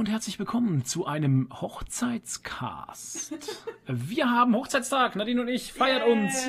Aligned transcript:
und 0.00 0.08
herzlich 0.08 0.38
willkommen 0.38 0.86
zu 0.86 1.04
einem 1.04 1.50
Hochzeitscast. 1.52 3.34
Wir 3.86 4.30
haben 4.30 4.56
Hochzeitstag, 4.56 5.14
Nadine 5.14 5.42
und 5.42 5.48
ich 5.48 5.74
feiert 5.74 6.06
Yay. 6.06 6.12
uns. 6.12 6.46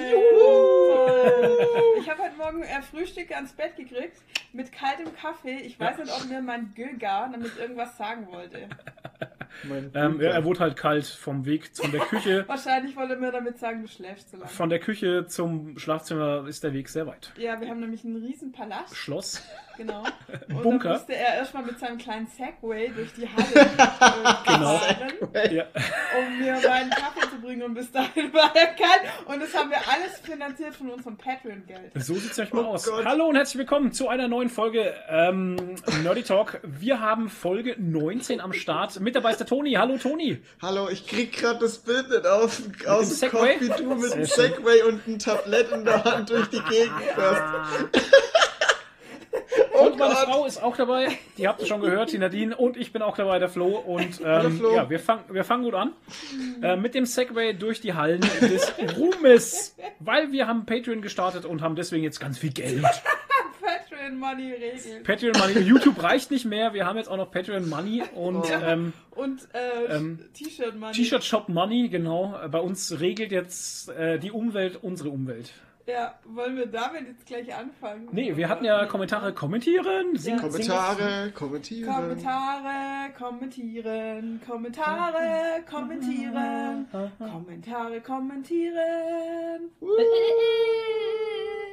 Ich 2.00 2.10
habe 2.10 2.21
heute 2.24 2.38
Morgen 2.38 2.64
äh, 2.64 2.82
Frühstück 2.82 3.36
ans 3.36 3.52
Bett 3.52 3.75
gekriegt 3.75 4.21
mit 4.54 4.71
kaltem 4.71 5.14
Kaffee. 5.14 5.57
Ich 5.64 5.78
weiß 5.78 5.98
nicht, 5.98 6.14
ob 6.14 6.29
mir 6.29 6.42
mein 6.42 6.74
Göger 6.75 7.28
damit 7.29 7.57
irgendwas 7.57 7.98
sagen 7.98 8.28
wollte. 8.32 8.70
Ähm, 9.93 10.21
ja, 10.21 10.32
er 10.32 10.46
wurde 10.46 10.61
halt 10.61 10.78
kalt 10.78 11.06
vom 11.06 11.46
Weg 11.46 11.71
von 11.75 11.92
der 11.92 12.00
Küche. 12.02 12.46
Wahrscheinlich 12.47 12.96
wollte 12.96 13.15
er 13.15 13.20
mir 13.20 13.32
damit 13.32 13.60
sagen, 13.60 13.82
du 13.82 13.88
schläfst 13.89 14.29
zu 14.29 14.38
lange. 14.38 14.50
Von 14.50 14.70
der 14.70 14.79
Küche 14.79 15.25
zum 15.28 15.78
Schlafzimmer 15.78 16.47
ist 16.47 16.64
der 16.64 16.74
Weg 16.74 16.88
sehr 16.89 17.06
weit. 17.06 17.33
Ja, 17.38 17.60
wir 17.60 17.70
haben 17.70 17.82
nämlich 17.82 18.04
einen 18.06 18.15
riesen 18.15 18.54
Palast, 18.54 18.96
Schloss. 18.96 19.43
Genau. 19.78 20.04
Und 20.50 20.64
Bunker. 20.64 20.89
da 20.89 20.93
musste 20.96 21.16
er 21.16 21.36
erstmal 21.36 21.64
mit 21.64 21.79
seinem 21.79 21.98
kleinen 21.98 22.28
Segway 22.28 22.89
durch 22.89 23.14
die 23.14 23.28
Halle 23.28 23.46
äh, 23.54 23.66
Genau. 24.46 24.78
fahren, 24.78 25.54
Ja. 25.54 25.66
um 26.20 26.39
mir 26.39 26.54
meinen 26.54 26.89
Kaffee 26.89 27.29
zu 27.29 27.42
bringen. 27.42 27.64
Und 27.64 27.74
bis 27.74 27.92
dahin 27.92 28.34
war 28.34 28.52
er 28.56 28.68
kalt. 28.68 29.02
Und 29.26 29.42
das 29.42 29.56
haben 29.56 29.70
wir 29.70 29.78
alles 29.78 30.20
finanziert 30.24 30.76
von 30.76 30.89
unserem 30.89 31.18
Patreon-Geld. 31.18 31.92
So 31.96 32.16
sieht's 32.16 32.38
euch 32.39 32.52
mal 32.53 32.64
Oh 32.66 32.73
aus. 32.73 32.86
Gott. 32.86 33.06
Hallo 33.06 33.26
und 33.28 33.36
herzlich 33.36 33.59
willkommen 33.59 33.92
zu 33.94 34.08
einer 34.09 34.28
neuen 34.28 34.50
Folge 34.50 34.94
ähm, 35.09 35.56
Nerdy 36.03 36.23
Talk. 36.23 36.59
Wir 36.64 37.00
haben 37.00 37.30
Folge 37.30 37.76
19 37.80 38.42
am 38.42 38.53
Start. 38.53 39.00
Mit 39.00 39.16
dabei 39.16 39.31
ist 39.31 39.40
der 39.40 39.48
Toni. 39.48 39.73
Hallo 39.73 39.98
Toni. 39.98 40.42
Hallo, 40.62 40.90
ich 40.90 41.08
krieg 41.08 41.31
gerade 41.34 41.59
das 41.59 41.78
Bild 41.80 42.09
nicht 42.09 42.28
auf, 42.28 42.62
aus 42.88 43.08
dem 43.09 43.16
Segway? 43.17 43.53
Kopf, 43.58 43.62
wie 43.80 43.84
du 43.84 43.95
mit 43.95 44.12
schön. 44.14 44.26
Segway 44.26 44.81
und 44.84 45.08
einem 45.08 45.20
Tablett 45.20 45.72
in 45.72 45.86
der 45.86 46.04
Hand 46.04 46.30
durch 46.30 46.48
die 46.50 46.62
Gegend 46.62 47.02
fährst. 47.16 47.42
Oh 49.74 49.86
Und 49.86 49.98
meine 49.98 50.14
Gott. 50.14 50.24
Frau 50.26 50.46
ist 50.46 50.62
auch 50.62 50.76
dabei. 50.76 51.08
Die 51.38 51.48
habt 51.48 51.62
ihr 51.62 51.66
schon 51.66 51.82
gehört, 51.82 52.12
die 52.12 52.18
Nadine. 52.18 52.56
Und 52.56 52.76
ich 52.78 52.92
bin 52.92 53.02
auch 53.02 53.16
dabei, 53.16 53.40
der 53.40 53.48
Flo. 53.50 53.78
Und 53.78 54.22
ähm, 54.23 54.58
Flo. 54.58 54.76
ja, 54.76 54.90
wir, 54.90 55.00
fang, 55.00 55.22
wir 55.30 55.44
fangen 55.44 55.64
gut 55.64 55.73
an. 55.73 55.94
Äh, 56.62 56.76
mit 56.76 56.94
dem 56.94 57.06
Segway 57.06 57.54
durch 57.54 57.80
die 57.82 57.94
Hallen 57.94 58.22
des 58.22 58.73
Ruhmes. 58.98 59.76
Weil 60.00 60.32
wir 60.32 60.48
haben 60.48 60.66
Patreon 60.66 61.02
gestartet 61.02 61.46
und 61.46 61.62
haben 61.62 61.76
deswegen 61.76 62.04
jetzt 62.04 62.20
ganz 62.20 62.38
viel 62.38 62.52
Geld. 62.52 62.84
Patreon 63.62 64.18
Money 64.20 64.52
regeln. 64.54 65.04
Patreon 65.04 65.34
Money. 65.38 65.60
YouTube 65.66 66.02
reicht 66.04 66.32
nicht 66.32 66.45
mehr. 66.45 66.73
Wir 66.73 66.86
haben 66.86 66.98
jetzt 66.98 67.10
auch 67.10 67.18
noch 67.18 67.32
Patreon 67.32 67.68
Money 67.70 68.04
und 68.14 68.38
Oh. 68.45 68.48
ähm, 68.64 68.94
Und 69.12 69.48
äh, 69.54 69.95
Ähm, 69.95 70.20
T-Shirt 70.34 70.76
Money. 70.78 70.94
T-Shirt 70.94 71.23
Shop 71.23 71.48
Money, 71.50 71.88
genau. 71.90 72.36
Bei 72.52 72.60
uns 72.60 73.00
regelt 73.00 73.32
jetzt 73.32 73.90
äh, 73.90 74.20
die 74.20 74.32
Umwelt 74.32 74.80
unsere 74.82 75.10
Umwelt. 75.10 75.52
Ja, 75.88 76.14
wollen 76.26 76.56
wir 76.58 76.68
damit 76.68 77.08
jetzt 77.08 77.26
gleich 77.26 77.54
anfangen? 77.56 78.08
Nee, 78.12 78.36
wir 78.38 78.48
hatten 78.50 78.64
ja 78.66 78.86
Kommentare 78.86 79.34
kommentieren. 79.34 80.16
Sing, 80.16 80.36
Ja. 80.36 80.42
Kommentare, 80.42 81.32
kommentieren. 81.34 81.94
Kommentare, 81.94 83.12
kommentieren, 83.18 84.42
Kommentare, 84.48 85.64
kommentieren, 85.70 86.88
Kommentare, 87.18 88.02
kommentieren. 88.02 89.72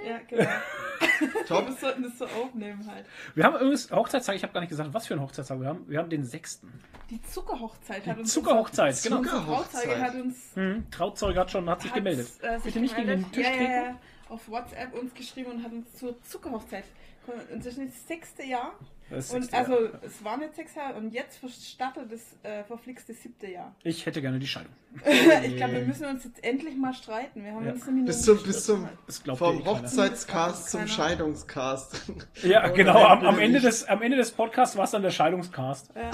Ja, 0.06 0.18
genau. 0.26 0.50
Top. 1.48 1.66
Wir 1.66 1.74
sollten 1.74 2.02
das 2.02 2.18
so 2.18 2.26
aufnehmen 2.26 2.86
halt. 2.90 3.06
Wir 3.34 3.44
haben 3.44 3.56
übrigens 3.56 3.90
Hochzeitstag, 3.90 4.36
ich 4.36 4.42
habe 4.42 4.52
gar 4.52 4.60
nicht 4.60 4.70
gesagt, 4.70 4.92
was 4.92 5.06
für 5.06 5.14
ein 5.14 5.20
Hochzeitstag 5.20 5.60
wir 5.60 5.68
haben. 5.68 5.88
Wir 5.88 5.98
haben 5.98 6.10
den 6.10 6.24
sechsten. 6.24 6.72
Die 7.10 7.20
Zuckerhochzeit 7.22 8.06
hat 8.06 8.18
uns. 8.18 8.32
Zuckerhochzeit, 8.32 9.02
genau. 9.02 9.16
Zuckerhochzeit. 9.22 9.84
Trauzeuge 9.84 10.02
hat 10.02 10.14
uns. 10.14 10.36
Hm, 10.54 10.90
Trauzeuge 10.90 11.40
hat 11.40 11.50
schon, 11.50 11.70
hat 11.70 11.82
sich 11.82 11.92
gemeldet. 11.92 12.28
Äh, 12.42 12.56
sich 12.56 12.64
Bitte 12.64 12.80
nicht 12.80 12.96
gegen 12.96 13.08
den 13.08 13.32
Tisch 13.32 13.46
ja, 13.46 13.52
ja, 13.52 13.56
treten. 13.56 13.72
ja, 13.72 13.98
auf 14.28 14.48
WhatsApp 14.48 14.94
uns 14.94 15.14
geschrieben 15.14 15.52
und 15.52 15.62
hat 15.62 15.72
uns 15.72 15.92
zur 15.94 16.20
Zuckerhochzeit. 16.22 16.84
Und 17.32 17.64
das 17.64 17.76
ist 17.76 17.78
das 17.78 18.06
sechste 18.08 18.42
Jahr. 18.44 18.72
Das 19.10 19.32
Und 19.32 19.42
sechste 19.42 19.56
also, 19.56 19.84
Jahr. 19.86 20.00
es 20.02 20.22
war 20.22 20.36
nicht 20.36 20.54
sechs 20.54 20.74
Jahre 20.74 20.94
und 20.98 21.14
jetzt 21.14 21.38
startet 21.66 22.12
das 22.12 22.20
äh, 22.42 22.62
verflixte 22.64 23.14
siebte 23.14 23.50
Jahr. 23.50 23.74
Ich 23.82 24.04
hätte 24.04 24.20
gerne 24.20 24.38
die 24.38 24.46
Scheidung. 24.46 24.72
ich 25.44 25.56
glaube, 25.56 25.74
wir 25.74 25.86
müssen 25.86 26.04
uns 26.06 26.24
jetzt 26.24 26.44
endlich 26.44 26.76
mal 26.76 26.92
streiten. 26.92 27.42
Wir 27.42 27.52
haben 27.54 27.64
Ja. 27.66 27.72
uns 27.72 27.86
nämlich 27.86 28.04
Bis 28.06 28.22
zum, 28.22 28.42
bis 28.42 28.64
zum, 28.66 28.88
vom 29.36 29.60
eh. 29.60 29.64
Hochzeitscast 29.64 30.70
zum. 30.70 30.86
Scheidungscast. 30.86 32.02
Ja, 32.42 32.68
genau. 32.68 33.02
Am, 33.04 33.24
am, 33.24 33.38
Ende 33.40 33.60
des, 33.60 33.84
am 33.84 34.02
Ende 34.02 34.16
des 34.18 34.30
Podcasts 34.30 34.76
war 34.76 34.84
es 34.84 34.90
dann 34.90 35.02
der 35.02 35.10
Scheidungscast. 35.10 35.90
Ja. 35.94 36.10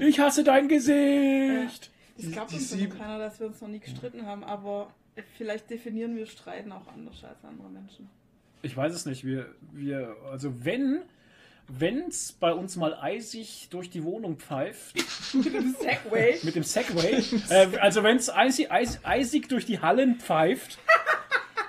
Ich 0.00 0.20
hasse 0.20 0.44
dein 0.44 0.68
Gesicht. 0.68 1.90
Ich 2.16 2.32
glaube 2.32 2.52
uns 2.52 2.70
noch 2.70 2.78
sieben- 2.78 2.96
keiner, 2.98 3.18
dass 3.18 3.40
wir 3.40 3.46
uns 3.48 3.60
noch 3.60 3.68
nie 3.68 3.80
gestritten 3.80 4.24
haben, 4.24 4.44
aber 4.44 4.94
vielleicht 5.36 5.68
definieren 5.70 6.14
wir 6.16 6.26
Streiten 6.26 6.70
auch 6.72 6.86
anders 6.88 7.24
als 7.24 7.44
andere 7.44 7.68
Menschen. 7.70 8.08
Ich 8.66 8.76
weiß 8.76 8.92
es 8.92 9.06
nicht. 9.06 9.24
Wir, 9.24 9.46
wir, 9.72 10.16
also 10.30 10.64
wenn, 10.64 11.00
wenn's 11.68 12.32
bei 12.32 12.52
uns 12.52 12.76
mal 12.76 12.94
eisig 12.94 13.68
durch 13.70 13.90
die 13.90 14.04
Wohnung 14.04 14.36
pfeift, 14.38 14.94
Mit 15.34 15.54
dem 15.54 15.74
Segway. 15.80 16.38
mit 16.42 16.54
dem 16.54 16.62
Segway, 16.62 17.22
äh, 17.50 17.78
also 17.78 18.02
wenn's 18.02 18.28
eisig, 18.30 18.70
eis, 18.70 19.00
eisig 19.04 19.48
durch 19.48 19.66
die 19.66 19.80
Hallen 19.80 20.16
pfeift, 20.20 20.78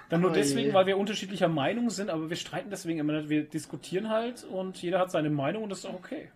dann 0.09 0.21
nur 0.21 0.31
Oh 0.31 0.33
je. 0.33 0.41
deswegen, 0.41 0.73
weil 0.73 0.85
wir 0.85 0.97
unterschiedlicher 0.97 1.49
Meinung 1.49 1.89
sind, 1.89 2.09
aber 2.09 2.29
wir 2.29 2.37
streiten 2.37 2.69
deswegen 2.69 2.99
immer 2.99 3.13
nicht. 3.13 3.29
Wir 3.29 3.43
diskutieren 3.43 4.09
halt 4.09 4.43
und 4.45 4.81
jeder 4.81 4.99
hat 4.99 5.11
seine 5.11 5.29
Meinung 5.29 5.63
und 5.63 5.69
das 5.69 5.79
ist 5.79 5.85
auch 5.85 5.93
okay. 5.95 6.29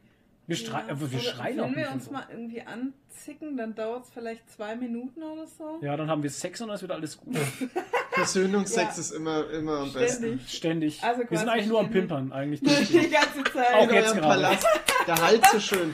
Wir, 0.51 0.57
strei 0.57 0.79
Ja. 0.81 0.91
aber 0.91 1.11
wir 1.11 1.19
schreien 1.19 1.59
auch 1.59 1.65
Wenn 1.67 1.75
wir 1.75 1.81
nicht. 1.85 1.93
uns 1.93 2.07
und 2.07 2.09
so. 2.09 2.11
mal 2.13 2.27
irgendwie 2.29 2.61
anzicken, 2.61 3.57
dann 3.57 3.73
dauert 3.75 4.03
es 4.05 4.09
vielleicht 4.11 4.49
zwei 4.51 4.75
Minuten 4.75 5.23
oder 5.23 5.47
so. 5.47 5.79
Ja, 5.81 5.95
dann 5.97 6.09
haben 6.09 6.23
wir 6.23 6.29
Sex 6.29 6.59
und 6.61 6.67
dann 6.67 6.75
ist 6.75 6.83
wieder 6.83 6.95
alles 6.95 7.17
gut. 7.17 7.35
Versöhnungsex 8.11 8.95
Ja. 8.95 9.01
ist 9.01 9.11
immer, 9.11 9.49
immer 9.51 9.77
am 9.79 9.93
besten. 9.93 10.23
Ständig. 10.47 10.53
Ständig. 10.53 11.03
Also 11.03 11.21
wir 11.29 11.37
sind 11.37 11.49
eigentlich 11.49 11.67
nur 11.67 11.79
am 11.79 11.85
ständig. 11.87 12.09
Pimpern, 12.09 12.31
eigentlich. 12.33 12.59
Die 12.89 13.09
ganze 13.09 13.43
Zeit. 13.53 13.73
Auch 13.73 13.87
In 13.87 13.93
jetzt 13.95 14.09
eurem 14.09 14.21
gerade. 14.21 14.41
Palast. 14.41 14.67
Der 15.07 15.21
Halt 15.21 15.45
so 15.47 15.59
schön. 15.59 15.93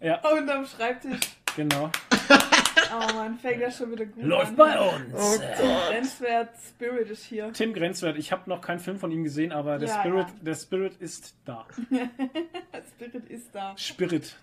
Ja, 0.00 0.20
Unterm 0.30 0.64
Schreibtisch. 0.66 1.20
genau. 1.56 1.90
Oh 2.92 3.14
man, 3.14 3.38
fängt 3.38 3.62
das 3.62 3.76
schon 3.78 3.92
wieder 3.92 4.06
gut 4.06 4.22
Läuft 4.24 4.50
an. 4.50 4.56
bei 4.56 4.78
uns. 4.80 5.14
Oh. 5.14 5.88
Grenzwert 5.90 6.50
Spirit 6.68 7.10
ist 7.10 7.24
hier. 7.24 7.52
Tim 7.52 7.72
Grenzwert, 7.74 8.16
ich 8.18 8.32
habe 8.32 8.48
noch 8.48 8.60
keinen 8.60 8.78
Film 8.78 8.98
von 8.98 9.10
ihm 9.10 9.24
gesehen, 9.24 9.52
aber 9.52 9.78
der 9.78 9.88
Ja, 9.88 10.00
Spirit, 10.00 10.26
ja. 10.28 10.34
der 10.42 10.54
Spirit 10.54 10.96
ist 11.00 11.34
da. 11.44 11.66
Spirit 12.96 13.24
ist 13.30 13.54
da. 13.54 13.76
Spirit. 13.76 14.36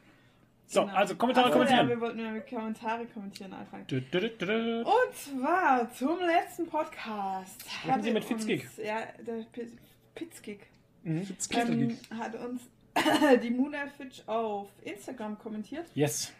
So, 0.67 0.81
Genau. 0.81 0.93
also 0.95 1.15
Kommentare 1.15 1.47
Ach 1.47 1.53
so, 1.53 1.59
Ja, 1.59 1.65
kommentieren. 1.65 1.89
wir 1.89 2.01
wollten 2.01 2.19
ja 2.19 2.31
mit 2.31 2.47
Kommentare 2.49 3.05
kommentieren 3.05 3.53
anfangen. 3.53 3.85
Dü, 3.87 4.01
dü, 4.01 4.29
dü. 4.29 4.81
Und 4.83 5.15
zwar 5.15 5.91
zum 5.93 6.19
letzten 6.19 6.65
Podcast. 6.67 7.63
Sprechen 7.69 8.01
Sie 8.01 8.11
mit 8.11 8.25
Fitzgig. 8.25 8.63
uns- 8.63 8.77
Ja, 8.77 8.97
der 9.25 9.43
Pi- 9.51 9.71
Pitzgig. 10.15 10.59
Mhm. 11.03 11.27
Ähm, 11.51 11.97
hat 12.19 12.33
uns 12.35 12.61
die 13.43 13.51
Muna 13.51 13.85
Fitch 13.95 14.23
auf 14.27 14.69
Instagram 14.81 15.37
kommentiert. 15.37 15.85
Yes. 15.93 16.33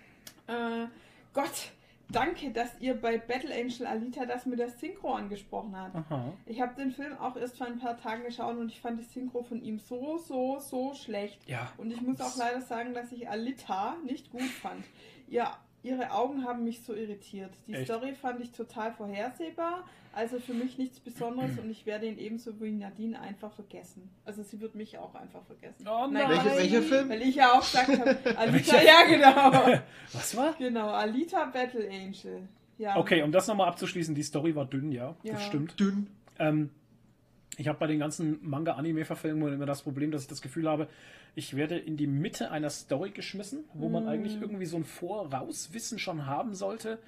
Äh, 0.48 0.88
Gott, 1.34 1.72
danke, 2.10 2.52
dass 2.52 2.80
ihr 2.80 3.00
bei 3.00 3.18
Battle 3.18 3.54
Angel 3.54 3.86
Alita 3.86 4.26
das 4.26 4.46
mit 4.46 4.60
der 4.60 4.70
Synchro 4.70 5.14
angesprochen 5.14 5.76
habt. 5.76 5.96
Aha. 5.96 6.34
Ich 6.46 6.62
habe 6.62 6.76
den 6.76 6.92
Film 6.92 7.18
auch 7.18 7.36
erst 7.36 7.58
vor 7.58 7.68
ein 7.68 7.80
paar 7.80 7.98
Tagen 7.98 8.24
geschaut 8.24 8.58
und 8.58 8.72
ich 8.72 8.80
fand 8.80 9.00
die 9.00 9.04
Synchro 9.04 9.44
von 9.44 9.62
ihm 9.62 9.80
so, 9.80 10.18
so, 10.18 10.60
so 10.60 10.94
schlecht. 10.94 11.48
Ja. 11.48 11.72
Und 11.78 11.92
ich 11.92 12.02
muss 12.02 12.22
auch 12.22 12.36
leider 12.38 12.62
sagen, 12.62 12.94
dass 12.94 13.12
ich 13.12 13.30
Alita 13.30 13.98
nicht 14.06 14.32
gut 14.32 14.42
fand. 14.42 14.84
Ihr, 15.28 15.48
ihre 15.84 16.12
Augen 16.12 16.44
haben 16.46 16.64
mich 16.64 16.84
so 16.84 16.94
irritiert. 16.94 17.54
Die 17.68 17.74
Echt? 17.74 17.86
Story 17.86 18.14
fand 18.14 18.42
ich 18.42 18.52
total 18.52 18.92
vorhersehbar, 18.94 19.86
also 20.16 20.40
für 20.40 20.54
mich 20.54 20.78
nichts 20.78 21.00
Besonderes 21.00 21.60
und 21.60 21.70
ich 21.70 21.86
werde 21.86 22.08
ihn 22.08 22.18
ebenso 22.18 22.60
wie 22.62 22.72
Nadine 22.72 23.20
einfach 23.22 23.52
vergessen. 23.52 24.10
Also 24.24 24.42
sie 24.44 24.60
wird 24.62 24.74
mich 24.76 24.98
auch 24.98 25.14
einfach 25.16 25.44
vergessen. 25.44 25.86
Oh 25.88 26.08
nein. 26.10 26.30
Welche- 26.30 26.58
welcher 26.58 26.82
Film? 26.82 27.10
Weil 27.10 27.22
ich 27.22 27.36
ja 27.36 27.52
auch 27.52 27.60
gesagt 27.62 27.90
habe, 28.00 28.18
Alita, 28.38 28.82
ja 28.82 29.04
genau. 29.08 29.82
Was 30.14 30.36
war? 30.38 30.54
Genau, 30.58 30.90
Alita 30.90 31.46
Battle 31.46 31.88
Angel. 31.90 32.48
Ja. 32.78 32.98
Okay, 32.98 33.22
um 33.24 33.32
das 33.32 33.48
nochmal 33.48 33.68
abzuschließen, 33.70 34.16
die 34.16 34.24
Story 34.24 34.56
war 34.56 34.66
dünn, 34.66 34.92
ja. 34.92 35.16
Ja. 35.24 35.34
Das 35.34 35.44
stimmt. 35.46 35.80
Dünn. 35.80 36.08
Ähm, 36.40 36.70
ich 37.58 37.68
habe 37.70 37.80
bei 37.80 37.88
den 37.88 38.00
ganzen 38.00 38.38
Manga-Anime-Verfilmungen 38.42 39.54
immer 39.54 39.66
das 39.66 39.82
Problem, 39.84 40.12
dass 40.12 40.24
ich 40.24 40.28
das 40.28 40.42
Gefühl 40.42 40.68
habe, 40.70 40.88
ich 41.36 41.56
werde 41.56 41.78
in 41.78 41.96
die 41.96 42.08
Mitte 42.08 42.52
einer 42.52 42.70
Story 42.70 43.12
geschmissen, 43.12 43.64
wo 43.74 43.88
man 43.90 44.08
eigentlich 44.08 44.40
irgendwie 44.42 44.66
so 44.66 44.76
ein 44.78 44.84
Vorauswissen 44.84 46.00
schon 46.00 46.26
haben 46.26 46.54
sollte. 46.54 47.00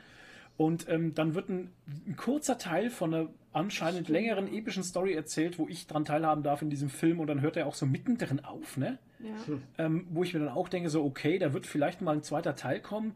Und 0.57 0.89
ähm, 0.89 1.13
dann 1.13 1.35
wird 1.35 1.49
ein, 1.49 1.71
ein 2.07 2.15
kurzer 2.17 2.57
Teil 2.57 2.89
von 2.89 3.13
einer 3.13 3.29
anscheinend 3.53 4.09
längeren 4.09 4.51
epischen 4.51 4.83
Story 4.83 5.13
erzählt, 5.13 5.59
wo 5.59 5.67
ich 5.67 5.85
dran 5.87 6.03
teilhaben 6.05 6.43
darf 6.43 6.61
in 6.63 6.69
diesem 6.69 6.89
Film. 6.89 7.19
Und 7.19 7.27
dann 7.27 7.41
hört 7.41 7.57
er 7.57 7.67
auch 7.67 7.75
so 7.75 7.85
mittendrin 7.85 8.43
auf, 8.43 8.75
ne? 8.77 8.97
Ja. 9.19 9.85
ähm, 9.85 10.07
wo 10.11 10.23
ich 10.23 10.33
mir 10.33 10.39
dann 10.41 10.49
auch 10.49 10.69
denke, 10.69 10.89
so, 10.91 11.03
okay, 11.03 11.39
da 11.39 11.53
wird 11.53 11.65
vielleicht 11.65 12.01
mal 12.01 12.11
ein 12.15 12.21
zweiter 12.23 12.55
Teil 12.55 12.79
kommen, 12.79 13.15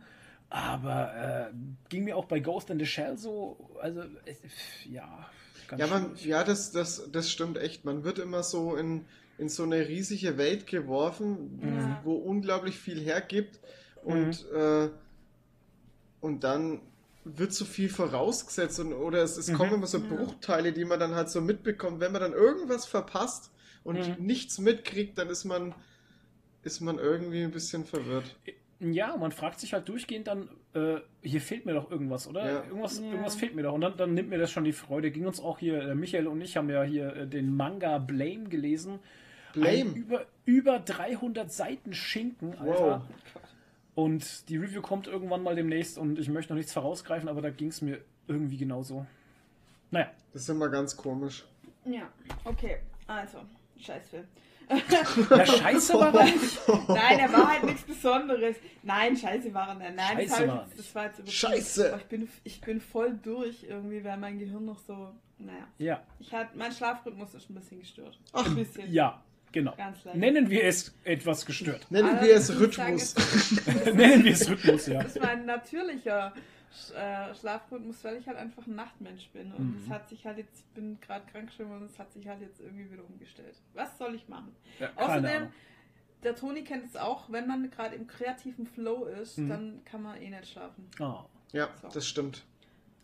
aber 0.49 1.49
äh, 1.51 1.53
ging 1.89 2.03
mir 2.05 2.17
auch 2.17 2.25
bei 2.25 2.39
Ghost 2.39 2.71
in 2.71 2.79
the 2.79 2.85
Shell 2.87 3.17
so, 3.19 3.69
also, 3.79 4.01
es, 4.25 4.37
ja, 4.89 5.29
ganz 5.67 5.79
Ja, 5.79 5.87
man, 5.87 6.11
ja 6.17 6.43
das, 6.43 6.71
das, 6.71 7.07
das 7.11 7.29
stimmt 7.31 7.57
echt. 7.59 7.85
Man 7.85 8.03
wird 8.03 8.17
immer 8.17 8.41
so 8.41 8.75
in, 8.75 9.05
in 9.37 9.47
so 9.47 9.61
eine 9.63 9.87
riesige 9.87 10.37
Welt 10.39 10.65
geworfen, 10.65 11.59
Ja. 11.63 12.01
wo 12.03 12.13
unglaublich 12.15 12.77
viel 12.79 12.99
hergibt 12.99 13.59
Mhm. 14.03 14.11
und, 14.11 14.45
äh, 14.51 14.89
und 16.19 16.43
dann 16.43 16.81
wird 17.23 17.53
so 17.53 17.65
viel 17.65 17.89
vorausgesetzt 17.89 18.79
und, 18.79 18.93
oder 18.93 19.21
es, 19.23 19.37
es 19.37 19.47
Mhm. 19.49 19.53
kommen 19.55 19.73
immer 19.75 19.87
so 19.87 19.99
Bruchteile, 20.01 20.73
die 20.73 20.85
man 20.85 20.99
dann 20.99 21.13
halt 21.15 21.29
so 21.29 21.41
mitbekommt. 21.41 21.99
Wenn 21.99 22.11
man 22.11 22.21
dann 22.21 22.33
irgendwas 22.33 22.85
verpasst 22.85 23.51
und 23.83 23.97
Mhm. 23.97 24.25
nichts 24.25 24.57
mitkriegt, 24.59 25.17
dann 25.17 25.29
ist 25.29 25.45
man, 25.45 25.75
ist 26.63 26.81
man 26.81 26.97
irgendwie 26.97 27.43
ein 27.43 27.51
bisschen 27.51 27.85
verwirrt. 27.85 28.35
Ja, 28.79 29.15
man 29.15 29.31
fragt 29.31 29.59
sich 29.59 29.73
halt 29.73 29.87
durchgehend 29.89 30.25
dann, 30.25 30.49
äh, 30.73 30.95
hier 31.21 31.39
fehlt 31.41 31.67
mir 31.67 31.73
doch 31.73 31.91
irgendwas, 31.91 32.27
oder? 32.27 32.43
Ja. 32.45 32.63
Irgendwas, 32.63 32.97
Ja. 32.99 33.05
irgendwas 33.05 33.35
fehlt 33.35 33.53
mir 33.53 33.61
doch. 33.61 33.73
Und 33.73 33.81
dann, 33.81 33.95
dann 33.97 34.13
nimmt 34.15 34.29
mir 34.29 34.39
das 34.39 34.51
schon 34.51 34.63
die 34.63 34.71
Freude. 34.73 35.11
Ging 35.11 35.27
uns 35.27 35.39
auch 35.39 35.59
hier, 35.59 35.81
äh, 35.83 35.93
Michael 35.93 36.25
und 36.27 36.41
ich 36.41 36.57
haben 36.57 36.69
ja 36.71 36.81
hier 36.81 37.15
äh, 37.15 37.27
den 37.27 37.55
Manga 37.55 37.99
Blame 37.99 38.45
gelesen. 38.49 38.93
Ein 39.53 39.61
Blame. 39.61 39.91
über, 39.95 40.25
über 40.45 40.79
300 40.79 41.51
Seiten 41.51 41.93
Schinken, 41.93 42.57
Alter. 42.57 43.01
Wow. 43.01 43.01
Und 43.95 44.47
die 44.49 44.57
Review 44.57 44.81
kommt 44.81 45.07
irgendwann 45.07 45.43
mal 45.43 45.55
demnächst 45.55 45.97
und 45.97 46.17
ich 46.17 46.29
möchte 46.29 46.53
noch 46.53 46.57
nichts 46.57 46.73
vorausgreifen, 46.73 47.27
aber 47.27 47.41
da 47.41 47.49
ging 47.49 47.67
es 47.69 47.81
mir 47.81 47.99
irgendwie 48.27 48.57
genauso. 48.57 49.05
Naja, 49.91 50.11
Das 50.33 50.43
ist 50.43 50.49
immer 50.49 50.69
ganz 50.69 50.95
komisch. 50.95 51.45
Ja, 51.85 52.09
okay. 52.45 52.77
Also, 53.07 53.39
Scheißfilm. 53.77 54.25
ja, 55.29 55.45
scheiße 55.45 55.93
war 55.95 56.13
er 56.15 56.23
nicht. 56.23 56.59
Nein, 56.87 57.19
er 57.19 57.33
war 57.33 57.51
halt 57.51 57.63
nichts 57.65 57.81
Besonderes. 57.83 58.55
Nein, 58.83 59.17
scheiße 59.17 59.53
war 59.53 59.67
er 59.69 59.75
nicht. 59.75 59.95
Nein, 59.95 60.17
Scheiße 60.17 60.29
das, 60.29 60.47
war 60.47 60.63
jetzt, 60.63 60.79
das 60.79 60.95
war 60.95 61.03
jetzt 61.05 61.19
übertrieben. 61.19 61.31
Scheiße. 61.37 61.95
Ich 61.97 62.05
bin, 62.05 62.29
ich 62.45 62.61
bin 62.61 62.79
voll 62.79 63.19
durch 63.21 63.63
irgendwie, 63.63 64.01
weil 64.05 64.15
mein 64.15 64.39
Gehirn 64.39 64.63
noch 64.63 64.79
so, 64.79 65.13
naja. 65.39 65.67
Ja, 65.77 66.01
Ich 66.19 66.33
hat, 66.33 66.55
mein 66.55 66.71
Schlafrhythmus 66.71 67.33
ist 67.33 67.49
ein 67.49 67.55
bisschen 67.55 67.79
gestört. 67.79 68.17
Ach, 68.31 68.45
ein 68.45 68.55
bisschen. 68.55 68.89
ja, 68.89 69.21
genau. 69.51 69.75
Ganz 69.75 70.03
leicht. 70.03 70.17
Nennen 70.17 70.49
wir 70.49 70.63
es 70.63 70.93
etwas 71.03 71.45
gestört. 71.45 71.85
Nennen 71.89 72.09
Aber 72.17 72.21
wir 72.25 72.35
es 72.35 72.47
sagen, 72.47 72.59
Rhythmus. 72.59 73.15
es- 73.15 73.65
Nennen 73.93 74.23
wir 74.23 74.31
es 74.33 74.49
Rhythmus, 74.49 74.87
ja. 74.87 75.03
Das 75.03 75.15
ist 75.15 75.21
mein 75.21 75.45
natürlicher 75.45 76.33
äh, 76.95 77.35
Schlafrhythmus, 77.35 78.03
weil 78.03 78.17
ich 78.17 78.27
halt 78.27 78.37
einfach 78.37 78.65
ein 78.65 78.75
Nachtmensch 78.75 79.27
bin. 79.29 79.51
Und 79.53 79.77
es 79.81 79.87
Mhm. 79.87 79.93
hat 79.93 80.07
sich 80.09 80.25
halt 80.25 80.37
jetzt, 80.37 80.57
ich 80.59 80.65
bin 80.73 80.99
gerade 81.01 81.25
krank 81.31 81.47
geschrieben 81.47 81.71
und 81.73 81.83
es 81.83 81.99
hat 81.99 82.11
sich 82.13 82.27
halt 82.27 82.41
jetzt 82.41 82.59
irgendwie 82.61 82.89
wieder 82.91 83.03
umgestellt. 83.03 83.55
Was 83.73 83.97
soll 83.97 84.15
ich 84.15 84.27
machen? 84.29 84.55
ja 84.79 84.87
keine 84.87 85.07
Außerdem, 85.07 85.35
Ahnung. 85.37 85.53
der 86.23 86.35
Toni 86.35 86.63
kennt 86.63 86.85
es 86.85 86.95
auch, 86.95 87.29
wenn 87.31 87.47
man 87.47 87.69
gerade 87.71 87.95
im 87.95 88.07
kreativen 88.07 88.65
Flow 88.65 89.05
ist, 89.05 89.37
Mhm. 89.37 89.49
dann 89.49 89.81
kann 89.85 90.01
man 90.01 90.21
eh 90.21 90.29
nicht 90.29 90.47
schlafen. 90.47 90.87
Ah. 90.99 91.25
Ja, 91.51 91.67
So. 91.81 91.89
das 91.89 92.07
stimmt. 92.07 92.43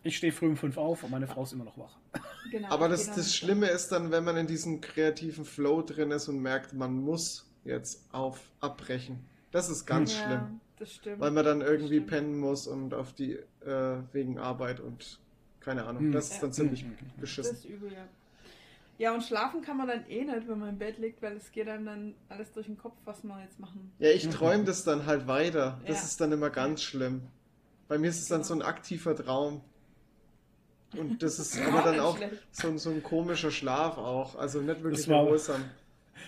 Ich 0.04 0.16
stehe 0.16 0.32
früh 0.32 0.46
um 0.46 0.56
fünf 0.56 0.76
auf 0.78 1.02
und 1.02 1.10
meine 1.10 1.26
Frau 1.26 1.42
ist 1.42 1.52
immer 1.52 1.64
noch 1.64 1.76
wach. 1.78 1.98
Genau, 2.50 2.68
Aber 2.70 2.88
das, 2.88 3.06
dann 3.06 3.16
das 3.16 3.34
Schlimme 3.34 3.66
ist 3.66 3.88
dann, 3.92 4.10
wenn 4.10 4.24
man 4.24 4.36
in 4.36 4.46
diesem 4.46 4.80
kreativen 4.80 5.44
Flow 5.44 5.82
drin 5.82 6.10
ist 6.12 6.28
und 6.28 6.40
merkt, 6.40 6.72
man 6.72 6.94
muss 6.98 7.46
jetzt 7.64 8.04
auf 8.12 8.40
abbrechen. 8.60 9.18
Das 9.50 9.68
ist 9.68 9.84
ganz 9.86 10.14
ja, 10.18 10.24
schlimm. 10.24 10.60
Das 10.78 10.94
stimmt. 10.94 11.20
Weil 11.20 11.30
man 11.32 11.44
dann 11.44 11.60
irgendwie 11.60 12.00
pennen 12.00 12.38
muss 12.38 12.66
und 12.66 12.94
auf 12.94 13.12
die 13.12 13.32
äh, 13.66 13.98
wegen 14.12 14.38
Arbeit 14.38 14.80
und 14.80 15.18
keine 15.60 15.84
Ahnung. 15.84 16.04
Hm. 16.04 16.12
Das 16.12 16.30
ist 16.30 16.42
dann 16.42 16.52
ziemlich 16.52 16.82
Hm. 16.82 16.96
das 17.00 17.20
beschissen. 17.20 17.56
ist 17.56 17.64
übel, 17.64 17.92
ja. 17.92 18.06
Ja, 18.98 19.14
und 19.14 19.22
schlafen 19.22 19.62
kann 19.62 19.76
man 19.76 19.86
dann 19.88 20.06
eh 20.08 20.24
nicht, 20.24 20.48
wenn 20.48 20.58
man 20.58 20.70
im 20.70 20.78
Bett 20.78 20.98
liegt, 20.98 21.22
weil 21.22 21.36
es 21.36 21.52
geht 21.52 21.68
einem 21.68 21.84
dann 21.86 22.14
alles 22.28 22.52
durch 22.52 22.66
den 22.66 22.78
Kopf, 22.78 22.96
was 23.04 23.22
wir 23.22 23.40
jetzt 23.42 23.60
machen. 23.60 23.92
Ja, 24.00 24.10
ich 24.10 24.28
träume 24.28 24.64
das 24.64 24.82
dann 24.84 25.06
halt 25.06 25.26
weiter. 25.28 25.80
Das 25.86 25.98
Ja. 25.98 26.04
ist 26.04 26.20
dann 26.20 26.32
immer 26.32 26.50
ganz 26.50 26.82
schlimm. 26.82 27.22
Bei 27.86 27.96
mir 27.98 28.08
ist 28.10 28.20
es 28.20 28.26
dann 28.28 28.38
Genau. 28.38 28.48
so 28.48 28.54
ein 28.54 28.62
aktiver 28.62 29.14
Traum. 29.14 29.60
Und 30.96 31.22
das 31.22 31.38
ist 31.38 31.60
aber 31.60 31.82
dann 31.82 32.00
auch 32.00 32.18
so, 32.50 32.68
ein- 32.68 32.78
so 32.78 32.90
ein 32.90 33.02
komischer 33.02 33.50
Schlaf 33.50 33.98
auch. 33.98 34.36
Also 34.36 34.60
nicht 34.60 34.82
wirklich 34.82 35.00
Das 35.02 35.08
war- 35.08 35.22
erholsam. 35.24 35.64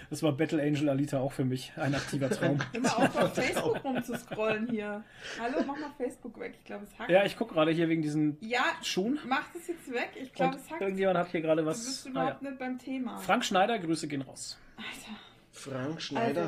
Das 0.08 0.22
war 0.22 0.32
Battle 0.32 0.62
Angel 0.62 0.88
Alita 0.88 1.18
auch 1.20 1.32
für 1.32 1.44
mich. 1.44 1.72
Ein 1.76 1.94
aktiver 1.94 2.28
Traum. 2.30 2.58
Immer 2.72 2.96
auf, 2.98 3.16
auf 3.22 3.34
Facebook 3.34 3.82
rumzuscrollen 3.84 4.68
hier. 4.68 5.02
Hallo, 5.40 5.58
mach 5.66 5.78
mal 5.78 5.90
Facebook 5.96 6.38
weg. 6.38 6.54
Ich 6.58 6.64
glaube, 6.64 6.84
es 6.84 6.98
hackt. 6.98 7.10
Ja, 7.10 7.24
ich 7.24 7.36
gucke 7.36 7.54
gerade 7.54 7.70
hier 7.72 7.88
wegen 7.88 8.02
diesen 8.02 8.36
Ja, 8.40 8.64
Schuhen. 8.82 9.18
mach 9.26 9.52
das 9.52 9.66
jetzt 9.68 9.90
weg. 9.92 10.10
Ich 10.20 10.32
glaube, 10.32 10.56
es 10.56 10.70
hackt. 10.70 10.80
irgendjemand 10.82 11.18
hat 11.18 11.28
hier 11.28 11.40
gerade 11.40 11.62
Du 11.62 11.68
was. 11.68 11.84
bist 11.84 12.06
Ah, 12.06 12.10
überhaupt 12.10 12.42
ja. 12.42 12.50
nicht 12.50 12.58
beim 12.58 12.78
Thema. 12.78 13.18
Frank 13.18 13.44
Schneider, 13.44 13.78
Grüße 13.78 14.08
gehen 14.08 14.22
raus. 14.22 14.58
Alter. 14.76 15.18
Frank 15.52 16.00
Schneider. 16.02 16.42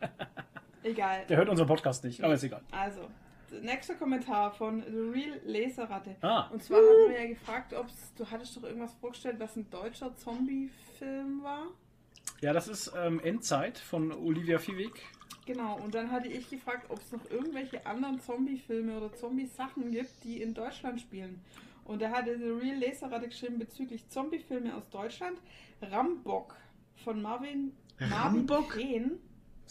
Also. 0.00 0.12
Egal. 0.84 1.24
Der 1.28 1.36
hört 1.36 1.48
unseren 1.48 1.68
Podcast 1.68 2.04
nicht, 2.04 2.22
aber 2.24 2.34
ist 2.34 2.42
egal. 2.42 2.62
Also, 2.72 3.08
der 3.52 3.60
nächste 3.60 3.94
Kommentar 3.94 4.50
von 4.52 4.82
The 4.82 4.98
Real 4.98 5.40
Laserratte. 5.44 6.16
Ah, 6.22 6.48
Und 6.50 6.62
zwar 6.62 6.78
hatten 6.78 7.10
wir 7.12 7.20
ja 7.22 7.28
gefragt, 7.28 7.74
ob 7.74 7.86
du 8.16 8.30
hattest 8.30 8.56
doch 8.56 8.64
irgendwas 8.64 8.94
vorgestellt, 8.94 9.36
was 9.38 9.56
ein 9.56 9.68
deutscher 9.70 10.14
Zombie-Film 10.16 11.42
war. 11.42 11.66
ja, 12.40 12.52
das 12.52 12.68
ist 12.68 12.92
ähm, 12.96 13.20
Endzeit 13.20 13.78
von 13.78 14.12
Olivia 14.12 14.58
Fiewig. 14.58 14.92
Genau, 15.44 15.76
und 15.80 15.94
dann 15.94 16.10
hatte 16.12 16.28
ich 16.28 16.48
gefragt, 16.48 16.86
ob 16.88 16.98
es 17.00 17.10
noch 17.12 17.28
irgendwelche 17.30 17.84
anderen 17.84 18.20
Zombie-Filme 18.20 18.96
oder 18.96 19.12
Zombie-Sachen 19.12 19.90
gibt, 19.90 20.22
die 20.24 20.40
in 20.40 20.54
Deutschland 20.54 21.00
spielen. 21.00 21.40
Und 21.84 22.00
da 22.00 22.10
hatte 22.10 22.38
The 22.38 22.48
Real 22.50 22.78
Laserratte 22.78 23.26
geschrieben 23.28 23.58
bezüglich 23.58 24.08
Zombie-Filme 24.08 24.74
aus 24.76 24.88
Deutschland. 24.90 25.38
Rambock 25.82 26.54
von 27.04 27.20
Marvin, 27.20 27.72
Marvin 27.98 28.12
Rambock? 28.48 28.70
Krehn 28.70 29.18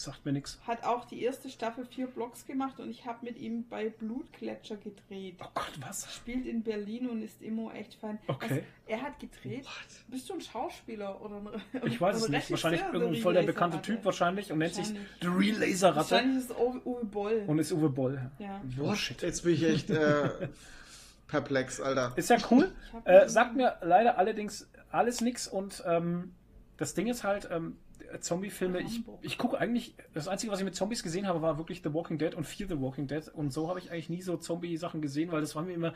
Sagt 0.01 0.25
mir 0.25 0.31
nichts. 0.31 0.59
hat 0.65 0.83
auch 0.83 1.05
die 1.05 1.21
erste 1.23 1.49
Staffel 1.49 1.85
vier 1.85 2.07
Blocks 2.07 2.45
gemacht 2.47 2.79
und 2.79 2.89
ich 2.89 3.05
habe 3.05 3.23
mit 3.23 3.37
ihm 3.37 3.67
bei 3.69 3.89
Blutgletscher 3.89 4.77
gedreht. 4.77 5.35
Oh 5.43 5.47
Gott, 5.53 5.71
was? 5.79 6.11
Spielt 6.13 6.47
in 6.47 6.63
Berlin 6.63 7.07
und 7.09 7.21
ist 7.21 7.41
immer 7.41 7.73
echt 7.75 7.93
fein. 7.95 8.17
Okay. 8.27 8.49
Was, 8.49 8.57
er 8.87 9.01
hat 9.03 9.19
gedreht. 9.19 9.67
Bist 10.07 10.27
du 10.29 10.33
ein 10.33 10.41
Schauspieler 10.41 11.21
oder 11.21 11.35
ein 11.37 11.85
Ich 11.85 12.01
weiß 12.01 12.15
es 12.17 12.29
nicht. 12.29 12.49
Wahrscheinlich 12.49 12.81
The 12.91 13.21
voll 13.21 13.33
der 13.33 13.43
bekannte? 13.43 13.81
Typ 13.81 14.03
wahrscheinlich 14.03 14.51
und 14.51 14.57
nennt 14.57 14.73
sich. 14.73 14.87
The 15.21 15.27
Real 15.27 15.57
Laser 15.59 15.89
Ratte 15.89 16.11
Wahrscheinlich 16.11 16.37
ist 16.37 16.49
es 16.51 16.57
Uwe 16.57 16.81
Uwe 16.85 17.05
Boll. 17.05 17.43
und 17.47 17.59
ist 17.59 17.71
Uwe 17.71 17.89
Boll. 17.89 18.31
ja. 18.39 18.59
Oh 18.79 18.87
What? 18.87 18.97
shit. 18.97 19.21
Jetzt 19.21 19.43
bin 19.43 19.53
ich 19.53 19.63
echt 19.63 19.89
äh, 19.91 20.29
perplex, 21.27 21.79
Alter. 21.79 22.13
Ist 22.15 22.29
ja 22.29 22.37
cool. 22.49 22.71
Äh, 23.05 23.27
sagt 23.29 23.55
mir 23.55 23.77
leider 23.81 24.17
allerdings 24.17 24.67
alles 24.91 25.21
nichts 25.21 25.47
und 25.47 25.83
ähm, 25.85 26.33
das 26.77 26.93
Ding 26.95 27.07
ist 27.07 27.23
halt, 27.23 27.47
ähm, 27.51 27.77
Zombie-Filme, 28.19 28.81
ich, 28.81 29.01
ich 29.21 29.37
gucke 29.37 29.57
eigentlich, 29.57 29.93
das 30.13 30.27
Einzige, 30.27 30.51
was 30.51 30.59
ich 30.59 30.65
mit 30.65 30.75
Zombies 30.75 31.03
gesehen 31.03 31.27
habe, 31.27 31.41
war 31.41 31.57
wirklich 31.57 31.81
The 31.83 31.93
Walking 31.93 32.17
Dead 32.17 32.35
und 32.35 32.45
Fear 32.45 32.67
the 32.69 32.79
Walking 32.79 33.07
Dead 33.07 33.23
und 33.33 33.51
so 33.53 33.69
habe 33.69 33.79
ich 33.79 33.91
eigentlich 33.91 34.09
nie 34.09 34.21
so 34.21 34.37
Zombie-Sachen 34.37 35.01
gesehen, 35.01 35.31
weil 35.31 35.41
das 35.41 35.55
war 35.55 35.63
mir 35.63 35.73
immer 35.73 35.93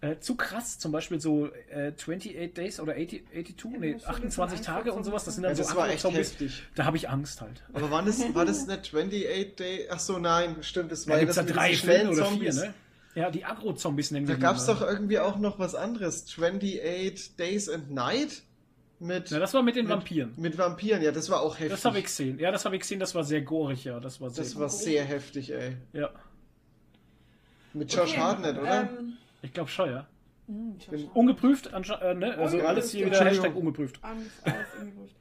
äh, 0.00 0.18
zu 0.18 0.34
krass. 0.34 0.78
Zum 0.78 0.92
Beispiel 0.92 1.20
so 1.20 1.48
äh, 1.70 1.92
28 1.92 2.52
Days 2.52 2.80
oder 2.80 2.92
80, 2.94 3.24
82, 3.32 3.64
Ja, 3.72 3.78
nee, 3.78 3.92
das 3.92 4.02
ist 4.02 4.06
schon 4.06 4.14
28 4.14 4.58
ein 4.58 4.64
Tage 4.64 4.92
und 4.92 5.04
sowas, 5.04 5.24
das 5.24 5.34
sind 5.36 5.44
Ja, 5.44 5.50
dann 5.50 5.56
so 5.56 5.62
das 5.62 5.76
war 5.76 5.88
echt 5.88 6.00
Zombies. 6.00 6.30
heftig. 6.32 6.62
Da 6.74 6.84
habe 6.84 6.96
ich 6.96 7.08
Angst 7.08 7.40
halt. 7.40 7.62
Aber 7.72 7.90
war 7.90 8.02
das, 8.02 8.34
war 8.34 8.44
das 8.44 8.66
nicht 8.66 8.78
28 8.94 9.56
Day? 9.56 9.88
Ach 9.90 10.00
so, 10.00 10.18
nein, 10.18 10.56
stimmt, 10.62 10.92
das 10.92 11.04
Da 11.06 11.12
war 11.12 11.20
ja 11.20 11.24
das 11.26 11.36
mit 11.36 11.54
drei 11.54 11.74
Filme 11.74 12.10
oder 12.10 12.24
vier, 12.26 12.50
Zombies. 12.50 12.56
ne? 12.56 12.74
Ja, 13.14 13.30
die 13.30 13.44
Agro-Zombies 13.44 14.10
nennen 14.10 14.26
Da 14.26 14.30
wir 14.32 14.36
die 14.36 14.42
gab 14.42 14.56
es 14.56 14.66
doch 14.66 14.80
irgendwie 14.82 15.20
auch 15.20 15.38
noch 15.38 15.60
was 15.60 15.76
anderes. 15.76 16.24
28 16.28 17.36
Days 17.36 17.68
and 17.68 17.92
Night 17.92 18.42
mit, 19.00 19.30
Ja, 19.30 19.38
das 19.38 19.52
war 19.54 19.62
mit 19.62 19.76
den 19.76 19.84
mit, 19.86 19.92
Vampiren. 19.92 20.32
mit 20.36 20.56
Vampiren. 20.56 21.02
Ja, 21.02 21.12
das 21.12 21.28
war 21.30 21.40
auch 21.42 21.54
heftig. 21.54 21.70
Das 21.70 21.84
habe 21.84 21.98
ich 21.98 22.04
gesehen. 22.04 22.38
Ja, 22.38 22.50
das 22.50 22.64
habe 22.64 22.76
ich 22.76 22.82
gesehen, 22.82 23.00
das 23.00 23.14
war 23.14 23.24
sehr 23.24 23.42
gorig, 23.42 23.84
ja. 23.84 24.00
Das 24.00 24.20
war 24.20 24.30
sehr 24.30 24.44
Das 24.44 24.58
war 24.58 24.68
sehr 24.68 25.04
heftig, 25.04 25.52
ey. 25.52 25.76
Ja, 25.92 26.10
Mit 27.72 27.92
Josh 27.92 28.12
Okay, 28.12 28.20
Hartnett, 28.20 28.58
oder? 28.58 28.82
Ähm, 28.82 29.14
ich 29.42 29.52
glaube 29.52 29.68
schon, 29.68 29.90
ja. 29.90 30.06
hm. 30.46 30.76
Ungeprüft, 31.14 31.66
äh, 31.72 32.14
ne? 32.14 32.36
also 32.38 32.60
alles 32.60 32.92
hier 32.92 33.06
wieder. 33.06 33.24
Hashtag 33.24 33.54
ungeprüft. 33.54 33.98
Alles, 34.02 34.26
alles 34.44 34.66
ungeprüft. 34.80 35.16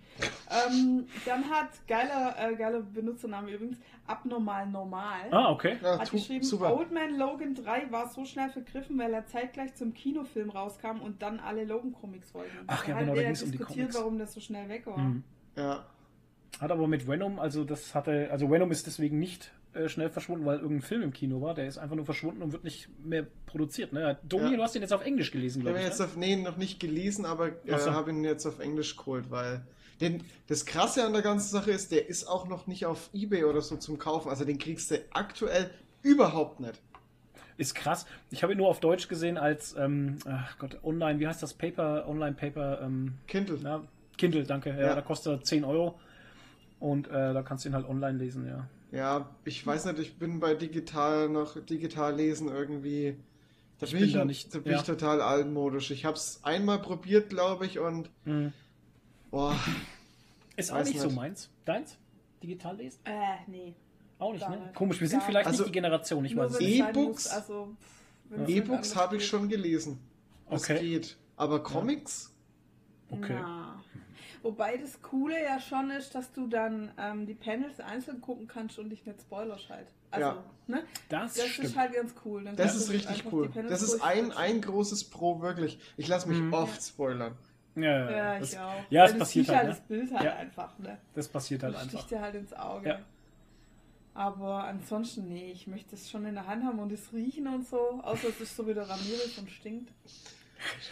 Ähm, 0.67 1.07
dann 1.25 1.49
hat 1.49 1.69
geiler, 1.87 2.35
äh, 2.39 2.55
geiler 2.55 2.81
Benutzername 2.81 3.51
übrigens, 3.51 3.77
abnormal 4.07 4.67
normal. 4.67 5.27
Ah, 5.31 5.51
okay. 5.51 5.77
Ja, 5.81 5.99
hat 5.99 6.11
geschrieben, 6.11 6.43
super. 6.43 6.75
Old 6.75 6.91
Man 6.91 7.17
Logan 7.17 7.55
3 7.55 7.91
war 7.91 8.09
so 8.09 8.25
schnell 8.25 8.49
vergriffen, 8.49 8.97
weil 8.97 9.13
er 9.13 9.25
zeitgleich 9.25 9.75
zum 9.75 9.93
Kinofilm 9.93 10.49
rauskam 10.49 10.99
und 11.01 11.21
dann 11.21 11.39
alle 11.39 11.63
Logan-Comics 11.65 12.33
wollten. 12.33 12.51
Ach 12.67 12.87
ja, 12.87 12.93
Da 12.95 12.99
genau, 12.99 13.11
hat 13.11 13.17
da 13.17 13.21
er 13.21 13.27
ging's 13.27 13.43
um 13.43 13.51
die 13.51 13.57
diskutiert, 13.57 13.87
Comics. 13.89 13.99
warum 13.99 14.17
das 14.19 14.33
so 14.33 14.39
schnell 14.39 14.67
weg 14.69 14.85
war. 14.85 14.97
Mhm. 14.97 15.23
Ja. 15.55 15.85
Hat 16.59 16.71
aber 16.71 16.87
mit 16.87 17.07
Venom, 17.07 17.39
also 17.39 17.63
das 17.63 17.95
hatte, 17.95 18.29
also 18.31 18.49
Venom 18.51 18.69
ist 18.71 18.85
deswegen 18.85 19.17
nicht 19.19 19.51
äh, 19.73 19.89
schnell 19.89 20.09
verschwunden, 20.11 20.45
weil 20.45 20.59
irgendein 20.59 20.83
Film 20.83 21.01
im 21.01 21.11
Kino 21.13 21.41
war. 21.41 21.55
Der 21.55 21.65
ist 21.67 21.79
einfach 21.79 21.95
nur 21.95 22.05
verschwunden 22.05 22.43
und 22.43 22.51
wird 22.51 22.63
nicht 22.63 22.89
mehr 23.03 23.25
produziert. 23.47 23.91
Ne? 23.91 24.19
Domi, 24.23 24.51
Ja. 24.51 24.57
du 24.57 24.61
hast 24.63 24.75
den 24.75 24.83
jetzt 24.83 24.93
auf 24.93 25.03
Englisch 25.03 25.31
gelesen, 25.31 25.61
Ich 25.61 25.65
habe 25.67 25.73
glaube 25.79 25.79
ihn 25.79 25.81
ich. 25.81 25.89
jetzt 25.89 25.99
Ne? 25.99 26.05
auf, 26.05 26.15
nee, 26.15 26.35
noch 26.35 26.57
nicht 26.57 26.79
gelesen, 26.79 27.25
aber 27.25 27.47
äh, 27.65 27.79
so. 27.79 27.91
habe 27.91 28.11
ihn 28.11 28.23
jetzt 28.23 28.45
auf 28.45 28.59
Englisch 28.59 28.95
geholt, 28.95 29.31
weil 29.31 29.61
den, 30.03 30.23
das 30.47 30.65
Krasse 30.65 31.05
an 31.05 31.13
der 31.13 31.21
ganzen 31.21 31.49
Sache 31.49 31.71
ist, 31.71 31.91
der 31.91 32.07
ist 32.07 32.25
auch 32.27 32.47
noch 32.47 32.67
nicht 32.67 32.85
auf 32.85 33.09
Ebay 33.13 33.43
oder 33.45 33.61
so 33.61 33.77
zum 33.77 33.97
Kaufen. 33.97 34.29
Also 34.29 34.45
den 34.45 34.57
kriegst 34.59 34.91
du 34.91 34.99
aktuell 35.11 35.69
überhaupt 36.01 36.59
nicht. 36.59 36.79
Ist 37.57 37.75
krass. 37.75 38.05
Ich 38.31 38.41
habe 38.43 38.53
ihn 38.53 38.57
nur 38.57 38.67
auf 38.67 38.79
Deutsch 38.79 39.07
gesehen 39.07 39.37
als, 39.37 39.75
ähm, 39.77 40.17
ach 40.25 40.57
Gott, 40.57 40.77
online, 40.83 41.19
wie 41.19 41.27
heißt 41.27 41.41
das? 41.43 41.53
Paper, 41.53 42.07
Online-Paper, 42.07 42.81
ähm, 42.81 43.13
Kindle. 43.27 43.59
na, 43.61 43.83
Kindle, 44.17 44.43
danke. 44.43 44.69
Ja, 44.71 44.79
Ja. 44.87 44.95
da 44.95 45.01
kostet 45.01 45.33
er 45.33 45.43
10 45.43 45.63
Euro. 45.63 45.99
Und 46.79 47.07
äh, 47.07 47.33
da 47.33 47.41
kannst 47.43 47.63
du 47.63 47.69
ihn 47.69 47.75
halt 47.75 47.87
online 47.87 48.17
lesen, 48.17 48.47
ja. 48.47 48.67
Ja, 48.91 49.29
ich 49.45 49.65
weiß 49.65 49.85
nicht, 49.85 49.99
ich 49.99 50.17
bin 50.17 50.39
bei 50.39 50.53
digital 50.53 51.29
noch 51.29 51.55
digital 51.63 52.15
lesen 52.15 52.49
irgendwie. 52.49 53.15
Da 53.79 53.85
Ich 53.87 53.93
bin, 53.93 54.03
ich, 54.03 54.13
da 54.13 54.25
nicht, 54.25 54.53
da 54.53 54.59
bin 54.59 54.73
ja. 54.73 54.79
ich 54.79 54.83
total 54.83 55.21
altmodisch. 55.21 55.89
Ich 55.91 56.05
habe 56.05 56.15
es 56.17 56.39
einmal 56.43 56.79
probiert, 56.79 57.29
glaube 57.29 57.65
ich, 57.65 57.79
und 57.79 58.09
Mhm. 58.25 58.51
boah, 59.31 59.55
Ist 60.55 60.71
auch 60.71 60.75
Weiß 60.77 60.87
nicht 60.87 60.99
so 60.99 61.07
nicht. 61.07 61.15
meins. 61.15 61.49
Deins? 61.65 61.97
Digital 62.41 62.77
lesen? 62.77 62.99
Äh, 63.05 63.11
nee. 63.47 63.73
Auch 64.19 64.31
nicht, 64.33 64.41
Gar 64.41 64.51
ne? 64.51 64.57
nicht. 64.61 64.75
Komisch, 64.75 64.99
wir 65.01 65.07
sind 65.07 65.19
Gar 65.19 65.27
vielleicht 65.27 65.47
Also, 65.47 65.63
nicht 65.63 65.69
die 65.69 65.73
Generation, 65.73 66.25
ich 66.25 66.35
weiß 66.35 66.59
nicht. 66.59 66.79
E-Books? 66.79 67.27
Also, 67.27 67.69
nicht 68.29 68.49
E-Books 68.49 68.95
habe 68.95 69.17
ich 69.17 69.25
schon 69.27 69.49
gelesen. 69.49 69.99
Das 70.49 70.63
Okay. 70.69 70.79
geht. 70.79 71.17
Aber 71.35 71.63
Comics? 71.63 72.33
Okay. 73.09 73.35
Na. 73.39 73.81
Wobei 74.43 74.75
das 74.77 75.01
Coole 75.01 75.41
ja 75.41 75.57
schon 75.59 75.89
ist, 75.91 76.13
dass 76.15 76.31
du 76.33 76.47
dann 76.47 76.91
ähm, 76.97 77.25
die 77.25 77.33
Panels 77.33 77.79
einzeln 77.79 78.19
gucken 78.19 78.45
kannst 78.45 78.77
und 78.77 78.89
dich 78.89 79.05
nicht 79.05 79.21
spoilerst 79.21 79.69
halt. 79.69 79.87
Also, 80.11 80.27
Ja. 80.27 80.43
ne? 80.67 80.83
Das, 81.07 81.35
Das 81.35 81.47
stimmt. 81.47 81.69
ist 81.69 81.77
halt 81.77 81.93
ganz 81.93 82.13
cool. 82.25 82.43
Dann 82.43 82.55
Das 82.57 82.75
ist 82.75 82.89
richtig 82.91 83.23
cool. 83.31 83.49
Das 83.69 83.81
ist 83.81 84.01
ein, 84.03 84.31
ein 84.33 84.59
großes 84.61 85.05
Pro, 85.05 85.41
wirklich. 85.41 85.79
Ich 85.95 86.07
lasse 86.09 86.27
mich 86.27 86.39
Mhm. 86.39 86.53
oft 86.53 86.81
spoilern. 86.83 87.35
Ja, 87.75 88.11
ja, 88.11 88.39
das, 88.39 88.53
ich 88.53 88.59
auch. 88.59 88.73
ja, 88.89 89.05
es 89.05 89.17
passiert 89.17 89.49
halt, 89.49 89.69
das 89.69 89.77
ne? 89.79 89.85
Bild 89.87 90.13
halt 90.13 90.23
Ja. 90.23 90.35
einfach, 90.35 90.77
ne? 90.79 90.97
das 91.15 91.27
passiert 91.27 91.63
halt 91.63 91.73
Das 91.75 91.81
einfach. 91.83 91.99
sticht 91.99 92.11
dir 92.11 92.21
halt 92.21 92.35
ins 92.35 92.53
Auge. 92.53 92.89
Ja. 92.89 92.99
Aber 94.15 94.65
ansonsten, 94.65 95.27
nee, 95.27 95.51
ich 95.51 95.65
möchte 95.65 95.95
es 95.95 96.09
schon 96.11 96.25
in 96.25 96.35
der 96.35 96.45
Hand 96.45 96.63
haben 96.63 96.77
und 96.79 96.91
es 96.91 97.11
riechen 97.13 97.47
und 97.47 97.67
so, 97.67 97.99
außer 98.03 98.29
es 98.29 98.41
ist 98.41 98.55
so 98.55 98.67
wie 98.67 98.73
der 98.75 98.83
Ramirez 98.83 99.37
und 99.39 99.49
stinkt. 99.49 99.91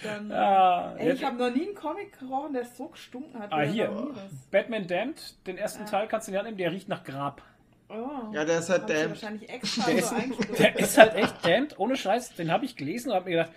Dann, 0.03 0.29
Ja, 0.29 0.95
ey, 0.95 1.13
ich 1.13 1.23
habe 1.23 1.37
noch 1.37 1.53
nie 1.53 1.67
einen 1.67 1.75
Comic 1.75 2.19
gerochen, 2.19 2.53
der 2.53 2.65
so 2.65 2.87
gestunken 2.87 3.39
hat. 3.39 3.53
ah, 3.53 3.61
hier. 3.61 3.89
Ramirez. 3.89 4.31
Batman 4.49 4.87
Damned, 4.87 5.35
den 5.47 5.57
ersten 5.57 5.83
Ja. 5.83 5.89
Teil 5.89 6.07
kannst 6.07 6.27
du 6.27 6.31
in 6.31 6.33
die 6.33 6.37
Hand 6.39 6.47
nehmen, 6.47 6.57
der 6.57 6.71
riecht 6.71 6.89
nach 6.89 7.03
Grab. 7.03 7.41
Oh. 7.89 8.31
Ja, 8.33 8.43
der 8.43 8.59
ist 8.59 8.69
halt 8.69 8.89
damned. 8.89 9.09
wahrscheinlich 9.09 9.49
extra 9.49 9.89
Der 9.91 10.01
so 10.03 10.15
ist, 10.15 10.59
der 10.59 10.79
ist 10.79 10.97
halt 10.97 11.13
echt 11.15 11.45
damned, 11.45 11.77
ohne 11.79 11.95
Scheiß. 11.95 12.35
Den 12.35 12.51
habe 12.51 12.65
ich 12.65 12.75
gelesen 12.75 13.09
und 13.09 13.15
habe 13.15 13.25
mir 13.29 13.37
gedacht, 13.37 13.51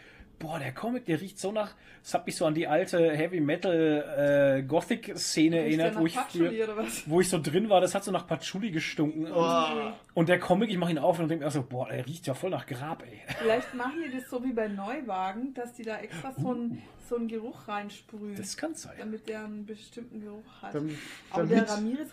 boah, 0.44 0.58
der 0.58 0.72
Comic, 0.72 1.06
der 1.06 1.20
riecht 1.20 1.38
so 1.38 1.52
nach. 1.52 1.74
Das 2.02 2.12
hat 2.12 2.26
mich 2.26 2.36
so 2.36 2.44
an 2.44 2.54
die 2.54 2.68
alte 2.68 3.12
Heavy 3.16 3.40
Metal 3.40 4.58
äh, 4.58 4.62
Gothic 4.62 5.16
Szene 5.16 5.60
erinnert, 5.60 5.98
wo 5.98 6.06
ich, 6.06 6.14
früher, 6.14 6.86
wo 7.06 7.20
ich 7.20 7.30
so 7.30 7.40
drin 7.40 7.70
war. 7.70 7.80
Das 7.80 7.94
hat 7.94 8.04
so 8.04 8.10
nach 8.12 8.26
Patchouli 8.26 8.70
gestunken. 8.70 9.26
Oh. 9.32 9.92
Und 10.12 10.28
der 10.28 10.38
Comic, 10.38 10.70
ich 10.70 10.76
mache 10.76 10.90
ihn 10.90 10.98
auf 10.98 11.18
und 11.18 11.28
denke 11.28 11.46
mir 11.46 11.50
so, 11.50 11.62
boah, 11.62 11.88
der 11.88 12.06
riecht 12.06 12.26
ja 12.26 12.34
voll 12.34 12.50
nach 12.50 12.66
Grab, 12.66 13.02
ey. 13.04 13.22
Vielleicht 13.38 13.74
machen 13.74 14.02
die 14.06 14.14
das 14.14 14.28
so 14.28 14.44
wie 14.44 14.52
bei 14.52 14.68
Neuwagen, 14.68 15.54
dass 15.54 15.72
die 15.72 15.82
da 15.82 15.96
extra 15.98 16.32
so 16.32 16.50
einen, 16.50 16.82
so 17.08 17.16
einen 17.16 17.28
Geruch 17.28 17.66
reinsprühen, 17.66 18.36
Das 18.36 18.56
kann 18.56 18.74
sein. 18.74 18.96
damit 18.98 19.26
der 19.28 19.44
einen 19.46 19.64
bestimmten 19.64 20.20
Geruch 20.20 20.62
hat. 20.62 20.74
Damit, 20.74 20.96
aber 21.30 21.44
damit, 21.44 21.68
der 21.68 21.74
Ramirez, 21.74 22.08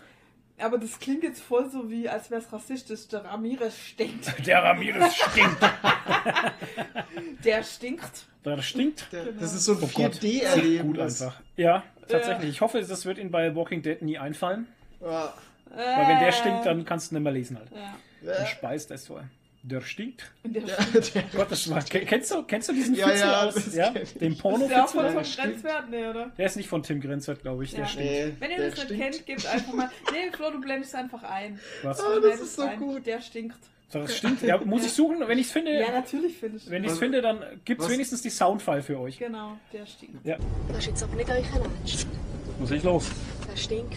aber 0.62 0.78
das 0.78 0.98
klingt 0.98 1.22
jetzt 1.22 1.42
voll 1.42 1.68
so 1.70 1.90
wie, 1.90 2.08
als 2.08 2.30
wäre 2.30 2.40
es 2.40 2.52
rassistisch. 2.52 3.08
Der 3.08 3.24
Ramirez 3.24 3.76
stinkt. 3.78 4.32
Der 4.46 4.62
Ramirez 4.62 5.14
stinkt. 5.14 5.58
Der 7.44 7.62
stinkt. 7.62 8.26
Der 8.44 8.60
stinkt. 8.62 9.12
der, 9.12 9.24
Genau. 9.24 9.40
das 9.40 9.54
ist 9.54 9.64
so 9.64 9.72
ein 9.72 9.78
Oh 9.82 9.86
Gott. 9.86 10.12
Gut 10.12 10.14
4D-Erlebnis. 10.22 11.22
einfach. 11.22 11.40
Ja, 11.56 11.84
tatsächlich. 12.08 12.50
Ich 12.50 12.60
hoffe, 12.60 12.80
das 12.82 13.06
wird 13.06 13.18
Ihnen 13.18 13.30
bei 13.30 13.54
Walking 13.54 13.82
Dead 13.82 14.00
nie 14.02 14.18
einfallen. 14.18 14.66
Ja. 15.00 15.32
Weil 15.74 16.08
wenn 16.08 16.20
der 16.20 16.32
stinkt, 16.32 16.66
dann 16.66 16.84
kannst 16.84 17.10
du 17.10 17.14
nicht 17.14 17.22
mehr 17.24 17.32
lesen 17.32 17.58
halt. 17.58 17.70
Ja. 17.72 17.94
Der 18.24 18.40
Ja. 18.40 18.46
speist 18.46 18.90
es 18.90 19.04
so. 19.04 19.20
Der 19.64 19.80
stinkt. 19.80 20.24
Der 20.44 20.62
Der, 20.62 20.82
stinkt. 20.82 21.14
der, 21.14 21.22
Gott, 21.36 21.50
das 21.52 21.70
war, 21.70 21.82
kennst 21.82 22.30
du, 22.32 22.42
kennst 22.42 22.68
du 22.68 22.72
diesen 22.72 22.96
Ja, 22.96 23.06
Fitzel 23.08 23.28
ja, 23.28 23.42
aus, 23.46 23.74
ja, 23.74 23.90
dem 23.90 24.32
Ist 24.32 24.44
der 24.70 24.84
auch 24.84 24.88
von. 24.88 25.12
Grenzwert? 25.12 25.88
Nee, 25.90 26.06
oder? 26.06 26.32
Der 26.36 26.46
ist 26.46 26.56
nicht 26.56 26.68
von 26.68 26.82
Tim 26.82 27.00
Grenzert, 27.00 27.42
glaube 27.42 27.62
ich, 27.62 27.70
der 27.70 27.80
Ja. 27.80 27.86
stinkt. 27.86 28.10
nee, 28.10 28.32
Wenn 28.40 28.50
ihr 28.50 28.56
der 28.56 28.70
das 28.70 28.88
nicht 28.88 29.00
kennt, 29.00 29.26
gebt 29.26 29.46
einfach 29.46 29.72
mal. 29.72 29.90
Nee, 30.12 30.32
Flo, 30.36 30.50
du 30.50 30.60
blendest 30.60 30.94
einfach 30.96 31.22
ein. 31.22 31.60
Was? 31.84 32.00
Ah, 32.00 32.18
das 32.20 32.40
ist 32.40 32.56
so 32.56 32.62
ein. 32.62 32.78
gut. 32.80 33.06
Der 33.06 33.20
stinkt. 33.20 33.56
Das 33.92 34.16
stinkt. 34.16 34.42
Ja, 34.42 34.58
muss 34.64 34.84
ich 34.84 34.92
suchen, 34.92 35.18
wenn 35.28 35.38
ich 35.38 35.46
es 35.46 35.52
finde. 35.52 35.78
Ja, 35.78 35.92
natürlich 35.92 36.36
finde 36.38 36.56
ich. 36.56 36.68
wenn 36.68 36.82
ich 36.82 36.90
es 36.90 36.98
finde, 36.98 37.22
dann 37.22 37.44
gibt 37.64 37.82
es 37.82 37.88
wenigstens 37.88 38.22
die 38.22 38.30
Soundfile 38.30 38.82
für 38.82 38.98
euch. 38.98 39.18
Genau, 39.18 39.58
der 39.72 39.86
stinkt. 39.86 40.26
Ja. 40.26 40.38
Das 40.68 40.78
ist 40.78 40.86
jetzt 40.86 41.02
aber 41.04 41.14
nicht 41.14 41.30
euch. 41.30 41.46
Muss 42.58 42.70
ich 42.70 42.82
los? 42.82 43.10
Der 43.48 43.56
stinkt. 43.56 43.96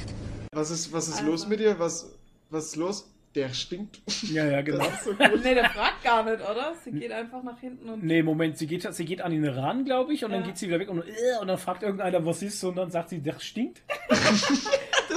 Was 0.51 0.69
ist, 0.69 0.93
was 0.93 1.07
ist 1.07 1.15
Also. 1.19 1.31
los 1.31 1.48
mit 1.48 1.60
dir? 1.60 1.79
Was, 1.79 2.12
was 2.50 2.65
ist 2.67 2.75
los? 2.75 3.10
Der 3.36 3.54
stinkt. 3.54 4.01
Ja, 4.32 4.46
ja, 4.46 4.62
genau. 4.63 4.86
So. 5.04 5.12
Nee, 5.12 5.54
der 5.56 5.70
fragt 5.70 6.04
gar 6.04 6.24
nicht, 6.24 6.39
oder? 6.42 6.74
Sie 6.84 6.92
geht 6.92 7.12
einfach 7.12 7.44
nach 7.44 7.60
hinten 7.60 7.89
und. 7.89 8.04
Nee, 8.04 8.24
Moment, 8.24 8.58
sie 8.58 8.65
geht, 8.68 8.92
sie 8.94 9.06
geht 9.06 9.22
an 9.22 9.32
ihn 9.34 9.46
ran, 9.46 9.84
glaube 9.86 10.13
ich, 10.13 10.24
und 10.24 10.32
dann 10.32 10.42
Ja. 10.42 10.48
geht 10.48 10.58
sie 10.58 10.68
wieder 10.68 10.80
weg 10.80 10.89
und, 10.89 11.00
äh, 11.01 11.12
und 11.42 11.48
dann 11.48 11.58
fragt 11.58 11.84
irgendeiner, 11.84 12.25
was 12.25 12.42
ist, 12.42 12.63
und 12.63 12.75
dann 12.77 12.89
sagt 12.92 13.10
sie, 13.10 13.20
der 13.20 13.39
stinkt. 13.39 13.82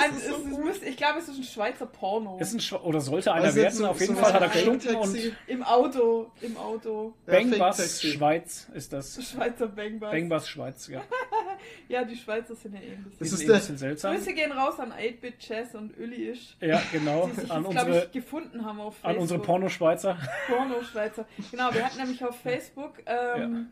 Ein, 0.01 0.13
es, 0.17 0.27
es 0.29 0.59
müsste, 0.59 0.87
ich 0.87 0.97
glaube, 0.97 1.19
es 1.19 1.29
ist 1.29 1.39
ein 1.39 1.43
Schweizer 1.43 1.87
Porno. 1.87 2.39
Ist 2.39 2.53
ein 2.55 2.61
Schwa- 2.61 2.83
oder 2.83 3.01
sollte 3.01 3.33
einer 3.33 3.47
Also 3.47 3.57
werden, 3.57 3.85
auf 3.85 4.01
jeden 4.01 4.15
so 4.15 4.21
Fall 4.23 4.33
hat 4.33 4.43
er 4.43 4.49
gestunken 4.49 4.95
und. 4.95 5.19
Im 5.49 5.63
Auto, 5.65 6.31
im 6.41 6.57
Auto. 6.57 7.15
Ja, 7.27 7.33
Bang 7.33 7.49
Fake 7.49 7.59
Bass 7.59 7.77
Taxi. 7.79 8.13
Schweiz 8.13 8.69
ist 8.75 8.93
das. 8.93 9.19
Schweizer 9.29 9.67
Bangbass. 9.67 10.13
Bang 10.13 10.29
Bass 10.29 10.49
Schweiz, 10.49 10.87
ja. 10.87 11.01
Ja, 11.89 12.05
die 12.05 12.17
Schweizer 12.17 12.55
sind 12.55 12.75
ja 12.75 12.81
ähnlich. 12.81 12.99
Die 13.15 13.19
Das 13.21 13.31
sind 13.31 13.39
ist 13.39 13.41
eh 13.41 13.45
ein 13.45 13.49
der- 13.49 13.55
bisschen 13.59 13.77
seltsam. 13.79 14.15
Grüße 14.17 14.35
gehen 14.35 14.53
raus 14.53 14.79
an 14.81 14.93
8-Bit 14.93 15.35
Jazz 15.41 15.75
und 15.75 15.99
Uli-isch, 15.99 16.57
Ja, 16.61 16.83
genau. 16.93 17.29
die 17.35 17.41
sich 17.41 17.51
An 17.51 17.63
jetzt, 17.63 17.71
glaube 17.73 17.87
unsere, 17.91 18.05
ich, 18.07 18.13
gefunden 18.13 18.65
haben 18.65 18.81
auf 18.81 18.95
an 18.97 19.03
Facebook. 19.03 19.21
unsere 19.23 19.41
Pornoschweizer. 19.41 20.19
Porno-Schweizer. 20.49 21.27
Genau, 21.51 21.73
wir 21.75 21.85
hatten 21.85 21.99
nämlich 21.99 22.25
auf 22.25 22.39
Facebook. 22.43 22.95
Ähm, 23.07 23.69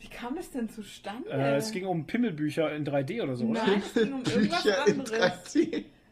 Wie 0.00 0.08
kam 0.08 0.36
das 0.36 0.50
denn 0.50 0.68
zustande? 0.68 1.28
Äh, 1.30 1.56
es 1.56 1.72
ging 1.72 1.86
um 1.86 2.06
Pimmelbücher 2.06 2.72
in 2.74 2.84
3D 2.86 3.22
oder 3.22 3.34
so, 3.36 3.46
oder? 3.46 3.66
Nein, 3.66 3.82
es 3.84 3.94
ging 3.94 4.12
um 4.12 4.22
irgendwas 4.24 4.62
Bücher 4.62 4.86
in 4.86 5.00
anderes. 5.00 5.56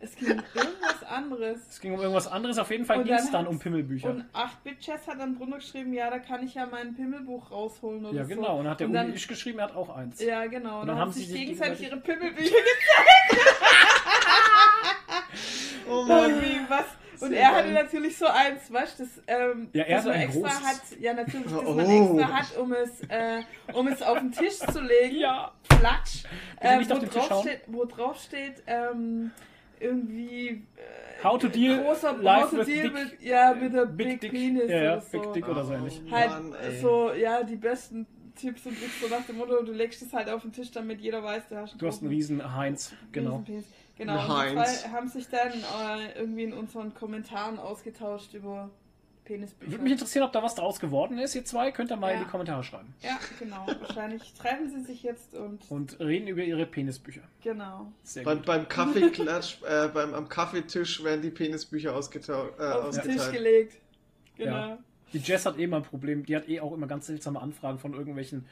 3D. 0.00 0.02
Es 0.04 0.14
ging 0.16 0.32
um 0.32 0.42
irgendwas 0.54 1.02
anderes. 1.08 1.58
Es 1.70 1.80
ging 1.80 1.94
um 1.94 2.00
irgendwas 2.00 2.26
anderes. 2.28 2.58
Auf 2.58 2.70
jeden 2.70 2.84
Fall 2.84 2.98
Und 2.98 3.04
ging 3.04 3.14
es 3.14 3.30
dann 3.30 3.46
um 3.46 3.58
Pimmelbücher. 3.58 4.10
Und 4.10 4.24
8-Bit-Chess 4.34 5.06
hat 5.08 5.18
dann 5.18 5.36
drunter 5.36 5.56
geschrieben, 5.58 5.92
ja, 5.92 6.10
da 6.10 6.18
kann 6.18 6.44
ich 6.44 6.54
ja 6.54 6.66
mein 6.66 6.94
Pimmelbuch 6.94 7.50
rausholen 7.50 8.04
oder 8.04 8.16
ja, 8.16 8.24
so. 8.24 8.28
genau. 8.28 8.58
Und 8.58 8.64
dann 8.64 8.72
hat 8.72 8.80
der 8.80 8.86
Und 8.88 8.94
Uli 8.96 9.02
dann- 9.06 9.14
ich 9.14 9.26
geschrieben, 9.28 9.58
er 9.58 9.64
hat 9.66 9.76
auch 9.76 9.88
eins. 9.96 10.20
Ja, 10.22 10.46
genau. 10.46 10.76
Und 10.76 10.80
Und 10.82 10.86
dann, 10.88 10.96
dann 10.96 10.98
haben 10.98 11.12
sich 11.12 11.32
gegenseitig 11.32 11.82
ihre 11.86 11.96
Pimmelbücher 11.98 12.54
Oh 15.88 16.04
gezeigt. 16.04 16.08
Mann. 16.08 16.30
Irgendwie 16.30 16.60
was. 16.68 16.84
Und 17.18 17.30
Sehr 17.30 17.40
er 17.40 17.48
hatte 17.54 17.72
geil. 17.72 17.82
natürlich 17.84 18.18
so 18.18 18.26
eins, 18.26 18.70
weißt 18.70 18.98
du, 19.00 19.04
das, 19.04 19.22
ähm, 19.26 19.70
Ja, 19.72 19.84
er 19.84 19.94
das 19.96 20.04
so 20.04 20.10
man 20.10 20.20
extra 20.20 20.40
großes. 20.48 20.66
hat, 20.66 20.80
ja 21.00 21.14
natürlich, 21.14 21.46
das 21.50 21.64
Oh. 21.64 21.72
man 21.72 21.88
extra 21.88 22.28
hat, 22.34 22.56
um 22.58 22.72
es, 22.74 23.00
äh, 23.08 23.42
um 23.72 23.88
es 23.88 24.02
auf 24.02 24.18
den 24.18 24.32
Tisch 24.32 24.58
zu 24.58 24.80
legen. 24.82 25.16
Ja. 25.16 25.52
Platsch. 25.66 26.24
Äh, 26.60 26.76
nicht 26.76 26.90
wo, 26.90 26.94
auf 26.94 27.00
den 27.00 27.10
Tisch 27.10 27.26
drauf 27.26 27.42
steht, 27.42 27.60
wo 27.68 27.84
drauf 27.86 28.20
steht, 28.20 28.62
ähm, 28.66 29.30
irgendwie 29.80 30.48
äh, 30.76 31.24
How 31.24 31.38
to 31.38 31.48
deal 31.48 31.82
großer 31.82 32.16
life 32.18 32.44
how 32.44 32.50
to 32.50 32.56
with 32.58 32.66
deal 32.66 32.90
dick, 32.90 33.18
ja, 33.22 33.54
with 33.60 33.74
a 33.74 33.84
big 33.84 34.08
big, 34.08 34.20
dick. 34.20 34.30
penis 34.32 34.70
Ja, 34.70 34.82
ja, 34.82 34.92
oder 34.92 35.00
so. 35.00 35.20
big 35.20 35.32
dick 35.32 35.48
oder 35.48 35.64
so 35.64 35.72
ähnlich. 35.72 36.02
Oh 36.06 36.10
Halt 36.10 36.30
Mann, 36.30 36.54
so, 36.80 37.12
ja, 37.12 37.42
die 37.42 37.56
besten 37.56 38.06
Tipps 38.36 38.66
und 38.66 38.78
Tricks 38.78 39.00
so 39.00 39.08
nach 39.08 39.24
dem 39.24 39.38
Motto, 39.38 39.62
du 39.62 39.72
legst 39.72 40.02
es 40.02 40.12
halt 40.12 40.28
auf 40.28 40.42
den 40.42 40.52
Tisch, 40.52 40.70
damit 40.70 41.00
jeder 41.00 41.22
weiß, 41.22 41.48
du 41.48 41.56
hast 41.56 41.70
einen 41.72 41.78
Du 41.78 41.86
hast 41.86 42.02
einen 42.02 42.10
riesen 42.10 42.54
Heinz. 42.54 42.92
Genau. 43.12 43.36
Riesenpenis. 43.36 43.64
Genau, 43.96 44.12
und 44.12 44.50
die 44.50 44.64
zwei 44.64 44.88
haben 44.90 45.08
sich 45.08 45.26
dann 45.28 45.52
äh, 45.52 46.18
irgendwie 46.18 46.44
in 46.44 46.52
unseren 46.52 46.92
Kommentaren 46.92 47.58
ausgetauscht 47.58 48.34
über 48.34 48.68
Penisbücher. 49.26 49.70
Würde 49.72 49.82
mich 49.84 49.92
interessieren, 49.92 50.24
ob 50.24 50.32
da 50.32 50.42
was 50.42 50.54
draus 50.54 50.80
geworden 50.80 51.18
ist, 51.18 51.34
ihr 51.34 51.44
zwei. 51.44 51.70
Könnt 51.72 51.90
ihr 51.90 51.96
mal 51.96 52.12
Ja. 52.12 52.18
in 52.18 52.24
die 52.24 52.30
Kommentare 52.30 52.62
schreiben. 52.64 52.94
ja, 53.02 53.18
genau. 53.38 53.66
Wahrscheinlich 53.80 54.32
treffen 54.34 54.70
sie 54.70 54.82
sich 54.84 55.02
jetzt 55.02 55.34
und 55.34 55.70
Und 55.70 56.00
reden 56.00 56.28
über 56.28 56.42
ihre 56.42 56.64
Penisbücher. 56.64 57.22
genau. 57.42 57.92
Sehr 58.02 58.24
Beim, 58.24 58.38
gut. 58.38 58.46
beim 58.46 58.68
Kaffeeklatsch, 58.68 59.58
äh, 59.68 59.88
beim, 59.88 60.14
am 60.14 60.28
Kaffeetisch 60.28 61.04
werden 61.04 61.20
die 61.22 61.30
Penisbücher 61.30 61.94
ausgetau 61.94 62.48
äh, 62.58 62.62
Auf 62.62 62.94
den 62.94 63.02
Tisch 63.02 63.16
ausgeteilt. 63.20 63.32
gelegt. 63.34 63.76
Genau. 64.38 64.50
Ja. 64.56 64.78
Die 65.12 65.18
Jess 65.18 65.44
hat 65.46 65.58
eh 65.58 65.66
mal 65.66 65.78
ein 65.78 65.82
Problem. 65.82 66.24
Die 66.24 66.34
hat 66.36 66.48
eh 66.48 66.60
auch 66.60 66.72
immer 66.72 66.86
ganz 66.86 67.06
seltsame 67.06 67.40
Anfragen 67.40 67.78
von 67.78 67.92
irgendwelchen 67.94 68.46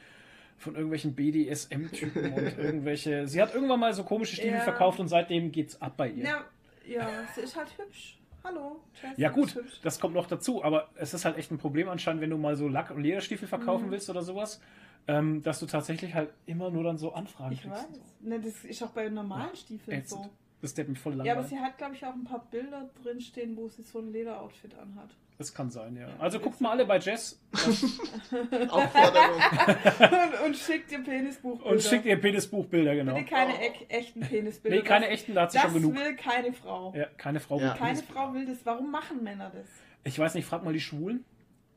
von 0.57 0.73
irgendwelchen 0.75 1.13
BDSM-Typen 1.15 2.31
und 2.33 2.57
irgendwelche. 2.57 3.27
Sie 3.27 3.41
hat 3.41 3.53
irgendwann 3.53 3.79
mal 3.79 3.93
so 3.93 4.03
komische 4.05 4.35
Stiefel 4.35 4.53
Ja. 4.53 4.61
verkauft 4.61 4.99
und 5.01 5.09
seitdem 5.09 5.51
geht's 5.51 5.81
ab 5.81 5.97
bei 5.97 6.09
ihr. 6.09 6.23
Ja, 6.23 6.45
ja, 6.87 7.09
sie 7.35 7.41
ist 7.41 7.57
halt 7.57 7.77
hübsch. 7.77 8.17
Hallo. 8.45 8.79
Jess 9.01 9.17
Ja 9.17 9.29
ist 9.29 9.33
gut, 9.35 9.63
das 9.83 9.99
kommt 9.99 10.13
noch 10.13 10.27
dazu, 10.27 10.63
aber 10.63 10.89
es 10.95 11.13
ist 11.13 11.25
halt 11.25 11.37
echt 11.37 11.51
ein 11.51 11.57
Problem 11.57 11.89
anscheinend, 11.89 12.21
wenn 12.21 12.29
du 12.29 12.37
mal 12.37 12.55
so 12.55 12.67
Lack- 12.67 12.91
und 12.91 13.01
Lederstiefel 13.01 13.47
verkaufen 13.47 13.87
Mhm. 13.87 13.91
willst 13.91 14.09
oder 14.09 14.21
sowas, 14.21 14.61
ähm, 15.07 15.41
dass 15.41 15.59
du 15.59 15.65
tatsächlich 15.65 16.13
halt 16.13 16.29
immer 16.45 16.69
nur 16.69 16.83
dann 16.83 16.97
so 16.97 17.11
Anfragen 17.13 17.53
Ich 17.53 17.61
kriegst. 17.63 17.75
weiß. 17.89 17.99
Ne, 18.21 18.39
das 18.39 18.63
ist 18.63 18.83
auch 18.83 18.91
bei 18.91 19.09
normalen 19.09 19.55
Stiefeln 19.55 19.97
Ätzend. 19.99 20.23
so. 20.25 20.29
Das 20.61 20.73
mich 20.89 20.99
voll 20.99 21.13
Ja, 21.13 21.19
aber 21.33 21.41
langweilig. 21.41 21.49
sie 21.49 21.59
hat, 21.59 21.77
glaube 21.77 21.95
ich, 21.95 22.05
auch 22.05 22.13
ein 22.13 22.23
paar 22.23 22.45
Bilder 22.49 22.89
drinstehen, 23.03 23.55
wo 23.57 23.67
sie 23.67 23.83
so 23.83 23.99
ein 23.99 24.11
Lederoutfit 24.11 24.75
anhat. 24.77 25.09
Das 25.37 25.53
kann 25.53 25.69
sein, 25.69 25.97
ja. 25.97 26.07
Also 26.17 26.39
guckt 26.39 26.61
mal 26.61 26.71
alle 26.71 26.85
bei 26.85 26.97
Jess 26.97 27.41
Aufforderung. 28.69 29.41
und, 29.99 30.45
und 30.45 30.55
schickt 30.57 30.91
ihr 30.91 31.03
Penisbuch. 31.03 31.61
und 31.61 31.81
schickt 31.81 32.05
ihr 32.05 32.19
Penisbuchbilder, 32.19 32.95
genau. 32.95 33.15
Bitte 33.15 33.29
keine 33.31 33.53
e 33.53 33.71
echten 33.89 34.21
Penisbilder. 34.21 34.77
Nee, 34.77 34.83
keine 34.83 35.05
das, 35.05 35.13
echten, 35.13 35.33
da 35.35 35.41
hat 35.41 35.51
sie 35.51 35.57
Das 35.57 35.65
schon 35.65 35.73
genug. 35.73 35.95
will 35.95 36.15
keine 36.15 36.53
Frau. 36.53 36.93
Ja, 36.95 37.07
keine 37.17 37.39
Frau 37.39 37.59
Ja. 37.59 37.69
mit 37.71 37.77
Keine. 37.77 37.97
Frau 38.03 38.33
will 38.33 38.45
das. 38.45 38.65
Warum 38.65 38.91
machen 38.91 39.23
Männer 39.23 39.51
das? 39.53 39.67
Ich 40.05 40.17
weiß 40.17 40.35
nicht, 40.35 40.45
frag 40.45 40.63
mal 40.63 40.73
die 40.73 40.79
Schwulen, 40.79 41.25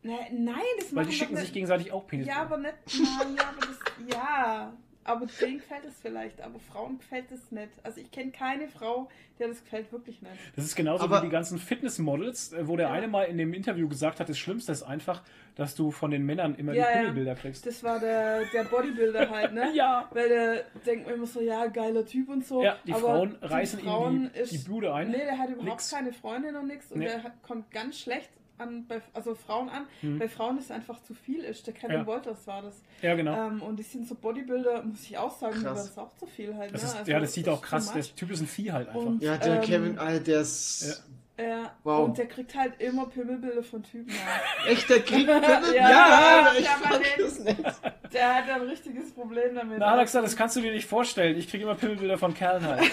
Ne, 0.02 0.12
nein, 0.30 0.54
das 0.78 0.94
weil 0.94 1.02
machen 1.02 1.10
die 1.10 1.16
schicken 1.16 1.36
sich 1.36 1.52
gegenseitig 1.52 1.90
auch 1.90 2.06
Penisbilder. 2.06 2.40
Ja, 2.40 2.46
aber 2.46 2.58
nicht. 2.58 2.74
Nein, 2.86 3.36
ja, 3.36 3.42
aber 3.48 3.66
das. 3.66 4.16
Ja. 4.16 4.72
Aber 5.08 5.26
denen 5.40 5.58
gefällt 5.58 5.84
es 5.86 5.94
vielleicht, 6.00 6.40
aber 6.42 6.58
Frauen 6.58 6.98
gefällt 6.98 7.32
es 7.32 7.50
nicht. 7.50 7.70
Also 7.82 8.00
ich 8.00 8.10
kenne 8.10 8.30
keine 8.30 8.68
Frau, 8.68 9.08
der 9.38 9.48
das 9.48 9.62
gefällt 9.64 9.90
wirklich 9.90 10.20
nicht. 10.20 10.34
Das 10.54 10.64
ist 10.64 10.76
genauso 10.76 11.04
Aber- 11.04 11.18
wie 11.22 11.26
die 11.26 11.32
ganzen 11.32 11.58
Fitnessmodels, 11.58 12.52
äh, 12.52 12.68
wo 12.68 12.76
der 12.76 12.88
Ja. 12.88 12.92
eine 12.92 13.08
mal 13.08 13.24
in 13.24 13.38
dem 13.38 13.54
Interview 13.54 13.88
gesagt 13.88 14.20
hat, 14.20 14.28
das 14.28 14.38
Schlimmste 14.38 14.70
ist 14.72 14.82
einfach, 14.82 15.22
dass 15.54 15.74
du 15.74 15.90
von 15.90 16.10
den 16.10 16.24
Männern 16.26 16.54
immer 16.56 16.72
Ja, 16.74 16.84
die 16.84 16.90
ja. 16.90 16.96
Pimmelbilder 16.98 17.34
kriegst. 17.36 17.66
Das 17.66 17.82
war 17.82 17.98
der, 17.98 18.44
der 18.52 18.64
Bodybuilder 18.64 19.30
halt, 19.30 19.54
ne? 19.54 19.70
Ja. 19.74 20.08
Weil 20.12 20.28
der 20.28 20.64
denkt 20.86 21.06
man 21.06 21.14
immer 21.16 21.26
so, 21.26 21.40
ja, 21.40 21.66
geiler 21.66 22.04
Typ 22.04 22.28
und 22.28 22.46
so. 22.46 22.62
Ja, 22.62 22.76
die 22.86 22.92
aber 22.92 23.00
Frauen 23.02 23.36
die 23.42 23.46
reißen 23.46 23.80
Frauen 23.80 24.14
ihm 24.26 24.30
die, 24.34 24.38
ist- 24.40 24.52
die 24.52 24.58
Bude 24.58 24.92
ein. 24.94 25.10
Nee, 25.10 25.18
der 25.24 25.38
hat 25.38 25.48
überhaupt 25.48 25.64
Nix. 25.70 25.90
keine 25.90 26.12
Freundin 26.12 26.54
und 26.54 26.66
nichts 26.68 26.92
und 26.92 26.98
Nee. 26.98 27.06
der 27.06 27.22
hat, 27.22 27.42
kommt 27.42 27.70
ganz 27.70 27.98
schlecht 27.98 28.28
an, 28.58 28.86
bei, 28.86 29.00
also 29.14 29.34
Frauen 29.34 29.68
an. 29.68 29.86
Mhm. 30.02 30.18
Bei 30.18 30.28
Frauen 30.28 30.58
ist 30.58 30.64
es 30.66 30.70
einfach 30.70 31.02
zu 31.02 31.14
viel 31.14 31.44
ist. 31.44 31.66
Der 31.66 31.74
Kevin 31.74 31.96
Ja. 31.98 32.06
Walters 32.06 32.46
war 32.46 32.62
das. 32.62 32.82
Ja, 33.02 33.14
genau. 33.14 33.34
Ähm, 33.48 33.62
und 33.62 33.76
die 33.76 33.82
sind 33.82 34.06
so 34.06 34.14
Bodybuilder, 34.14 34.82
muss 34.82 35.02
ich 35.04 35.16
auch 35.18 35.36
sagen, 35.38 35.62
Krass. 35.62 35.86
das 35.86 35.98
auch 35.98 36.14
zu 36.16 36.26
viel 36.26 36.54
halt. 36.56 36.74
das 36.74 36.82
ne? 36.82 36.88
ist, 36.88 36.96
Also, 36.96 37.10
ja, 37.12 37.20
das 37.20 37.32
sieht 37.32 37.48
auch 37.48 37.62
ist 37.62 37.68
krass. 37.68 37.92
Der. 37.92 38.02
Typ 38.02 38.30
ist 38.30 38.40
ein 38.40 38.46
Vieh 38.46 38.72
halt 38.72 38.88
einfach. 38.88 39.00
Und- 39.00 39.22
Ja, 39.22 39.36
der 39.36 39.56
Ähm, 39.56 39.60
Kevin, 39.62 39.98
Alter, 39.98 40.20
der 40.20 40.40
ist. 40.40 41.02
Ja, 41.40 41.70
Wow. 41.84 42.06
und 42.08 42.18
der 42.18 42.26
kriegt 42.26 42.52
halt 42.56 42.80
immer 42.80 43.06
Pimmelbilder 43.06 43.62
von 43.62 43.80
Typen. 43.84 44.08
Ja. 44.12 44.66
Echt, 44.72 44.90
der 44.90 45.00
kriegt 45.02 45.28
Pimmel? 45.28 45.40
Ja, 45.76 46.50
ich 46.58 46.64
ja, 46.64 46.70
fuck 46.72 46.90
man 46.90 47.00
das 47.16 47.38
nicht. 47.38 47.64
Der 48.12 48.34
hat 48.34 48.50
ein 48.50 48.62
richtiges 48.62 49.12
Problem 49.12 49.54
damit. 49.54 49.78
Na, 49.78 49.86
Alexa, 49.92 50.20
das 50.20 50.34
kannst 50.34 50.56
du 50.56 50.60
dir 50.60 50.72
nicht 50.72 50.88
vorstellen. 50.88 51.38
Ich 51.38 51.48
kriege 51.48 51.62
immer 51.62 51.76
Pimmelbilder 51.76 52.18
von 52.18 52.34
Kerlen 52.34 52.66
halt. 52.66 52.82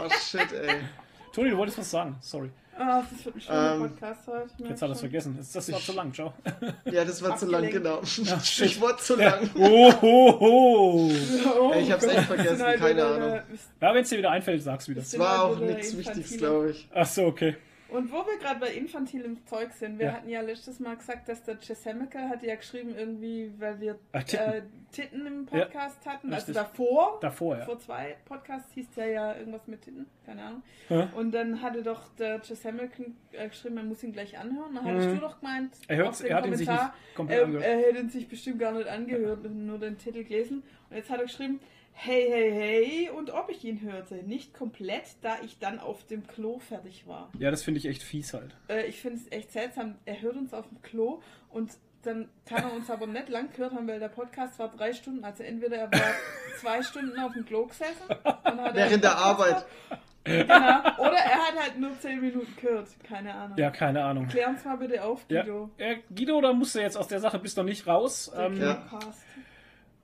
Oh 0.00 0.08
shit, 0.10 0.52
ey. 0.52 0.76
Toni, 1.32 1.50
du 1.50 1.56
wolltest 1.56 1.78
was 1.78 1.90
sagen. 1.90 2.16
Sorry. 2.20 2.50
Ah, 2.78 3.02
das 3.10 3.24
wird 3.24 3.34
ein 3.36 3.40
schöner 3.40 3.74
Ähm, 3.74 3.80
Podcast 3.80 4.20
heute. 4.28 4.68
Jetzt 4.68 4.82
hat 4.82 4.88
er 4.88 4.92
es 4.92 5.00
vergessen. 5.00 5.34
Das 5.36 5.52
das 5.52 5.72
war 5.72 5.80
zu 5.80 5.92
lang. 5.92 6.14
Ciao. 6.14 6.32
Ja, 6.84 7.04
das 7.04 7.22
war 7.22 7.36
zu 7.36 7.46
lang, 7.46 7.64
Abgelenkt. 7.64 7.84
genau. 7.84 8.04
shit. 8.44 8.66
Ich 8.66 8.80
wurde 8.80 8.96
zu 8.98 9.18
Ja. 9.20 9.30
lang. 9.36 9.50
Oh, 9.56 9.92
ho, 10.00 10.40
ho. 10.40 11.10
Oh, 11.60 11.72
Ey, 11.74 11.82
ich 11.82 11.92
hab's 11.92 12.04
echt 12.04 12.16
Gott, 12.16 12.24
vergessen, 12.26 12.56
sind 12.56 12.66
halt 12.66 12.78
keine 12.80 12.94
wieder 12.94 13.14
Ahnung. 13.14 13.40
Ja, 13.80 13.94
wenn 13.94 14.02
es 14.02 14.08
dir 14.08 14.18
wieder 14.18 14.30
einfällt, 14.30 14.62
sag's 14.62 14.88
wieder. 14.88 15.00
Das 15.00 15.10
sind 15.10 15.20
war 15.20 15.38
halt 15.48 15.56
auch 15.56 15.60
nichts. 15.60 15.96
Wichtiges, 15.98 16.36
glaube 16.38 16.70
ich. 16.70 16.88
Ach 16.94 17.06
so, 17.06 17.24
okay. 17.26 17.56
Und 17.90 18.12
wo 18.12 18.16
wir 18.26 18.38
gerade 18.38 18.60
bei 18.60 18.72
infantilem 18.72 19.44
Zeug 19.46 19.72
sind, 19.72 19.98
wir 19.98 20.06
Ja. 20.06 20.12
hatten 20.12 20.28
ja 20.28 20.40
letztes 20.42 20.78
Mal 20.78 20.96
gesagt, 20.96 21.28
dass 21.28 21.42
der 21.42 21.58
Chesamical 21.58 22.28
hat 22.28 22.42
ja 22.42 22.54
geschrieben, 22.56 22.94
irgendwie, 22.96 23.50
weil 23.58 23.80
wir 23.80 23.98
Ah, 24.12 24.20
Titten. 24.20 24.52
äh, 24.52 24.62
Titten 24.92 25.26
im 25.26 25.46
Podcast 25.46 26.04
hatten. 26.06 26.32
Also 26.32 26.52
davor, 26.52 27.18
Davor, 27.20 27.58
ja. 27.58 27.64
vor 27.64 27.78
zwei 27.78 28.16
Podcasts 28.26 28.72
hieß 28.74 28.90
der 28.96 29.06
ja 29.08 29.36
irgendwas 29.36 29.66
mit 29.66 29.82
Titten, 29.82 30.06
keine 30.26 30.42
Ahnung. 30.42 30.62
Ja. 30.88 31.10
Und 31.14 31.32
dann 31.32 31.60
hatte 31.62 31.82
doch 31.82 32.08
der 32.18 32.40
Chesamical 32.42 33.06
äh, 33.32 33.48
geschrieben, 33.48 33.76
man 33.76 33.88
muss 33.88 34.02
ihn 34.02 34.12
gleich 34.12 34.38
anhören. 34.38 34.74
Dann 34.74 34.84
hattest 34.84 35.08
Mhm. 35.08 35.14
du 35.14 35.20
doch 35.20 35.40
gemeint, 35.40 35.72
Er, 35.88 35.96
hört, 35.96 36.08
auf 36.08 36.18
den 36.18 36.26
er 36.28 36.36
hat 36.36 36.46
ihn 36.46 36.56
sich 36.56 36.68
nicht 36.68 36.76
Kommentar, 36.76 36.94
komplett 37.14 37.38
er, 37.38 37.44
angehört. 37.44 37.64
er 37.66 37.76
hätte 37.78 37.98
ihn 38.00 38.10
sich 38.10 38.28
bestimmt 38.28 38.58
gar 38.58 38.72
nicht 38.72 38.88
angehört, 38.88 39.50
nur 39.50 39.78
den 39.78 39.96
Titel 39.98 40.24
gelesen. 40.24 40.62
Und 40.90 40.96
jetzt 40.96 41.10
hat 41.10 41.18
er 41.18 41.24
geschrieben, 41.26 41.60
hey, 42.00 42.26
hey, 42.30 42.52
hey, 42.52 43.10
und 43.10 43.30
ob 43.30 43.50
ich 43.50 43.64
ihn 43.64 43.80
hörte. 43.82 44.16
Nicht 44.16 44.54
komplett, 44.54 45.04
da 45.22 45.36
ich 45.44 45.58
dann 45.58 45.80
auf 45.80 46.04
dem 46.06 46.26
Klo 46.26 46.58
fertig 46.60 47.06
war. 47.06 47.30
Ja, 47.38 47.50
das 47.50 47.62
finde 47.64 47.78
ich 47.78 47.86
echt 47.86 48.02
fies 48.02 48.32
halt. 48.34 48.56
Äh, 48.68 48.86
ich 48.86 49.00
finde 49.00 49.18
es 49.18 49.32
echt 49.32 49.50
seltsam. 49.52 49.96
Er 50.04 50.20
hört 50.22 50.36
uns 50.36 50.54
auf 50.54 50.68
dem 50.68 50.80
Klo 50.82 51.20
und 51.50 51.72
dann 52.02 52.28
kann 52.46 52.62
er 52.62 52.72
uns 52.72 52.88
aber 52.90 53.08
nicht 53.08 53.28
lang 53.28 53.50
gehört 53.52 53.72
haben, 53.74 53.88
weil 53.88 53.98
der 53.98 54.08
Podcast 54.08 54.58
war 54.60 54.68
drei 54.68 54.92
Stunden. 54.92 55.24
Also 55.24 55.42
entweder 55.42 55.76
er 55.76 55.92
war 55.92 56.00
zwei 56.60 56.82
Stunden 56.82 57.18
auf 57.18 57.32
dem 57.32 57.44
Klo 57.44 57.66
gesessen. 57.66 58.04
und 58.08 58.60
hat 58.60 58.74
Während 58.74 59.02
der 59.02 59.16
Arbeit. 59.16 59.66
Genau. 60.24 60.44
Oder 60.98 61.16
er 61.16 61.38
hat 61.38 61.58
halt 61.58 61.78
nur 61.78 61.98
zehn 61.98 62.20
Minuten 62.20 62.54
gehört. 62.60 62.88
Keine 63.02 63.34
Ahnung. 63.34 63.56
Ja, 63.58 63.70
keine 63.70 64.04
Ahnung. 64.04 64.28
Klär 64.28 64.48
uns 64.50 64.64
mal 64.64 64.76
bitte 64.76 65.02
auf, 65.02 65.24
Ja. 65.28 65.42
Guido. 65.42 65.70
Äh, 65.78 65.96
Guido, 66.14 66.40
da 66.40 66.52
musst 66.52 66.74
du 66.74 66.80
jetzt 66.80 66.96
aus 66.96 67.08
der 67.08 67.18
Sache 67.20 67.38
bist 67.38 67.56
noch 67.56 67.64
nicht 67.64 67.86
raus, 67.86 68.30
Der 68.34 68.46
ähm, 68.46 68.60
Ja. 68.60 68.88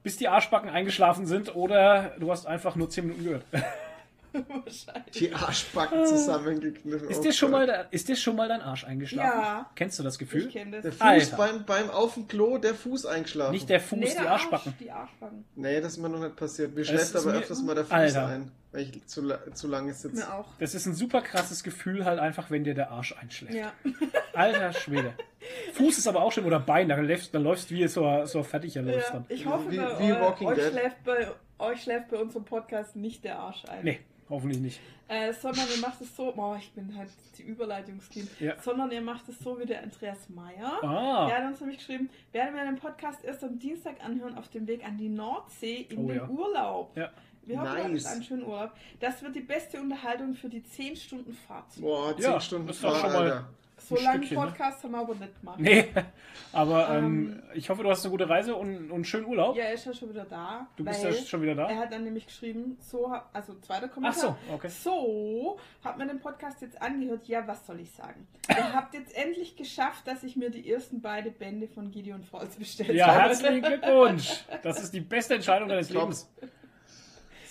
Bis 0.04 0.18
die 0.18 0.28
Arschbacken 0.28 0.68
eingeschlafen 0.68 1.26
sind 1.26 1.56
oder 1.56 2.12
du 2.20 2.30
hast 2.30 2.46
einfach 2.46 2.76
nur 2.76 2.90
10 2.90 3.06
Minuten 3.06 3.24
gehört. 3.24 3.44
Wahrscheinlich. 4.48 5.10
Die 5.12 5.32
Arschbacken 5.32 6.06
zusammengekniffen. 6.06 7.08
Ist 7.08 7.20
Oh 7.20 7.22
dir 7.22 7.32
schon 7.32 7.50
mal, 7.50 7.66
da- 7.66 7.82
ist 7.90 8.08
dir 8.08 8.16
schon 8.16 8.36
mal 8.36 8.48
dein 8.48 8.60
Arsch 8.60 8.84
eingeschlafen? 8.84 9.40
Ja. 9.40 9.70
Kennst 9.74 9.98
du 9.98 10.02
das 10.02 10.14
Ich 10.14 10.18
Gefühl? 10.20 10.48
kenne 10.48 10.72
Der 10.80 10.82
das. 10.82 10.94
Fuß 10.94 11.02
Alter. 11.02 11.36
beim, 11.36 11.64
beim 11.64 11.90
Auf 11.90 12.14
dem 12.14 12.26
Klo, 12.28 12.58
der 12.58 12.74
Fuß 12.74 13.06
eingeschlafen. 13.06 13.52
Nicht 13.52 13.68
der 13.68 13.80
Fuß, 13.80 13.98
Nee, 13.98 14.06
die 14.10 14.12
der 14.14 14.30
Arschbacken. 14.32 14.72
Arsch, 14.72 14.78
die 14.80 14.90
Arschbacken. 14.90 15.44
Nee, 15.54 15.80
das 15.80 15.92
ist 15.92 15.98
mir 15.98 16.08
noch 16.08 16.20
nicht 16.20 16.36
passiert. 16.36 16.74
Mir 16.74 16.84
schläft 16.84 17.14
aber 17.16 17.32
mir- 17.32 17.38
öfters 17.38 17.62
mal 17.62 17.74
der 17.74 17.84
Fuß 17.84 17.92
Alter. 17.92 18.26
ein, 18.26 18.50
weil 18.72 18.82
ich 18.82 19.06
zu, 19.06 19.28
zu 19.52 19.68
lange 19.68 19.94
sitze. 19.94 20.16
Mir 20.16 20.34
auch. 20.34 20.48
Das 20.58 20.74
ist 20.74 20.86
ein 20.86 20.94
super 20.94 21.20
krasses 21.22 21.62
Gefühl 21.62 22.04
halt 22.04 22.18
einfach, 22.18 22.50
wenn 22.50 22.64
dir 22.64 22.74
der 22.74 22.90
Arsch 22.90 23.14
einschläft. 23.20 23.54
Ja. 23.54 23.72
Alter 24.34 24.72
Schwede. 24.72 25.12
Fuß 25.74 25.98
ist 25.98 26.08
aber 26.08 26.22
auch 26.22 26.32
schön 26.32 26.44
oder 26.46 26.58
Bein, 26.58 26.88
da 26.88 26.96
läufst, 26.96 27.34
da 27.34 27.38
läufst 27.38 27.70
wie 27.70 27.86
so, 27.86 28.24
so 28.24 28.42
fertig 28.42 28.74
ja. 28.74 28.82
dann. 28.82 29.26
Ich 29.28 29.44
hoffe, 29.46 29.70
Wie- 29.70 29.76
bei 29.76 29.98
wie 30.00 30.10
Walking 30.12 30.48
euch, 30.48 30.54
Dead. 30.58 30.70
schläft 30.72 31.04
bei 31.04 31.28
euch 31.58 31.82
schläft 31.82 32.08
bei 32.10 32.16
unserem 32.16 32.44
Podcast 32.44 32.96
nicht 32.96 33.24
der 33.24 33.38
Arsch 33.38 33.64
ein. 33.68 33.84
Nee, 33.84 34.00
hoffentlich 34.30 34.60
nicht. 34.60 34.80
Äh, 35.08 35.32
sondern 35.34 35.66
ihr 35.74 35.80
macht 35.80 36.00
es 36.00 36.16
so, 36.16 36.32
boah, 36.32 36.56
ich 36.56 36.72
bin 36.72 36.96
halt 36.96 37.10
die 37.36 37.42
Überleitungsteam, 37.42 38.26
Ja. 38.40 38.54
sondern 38.62 38.90
ihr 38.90 39.02
macht 39.02 39.28
es 39.28 39.38
so 39.38 39.58
wie 39.58 39.66
der 39.66 39.82
Andreas 39.82 40.28
Meyer. 40.30 40.82
Ah, 40.82 41.26
Der 41.26 41.38
hat 41.38 41.44
uns 41.50 41.60
nämlich 41.60 41.78
geschrieben, 41.78 42.08
werden 42.32 42.54
wir 42.54 42.64
den 42.64 42.76
Podcast 42.76 43.22
erst 43.24 43.44
am 43.44 43.58
Dienstag 43.58 44.02
anhören 44.02 44.36
auf 44.38 44.48
dem 44.48 44.66
Weg 44.66 44.84
an 44.86 44.96
die 44.96 45.08
Nordsee 45.10 45.86
in 45.90 46.04
Oh 46.04 46.08
den 46.08 46.16
ja. 46.16 46.28
Urlaub. 46.28 46.96
Ja. 46.96 47.10
Wir 47.46 47.60
hoffen, 47.60 47.92
Nice. 47.92 48.04
ihr 48.04 48.10
einen 48.10 48.22
schönen 48.22 48.44
Urlaub. 48.44 48.70
Das 49.00 49.22
wird 49.22 49.34
die 49.36 49.40
beste 49.40 49.78
Unterhaltung 49.78 50.34
für 50.34 50.48
die 50.48 50.62
10 50.62 50.96
Stunden 50.96 51.34
Fahrt. 51.34 51.66
Boah, 51.78 52.16
10 52.16 52.24
Ja, 52.24 52.40
Stunden 52.40 52.72
Fahrt, 52.72 52.96
schon 53.02 53.12
mal- 53.12 53.22
Alter. 53.30 53.48
So 53.88 53.96
lange 53.96 54.26
ne? 54.26 54.34
Podcast 54.34 54.82
haben 54.84 54.92
wir 54.92 54.98
aber 54.98 55.14
nicht 55.14 55.40
gemacht. 55.40 55.58
nee. 55.60 55.84
Aber 56.52 56.88
ähm, 56.90 57.04
Ähm, 57.04 57.42
ich 57.54 57.68
hoffe, 57.68 57.82
du 57.82 57.90
hast 57.90 58.04
eine 58.04 58.10
gute 58.12 58.28
Reise 58.28 58.54
und, 58.54 58.76
und 58.90 58.92
einen 58.92 59.04
schönen 59.04 59.26
Urlaub. 59.26 59.56
Ja, 59.56 59.64
er 59.64 59.74
ist 59.74 59.84
ja 59.86 59.92
schon 59.92 60.10
wieder 60.10 60.24
da. 60.24 60.66
du 60.76 60.84
bist 60.84 61.02
ja 61.02 61.12
schon 61.12 61.42
wieder 61.42 61.54
da. 61.56 61.68
Er 61.68 61.78
hat 61.78 61.92
dann 61.92 62.04
nämlich 62.04 62.26
geschrieben, 62.26 62.76
so, 62.80 63.12
also 63.32 63.54
zweiter 63.60 63.86
Ach 63.90 63.94
Kommentar. 63.94 64.20
so, 64.48 64.54
okay. 64.54 64.68
So, 64.68 65.58
hat 65.84 65.98
mir 65.98 66.06
den 66.06 66.20
Podcast 66.20 66.60
jetzt 66.62 66.80
angehört. 66.80 67.26
Ja, 67.26 67.46
was 67.46 67.66
soll 67.66 67.80
ich 67.80 67.90
sagen? 67.92 68.26
Ihr 68.48 68.72
habt 68.72 68.94
jetzt 68.94 69.16
endlich 69.16 69.56
geschafft, 69.56 70.06
dass 70.06 70.22
ich 70.22 70.36
mir 70.36 70.50
die 70.50 70.70
ersten 70.70 71.00
beiden 71.00 71.32
Bände 71.34 71.66
von 71.68 71.90
Gideon 71.90 72.22
Falls 72.22 72.54
bestellt 72.58 72.90
Ja, 72.94 73.08
habe. 73.08 73.20
herzlichen 73.22 73.62
Glückwunsch. 73.62 74.44
Das 74.62 74.80
ist 74.82 74.94
die 74.94 75.00
beste 75.00 75.34
Entscheidung 75.34 75.68
deines. 75.68 75.90
Lebens. 75.90 76.30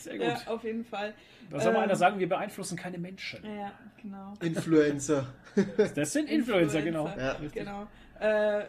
Sehr 0.04 0.18
gut. 0.18 0.28
Ja, 0.28 0.42
auf 0.48 0.64
jeden 0.64 0.84
Fall. 0.86 1.14
Da 1.50 1.60
soll 1.60 1.72
mal 1.74 1.80
ähm, 1.80 1.84
einer 1.86 1.96
sagen, 1.96 2.20
wir 2.20 2.28
beeinflussen 2.30 2.78
keine 2.78 2.98
Menschen. 2.98 3.40
Ja, 3.46 3.72
genau. 4.02 4.34
Influencer. 4.42 5.28
Das 5.96 6.12
sind 6.14 6.30
Influencer, 6.30 6.82
genau. 6.82 7.06
Influencer, 7.06 7.26
Ja. 7.26 7.32
Richtig. 7.34 7.54
Genau. 7.64 7.88
Äh, 8.20 8.62
Äh, 8.62 8.66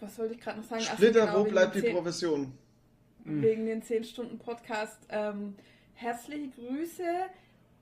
was 0.00 0.18
wollte 0.18 0.34
ich 0.34 0.40
gerade 0.40 0.58
noch 0.60 0.66
sagen? 0.66 0.82
Splitter, 0.82 1.20
genau, 1.26 1.38
wo 1.38 1.44
wegen 1.44 1.50
bleibt 1.50 1.74
die 1.74 1.82
Profession? 1.82 2.52
Wegen 3.24 3.66
den 3.66 3.82
10-Stunden-Podcast. 3.82 4.98
Ähm, 5.08 5.56
herzliche 5.94 6.48
Grüße 6.50 7.02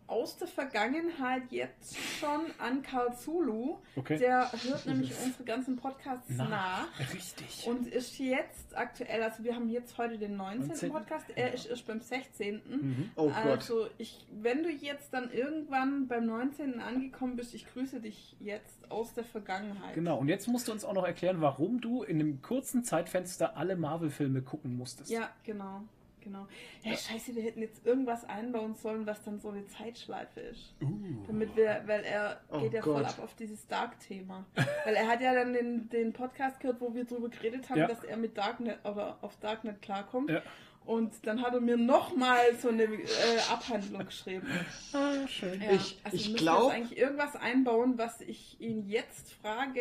aus 0.06 0.36
der 0.36 0.48
Vergangenheit 0.48 1.44
jetzt 1.50 1.96
schon 1.96 2.42
an 2.58 2.82
Karl 2.82 3.16
Zulu. 3.16 3.78
Okay. 3.96 4.18
Der 4.18 4.50
hört 4.52 4.86
nämlich 4.86 5.12
unsere 5.24 5.44
ganzen 5.44 5.76
Podcasts 5.76 6.26
Na, 6.28 6.48
nach. 6.48 7.14
Richtig. 7.14 7.66
Und 7.66 7.86
ist 7.86 8.18
jetzt 8.18 8.76
aktuell, 8.76 9.22
also 9.22 9.42
wir 9.44 9.54
haben 9.54 9.68
jetzt 9.68 9.96
heute 9.96 10.18
den 10.18 10.36
19. 10.36 10.68
19.. 10.68 10.92
Podcast, 10.92 11.26
er 11.34 11.54
ist 11.54 11.66
erst 11.66 11.86
beim 11.86 12.00
16. 12.00 12.62
Mhm. 12.68 13.10
Oh 13.16 13.28
Gott. 13.28 13.36
also 13.44 13.86
ich, 13.96 14.26
wenn 14.30 14.62
du 14.62 14.70
jetzt 14.70 15.14
dann 15.14 15.32
irgendwann 15.32 16.06
beim 16.06 16.26
19. 16.26 16.80
angekommen 16.80 17.36
bist, 17.36 17.54
ich 17.54 17.66
grüße 17.66 18.00
dich 18.00 18.36
jetzt 18.40 18.90
aus 18.90 19.14
der 19.14 19.24
Vergangenheit. 19.24 19.94
Genau, 19.94 20.18
und 20.18 20.28
jetzt 20.28 20.48
musst 20.48 20.68
du 20.68 20.72
uns 20.72 20.84
auch 20.84 20.94
noch 20.94 21.06
erklären, 21.06 21.40
warum 21.40 21.80
du 21.80 22.02
in 22.02 22.20
einem 22.20 22.42
kurzen 22.42 22.84
Zeitfenster 22.84 23.56
alle 23.56 23.76
Marvel-Filme 23.76 24.42
gucken 24.42 24.76
musstest. 24.76 25.10
Ja, 25.10 25.30
genau. 25.44 25.82
Genau. 26.24 26.46
Ja, 26.82 26.96
scheiße, 26.96 27.34
wir 27.36 27.42
hätten 27.42 27.60
jetzt 27.60 27.84
irgendwas 27.86 28.24
einbauen 28.24 28.74
sollen, 28.74 29.06
was 29.06 29.22
dann 29.22 29.38
so 29.40 29.50
eine 29.50 29.64
Zeitschleife 29.66 30.40
ist. 30.40 30.74
Uh. 30.82 30.88
Damit 31.26 31.54
wir, 31.54 31.82
weil 31.86 32.02
er 32.04 32.40
Oh 32.50 32.60
geht 32.60 32.72
ja 32.72 32.82
voll 32.82 32.94
Gott. 33.02 33.04
ab 33.06 33.20
auf 33.22 33.34
dieses 33.34 33.66
Dark-Thema. 33.68 34.44
weil 34.84 34.94
er 34.94 35.06
hat 35.06 35.20
ja 35.20 35.34
dann 35.34 35.52
den, 35.52 35.88
den 35.90 36.12
Podcast 36.12 36.58
gehört, 36.60 36.80
wo 36.80 36.94
wir 36.94 37.04
drüber 37.04 37.28
geredet 37.28 37.68
haben, 37.70 37.78
Ja. 37.80 37.86
dass 37.86 38.02
er 38.04 38.16
mit 38.16 38.36
Darknet 38.38 38.78
oder 38.84 39.18
auf 39.20 39.36
Darknet 39.38 39.82
klarkommt. 39.82 40.30
Ja. 40.30 40.42
Und 40.86 41.26
dann 41.26 41.40
hat 41.40 41.54
er 41.54 41.60
mir 41.60 41.78
nochmal 41.78 42.54
so 42.60 42.68
eine 42.68 42.82
äh, 42.84 42.98
Abhandlung 43.50 44.04
geschrieben. 44.04 44.46
Ah, 44.92 45.26
schön. 45.26 45.60
Ja, 45.62 45.70
Ich- 45.72 45.98
also 46.04 46.16
ich 46.16 46.24
wir 46.26 46.32
müssen 46.32 46.36
glaub- 46.44 46.64
jetzt 46.64 46.74
eigentlich 46.76 46.98
irgendwas 46.98 47.36
einbauen, 47.36 47.96
was 47.96 48.20
ich 48.20 48.60
ihn 48.60 48.86
jetzt 48.88 49.32
frage 49.34 49.80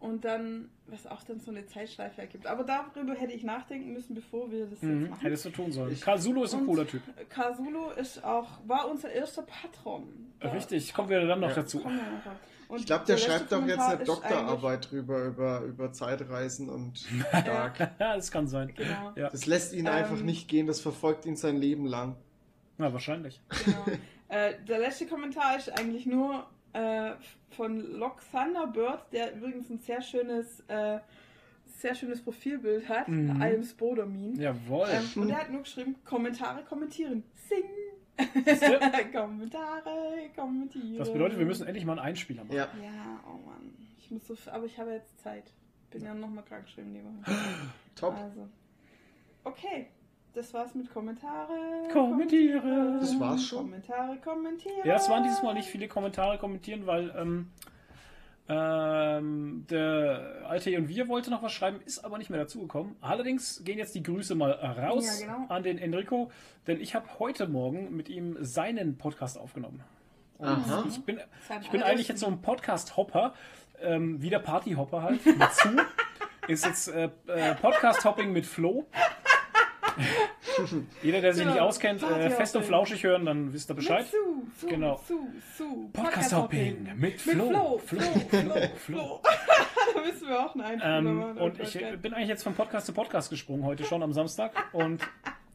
und 0.00 0.24
dann, 0.24 0.68
was 0.86 1.06
auch 1.06 1.22
dann 1.24 1.40
so 1.40 1.50
eine 1.50 1.66
Zeitschleife 1.66 2.20
ergibt. 2.20 2.46
Aber 2.46 2.64
darüber 2.64 3.14
hätte 3.14 3.32
ich 3.32 3.42
nachdenken 3.44 3.92
müssen, 3.92 4.14
bevor 4.14 4.50
wir 4.50 4.64
das 4.66 4.72
jetzt 4.72 4.82
Mhm. 4.82 5.08
machen. 5.10 5.20
Hättest 5.22 5.44
du 5.46 5.50
tun 5.50 5.72
sollen. 5.72 5.96
Sulu 6.18 6.44
ist 6.44 6.54
ein 6.54 6.60
Und 6.60 6.66
cooler 6.66 6.86
Typ. 6.86 7.02
Kasulu 7.28 7.90
ist 7.90 8.22
auch, 8.24 8.48
war 8.66 8.88
unser 8.90 9.10
erster 9.10 9.42
Patron. 9.42 10.04
Da 10.40 10.50
Richtig, 10.50 10.92
kommen 10.94 11.08
wir 11.08 11.26
dann 11.26 11.40
noch 11.40 11.48
Ja. 11.48 11.54
dazu. 11.56 11.82
Ich 12.76 12.84
glaube, 12.84 13.04
der 13.06 13.14
letzte 13.16 13.30
schreibt 13.30 13.52
doch 13.52 13.64
jetzt 13.66 13.78
eine 13.78 14.04
Doktorarbeit 14.04 14.90
drüber, 14.90 15.24
über, 15.24 15.60
über 15.60 15.92
Zeitreisen 15.92 16.68
und 16.68 17.06
Dark. 17.32 17.78
Ja, 17.98 18.16
das 18.16 18.30
kann 18.30 18.48
sein. 18.48 18.72
Genau, 18.76 19.12
Ja, 19.14 19.30
Das 19.30 19.46
lässt 19.46 19.72
ihn 19.72 19.86
Ähm, 19.86 19.92
einfach 19.92 20.20
nicht 20.20 20.48
gehen, 20.48 20.66
das 20.66 20.80
verfolgt 20.80 21.26
ihn 21.26 21.36
sein 21.36 21.56
Leben 21.58 21.86
lang. 21.86 22.16
na, 22.76 22.92
wahrscheinlich. 22.92 23.40
genau. 23.64 23.84
äh, 24.28 24.54
der 24.68 24.80
letzte 24.80 25.06
Kommentar 25.06 25.56
ist 25.56 25.68
eigentlich 25.78 26.06
nur 26.06 26.44
äh, 26.76 27.14
von 27.50 27.78
Lock 27.98 28.20
Thunderbird, 28.30 29.12
der 29.12 29.34
übrigens 29.34 29.70
ein 29.70 29.78
sehr 29.78 30.00
schönes, 30.02 30.60
äh, 30.68 30.98
sehr 31.64 31.94
schönes 31.94 32.22
Profilbild 32.22 32.88
hat. 32.88 33.08
Mhm. 33.08 33.40
I 33.42 33.54
am 33.56 33.62
Spodamin. 33.64 34.36
Jawohl. 34.40 34.88
Ähm, 34.90 35.22
und 35.22 35.30
er 35.30 35.38
hat 35.40 35.50
nur 35.50 35.62
geschrieben, 35.62 35.96
Kommentare 36.04 36.62
kommentieren. 36.64 37.22
Sing! 37.48 37.64
Kommentare 39.12 40.30
kommentieren. 40.34 40.96
Das 40.98 41.12
bedeutet, 41.12 41.38
wir 41.38 41.46
müssen 41.46 41.66
endlich 41.66 41.84
mal 41.84 41.92
einen 41.98 42.06
Einspieler 42.08 42.44
machen. 42.44 42.56
Ja. 42.56 42.68
Ja, 42.82 43.20
oh 43.26 43.38
Mann. 43.46 43.74
Ich 43.98 44.10
muss 44.10 44.26
so, 44.26 44.34
f- 44.34 44.48
aber 44.48 44.64
ich 44.64 44.78
habe 44.78 44.92
jetzt 44.92 45.18
Zeit. 45.20 45.52
Bin 45.90 46.02
ja 46.02 46.14
nochmal 46.14 46.44
krank 46.44 46.64
geschrieben 46.64 46.94
die 46.94 47.02
Woche. 47.04 47.38
Top. 47.94 48.14
Also. 48.14 48.48
Okay. 49.44 49.88
Das 50.36 50.52
war's 50.52 50.74
mit 50.74 50.92
Kommentare. 50.92 51.88
Kommentiere. 51.90 52.98
Das 53.00 53.18
war's 53.18 53.42
schon? 53.42 53.60
Kommentare, 53.70 54.18
kommentieren. 54.18 54.76
Ja, 54.84 54.96
es 54.96 55.08
waren 55.08 55.22
dieses 55.24 55.42
Mal 55.42 55.54
nicht 55.54 55.66
viele 55.66 55.88
Kommentare 55.88 56.36
kommentieren, 56.36 56.86
weil 56.86 57.10
ähm, 57.16 57.50
Ähm, 58.48 59.66
der 59.70 60.42
alte 60.46 60.76
und 60.78 60.88
wir 60.88 61.08
wollte 61.08 61.30
noch 61.30 61.42
was 61.42 61.52
schreiben, 61.52 61.80
ist 61.84 62.04
aber 62.04 62.18
nicht 62.18 62.28
mehr 62.30 62.38
dazugekommen. 62.38 62.94
Allerdings 63.00 63.64
gehen 63.64 63.78
jetzt 63.78 63.94
die 63.94 64.02
Grüße 64.04 64.34
mal 64.36 64.52
raus 64.52 65.20
Ja, 65.22 65.26
genau. 65.26 65.46
an 65.48 65.62
den 65.64 65.78
Enrico, 65.78 66.30
denn 66.66 66.80
ich 66.80 66.94
habe 66.94 67.06
heute 67.18 67.48
Morgen 67.48 67.96
mit 67.96 68.08
ihm 68.08 68.36
seinen 68.40 68.98
Podcast 68.98 69.38
aufgenommen. 69.38 69.82
Aha. 70.38 70.84
Ich 70.86 71.02
bin, 71.02 71.18
ich 71.62 71.70
bin 71.70 71.82
eigentlich 71.82 72.06
jetzt 72.08 72.20
so 72.20 72.26
ein 72.26 72.40
Podcast-Hopper, 72.42 73.34
ähm, 73.80 74.20
wie 74.22 74.30
der 74.30 74.38
Party-Hopper 74.40 75.02
halt, 75.02 75.24
mit 75.26 75.52
zu. 75.52 75.68
Ist 76.46 76.64
jetzt 76.64 76.86
äh, 76.88 77.08
äh, 77.26 77.54
Podcast-Hopping 77.56 78.32
mit 78.32 78.46
Flo. 78.46 78.86
Jeder, 81.02 81.20
der 81.20 81.32
sich 81.32 81.42
Genau, 81.42 81.54
nicht 81.54 81.62
auskennt, 81.62 82.02
äh, 82.02 82.30
fest 82.30 82.56
und 82.56 82.64
flauschig 82.64 83.02
hören, 83.04 83.26
dann 83.26 83.52
wisst 83.52 83.70
ihr 83.70 83.74
Bescheid. 83.74 84.00
Mit 84.04 84.10
Su, 84.10 84.46
Su, 84.60 84.66
Genau. 84.68 85.00
Su, 85.06 85.18
Su. 85.56 85.90
Podcast-Hopping 85.92 86.82
mit 86.84 86.98
Mit 87.00 87.20
Flo. 87.20 87.48
Flo. 87.48 87.78
Flo, 87.84 88.00
Flo, 88.00 88.00
Flo, 88.28 88.40
Flo, 88.50 88.68
Flo. 88.76 89.20
da 89.94 90.00
müssen 90.00 90.28
wir 90.28 90.40
auch 90.40 90.54
einen 90.54 90.80
Ähm, 90.84 91.16
machen. 91.18 91.38
und 91.38 91.60
Oh 91.60 91.62
ich 91.62 91.76
äh, 91.82 91.96
bin 91.96 92.14
eigentlich 92.14 92.28
jetzt 92.28 92.42
von 92.42 92.54
Podcast 92.54 92.86
zu 92.86 92.92
Podcast 92.92 93.30
gesprungen 93.30 93.64
heute 93.64 93.84
schon 93.84 94.02
am 94.02 94.12
Samstag 94.12 94.52
und 94.72 95.02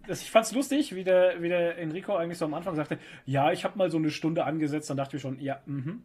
das, 0.07 0.21
ich 0.21 0.31
fand's 0.31 0.51
lustig, 0.51 0.95
wie 0.95 1.03
der, 1.03 1.41
wie 1.41 1.49
der 1.49 1.77
Enrico 1.77 2.15
eigentlich 2.15 2.37
so 2.37 2.45
am 2.45 2.53
Anfang 2.53 2.75
sagte, 2.75 2.97
ja, 3.25 3.51
ich 3.51 3.63
habe 3.63 3.77
mal 3.77 3.91
so 3.91 3.97
eine 3.97 4.11
Stunde 4.11 4.43
angesetzt, 4.43 4.89
dann 4.89 4.97
dachte 4.97 5.17
ich 5.17 5.21
schon, 5.21 5.39
ja, 5.39 5.61
mhm. 5.65 6.03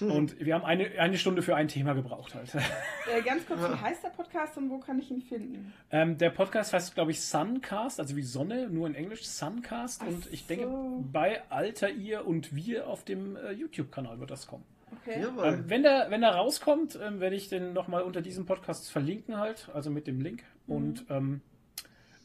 Und 0.00 0.38
wir 0.38 0.54
haben 0.54 0.64
eine, 0.64 0.98
eine 0.98 1.18
Stunde 1.18 1.42
für 1.42 1.56
ein 1.56 1.68
Thema 1.68 1.94
gebraucht 1.94 2.34
halt. 2.34 2.54
Äh, 2.54 3.22
ganz 3.22 3.44
kurz, 3.46 3.60
wie 3.60 3.80
heißt 3.80 4.04
der 4.04 4.10
Podcast 4.10 4.56
und 4.56 4.70
wo 4.70 4.78
kann 4.78 5.00
ich 5.00 5.10
ihn 5.10 5.20
finden? 5.20 5.72
Ähm, 5.90 6.16
der 6.16 6.30
Podcast 6.30 6.72
heißt, 6.72 6.94
glaube 6.94 7.10
ich, 7.10 7.20
Suncast, 7.20 7.98
also 7.98 8.14
wie 8.14 8.22
Sonne, 8.22 8.68
nur 8.70 8.86
in 8.86 8.94
Englisch, 8.94 9.26
Suncast. 9.26 10.02
Ach 10.04 10.08
und 10.08 10.32
ich 10.32 10.42
so. 10.42 10.48
denke, 10.48 10.68
bei 11.12 11.42
Alter 11.50 11.90
ihr 11.90 12.26
und 12.26 12.54
wir 12.54 12.86
auf 12.86 13.04
dem 13.04 13.36
äh, 13.36 13.50
YouTube-Kanal 13.50 14.20
wird 14.20 14.30
das 14.30 14.46
kommen. 14.46 14.64
Okay. 15.02 15.24
Ähm, 15.24 15.64
wenn, 15.66 15.82
der, 15.82 16.10
wenn 16.10 16.20
der 16.20 16.30
rauskommt, 16.30 16.98
ähm, 17.02 17.20
werde 17.20 17.36
ich 17.36 17.48
den 17.48 17.72
nochmal 17.72 18.02
unter 18.02 18.22
diesem 18.22 18.46
Podcast 18.46 18.90
verlinken 18.90 19.38
halt, 19.38 19.68
also 19.74 19.90
mit 19.90 20.06
dem 20.06 20.20
Link. 20.20 20.44
Mhm. 20.66 20.74
Und 20.74 21.04
ähm, 21.10 21.40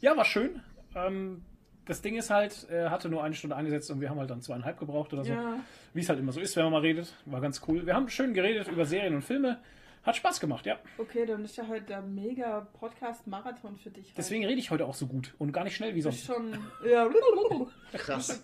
ja, 0.02 0.16
war 0.16 0.26
schön. 0.26 0.62
Ähm, 0.96 1.44
das 1.86 2.02
Ding 2.02 2.16
ist 2.16 2.30
halt, 2.32 2.68
er 2.70 2.90
hatte 2.90 3.10
nur 3.10 3.24
eine 3.24 3.36
Stunde 3.36 3.56
angesetzt 3.56 3.92
und 3.92 4.02
wir 4.02 4.10
haben 4.10 4.20
halt 4.20 4.30
dann 4.30 4.42
zweieinhalb 4.42 4.80
gebraucht 4.80 5.14
oder 5.14 5.24
so. 5.24 5.32
Ja. 5.34 5.60
Wie 5.94 6.00
es 6.02 6.10
halt 6.10 6.20
immer 6.20 6.32
so 6.32 6.40
ist, 6.40 6.56
wenn 6.56 6.64
man 6.64 6.74
mal 6.74 6.82
redet. 6.82 7.14
War 7.26 7.42
ganz 7.42 7.62
cool. 7.68 7.86
Wir 7.86 7.94
haben 7.96 8.10
schön 8.10 8.34
geredet 8.34 8.68
über 8.68 8.86
Serien 8.86 9.14
und 9.16 9.22
Filme. 9.22 9.60
Hat 10.04 10.16
Spaß 10.16 10.40
gemacht, 10.40 10.66
ja. 10.68 10.78
Okay, 11.00 11.26
dann 11.26 11.44
ist 11.44 11.58
ja 11.58 11.68
heute 11.68 11.86
der 11.86 12.02
mega 12.02 12.68
Podcast-Marathon 12.80 13.76
für 13.78 13.90
dich. 13.90 14.14
Deswegen 14.16 14.46
rede 14.46 14.60
ich 14.60 14.70
heute 14.72 14.86
auch 14.86 14.94
so 14.94 15.08
gut 15.08 15.34
und 15.40 15.52
gar 15.52 15.64
nicht 15.64 15.76
schnell 15.76 15.96
wie 15.96 16.02
sonst. 16.02 16.26
schon 16.26 16.56
ja, 16.88 17.08
Krass. 17.94 18.44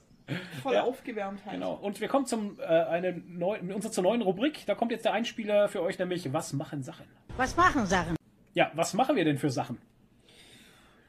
voll 0.63 0.73
Ja. 0.73 0.83
aufgewärmt 0.83 1.45
halt. 1.45 1.55
Genau. 1.55 1.73
Und 1.75 2.01
wir 2.01 2.07
kommen 2.07 2.25
zum 2.25 2.59
äh, 2.59 2.63
eine 2.63 3.13
neu, 3.27 3.61
mit 3.61 3.75
unserer 3.75 3.91
zur 3.91 4.03
neuen 4.03 4.21
Rubrik. 4.23 4.65
Da 4.65 4.73
kommt 4.75 4.91
jetzt 4.91 5.05
der 5.05 5.13
Einspieler 5.13 5.67
für 5.67 5.81
euch, 5.83 5.99
nämlich 5.99 6.31
Was 6.33 6.53
machen 6.53 6.81
Sachen? 6.83 7.05
Was 7.37 7.55
machen 7.55 7.85
Sachen? 7.85 8.15
Ja, 8.53 8.71
was 8.73 8.93
machen 8.95 9.15
wir 9.15 9.23
denn 9.25 9.37
für 9.37 9.49
Sachen? 9.51 9.77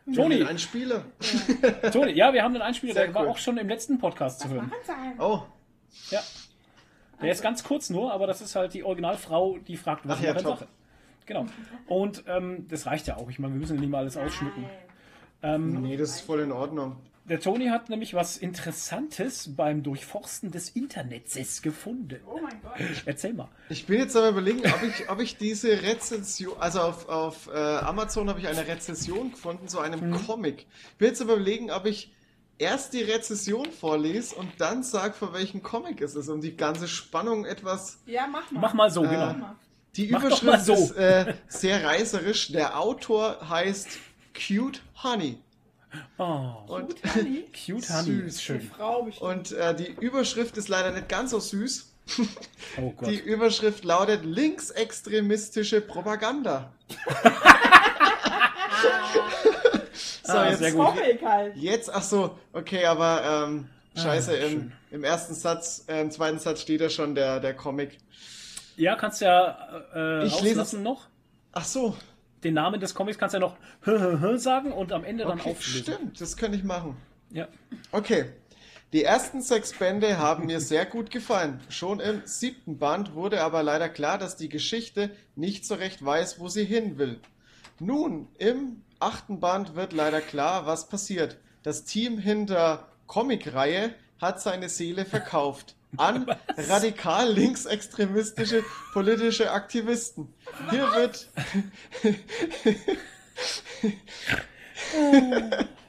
Toni. 0.06 0.16
Toni, 0.16 0.42
Ein 0.44 0.58
Spieler. 0.58 1.04
Toni, 1.92 2.12
ja, 2.12 2.32
wir 2.32 2.42
haben 2.42 2.54
einen 2.54 2.62
Einspieler, 2.62 2.94
Sehr 2.94 3.06
der 3.06 3.14
war 3.14 3.22
cool. 3.24 3.28
auch 3.30 3.38
schon 3.38 3.56
im 3.58 3.68
letzten 3.68 3.98
Podcast 3.98 4.40
zu 4.40 4.48
hören. 4.48 4.72
Oh, 5.18 5.42
Ja. 6.10 6.20
Der 7.20 7.30
ist 7.30 7.40
ganz 7.42 7.62
kurz 7.62 7.88
nur, 7.88 8.12
aber 8.12 8.26
das 8.26 8.40
ist 8.40 8.56
halt 8.56 8.74
die 8.74 8.82
Originalfrau, 8.82 9.58
die 9.58 9.76
fragt, 9.76 10.08
was 10.08 10.18
Ach 10.18 10.22
ja. 10.24 10.38
Sachen. 10.38 10.66
Genau. 11.24 11.46
Und 11.86 12.24
ähm, 12.26 12.66
das 12.68 12.86
reicht 12.86 13.06
ja 13.06 13.16
auch. 13.16 13.30
Ich 13.30 13.38
meine, 13.38 13.54
wir 13.54 13.60
müssen 13.60 13.78
nicht 13.78 13.88
mal 13.88 13.98
alles 13.98 14.16
ausschmücken. 14.16 14.64
Ähm, 15.40 15.82
nee, 15.82 15.96
das 15.96 16.10
ist 16.16 16.20
voll 16.22 16.40
in 16.40 16.50
Ordnung. 16.50 16.96
Der 17.32 17.40
Toni 17.40 17.68
hat 17.68 17.88
nämlich 17.88 18.12
was 18.12 18.36
Interessantes 18.36 19.56
beim 19.56 19.82
Durchforsten 19.82 20.50
des 20.50 20.68
Internets 20.68 21.62
gefunden. 21.62 22.20
Oh 22.26 22.38
mein 22.42 22.60
Gott. 22.60 22.74
Erzähl 23.06 23.32
mal. 23.32 23.48
Ich 23.70 23.86
bin 23.86 23.98
jetzt 24.00 24.14
aber 24.16 24.28
überlegen, 24.28 24.60
ob 24.66 24.82
ich, 24.82 25.08
ob 25.08 25.18
ich 25.18 25.38
diese 25.38 25.82
Rezension, 25.82 26.54
also 26.60 26.80
auf, 26.82 27.08
auf 27.08 27.48
äh, 27.50 27.56
Amazon 27.56 28.28
habe 28.28 28.38
ich 28.38 28.48
eine 28.48 28.66
Rezension 28.68 29.30
gefunden 29.30 29.66
zu 29.66 29.80
einem 29.80 30.10
Mhm. 30.10 30.26
Comic. 30.26 30.66
Ich 30.90 30.96
bin 30.98 31.08
jetzt 31.08 31.22
aber 31.22 31.32
überlegen, 31.36 31.70
ob 31.70 31.86
ich 31.86 32.12
erst 32.58 32.92
die 32.92 33.00
Rezension 33.00 33.64
vorlese 33.72 34.34
und 34.34 34.50
dann 34.58 34.82
sage, 34.82 35.14
von 35.14 35.32
welchem 35.32 35.62
Comic 35.62 36.02
es 36.02 36.14
ist, 36.14 36.28
um 36.28 36.42
die 36.42 36.54
ganze 36.54 36.86
Spannung 36.86 37.46
etwas. 37.46 37.98
Ja, 38.04 38.26
mach 38.26 38.50
mal. 38.50 38.60
Mach 38.60 38.74
mal 38.74 38.90
so, 38.90 39.04
Äh, 39.04 39.08
genau. 39.08 39.26
Mach 39.28 39.36
mal. 39.38 39.56
Die 39.96 40.04
Überschrift 40.04 40.66
so. 40.66 40.74
ist 40.74 40.90
äh, 40.98 41.32
sehr 41.48 41.82
reißerisch. 41.82 42.52
Der 42.52 42.78
Autor 42.78 43.48
heißt 43.48 43.88
Cute 44.34 44.82
Honey. 45.02 45.38
Oh, 46.18 46.52
Und, 46.68 46.88
Gut, 47.02 47.14
Honey. 47.14 47.44
cute 47.52 47.88
Honey 47.90 48.04
Süß. 48.22 48.26
ist 48.26 48.38
Die 48.40 48.44
schön. 48.44 48.70
Und 49.20 49.52
äh, 49.52 49.74
die 49.74 49.90
Überschrift 50.00 50.56
ist 50.56 50.68
leider 50.68 50.90
nicht 50.92 51.08
ganz 51.08 51.30
so 51.32 51.40
süß. 51.40 51.88
Oh 52.80 52.90
Gott. 52.96 53.08
Die 53.10 53.18
Überschrift 53.18 53.84
lautet 53.84 54.24
linksextremistische 54.24 55.80
Propaganda. 55.80 56.72
so, 60.22 60.32
Ah, 60.32 60.48
jetzt, 60.50 60.58
sehr 60.58 60.72
gut. 60.72 60.86
Comic 60.86 61.22
halt. 61.22 61.56
jetzt, 61.56 61.92
ach 61.92 62.02
so, 62.02 62.38
okay, 62.52 62.84
aber 62.86 63.46
ähm, 63.46 63.68
scheiße, 63.96 64.32
Ah, 64.32 64.46
im, 64.46 64.72
im 64.90 65.04
ersten 65.04 65.34
Satz, 65.34 65.84
äh, 65.88 66.00
im 66.00 66.10
zweiten 66.10 66.38
Satz 66.38 66.60
steht 66.62 66.80
ja 66.80 66.88
schon 66.90 67.14
der, 67.14 67.40
der 67.40 67.54
Comic. 67.54 67.98
Ja, 68.76 68.96
kannst 68.96 69.20
ja 69.20 69.56
äh, 69.94 70.26
Ich 70.26 70.40
lese 70.40 70.78
noch. 70.80 71.06
Ach 71.52 71.64
so, 71.64 71.96
Den 72.44 72.54
Namen 72.54 72.80
des 72.80 72.94
Comics 72.94 73.18
kannst 73.18 73.34
du 73.34 73.40
ja 73.40 73.46
noch 73.46 74.38
sagen 74.38 74.72
und 74.72 74.92
am 74.92 75.04
Ende 75.04 75.24
dann 75.24 75.40
okay, 75.40 75.50
auflösen. 75.50 75.82
stimmt, 75.82 76.20
das 76.20 76.36
könnte 76.36 76.58
ich 76.58 76.64
machen. 76.64 76.96
Ja. 77.30 77.48
Okay. 77.92 78.26
Die 78.92 79.04
ersten 79.04 79.40
sechs 79.40 79.72
Bände 79.72 80.18
haben 80.18 80.46
mir 80.46 80.60
sehr 80.60 80.84
gut 80.84 81.10
gefallen. 81.10 81.60
Schon 81.70 81.98
im 81.98 82.20
siebten 82.26 82.78
Band 82.78 83.14
wurde 83.14 83.40
aber 83.40 83.62
leider 83.62 83.88
klar, 83.88 84.18
dass 84.18 84.36
die 84.36 84.50
Geschichte 84.50 85.10
nicht 85.34 85.64
so 85.64 85.76
recht 85.76 86.04
weiß, 86.04 86.38
wo 86.40 86.48
sie 86.48 86.64
hin 86.64 86.98
will. 86.98 87.18
Nun, 87.78 88.28
im 88.36 88.82
achten 88.98 89.40
Band 89.40 89.76
wird 89.76 89.94
leider 89.94 90.20
klar, 90.20 90.66
was 90.66 90.88
passiert. 90.88 91.38
Das 91.62 91.84
Team 91.84 92.18
hinter 92.18 92.86
Comicreihe 93.06 93.94
hat 94.20 94.42
seine 94.42 94.68
Seele 94.68 95.06
verkauft 95.06 95.74
an 95.96 96.26
radikal 96.56 97.32
linksextremistische 97.32 98.64
politische 98.92 99.50
Aktivisten. 99.50 100.32
Hier 100.70 100.86
wird 100.94 101.28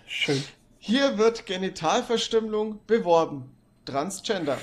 Schön. 0.07 0.43
Hier 0.79 1.17
wird 1.17 1.45
Genitalverstümmelung 1.45 2.85
beworben. 2.85 3.55
Transgender. 3.85 4.57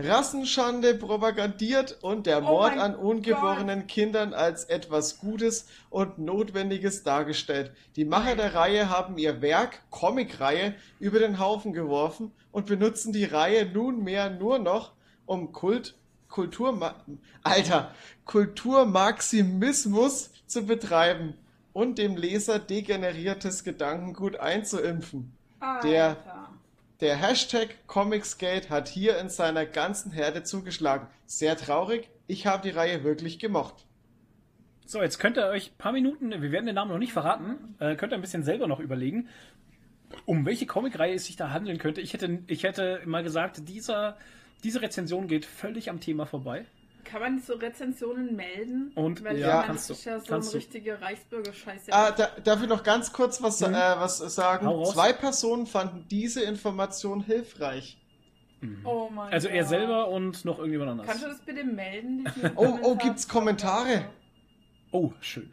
Rassenschande 0.00 0.94
propagandiert 0.94 1.98
und 2.02 2.26
der 2.26 2.38
Oh 2.38 2.46
Mord 2.46 2.78
an 2.78 2.94
ungeborenen 2.94 3.88
Kindern 3.88 4.32
als 4.32 4.62
etwas 4.64 5.18
Gutes 5.18 5.66
und 5.90 6.20
Notwendiges 6.20 7.02
dargestellt. 7.02 7.72
Die 7.96 8.04
Macher 8.04 8.36
der 8.36 8.54
Reihe 8.54 8.90
haben 8.90 9.18
ihr 9.18 9.42
Werk, 9.42 9.82
Comicreihe, 9.90 10.76
über 11.00 11.18
den 11.18 11.40
Haufen 11.40 11.72
geworfen 11.72 12.30
und 12.52 12.66
benutzen 12.66 13.12
die 13.12 13.24
Reihe 13.24 13.66
nunmehr 13.66 14.30
nur 14.30 14.60
noch, 14.60 14.92
um 15.26 15.50
Kult, 15.50 15.96
Kultur, 16.28 16.94
Alter, 17.42 17.92
Kulturmaximismus 18.24 20.30
zu 20.46 20.64
betreiben 20.64 21.34
und 21.72 21.98
dem 21.98 22.16
Leser 22.16 22.60
degeneriertes 22.60 23.64
Gedankengut 23.64 24.38
einzuimpfen. 24.38 25.32
Alter. 25.58 25.88
Der 25.88 26.16
Hashtag 27.00 27.86
Comicsgate 27.86 28.70
hat 28.70 28.88
hier 28.88 29.18
in 29.18 29.28
seiner 29.28 29.64
ganzen 29.64 30.10
Härte 30.10 30.42
zugeschlagen. 30.42 31.06
Sehr 31.26 31.56
traurig, 31.56 32.10
ich 32.26 32.46
habe 32.46 32.62
die 32.62 32.74
Reihe 32.74 33.04
wirklich 33.04 33.38
gemocht. 33.38 33.86
So, 34.84 35.00
jetzt 35.00 35.18
könnt 35.18 35.38
ihr 35.38 35.46
euch 35.46 35.70
ein 35.70 35.78
paar 35.78 35.92
Minuten, 35.92 36.30
wir 36.30 36.50
werden 36.50 36.66
den 36.66 36.74
Namen 36.74 36.90
noch 36.90 36.98
nicht 36.98 37.12
verraten, 37.12 37.76
äh, 37.78 37.94
könnt 37.94 38.12
ihr 38.12 38.16
ein 38.16 38.20
bisschen 38.20 38.42
selber 38.42 38.66
noch 38.66 38.80
überlegen, 38.80 39.28
um 40.24 40.44
welche 40.44 40.66
Comicreihe 40.66 41.14
es 41.14 41.26
sich 41.26 41.36
da 41.36 41.50
handeln 41.50 41.78
könnte. 41.78 42.00
Ich 42.00 42.14
hätte, 42.14 42.40
ich 42.48 42.64
hätte 42.64 43.02
mal 43.04 43.22
gesagt, 43.22 43.68
dieser, 43.68 44.16
diese 44.64 44.82
Rezension 44.82 45.28
geht 45.28 45.44
völlig 45.44 45.90
am 45.90 46.00
Thema 46.00 46.26
vorbei. 46.26 46.64
Kann 47.04 47.20
man 47.22 47.40
so 47.40 47.54
Rezensionen 47.54 48.36
melden? 48.36 48.92
Und- 48.94 49.24
Weil 49.24 49.38
ja, 49.38 49.62
kannst 49.62 49.88
das 49.88 49.98
ist 49.98 50.06
du, 50.06 50.10
ja 50.10 50.20
so 50.20 50.26
kannst 50.26 50.48
eine 50.48 50.52
du. 50.52 50.56
richtige 50.66 51.00
Reichsbürger-Scheiße. 51.00 51.90
Ah, 51.92 52.10
da, 52.10 52.28
darf 52.44 52.62
ich 52.62 52.68
noch 52.68 52.82
ganz 52.82 53.12
kurz 53.12 53.42
was, 53.42 53.60
Mhm. 53.60 53.74
äh, 53.74 53.78
was 53.98 54.18
sagen? 54.18 54.68
Zwei 54.86 55.12
Personen 55.14 55.66
fanden 55.66 56.06
diese 56.10 56.42
Information 56.42 57.22
hilfreich. 57.22 57.96
oh 58.84 59.08
mein 59.10 59.32
Also 59.32 59.48
er 59.48 59.60
Gott. 59.60 59.68
selber 59.68 60.08
und 60.08 60.44
noch 60.44 60.58
irgendjemand 60.58 60.90
anders. 60.90 61.06
Kannst 61.06 61.22
du 61.24 61.28
das 61.28 61.40
bitte 61.40 61.64
melden? 61.64 62.24
Oh, 62.56 62.78
oh, 62.82 62.96
gibt's 62.96 63.26
Kommentare? 63.28 64.04
Oh, 64.90 65.12
schön. 65.20 65.50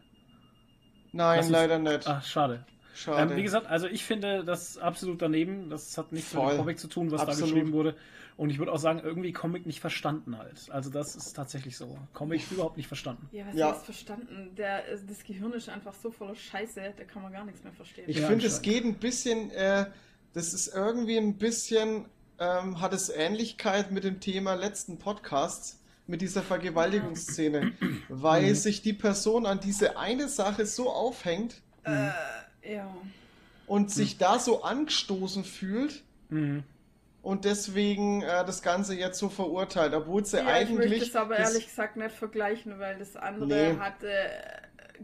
Nein, 1.12 1.38
Lass 1.38 1.45
uns- 1.45 1.53
leider 1.53 1.79
nicht. 1.79 2.08
Ach, 2.08 2.23
schade. 2.25 2.65
Schade. 2.95 3.31
Ähm, 3.34 3.38
wie 3.38 3.43
gesagt, 3.43 3.67
also 3.67 3.88
ich 3.88 4.03
finde 4.05 4.43
das 4.43 4.77
absolut 4.77 5.21
daneben. 5.21 5.69
Das 5.69 5.97
hat 5.97 6.12
nichts 6.13 6.34
mit 6.34 6.41
Voll. 6.41 6.53
dem 6.53 6.58
Comic 6.58 6.79
zu 6.79 6.88
tun, 6.88 7.12
was 7.12 7.21
da 7.21 7.27
Absolut. 7.27 7.53
geschrieben 7.53 7.73
wurde. 7.73 7.95
Und 8.38 8.50
ich 8.50 8.60
würde 8.60 8.74
auch 8.74 8.80
sagen, 8.80 9.00
irgendwie 9.02 9.32
Comic 9.32 9.65
nicht 9.65 9.80
verstanden 9.80 10.38
halt. 10.38 10.69
Also 10.69 10.89
das 10.89 11.15
ist 11.15 11.34
tatsächlich 11.34 11.78
so. 11.78 11.98
Comic 12.13 12.52
überhaupt 12.52 12.76
nicht 12.76 12.88
verstanden. 12.88 13.30
Ja, 13.32 13.45
was 13.48 13.56
Ja. 13.56 13.71
hast 13.71 13.86
verstanden? 13.86 14.52
Der, 14.58 14.88
äh, 14.89 14.98
das 15.08 15.24
Gehirn 15.24 15.54
ist 15.54 15.69
einfach 15.69 15.93
so 15.93 16.12
voller 16.12 16.36
Scheiße, 16.36 16.93
da 16.98 17.04
kann 17.06 17.21
man 17.21 17.32
gar 17.32 17.45
nichts 17.45 17.63
mehr 17.63 17.71
verstehen. 17.71 18.04
Ich 18.08 18.17
Ja, 18.17 18.28
finde, 18.28 18.45
es 18.48 18.62
geht 18.62 18.84
ein 18.84 18.95
bisschen, 18.95 19.52
äh, 19.52 19.86
das 20.34 20.54
ist 20.54 20.67
irgendwie 20.76 21.15
ein 21.17 21.38
bisschen, 21.38 22.06
ähm, 22.38 22.82
hat 22.82 22.91
es 22.91 23.08
Ähnlichkeit 23.08 23.91
mit 23.91 24.04
dem 24.04 24.19
Thema 24.19 24.56
letzten 24.56 24.98
Podcasts, 24.98 25.80
mit 26.06 26.21
dieser 26.21 26.43
Vergewaltigungsszene, 26.43 27.71
weil 28.10 28.54
sich 28.56 28.82
die 28.82 28.93
Person 28.93 29.45
an 29.45 29.62
diese 29.62 29.98
eine 29.98 30.28
Sache 30.28 30.65
so 30.65 30.89
aufhängt 30.89 31.62
Äh, 31.84 32.10
ja. 32.76 32.93
und 33.65 33.91
sich 33.91 34.17
da 34.17 34.39
so 34.39 34.62
angestoßen 34.63 35.45
fühlt 35.45 36.04
Mhm. 36.30 36.63
Und 37.25 37.43
deswegen 37.43 38.21
äh, 38.21 38.45
das 38.45 38.61
Ganze 38.61 38.95
jetzt 38.95 39.17
so 39.19 39.29
verurteilt, 39.29 39.93
obwohl 39.93 40.23
sie 40.25 40.38
ja, 40.38 40.59
ich 40.61 40.69
möchte 40.69 40.83
eigentlich. 40.83 41.09
es 41.09 41.15
aber 41.15 41.35
das- 41.38 41.49
ehrlich 41.51 41.65
gesagt 41.67 41.97
nicht 41.97 42.11
vergleichen, 42.15 42.77
weil 42.79 42.97
das 42.99 43.15
andere 43.15 43.47
Nee. 43.47 43.77
hatte, 43.79 44.09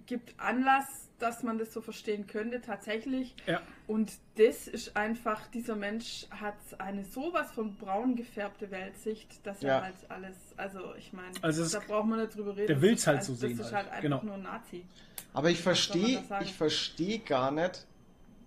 gibt 0.05 0.39
Anlass, 0.39 0.85
dass 1.19 1.43
man 1.43 1.57
das 1.57 1.73
so 1.73 1.81
verstehen 1.81 2.25
könnte, 2.27 2.61
tatsächlich. 2.61 3.35
Ja. 3.45 3.61
Und 3.87 4.11
das 4.37 4.67
ist 4.67 4.95
einfach, 4.95 5.47
dieser 5.47 5.75
Mensch 5.75 6.25
hat 6.31 6.55
eine 6.77 7.03
sowas 7.05 7.51
von 7.51 7.75
braun 7.75 8.15
gefärbte 8.15 8.71
Weltsicht, 8.71 9.45
dass 9.45 9.61
Ja. 9.61 9.77
er 9.77 9.83
halt 9.83 9.95
alles, 10.09 10.35
also 10.57 10.93
ich 10.97 11.11
meine, 11.13 11.31
Also 11.41 11.63
es 11.63 11.71
da 11.71 11.79
braucht 11.79 12.07
man 12.07 12.19
nicht 12.21 12.35
drüber 12.35 12.55
reden. 12.55 12.67
der 12.67 12.81
will's 12.81 13.01
ist 13.01 13.07
halt 13.07 13.23
so 13.23 13.33
sehen 13.35 13.57
Das 13.57 13.67
ist 13.67 13.73
halt. 13.73 13.85
halt 13.85 13.91
einfach 13.93 14.01
Genau. 14.03 14.23
nur 14.23 14.35
ein 14.35 14.43
Nazi. 14.43 14.85
Aber 15.33 15.49
ich 15.49 15.59
verstehe, 15.61 16.23
ich 16.41 16.53
verstehe 16.53 17.19
gar 17.19 17.51
nicht, 17.51 17.85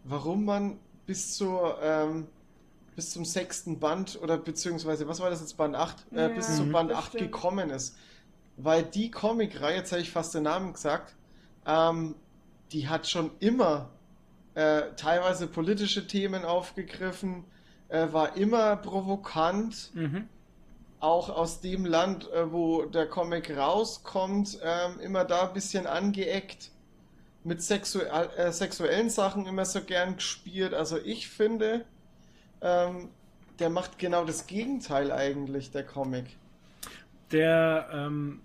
warum 0.04 0.44
man 0.44 0.78
bis 1.06 1.36
zur 1.36 1.78
ähm, 1.82 2.26
bis 2.96 3.10
zum 3.10 3.24
sechsten 3.24 3.78
Band 3.80 4.20
oder 4.22 4.36
beziehungsweise 4.38 5.08
was 5.08 5.20
war 5.20 5.30
das 5.30 5.40
jetzt 5.40 5.56
Band 5.56 5.74
8? 5.74 6.06
Ja, 6.12 6.26
äh, 6.26 6.34
bis 6.34 6.56
zu 6.56 6.66
Band 6.66 6.90
das 6.90 6.98
8 6.98 7.08
stimmt. 7.08 7.32
gekommen 7.32 7.70
ist. 7.70 7.96
Weil 8.56 8.82
die 8.84 9.10
Comicreihe, 9.10 9.76
jetzt 9.76 9.90
habe 9.92 10.02
ich 10.02 10.10
fast 10.12 10.34
den 10.34 10.44
Namen 10.44 10.72
gesagt, 10.72 11.14
ähm, 11.66 12.14
die 12.72 12.88
hat 12.88 13.08
schon 13.08 13.30
immer 13.40 13.90
äh, 14.54 14.92
teilweise 14.96 15.48
politische 15.48 16.06
Themen 16.06 16.44
aufgegriffen, 16.44 17.44
äh, 17.88 18.06
war 18.12 18.36
immer 18.36 18.76
provokant 18.76 19.90
Mhm. 19.94 20.28
auch 21.00 21.28
aus 21.28 21.60
dem 21.60 21.84
Land, 21.84 22.30
äh, 22.32 22.52
wo 22.52 22.84
der 22.84 23.06
Comic 23.08 23.56
rauskommt, 23.56 24.58
ähm, 24.62 25.00
immer 25.00 25.24
da 25.24 25.48
ein 25.48 25.52
bisschen 25.52 25.86
angeeckt. 25.86 26.70
Mit 27.42 27.60
sexuell, 27.62 28.30
äh, 28.36 28.52
sexuellen 28.52 29.10
Sachen 29.10 29.46
immer 29.46 29.64
so 29.66 29.82
gern 29.82 30.14
gespielt. 30.16 30.72
Also 30.72 30.96
ich 30.96 31.28
finde, 31.28 31.84
ähm, 32.64 33.08
der 33.60 33.70
macht 33.70 33.98
genau 34.00 34.24
das 34.24 34.48
Gegenteil 34.48 35.12
eigentlich, 35.12 35.70
der 35.70 35.84
Comic. 35.84 36.24
Der, 37.30 37.88
ähm, 37.92 38.40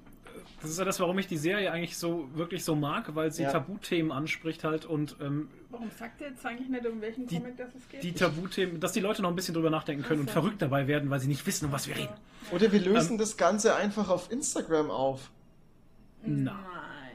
das 0.62 0.72
ist 0.72 0.78
ja 0.80 0.86
das, 0.86 1.00
warum 1.00 1.18
ich 1.20 1.28
die 1.28 1.38
Serie 1.38 1.72
eigentlich 1.72 1.98
so 1.98 2.30
wirklich 2.36 2.64
so 2.64 2.76
mag, 2.76 3.16
weil 3.16 3.32
sie 3.32 3.44
Ja. 3.44 3.52
Tabuthemen 3.52 4.12
anspricht 4.12 4.64
halt 4.64 4.86
und 4.86 5.16
ähm, 5.22 5.50
Warum 5.70 5.90
sagt 5.92 6.20
ihr 6.22 6.30
jetzt 6.30 6.46
eigentlich 6.46 6.68
nicht, 6.70 6.86
um 6.88 7.00
welchen 7.02 7.28
Die- 7.28 7.38
Comic 7.40 7.58
das 7.58 7.70
es 7.76 7.88
geht? 7.90 8.04
die 8.04 8.12
Tabuthemen, 8.14 8.80
dass 8.80 8.92
die 8.92 9.00
Leute 9.00 9.22
noch 9.22 9.30
ein 9.30 9.36
bisschen 9.36 9.54
drüber 9.54 9.70
nachdenken 9.70 10.04
können 10.04 10.22
und 10.22 10.30
verrückt 10.32 10.62
dabei 10.62 10.88
werden, 10.88 11.10
weil 11.10 11.20
sie 11.20 11.28
nicht 11.28 11.46
wissen, 11.48 11.66
um 11.66 11.72
was 11.72 11.88
wir 11.88 11.96
reden. 11.96 12.14
Oder 12.52 12.72
wir 12.72 12.82
lösen 12.82 13.14
Ähm, 13.14 13.18
das 13.20 13.38
Ganze 13.38 13.76
einfach 13.76 14.10
auf 14.10 14.32
Instagram 14.32 14.90
auf. 14.92 15.30
Na, 16.24 16.52
Nein. 16.54 16.62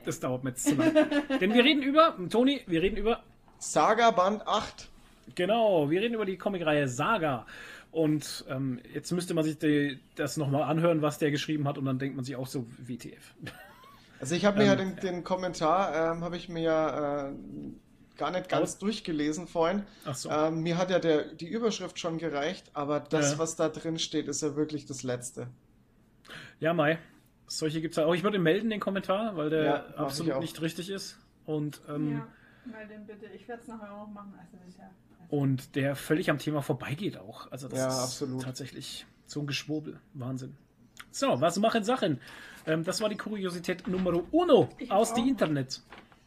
das 0.05 0.21
dauert 0.21 0.45
mir 0.45 0.51
jetzt 0.51 0.64
zu 0.64 0.75
lange. 0.77 1.07
Denn 1.40 1.53
wir 1.53 1.64
reden 1.64 1.83
über, 1.83 2.17
Toni, 2.31 2.61
wir 2.67 2.81
reden 2.83 2.97
über 2.97 3.23
Saga 3.59 4.11
Band 4.12 4.47
8. 4.47 4.88
Genau, 5.35 5.91
wir 5.91 6.01
reden 6.01 6.15
über 6.15 6.25
die 6.27 6.37
Comicreihe 6.39 6.89
Saga. 6.89 7.47
Und 7.91 8.45
ähm, 8.49 8.81
jetzt 8.93 9.13
müsste 9.13 9.35
man 9.35 9.45
sich 9.45 9.59
die, 9.59 10.01
das 10.17 10.37
nochmal 10.37 10.65
anhören, 10.65 11.01
was 11.03 11.19
der 11.19 11.31
geschrieben 11.31 11.67
hat, 11.69 11.79
und 11.79 11.85
dann 11.85 11.99
denkt 11.99 12.17
man 12.17 12.25
sich 12.25 12.35
auch 12.37 12.47
so, 12.49 12.67
WTF. 12.79 13.35
Also 14.21 14.35
ich 14.35 14.45
habe 14.45 14.59
mir 14.59 14.65
Ähm, 14.65 14.69
ja 14.71 14.77
den, 14.77 14.97
den 14.97 15.25
Kommentar, 15.25 16.13
ähm, 16.13 16.25
habe 16.25 16.37
ich 16.37 16.49
mir 16.49 16.63
ja 16.63 17.29
äh, 17.29 17.33
gar 18.17 18.31
nicht 18.33 18.49
ganz 18.49 18.63
Aus- 18.73 18.79
durchgelesen 18.79 19.47
vorhin. 19.47 19.83
Ach 20.05 20.15
so. 20.15 20.29
Ähm, 20.31 20.63
mir 20.63 20.77
hat 20.77 20.91
ja 20.91 20.99
der, 20.99 21.25
die 21.35 21.47
Überschrift 21.47 21.99
schon 21.99 22.19
gereicht, 22.19 22.69
aber 22.75 23.01
das, 23.01 23.33
Ja. 23.33 23.39
was 23.39 23.55
da 23.57 23.69
drin 23.69 23.99
steht, 23.99 24.27
ist 24.29 24.43
ja 24.43 24.57
wirklich 24.57 24.87
das 24.87 25.03
Letzte. 25.05 25.47
Ja, 26.59 26.73
Mai. 26.75 26.99
Solche 27.47 27.81
gibt 27.81 27.97
es 27.97 28.03
auch. 28.03 28.15
Ich 28.15 28.23
würde 28.25 28.39
melden, 28.39 28.71
den 28.71 28.81
Kommentar, 28.81 29.37
weil 29.37 29.51
der 29.51 29.65
Ja, 29.65 29.85
absolut 29.97 30.41
nicht 30.41 30.61
richtig 30.63 30.89
ist. 30.91 31.19
Und, 31.45 31.81
ähm, 31.89 32.13
Ja, 32.13 32.29
mal 32.73 32.87
den 32.89 33.07
bitte. 33.07 33.27
Ich 33.35 33.47
werde 33.47 33.61
es 33.63 33.69
nachher 33.69 33.93
auch 33.93 34.09
machen. 34.09 34.33
Also 34.41 34.57
ja. 34.79 34.91
Und 35.29 35.75
der 35.77 35.97
völlig 35.97 36.31
am 36.31 36.39
Thema 36.39 36.63
vorbeigeht 36.63 37.19
auch. 37.19 37.51
Also 37.51 37.69
das 37.69 37.79
Ja, 37.79 37.89
ist 37.89 37.99
absolut. 37.99 38.43
tatsächlich 38.43 39.07
so 39.27 39.41
ein 39.41 39.47
Geschwurbel. 39.47 39.99
Wahnsinn. 40.15 40.57
So, 41.11 41.41
was 41.41 41.59
machen 41.59 41.85
Sachen? 41.85 42.21
Ähm, 42.67 42.85
das 42.85 43.01
war 43.01 43.09
die 43.09 43.17
Kuriosität 43.17 43.87
Nummer 43.87 44.23
uno 44.33 44.69
Ich 44.79 44.91
aus 44.91 45.15
dem. 45.15 45.27
Internet. 45.29 45.81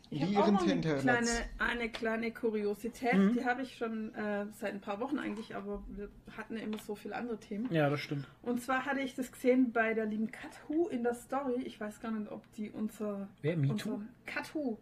Ich 0.10 0.22
habe 0.24 0.40
auch 0.40 0.52
noch 0.52 0.62
eine 0.66 0.80
kleine, 0.80 1.28
eine 1.60 1.90
kleine 1.90 2.32
Kuriosität. 2.32 3.14
Mhm. 3.16 3.34
Die 3.34 3.44
habe 3.44 3.64
ich 3.64 3.76
schon 3.76 4.16
äh, 4.16 4.46
seit 4.54 4.74
ein 4.74 4.80
paar 4.80 5.02
Wochen 5.02 5.20
eigentlich, 5.20 5.54
aber 5.54 5.84
wir 5.90 6.08
hatten 6.38 6.56
ja 6.56 6.64
immer 6.64 6.78
so 6.80 6.96
viele 6.96 7.14
andere 7.16 7.38
Themen. 7.38 7.68
Ja, 7.74 7.90
das 7.90 8.00
stimmt. 8.00 8.26
Und 8.42 8.62
zwar 8.62 8.86
hatte 8.86 9.02
ich 9.02 9.16
das 9.16 9.32
gesehen 9.34 9.74
bei 9.74 9.94
der 9.94 10.06
lieben 10.06 10.32
Kathu 10.32 10.88
in 10.88 11.04
der 11.04 11.14
Story. 11.14 11.62
Ich 11.66 11.82
weiß 11.82 12.00
gar 12.00 12.12
nicht, 12.12 12.32
ob 12.32 12.50
die 12.54 12.70
unser. 12.72 13.28
Wer? 13.42 13.58
MeToo? 13.58 14.02
Kathu. 14.26 14.78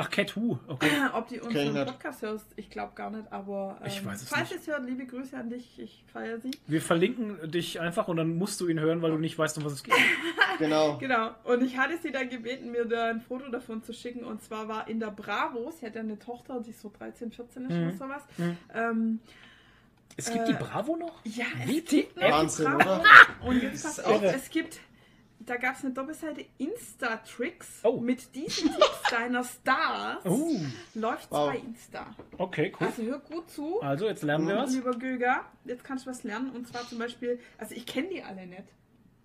Ach, 0.00 0.08
Cat 0.10 0.36
Who. 0.36 0.58
Okay. 0.68 0.88
Ob 1.12 1.26
die 1.28 1.40
unseren 1.40 1.72
nicht. 1.72 1.86
Podcast 1.86 2.22
hörst, 2.22 2.46
ich 2.56 2.70
glaube 2.70 2.92
gar 2.94 3.10
nicht, 3.10 3.30
aber 3.32 3.78
ähm, 3.80 3.86
Ich 3.88 4.04
weiß 4.06 4.22
es 4.22 4.28
falls 4.28 4.50
nicht. 4.50 4.60
es 4.62 4.66
hört, 4.68 4.86
liebe 4.86 5.04
Grüße 5.06 5.36
an 5.36 5.50
dich, 5.50 5.78
ich 5.78 6.04
feiere 6.12 6.38
sie. 6.40 6.52
Wir 6.68 6.80
verlinken 6.80 7.50
dich 7.50 7.80
einfach 7.80 8.06
und 8.08 8.16
dann 8.16 8.36
musst 8.36 8.60
du 8.60 8.68
ihn 8.68 8.78
hören, 8.78 9.02
weil 9.02 9.10
du 9.10 9.18
nicht 9.18 9.36
weißt, 9.36 9.58
um 9.58 9.64
was 9.64 9.72
es 9.72 9.82
geht. 9.82 9.94
Genau. 10.58 10.98
Genau, 10.98 11.30
und 11.44 11.62
ich 11.62 11.78
hatte 11.78 11.98
sie 12.02 12.10
dann 12.10 12.28
gebeten, 12.28 12.72
mir 12.72 12.84
da 12.84 13.10
ein 13.10 13.20
Foto 13.20 13.48
davon 13.48 13.80
zu 13.84 13.92
schicken. 13.92 14.24
Und 14.24 14.42
zwar 14.42 14.66
war 14.66 14.88
in 14.88 14.98
der 14.98 15.12
Bravo, 15.12 15.70
sie 15.70 15.86
hat 15.86 15.94
ja 15.94 16.00
eine 16.00 16.18
Tochter, 16.18 16.60
die 16.60 16.72
so 16.72 16.90
13, 16.98 17.30
14 17.30 17.64
ist 17.66 17.70
Mhm. 17.76 17.82
oder 17.88 17.92
sowas. 17.96 18.22
Mhm. 18.38 18.56
Ähm, 18.74 19.20
Es 20.16 20.32
gibt 20.32 20.48
Äh, 20.48 20.52
die 20.52 20.54
Bravo 20.54 20.96
noch? 20.96 21.20
ja, 21.24 21.44
es 21.62 21.68
WTF? 21.70 21.90
gibt 21.90 22.16
noch 22.16 22.26
die 22.26 22.32
Wahnsinn, 22.32 22.64
Bravo. 22.72 23.00
oder? 23.02 23.04
Und 23.48 23.62
jetzt 23.62 23.84
pass 23.84 24.00
auf, 24.00 24.20
es 24.22 24.50
gibt, 24.50 24.80
da 25.48 25.56
gab 25.56 25.76
es 25.76 25.84
eine 25.84 25.94
Doppelseite 25.94 26.44
Insta-Tricks 26.58 27.80
Oh. 27.84 28.00
mit 28.00 28.34
diesen 28.34 28.70
Tipps 28.70 29.02
deiner 29.10 29.44
Stars. 29.44 30.24
Oh, 30.24 30.56
Läuft 30.94 31.30
Wow. 31.30 31.50
bei 31.52 31.58
Insta. 31.58 32.14
okay, 32.38 32.72
cool. 32.80 32.86
Also 32.86 33.02
hör 33.02 33.18
gut 33.20 33.50
zu. 33.50 33.80
Also, 33.80 34.06
jetzt 34.06 34.22
lernen 34.22 34.46
wir 34.48 34.56
was. 34.56 34.74
Lieber 34.74 34.92
Göger, 34.92 35.44
jetzt 35.64 35.84
kannst 35.84 36.06
du 36.06 36.10
was 36.10 36.22
lernen. 36.24 36.50
Und 36.50 36.66
zwar 36.68 36.82
zum 36.88 36.98
Beispiel, 36.98 37.38
also 37.58 37.74
ich 37.74 37.86
kenne 37.86 38.08
die 38.08 38.22
alle 38.22 38.46
nicht. 38.46 38.64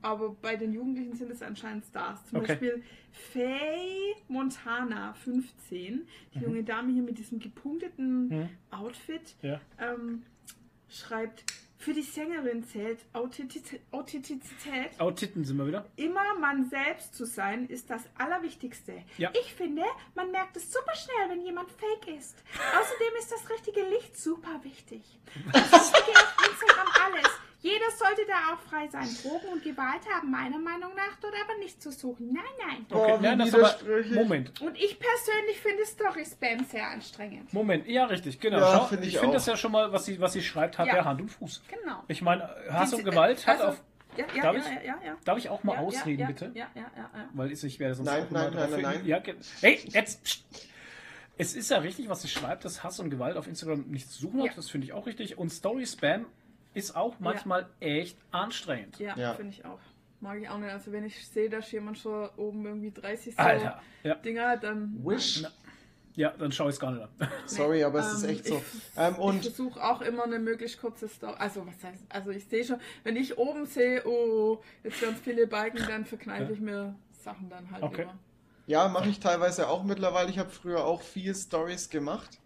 Aber 0.01 0.31
bei 0.41 0.57
den 0.57 0.73
Jugendlichen 0.73 1.15
sind 1.15 1.31
es 1.31 1.41
anscheinend 1.41 1.85
Stars. 1.85 2.25
Zum 2.27 2.39
Okay. 2.39 2.47
Beispiel 2.49 2.83
Faye 3.11 4.15
Montana, 4.27 5.13
15. 5.13 6.05
Die 6.35 6.39
junge 6.39 6.63
Dame 6.63 6.91
hier 6.91 7.03
mit 7.03 7.17
diesem 7.17 7.39
gepunkteten 7.39 8.27
Mhm. 8.27 8.49
Outfit 8.71 9.35
Ja. 9.41 9.61
ähm, 9.79 10.23
schreibt, 10.89 11.45
für 11.83 11.93
die 11.93 12.01
Sängerin 12.01 12.63
zählt 12.63 12.99
Authentiz- 13.13 13.79
Authentizität. 13.91 14.99
Autitten 14.99 15.43
sind 15.43 15.57
wir 15.57 15.67
wieder. 15.67 15.85
Immer 15.97 16.37
man 16.39 16.69
selbst 16.69 17.13
zu 17.13 17.25
sein, 17.25 17.67
ist 17.67 17.89
das 17.89 18.03
Allerwichtigste. 18.17 19.03
Ja. 19.17 19.31
Ich 19.33 19.53
finde, 19.53 19.83
man 20.15 20.31
merkt 20.31 20.55
es 20.57 20.71
super 20.71 20.95
schnell, 20.95 21.29
wenn 21.29 21.45
jemand 21.45 21.69
fake 21.71 22.15
ist. 22.17 22.41
Außerdem 22.79 23.13
ist 23.19 23.31
das 23.31 23.49
richtige 23.49 23.81
Licht 23.89 24.17
super 24.17 24.63
wichtig. 24.63 25.03
Das 25.51 25.71
Wichtige 25.93 26.17
auf 26.17 26.49
Instagram 26.51 26.87
alles. 27.05 27.29
Jeder 27.63 27.85
sollte 27.97 28.21
da 28.27 28.53
auch 28.53 28.59
frei 28.69 28.87
sein. 28.89 29.07
Drogen 29.23 29.47
und 29.53 29.63
Gewalt 29.63 30.01
haben 30.13 30.29
meiner 30.29 30.59
Meinung 30.59 30.93
nach 30.95 31.15
dort 31.21 31.33
aber 31.43 31.57
nichts 31.59 31.81
zu 31.81 31.91
suchen. 31.93 32.33
Nein, 32.33 32.43
nein. 32.67 32.85
Okay, 32.89 33.13
Oh, 33.13 33.19
nein, 33.21 33.39
das 33.39 33.47
ist 33.47 33.55
aber. 33.55 34.03
Moment, 34.13 34.61
Und 34.61 34.75
ich 34.77 34.99
persönlich 34.99 35.59
finde 35.61 35.85
Story-Spam 35.85 36.65
sehr 36.65 36.87
anstrengend. 36.89 37.53
Moment. 37.53 37.87
Ja, 37.87 38.05
richtig, 38.05 38.39
genau. 38.41 38.59
Ja, 38.59 38.75
Schau, 38.79 38.85
finde 38.87 39.07
ich 39.07 39.13
ich 39.13 39.19
finde 39.19 39.35
das 39.35 39.45
ja 39.45 39.55
schon 39.55 39.71
mal, 39.71 39.91
was 39.93 40.03
sie, 40.05 40.19
was 40.19 40.33
sie 40.33 40.43
schreibt, 40.43 40.77
hat 40.77 40.87
Ja. 40.87 40.97
ja 40.97 41.05
Hand 41.05 41.21
und 41.21 41.29
Fuß. 41.29 41.63
Genau. 41.69 42.03
Ich 42.09 42.21
meine, 42.21 42.49
Hass 42.69 42.89
Die- 42.89 42.97
und 42.97 43.05
Gewalt 43.05 43.47
hat 43.47 43.59
also- 43.61 43.71
auf. 43.71 43.81
Ja, 44.17 44.25
ja, 44.35 44.43
Darf 44.43 44.55
ja, 44.57 44.61
ich? 44.61 44.67
ja, 44.67 44.81
ja, 44.83 44.99
ja. 45.05 45.17
Darf 45.25 45.37
ich 45.39 45.49
auch 45.49 45.63
mal 45.63 45.73
ja, 45.75 45.79
ausreden, 45.79 46.19
ja, 46.19 46.27
bitte? 46.27 46.51
Ja, 46.53 46.67
ja, 46.75 46.81
ja, 46.95 47.09
ja. 47.15 47.29
Weil 47.33 47.51
ich 47.51 47.79
werde 47.79 47.95
sonst 47.95 48.05
Nein, 48.09 48.25
auch 48.27 48.29
nein, 48.29 48.53
nein, 48.53 48.69
nein, 48.71 48.81
nein. 48.81 49.05
Ja, 49.07 49.19
hey, 49.61 49.79
jetzt. 49.85 50.23
pst. 50.23 50.45
Es 51.35 51.55
ist 51.55 51.71
ja 51.71 51.79
richtig, 51.79 52.09
was 52.09 52.21
sie 52.21 52.27
schreibt, 52.27 52.63
dass 52.63 52.83
Hass 52.83 52.99
und 52.99 53.09
Gewalt 53.09 53.37
auf 53.37 53.47
Instagram 53.47 53.85
nichts 53.87 54.11
zu 54.11 54.21
suchen 54.21 54.41
hat. 54.41 54.47
Ja. 54.49 54.53
Das 54.55 54.69
finde 54.69 54.85
ich 54.85 54.93
auch 54.93 55.07
richtig. 55.07 55.37
Und 55.39 55.49
Story 55.49 55.87
Spam 55.87 56.27
ist 56.73 56.95
auch 56.95 57.19
manchmal 57.19 57.67
echt 57.79 58.17
anstrengend. 58.31 58.99
Ja, 58.99 59.15
Ja. 59.17 59.33
finde 59.33 59.51
ich 59.53 59.65
auch. 59.65 59.79
Mag 60.19 60.39
ich 60.41 60.47
auch 60.49 60.57
nicht. 60.57 60.71
Also 60.71 60.91
wenn 60.91 61.03
ich 61.05 61.27
sehe, 61.27 61.49
dass 61.49 61.71
jemand 61.71 61.97
schon 61.97 62.29
oben 62.37 62.65
irgendwie 62.65 62.91
30 62.91 63.35
so 63.35 63.41
Alter. 63.41 63.81
Ja, 64.03 64.15
Dinger 64.15 64.49
hat, 64.49 64.63
dann. 64.63 64.93
Wish. 65.05 65.43
ja 66.15 66.29
dann 66.37 66.51
schaue 66.51 66.69
ich 66.69 66.75
es 66.75 66.79
gar 66.79 66.91
nicht 66.91 67.03
an. 67.03 67.09
Sorry, 67.45 67.83
aber 67.83 67.99
es 67.99 68.13
ist 68.13 68.23
Ähm, 68.23 68.29
echt 68.29 68.45
so. 68.45 68.55
Ich, 68.55 68.63
Ähm, 68.97 69.13
ich 69.15 69.19
und 69.19 69.41
versuche 69.41 69.83
auch 69.83 70.01
immer 70.01 70.23
eine 70.23 70.39
möglichst 70.39 70.79
kurze 70.79 71.07
Story. 71.09 71.35
Also 71.37 71.65
was 71.67 71.83
heißt, 71.83 72.03
also 72.09 72.29
ich 72.31 72.45
sehe 72.45 72.63
schon, 72.63 72.79
wenn 73.03 73.15
ich 73.17 73.37
oben 73.37 73.65
sehe, 73.65 74.05
oh, 74.07 74.61
jetzt 74.83 75.01
ganz 75.01 75.19
viele 75.19 75.45
Balken, 75.47 75.85
dann 75.87 76.05
verkneife 76.05 76.43
Ja. 76.45 76.49
ich 76.51 76.59
mir 76.61 76.95
Sachen 77.11 77.49
dann 77.49 77.69
halt 77.71 77.83
Okay. 77.83 78.03
immer. 78.03 78.17
ja, 78.67 78.87
mache 78.87 79.09
ich 79.09 79.19
teilweise 79.19 79.67
auch 79.67 79.83
mittlerweile. 79.83 80.29
Ich 80.29 80.39
habe 80.39 80.49
früher 80.49 80.85
auch 80.85 81.01
viel 81.01 81.35
Stories 81.35 81.89
gemacht. 81.89 82.39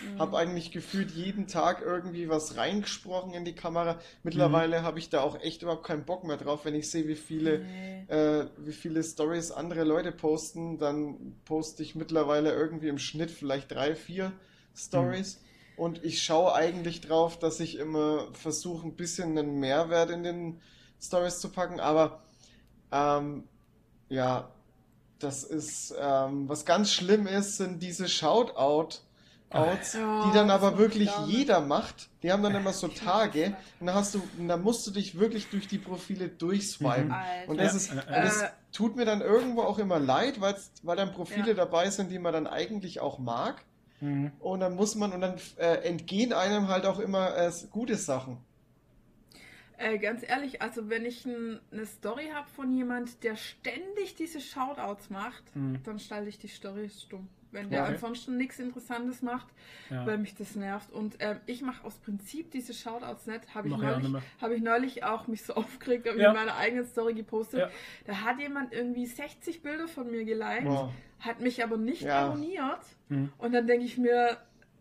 Mhm. 0.00 0.18
Habe 0.18 0.36
eigentlich 0.38 0.72
gefühlt 0.72 1.10
jeden 1.10 1.46
Tag 1.46 1.82
irgendwie 1.82 2.28
was 2.28 2.56
reingesprochen 2.56 3.34
in 3.34 3.44
die 3.44 3.54
Kamera. 3.54 3.98
Mittlerweile 4.22 4.82
habe 4.82 4.98
ich 4.98 5.10
da 5.10 5.20
auch 5.22 5.40
echt 5.40 5.62
überhaupt 5.62 5.84
keinen 5.86 6.04
Bock 6.04 6.24
mehr 6.24 6.36
drauf, 6.36 6.64
wenn 6.64 6.74
ich 6.74 6.90
sehe, 6.90 7.06
wie 7.08 7.14
viele, 7.16 7.60
Nee. 7.60 8.06
äh, 8.08 8.46
wie 8.58 8.72
viele 8.72 9.02
Stories 9.02 9.50
andere 9.50 9.84
Leute 9.84 10.12
posten. 10.12 10.78
Dann 10.78 11.36
poste 11.44 11.82
ich 11.82 11.94
mittlerweile 11.94 12.52
irgendwie 12.52 12.88
im 12.88 12.98
Schnitt 12.98 13.30
vielleicht 13.30 13.70
drei, 13.72 13.94
vier 13.94 14.32
Stories. 14.74 15.40
Und 15.76 16.04
ich 16.04 16.22
schaue 16.22 16.54
eigentlich 16.54 17.00
drauf, 17.00 17.38
dass 17.38 17.60
ich 17.60 17.76
immer 17.78 18.32
versuche, 18.32 18.86
ein 18.86 18.96
bisschen 18.96 19.36
einen 19.38 19.58
Mehrwert 19.60 20.10
in 20.10 20.22
den 20.22 20.60
Stories 21.00 21.40
zu 21.40 21.50
packen. 21.50 21.80
Aber 21.80 22.22
Ähm, 22.92 23.48
ja, 24.08 24.50
das 25.18 25.44
ist, 25.44 25.94
ähm, 25.98 26.48
was 26.48 26.64
ganz 26.66 26.92
schlimm 26.92 27.26
ist, 27.26 27.56
sind 27.58 27.82
diese 27.82 28.08
Shoutout. 28.08 28.98
Outs, 29.54 29.94
Ja, 29.94 30.26
die 30.26 30.32
dann 30.34 30.50
aber 30.50 30.78
wirklich 30.78 31.10
nicht. 31.18 31.28
jeder 31.28 31.60
macht. 31.60 32.08
Die 32.22 32.32
haben 32.32 32.42
dann 32.42 32.54
immer 32.54 32.72
so 32.72 32.88
Tage 32.88 33.56
und 33.80 33.86
dann 33.86 33.94
hast 33.94 34.14
du, 34.14 34.22
und 34.38 34.48
dann 34.48 34.62
musst 34.62 34.86
du 34.86 34.90
dich 34.90 35.18
wirklich 35.18 35.48
durch 35.50 35.68
die 35.68 35.78
Profile 35.78 36.28
durchswipen. 36.28 37.06
Mhm. 37.06 37.12
Alter. 37.12 37.50
Und 37.50 37.60
das 37.60 37.74
ist, 37.74 37.90
und 37.90 38.02
das 38.08 38.42
äh. 38.42 38.48
tut 38.72 38.96
mir 38.96 39.04
dann 39.04 39.20
irgendwo 39.20 39.62
auch 39.62 39.78
immer 39.78 39.98
leid, 39.98 40.40
weil 40.40 40.96
dann 40.96 41.12
Profile 41.12 41.48
Ja. 41.48 41.54
dabei 41.54 41.90
sind, 41.90 42.10
die 42.10 42.18
man 42.18 42.32
dann 42.32 42.46
eigentlich 42.46 43.00
auch 43.00 43.18
mag. 43.18 43.64
Mhm. 44.00 44.32
Und 44.40 44.60
dann 44.60 44.74
muss 44.74 44.94
man, 44.96 45.12
und 45.12 45.20
dann 45.20 45.36
äh, 45.58 45.76
entgehen 45.88 46.32
einem 46.32 46.68
halt 46.68 46.84
auch 46.86 46.98
immer 46.98 47.36
äh, 47.36 47.52
gute 47.70 47.96
Sachen. 47.96 48.38
Äh, 49.76 49.98
ganz 49.98 50.22
ehrlich, 50.22 50.62
also 50.62 50.88
wenn 50.88 51.04
ich 51.04 51.26
n, 51.26 51.60
eine 51.72 51.84
Story 51.86 52.30
habe 52.32 52.48
von 52.48 52.72
jemand, 52.72 53.22
der 53.24 53.36
ständig 53.36 54.14
diese 54.16 54.40
Shoutouts 54.40 55.10
macht, 55.10 55.54
Mhm. 55.56 55.80
dann 55.84 55.98
schalte 55.98 56.28
ich 56.28 56.38
die 56.38 56.48
Story 56.48 56.88
stumm. 56.90 57.28
Wenn 57.54 57.70
der 57.70 57.84
Okay. 57.84 57.92
ansonsten 57.92 58.36
nichts 58.36 58.58
Interessantes 58.58 59.22
macht, 59.22 59.46
Ja. 59.90 60.04
weil 60.06 60.18
mich 60.18 60.34
das 60.34 60.54
nervt. 60.56 60.92
Und 60.92 61.16
ähm, 61.20 61.38
ich 61.46 61.62
mache 61.62 61.84
aus 61.86 61.96
Prinzip 61.96 62.50
diese 62.50 62.74
Shoutouts 62.74 63.26
nicht. 63.26 63.54
Habe 63.54 63.68
ich, 63.68 63.76
ja 63.76 63.98
neulich- 63.98 64.22
hab 64.40 64.50
ich 64.50 64.60
neulich 64.62 65.04
auch 65.04 65.26
mich 65.28 65.42
so 65.44 65.54
aufgeregt, 65.56 66.06
habe 66.08 66.18
Ja. 66.18 66.32
ich 66.32 66.36
in 66.38 66.40
meiner 66.46 66.56
eigenen 66.58 66.84
Story 66.84 67.14
gepostet. 67.14 67.60
Ja. 67.60 67.70
Da 68.06 68.20
hat 68.22 68.38
jemand 68.40 68.72
irgendwie 68.74 69.06
60 69.06 69.62
Bilder 69.62 69.88
von 69.88 70.10
mir 70.10 70.24
geliked, 70.24 70.64
Boah. 70.64 70.92
hat 71.20 71.40
mich 71.40 71.62
aber 71.64 71.76
nicht 71.76 72.02
Ja. 72.02 72.26
abonniert. 72.26 72.80
Mhm. 73.08 73.32
Und 73.38 73.52
dann 73.52 73.66
denke 73.66 73.86
ich 73.86 73.96
mir, 73.98 74.36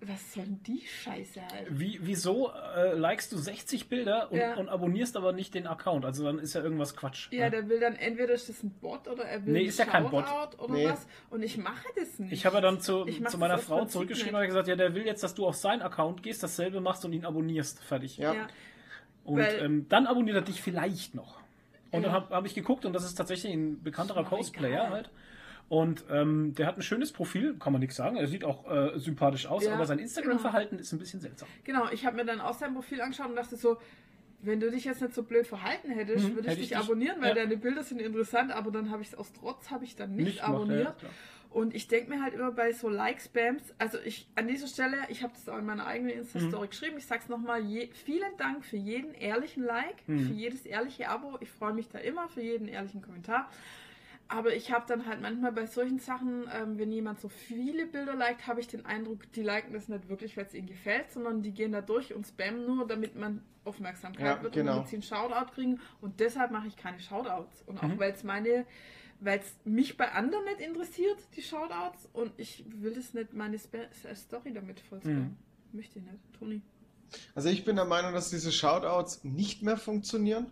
was 0.08 0.34
soll 0.34 0.44
denn 0.46 0.62
die 0.64 0.82
Scheiße 0.86 1.42
halt? 1.42 1.68
Wie, 1.70 2.00
wieso 2.02 2.52
äh, 2.76 2.94
likest 2.96 3.32
du 3.32 3.38
60 3.38 3.90
Bilder 3.90 4.32
und, 4.32 4.38
Ja. 4.38 4.56
und 4.56 4.70
abonnierst 4.70 5.16
aber 5.18 5.32
nicht 5.34 5.54
den 5.54 5.68
Account? 5.68 6.06
Also 6.06 6.24
dann 6.26 6.40
ist 6.40 6.54
ja 6.54 6.62
irgendwas 6.62 6.96
Quatsch. 6.96 7.28
Ja, 7.32 7.50
der 7.50 7.68
will 7.70 7.80
dann 7.80 7.96
entweder 7.96 8.34
ist 8.34 8.50
das 8.50 8.64
ein 8.64 8.72
Bot 8.82 9.08
oder 9.08 9.24
er 9.24 9.46
will 9.46 9.54
Nee, 9.54 9.60
ein 9.62 9.66
ist 9.66 9.80
ja 9.80 9.86
kein 9.86 10.10
Bot. 10.10 10.26
Oder 10.60 10.74
Nee. 10.74 10.88
was. 10.90 11.08
Und 11.30 11.44
ich 11.44 11.58
mache 11.58 11.88
das 11.96 12.20
nicht. 12.20 12.32
Ich 12.34 12.46
habe 12.46 12.56
ja 12.56 12.62
dann 12.62 12.80
zu, 12.82 13.06
zu 13.06 13.38
meiner 13.38 13.58
Frau 13.58 13.78
Prinzip 13.78 13.94
zurückgeschrieben 13.94 14.36
und 14.40 14.46
gesagt, 14.46 14.68
ja, 14.68 14.76
der 14.76 14.94
will 14.96 15.06
jetzt, 15.06 15.24
dass 15.24 15.34
du 15.36 15.46
auf 15.46 15.56
seinen 15.56 15.82
Account 15.82 16.24
gehst, 16.24 16.44
dasselbe 16.44 16.82
machst 16.82 17.04
und 17.06 17.14
ihn 17.14 17.26
abonnierst. 17.26 17.82
Fertig. 17.84 18.18
Ja. 18.18 18.34
Ja. 18.34 18.48
Und 19.24 19.40
Weil- 19.40 19.62
ähm, 19.64 19.86
dann 19.90 20.08
abonniert 20.08 20.36
er 20.36 20.42
dich 20.42 20.62
vielleicht 20.62 21.16
noch. 21.16 21.38
Und 21.92 22.02
Ja. 22.02 22.08
dann 22.10 22.12
habe 22.12 22.36
hab 22.36 22.46
ich 22.46 22.54
geguckt 22.56 22.86
und 22.86 22.94
das 22.94 23.04
ist 23.06 23.16
tatsächlich 23.16 23.54
ein 23.54 23.82
bekannterer 23.84 24.24
Cosplayer 24.24 24.72
egal. 24.86 24.90
halt. 24.90 25.10
Und 25.70 26.04
ähm, 26.12 26.54
der 26.56 26.68
hat 26.68 26.78
ein 26.78 26.82
schönes 26.84 27.12
Profil, 27.12 27.56
kann 27.58 27.74
man 27.74 27.80
nichts 27.80 27.96
sagen. 27.96 28.16
Er 28.18 28.28
sieht 28.28 28.44
auch 28.44 28.70
äh, 28.70 29.00
sympathisch 29.00 29.48
aus, 29.48 29.64
Ja, 29.66 29.74
aber 29.74 29.86
sein 29.86 29.98
Instagram-Verhalten 30.00 30.78
ist 30.78 30.92
ein 30.94 31.00
bisschen 31.00 31.20
seltsam. 31.20 31.48
Genau, 31.64 31.90
ich 31.92 32.06
habe 32.06 32.16
mir 32.18 32.26
dann 32.26 32.42
auch 32.42 32.54
sein 32.54 32.74
Profil 32.74 33.02
angeschaut 33.02 33.30
und 33.30 33.36
dachte 33.36 33.56
so, 33.56 33.78
wenn 34.42 34.60
du 34.60 34.70
dich 34.70 34.84
jetzt 34.84 35.02
nicht 35.02 35.16
so 35.16 35.24
blöd 35.24 35.48
verhalten 35.48 35.90
hättest, 35.92 36.26
Mhm, 36.30 36.36
würde 36.36 36.42
ich 36.42 36.48
hätte 36.48 36.56
dich 36.58 36.72
ich 36.72 36.78
dich- 36.78 36.78
abonnieren, 36.78 37.22
weil 37.22 37.30
ja. 37.30 37.36
deine 37.36 37.58
Bilder 37.58 37.82
sind 37.82 38.02
interessant, 38.02 38.52
aber 38.52 38.72
dann 38.72 38.92
habe 38.92 39.02
ich 39.02 39.08
es 39.08 39.16
aus 39.16 39.32
Trotz, 39.34 39.72
habe 39.72 39.86
ich 39.86 39.96
dann 39.96 40.16
nicht, 40.16 40.40
ja, 40.40 40.44
abonniert. 40.44 40.84
ja, 40.84 40.92
klar. 40.92 41.12
Und 41.50 41.76
ich 41.76 41.88
denke 41.88 42.10
mir 42.10 42.22
halt 42.22 42.34
immer 42.34 42.52
bei 42.52 42.74
so 42.74 42.90
Like-Spams, 42.90 43.62
also 43.78 44.00
ich 44.04 44.28
an 44.36 44.48
dieser 44.48 44.68
Stelle, 44.68 44.98
ich 45.10 45.22
habe 45.24 45.34
das 45.34 45.48
auch 45.48 45.58
in 45.60 45.66
meiner 45.66 45.86
eigenen 45.86 46.14
Mhm. 46.14 46.22
Insta-Story 46.22 46.68
geschrieben, 46.68 46.98
ich 46.98 47.06
sag's 47.06 47.30
nochmal, 47.30 47.62
je, 47.64 47.90
vielen 47.94 48.36
Dank 48.38 48.66
für 48.66 48.76
jeden 48.78 49.14
ehrlichen 49.14 49.64
Like, 49.64 50.08
Mhm. 50.08 50.20
für 50.28 50.34
jedes 50.34 50.66
ehrliche 50.66 51.08
Abo. 51.10 51.38
Ich 51.42 51.50
freue 51.50 51.74
mich 51.74 51.88
da 51.90 52.00
immer 52.00 52.28
für 52.28 52.42
jeden 52.42 52.68
ehrlichen 52.68 53.02
Kommentar. 53.02 53.50
Aber 54.28 54.56
ich 54.56 54.72
habe 54.72 54.86
dann 54.88 55.06
halt 55.06 55.22
manchmal 55.22 55.52
bei 55.52 55.66
solchen 55.68 56.00
Sachen, 56.00 56.50
ähm, 56.54 56.80
wenn 56.80 56.92
jemand 56.92 57.20
so 57.20 57.30
viele 57.30 57.86
Bilder 57.86 58.16
liked, 58.16 58.48
habe 58.48 58.62
ich 58.62 58.68
den 58.68 58.86
Eindruck, 58.86 59.32
die 59.34 59.44
liken 59.44 59.74
das 59.74 59.90
nicht 59.90 60.10
wirklich, 60.10 60.36
weil 60.38 60.46
es 60.46 60.54
ihnen 60.54 60.68
gefällt, 60.68 61.12
sondern 61.12 61.42
die 61.44 61.52
gehen 61.52 61.72
da 61.74 61.82
durch 61.82 62.14
und 62.14 62.26
spammen 62.26 62.66
nur, 62.66 62.88
damit 62.88 63.16
man 63.16 63.44
Aufmerksamkeit 63.66 64.38
Ja, 64.38 64.44
wird 64.44 64.54
genau. 64.54 64.80
und 64.80 64.88
sie 64.88 64.96
einen 64.96 65.04
Shoutout 65.04 65.52
kriegen. 65.54 65.80
Und 66.02 66.20
deshalb 66.20 66.52
mache 66.52 66.68
ich 66.68 66.76
keine 66.78 67.00
Shoutouts. 67.00 67.62
Und 67.68 67.78
auch 67.80 67.88
Mhm. 67.90 68.00
weil 68.00 68.12
es 68.14 68.24
meine, 68.24 68.66
weil 69.20 69.40
es 69.40 69.56
mich 69.66 69.98
bei 69.98 70.12
anderen 70.12 70.46
nicht 70.46 70.62
interessiert, 70.62 71.18
die 71.36 71.42
Shoutouts, 71.42 72.10
und 72.14 72.32
ich 72.38 72.66
will 72.68 72.94
das 72.94 73.14
nicht 73.14 73.34
meine 73.34 73.60
Spa 73.60 73.80
Story 74.16 74.52
damit 74.54 74.80
voll 74.80 75.00
spammen. 75.02 75.38
Mhm. 75.72 75.78
Möchte 75.78 76.00
ich 76.00 76.06
nicht. 76.06 76.18
Toni. 76.40 76.62
Also 77.36 77.50
ich 77.50 77.64
bin 77.64 77.76
der 77.76 77.86
Meinung, 77.86 78.14
dass 78.14 78.32
diese 78.32 78.52
Shoutouts 78.52 79.24
nicht 79.24 79.62
mehr 79.62 79.78
funktionieren, 79.78 80.48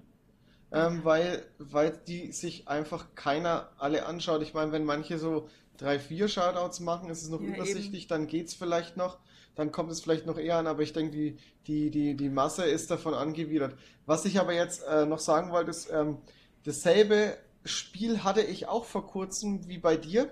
ähm, 0.72 1.04
weil, 1.04 1.46
weil 1.60 1.92
die 2.08 2.32
sich 2.32 2.68
einfach 2.68 3.08
keiner 3.16 3.70
alle 3.78 4.06
anschaut. 4.06 4.42
Ich 4.42 4.54
meine, 4.54 4.72
wenn 4.72 4.86
manche 4.86 5.18
so 5.20 5.50
drei, 5.78 6.00
vier 6.00 6.28
Shoutouts 6.28 6.80
machen, 6.80 7.10
ist 7.10 7.24
es 7.24 7.30
noch 7.30 7.42
Ja, 7.42 7.48
übersichtlich, 7.48 8.08
dann 8.08 8.28
geht's 8.28 8.54
vielleicht 8.54 8.98
noch, 8.98 9.20
dann 9.56 9.72
kommt 9.72 9.92
es 9.92 10.02
vielleicht 10.02 10.26
noch 10.26 10.38
eher 10.38 10.58
an, 10.58 10.68
aber 10.68 10.82
ich 10.84 10.94
denke, 10.94 11.12
die, 11.12 11.38
die, 11.68 11.92
die, 11.92 12.16
die 12.16 12.30
Masse 12.30 12.64
ist 12.66 12.90
davon 12.92 13.14
angewidert. 13.14 13.78
Was 14.06 14.26
ich 14.26 14.40
aber 14.40 14.54
jetzt 14.54 14.84
äh, 14.88 15.06
noch 15.06 15.20
sagen 15.20 15.52
wollte, 15.52 15.72
ist, 15.72 15.90
ähm, 15.92 16.20
dasselbe 16.64 17.38
Spiel 17.66 18.24
hatte 18.24 18.42
ich 18.42 18.68
auch 18.68 18.86
vor 18.86 19.08
kurzem 19.08 19.68
wie 19.68 19.78
bei 19.78 19.98
dir, 19.98 20.32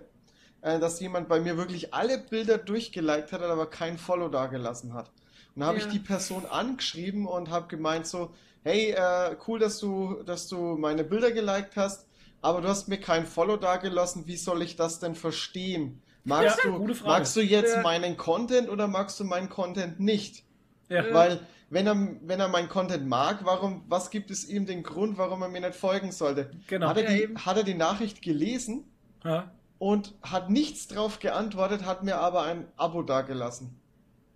äh, 0.61 0.79
dass 0.79 0.99
jemand 0.99 1.27
bei 1.29 1.39
mir 1.39 1.57
wirklich 1.57 1.93
alle 1.93 2.17
Bilder 2.17 2.57
durchgeliked 2.57 3.31
hat, 3.31 3.41
aber 3.41 3.69
kein 3.69 3.97
Follow 3.97 4.29
dagelassen 4.29 4.93
hat. 4.93 5.09
Und 5.55 5.61
dann 5.61 5.69
habe 5.69 5.77
Ja. 5.77 5.79
ich 5.79 5.87
die 5.87 5.99
Person 5.99 6.45
angeschrieben 6.45 7.25
und 7.25 7.49
habe 7.49 7.67
gemeint 7.67 8.07
so, 8.07 8.33
hey, 8.63 8.91
äh, 8.91 9.35
cool, 9.47 9.59
dass 9.59 9.79
du, 9.79 10.23
dass 10.23 10.47
du 10.47 10.77
meine 10.77 11.03
Bilder 11.03 11.31
geliked 11.31 11.75
hast, 11.75 12.07
aber 12.41 12.61
du 12.61 12.67
hast 12.67 12.87
mir 12.87 12.99
kein 12.99 13.25
Follow 13.25 13.57
dagelassen, 13.57 14.27
wie 14.27 14.37
soll 14.37 14.61
ich 14.61 14.75
das 14.75 14.99
denn 14.99 15.15
verstehen? 15.15 16.01
Magst 16.23 16.59
Ja, 16.63 16.71
du, 16.71 16.77
gute 16.77 16.95
Frage. 16.95 17.09
magst 17.19 17.35
du 17.35 17.41
jetzt 17.41 17.75
Ja. 17.75 17.81
meinen 17.81 18.17
Content 18.17 18.69
oder 18.69 18.87
magst 18.87 19.19
du 19.19 19.23
meinen 19.23 19.49
Content 19.49 19.99
nicht? 19.99 20.43
Ja. 20.89 21.13
Weil, 21.13 21.39
wenn 21.69 21.87
er, 21.87 21.95
wenn 22.21 22.39
er 22.39 22.47
meinen 22.47 22.67
Content 22.69 23.07
mag, 23.07 23.45
warum, 23.45 23.83
was 23.87 24.09
gibt 24.09 24.31
es 24.31 24.47
ihm 24.47 24.65
den 24.65 24.83
Grund, 24.83 25.17
warum 25.17 25.41
er 25.43 25.49
mir 25.49 25.61
nicht 25.61 25.75
folgen 25.75 26.11
sollte? 26.11 26.51
Genau. 26.67 26.87
Hat 26.89 26.97
er, 26.97 27.07
die, 27.13 27.35
hat 27.35 27.57
er 27.57 27.63
die 27.63 27.73
Nachricht 27.75 28.21
gelesen 28.21 28.85
Ja. 29.23 29.51
und 29.77 30.15
hat 30.21 30.49
nichts 30.49 30.87
drauf 30.87 31.19
geantwortet, 31.19 31.85
hat 31.85 32.03
mir 32.03 32.17
aber 32.17 32.43
ein 32.43 32.67
Abo 32.75 33.01
dagelassen. 33.03 33.79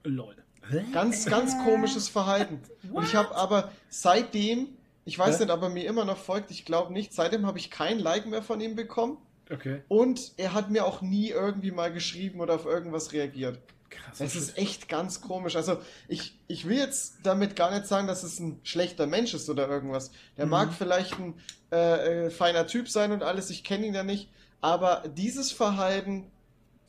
Lol. 0.04 0.36
Ganz, 0.92 1.26
ganz 1.26 1.54
komisches 1.64 2.10
Verhalten. 2.10 2.62
Und 2.92 3.04
ich 3.06 3.16
habe 3.16 3.36
aber 3.36 3.72
seitdem, 3.90 4.70
ich 5.06 5.20
weiß 5.20 5.38
Hä? 5.40 5.44
nicht, 5.46 5.54
ob 5.54 5.62
er 5.62 5.70
mir 5.70 5.86
immer 5.86 6.06
noch 6.06 6.18
folgt, 6.18 6.52
ich 6.52 6.66
glaube 6.66 6.94
nicht, 6.94 7.14
seitdem 7.14 7.46
habe 7.46 7.60
ich 7.60 7.70
kein 7.70 8.00
Like 8.00 8.26
mehr 8.26 8.42
von 8.44 8.62
ihm 8.62 8.76
bekommen. 8.76 9.18
Okay. 9.52 9.82
Und 9.90 10.32
er 10.38 10.54
hat 10.54 10.70
mir 10.72 10.86
auch 10.86 11.02
nie 11.02 11.30
irgendwie 11.30 11.72
mal 11.72 11.92
geschrieben 11.92 12.40
oder 12.40 12.56
auf 12.56 12.66
irgendwas 12.66 13.12
reagiert. 13.12 13.60
Krass. 13.90 14.22
Es 14.22 14.36
ist 14.36 14.58
echt 14.58 14.90
ganz 14.90 15.22
komisch. 15.22 15.56
Also 15.56 15.78
ich, 16.08 16.40
ich 16.48 16.68
will 16.68 16.78
jetzt 16.78 17.18
damit 17.24 17.56
gar 17.56 17.70
nicht 17.72 17.86
sagen, 17.86 18.08
dass 18.08 18.24
es 18.24 18.40
ein 18.40 18.60
schlechter 18.64 19.06
Mensch 19.06 19.34
ist 19.34 19.50
oder 19.50 19.68
irgendwas. 19.68 20.12
Der 20.38 20.46
Mhm. 20.46 20.52
mag 20.52 20.74
vielleicht 20.74 21.20
ein 21.20 21.36
äh, 21.72 22.26
äh, 22.26 22.30
feiner 22.32 22.66
Typ 22.66 22.90
sein 22.90 23.12
und 23.12 23.22
alles, 23.22 23.50
ich 23.50 23.64
kenne 23.64 23.86
ihn 23.86 23.94
ja 23.94 24.04
nicht. 24.04 24.30
Aber 24.62 25.04
dieses 25.16 25.52
Verhalten 25.52 26.32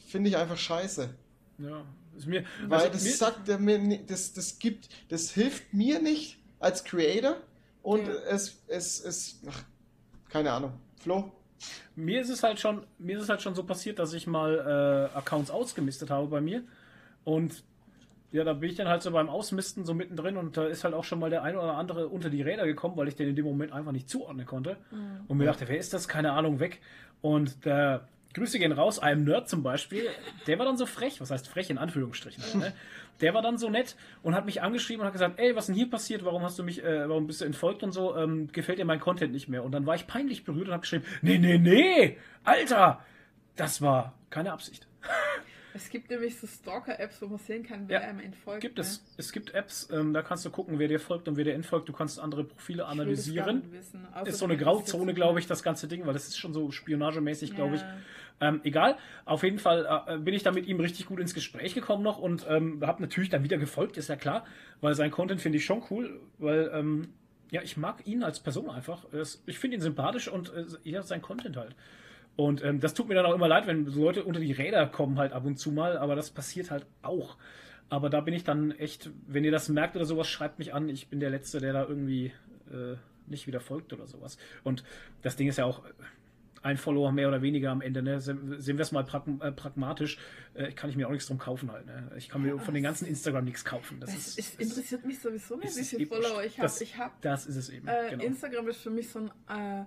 finde 0.06 0.30
ich 0.30 0.36
einfach 0.36 0.56
scheiße. 0.56 1.10
Ja. 1.58 1.84
Ist 2.16 2.26
mir, 2.26 2.44
Weil 2.68 2.80
also 2.80 2.92
das 2.92 3.04
mir, 3.04 3.12
sagt 3.12 3.48
er 3.48 3.58
mir, 3.58 3.98
das, 4.06 4.32
das 4.32 4.58
gibt, 4.58 4.88
das 5.08 5.30
hilft 5.30 5.72
mir 5.72 6.00
nicht 6.00 6.38
als 6.60 6.84
Creator 6.84 7.36
und 7.82 8.06
Ja. 8.06 8.12
es, 8.30 8.62
es, 8.68 9.04
es, 9.04 9.40
ach, 9.48 9.62
keine 10.28 10.52
Ahnung. 10.52 10.72
Flo? 11.00 11.32
Mir 11.96 12.20
ist 12.20 12.30
es 12.30 12.42
halt 12.42 12.58
schon, 12.60 12.84
mir 12.98 13.16
ist 13.16 13.24
es 13.24 13.28
halt 13.28 13.42
schon 13.42 13.54
so 13.54 13.62
passiert, 13.64 13.98
dass 13.98 14.12
ich 14.12 14.26
mal 14.26 15.10
äh, 15.12 15.16
Accounts 15.16 15.50
ausgemistet 15.50 16.10
habe 16.10 16.26
bei 16.26 16.40
mir. 16.40 16.62
Und 17.24 17.62
ja, 18.32 18.42
da 18.42 18.52
bin 18.52 18.68
ich 18.68 18.76
dann 18.76 18.88
halt 18.88 19.02
so 19.02 19.12
beim 19.12 19.28
Ausmisten 19.28 19.84
so 19.84 19.94
mittendrin 19.94 20.36
und 20.36 20.56
da 20.56 20.66
ist 20.66 20.82
halt 20.82 20.92
auch 20.92 21.04
schon 21.04 21.20
mal 21.20 21.30
der 21.30 21.42
ein 21.44 21.56
oder 21.56 21.76
andere 21.76 22.08
unter 22.08 22.30
die 22.30 22.42
Räder 22.42 22.66
gekommen, 22.66 22.96
weil 22.96 23.06
ich 23.06 23.14
den 23.14 23.28
in 23.28 23.36
dem 23.36 23.44
Moment 23.44 23.72
einfach 23.72 23.92
nicht 23.92 24.10
zuordnen 24.10 24.44
konnte. 24.44 24.76
Und 25.28 25.38
mir 25.38 25.44
dachte, 25.44 25.68
wer 25.68 25.78
ist 25.78 25.94
das? 25.94 26.08
Keine 26.08 26.32
Ahnung, 26.32 26.58
weg. 26.58 26.80
Und 27.22 27.64
der 27.64 28.08
Grüße 28.34 28.58
gehen 28.58 28.72
raus, 28.72 28.98
einem 28.98 29.24
Nerd 29.24 29.48
zum 29.48 29.62
Beispiel, 29.62 30.08
der 30.46 30.58
war 30.58 30.66
dann 30.66 30.76
so 30.76 30.86
frech, 30.86 31.20
was 31.20 31.30
heißt 31.30 31.48
frech 31.48 31.70
in 31.70 31.78
Anführungsstrichen, 31.78 32.60
ne? 32.60 32.72
der 33.20 33.32
war 33.32 33.42
dann 33.42 33.58
so 33.58 33.70
nett 33.70 33.96
und 34.22 34.34
hat 34.34 34.44
mich 34.44 34.60
angeschrieben 34.60 35.00
und 35.00 35.06
hat 35.06 35.12
gesagt, 35.12 35.38
ey, 35.38 35.54
was 35.54 35.64
ist 35.64 35.68
denn 35.68 35.76
hier 35.76 35.88
passiert, 35.88 36.24
warum 36.24 36.42
hast 36.42 36.58
du 36.58 36.64
mich, 36.64 36.82
äh, 36.82 37.08
warum 37.08 37.26
bist 37.26 37.40
du 37.40 37.44
entfolgt 37.44 37.82
und 37.82 37.92
so, 37.92 38.16
ähm, 38.16 38.48
gefällt 38.52 38.78
dir 38.78 38.84
mein 38.84 39.00
Content 39.00 39.32
nicht 39.32 39.48
mehr. 39.48 39.64
Und 39.64 39.72
dann 39.72 39.86
war 39.86 39.94
ich 39.94 40.06
peinlich 40.06 40.44
berührt 40.44 40.66
und 40.66 40.72
habe 40.72 40.82
geschrieben, 40.82 41.04
nee, 41.22 41.38
nee, 41.38 41.58
nee, 41.58 42.18
Alter, 42.42 43.04
das 43.56 43.80
war 43.80 44.14
keine 44.30 44.52
Absicht. 44.52 44.88
Es 45.76 45.90
gibt 45.90 46.08
nämlich 46.08 46.38
so 46.38 46.46
Stalker-Apps, 46.46 47.20
wo 47.20 47.26
man 47.26 47.38
sehen 47.38 47.64
kann, 47.64 47.88
wer 47.88 48.00
Ja, 48.00 48.06
einem 48.06 48.20
entfolgt. 48.20 48.60
Gibt 48.60 48.76
ne? 48.78 48.82
es, 48.82 49.04
es 49.16 49.32
gibt 49.32 49.54
Apps, 49.54 49.88
ähm, 49.92 50.14
da 50.14 50.22
kannst 50.22 50.44
du 50.44 50.50
gucken, 50.50 50.78
wer 50.78 50.86
dir 50.86 51.00
folgt 51.00 51.26
und 51.26 51.36
wer 51.36 51.42
dir 51.42 51.54
entfolgt. 51.54 51.88
Du 51.88 51.92
kannst 51.92 52.20
andere 52.20 52.44
Profile 52.44 52.78
das 52.78 52.88
analysieren. 52.88 53.72
wissen. 53.72 54.06
Außer 54.14 54.28
Ist 54.28 54.38
so 54.38 54.44
eine 54.44 54.56
Grauzone, 54.56 55.14
glaube 55.14 55.40
ich, 55.40 55.48
das 55.48 55.64
ganze 55.64 55.88
Ding, 55.88 56.06
weil 56.06 56.12
das 56.12 56.28
ist 56.28 56.38
schon 56.38 56.54
so 56.54 56.70
spionagemäßig, 56.70 57.56
glaube 57.56 57.74
ich. 57.76 57.82
Ja. 57.82 57.96
Ähm, 58.40 58.60
egal, 58.62 58.96
auf 59.24 59.42
jeden 59.42 59.58
Fall 59.58 60.04
äh, 60.06 60.18
bin 60.18 60.34
ich 60.34 60.44
da 60.44 60.52
mit 60.52 60.66
ihm 60.66 60.78
richtig 60.78 61.06
gut 61.06 61.18
ins 61.18 61.34
Gespräch 61.34 61.74
gekommen 61.74 62.02
noch 62.02 62.18
und 62.18 62.46
ähm, 62.48 62.80
habe 62.84 63.02
natürlich 63.02 63.30
dann 63.30 63.42
wieder 63.44 63.58
gefolgt, 63.58 63.96
ist 63.96 64.08
ja 64.08 64.16
klar, 64.16 64.44
weil 64.80 64.94
sein 64.94 65.10
Content 65.10 65.40
finde 65.40 65.58
ich 65.58 65.64
schon 65.64 65.82
cool, 65.90 66.20
weil 66.38 66.70
ähm, 66.72 67.08
ja, 67.50 67.62
ich 67.62 67.76
mag 67.76 68.06
ihn 68.06 68.24
als 68.24 68.40
Person 68.40 68.70
einfach. 68.70 69.06
Ich 69.46 69.58
finde 69.58 69.76
ihn 69.76 69.80
sympathisch 69.80 70.28
und 70.28 70.52
äh, 70.52 70.64
ja, 70.82 71.02
sein 71.02 71.22
Content 71.22 71.56
halt. 71.56 71.74
Und 72.36 72.64
ähm, 72.64 72.80
das 72.80 72.94
tut 72.94 73.08
mir 73.08 73.14
dann 73.14 73.26
auch 73.26 73.34
immer 73.34 73.46
leid, 73.48 73.66
wenn 73.66 73.86
so 73.86 74.02
Leute 74.02 74.24
unter 74.24 74.40
die 74.40 74.52
Räder 74.52 74.86
kommen 74.86 75.18
halt 75.18 75.32
ab 75.32 75.44
und 75.44 75.56
zu 75.56 75.70
mal, 75.70 75.96
aber 75.96 76.16
das 76.16 76.30
passiert 76.30 76.70
halt 76.70 76.84
auch. 77.02 77.36
Aber 77.90 78.10
da 78.10 78.20
bin 78.20 78.34
ich 78.34 78.42
dann 78.44 78.72
echt, 78.72 79.10
wenn 79.28 79.44
ihr 79.44 79.52
das 79.52 79.68
merkt 79.68 79.94
oder 79.94 80.04
sowas, 80.04 80.28
schreibt 80.28 80.58
mich 80.58 80.74
an. 80.74 80.88
Ich 80.88 81.08
bin 81.08 81.20
der 81.20 81.30
Letzte, 81.30 81.60
der 81.60 81.72
da 81.72 81.84
irgendwie 81.86 82.32
äh, 82.72 82.96
nicht 83.26 83.46
wieder 83.46 83.60
folgt 83.60 83.92
oder 83.92 84.06
sowas. 84.06 84.36
Und 84.64 84.82
das 85.22 85.36
Ding 85.36 85.48
ist 85.48 85.58
ja 85.58 85.64
auch 85.64 85.84
äh, 85.84 85.88
ein 86.62 86.76
Follower 86.78 87.12
mehr 87.12 87.28
oder 87.28 87.42
weniger 87.42 87.70
am 87.70 87.82
Ende. 87.82 88.02
Ne? 88.02 88.20
Sehen 88.20 88.58
wir 88.78 88.80
es 88.80 88.90
mal 88.90 89.02
äh, 89.40 89.52
pragmatisch. 89.52 90.18
Äh, 90.54 90.72
kann 90.72 90.88
ich 90.90 90.96
mir 90.96 91.06
auch 91.06 91.12
nichts 91.12 91.26
drum 91.28 91.38
kaufen 91.38 91.70
halt. 91.70 91.86
Ne? 91.86 92.10
Ich 92.16 92.30
kann 92.30 92.42
mir 92.42 92.58
von 92.58 92.72
den 92.74 92.82
ganzen 92.82 93.06
Instagram 93.06 93.44
nichts 93.44 93.64
kaufen. 93.64 94.00
Das 94.00 94.10
Es, 94.10 94.38
ist, 94.38 94.38
es 94.38 94.70
interessiert 94.70 95.04
mich 95.04 95.20
sowieso 95.20 95.56
nicht, 95.56 95.76
wie 95.76 95.80
ist 95.80 95.90
viele. 95.90 96.06
Follower 96.06 96.42
ich 96.42 96.58
habe. 96.58 96.62
Das- 96.68 96.98
habe 96.98 97.12
das 97.20 97.46
ist 97.46 97.56
es 97.56 97.68
eben. 97.68 97.86
äh, 97.86 98.08
genau. 98.10 98.24
Instagram 98.24 98.66
ist 98.68 98.80
für 98.80 98.90
mich 98.90 99.08
so 99.10 99.20
ein 99.46 99.80
äh, 99.82 99.84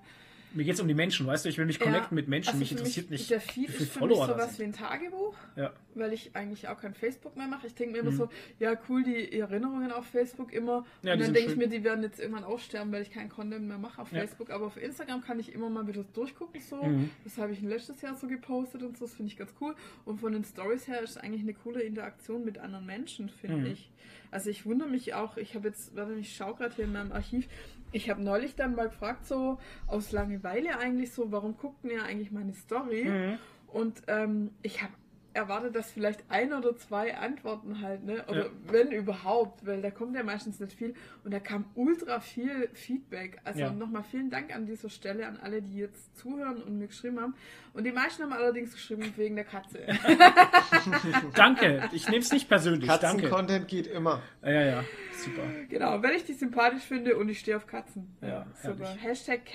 Mir 0.54 0.64
geht 0.64 0.74
es 0.76 0.80
um 0.80 0.88
die 0.88 0.93
Menschen, 0.93 1.28
weißt 1.28 1.45
du? 1.45 1.50
Ich 1.50 1.58
will 1.58 1.66
mich 1.66 1.80
connecten 1.80 2.16
mit 2.16 2.28
Menschen. 2.28 2.50
also 2.50 2.60
mich 2.60 2.72
interessiert 2.72 3.10
nicht, 3.12 3.30
Der 3.30 3.41
Feed 3.41 3.68
ist 3.70 3.76
für 3.76 3.82
mich 3.84 3.89
Follower 3.91 4.28
da 4.28 4.34
sowas 4.34 4.58
wie 4.60 4.64
ein 4.64 4.74
Tagebuch, 4.74 5.36
Ja. 5.56 5.72
weil 5.93 6.14
ich 6.14 6.36
eigentlich 6.36 6.68
auch 6.70 6.80
kein 6.80 6.93
Facebook 6.93 7.36
mehr 7.36 7.48
mache. 7.48 7.68
Ich 7.68 7.76
denke 7.76 7.93
mir 7.93 8.00
immer 8.00 8.12
Mhm. 8.12 8.16
so, 8.18 8.30
ja 8.60 8.74
cool, 8.89 9.04
die 9.04 9.38
Erinnerungen 9.39 9.91
auf 9.91 10.06
Facebook 10.08 10.54
immer. 10.54 10.86
Ja, 11.04 11.14
und 11.14 11.22
dann 11.22 11.34
denke 11.34 11.52
ich 11.52 11.58
mir, 11.58 11.68
die 11.68 11.84
werden 11.84 12.02
jetzt 12.02 12.20
irgendwann 12.20 12.43
aussterben, 12.45 12.91
weil 12.93 13.02
ich 13.02 13.12
keinen 13.12 13.30
Content 13.30 13.68
mehr 13.68 13.78
mache 13.78 14.02
auf 14.02 14.12
Ja. 14.12 14.20
Facebook. 14.20 14.50
Aber 14.50 14.68
auf 14.68 14.78
Instagram 14.78 15.22
kann 15.22 15.39
ich 15.39 15.54
immer 15.54 15.70
mal 15.70 15.86
wieder 15.88 16.04
durchgucken 16.14 16.62
so. 16.62 16.82
Mhm. 16.82 17.10
Das 17.24 17.38
habe 17.38 17.52
ich 17.52 17.62
letztes 17.62 18.02
Jahr 18.02 18.16
so 18.16 18.28
gepostet 18.28 18.84
und 18.84 18.98
so. 18.98 19.06
Das 19.06 19.14
finde 19.16 19.32
ich 19.32 19.38
ganz 19.38 19.54
cool. 19.62 19.76
Und 20.06 20.20
von 20.22 20.32
den 20.34 20.43
Stories 20.45 20.88
her 20.88 21.02
ist 21.02 21.12
es 21.12 21.18
eigentlich 21.18 21.41
eine 21.43 21.54
coole 21.54 21.82
Interaktion 21.82 22.43
mit 22.45 22.58
anderen 22.58 22.86
Menschen, 22.86 23.30
finde 23.30 23.58
Mhm. 23.58 23.66
ich. 23.74 23.89
Also 24.32 24.50
ich 24.50 24.66
wundere 24.66 24.89
mich 24.89 25.14
auch, 25.14 25.38
ich 25.38 25.56
habe 25.56 25.68
jetzt, 25.70 25.95
warte, 25.95 26.14
ich 26.16 26.36
schaue 26.36 26.56
gerade 26.56 26.76
hier 26.76 26.86
in 26.86 26.91
meinem 26.93 27.12
Archiv, 27.14 27.48
ich 27.92 28.10
habe 28.10 28.22
neulich 28.22 28.56
dann 28.56 28.76
mal 28.76 28.90
gefragt, 28.90 29.26
so 29.26 29.60
aus 29.88 30.12
Langeweile 30.12 30.78
eigentlich 30.78 31.12
so, 31.14 31.32
warum 31.32 31.58
guckt 31.58 31.84
ihr 31.86 32.04
eigentlich 32.04 32.32
meine 32.32 32.54
Story? 32.54 33.06
Mhm. 33.06 33.40
Und 33.68 34.02
ähm, 34.08 34.52
ich 34.62 34.82
habe 34.82 34.94
erwartet, 35.34 35.76
dass 35.76 35.92
vielleicht 35.92 36.24
ein 36.30 36.52
oder 36.54 36.76
zwei 36.76 37.16
Antworten 37.16 37.82
halt, 37.82 38.04
ne? 38.04 38.26
Oder 38.28 38.46
Ja. 38.46 38.52
wenn 38.68 38.92
überhaupt, 38.92 39.66
weil 39.66 39.82
da 39.82 39.92
kommt 39.92 40.16
ja 40.16 40.24
meistens 40.24 40.60
nicht 40.60 40.74
viel. 40.74 40.96
Und 41.24 41.32
da 41.34 41.40
kam 41.40 41.66
ultra 41.76 42.20
viel 42.20 42.70
Feedback. 42.74 43.40
Also 43.44 43.60
Ja. 43.60 43.72
nochmal 43.72 44.04
vielen 44.04 44.30
Dank 44.30 44.54
an 44.56 44.66
dieser 44.66 44.90
Stelle 44.90 45.28
an 45.28 45.38
alle, 45.38 45.62
die 45.62 45.78
jetzt 45.78 46.18
zuhören 46.18 46.62
und 46.64 46.78
mir 46.80 46.88
geschrieben 46.88 47.20
haben. 47.20 47.36
Und 47.74 47.84
die 47.84 47.92
meisten 47.92 48.24
haben 48.24 48.34
allerdings 48.34 48.72
geschrieben 48.74 49.14
wegen 49.16 49.36
der 49.36 49.46
Katze. 49.46 49.80
Danke, 51.36 51.90
ich 51.92 52.08
nehme 52.10 52.20
es 52.24 52.32
nicht 52.32 52.48
persönlich. 52.50 52.88
Danke. 52.90 53.08
Katzen-Content 53.24 53.68
geht 53.68 53.88
immer. 53.88 54.22
Ja, 54.44 54.52
ja, 54.64 54.84
super. 55.18 55.44
genau, 55.70 56.02
wenn 56.02 56.14
ich 56.16 56.26
die 56.26 56.34
sympathisch 56.34 56.84
finde 56.84 57.16
und 57.18 57.30
ich 57.30 57.40
stehe 57.40 57.58
auf 57.58 57.68
Katzen. 57.68 58.16
Ja, 58.22 58.48
super. 58.64 58.86
herrlich. 58.86 59.04
Hashtag 59.04 59.46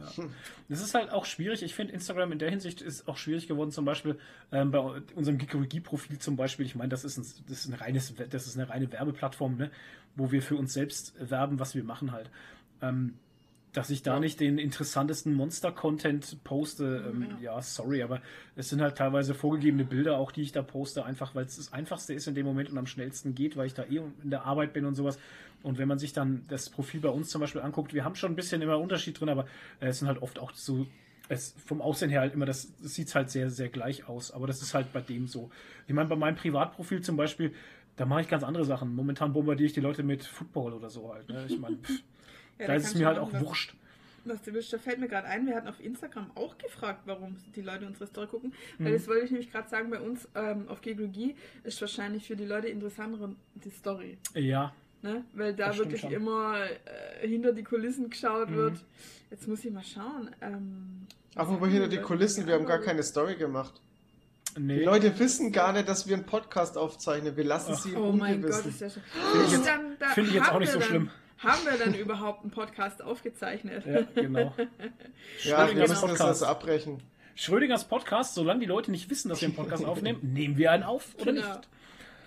CatContent. 0.00 0.34
Das 0.68 0.80
ist 0.80 0.94
halt 0.94 1.10
auch 1.10 1.24
schwierig. 1.24 1.62
Ich 1.62 1.74
finde, 1.74 1.92
Instagram 1.92 2.32
in 2.32 2.38
der 2.38 2.50
Hinsicht 2.50 2.82
ist 2.82 3.08
auch 3.08 3.16
schwierig 3.16 3.46
geworden. 3.48 3.70
Zum 3.70 3.84
Beispiel 3.84 4.18
ähm, 4.52 4.70
bei 4.70 4.78
unserem 5.14 5.38
Geekorigi-Profil 5.38 6.18
zum 6.18 6.36
Beispiel. 6.36 6.66
Ich 6.66 6.74
meine, 6.74 6.88
das 6.88 7.04
ist, 7.04 7.18
ein, 7.18 7.26
das, 7.48 7.60
ist 7.60 7.68
ein 7.68 7.74
reines, 7.74 8.14
das 8.30 8.46
ist 8.46 8.56
eine 8.58 8.68
reine 8.68 8.90
Werbeplattform, 8.90 9.56
ne? 9.56 9.70
wo 10.16 10.32
wir 10.32 10.42
für 10.42 10.56
uns 10.56 10.72
selbst 10.72 11.14
werben, 11.18 11.58
was 11.58 11.74
wir 11.74 11.84
machen 11.84 12.12
halt. 12.12 12.30
Ähm, 12.82 13.14
dass 13.72 13.90
ich 13.90 14.02
da 14.02 14.14
Ja. 14.14 14.20
nicht 14.20 14.40
den 14.40 14.58
interessantesten 14.58 15.32
Monster-Content 15.34 16.42
poste, 16.42 17.12
ähm, 17.12 17.36
ja. 17.40 17.60
sorry, 17.62 18.02
aber 18.02 18.20
es 18.56 18.68
sind 18.68 18.80
halt 18.80 18.98
teilweise 18.98 19.34
vorgegebene 19.34 19.84
Bilder, 19.84 20.18
auch 20.18 20.32
die 20.32 20.42
ich 20.42 20.52
da 20.52 20.62
poste, 20.62 21.04
einfach 21.04 21.34
weil 21.34 21.44
es 21.44 21.56
das 21.56 21.72
Einfachste 21.72 22.12
ist 22.14 22.26
in 22.26 22.34
dem 22.34 22.46
Moment 22.46 22.70
und 22.70 22.78
am 22.78 22.86
schnellsten 22.86 23.34
geht, 23.34 23.56
weil 23.56 23.66
ich 23.66 23.74
da 23.74 23.84
eh 23.84 24.00
in 24.22 24.30
der 24.30 24.44
Arbeit 24.44 24.72
bin 24.72 24.84
und 24.84 24.94
sowas. 24.94 25.18
Und 25.62 25.78
wenn 25.78 25.88
man 25.88 25.98
sich 25.98 26.12
dann 26.12 26.44
das 26.48 26.70
Profil 26.70 27.00
bei 27.00 27.08
uns 27.10 27.28
zum 27.30 27.40
Beispiel 27.40 27.60
anguckt, 27.60 27.92
wir 27.94 28.04
haben 28.04 28.14
schon 28.14 28.32
ein 28.32 28.36
bisschen 28.36 28.62
immer 28.62 28.78
Unterschied 28.78 29.18
drin, 29.20 29.28
aber 29.28 29.46
äh, 29.80 29.88
es 29.88 29.98
sind 29.98 30.08
halt 30.08 30.22
oft 30.22 30.38
auch 30.38 30.52
so, 30.52 30.86
es 31.28 31.54
vom 31.64 31.80
Aussehen 31.82 32.10
her 32.10 32.20
halt 32.20 32.34
immer, 32.34 32.46
das, 32.46 32.72
das 32.82 32.94
sieht 32.94 33.14
halt 33.14 33.30
sehr, 33.30 33.50
sehr 33.50 33.68
gleich 33.68 34.08
aus. 34.08 34.30
Aber 34.32 34.46
das 34.46 34.62
ist 34.62 34.74
halt 34.74 34.92
bei 34.92 35.00
dem 35.00 35.26
so. 35.26 35.50
Ich 35.86 35.94
meine, 35.94 36.08
bei 36.08 36.16
meinem 36.16 36.36
Privatprofil 36.36 37.02
zum 37.02 37.16
Beispiel, 37.16 37.54
da 37.96 38.06
mache 38.06 38.22
ich 38.22 38.28
ganz 38.28 38.42
andere 38.42 38.64
Sachen. 38.64 38.94
Momentan 38.94 39.32
bombardiere 39.32 39.66
ich 39.66 39.72
die 39.74 39.80
Leute 39.80 40.02
mit 40.02 40.24
Football 40.24 40.72
oder 40.72 40.90
so 40.90 41.12
halt. 41.12 41.28
Ne? 41.28 41.44
Ich 41.48 41.58
meine, 41.58 41.78
Ja, 42.58 42.66
da 42.66 42.74
ist 42.74 42.88
es 42.88 42.94
mir 42.94 43.06
halt 43.06 43.18
auch 43.18 43.32
was- 43.32 43.42
wurscht. 43.42 43.74
Was 44.26 44.42
du 44.42 44.52
willst, 44.52 44.70
da 44.70 44.76
fällt 44.76 45.00
mir 45.00 45.08
gerade 45.08 45.26
ein, 45.28 45.46
wir 45.46 45.56
hatten 45.56 45.66
auf 45.66 45.80
Instagram 45.82 46.30
auch 46.34 46.58
gefragt, 46.58 47.00
warum 47.06 47.36
die 47.56 47.62
Leute 47.62 47.86
unsere 47.86 48.06
Story 48.06 48.26
gucken. 48.26 48.52
Mhm. 48.78 48.84
Weil 48.84 48.92
das 48.92 49.08
wollte 49.08 49.24
ich 49.24 49.30
nämlich 49.30 49.50
gerade 49.50 49.70
sagen, 49.70 49.88
bei 49.88 49.98
uns 49.98 50.28
ähm, 50.34 50.68
auf 50.68 50.82
Geologie 50.82 51.36
ist 51.64 51.80
wahrscheinlich 51.80 52.26
für 52.26 52.36
die 52.36 52.44
Leute 52.44 52.68
interessanter 52.68 53.30
die 53.54 53.70
Story. 53.70 54.18
Ja, 54.34 54.74
Ne? 55.02 55.24
Weil 55.32 55.54
da 55.54 55.68
Das 55.68 55.78
wirklich 55.78 56.00
schon. 56.02 56.12
immer 56.12 56.56
äh, 57.22 57.26
hinter 57.26 57.52
die 57.52 57.62
Kulissen 57.64 58.10
geschaut 58.10 58.50
Mhm. 58.50 58.56
wird. 58.56 58.84
Jetzt 59.30 59.48
muss 59.48 59.64
ich 59.64 59.72
mal 59.72 59.82
schauen. 59.84 60.30
Ähm, 60.42 61.06
Apropos 61.34 61.68
hinter 61.68 61.88
die 61.88 61.98
Kulissen, 61.98 62.46
wir 62.46 62.54
haben 62.54 62.66
gar 62.66 62.80
keine 62.80 63.02
Story 63.02 63.36
gemacht. 63.36 63.80
nee. 64.58 64.80
Die 64.80 64.84
Leute 64.84 65.16
wissen 65.18 65.52
gar 65.52 65.72
nicht, 65.72 65.88
dass 65.88 66.06
wir 66.08 66.16
einen 66.16 66.26
Podcast 66.26 66.76
aufzeichnen. 66.76 67.36
Wir 67.36 67.44
lassen 67.44 67.72
Ach. 67.74 67.80
sie 67.80 67.92
im 67.92 67.96
Oh 68.02 68.12
mein 68.12 68.42
Gott, 68.42 68.66
ist 68.66 68.80
ja 68.80 68.90
schön. 68.90 69.02
Finde 69.32 69.46
ich 69.46 69.52
jetzt- 69.52 69.66
Dann- 69.66 69.96
da 69.98 70.08
finde 70.08 70.28
ich 70.30 70.34
jetzt 70.36 70.46
haben 70.48 70.56
auch 70.56 70.60
nicht 70.60 70.68
wir 70.68 70.72
so 70.74 70.78
dann, 70.80 70.88
schlimm. 70.88 71.10
Haben 71.38 71.60
wir 71.64 71.78
dann 71.82 71.94
überhaupt 71.94 72.42
einen 72.42 72.50
Podcast 72.50 73.02
aufgezeichnet? 73.02 73.86
Ja, 73.86 74.02
genau. 74.14 74.52
Ja, 74.58 74.58
wir 74.58 75.66
Schrödingers 75.68 75.76
müssen 75.78 75.90
das 75.90 76.00
Podcast. 76.00 76.20
also 76.22 76.46
abbrechen. 76.46 77.02
Schrödingers 77.36 77.84
Podcast, 77.88 78.34
solange 78.34 78.60
die 78.60 78.66
Leute 78.66 78.90
nicht 78.90 79.08
wissen, 79.08 79.30
dass 79.30 79.40
wir 79.40 79.48
einen 79.48 79.56
Podcast 79.56 79.84
aufnehmen, 79.86 80.18
nehmen 80.34 80.58
wir 80.58 80.72
einen 80.72 80.82
auf 80.82 81.14
oder 81.14 81.32
Genau. 81.32 81.46
nicht. 81.48 81.68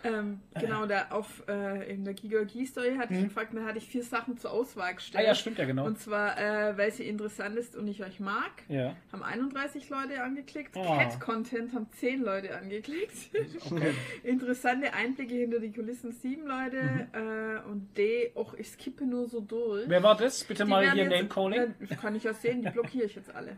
Ähm, 0.03 0.41
genau, 0.59 0.85
da 0.85 1.07
auf 1.11 1.43
äh, 1.47 1.91
in 1.91 2.03
der 2.03 2.13
Geologie-Story 2.13 2.95
hatte 2.97 3.13
ich 3.13 3.23
gefragt, 3.23 3.53
da 3.53 3.63
hatte 3.63 3.77
ich 3.77 3.87
vier 3.87 4.03
Sachen 4.03 4.37
zur 4.37 4.51
Auswahl 4.51 4.89
Ah 4.89 4.91
gestellt. 4.93 5.27
ja, 5.27 5.35
stimmt 5.35 5.57
ja 5.57 5.65
genau. 5.65 5.85
Und 5.85 5.99
zwar, 5.99 6.37
äh, 6.37 6.77
weil 6.77 6.91
sie 6.91 7.07
interessant 7.07 7.55
ist 7.57 7.75
und 7.75 7.87
ich 7.87 8.03
euch 8.03 8.19
mag, 8.19 8.51
Ja, 8.67 8.95
haben 9.11 9.23
31 9.23 9.89
Leute 9.89 10.21
angeklickt. 10.21 10.75
Oh. 10.75 10.83
Cat-Content 10.97 11.73
haben 11.73 11.87
10 11.91 12.21
Leute 12.21 12.55
angeklickt. 12.57 13.13
okay. 13.71 13.93
Interessante 14.23 14.93
Einblicke 14.93 15.35
hinter 15.35 15.59
die 15.59 15.71
Kulissen 15.71 16.11
7 16.11 16.45
Leute. 16.45 17.07
Äh, 17.13 17.69
und 17.69 17.97
D, 17.97 18.31
och, 18.35 18.53
ich 18.57 18.67
skippe 18.67 19.05
nur 19.05 19.27
so 19.27 19.39
durch. 19.41 19.87
Wer 19.87 20.03
war 20.03 20.17
das? 20.17 20.43
Bitte 20.43 20.65
Die 20.65 20.69
mal 20.69 20.91
hier 20.91 21.07
Name-Calling. 21.07 21.73
Äh, 21.89 21.95
kann 21.95 22.15
ich 22.15 22.23
ja 22.23 22.33
sehen, 22.33 22.61
die 22.61 22.69
blockiere 22.71 23.05
ich 23.05 23.15
jetzt 23.15 23.33
alle. 23.33 23.57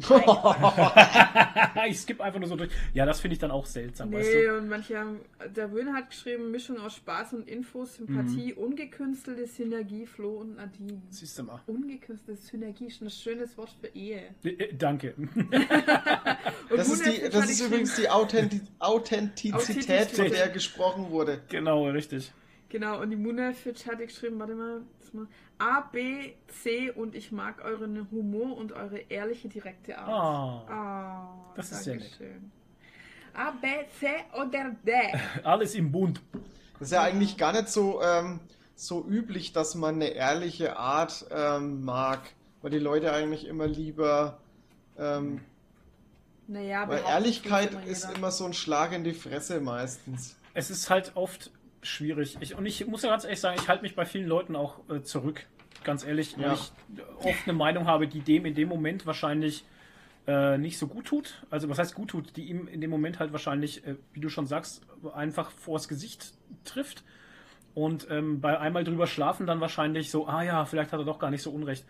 ich 1.88 2.00
skippe 2.00 2.22
einfach 2.22 2.38
nur 2.40 2.48
so 2.48 2.56
durch. 2.56 2.70
Ja, 2.94 3.06
das 3.06 3.20
finde 3.20 3.34
ich 3.34 3.38
dann 3.38 3.50
auch 3.50 3.66
seltsam, 3.66 4.12
weißt 4.12 4.28
Nee, 4.32 4.46
du? 4.46 4.58
und 4.58 4.68
manche 4.68 4.98
haben, 4.98 5.20
der 5.54 5.72
Wöhn 5.72 5.92
hat 5.94 6.10
geschrieben, 6.10 6.50
Mischung 6.50 6.78
aus 6.80 6.96
Spaß 6.96 7.34
und 7.34 7.48
Infos, 7.48 7.94
Sympathie, 7.96 8.52
Mhm. 8.52 8.58
ungekünstelte 8.64 9.46
Synergie, 9.46 10.06
Flo 10.06 10.38
und 10.40 10.56
Nadine. 10.56 11.02
Siehst 11.10 11.38
du 11.38 11.44
mal. 11.44 11.60
Ungekünstelte 11.66 12.40
Synergie 12.40 12.86
ist 12.86 13.02
ein 13.02 13.10
schönes 13.10 13.56
Wort 13.58 13.70
für 13.80 13.88
Ehe. 13.88 14.34
Äh, 14.44 14.48
äh, 14.50 14.74
Danke. 14.74 15.14
Das 16.70 16.88
ist, 16.88 17.04
die, 17.04 17.28
das 17.28 17.50
ist 17.50 17.60
übrigens 17.60 17.96
die 17.96 18.08
Authenti 18.08 18.60
Authentizität, 18.78 20.10
von 20.12 20.30
der 20.30 20.48
gesprochen 20.50 21.10
wurde. 21.10 21.40
genau, 21.48 21.84
richtig. 21.88 22.30
Genau, 22.68 23.00
und 23.00 23.10
die 23.10 23.16
Munafitch 23.16 23.86
hatte 23.86 24.06
geschrieben, 24.06 24.38
warte 24.38 24.54
mal, 24.54 24.82
das 25.10 25.14
mal, 25.14 25.26
A, 25.58 25.80
B, 25.80 26.32
C 26.62 26.90
und 26.90 27.14
ich 27.14 27.32
mag 27.32 27.64
euren 27.64 28.08
Humor 28.10 28.56
und 28.56 28.72
eure 28.72 28.98
ehrliche, 28.98 29.48
direkte 29.48 29.98
Art. 29.98 30.08
Ah, 30.08 30.64
Ah, 30.72 31.52
Das 31.56 31.72
ist 31.72 31.84
sehr 31.84 31.96
nett. 31.96 32.18
A, 33.34 33.50
B, 33.52 33.66
C 33.98 34.06
oder 34.40 34.70
D. 34.84 34.92
alles 35.44 35.74
im 35.74 35.92
Bund. 35.92 36.20
Das 36.78 36.88
ist 36.88 36.92
ja 36.92 37.02
eigentlich 37.02 37.36
gar 37.36 37.52
nicht 37.52 37.68
so, 37.68 38.02
ähm, 38.02 38.40
so 38.74 39.04
üblich, 39.06 39.52
dass 39.52 39.74
man 39.74 39.96
eine 39.96 40.08
ehrliche 40.08 40.76
Art 40.76 41.26
ähm, 41.30 41.84
mag. 41.84 42.20
Weil 42.62 42.70
die 42.70 42.78
Leute 42.78 43.12
eigentlich 43.12 43.46
immer 43.46 43.66
lieber. 43.66 44.38
Ähm, 44.98 45.40
Naja, 46.46 46.88
weil 46.88 47.02
Ehrlichkeit 47.06 47.86
ist 47.86 48.10
immer 48.16 48.30
so 48.30 48.44
ein 48.44 48.52
Schlag 48.52 48.92
in 48.92 49.04
die 49.04 49.14
Fresse 49.14 49.60
meistens. 49.60 50.36
Es 50.52 50.70
ist 50.70 50.90
halt 50.90 51.12
oft 51.14 51.50
schwierig. 51.82 52.36
Ich, 52.40 52.54
und 52.56 52.66
ich 52.66 52.86
muss 52.86 53.02
ja 53.02 53.10
ganz 53.10 53.24
ehrlich 53.24 53.40
sagen, 53.40 53.58
ich 53.60 53.68
halte 53.68 53.82
mich 53.82 53.94
bei 53.94 54.04
vielen 54.04 54.26
Leuten 54.26 54.56
auch 54.56 54.80
äh, 54.90 55.02
zurück. 55.02 55.46
Ganz 55.84 56.04
ehrlich, 56.04 56.36
weil 56.36 56.44
Ja. 56.46 56.52
ich 56.54 56.72
oft 57.24 57.46
eine 57.46 57.54
Meinung 57.54 57.86
habe, 57.86 58.06
die 58.06 58.20
dem 58.20 58.44
in 58.44 58.54
dem 58.54 58.68
Moment 58.68 59.06
wahrscheinlich 59.06 59.64
äh, 60.26 60.58
nicht 60.58 60.78
so 60.78 60.86
gut 60.86 61.06
tut. 61.06 61.42
Also 61.48 61.68
was 61.70 61.78
heißt 61.78 61.94
gut 61.94 62.10
tut, 62.10 62.36
die 62.36 62.44
ihm 62.44 62.68
in 62.68 62.80
dem 62.82 62.90
Moment 62.90 63.18
halt 63.18 63.32
wahrscheinlich, 63.32 63.86
äh, 63.86 63.94
wie 64.12 64.20
du 64.20 64.28
schon 64.28 64.46
sagst, 64.46 64.82
einfach 65.14 65.50
vors 65.50 65.88
Gesicht 65.88 66.32
trifft. 66.64 67.02
Und 67.72 68.08
ähm, 68.10 68.40
bei 68.40 68.58
einmal 68.58 68.84
drüber 68.84 69.06
schlafen 69.06 69.46
dann 69.46 69.60
wahrscheinlich 69.60 70.10
so, 70.10 70.26
ah 70.26 70.42
ja, 70.42 70.64
vielleicht 70.66 70.92
hat 70.92 71.00
er 71.00 71.04
doch 71.06 71.18
gar 71.18 71.30
nicht 71.30 71.42
so 71.42 71.50
unrecht. 71.50 71.86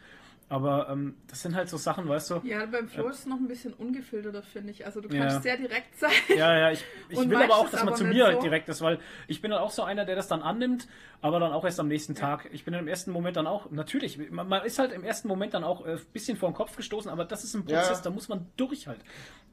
Aber 0.51 0.89
ähm, 0.91 1.15
das 1.29 1.43
sind 1.43 1.55
halt 1.55 1.69
so 1.69 1.77
Sachen, 1.77 2.09
weißt 2.09 2.31
du. 2.31 2.41
Ja, 2.43 2.67
beim 2.67 2.89
Flo 2.89 3.07
ist 3.09 3.21
es 3.21 3.27
noch 3.27 3.37
ein 3.37 3.47
bisschen 3.47 3.73
ungefilterter, 3.73 4.43
finde 4.43 4.73
ich. 4.73 4.85
Also 4.85 5.01
du 5.01 5.09
Ja. 5.09 5.21
kannst 5.27 5.45
sehr 5.45 5.57
direkt 5.57 5.97
sein. 5.97 6.11
Ja, 6.29 6.59
ja, 6.59 6.71
ich, 6.73 6.85
ich 7.09 7.19
will 7.31 7.37
aber 7.37 7.55
auch, 7.55 7.71
dass 7.71 7.85
man 7.85 7.95
zu 7.95 8.03
mir 8.05 8.33
so? 8.33 8.41
direkt 8.43 8.69
ist, 8.69 8.81
weil 8.83 8.99
ich 9.29 9.41
bin 9.41 9.53
dann 9.53 9.61
auch 9.61 9.71
so 9.71 9.85
einer, 9.85 10.05
der 10.05 10.17
das 10.17 10.27
dann 10.27 10.43
annimmt, 10.43 10.89
aber 11.23 11.39
dann 11.39 11.53
auch 11.53 11.65
erst 11.65 11.79
am 11.79 11.87
nächsten 11.87 12.15
Ja. 12.15 12.21
Tag. 12.21 12.49
Ich 12.53 12.65
bin 12.65 12.73
dann 12.73 12.83
im 12.83 12.89
ersten 12.89 13.13
Moment 13.13 13.37
dann 13.37 13.47
auch, 13.47 13.71
natürlich, 13.71 14.19
man, 14.33 14.49
man 14.49 14.65
ist 14.65 14.81
halt 14.81 14.91
im 14.91 15.05
ersten 15.05 15.29
Moment 15.29 15.55
dann 15.55 15.63
auch 15.63 15.87
ein 15.87 16.01
bisschen 16.13 16.37
vor 16.37 16.51
den 16.51 16.55
Kopf 16.57 16.75
gestoßen, 16.77 17.09
aber 17.13 17.25
das 17.25 17.45
ist 17.45 17.55
ein 17.55 17.65
Ja. 17.69 17.79
Prozess, 17.79 18.03
da 18.03 18.11
muss 18.11 18.29
man 18.29 18.47
durch 18.57 18.89
halt. 18.89 18.99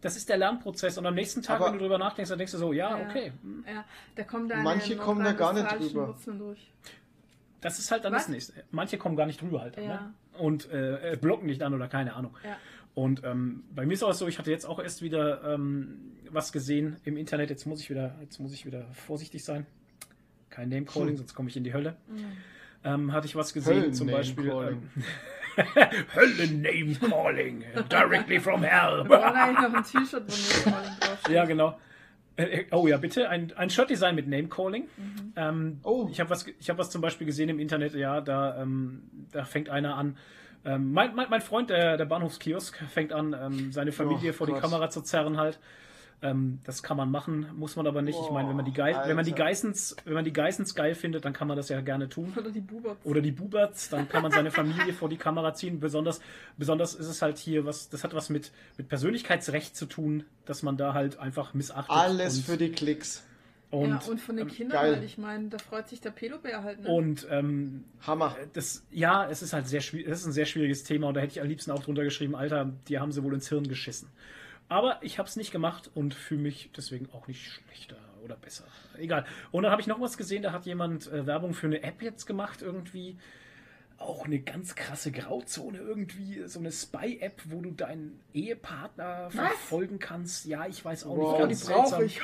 Das 0.01 0.17
ist 0.17 0.27
der 0.29 0.37
Lernprozess 0.37 0.97
und 0.97 1.05
am 1.05 1.13
nächsten 1.13 1.43
Tag, 1.43 1.57
Aber- 1.57 1.67
wenn 1.67 1.73
du 1.73 1.79
drüber 1.79 1.99
nachdenkst, 1.99 2.29
dann 2.29 2.39
denkst 2.39 2.53
du 2.53 2.57
so, 2.57 2.73
ja, 2.73 2.97
Ja. 2.97 3.07
okay, 3.07 3.33
hm, 3.43 3.63
Ja, 3.71 3.85
da 4.15 4.23
kommen 4.23 4.49
da 4.49 4.55
Manche 4.57 4.97
kommen 4.97 5.23
da 5.23 5.33
gar 5.33 5.53
nicht 5.53 5.69
drüber. 5.79 6.15
Das 7.61 7.79
ist 7.79 7.91
halt 7.91 8.03
dann 8.05 8.13
Was? 8.13 8.23
das 8.23 8.29
nächste. 8.29 8.53
Manche 8.71 8.97
kommen 8.97 9.15
gar 9.15 9.25
nicht 9.25 9.41
drüber 9.41 9.61
halt. 9.61 9.77
Ja. 9.77 9.83
Ne? 9.83 10.13
Und 10.38 10.69
äh, 10.71 11.13
äh, 11.13 11.15
blocken 11.17 11.45
nicht 11.47 11.61
an 11.63 11.73
oder 11.73 11.88
keine 11.88 12.13
Ahnung. 12.15 12.35
Ja. 12.43 12.57
Und 12.93 13.23
ähm, 13.23 13.63
bei 13.75 13.85
mir 13.85 13.93
ist 13.93 14.03
auch 14.03 14.13
so, 14.13 14.27
ich 14.27 14.39
hatte 14.39 14.49
jetzt 14.51 14.65
auch 14.65 14.79
erst 14.79 15.01
wieder 15.01 15.43
ähm, 15.53 16.13
was 16.31 16.51
gesehen 16.51 16.97
im 17.03 17.15
Internet. 17.17 17.49
Jetzt 17.49 17.65
muss 17.67 17.79
ich 17.81 17.89
wieder, 17.89 18.15
jetzt 18.21 18.39
muss 18.39 18.53
ich 18.53 18.65
wieder 18.65 18.85
vorsichtig 18.93 19.43
sein. 19.43 19.65
Kein 20.49 20.69
Name-Calling, 20.69 21.09
Hm. 21.09 21.17
sonst 21.17 21.33
komme 21.35 21.49
ich 21.49 21.57
in 21.57 21.63
die 21.63 21.73
Hölle. 21.73 21.95
Mhm. 22.07 22.25
ähm, 22.83 23.13
hatte 23.13 23.27
ich 23.27 23.35
was 23.35 23.53
gesehen, 23.53 23.93
zum 23.93 24.07
Beispiel. 24.07 24.51
Höllen-Name-Calling. 24.51 24.81
Äh, 25.57 25.88
Höllen 26.15 26.61
Name 26.61 26.95
Calling, 27.09 27.63
directly 27.89 28.39
from 28.39 28.61
hell. 28.63 29.03
Da 29.03 29.09
war 29.09 29.33
eigentlich 29.35 29.59
noch 29.67 29.73
ein 29.73 29.83
T-Shirt, 29.83 30.23
wo 30.27 30.69
nur 30.69 30.73
Calling 30.73 30.99
draufsteht. 30.99 31.35
Ja, 31.35 31.45
genau. 31.45 31.79
Äh, 32.38 32.43
äh, 32.43 32.65
Oh 32.71 32.88
ja, 32.88 32.97
bitte. 32.97 33.29
Ein, 33.29 33.51
ein 33.57 33.69
Shirt-Design 33.69 34.15
mit 34.15 34.27
Name 34.27 34.47
Calling. 34.47 34.88
Ähm, 35.35 35.79
Oh. 35.83 36.07
Ich 36.11 36.19
habe 36.19 36.29
was, 36.29 36.45
ich 36.47 36.69
hab 36.69 36.77
was 36.77 36.89
zum 36.89 37.01
Beispiel 37.01 37.27
gesehen 37.27 37.49
im 37.49 37.59
Internet, 37.59 37.93
ja, 37.95 38.21
da, 38.21 38.61
ähm, 38.61 39.03
da 39.31 39.43
fängt 39.43 39.69
einer 39.69 39.95
an. 39.95 40.17
Ähm, 40.65 40.91
mein, 40.91 41.13
mein, 41.15 41.29
mein 41.29 41.41
Freund, 41.41 41.69
der, 41.69 41.97
der 41.97 42.05
Bahnhofskiosk, 42.05 42.77
fängt 42.89 43.13
an, 43.13 43.35
ähm, 43.39 43.71
seine 43.71 43.91
Familie 43.91 44.31
Oh 44.31 44.33
vor 44.33 44.47
die 44.47 44.53
Gott. 44.53 44.61
Kamera 44.61 44.89
zu 44.89 45.01
zerren 45.01 45.38
halt. 45.38 45.59
Ähm, 46.20 46.59
das 46.63 46.82
kann 46.82 46.97
man 46.97 47.11
machen, 47.11 47.45
muss 47.55 47.76
man 47.76 47.86
aber 47.86 48.01
nicht. 48.01 48.20
ich 48.20 48.32
meine, 48.32 48.49
wenn 48.49 48.55
man 48.55 48.65
die 48.65 48.74
Gei 48.74 48.93
Boah, 48.93 49.07
wenn 49.07 49.15
man 49.15 49.24
die 49.24 49.34
Alter. 49.34 49.43
Geissens, 49.43 49.95
wenn 50.03 50.15
man 50.15 50.26
die 50.26 50.34
Geissens 50.34 50.74
geil 50.74 50.95
findet, 50.95 51.26
dann 51.26 51.34
kann 51.34 51.47
man 51.47 51.55
das 51.55 51.70
ja 51.70 51.80
gerne 51.82 52.09
tun. 52.09 52.34
Oder 52.36 52.49
die 52.49 52.61
Buberts. 52.61 53.05
Oder 53.05 53.22
die 53.22 53.32
Buberts, 53.32 53.89
dann 53.89 54.09
kann 54.09 54.24
man 54.24 54.32
seine 54.32 54.49
Familie 54.49 54.93
vor 54.93 55.09
die 55.09 55.18
Kamera 55.18 55.53
ziehen. 55.53 55.80
Besonders, 55.80 56.20
besonders 56.57 56.95
ist 56.95 57.07
es 57.07 57.22
halt 57.22 57.38
hier 57.38 57.65
was, 57.65 57.89
das 57.89 58.03
hat 58.03 58.15
was 58.15 58.30
mit, 58.30 58.51
mit 58.78 58.89
Persönlichkeitsrecht 58.89 59.76
zu 59.76 59.86
tun, 59.86 60.24
dass 60.45 60.63
man 60.63 60.76
da 60.76 60.95
halt 60.95 61.20
einfach 61.20 61.53
missachtet. 61.53 61.95
Alles 61.95 62.38
und, 62.38 62.45
für 62.45 62.57
die 62.57 62.72
Klicks. 62.72 63.24
und, 63.70 63.89
ja, 63.89 64.01
und 64.09 64.20
von 64.20 64.38
den 64.38 64.47
ähm, 64.47 64.53
Kindern 64.53 64.82
geil. 64.82 64.95
halt, 64.95 65.03
ich 65.03 65.20
meine, 65.20 65.49
da 65.49 65.59
freut 65.59 65.88
sich 65.88 66.01
der 66.01 66.11
Pelobär 66.11 66.63
halt, 66.63 66.82
ne? 66.82 66.89
und 66.89 67.28
ähm, 67.30 67.84
Hammer. 68.07 68.36
das, 68.53 68.84
ja, 68.89 69.30
es 69.30 69.43
ist 69.43 69.53
halt 69.53 69.68
sehr 69.68 69.82
schwierig, 69.82 70.07
es 70.07 70.22
ist 70.22 70.26
ein 70.26 70.32
sehr 70.32 70.45
schwieriges 70.45 70.84
Thema 70.84 71.09
und 71.09 71.13
da 71.13 71.22
hätte 71.22 71.34
ich 71.34 71.41
am 71.41 71.47
liebsten 71.47 71.70
auch 71.70 71.84
drunter 71.84 72.03
geschrieben, 72.03 72.36
Alter, 72.36 72.72
die 72.88 72.97
haben 72.97 73.11
sie 73.11 73.24
wohl 73.24 73.36
ins 73.36 73.49
Hirn 73.49 73.68
geschissen. 73.68 74.09
Aber 74.70 74.97
ich 75.01 75.18
habe 75.18 75.30
es 75.30 75.36
nicht 75.36 75.51
gemacht 75.51 75.89
und 75.93 76.13
fühle 76.13 76.41
mich 76.41 76.70
deswegen 76.76 77.09
auch 77.13 77.28
nicht 77.28 77.45
schlechter 77.45 77.95
oder 78.24 78.36
besser. 78.36 78.65
Egal. 78.97 79.26
Und 79.51 79.63
dann 79.63 79.72
habe 79.72 79.82
ich 79.82 79.88
noch 79.88 80.01
was 80.01 80.18
gesehen, 80.18 80.43
da 80.43 80.51
hat 80.51 80.65
jemand 80.65 81.11
äh, 81.11 81.26
Werbung 81.26 81.53
für 81.53 81.68
eine 81.68 81.84
App 81.84 82.01
jetzt 82.01 82.26
gemacht, 82.26 82.61
irgendwie. 82.61 83.18
Auch 83.99 84.26
eine 84.26 84.39
ganz 84.39 84.76
krasse 84.76 85.11
Grauzone 85.11 85.80
irgendwie, 85.80 86.43
so 86.45 86.59
eine 86.59 86.72
Spy-App, 86.72 87.41
wo 87.45 87.61
du 87.61 87.72
deinen 87.72 88.20
Ehepartner 88.32 89.32
verfolgen 89.32 89.97
kannst. 89.97 90.45
Ja, 90.45 90.68
ich 90.68 90.86
weiß 90.86 91.05
auch 91.07 91.18
Wow, 91.18 91.47
nicht. 91.47 91.65
Ganz 91.68 91.91
brauche 91.91 92.05
ich. 92.05 92.18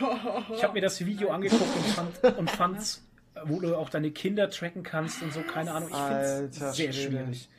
Ich 0.55 0.63
habe 0.63 0.73
mir 0.73 0.81
das 0.81 1.03
Video 1.03 1.31
angeguckt 1.31 1.63
und, 1.63 1.85
fand, 1.87 2.37
und 2.37 2.51
fand's, 2.51 3.03
wo 3.45 3.59
du 3.59 3.75
auch 3.75 3.89
deine 3.89 4.11
Kinder 4.11 4.51
tracken 4.51 4.83
kannst 4.83 5.23
und 5.23 5.33
so, 5.33 5.41
keine 5.41 5.71
Ahnung. 5.71 5.89
Ich 5.89 5.95
finde 5.97 6.67
es 6.69 6.75
sehr 6.75 6.93
schwierig. 6.93 7.49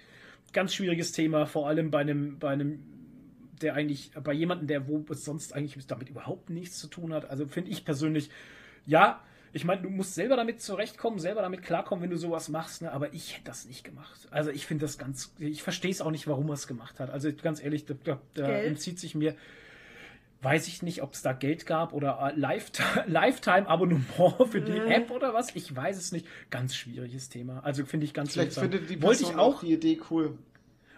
Ganz 0.53 0.75
schwieriges 0.75 1.11
Thema, 1.11 1.47
vor 1.47 1.67
allem 1.67 1.91
bei 1.91 1.99
einem, 2.03 2.39
bei 2.39 2.51
einem, 2.51 2.85
der 3.63 3.75
eigentlich, 3.75 4.11
bei 4.23 4.33
jemandem, 4.33 4.67
der 4.67 4.89
wo 4.89 5.05
es 5.11 5.25
sonst 5.25 5.55
eigentlich 5.55 5.87
damit 5.87 6.09
überhaupt 6.09 6.51
nichts 6.51 6.79
zu 6.79 6.89
tun 6.89 7.13
hat. 7.13 7.29
Also 7.31 7.47
finde 7.47 7.71
ich 7.71 7.85
persönlich, 7.85 8.31
ja, 8.87 9.21
ich 9.53 9.65
meine, 9.65 9.83
du 9.83 9.91
musst 9.91 10.15
selber 10.15 10.35
damit 10.37 10.61
zurechtkommen, 10.61 11.19
selber 11.21 11.43
damit 11.43 11.63
klarkommen, 11.63 12.03
wenn 12.03 12.11
du 12.11 12.17
sowas 12.17 12.49
machst, 12.49 12.83
ne? 12.83 12.91
aber 12.93 13.15
ich 13.15 13.35
hätte 13.35 13.45
das 13.45 13.67
nicht 13.67 13.85
gemacht. 13.85 14.27
Also 14.33 14.51
ich 14.51 14.67
finde 14.67 14.85
das 14.85 14.99
ganz, 14.99 15.33
ich 15.39 15.63
verstehe 15.63 15.93
es 15.93 16.01
auch 16.01 16.11
nicht, 16.11 16.27
warum 16.27 16.49
er 16.49 16.55
es 16.55 16.67
gemacht 16.67 16.99
hat. 16.99 17.11
Also 17.11 17.33
ganz 17.33 17.63
ehrlich, 17.63 17.85
da, 17.85 17.95
da, 18.03 18.21
da 18.35 18.49
entzieht 18.49 18.99
sich 18.99 19.15
mir, 19.15 19.37
weiß 20.43 20.67
ich 20.67 20.83
nicht, 20.83 21.03
ob 21.03 21.15
es 21.15 21.23
da 21.23 21.33
Geld 21.33 21.67
gab 21.67 21.93
oder 21.93 22.19
äh, 22.35 22.39
Lifetime- 22.39 23.05
Lifetime-Abonnement 23.07 24.05
für 24.51 24.61
die 24.61 24.73
Nee. 24.73 24.93
App 24.95 25.11
oder 25.11 25.33
was. 25.33 25.55
Ich 25.55 25.75
weiß 25.75 25.97
es 25.97 26.11
nicht. 26.13 26.27
Ganz 26.51 26.75
schwieriges 26.75 27.29
Thema. 27.29 27.61
Also 27.65 27.85
finde 27.87 28.07
ich 28.07 28.13
ganz 28.13 28.33
Vielleicht 28.33 28.55
findet 28.55 28.91
die 28.91 29.01
Wollte 29.03 29.23
ich 29.23 29.35
auch, 29.37 29.55
auch 29.57 29.61
die 29.61 29.73
Idee 29.73 30.01
cool. 30.11 30.37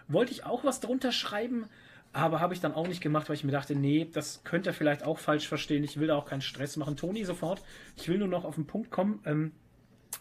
wollte 0.07 0.31
ich 0.31 0.45
auch 0.45 0.63
was 0.63 0.79
drunter 0.79 1.11
schreiben, 1.11 1.67
aber 2.13 2.39
habe 2.39 2.53
ich 2.53 2.61
dann 2.61 2.73
auch 2.73 2.87
nicht 2.87 3.01
gemacht, 3.01 3.29
weil 3.29 3.35
ich 3.35 3.43
mir 3.43 3.51
dachte, 3.51 3.75
nee, 3.75 4.07
das 4.11 4.43
könnte 4.43 4.71
er 4.71 4.73
vielleicht 4.73 5.03
auch 5.03 5.19
falsch 5.19 5.47
verstehen. 5.47 5.83
Ich 5.83 5.99
will 5.99 6.07
da 6.07 6.15
auch 6.15 6.25
keinen 6.25 6.41
Stress 6.41 6.77
machen. 6.77 6.97
Toni, 6.97 7.23
sofort. 7.23 7.61
Ich 7.95 8.07
will 8.07 8.17
nur 8.17 8.27
noch 8.27 8.45
auf 8.45 8.55
den 8.55 8.65
Punkt 8.65 8.89
kommen, 8.91 9.19
ähm, 9.25 9.51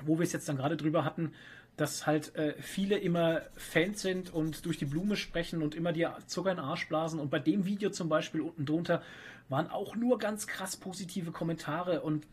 wo 0.05 0.19
wir 0.19 0.25
es 0.25 0.33
jetzt 0.33 0.49
dann 0.49 0.57
gerade 0.57 0.77
drüber 0.77 1.05
hatten, 1.05 1.33
dass 1.77 2.07
halt 2.07 2.35
äh, 2.37 2.55
viele 2.61 2.99
immer 2.99 3.43
Fans 3.55 4.01
sind 4.01 4.33
und 4.33 4.65
durch 4.65 4.79
die 4.79 4.87
Blume 4.87 5.17
sprechen 5.17 5.63
und 5.63 5.75
immer 5.75 5.93
dir 5.93 6.17
Zucker 6.27 6.51
in 6.51 6.57
den 6.57 6.65
Arsch 6.65 6.89
blasen. 6.89 7.21
Und 7.21 7.31
bei 7.31 7.39
dem 7.39 7.67
Video 7.67 7.91
zum 7.91 8.09
Beispiel 8.09 8.41
unten 8.41 8.65
drunter 8.65 9.03
waren 9.49 9.69
auch 9.69 9.95
nur 9.95 10.19
ganz 10.19 10.47
krass 10.47 10.77
positive 10.77 11.31
Kommentare 11.33 12.01
und, 12.01 12.27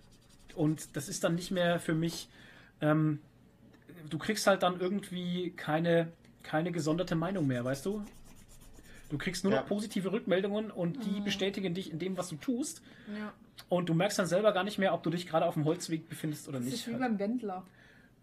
und 0.56 0.95
das 0.95 1.10
ist 1.10 1.24
dann 1.24 1.36
nicht 1.36 1.51
mehr 1.51 1.80
für 1.80 1.93
mich. 1.93 2.30
Ähm, 2.82 3.20
du 4.10 4.18
kriegst 4.18 4.47
halt 4.47 4.64
dann 4.64 4.80
irgendwie 4.80 5.51
keine, 5.51 6.12
keine 6.41 6.72
gesonderte 6.72 7.16
Meinung 7.16 7.47
mehr, 7.47 7.64
weißt 7.64 7.86
du? 7.86 8.04
Du 9.14 9.20
kriegst 9.20 9.43
nur 9.43 9.53
Ja. 9.53 9.59
noch 9.59 9.68
positive 9.68 10.11
Rückmeldungen 10.11 10.72
und 10.72 11.05
die 11.05 11.22
bestätigen 11.22 11.76
dich 11.76 11.91
in 11.91 11.99
dem, 11.99 12.18
was 12.18 12.30
du 12.30 12.36
tust. 12.36 12.82
Ja, 13.16 13.32
Und 13.70 13.88
du 13.88 13.93
merkst 13.93 14.18
dann 14.18 14.26
selber 14.26 14.53
gar 14.53 14.64
nicht 14.64 14.80
mehr, 14.80 14.91
ob 14.91 15.03
du 15.03 15.11
dich 15.11 15.28
gerade 15.28 15.45
auf 15.45 15.53
dem 15.53 15.66
Holzweg 15.66 16.09
befindest 16.09 16.47
oder 16.49 16.57
das 16.57 16.66
nicht. 16.66 16.74
ist 16.74 16.88
wie 16.88 16.93
halt. 16.93 17.01
beim 17.03 17.20
Wendler. 17.20 17.64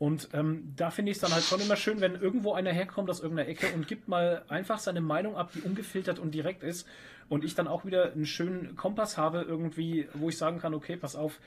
Und 0.00 0.30
ähm, 0.32 0.72
da 0.74 0.90
finde 0.90 1.12
ich 1.12 1.18
es 1.18 1.20
dann 1.20 1.30
halt 1.32 1.44
schon 1.44 1.60
immer 1.60 1.76
schön, 1.76 2.00
wenn 2.00 2.16
irgendwo 2.16 2.54
einer 2.54 2.72
herkommt 2.72 3.08
aus 3.08 3.20
irgendeiner 3.20 3.48
Ecke 3.48 3.68
und 3.72 3.86
gibt 3.86 4.08
mal 4.08 4.42
einfach 4.48 4.80
seine 4.80 5.00
Meinung 5.00 5.36
ab, 5.36 5.52
die 5.54 5.60
ungefiltert 5.60 6.18
und 6.18 6.34
direkt 6.34 6.64
ist. 6.64 6.88
Und 7.28 7.44
ich 7.44 7.54
dann 7.54 7.68
auch 7.68 7.84
wieder 7.84 8.10
einen 8.12 8.26
schönen 8.26 8.74
Kompass 8.74 9.16
habe, 9.16 9.42
irgendwie, 9.42 10.08
wo 10.14 10.28
ich 10.28 10.36
sagen 10.38 10.58
kann, 10.58 10.74
okay, 10.74 10.96
pass 10.96 11.14
auf. 11.14 11.38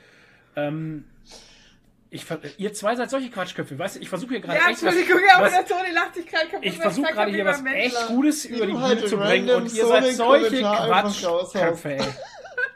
Ähm, 0.56 1.04
ich, 2.14 2.26
ver- 2.26 2.40
ihr 2.58 2.74
zwei 2.74 2.96
seid 2.96 3.10
solche 3.10 3.30
Quatschköpfe, 3.30 3.78
weißt 3.78 3.96
du, 3.96 4.00
ich 4.02 4.10
versuche 4.10 4.32
hier 4.32 4.40
gerade 4.42 4.60
Ja, 4.60 4.70
echt 4.70 4.84
was, 4.84 4.96
ja, 4.96 5.02
aber 5.36 5.46
was, 5.46 5.52
der 5.54 5.66
Toni 5.66 5.92
lacht 5.94 6.16
sich 6.16 6.26
gerade 6.28 6.46
kaputt. 6.48 6.66
ich 6.66 6.78
versuche 6.78 7.12
gerade 7.12 7.32
hier 7.32 7.46
was 7.46 7.64
beim 7.64 7.74
echt. 7.74 8.08
Gutes 8.08 8.46
über 8.46 8.66
die 8.66 8.72
du 8.74 8.78
Bühne 8.78 8.88
halt 8.88 9.08
zu 9.10 9.18
bringen 9.18 9.50
und 9.50 9.74
ihr 9.74 9.86
seid 9.88 10.06
solche 10.14 10.62
Kommentar 10.62 10.88
Quatschköpfe, 10.88 11.90
ey. 11.96 12.02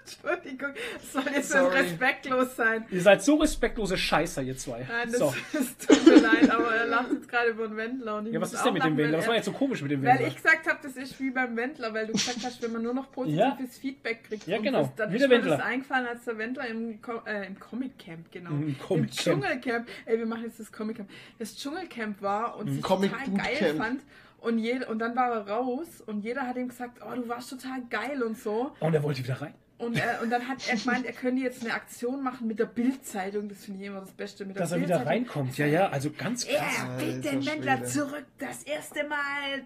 Entschuldigung, 0.07 0.73
das 0.93 1.11
soll 1.13 1.23
jetzt 1.33 1.49
so 1.51 1.67
respektlos 1.67 2.55
sein. 2.55 2.85
Ihr 2.89 3.01
seid 3.01 3.23
so 3.23 3.35
respektlose 3.35 3.97
Scheißer, 3.97 4.41
ihr 4.41 4.55
zwei. 4.57 4.79
Nein, 4.89 5.09
das, 5.09 5.17
so. 5.19 5.33
das 5.53 5.77
tut 5.77 6.05
mir 6.07 6.19
leid, 6.21 6.49
aber 6.49 6.73
er 6.75 6.85
lacht 6.87 7.11
jetzt 7.11 7.27
gerade 7.29 7.49
über 7.49 7.67
den 7.67 7.77
Wendler. 7.77 8.17
Und 8.17 8.27
ich 8.27 8.33
Ja, 8.33 8.41
was 8.41 8.53
ist 8.53 8.63
denn 8.63 8.73
mit 8.73 8.83
dem 8.83 8.97
Wendler? 8.97 9.13
weil 9.13 9.19
Was 9.19 9.27
war 9.27 9.35
jetzt 9.35 9.45
so 9.45 9.51
komisch 9.51 9.81
mit 9.81 9.91
dem 9.91 10.01
Weil 10.03 10.13
Wendler? 10.13 10.27
ich 10.27 10.35
gesagt 10.35 10.67
habe, 10.67 10.79
das 10.81 10.95
ist 10.95 11.19
wie 11.19 11.29
beim 11.31 11.55
Wendler, 11.57 11.93
weil 11.93 12.07
du 12.07 12.13
gesagt 12.13 12.39
hast, 12.43 12.61
wenn 12.61 12.71
man 12.73 12.83
nur 12.83 12.93
noch 12.93 13.11
positives 13.11 13.77
Feedback 13.77 14.23
kriegt. 14.23 14.47
Ja, 14.47 14.59
genau, 14.59 14.83
Das, 14.83 14.95
dann 14.95 15.11
wie 15.11 15.15
ist 15.15 15.21
der 15.21 15.29
mir 15.29 15.35
Wendler. 15.35 15.57
das 15.57 15.65
eingefallen, 15.65 16.07
als 16.07 16.23
der 16.25 16.37
Wendler 16.37 16.67
im, 16.67 16.99
äh, 17.25 17.47
im 17.47 17.59
Comic 17.59 17.97
Camp, 17.99 18.31
genau. 18.31 18.49
Im 18.51 18.67
Im 18.69 18.79
Comic 18.79 19.11
Camp. 19.15 19.41
Dschungelcamp. 19.43 19.87
Ey, 20.05 20.17
wir 20.19 20.25
machen 20.25 20.43
jetzt 20.43 20.59
das 20.59 20.71
Comic 20.71 20.97
Camp. 20.97 21.09
Das 21.39 21.55
Dschungelcamp 21.57 22.21
war 22.21 22.57
und 22.57 22.69
sich 22.71 22.81
Comic 22.81 23.11
total 23.11 23.33
geil 23.33 23.55
Camp. 23.57 23.77
fand. 23.77 24.01
Und, 24.39 24.59
jeder, 24.59 24.87
und 24.89 24.99
dann 24.99 25.15
war 25.15 25.31
er 25.31 25.47
raus 25.49 25.87
und 26.05 26.21
jeder 26.23 26.43
hat 26.47 26.55
ihm 26.57 26.67
gesagt, 26.69 26.99
oh, 27.01 27.15
du 27.15 27.27
warst 27.27 27.49
total 27.49 27.81
geil 27.89 28.21
und 28.21 28.37
so. 28.37 28.71
Und 28.79 28.93
er 28.93 29.01
wollte 29.01 29.23
wieder 29.23 29.41
rein. 29.41 29.55
Und, 29.79 29.95
er, 29.95 30.21
und 30.23 30.31
dann 30.31 30.47
hat 30.47 30.57
er 30.67 30.75
gemeint, 30.75 31.05
er 31.05 31.13
könnte 31.13 31.41
jetzt 31.43 31.63
eine 31.63 31.73
Aktion 31.73 32.23
machen 32.23 32.47
mit 32.47 32.57
der 32.57 32.65
Bildzeitung. 32.65 33.47
Das 33.47 33.65
finde 33.65 33.81
ich 33.81 33.87
immer 33.87 33.99
das 33.99 34.11
Beste 34.11 34.43
mit 34.45 34.55
der 34.55 34.63
Dass 34.63 34.71
er 34.71 34.81
wieder 34.81 35.05
reinkommt. 35.05 35.55
Ja, 35.57 35.67
ja, 35.67 35.89
also 35.89 36.09
ganz 36.11 36.47
krass. 36.47 36.57
Er 36.79 36.97
bringt 36.97 37.23
den 37.25 37.45
Wendler 37.45 37.77
Schwede. 37.77 37.87
zurück. 37.89 38.25
Das 38.39 38.63
erste 38.63 39.03
Mal. 39.07 39.17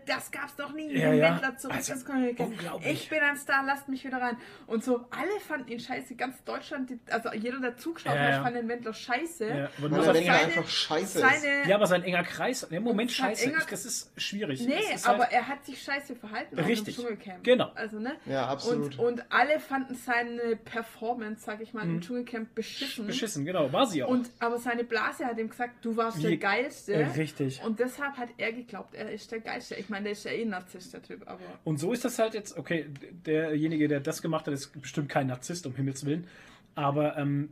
Das 0.06 0.30
gab's 0.32 0.56
doch 0.58 0.74
nie. 0.74 0.92
Ja, 0.98 1.12
den 1.12 1.20
ja. 1.20 1.32
Wendler 1.32 1.58
zurück. 1.58 1.76
Also, 1.78 1.94
das 1.94 2.04
kann 2.06 2.24
ich, 2.26 2.38
unglaublich. 2.40 2.92
ich 2.92 3.10
bin 3.10 3.20
ein 3.20 3.38
Star, 3.38 3.64
lasst 3.66 3.88
mich 3.88 4.04
wieder 4.04 4.18
rein. 4.22 4.36
Und 4.68 4.84
so, 4.84 5.06
alle 5.12 5.40
fanden 5.48 5.70
ihn 5.72 5.80
scheiße. 5.80 6.16
Ganz 6.16 6.44
Deutschland, 6.44 6.90
die, 6.90 7.00
also 7.10 7.32
jeder, 7.34 7.60
der 7.62 7.78
zugeschaut 7.78 8.14
Ja, 8.14 8.20
hat, 8.22 8.30
ja. 8.32 8.44
fand 8.44 8.56
den 8.58 8.68
Wendler 8.68 8.94
scheiße. 8.94 9.48
Ja, 9.48 9.54
aber 9.54 9.70
Weil 9.78 9.90
nur 9.90 9.90
der 9.98 10.04
sein 10.04 10.14
Wendler 10.16 10.20
enger, 10.34 10.34
seine- 10.40 10.54
einfach 10.58 10.70
scheiße 10.70 11.20
ist. 11.20 11.42
Seine, 11.42 11.70
ja, 11.70 11.76
aber 11.78 11.88
sein 11.88 12.04
enger 12.04 12.24
Kreis. 12.24 12.64
Im 12.64 12.84
Moment 12.84 13.10
Und 13.12 13.16
sein 13.16 13.30
scheiße. 13.30 13.46
enger- 13.50 13.66
das 13.70 13.86
ist 13.86 14.12
schwierig. 14.22 14.62
Nee, 14.68 14.74
ist 14.94 15.08
aber 15.08 15.24
halt, 15.24 15.32
er 15.34 15.48
hat 15.48 15.66
sich 15.66 15.82
scheiße 15.82 16.16
verhalten 16.18 16.60
auf 16.60 16.68
Richtig. 16.68 17.00
Genau. 17.44 17.72
Also, 17.76 18.00
ne? 18.00 18.16
Ja, 18.26 18.48
absolut. 18.48 19.00
Und, 19.00 19.20
und 19.20 19.24
alle 19.32 19.60
fanden 19.62 19.96
seine 20.06 20.56
Performance, 20.56 21.44
sag 21.46 21.62
ich 21.62 21.74
mal, 21.74 21.84
im 21.86 22.02
Dschungelcamp 22.02 22.54
beschissen. 22.56 23.04
Mhm. 23.06 23.08
beschissen, 23.08 23.46
genau. 23.46 23.72
War 23.74 23.86
sie 23.88 24.04
auch. 24.04 24.10
Und, 24.10 24.30
aber 24.40 24.58
seine 24.58 24.84
Blase 24.84 25.26
hat 25.26 25.38
ihm 25.38 25.50
gesagt, 25.50 25.84
du 25.86 25.96
warst 25.98 26.22
der 26.24 26.32
Je- 26.32 26.38
Geilste. 26.38 26.94
Äh, 26.94 27.06
richtig. 27.08 27.62
Und 27.64 27.80
deshalb 27.80 28.18
hat 28.18 28.30
er 28.38 28.52
geglaubt, 28.54 28.94
er 28.96 29.12
ist 29.12 29.32
der 29.32 29.40
Geilste. 29.40 29.76
Ich 29.76 29.90
meine, 29.90 30.04
der 30.04 30.12
ist 30.14 30.26
ja 30.26 30.32
eh 30.32 30.42
ein 30.44 30.50
Narzisst, 30.50 30.94
der 30.94 31.02
Typ, 31.02 31.22
aber. 31.28 31.40
Und 31.64 31.80
so 31.80 31.92
ist 31.94 32.04
das 32.06 32.20
halt 32.20 32.34
jetzt, 32.34 32.58
okay, 32.58 32.88
derjenige, 33.26 33.88
der 33.88 34.00
das 34.00 34.22
gemacht 34.22 34.48
hat, 34.48 34.54
ist 34.54 34.70
bestimmt 34.82 35.10
kein 35.10 35.28
Narzisst, 35.28 35.66
um 35.66 35.76
Himmels 35.76 36.06
Willen. 36.06 36.28
Aber 36.76 37.18
ähm, 37.18 37.50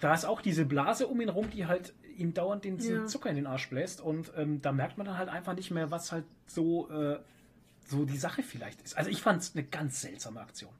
da 0.00 0.14
ist 0.14 0.24
auch 0.24 0.40
diese 0.40 0.64
Blase 0.64 1.06
um 1.06 1.20
ihn 1.20 1.28
rum, 1.28 1.50
die 1.50 1.66
halt 1.66 1.92
ihm 2.16 2.34
dauernd 2.34 2.64
den 2.64 2.78
Ja. 2.78 3.06
Zucker 3.06 3.30
in 3.30 3.36
den 3.36 3.46
Arsch 3.46 3.68
bläst. 3.70 4.00
Und 4.00 4.32
ähm, 4.36 4.60
da 4.62 4.72
merkt 4.72 4.98
man 4.98 5.06
dann 5.06 5.18
halt 5.18 5.28
einfach 5.28 5.54
nicht 5.54 5.70
mehr, 5.70 5.90
was 5.90 6.10
halt 6.12 6.24
so, 6.46 6.88
äh, 6.90 7.18
so 7.86 8.04
die 8.04 8.16
Sache 8.16 8.42
vielleicht 8.42 8.82
ist. 8.82 8.96
Also 8.98 9.10
ich 9.10 9.22
fand 9.22 9.40
es 9.42 9.54
eine 9.54 9.64
ganz 9.64 10.00
seltsame 10.00 10.40
Aktion. 10.40 10.70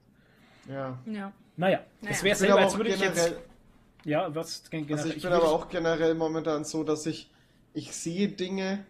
Ja. 0.68 0.98
Ja. 1.06 1.32
Naja, 1.56 1.80
es 2.02 2.22
wäre 2.22 2.36
selber, 2.36 2.60
als 2.60 2.76
würde 2.76 2.90
ich 2.90 3.00
jetzt. 3.00 3.34
Ja, 4.04 4.32
was 4.34 4.62
generell. 4.70 4.96
also 4.96 5.08
ich 5.10 5.22
bin 5.22 5.32
aber 5.32 5.50
auch 5.50 5.68
generell 5.68 6.14
momentan 6.14 6.64
so, 6.64 6.84
dass 6.84 7.04
ich, 7.06 7.30
ich 7.74 7.92
sehe 7.92 8.28
Dinge 8.28 8.86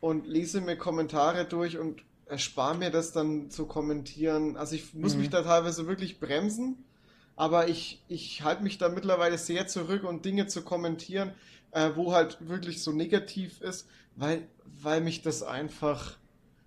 und 0.00 0.26
lese 0.26 0.60
mir 0.60 0.76
Kommentare 0.76 1.44
durch 1.46 1.78
und 1.78 2.02
erspare 2.26 2.76
mir 2.76 2.90
das 2.90 3.12
dann 3.12 3.50
zu 3.50 3.66
kommentieren. 3.66 4.56
Also 4.56 4.76
ich 4.76 4.94
muss 4.94 5.14
Mhm. 5.14 5.20
mich 5.22 5.30
da 5.30 5.42
teilweise 5.42 5.86
wirklich 5.88 6.20
bremsen, 6.20 6.84
aber 7.34 7.68
ich, 7.68 8.02
ich 8.08 8.42
halte 8.42 8.62
mich 8.62 8.78
da 8.78 8.88
mittlerweile 8.88 9.36
sehr 9.36 9.66
zurück 9.66 10.04
und 10.04 10.24
Dinge 10.24 10.46
zu 10.46 10.62
kommentieren, 10.62 11.32
äh, 11.72 11.90
wo 11.96 12.12
halt 12.12 12.38
wirklich 12.48 12.82
so 12.82 12.92
negativ 12.92 13.60
ist, 13.60 13.88
weil, 14.14 14.46
weil 14.80 15.00
mich 15.00 15.22
das 15.22 15.42
einfach, 15.42 16.16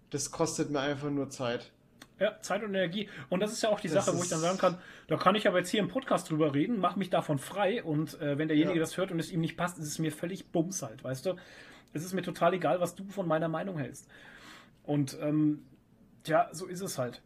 das 0.09 0.31
kostet 0.31 0.69
mir 0.69 0.81
einfach 0.81 1.09
nur 1.09 1.29
Zeit. 1.29 1.71
Ja, 2.19 2.39
Zeit 2.41 2.63
und 2.63 2.69
Energie. 2.69 3.09
Und 3.29 3.39
das 3.39 3.51
ist 3.53 3.63
ja 3.63 3.69
auch 3.69 3.79
die 3.79 3.87
Das 3.87 4.05
Sache, 4.05 4.17
wo 4.17 4.21
ich 4.23 4.29
dann 4.29 4.39
sagen 4.39 4.57
kann, 4.57 4.77
da 5.07 5.15
kann 5.17 5.35
ich 5.35 5.47
aber 5.47 5.59
jetzt 5.59 5.69
hier 5.69 5.79
im 5.79 5.87
Podcast 5.87 6.29
drüber 6.29 6.53
reden, 6.53 6.79
mach 6.79 6.95
mich 6.95 7.09
davon 7.09 7.39
frei 7.39 7.83
und 7.83 8.19
äh, 8.21 8.37
wenn 8.37 8.47
derjenige 8.47 8.77
Ja. 8.77 8.81
das 8.81 8.97
hört 8.97 9.11
und 9.11 9.19
es 9.19 9.31
ihm 9.31 9.41
nicht 9.41 9.55
passt, 9.57 9.77
ist 9.79 9.87
es 9.87 9.99
mir 9.99 10.11
völlig 10.11 10.47
bums 10.51 10.81
halt, 10.81 11.03
weißt 11.03 11.25
du? 11.25 11.35
Es 11.93 12.03
ist 12.03 12.13
mir 12.13 12.21
total 12.21 12.53
egal, 12.53 12.79
was 12.81 12.95
du 12.95 13.03
von 13.09 13.27
meiner 13.27 13.47
Meinung 13.47 13.77
hältst. 13.77 14.07
Und 14.83 15.17
ähm, 15.21 15.63
ja, 16.25 16.49
so 16.51 16.65
ist 16.67 16.81
es 16.81 16.97
halt. 16.97 17.21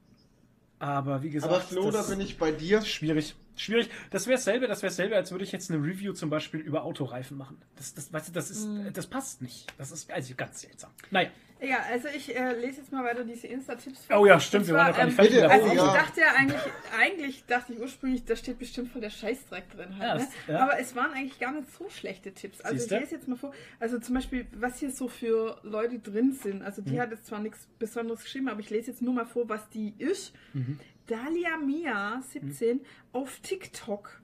Aber 0.79 1.23
wie 1.23 1.29
gesagt, 1.29 1.51
Aber 1.53 1.61
Flo, 1.61 1.91
da 1.91 2.01
bin 2.03 2.19
ich 2.21 2.37
bei 2.37 2.51
dir. 2.51 2.81
schwierig. 2.81 3.35
Schwierig. 3.55 3.89
Das 4.11 4.25
wäre 4.27 4.35
dasselbe, 4.37 4.67
das 4.67 4.81
wäre 4.81 4.89
dasselbe, 4.89 5.15
als 5.15 5.31
würde 5.31 5.43
ich 5.43 5.51
jetzt 5.51 5.69
eine 5.71 5.83
Review 5.83 6.13
zum 6.13 6.29
Beispiel 6.29 6.59
über 6.59 6.83
Autoreifen 6.83 7.37
machen. 7.37 7.61
Das, 7.75 7.93
das, 7.93 8.11
weißt 8.11 8.29
du, 8.29 8.31
das 8.33 8.49
ist, 8.49 8.67
Mhm. 8.67 8.91
das 8.93 9.07
passt 9.07 9.41
nicht. 9.41 9.71
Das 9.77 9.91
ist 9.91 10.11
also 10.11 10.33
ganz 10.35 10.61
seltsam. 10.61 10.91
Naja. 11.11 11.29
Ja, 11.61 11.77
also 11.89 12.09
ich 12.09 12.35
äh, 12.35 12.59
lese 12.59 12.81
jetzt 12.81 12.91
mal 12.91 13.05
weiter 13.05 13.23
diese 13.23 13.47
Insta-Tipps 13.47 14.07
Oh 14.13 14.25
ja, 14.25 14.37
stimmt, 14.37 14.63
Und 14.63 14.67
wir 14.71 14.75
waren 14.75 14.89
noch 14.89 14.97
gar 14.97 15.05
nicht 15.05 15.15
zwar, 15.15 15.25
fertig 15.25 15.41
bitte, 15.41 15.49
Also 15.53 15.67
ich 15.67 15.73
ja. 15.75 15.93
dachte 15.93 16.19
ja 16.19 16.27
eigentlich, 16.35 16.61
eigentlich 16.99 17.45
dachte 17.45 17.71
ich 17.73 17.79
ursprünglich, 17.79 18.25
da 18.25 18.35
steht 18.35 18.59
bestimmt 18.59 18.91
voll 18.91 18.99
der 18.99 19.11
Scheißdreck 19.11 19.69
drin 19.69 19.97
halt, 19.97 20.19
Ja, 20.19 20.25
ne? 20.25 20.27
ja. 20.49 20.59
Aber 20.63 20.77
es 20.79 20.93
waren 20.97 21.13
eigentlich 21.13 21.39
gar 21.39 21.53
nicht 21.53 21.71
so 21.77 21.89
schlechte 21.89 22.33
Tipps. 22.33 22.59
Also 22.59 22.79
Siehste? 22.79 22.95
ich 22.95 23.01
lese 23.01 23.15
jetzt 23.15 23.27
mal 23.29 23.37
vor, 23.37 23.53
also 23.79 23.97
zum 23.99 24.15
Beispiel, 24.15 24.45
was 24.51 24.79
hier 24.79 24.91
so 24.91 25.07
für 25.07 25.57
Leute 25.63 25.99
drin 25.99 26.33
sind. 26.33 26.63
Also 26.63 26.81
Mhm. 26.81 26.85
die 26.85 26.99
hat 26.99 27.11
jetzt 27.11 27.27
zwar 27.27 27.39
nichts 27.39 27.65
Besonderes 27.79 28.23
geschrieben, 28.23 28.49
aber 28.49 28.59
ich 28.59 28.69
lese 28.69 28.91
jetzt 28.91 29.01
nur 29.01 29.13
mal 29.13 29.25
vor, 29.25 29.47
was 29.47 29.69
die 29.69 29.93
ist. 29.99 30.33
Mhm. 30.53 30.79
Dalia 31.07 31.57
Mia, 31.57 32.21
17, 32.31 32.81
auf 33.11 33.39
TikTok 33.39 34.21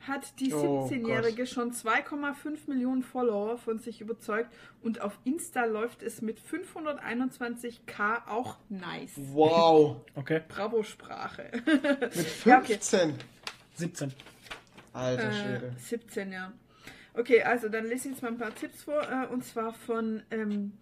hat 0.00 0.40
die 0.40 0.52
Oh 0.54 0.88
17-Jährige 0.88 1.46
schon 1.46 1.72
2,5 1.72 2.68
Millionen 2.68 3.02
Follower 3.02 3.58
von 3.58 3.78
sich 3.78 4.00
überzeugt 4.00 4.50
und 4.82 5.02
auf 5.02 5.18
Insta 5.24 5.64
läuft 5.64 6.02
es 6.02 6.22
mit 6.22 6.38
521k 6.40 8.26
auch 8.26 8.56
nice. 8.70 9.12
Wow. 9.16 9.96
Okay. 10.14 10.40
Bravo-Sprache. 10.48 11.50
Mit 11.66 12.14
Ja, 12.46 12.58
okay. 12.58 12.74
15. 12.74 13.14
17. 13.74 14.12
Alter 14.92 15.28
Äh, 15.28 15.32
Schwede. 15.32 15.74
17, 15.78 16.32
ja. 16.32 16.52
Okay, 17.14 17.42
also 17.42 17.68
dann 17.68 17.84
lese 17.84 18.08
ich 18.08 18.14
jetzt 18.14 18.22
mal 18.22 18.28
ein 18.28 18.38
paar 18.38 18.54
Tipps 18.54 18.84
vor. 18.84 19.02
Äh, 19.02 19.26
und 19.32 19.44
zwar 19.44 19.72
von 19.74 20.22
ähm, 20.30 20.72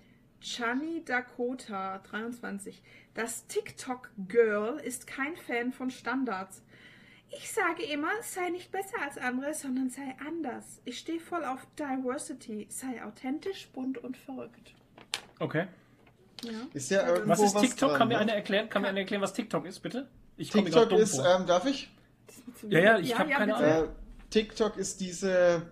Chani 0.41 1.05
Dakota, 1.05 1.99
23. 1.99 2.83
Das 3.19 3.49
TikTok-Girl 3.49 4.79
ist 4.79 5.09
kein 5.09 5.37
Fan 5.37 5.73
von 5.73 5.91
Standards. 5.91 6.63
Ich 7.31 7.51
sage 7.51 7.83
immer, 7.83 8.11
sei 8.23 8.49
nicht 8.51 8.71
besser 8.71 8.95
als 9.05 9.19
andere, 9.19 9.55
sondern 9.55 9.91
sei 9.91 10.15
anders. 10.25 10.81
Ich 10.85 10.99
stehe 11.01 11.19
voll 11.19 11.45
auf 11.45 11.67
Diversity. 11.77 12.69
Sei 12.71 13.05
authentisch, 13.05 13.71
bunt 13.73 13.99
und 13.99 14.17
verrückt. 14.17 14.73
Okay. 15.41 15.67
Ja. 16.45 16.53
Ist 16.73 16.93
ja 16.93 17.09
irgendwo 17.09 17.31
Was 17.31 17.41
ist 17.41 17.59
TikTok? 17.59 17.89
dran, 17.89 17.99
kann 17.99 18.07
mir 18.09 18.15
ne? 18.15 18.21
einer 18.21 18.35
erklären? 18.35 18.69
Kann 18.69 18.83
mir 18.83 18.89
einer 18.89 19.01
erklären, 19.01 19.21
was 19.21 19.33
TikTok 19.33 19.67
ist, 19.67 19.81
bitte? 19.81 20.09
Ich 20.37 20.51
TikTok 20.51 20.89
dumm 20.89 21.01
ist, 21.01 21.17
vor. 21.17 21.27
ähm, 21.27 21.45
darf 21.45 21.67
ich? 21.67 21.91
Ja, 22.69 22.79
ja, 22.79 22.99
ich 23.01 23.19
hab 23.19 23.29
keine 23.29 23.53
bitte. 23.53 23.67
Ahnung. 23.67 23.89
Äh, 23.89 23.93
TikTok 24.31 24.77
ist 24.77 25.01
diese, 25.01 25.63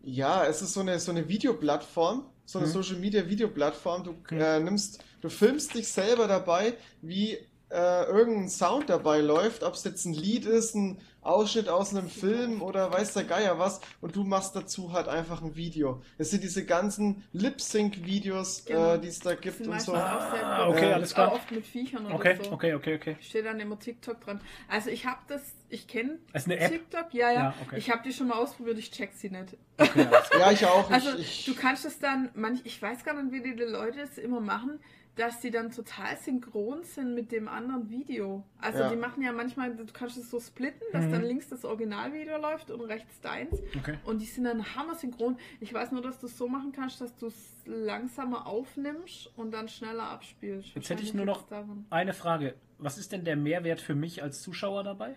ja, 0.00 0.46
es 0.46 0.62
ist 0.62 0.72
so 0.72 0.80
eine, 0.80 0.98
so 0.98 1.10
eine 1.10 1.28
Videoplattform, 1.28 2.24
so 2.46 2.58
eine 2.58 2.68
Mhm. 2.68 2.72
Social 2.72 2.96
Media 2.96 3.28
Videoplattform. 3.28 4.02
Du 4.02 4.16
äh, 4.34 4.58
nimmst, 4.60 5.04
du 5.20 5.28
filmst 5.28 5.74
dich 5.74 5.88
selber 5.88 6.26
dabei, 6.28 6.74
wie 7.02 7.38
äh, 7.72 8.04
irgendein 8.06 8.48
Sound 8.48 8.90
dabei 8.90 9.20
läuft, 9.20 9.62
ob 9.62 9.74
es 9.74 9.84
jetzt 9.84 10.04
ein 10.04 10.12
Lied 10.12 10.44
ist, 10.44 10.74
ein 10.74 10.98
Ausschnitt 11.22 11.68
aus 11.68 11.94
einem 11.94 12.08
Film 12.08 12.62
oder 12.62 12.90
weiß 12.90 13.12
der 13.12 13.24
Geier 13.24 13.58
was, 13.58 13.80
und 14.00 14.16
du 14.16 14.24
machst 14.24 14.56
dazu 14.56 14.92
halt 14.92 15.06
einfach 15.06 15.42
ein 15.42 15.54
Video. 15.54 16.02
Es 16.18 16.30
sind 16.30 16.42
diese 16.42 16.64
ganzen 16.64 17.22
Lip-Sync-Videos, 17.32 18.64
Genau. 18.64 18.94
äh, 18.94 18.98
die 19.00 19.08
es 19.08 19.20
da 19.20 19.32
Das 19.32 19.40
gibt 19.40 19.58
sind 19.58 19.68
und 19.68 19.80
so. 19.80 19.92
auch 19.94 20.32
sehr 20.32 20.46
Ah, 20.46 20.66
gut. 20.66 20.76
okay, 20.76 20.90
Äh, 20.90 20.92
alles 20.94 21.14
klar. 21.14 21.28
Auch 21.28 21.34
oft 21.34 21.50
mit 21.50 21.66
Viechern 21.66 22.06
oder 22.06 22.14
Okay, 22.14 22.38
so. 22.42 22.52
okay, 22.52 22.74
okay, 22.74 22.94
okay. 22.96 23.16
Steht 23.20 23.46
dann 23.46 23.60
immer 23.60 23.78
TikTok 23.78 24.20
dran. 24.20 24.40
Also 24.68 24.90
ich 24.90 25.06
habe 25.06 25.20
das, 25.28 25.42
ich 25.68 25.86
kenne 25.86 26.18
App. 26.32 26.70
TikTok, 26.72 27.12
ja, 27.12 27.30
ja. 27.30 27.34
Ja, 27.34 27.54
okay. 27.66 27.76
Ich 27.78 27.90
habe 27.90 28.02
die 28.04 28.12
schon 28.12 28.28
mal 28.28 28.38
ausprobiert, 28.38 28.78
ich 28.78 28.90
check 28.90 29.12
sie 29.12 29.30
nicht. 29.30 29.56
okay. 29.78 30.06
Ja, 30.38 30.50
ich 30.50 30.64
auch. 30.66 30.90
Also 30.90 31.16
ich, 31.16 31.44
du 31.44 31.54
kannst 31.54 31.84
es 31.84 31.98
dann, 31.98 32.30
manch, 32.34 32.60
ich 32.64 32.80
weiß 32.80 33.04
gar 33.04 33.20
nicht, 33.22 33.32
wie 33.32 33.42
die 33.54 33.62
Leute 33.62 34.00
es 34.00 34.18
immer 34.18 34.40
machen, 34.40 34.80
dass 35.16 35.40
die 35.40 35.50
dann 35.50 35.70
total 35.70 36.16
synchron 36.16 36.82
sind 36.84 37.14
mit 37.14 37.30
dem 37.32 37.48
anderen 37.48 37.90
Video. 37.90 38.44
Also 38.58 38.78
Ja. 38.80 38.88
die 38.90 38.96
machen 38.96 39.22
ja 39.22 39.32
manchmal, 39.32 39.74
du 39.76 39.84
kannst 39.92 40.16
es 40.16 40.30
so 40.30 40.40
splitten, 40.40 40.82
dass 40.92 41.04
Mhm. 41.06 41.12
dann 41.12 41.22
links 41.24 41.48
das 41.48 41.64
Originalvideo 41.64 42.38
läuft 42.38 42.70
und 42.70 42.80
rechts 42.82 43.20
deins. 43.20 43.52
Okay. 43.76 43.98
Und 44.04 44.20
die 44.20 44.26
sind 44.26 44.44
dann 44.44 44.74
hammer 44.76 44.94
synchron. 44.94 45.36
Ich 45.60 45.74
weiß 45.74 45.92
nur, 45.92 46.00
dass 46.00 46.18
du 46.20 46.26
es 46.26 46.38
so 46.38 46.48
machen 46.48 46.72
kannst, 46.72 47.00
dass 47.00 47.14
du 47.16 47.26
es 47.26 47.34
langsamer 47.66 48.46
aufnimmst 48.46 49.30
und 49.36 49.50
dann 49.52 49.68
schneller 49.68 50.04
abspielst. 50.04 50.74
Jetzt 50.74 50.88
hätte 50.90 51.02
ich 51.02 51.12
nur 51.12 51.26
noch 51.26 51.44
eine 51.90 52.14
Frage. 52.14 52.54
Was 52.78 52.96
ist 52.96 53.12
denn 53.12 53.24
der 53.24 53.36
Mehrwert 53.36 53.80
für 53.80 53.94
mich 53.94 54.22
als 54.22 54.40
Zuschauer 54.40 54.84
dabei? 54.84 55.16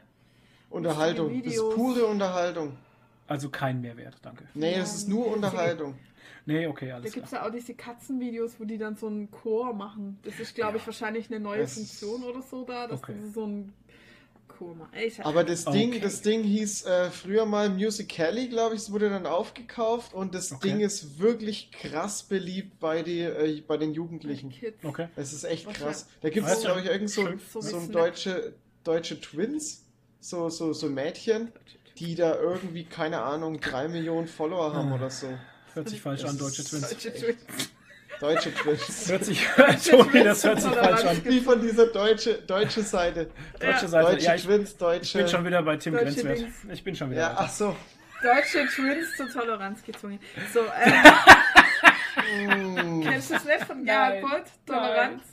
Unterhaltung. 0.69 1.41
Das 1.43 1.53
ist 1.53 1.69
pure 1.75 2.05
Unterhaltung. 2.07 2.77
Also 3.27 3.49
kein 3.49 3.79
Mehrwert, 3.79 4.17
danke. 4.21 4.45
Nee, 4.53 4.73
es 4.75 4.95
ist 4.95 5.07
nur 5.07 5.27
Unterhaltung. 5.27 5.95
Nee, 6.45 6.67
okay, 6.67 6.89
Da 6.89 6.95
alles 6.95 7.13
gibt 7.13 7.25
es 7.27 7.31
ja 7.31 7.45
auch 7.47 7.51
diese 7.51 7.73
Katzenvideos, 7.73 8.59
wo 8.59 8.65
die 8.65 8.77
dann 8.77 8.95
so 8.97 9.07
einen 9.07 9.31
Chor 9.31 9.73
machen. 9.73 10.19
Das 10.23 10.39
ist, 10.39 10.55
glaube 10.55 10.77
ich, 10.77 10.83
Ja. 10.83 10.87
wahrscheinlich 10.87 11.29
eine 11.31 11.39
neue 11.39 11.61
Es- 11.61 11.75
Funktion 11.75 12.23
oder 12.23 12.41
so 12.41 12.65
da, 12.65 12.87
dass 12.87 12.99
Okay. 13.01 13.15
so 13.33 13.43
einen 13.45 13.73
Chor 14.47 14.75
ich- 14.93 15.23
Aber 15.25 15.43
das 15.43 15.65
Ding, 15.65 15.89
Okay. 15.91 15.99
das 15.99 16.21
Ding 16.21 16.43
hieß 16.43 16.85
äh, 16.85 17.09
früher 17.11 17.45
mal 17.45 17.69
Musical.ly, 17.69 18.49
glaube 18.49 18.75
ich, 18.75 18.81
es 18.81 18.91
wurde 18.91 19.09
dann 19.09 19.25
aufgekauft 19.25 20.13
und 20.13 20.35
das 20.35 20.51
Okay. 20.51 20.67
Ding 20.69 20.79
ist 20.81 21.17
wirklich 21.19 21.71
krass 21.71 22.23
beliebt 22.23 22.79
bei, 22.79 23.01
die, 23.03 23.21
äh, 23.21 23.61
bei 23.61 23.77
den 23.77 23.93
Jugendlichen. 23.93 24.49
Kids. 24.51 24.83
Okay. 24.83 25.07
Es 25.15 25.33
ist 25.33 25.45
echt 25.45 25.65
Was 25.65 25.73
krass. 25.73 26.07
Da 26.21 26.29
gibt 26.29 26.47
es, 26.47 26.61
glaube 26.61 26.81
ich, 26.81 26.87
irgend 26.87 27.09
so. 27.09 27.25
So 27.51 27.61
so 27.61 27.77
ein 27.77 27.91
deutsche, 27.91 28.53
deutsche 28.83 29.19
Twins, 29.21 29.85
so, 30.19 30.49
so, 30.49 30.71
so 30.73 30.87
Mädchen, 30.87 31.51
die 31.97 32.15
da 32.15 32.35
irgendwie, 32.39 32.83
keine 32.83 33.21
Ahnung, 33.21 33.59
drei 33.59 33.87
Millionen 33.87 34.27
Follower 34.27 34.73
haben 34.73 34.91
oder 34.91 35.09
so. 35.09 35.27
Hört 35.73 35.89
sich 35.89 36.01
falsch 36.01 36.21
Das 36.21 36.31
an, 36.31 36.37
deutsche 36.37 36.63
Twins. 36.63 36.89
Deutsche 36.89 37.13
Twins. 37.13 37.37
Deutsche 38.19 38.53
Twins. 38.53 39.09
Hört 39.09 39.25
sich, 39.25 39.47
Toni, 39.89 40.23
das 40.23 40.43
hört 40.43 40.61
sich 40.61 40.71
falsch 40.71 41.03
an. 41.05 41.25
Wie 41.25 41.41
von 41.41 41.61
dieser 41.61 41.87
deutsche, 41.87 42.35
deutsche 42.35 42.83
Seite. 42.83 43.29
Deutsche 43.59 43.87
Seite. 43.87 44.11
Deutsche 44.11 44.25
Ja, 44.25 44.35
ich 44.35 44.43
Twins, 44.45 44.71
ich 44.71 44.77
deutsche. 44.77 45.17
bin 45.17 45.27
schon 45.27 45.45
wieder 45.45 45.61
bei 45.63 45.77
Tim 45.77 45.93
Deutsche 45.93 46.05
Grenzwert. 46.05 46.39
Dings. 46.39 46.55
Ich 46.71 46.83
bin 46.83 46.95
schon 46.95 47.11
wieder. 47.11 47.21
ja, 47.21 47.29
weiter. 47.31 47.39
ach 47.41 47.49
so. 47.49 47.75
Deutsche 48.21 48.65
Twins 48.67 49.17
zur 49.17 49.29
Toleranz 49.29 49.83
gezwungen. 49.83 50.19
So, 50.53 50.61
ähm, 50.85 51.13
Mm. 52.99 53.01
kennst 53.03 53.29
du 53.29 53.33
das 53.33 53.43
nicht 53.45 53.63
von. 53.65 53.83
Gerhard? 53.83 54.47
Toleranz? 54.65 55.23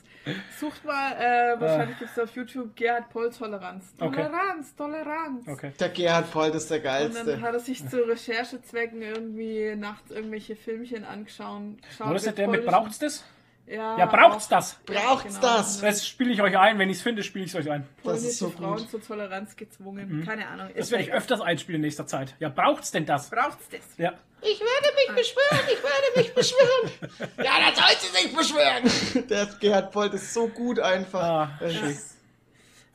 Sucht 0.59 0.85
mal, 0.85 1.13
äh, 1.13 1.61
wahrscheinlich 1.61 1.97
Ah. 1.97 1.99
gibt 1.99 2.11
es 2.11 2.19
auf 2.19 2.31
YouTube 2.37 2.77
Gerhard 2.77 3.09
Polt 3.11 3.37
Toleranz. 3.37 3.93
Okay. 3.99 4.23
Toleranz, 4.27 4.75
Toleranz. 4.77 5.49
Okay. 5.49 5.73
Der 5.81 5.89
Gerhard 5.89 6.31
Polt 6.31 6.55
ist 6.55 6.71
der 6.71 6.79
Und 6.79 6.85
dann 6.85 7.13
geilste. 7.27 7.41
hat 7.41 7.55
er 7.55 7.61
sich 7.61 7.89
zu 7.89 8.07
Recherchezwecken 8.07 9.01
irgendwie 9.03 9.75
nachts 9.77 10.11
irgendwelche 10.11 10.57
Filmchen 10.57 11.05
angeschaut. 11.05 11.63
Wo 11.99 12.13
ist 12.15 12.27
das 12.27 12.35
der 12.35 12.49
mit 12.49 12.67
Braucht's 12.67 12.99
das? 12.99 13.25
Ja, 13.71 13.97
Ja, 13.99 14.07
braucht's 14.07 14.47
auch- 14.47 14.51
das? 14.51 14.75
Braucht's 14.85 15.37
genau. 15.37 15.41
das? 15.57 15.81
Das 15.81 16.07
spiele 16.07 16.33
ich 16.33 16.43
euch 16.43 16.59
ein. 16.59 16.79
Wenn 16.79 16.91
ich 16.91 16.97
es 16.97 17.03
finde, 17.03 17.23
spiele 17.23 17.45
ich 17.45 17.55
es 17.55 17.57
euch 17.57 17.71
ein. 17.71 17.87
Das 17.97 18.03
Polnische 18.05 18.27
ist 18.29 18.39
so 18.39 18.51
Frauen 18.51 18.79
gut. 18.79 18.91
zur 18.91 19.03
Toleranz 19.03 19.55
gezwungen. 19.57 20.25
Keine 20.27 20.49
Ahnung. 20.49 20.67
Mhm. 20.67 20.73
Das 20.75 20.87
Ist 20.87 20.91
werde 20.91 21.05
ich 21.05 21.13
öfters 21.13 21.41
einspielen 21.41 21.77
in 21.77 21.83
nächster 21.83 22.07
Zeit. 22.07 22.35
Ja, 22.41 22.49
braucht's 22.49 22.91
denn 22.91 23.07
das? 23.07 23.31
Braucht's 23.31 23.69
das? 23.71 23.81
Ja. 23.97 24.13
Ich 24.43 24.59
werde 24.59 24.95
mich 24.97 25.17
beschwören, 25.17 25.65
ich 25.67 25.83
werde 25.83 26.17
mich 26.17 26.35
beschwören. 26.35 26.91
ja, 27.39 27.61
dann 27.61 27.75
soll 27.75 27.97
sie 28.01 28.17
sich 28.17 28.35
beschwören. 28.37 29.27
Der 29.29 29.47
Gerhard 29.61 29.93
Polt 29.93 30.15
ist 30.15 30.33
so 30.35 30.49
gut 30.49 30.81
einfach. 30.81 31.23
Ah, 31.23 31.51
Das 31.61 32.17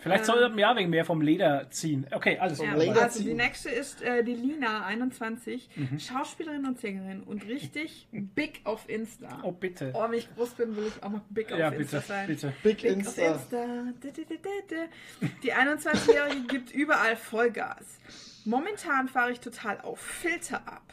Vielleicht 0.05 0.25
soll 0.25 0.37
er 0.43 0.55
ja 0.55 0.75
wegen 0.75 0.91
mehr 0.91 1.03
vom 1.03 1.19
Leder 1.21 1.67
ziehen. 1.71 2.05
Okay, 2.11 2.37
alles 2.37 2.59
Ja. 2.59 2.75
Leder 2.75 3.01
also 3.03 3.19
die 3.19 3.25
ziehen. 3.25 3.37
nächste 3.37 3.69
ist 3.69 4.03
äh, 4.03 4.23
die 4.23 4.35
Lina, 4.35 4.85
21, 4.85 5.67
Mhm. 5.75 5.99
Schauspielerin 5.99 6.65
und 6.65 6.79
Sängerin 6.79 7.23
und 7.23 7.45
richtig 7.47 8.07
big 8.11 8.61
auf 8.65 8.87
Insta. 8.87 9.39
Oh, 9.41 9.51
bitte. 9.51 9.91
Oh, 9.95 10.03
wenn 10.03 10.13
ich 10.19 10.33
groß 10.35 10.51
bin, 10.51 10.75
will 10.75 10.85
ich 10.95 11.03
auch 11.03 11.09
noch 11.09 11.21
big 11.29 11.49
Ja, 11.49 11.69
auf 11.69 11.79
Insta 11.79 11.97
bitte, 11.97 12.07
sein. 12.07 12.27
bitte. 12.27 12.53
Big 12.61 12.81
Big 12.83 12.85
Insta. 12.91 13.21
auf 13.31 13.35
Insta. 13.41 13.65
Di, 14.03 14.11
di, 14.11 14.25
di, 14.25 14.37
di, 14.37 14.49
di. 14.69 15.27
Die 15.43 15.53
21-Jährige 15.53 16.41
gibt 16.47 16.71
überall 16.71 17.15
Vollgas. 17.15 17.99
Momentan 18.45 19.07
fahre 19.07 19.31
ich 19.31 19.39
total 19.39 19.81
auf 19.81 19.99
Filter 19.99 20.57
ab. 20.67 20.84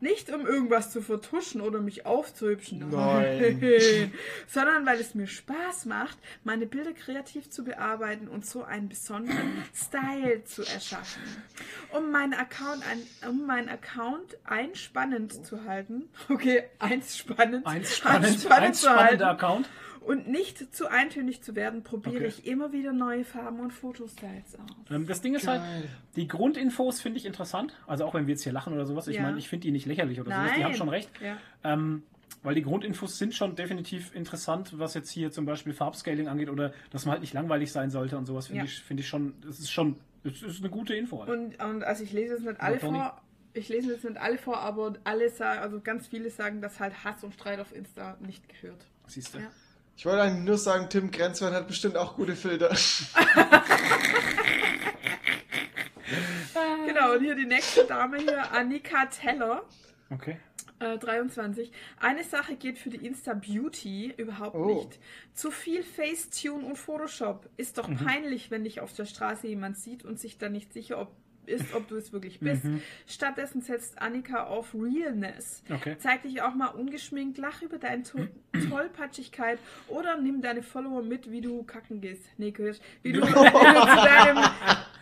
Nicht 0.00 0.32
um 0.32 0.46
irgendwas 0.46 0.92
zu 0.92 1.02
vertuschen 1.02 1.60
oder 1.60 1.80
mich 1.80 2.06
aufzuhübschen, 2.06 2.88
Nein. 2.90 4.12
sondern 4.46 4.86
weil 4.86 5.00
es 5.00 5.16
mir 5.16 5.26
Spaß 5.26 5.86
macht, 5.86 6.16
meine 6.44 6.66
Bilder 6.66 6.92
kreativ 6.92 7.50
zu 7.50 7.64
bearbeiten 7.64 8.28
und 8.28 8.46
so 8.46 8.62
einen 8.62 8.88
besonderen 8.88 9.64
Style 9.74 10.44
zu 10.44 10.62
erschaffen. 10.62 11.22
Um 11.90 12.12
meinen 12.12 12.34
Account, 12.34 12.84
ein, 12.88 13.28
um 13.28 13.44
meinen 13.46 13.68
Account 13.68 14.38
einspannend 14.44 15.44
zu 15.44 15.64
halten, 15.64 16.08
okay, 16.28 16.62
einspannend, 16.78 17.66
Eins 17.66 17.96
spannend, 17.96 18.26
einspannend 18.26 18.66
eins 18.68 18.80
zu 18.80 18.86
spannender 18.86 19.10
halten 19.10 19.22
Account. 19.24 19.68
Und 20.08 20.26
nicht 20.26 20.74
zu 20.74 20.88
eintönig 20.90 21.42
zu 21.42 21.54
werden, 21.54 21.82
probiere 21.84 22.16
Okay. 22.16 22.26
ich 22.26 22.46
immer 22.46 22.72
wieder 22.72 22.92
neue 22.92 23.24
Farben 23.24 23.60
und 23.60 23.72
Fotostyles 23.72 24.54
aus. 24.58 24.90
Ähm, 24.90 25.06
Das 25.06 25.20
Ding 25.20 25.34
ist 25.34 25.46
halt, 25.46 25.60
Geil. 25.60 25.88
die 26.16 26.26
Grundinfos 26.26 27.00
finde 27.00 27.18
ich 27.18 27.26
interessant. 27.26 27.74
Also 27.86 28.04
auch 28.06 28.14
wenn 28.14 28.26
wir 28.26 28.32
jetzt 28.32 28.42
hier 28.42 28.52
lachen 28.52 28.72
oder 28.72 28.86
sowas. 28.86 29.06
Ich 29.08 29.16
Ja. 29.16 29.22
meine, 29.22 29.38
ich 29.38 29.48
finde 29.48 29.62
die 29.64 29.70
nicht 29.70 29.86
lächerlich 29.86 30.20
oder 30.20 30.30
sowas. 30.34 30.52
Die 30.56 30.64
haben 30.64 30.74
schon 30.74 30.88
recht. 30.88 31.10
Ja. 31.20 31.36
Ähm, 31.62 32.02
weil 32.42 32.54
die 32.54 32.62
Grundinfos 32.62 33.18
sind 33.18 33.34
schon 33.34 33.54
definitiv 33.56 34.14
interessant, 34.14 34.78
was 34.78 34.94
jetzt 34.94 35.10
hier 35.10 35.30
zum 35.30 35.44
Beispiel 35.44 35.72
Farbscaling 35.72 36.28
angeht 36.28 36.48
oder 36.50 36.72
dass 36.90 37.04
man 37.04 37.12
halt 37.12 37.20
nicht 37.20 37.34
langweilig 37.34 37.70
sein 37.72 37.90
sollte 37.90 38.16
und 38.16 38.26
sowas. 38.26 38.46
Finde 38.46 38.60
Ja. 38.60 38.64
ich, 38.64 38.80
finde 38.80 39.02
ich 39.02 39.08
schon, 39.08 39.34
das 39.42 39.58
ist 39.58 39.70
schon, 39.70 39.96
das 40.24 40.40
ist 40.42 40.60
eine 40.60 40.70
gute 40.70 40.94
Info. 40.94 41.20
Halt. 41.20 41.30
Und, 41.30 41.62
und 41.62 41.84
also 41.84 42.02
ich 42.04 42.12
lese 42.12 42.34
jetzt 42.34 42.44
nicht 42.46 42.60
alle 42.60 42.78
vor, 42.78 43.20
ich 43.54 43.68
lese 43.68 43.92
jetzt 43.92 44.04
nicht 44.04 44.16
alle 44.18 44.38
vor, 44.38 44.58
aber 44.60 44.94
alle 45.04 45.28
sagen, 45.30 45.60
also 45.60 45.80
ganz 45.80 46.06
viele 46.06 46.30
sagen, 46.30 46.60
dass 46.62 46.80
halt 46.80 47.04
Hass 47.04 47.24
und 47.24 47.34
Streit 47.34 47.60
auf 47.60 47.74
Insta 47.74 48.16
nicht 48.20 48.48
gehört. 48.48 48.86
Siehst 49.06 49.34
du? 49.34 49.38
Ja. 49.40 49.50
Ich 49.98 50.06
wollte 50.06 50.22
eigentlich 50.22 50.44
nur 50.44 50.58
sagen, 50.58 50.88
Tim 50.88 51.10
Grenzwert 51.10 51.52
hat 51.52 51.66
bestimmt 51.66 51.96
auch 51.96 52.14
gute 52.14 52.36
Filter. 52.36 52.70
Genau, 56.86 57.12
und 57.12 57.20
hier 57.20 57.34
die 57.34 57.44
nächste 57.46 57.84
Dame 57.84 58.18
hier, 58.18 58.50
Annika 58.52 59.06
Teller. 59.06 59.62
Okay. 60.10 60.38
Äh, 60.78 60.96
23. 60.98 61.70
Eine 62.00 62.24
Sache 62.24 62.56
geht 62.56 62.78
für 62.78 62.88
die 62.90 63.04
Insta 63.04 63.34
Beauty 63.34 64.14
überhaupt 64.16 64.56
Oh. 64.56 64.66
nicht. 64.66 64.98
Zu 65.34 65.50
viel 65.50 65.82
Facetune 65.82 66.64
und 66.64 66.76
Photoshop. 66.76 67.48
Ist 67.56 67.76
doch 67.78 67.88
peinlich, 68.04 68.50
wenn 68.50 68.64
dich 68.64 68.80
auf 68.80 68.92
der 68.94 69.04
Straße 69.04 69.48
jemand 69.48 69.76
sieht 69.78 70.04
und 70.04 70.18
sich 70.18 70.38
dann 70.38 70.52
nicht 70.52 70.72
sicher 70.72 70.98
ob, 71.00 71.12
ist, 71.48 71.74
ob 71.74 71.88
du 71.88 71.96
es 71.96 72.12
wirklich 72.12 72.40
bist. 72.40 72.62
Stattdessen 73.06 73.60
setzt 73.60 74.00
Annika 74.00 74.44
auf 74.44 74.74
Realness. 74.74 75.62
Okay. 75.70 75.96
Zeig 75.98 76.22
dich 76.22 76.42
auch 76.42 76.54
mal 76.54 76.68
ungeschminkt, 76.68 77.38
lach 77.38 77.62
über 77.62 77.78
deine 77.78 78.02
to 78.02 78.18
Tollpatschigkeit 78.70 79.58
oder 79.88 80.20
nimm 80.20 80.40
deine 80.40 80.62
Follower 80.62 81.02
mit, 81.02 81.30
wie 81.30 81.40
du 81.40 81.62
kacken 81.64 82.00
gehst. 82.00 82.22
Nee, 82.36 82.52
Kirsch. 82.52 82.78
Wie 83.02 83.12
du, 83.12 83.22
wie, 83.22 83.26
du 83.26 83.32
zu 83.32 83.96
deinem, 84.04 84.44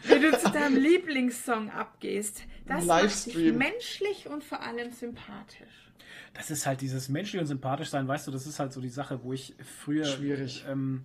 wie 0.04 0.20
du 0.20 0.38
zu 0.38 0.50
deinem 0.50 0.76
Lieblingssong 0.76 1.70
abgehst. 1.70 2.42
Das 2.66 2.84
macht 2.84 3.04
dich 3.04 3.26
Livestream. 3.26 3.58
menschlich 3.58 4.28
und 4.28 4.44
vor 4.44 4.62
allem 4.62 4.92
sympathisch. 4.92 5.90
Das 6.34 6.50
ist 6.50 6.66
halt 6.66 6.80
dieses 6.82 7.08
menschlich 7.08 7.40
und 7.40 7.46
sympathisch 7.46 7.88
sein, 7.88 8.06
weißt 8.06 8.26
du, 8.26 8.30
das 8.30 8.46
ist 8.46 8.58
halt 8.58 8.72
so 8.72 8.80
die 8.80 8.90
Sache, 8.90 9.22
wo 9.22 9.32
ich 9.32 9.54
früher. 9.82 10.04
Schwierig. 10.04 10.64
Ähm, 10.68 11.04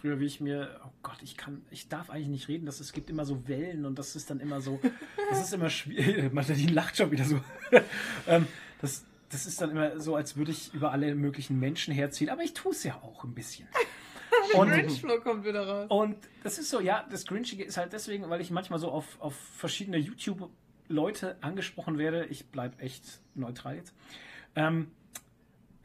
früher, 0.00 0.18
wie 0.20 0.26
ich 0.26 0.40
mir, 0.40 0.80
oh 0.84 0.90
Gott, 1.02 1.18
ich 1.22 1.36
kann, 1.36 1.62
ich 1.70 1.88
darf 1.88 2.10
eigentlich 2.10 2.28
nicht 2.28 2.48
reden, 2.48 2.66
dass 2.66 2.80
es 2.80 2.92
gibt 2.92 3.10
immer 3.10 3.24
so 3.24 3.46
Wellen 3.48 3.84
und 3.84 3.98
das 3.98 4.16
ist 4.16 4.30
dann 4.30 4.40
immer 4.40 4.60
so, 4.60 4.80
das 5.28 5.42
ist 5.42 5.52
immer 5.52 5.70
schwierig. 5.70 6.32
Martin 6.32 6.68
lacht 6.68 6.96
schon 6.96 7.10
wieder 7.10 7.24
so. 7.24 7.40
ähm, 8.26 8.46
das, 8.80 9.04
das 9.30 9.46
ist 9.46 9.60
dann 9.60 9.70
immer 9.70 10.00
so, 10.00 10.16
als 10.16 10.36
würde 10.36 10.52
ich 10.52 10.72
über 10.72 10.92
alle 10.92 11.14
möglichen 11.14 11.58
Menschen 11.58 11.92
herziehen, 11.92 12.30
aber 12.30 12.42
ich 12.42 12.54
tue 12.54 12.72
es 12.72 12.82
ja 12.82 12.94
auch 13.02 13.24
ein 13.24 13.34
bisschen. 13.34 13.68
Der 14.52 14.60
Und- 14.60 14.70
Grinch-Flow 14.70 15.20
kommt 15.20 15.44
wieder 15.44 15.66
raus. 15.66 15.86
Und 15.90 16.16
das 16.42 16.58
ist 16.58 16.70
so, 16.70 16.80
ja, 16.80 17.06
das 17.10 17.26
Grinchige 17.26 17.64
ist 17.64 17.76
halt 17.76 17.92
deswegen, 17.92 18.28
weil 18.30 18.40
ich 18.40 18.50
manchmal 18.50 18.78
so 18.78 18.90
auf, 18.90 19.20
auf 19.20 19.34
verschiedene 19.34 19.98
YouTube-Leute 19.98 21.36
angesprochen 21.42 21.98
werde. 21.98 22.26
Ich 22.26 22.46
bleibe 22.46 22.78
echt 22.80 23.20
neutral 23.34 23.76
jetzt. 23.76 23.92
Ähm, 24.56 24.90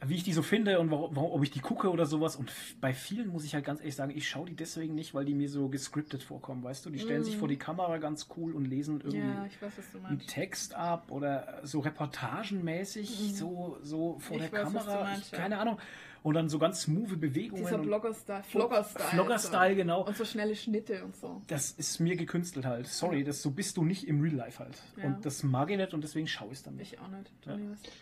wie 0.08 0.16
ich 0.16 0.24
die 0.24 0.32
so 0.32 0.42
finde 0.42 0.78
und 0.78 0.90
warum, 0.90 1.14
warum, 1.16 1.32
ob 1.32 1.42
ich 1.42 1.50
die 1.50 1.60
gucke 1.60 1.90
oder 1.90 2.06
sowas. 2.06 2.36
Und 2.36 2.52
bei 2.80 2.92
vielen 2.92 3.28
muss 3.28 3.44
ich 3.44 3.54
halt 3.54 3.64
ganz 3.64 3.80
ehrlich 3.80 3.96
sagen, 3.96 4.12
ich 4.14 4.28
schaue 4.28 4.46
die 4.46 4.56
deswegen 4.56 4.94
nicht, 4.94 5.14
weil 5.14 5.24
die 5.24 5.34
mir 5.34 5.48
so 5.48 5.68
gescriptet 5.68 6.22
vorkommen, 6.22 6.62
weißt 6.62 6.86
du? 6.86 6.90
Die 6.90 6.98
stellen 6.98 7.24
sich 7.24 7.36
vor 7.36 7.48
die 7.48 7.56
Kamera 7.58 7.98
ganz 7.98 8.28
cool 8.36 8.52
und 8.52 8.64
lesen 8.64 9.00
irgendwie 9.00 9.16
Mm. 9.18 9.34
Ja, 9.34 9.48
weiß, 9.60 9.72
einen. 10.04 10.26
Text 10.26 10.74
ab 10.74 11.10
oder 11.10 11.60
so 11.62 11.80
reportagenmäßig, 11.80 13.34
so, 13.34 13.78
so 13.82 14.18
vor. 14.18 14.36
Ich 14.36 14.50
der 14.50 14.52
weiß, 14.52 14.72
Kamera. 14.72 15.18
ich, 15.18 15.30
keine 15.30 15.58
Ahnung. 15.58 15.78
Und 16.26 16.34
dann 16.34 16.48
so 16.48 16.58
ganz 16.58 16.82
smooth 16.82 17.20
Bewegungen. 17.20 17.62
Dieser 17.62 17.78
Blogger-Style. 17.78 18.42
Vlogger-Style. 18.42 19.08
Vlogger-Style, 19.10 19.70
so. 19.74 19.76
genau. 19.76 20.04
Und 20.04 20.16
so 20.16 20.24
schnelle 20.24 20.56
Schnitte 20.56 21.04
und 21.04 21.14
so. 21.14 21.40
das 21.46 21.70
ist 21.70 22.00
mir 22.00 22.16
gekünstelt 22.16 22.66
halt. 22.66 22.88
Sorry, 22.88 23.22
das, 23.22 23.42
so 23.42 23.52
bist 23.52 23.76
du 23.76 23.84
nicht 23.84 24.08
im 24.08 24.20
Real 24.20 24.34
Life 24.34 24.58
halt. 24.58 24.76
Ja. 24.96 25.04
Und 25.04 25.24
das 25.24 25.44
mag 25.44 25.70
ich 25.70 25.76
nicht 25.76 25.94
und 25.94 26.02
deswegen 26.02 26.26
schaue 26.26 26.48
ich 26.48 26.54
es 26.54 26.62
dann 26.64 26.74
nicht. 26.74 26.94
Ich 26.94 26.98
auch 26.98 27.06
nicht. 27.06 27.30
Was? 27.44 27.54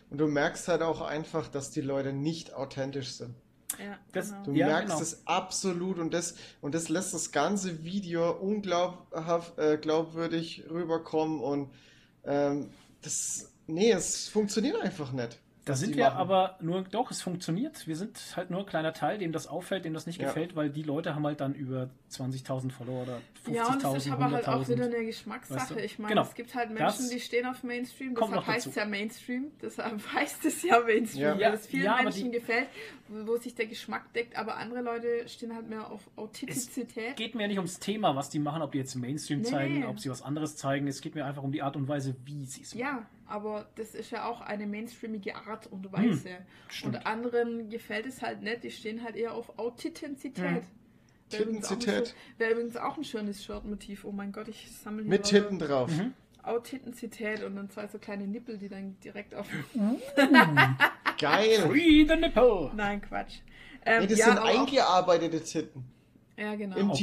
Und 0.09 0.17
du 0.17 0.27
merkst 0.27 0.69
halt 0.69 0.81
auch 0.81 1.03
einfach, 1.03 1.49
dass 1.49 1.71
die 1.71 1.83
Leute 1.83 2.15
nicht 2.15 2.55
authentisch 2.55 3.11
sind. 3.11 3.35
Ja, 3.79 3.99
Das- 4.13 4.31
genau. 4.31 4.43
Du 4.45 4.53
Ja, 4.53 4.67
merkst 4.69 4.89
genau. 4.89 5.03
es 5.03 5.27
absolut 5.27 5.99
und 5.99 6.15
das, 6.15 6.35
und 6.63 6.75
das 6.75 6.89
lässt 6.89 7.13
das 7.13 7.31
ganze 7.31 7.85
Video 7.85 8.31
unglaubhaft 8.31 9.59
äh, 9.59 9.77
glaubwürdig 9.77 10.65
rüberkommen 10.71 11.41
und 11.41 11.71
ähm, 12.25 12.71
das, 13.03 13.53
nee, 13.67 13.91
es 13.91 14.29
funktioniert 14.29 14.81
einfach 14.81 15.13
nicht. 15.13 15.39
Da 15.65 15.75
sind 15.75 15.97
wir 15.97 16.05
machen. 16.05 16.17
aber 16.19 16.59
nur, 16.61 16.83
doch, 16.83 17.11
es 17.11 17.23
funktioniert. 17.23 17.87
Wir 17.87 17.97
sind 17.97 18.19
halt 18.37 18.51
nur 18.51 18.61
ein 18.61 18.67
kleiner 18.67 18.93
Teil, 18.93 19.17
dem 19.17 19.33
das 19.33 19.47
auffällt, 19.47 19.85
dem 19.87 19.95
das 19.95 20.07
nicht 20.07 20.21
Ja. 20.21 20.27
gefällt, 20.27 20.55
weil 20.57 20.69
die 20.69 20.83
Leute 20.83 21.15
haben 21.15 21.25
halt 21.25 21.41
dann 21.41 21.55
über 21.55 21.89
20.000 22.11 22.71
Follower 22.71 23.03
oder 23.03 23.21
50.000, 23.47 23.55
Ja, 23.55 23.67
und 23.73 23.83
das 23.85 24.07
ist 24.07 24.13
aber 24.13 24.31
halt 24.31 24.47
auch 24.47 24.69
wieder 24.69 24.85
100.000. 24.85 24.95
eine 24.97 25.05
Geschmackssache. 25.07 25.61
Weißt 25.61 25.71
du? 25.71 25.77
Ich 25.83 25.99
meine, 25.99 26.11
Genau. 26.15 26.23
es 26.27 26.35
gibt 26.35 26.55
halt 26.55 26.71
Das 26.79 26.99
Menschen, 26.99 27.15
die 27.17 27.21
stehen 27.21 27.47
auf 27.47 27.63
Mainstream, 27.63 28.15
deshalb 28.15 28.47
heißt 28.47 28.67
es 28.67 28.75
ja 28.75 28.85
Mainstream, 28.85 29.45
deshalb 29.63 30.01
heißt 30.15 30.45
es 30.45 30.63
ja 30.63 30.81
Mainstream, 30.81 31.23
Ja. 31.23 31.33
weil 31.35 31.41
Ja, 31.41 31.53
es 31.55 31.67
vielen 31.67 31.85
ja, 31.85 32.03
Menschen 32.03 32.31
die- 32.31 32.39
gefällt, 32.39 32.69
wo, 33.09 33.27
wo 33.33 33.37
sich 33.39 33.55
der 33.55 33.67
Geschmack 33.67 34.13
deckt, 34.13 34.37
aber 34.37 34.57
andere 34.59 34.83
Leute 34.83 35.27
stehen 35.29 35.55
halt 35.55 35.69
mehr 35.69 35.91
auf 35.91 36.03
Es 36.07 36.19
Authentizität. 36.19 37.17
geht 37.17 37.35
mir 37.35 37.49
nicht 37.49 37.59
ums 37.59 37.79
Thema, 37.79 38.15
was 38.17 38.29
die 38.29 38.39
machen, 38.39 38.63
ob 38.63 38.73
die 38.73 38.79
jetzt 38.79 38.95
Mainstream 38.97 39.39
Nee, 39.41 39.45
zeigen, 39.49 39.87
ob 39.87 39.99
sie 39.99 40.11
was 40.11 40.23
anderes 40.23 40.57
zeigen. 40.57 40.87
Es 40.89 41.01
geht 41.01 41.15
mir 41.15 41.25
einfach 41.25 41.43
um 41.43 41.53
die 41.53 41.63
Art 41.63 41.77
und 41.77 41.89
Weise, 41.89 42.15
wie 42.25 42.45
sie 42.45 42.63
es 42.63 42.75
machen. 42.75 42.81
Ja, 42.81 43.07
aber 43.27 43.69
das 43.77 43.95
ist 43.95 44.11
ja 44.11 44.29
auch 44.29 44.41
eine 44.41 44.67
mainstreamige 44.67 45.35
Art 45.37 45.67
und 45.69 45.93
Weise. 45.93 46.31
Hm, 46.81 46.87
und 46.89 47.07
anderen 47.07 47.69
gefällt 47.71 48.07
es 48.07 48.23
halt 48.23 48.43
nicht, 48.43 48.65
die 48.65 48.71
stehen 48.71 49.03
halt 49.03 49.17
eher 49.17 49.35
auf 49.35 49.59
Authentizität. 49.59 50.45
Hm. 50.45 50.63
Wäre 51.31 51.43
übrigens, 51.45 51.67
auch 51.67 51.73
ein 51.73 51.79
Titenzität. 51.81 52.07
schön- 52.09 52.15
wäre 52.39 52.51
übrigens 52.53 52.77
auch 52.77 52.97
ein 52.99 53.05
schönes 53.05 53.45
Shirt-Motiv. 53.45 54.05
Oh 54.05 54.13
mein 54.13 54.31
Gott, 54.31 54.47
ich 54.49 54.71
sammle 54.71 55.03
hier 55.03 55.11
Mit 55.11 55.25
Titten 55.25 55.59
drauf. 55.59 55.91
Mhm. 55.91 56.13
Authentizität 56.43 57.43
und 57.43 57.57
dann 57.57 57.71
zwei 57.71 57.87
so 57.89 57.99
kleine 57.99 58.27
Nippel, 58.27 58.59
die 58.59 58.69
dann 58.69 58.97
direkt 59.01 59.35
auf. 59.35 59.47
Geil. 61.19 61.61
Free 61.69 62.05
the 62.07 62.17
nipple! 62.17 62.71
Nein, 62.75 63.01
Quatsch. 63.01 63.39
Ähm, 63.87 64.03
Nee, 64.03 64.07
das 64.09 64.19
ja, 64.19 64.27
sind 64.27 64.39
eingearbeitete 64.39 65.43
Titten. 65.43 65.85
Ja, 66.37 66.55
genau. 66.55 66.77
Im 66.77 66.91
Auch 66.91 66.97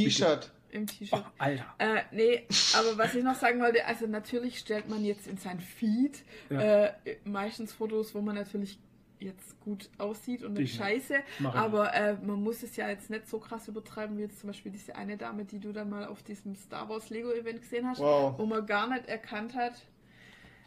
bitte. 0.72 0.86
T-Shirt. 0.86 1.13
Im 1.13 1.19
Oh, 1.19 1.19
T-Shirt. 1.19 1.26
Alter. 1.38 1.76
Äh, 1.78 2.01
nee, 2.11 2.47
aber 2.78 2.97
was 2.97 3.15
ich 3.15 3.24
noch 3.24 3.36
sagen 3.36 3.59
wollte, 3.61 3.86
also 3.86 4.07
natürlich 4.07 4.59
stellt 4.59 4.89
man 4.89 5.03
jetzt 5.03 5.28
in 5.28 5.38
sein 5.38 5.59
Feed 5.59 6.24
Ja. 6.49 6.86
äh, 6.86 6.93
meistens 7.26 7.74
Fotos, 7.74 8.15
wo 8.15 8.22
man 8.22 8.36
natürlich 8.36 8.80
jetzt 9.19 9.59
gut 9.59 9.88
aussieht 9.99 10.41
und 10.43 10.53
nicht 10.53 10.72
Ich- 10.72 10.78
scheiße, 10.78 11.13
aber 11.53 11.93
äh, 11.93 12.13
man 12.24 12.41
muss 12.41 12.63
es 12.63 12.76
ja 12.76 12.89
jetzt 12.89 13.11
nicht 13.11 13.28
so 13.28 13.38
krass 13.39 13.67
übertreiben, 13.67 14.17
wie 14.17 14.22
jetzt 14.24 14.39
zum 14.39 14.47
Beispiel 14.47 14.72
diese 14.72 14.95
eine 14.95 15.15
Dame, 15.15 15.45
die 15.45 15.59
du 15.59 15.72
dann 15.74 15.91
mal 15.91 16.07
auf 16.07 16.24
diesem 16.24 16.55
Star 16.55 16.89
Wars 16.89 17.11
Lego 17.11 17.32
Event 17.32 17.61
gesehen 17.61 17.88
hast, 17.88 17.99
Wow. 17.99 18.39
wo 18.39 18.45
man 18.47 18.65
gar 18.65 18.88
nicht 18.89 19.07
erkannt 19.07 19.53
hat. 19.53 19.74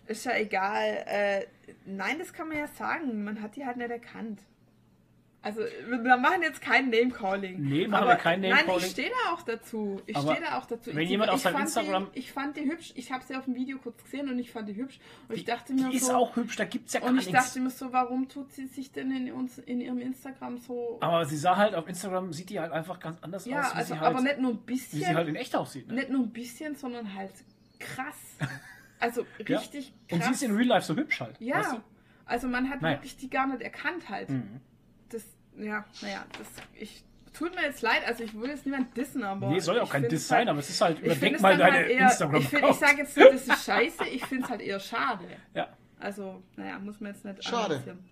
Ist 0.07 0.25
ja 0.27 0.37
egal. 0.37 1.03
Äh, 1.07 1.47
nein, 1.87 2.19
das 2.21 2.33
kann 2.33 2.47
man 2.49 2.59
ja 2.59 2.69
sagen. 2.69 3.25
Man 3.25 3.41
hat 3.43 3.57
die 3.57 3.65
halt 3.67 3.79
nicht 3.79 3.91
erkannt. 3.91 4.41
Also, 5.45 5.61
wir 5.61 6.17
machen 6.17 6.41
jetzt 6.41 6.63
kein 6.63 6.89
Name-Calling. 6.89 7.61
Nee, 7.61 7.87
machen 7.87 8.05
Aber- 8.05 8.13
wir 8.13 8.17
kein 8.17 8.41
Nein, 8.41 8.51
Name-Calling. 8.51 8.85
ich 8.87 8.91
stehe 8.93 9.11
da 9.11 9.35
auch 9.35 9.43
dazu. 9.43 10.01
Ich 10.07 10.17
stehe 10.17 10.41
da 10.41 10.59
auch 10.59 10.65
dazu. 10.65 10.95
wenn 10.95 11.03
ich, 11.05 11.11
jemand 11.11 11.31
auf 11.31 11.41
seinem 11.41 11.61
Instagram- 11.61 12.09
Die, 12.15 12.19
ich 12.21 12.33
fand 12.33 12.57
die 12.57 12.63
hübsch. 12.65 12.93
Ich 12.97 13.13
habe 13.13 13.23
sie 13.25 13.37
auf 13.37 13.45
dem 13.45 13.55
Video 13.55 13.77
kurz 13.79 14.03
gesehen 14.03 14.31
und 14.31 14.39
ich 14.39 14.51
fand 14.51 14.69
die 14.71 14.75
hübsch. 14.77 14.99
Und 15.29 15.37
ich 15.37 15.45
dachte 15.45 15.75
die 15.75 15.83
mir 15.83 15.93
ist 15.93 16.07
so. 16.07 16.15
auch 16.15 16.35
hübsch, 16.35 16.57
da 16.57 16.65
gibt 16.65 16.87
es 16.89 16.95
ja 16.95 17.01
gar 17.01 17.11
und 17.11 17.19
ich 17.19 17.27
nichts. 17.27 17.45
dachte 17.45 17.61
mir 17.61 17.69
so, 17.71 17.93
warum 17.93 18.27
tut 18.29 18.53
sie 18.53 18.67
sich 18.67 18.91
denn 18.91 19.11
in, 19.15 19.33
uns, 19.33 19.59
in 19.59 19.81
ihrem 19.83 19.99
Instagram 20.01 20.57
so. 20.57 20.97
Aber 21.03 21.27
sie 21.27 21.37
sah 21.37 21.57
halt 21.59 21.75
auf 21.75 21.87
Instagram, 21.89 22.33
sieht 22.33 22.49
die 22.49 22.59
halt 22.59 22.73
einfach 22.73 22.99
ganz 22.99 23.19
anders 23.23 23.45
ja, 23.45 23.61
aus, 23.61 23.75
wie, 23.75 23.77
also, 23.77 23.95
sie 23.95 24.01
halt, 24.01 24.11
aber 24.15 24.23
nicht 24.23 24.39
nur 24.39 24.53
ein 24.53 24.59
wie 24.67 24.73
bisschen. 24.73 24.99
sie 25.01 25.07
halt 25.07 25.29
in 25.29 25.37
echt 25.37 25.55
aussieht. 25.55 25.89
Ne? 25.89 25.95
nicht 25.95 26.09
nur 26.09 26.23
ein 26.23 26.33
bisschen, 26.33 26.75
sondern 26.75 27.15
halt 27.15 27.33
krass. 27.79 28.17
Also 29.01 29.27
Ja. 29.47 29.59
richtig 29.59 29.93
krass. 30.09 30.19
Und 30.19 30.25
sie 30.25 30.31
ist 30.31 30.43
in 30.45 30.57
Real 30.57 30.69
Life 30.69 30.87
so 30.87 30.97
hübsch 30.97 31.21
halt. 31.21 31.39
Ja, 31.39 31.57
Weißt 31.59 31.73
du? 31.73 31.77
also 32.25 32.49
man 32.49 32.71
hat 32.71 32.81
Naja. 32.81 32.97
wirklich 32.97 33.19
die 33.19 33.29
gar 33.29 33.47
nicht 33.47 33.61
erkannt 33.61 34.09
halt. 34.09 34.31
Mhm. 34.31 34.61
Ja, 35.59 35.85
naja, 36.03 36.25
das, 36.39 36.47
ich, 36.75 37.05
tut 37.33 37.55
mir 37.55 37.63
jetzt 37.63 37.83
leid, 37.83 38.03
also 38.07 38.25
ich 38.25 38.35
will 38.35 38.49
jetzt 38.49 38.65
niemand 38.65 38.97
dissen, 38.97 39.23
aber. 39.25 39.49
Nee, 39.51 39.61
soll 39.61 39.77
ja 39.77 39.83
auch 39.83 39.91
kein 39.91 40.09
Diss 40.09 40.27
sein, 40.27 40.39
halt- 40.39 40.49
aber 40.51 40.59
es 40.61 40.71
ist 40.71 40.81
halt, 40.81 41.01
überdenk 41.01 41.41
mal 41.41 41.51
dann 41.57 41.59
deine 41.71 41.77
halt 41.79 41.91
eher, 41.91 42.05
instagram 42.07 42.41
ich, 42.41 42.49
find, 42.49 42.65
ich 42.65 42.77
sage 42.77 42.99
jetzt 42.99 43.17
nicht, 43.17 43.33
das 43.33 43.47
ist 43.49 43.65
scheiße, 43.65 44.05
ich 44.07 44.25
finde 44.27 44.45
es 44.45 44.51
halt 44.51 44.61
eher 44.61 44.81
schade. 44.81 45.25
Ja. 45.55 45.69
Also, 46.01 46.43
naja, 46.57 46.79
muss 46.79 47.01
man 47.01 47.13
jetzt 47.13 47.25
nicht 47.25 47.45
Schade. 47.45 47.75
analysieren. 47.75 48.05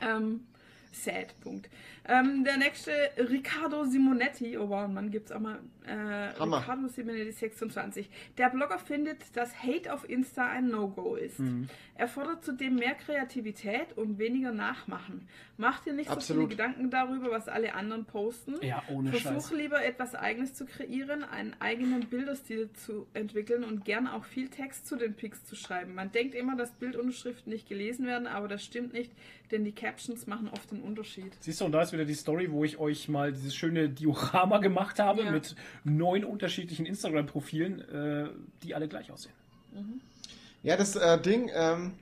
Ähm, 0.00 0.46
sad, 0.92 1.38
Punkt. 1.40 1.68
Ähm, 2.08 2.44
der 2.44 2.56
nächste, 2.56 2.92
Riccardo 3.16 3.84
Simonetti, 3.84 4.58
oh 4.58 4.68
wow, 4.68 4.88
Mann, 4.88 5.10
gibt's 5.10 5.30
auch 5.30 5.38
mal. 5.40 5.60
Äh, 5.86 6.38
Hammer. 6.38 6.58
Riccardo 6.58 6.88
Simonetti 6.88 7.32
26. 7.32 8.08
Der 8.38 8.50
Blogger 8.50 8.78
findet, 8.78 9.36
dass 9.36 9.62
Hate 9.62 9.92
auf 9.92 10.08
Insta 10.08 10.46
ein 10.48 10.68
No-Go 10.68 11.14
ist. 11.16 11.38
Mhm. 11.38 11.68
Er 11.94 12.08
fordert 12.08 12.44
zudem 12.44 12.76
mehr 12.76 12.94
Kreativität 12.94 13.96
und 13.96 14.18
weniger 14.18 14.52
Nachmachen. 14.52 15.28
Mach 15.56 15.80
dir 15.80 15.92
nicht 15.92 16.08
so 16.08 16.14
Absolut. 16.14 16.48
viele 16.48 16.56
Gedanken 16.56 16.90
darüber, 16.90 17.30
was 17.30 17.48
alle 17.48 17.74
anderen 17.74 18.04
posten. 18.04 18.54
Ja, 18.62 18.82
ohne 18.88 19.12
Versuch 19.12 19.50
Scheiß. 19.50 19.58
lieber 19.58 19.84
etwas 19.84 20.14
Eigenes 20.14 20.54
zu 20.54 20.66
kreieren, 20.66 21.22
einen 21.22 21.54
eigenen 21.60 22.08
Bilderstil 22.08 22.70
zu 22.72 23.06
entwickeln 23.14 23.62
und 23.62 23.84
gern 23.84 24.08
auch 24.08 24.24
viel 24.24 24.48
Text 24.48 24.86
zu 24.86 24.96
den 24.96 25.14
Pics 25.14 25.44
zu 25.44 25.54
schreiben. 25.54 25.94
Man 25.94 26.10
denkt 26.10 26.34
immer, 26.34 26.56
dass 26.56 26.72
Bildunterschriften 26.72 27.52
nicht 27.52 27.68
gelesen 27.68 28.06
werden, 28.06 28.26
aber 28.26 28.48
das 28.48 28.64
stimmt 28.64 28.92
nicht, 28.92 29.12
denn 29.52 29.64
die 29.64 29.72
Captions 29.72 30.26
machen 30.26 30.48
oft 30.48 30.70
den 30.70 30.80
Unterschied. 30.80 31.32
Siehst 31.40 31.60
du, 31.60 31.66
und 31.66 31.72
da 31.72 31.82
ist 31.82 31.91
wieder 31.92 32.04
die 32.04 32.14
Story, 32.14 32.50
wo 32.50 32.64
ich 32.64 32.78
euch 32.78 33.08
mal 33.08 33.32
dieses 33.32 33.54
schöne 33.54 33.88
Diorama 33.88 34.58
gemacht 34.58 34.98
habe 34.98 35.22
Ja. 35.24 35.30
mit 35.30 35.54
neun 35.84 36.24
unterschiedlichen 36.24 36.86
Instagram-Profilen, 36.86 37.80
äh, 37.80 38.28
die 38.62 38.74
alle 38.74 38.88
gleich 38.88 39.10
aussehen. 39.10 39.34
Ja, 40.62 40.76
das 40.76 40.96
äh, 40.96 41.20
Ding, 41.20 41.50
ähm, 41.54 41.94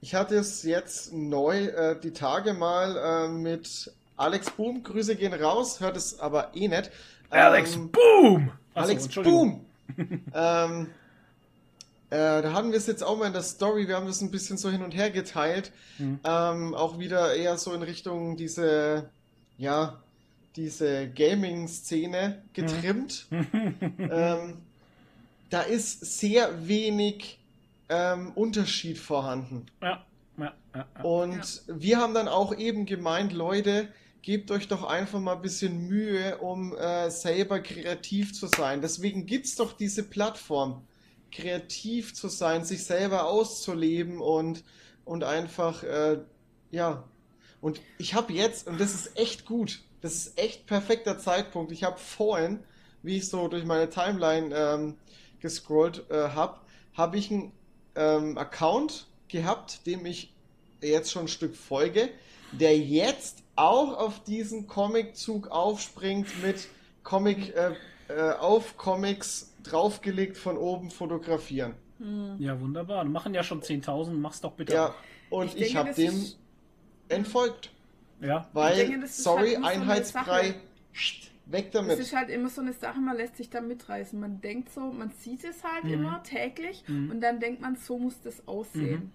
ich 0.00 0.14
hatte 0.14 0.34
es 0.36 0.62
jetzt 0.64 1.12
neu 1.12 1.66
äh, 1.66 1.98
die 2.00 2.12
Tage 2.12 2.54
mal 2.54 2.96
äh, 2.96 3.28
mit 3.28 3.92
Alex 4.16 4.50
Boom, 4.50 4.82
Grüße 4.82 5.16
gehen 5.16 5.32
raus, 5.32 5.80
hört 5.80 5.96
es 5.96 6.18
aber 6.20 6.50
eh 6.54 6.68
nicht. 6.68 6.90
Alex 7.30 7.76
Ähm, 7.76 7.90
Boom! 7.90 8.50
Achso, 8.74 8.90
Alex. 8.90 9.08
Boom! 9.08 9.64
ähm, 10.34 10.88
äh, 12.10 12.42
da 12.42 12.52
hatten 12.52 12.70
wir 12.72 12.78
es 12.78 12.86
jetzt 12.86 13.02
auch 13.02 13.16
mal 13.16 13.26
in 13.26 13.32
der 13.32 13.42
Story, 13.42 13.88
wir 13.88 13.96
haben 13.96 14.06
das 14.06 14.20
ein 14.20 14.30
bisschen 14.30 14.58
so 14.58 14.68
hin 14.68 14.82
und 14.82 14.94
her 14.94 15.10
geteilt. 15.10 15.72
Mhm. 15.98 16.20
Ähm, 16.24 16.74
auch 16.74 16.98
wieder 16.98 17.34
eher 17.34 17.56
so 17.56 17.72
in 17.72 17.82
Richtung 17.82 18.36
diese, 18.36 19.08
ja, 19.58 20.02
diese 20.56 21.08
Gaming-Szene 21.08 22.42
getrimmt. 22.52 23.26
ähm, 23.30 24.58
da 25.50 25.62
ist 25.62 26.18
sehr 26.18 26.66
wenig 26.66 27.38
ähm, 27.88 28.32
Unterschied 28.34 28.98
vorhanden. 28.98 29.66
Ja, 29.80 30.04
ja, 30.38 30.54
ja. 30.74 30.86
ja. 30.96 31.02
Und 31.02 31.62
wir 31.66 31.98
haben 31.98 32.14
dann 32.14 32.28
auch 32.28 32.56
eben 32.56 32.86
gemeint, 32.86 33.32
Leute, 33.32 33.88
gebt 34.22 34.50
euch 34.50 34.68
doch 34.68 34.84
einfach 34.84 35.20
mal 35.20 35.34
ein 35.34 35.42
bisschen 35.42 35.88
Mühe, 35.88 36.38
um 36.38 36.74
äh, 36.76 37.10
selber 37.10 37.60
kreativ 37.60 38.32
zu 38.32 38.46
sein. 38.46 38.80
Deswegen 38.80 39.26
gibt 39.26 39.46
es 39.46 39.56
doch 39.56 39.72
diese 39.72 40.04
Plattform, 40.04 40.86
kreativ 41.32 42.14
zu 42.14 42.28
sein, 42.28 42.64
sich 42.64 42.84
selber 42.84 43.26
auszuleben 43.26 44.20
und, 44.20 44.64
und 45.04 45.24
einfach, 45.24 45.82
äh, 45.82 46.18
ja. 46.70 47.04
Und 47.62 47.80
ich 47.96 48.12
habe 48.14 48.32
jetzt, 48.34 48.66
und 48.68 48.78
das 48.78 48.92
ist 48.94 49.16
echt 49.18 49.46
gut, 49.46 49.80
das 50.02 50.14
ist 50.14 50.38
echt 50.38 50.66
perfekter 50.66 51.18
Zeitpunkt. 51.18 51.72
Ich 51.72 51.84
habe 51.84 51.98
vorhin, 51.98 52.58
wie 53.02 53.16
ich 53.16 53.28
so 53.28 53.48
durch 53.48 53.64
meine 53.64 53.88
Timeline 53.88 54.54
ähm, 54.54 54.94
gescrollt 55.40 56.04
äh, 56.10 56.28
habe, 56.30 56.58
habe 56.94 57.16
ich 57.16 57.30
einen 57.30 57.52
ähm, 57.94 58.36
Account 58.36 59.06
gehabt, 59.28 59.86
dem 59.86 60.04
ich 60.04 60.34
jetzt 60.82 61.10
schon 61.12 61.22
ein 61.26 61.28
Stück 61.28 61.54
folge, 61.56 62.10
der 62.52 62.76
jetzt 62.76 63.38
auch 63.54 63.96
auf 63.96 64.22
diesen 64.24 64.66
Comic-Zug 64.66 65.48
aufspringt 65.48 66.42
mit 66.42 66.68
Comic 67.04 67.54
äh, 67.54 67.74
äh, 68.08 68.32
auf 68.32 68.76
Comics 68.76 69.52
draufgelegt 69.62 70.36
von 70.36 70.56
oben 70.58 70.90
fotografieren. 70.90 71.74
ja, 72.38 72.60
wunderbar. 72.60 73.04
Machen 73.04 73.32
ja 73.34 73.44
schon 73.44 73.62
10.000, 73.62 74.10
mach's 74.14 74.40
doch 74.40 74.52
bitte. 74.52 74.72
Ja, 74.74 74.94
und 75.30 75.54
Ich 75.54 75.62
ich, 75.68 75.76
habe 75.76 75.94
dem 75.94 76.12
ist- 76.14 76.38
entfolgt, 77.08 77.70
Ja, 78.20 78.48
weil, 78.52 78.76
denke, 78.88 79.04
ist 79.06 79.22
sorry, 79.22 79.54
halt 79.54 79.62
so 79.62 79.64
Einheitsbrei, 79.80 80.42
Sache. 80.48 80.54
weg 81.46 81.66
Es 81.66 81.72
damit. 81.72 81.98
ist 81.98 82.14
halt 82.14 82.30
immer 82.30 82.48
so 82.48 82.60
eine 82.60 82.72
Sache, 82.72 83.00
man 83.00 83.16
lässt 83.16 83.36
sich 83.36 83.50
da 83.50 83.60
mitreißen. 83.60 84.18
Man 84.18 84.40
denkt 84.40 84.70
so, 84.72 84.80
man 84.92 85.10
sieht 85.10 85.44
es 85.44 85.62
halt 85.64 85.84
Mhm. 85.84 85.92
immer 85.94 86.22
täglich 86.22 86.84
Mhm. 86.86 87.10
und 87.10 87.20
dann 87.20 87.40
denkt 87.40 87.60
man, 87.60 87.76
so 87.76 87.98
muss 87.98 88.20
das 88.22 88.46
aussehen. 88.46 89.12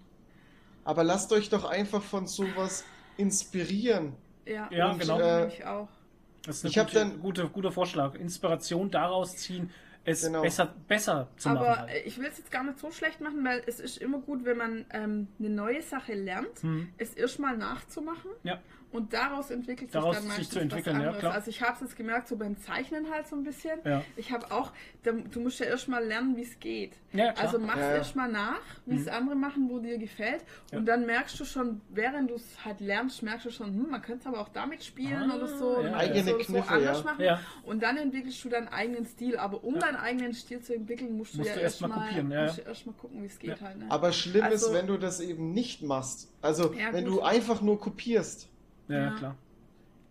Aber 0.84 1.04
lasst 1.04 1.32
euch 1.32 1.48
doch 1.48 1.64
einfach 1.64 2.02
von 2.02 2.26
sowas 2.26 2.84
inspirieren. 3.16 4.12
Ja, 4.46 4.68
Ja, 4.70 4.88
das 4.94 4.98
genau. 5.00 5.16
finde 5.18 5.52
ich 5.54 5.64
auch. 5.66 5.88
das 6.44 6.56
ist 6.58 6.64
ein 6.64 6.68
Ich 6.70 6.78
hab 6.78 6.86
gute, 6.86 6.98
dann- 6.98 7.20
gute, 7.20 7.48
guter 7.48 7.72
Vorschlag. 7.72 8.14
Inspiration 8.14 8.90
daraus 8.90 9.36
ziehen, 9.36 9.70
es 10.10 10.22
Genau. 10.22 10.42
besser, 10.42 10.74
besser 10.86 11.28
zu 11.36 11.48
machen. 11.48 11.58
Aber 11.58 11.78
Halt. 11.80 12.06
ich 12.06 12.18
will 12.18 12.26
es 12.26 12.38
jetzt 12.38 12.50
gar 12.50 12.64
nicht 12.64 12.78
so 12.78 12.90
schlecht 12.90 13.20
machen, 13.20 13.44
weil 13.44 13.62
es 13.66 13.80
ist 13.80 13.98
immer 13.98 14.18
gut, 14.18 14.44
wenn 14.44 14.56
man 14.56 14.84
ähm, 14.92 15.28
eine 15.38 15.50
neue 15.50 15.82
Sache 15.82 16.14
lernt, 16.14 16.62
Hm. 16.62 16.88
es 16.98 17.14
erstmal 17.14 17.56
nachzumachen 17.56 18.30
Ja. 18.42 18.58
Und 18.90 19.12
daraus 19.12 19.50
entwickelt 19.50 19.90
sich 19.90 20.00
Daraus 20.00 20.16
dann 20.16 20.22
sich 20.24 20.28
meistens 20.30 20.50
zu 20.50 20.60
entwickeln, 20.60 21.04
was 21.04 21.22
ja. 21.22 21.30
Also 21.30 21.50
ich 21.50 21.62
habe 21.62 21.74
es 21.74 21.80
jetzt 21.82 21.96
gemerkt, 21.96 22.28
so 22.28 22.36
beim 22.36 22.56
Zeichnen 22.58 23.10
halt 23.10 23.26
so 23.28 23.36
ein 23.36 23.44
bisschen. 23.44 23.78
Ja. 23.84 24.02
Ich 24.16 24.32
habe 24.32 24.50
auch, 24.50 24.72
du 25.02 25.40
musst 25.40 25.60
ja 25.60 25.66
erstmal 25.66 26.04
lernen, 26.04 26.36
wie 26.36 26.42
es 26.42 26.58
geht. 26.58 26.92
Ja, 27.12 27.32
klar. 27.32 27.46
Also 27.46 27.58
mach 27.58 27.76
Ja, 27.76 27.96
erstmal 27.96 28.30
nach, 28.30 28.60
wie 28.86 28.96
es 28.96 29.08
andere 29.08 29.36
machen, 29.36 29.68
wo 29.70 29.78
dir 29.78 29.98
gefällt. 29.98 30.42
Ja. 30.72 30.78
Und 30.78 30.86
dann 30.86 31.06
merkst 31.06 31.38
du 31.38 31.44
schon, 31.44 31.80
während 31.90 32.30
du 32.30 32.34
es 32.34 32.64
halt 32.64 32.80
lernst, 32.80 33.22
merkst 33.22 33.46
du 33.46 33.50
schon, 33.50 33.68
hm, 33.68 33.90
man 33.90 34.02
könnte 34.02 34.20
es 34.22 34.26
aber 34.26 34.40
auch 34.40 34.48
damit 34.50 34.82
spielen 34.84 35.30
Ah, 35.30 35.36
oder 35.36 35.46
so. 35.48 35.76
Eigene 35.78 36.24
so, 36.32 36.36
Kniffe, 36.38 36.52
so 36.52 36.58
anders 36.74 36.98
ja. 36.98 37.04
machen. 37.04 37.24
Ja. 37.24 37.40
Und 37.64 37.82
dann 37.82 37.96
entwickelst 37.96 38.42
du 38.44 38.48
deinen 38.48 38.68
eigenen 38.68 39.06
Stil. 39.06 39.36
Aber 39.38 39.64
um 39.64 39.74
Ja. 39.74 39.80
deinen 39.80 39.96
eigenen 39.96 40.34
Stil 40.34 40.60
zu 40.60 40.74
entwickeln, 40.74 41.16
musst 41.16 41.34
du 41.34 41.38
Musst 41.38 41.50
ja 41.50 41.56
du 41.56 41.60
erst 41.62 41.80
mal 41.80 41.88
erstmal 41.88 42.06
kopieren, 42.08 42.30
ja, 42.30 42.42
musst 42.44 42.58
ja. 42.58 42.64
du 42.64 42.68
erst 42.70 42.86
mal 42.86 42.92
gucken, 42.92 43.22
wie 43.22 43.26
es 43.26 43.38
geht 43.38 43.50
Ja. 43.50 43.60
halt. 43.60 43.78
Ne? 43.78 43.86
Aber 43.90 44.12
schlimm 44.12 44.44
Also- 44.44 44.66
ist, 44.68 44.72
wenn 44.74 44.86
du 44.86 44.96
das 44.98 45.20
eben 45.20 45.52
nicht 45.52 45.82
machst. 45.82 46.32
Also, 46.42 46.72
Ja, 46.74 46.92
wenn 46.92 47.04
gut. 47.04 47.14
du 47.14 47.22
einfach 47.22 47.60
nur 47.62 47.80
kopierst. 47.80 48.47
Ja, 48.88 48.98
Ja. 49.04 49.10
klar. 49.16 49.36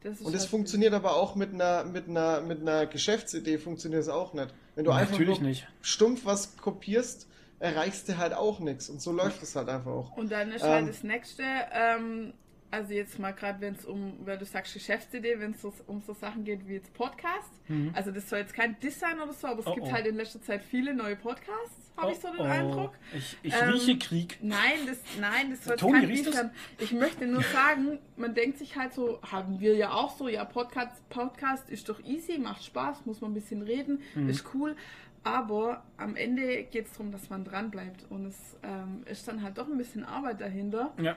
das 0.03 0.21
Und 0.21 0.34
es 0.36 0.41
halt- 0.41 0.49
funktioniert 0.51 0.93
aber 0.93 1.15
auch 1.15 1.36
mit 1.36 1.53
einer, 1.53 1.84
mit 1.84 2.07
einer, 2.07 2.41
mit 2.41 2.61
einer 2.61 2.86
Geschäftsidee 2.86 3.57
funktioniert 3.57 4.01
es 4.01 4.09
auch 4.09 4.34
nicht. 4.34 4.53
Wenn 4.75 4.86
du 4.86 4.91
einfach 4.91 5.11
Natürlich 5.13 5.39
nur 5.39 5.49
nicht. 5.49 5.67
stumpf 5.82 6.23
was 6.25 6.55
kopierst, 6.57 7.28
erreichst 7.59 8.07
du 8.07 8.17
halt 8.17 8.34
auch 8.34 8.59
nichts. 8.59 8.89
Und 8.89 9.01
so 9.01 9.11
läuft 9.11 9.41
es 9.41 9.55
halt 9.55 9.67
einfach 9.69 9.91
auch. 9.91 10.15
Und 10.15 10.32
dann 10.32 10.51
ist 10.51 10.63
Ähm, 10.63 10.69
halt 10.69 10.89
das 10.89 11.03
nächste, 11.03 11.43
ähm, 11.73 12.34
also 12.69 12.93
jetzt 12.93 13.17
mal 13.17 13.32
gerade, 13.32 13.59
wenn 13.61 13.73
es 13.73 13.86
um, 13.86 14.13
weil 14.25 14.38
du 14.38 14.45
sagst 14.45 14.73
Geschäftsidee, 14.75 15.39
wenn 15.39 15.51
es 15.53 15.61
so, 15.61 15.73
um 15.88 16.01
so 16.01 16.13
Sachen 16.13 16.43
geht 16.45 16.67
wie 16.67 16.73
jetzt 16.75 16.93
Podcast. 16.93 17.49
Mhm. 17.67 17.91
Also 17.95 18.11
das 18.11 18.30
soll 18.30 18.39
jetzt 18.39 18.53
kein 18.53 18.80
Design 18.80 19.19
oder 19.19 19.34
so, 19.34 19.47
aber 19.47 19.61
es 19.61 19.67
Oh, 19.67 19.73
gibt 19.73 19.88
oh. 19.88 19.91
halt 19.91 20.05
in 20.05 20.15
letzter 20.15 20.41
Zeit 20.41 20.61
viele 20.63 20.93
neue 20.93 21.15
Podcasts, 21.15 21.87
habe 21.98 22.12
ich 22.12 22.20
so 22.20 22.28
den 22.30 22.39
Oh, 22.39 22.43
oh. 22.43 22.45
Eindruck. 22.45 22.93
Ich, 23.16 23.38
ich 23.43 23.54
Ähm, 23.54 23.70
rieche 23.70 23.98
Krieg. 23.98 24.38
Nein, 24.41 24.60
das, 24.86 25.00
nein, 25.20 25.50
das 25.52 25.66
jetzt 25.66 25.80
Toni, 25.80 26.00
kein 26.06 26.24
du's? 26.24 26.34
sein. 26.36 26.52
Ich 26.80 26.91
möchte 26.93 27.26
nur 27.28 27.41
sagen, 27.54 28.00
man 28.16 28.34
denkt 28.36 28.60
sich 28.60 28.76
halt 28.78 28.93
so, 28.93 29.20
haben 29.30 29.60
wir 29.60 29.76
ja 29.76 29.91
auch 29.91 30.16
so, 30.18 30.28
ja, 30.28 30.45
Podcast, 30.45 31.08
Podcast 31.10 31.70
ist 31.70 31.89
doch 31.89 32.00
easy, 32.04 32.38
macht 32.38 32.64
Spaß, 32.64 33.06
muss 33.06 33.22
man 33.22 33.32
ein 33.32 33.34
bisschen 33.34 33.62
reden, 33.62 34.02
Mhm. 34.16 34.30
ist 34.30 34.45
cool. 34.54 34.76
Aber 35.24 35.84
am 35.98 36.16
Ende 36.16 36.64
geht 36.64 36.86
es 36.86 36.93
darum, 36.93 37.12
dass 37.12 37.30
man 37.30 37.43
dran 37.43 37.70
bleibt. 37.70 38.06
Und 38.10 38.28
es 38.28 38.38
ähm, 38.64 39.04
ist 39.06 39.28
dann 39.28 39.41
halt 39.43 39.58
doch 39.58 39.68
ein 39.68 39.78
bisschen 39.78 40.06
Arbeit 40.06 40.39
dahinter. 40.39 40.93
Ja. 41.02 41.16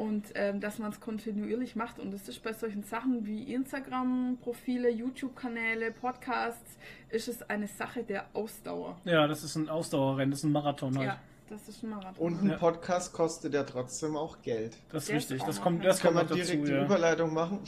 Und 0.00 0.32
ähm, 0.34 0.60
dass 0.60 0.78
man 0.78 0.90
es 0.92 0.98
kontinuierlich 1.00 1.76
macht. 1.76 1.98
Und 1.98 2.10
das 2.12 2.26
ist 2.26 2.42
bei 2.42 2.52
solchen 2.54 2.82
Sachen 2.84 3.26
wie 3.26 3.52
Instagram-Profile, 3.52 4.88
YouTube-Kanäle, 4.90 5.90
Podcasts, 5.92 6.78
ist 7.10 7.28
es 7.28 7.42
eine 7.50 7.66
Sache 7.68 8.02
der 8.02 8.24
Ausdauer. 8.32 8.96
ja, 9.04 9.26
das 9.26 9.44
ist 9.44 9.56
ein 9.56 9.68
Ausdauerrennen, 9.68 10.30
das 10.30 10.40
ist 10.40 10.44
ein 10.44 10.52
Marathon 10.52 10.96
halt. 10.96 11.06
Ja, 11.08 11.18
das 11.50 11.68
ist 11.68 11.82
ein 11.82 11.90
Marathon. 11.90 12.14
Und 12.26 12.42
ein 12.42 12.50
Ja. 12.50 12.56
Podcast 12.56 13.12
kostet 13.12 13.52
ja 13.52 13.62
trotzdem 13.64 14.16
auch 14.16 14.40
Geld. 14.42 14.76
Das 14.90 15.04
ist 15.04 15.10
richtig. 15.14 15.42
Das 15.42 15.60
kommt, 15.60 15.84
das 15.84 16.00
Kann 16.00 16.14
kommt 16.14 16.28
man 16.30 16.36
direkt 16.38 16.54
dazu. 16.62 16.64
die 16.64 16.72
Ja. 16.72 16.84
Überleitung 16.84 17.34
machen? 17.34 17.58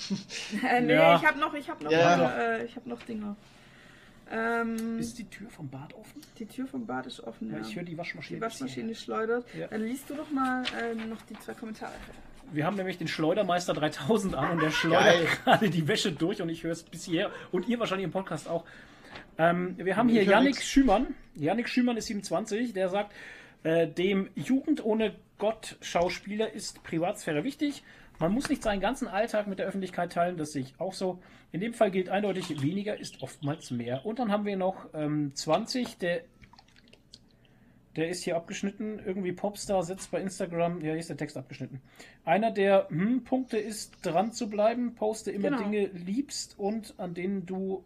Äh, 0.66 0.80
nee, 0.80 0.95
Ja. 0.95 1.16
ich 1.16 1.26
habe 1.26 1.39
noch, 1.39 1.53
ich 1.55 1.68
habe 1.68 1.85
noch, 1.85 1.91
ja. 1.93 2.30
Äh, 2.57 2.64
ich 2.64 2.76
habe 2.76 2.89
noch 2.89 3.03
Dinge. 3.03 3.37
Ähm, 4.33 4.99
Ist 4.99 5.18
die 5.18 5.28
Tür 5.28 5.51
vom 5.51 5.68
Bad 5.68 5.93
offen? 5.95 6.20
die 6.39 6.47
Tür 6.47 6.66
vom 6.66 6.87
Bad 6.87 7.07
ist 7.07 7.20
offen. 7.20 7.51
Ja. 7.51 7.57
Weil 7.57 7.62
Ich 7.62 7.76
höre 7.76 7.83
die 7.85 7.99
Waschmaschine. 7.99 8.39
die 8.39 8.43
Waschmaschine 8.45 8.95
schleudert. 8.95 9.45
Ja. 9.59 9.66
Dann 9.66 9.83
liest 9.83 10.09
du 10.09 10.14
doch 10.14 10.30
mal 10.30 10.62
ähm, 10.83 11.11
noch 11.11 11.20
die 11.22 11.39
zwei 11.39 11.53
Kommentare. 11.55 11.93
Wir 12.53 12.66
haben 12.66 12.76
nämlich 12.76 12.99
den 12.99 13.09
Schleudermeister 13.09 13.72
3000 13.74 14.35
an 14.35 14.53
und 14.53 14.62
der 14.62 14.70
schleudert 14.70 15.26
gerade 15.45 15.70
die 15.70 15.87
Wäsche 15.87 16.12
durch 16.12 16.41
und 16.43 16.49
ich 16.49 16.62
höre 16.64 16.72
es 16.72 16.83
bis 16.83 17.05
hierher 17.05 17.30
und 17.51 17.68
ihr 17.68 17.78
wahrscheinlich 17.78 18.05
im 18.05 18.11
Podcast 18.11 18.49
auch. 18.49 18.64
Ähm, 19.39 19.76
wir 19.78 19.97
haben 19.97 20.09
hier 20.09 20.22
Yannick 20.24 20.55
nix. 20.57 20.66
Schümann. 20.66 21.14
Yannick 21.35 21.68
Schümann 21.68 21.97
ist 21.97 22.07
27, 22.07 22.72
der 22.72 22.89
sagt, 22.89 23.12
äh, 23.62 23.87
dem 23.87 24.28
Jugend 24.35 24.85
ohne 24.85 25.14
Gott 25.39 25.76
Schauspieler 25.80 26.53
ist 26.53 26.83
Privatsphäre 26.85 27.45
wichtig. 27.45 27.83
Man 28.23 28.35
muss 28.35 28.49
nicht 28.49 28.62
seinen 28.62 28.81
ganzen 28.81 29.09
Alltag 29.09 29.49
mit 29.49 29.59
der 29.59 29.66
Öffentlichkeit 29.66 30.12
teilen, 30.12 30.37
das 30.37 30.53
sehe 30.53 30.62
ich 30.62 30.75
auch 30.79 30.93
so. 30.93 31.20
In 31.51 31.61
dem 31.61 31.75
Fall 31.75 31.91
gilt 31.91 32.09
eindeutig, 32.09 32.62
weniger 32.62 32.97
ist 32.97 33.20
oftmals 33.20 33.73
mehr. 33.73 34.07
Und 34.07 34.20
dann 34.20 34.31
haben 34.31 34.45
wir 34.45 34.57
noch 34.57 34.87
ähm, 34.95 35.35
20, 35.35 35.99
der 35.99 36.23
der 37.97 38.09
ist 38.09 38.23
hier 38.23 38.37
abgeschnitten. 38.37 39.01
Irgendwie 39.05 39.33
Popstar 39.33 39.83
setzt 39.83 40.12
bei 40.12 40.20
Instagram. 40.20 40.81
Ja, 40.81 40.93
hier 40.93 40.99
ist 40.99 41.11
der 41.11 41.16
Text 41.16 41.37
abgeschnitten. 41.37 41.83
Einer 42.25 42.53
der 42.53 42.89
hm, 42.89 43.25
Punkte 43.25 43.59
ist, 43.59 44.07
dran 44.07 44.33
zu 44.33 44.49
bleiben. 44.49 44.95
Poste 44.95 45.33
immer 45.33 45.51
Genau. 45.51 45.62
Dinge 45.62 45.87
liebst 45.87 46.59
und 46.59 46.95
an 46.99 47.14
denen 47.14 47.45
du, 47.45 47.85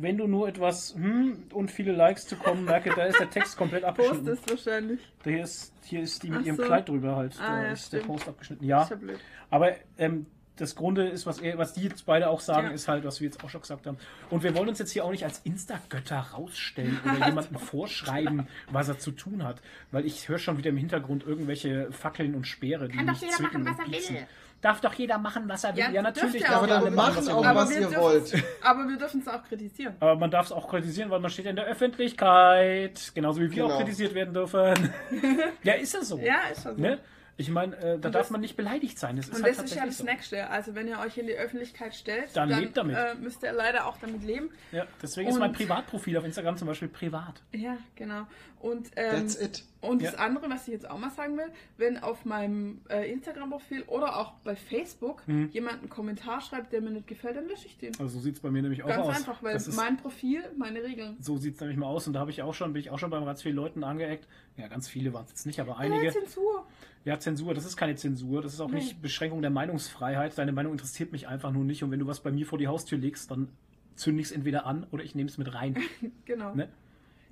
wenn 0.00 0.16
du 0.16 0.26
nur 0.26 0.48
etwas 0.48 0.94
hm, 0.94 1.44
und 1.52 1.70
viele 1.70 1.92
Likes 1.92 2.26
zu 2.26 2.36
kommen, 2.36 2.64
merke, 2.64 2.90
da 2.94 3.04
ist 3.04 3.18
der 3.20 3.30
Text 3.30 3.56
komplett 3.56 3.82
Post 3.82 3.98
abgeschnitten. 4.10 4.28
ist 4.28 4.50
wahrscheinlich. 4.50 5.00
Hier 5.24 5.42
ist, 5.42 5.72
hier 5.84 6.00
ist 6.02 6.22
die 6.22 6.30
mit 6.30 6.40
Ach 6.42 6.46
ihrem 6.46 6.56
so. 6.56 6.62
Kleid 6.62 6.88
drüber 6.88 7.16
halt. 7.16 7.36
Ah, 7.40 7.56
da 7.60 7.66
ja, 7.66 7.72
ist 7.72 7.92
der 7.92 7.98
stimmt. 7.98 8.12
Post 8.14 8.28
abgeschnitten. 8.28 8.64
Ja, 8.64 8.82
Ist 8.82 8.90
ja 8.90 8.96
blöd. 8.96 9.18
aber 9.50 9.72
ähm, 9.98 10.26
das 10.56 10.74
Grunde 10.74 11.06
ist, 11.06 11.24
was, 11.24 11.38
er, 11.38 11.56
was 11.56 11.74
die 11.74 11.82
jetzt 11.82 12.04
beide 12.04 12.28
auch 12.28 12.40
sagen, 12.40 12.68
Ja. 12.68 12.72
ist 12.72 12.88
halt, 12.88 13.04
was 13.04 13.20
wir 13.20 13.28
jetzt 13.28 13.44
auch 13.44 13.48
schon 13.48 13.60
gesagt 13.60 13.86
haben. 13.86 13.96
Und 14.28 14.42
wir 14.42 14.56
wollen 14.56 14.68
uns 14.68 14.80
jetzt 14.80 14.90
hier 14.90 15.04
auch 15.04 15.10
nicht 15.12 15.22
als 15.24 15.38
Insta-Götter 15.40 16.18
rausstellen 16.18 16.98
oder 17.04 17.26
jemandem 17.28 17.58
vorschreiben, 17.58 18.48
was 18.70 18.88
er 18.88 18.98
zu 18.98 19.12
tun 19.12 19.44
hat. 19.44 19.60
Weil 19.92 20.04
ich 20.04 20.28
höre 20.28 20.38
schon 20.38 20.58
wieder 20.58 20.70
im 20.70 20.76
Hintergrund 20.76 21.24
irgendwelche 21.24 21.92
Fackeln 21.92 22.34
und 22.34 22.44
Speere, 22.46 22.88
die 22.88 22.96
Kann 22.96 23.06
doch 23.06 23.12
mich 23.14 23.22
jeder 23.22 23.40
machen, 23.42 23.64
was 23.66 23.78
und 23.86 23.94
er 23.94 24.10
will. 24.10 24.26
Darf 24.60 24.80
doch 24.80 24.92
jeder 24.94 25.18
machen, 25.18 25.44
was 25.46 25.62
er 25.62 25.72
will. 25.72 25.84
Ja, 25.84 25.90
Ja, 25.90 26.02
natürlich. 26.02 26.42
darf 26.42 26.62
jeder 26.62 26.78
aber 26.78 26.90
machen, 26.90 27.28
er 27.28 27.36
auch, 27.36 27.44
was 27.54 27.70
wir 27.70 27.76
ihr 27.80 27.86
dürfen- 27.86 28.00
wollt. 28.02 28.44
Aber 28.62 28.88
wir 28.88 28.96
dürfen 28.96 29.20
es 29.20 29.28
auch 29.28 29.44
kritisieren. 29.44 29.94
Aber 30.00 30.16
man 30.16 30.30
darf 30.32 30.46
es 30.46 30.52
auch 30.52 30.68
kritisieren, 30.68 31.10
weil 31.10 31.20
man 31.20 31.30
steht 31.30 31.46
in 31.46 31.54
der 31.56 31.66
Öffentlichkeit. 31.66 33.12
Genauso 33.14 33.40
wie 33.40 33.50
wir 33.50 33.62
Genau. 33.62 33.74
auch 33.74 33.78
kritisiert 33.78 34.14
werden 34.14 34.34
dürfen. 34.34 34.92
ja, 35.62 35.74
ist 35.74 35.94
ja 35.94 36.02
so. 36.02 36.18
Ja, 36.18 36.40
ist 36.52 36.62
schon 36.64 36.76
so. 36.76 36.82
Ne? 36.82 36.98
Ich 37.40 37.50
meine, 37.50 37.76
äh, 37.76 37.80
da 37.80 37.94
Und 37.94 38.02
darf 38.02 38.12
das- 38.12 38.30
man 38.30 38.40
nicht 38.40 38.56
beleidigt 38.56 38.98
sein. 38.98 39.14
Das 39.16 39.28
ist 39.28 39.36
Und 39.36 39.44
halt 39.44 39.56
das 39.56 39.64
ist 39.66 39.74
ja 39.76 39.86
das 39.86 40.02
Nächste. 40.02 40.50
Also 40.50 40.74
wenn 40.74 40.88
ihr 40.88 40.98
euch 40.98 41.16
in 41.18 41.28
die 41.28 41.34
Öffentlichkeit 41.34 41.94
stellt, 41.94 42.36
Dann 42.36 42.48
lebt 42.50 42.76
damit. 42.76 42.96
Äh, 42.96 43.14
müsst 43.14 43.44
ihr 43.44 43.52
leider 43.52 43.86
auch 43.86 43.96
damit 43.98 44.24
leben. 44.24 44.50
Ja, 44.72 44.86
deswegen 45.00 45.28
ist 45.30 45.38
mein 45.38 45.50
Und- 45.50 45.56
Privatprofil 45.56 46.16
auf 46.18 46.24
Instagram 46.24 46.56
zum 46.56 46.66
Beispiel 46.66 46.88
privat. 46.88 47.40
Ja, 47.52 47.78
genau. 47.94 48.26
Und, 48.60 48.90
ähm, 48.96 49.10
That's 49.20 49.40
it. 49.40 49.64
und 49.80 50.02
Ja. 50.02 50.10
das 50.10 50.18
andere, 50.20 50.50
was 50.50 50.66
ich 50.66 50.72
jetzt 50.74 50.90
auch 50.90 50.98
mal 50.98 51.10
sagen 51.10 51.36
will, 51.38 51.46
wenn 51.76 51.98
auf 51.98 52.24
meinem 52.24 52.80
äh, 52.88 53.08
Instagram-Profil 53.12 53.84
oder 53.84 54.16
auch 54.16 54.32
bei 54.42 54.56
Facebook 54.56 55.22
Mhm. 55.28 55.50
jemand 55.52 55.78
einen 55.78 55.88
Kommentar 55.88 56.40
schreibt, 56.40 56.72
der 56.72 56.80
mir 56.80 56.90
nicht 56.90 57.06
gefällt, 57.06 57.36
dann 57.36 57.46
lösche 57.46 57.66
ich 57.66 57.78
den. 57.78 57.92
Also 58.00 58.08
so 58.14 58.20
sieht 58.20 58.34
es 58.34 58.40
bei 58.40 58.50
mir 58.50 58.62
nämlich 58.62 58.82
auch 58.82 58.88
Ganz 58.88 59.06
aus. 59.06 59.16
einfach, 59.16 59.40
weil 59.44 59.52
Das 59.54 59.68
ist, 59.68 59.76
mein 59.76 59.96
Profil, 59.96 60.42
meine 60.56 60.82
Regeln. 60.82 61.16
so 61.20 61.36
sieht 61.36 61.54
es 61.54 61.60
nämlich 61.60 61.78
mal 61.78 61.86
aus 61.86 62.08
und 62.08 62.14
da 62.14 62.18
habe 62.20 62.32
ich 62.32 62.42
auch 62.42 62.52
schon, 62.54 62.72
bin 62.72 62.80
ich 62.80 62.90
auch 62.90 62.98
schon 62.98 63.10
beim 63.10 63.24
ganz 63.24 63.42
vielen 63.42 63.54
Leuten 63.54 63.84
angeeckt. 63.84 64.26
Ja, 64.56 64.66
ganz 64.66 64.88
viele 64.88 65.12
waren 65.14 65.22
es 65.26 65.30
jetzt 65.30 65.46
nicht, 65.46 65.60
aber 65.60 65.74
Ja, 65.74 65.78
einige. 65.78 66.10
Zensur. 66.10 66.66
Ja, 67.04 67.18
Zensur, 67.18 67.54
das 67.54 67.64
ist 67.64 67.76
keine 67.76 67.94
Zensur, 67.96 68.42
das 68.42 68.52
ist 68.54 68.60
auch 68.60 68.68
Nee. 68.68 68.76
nicht 68.76 69.00
Beschränkung 69.00 69.40
der 69.40 69.50
Meinungsfreiheit. 69.50 70.36
Deine 70.36 70.52
Meinung 70.52 70.72
interessiert 70.72 71.12
mich 71.12 71.26
einfach 71.28 71.50
nur 71.52 71.64
nicht 71.64 71.82
und 71.82 71.90
wenn 71.90 72.00
du 72.00 72.06
was 72.06 72.20
bei 72.20 72.30
mir 72.30 72.44
vor 72.46 72.58
die 72.58 72.68
Haustür 72.68 72.98
legst, 72.98 73.30
dann 73.30 73.48
zünde 73.94 74.20
ich 74.20 74.28
es 74.28 74.32
entweder 74.32 74.66
an 74.66 74.86
oder 74.90 75.02
ich 75.04 75.14
nehme 75.14 75.28
es 75.28 75.38
mit 75.38 75.52
rein. 75.54 75.76
Genau. 76.24 76.54
Ne? 76.54 76.68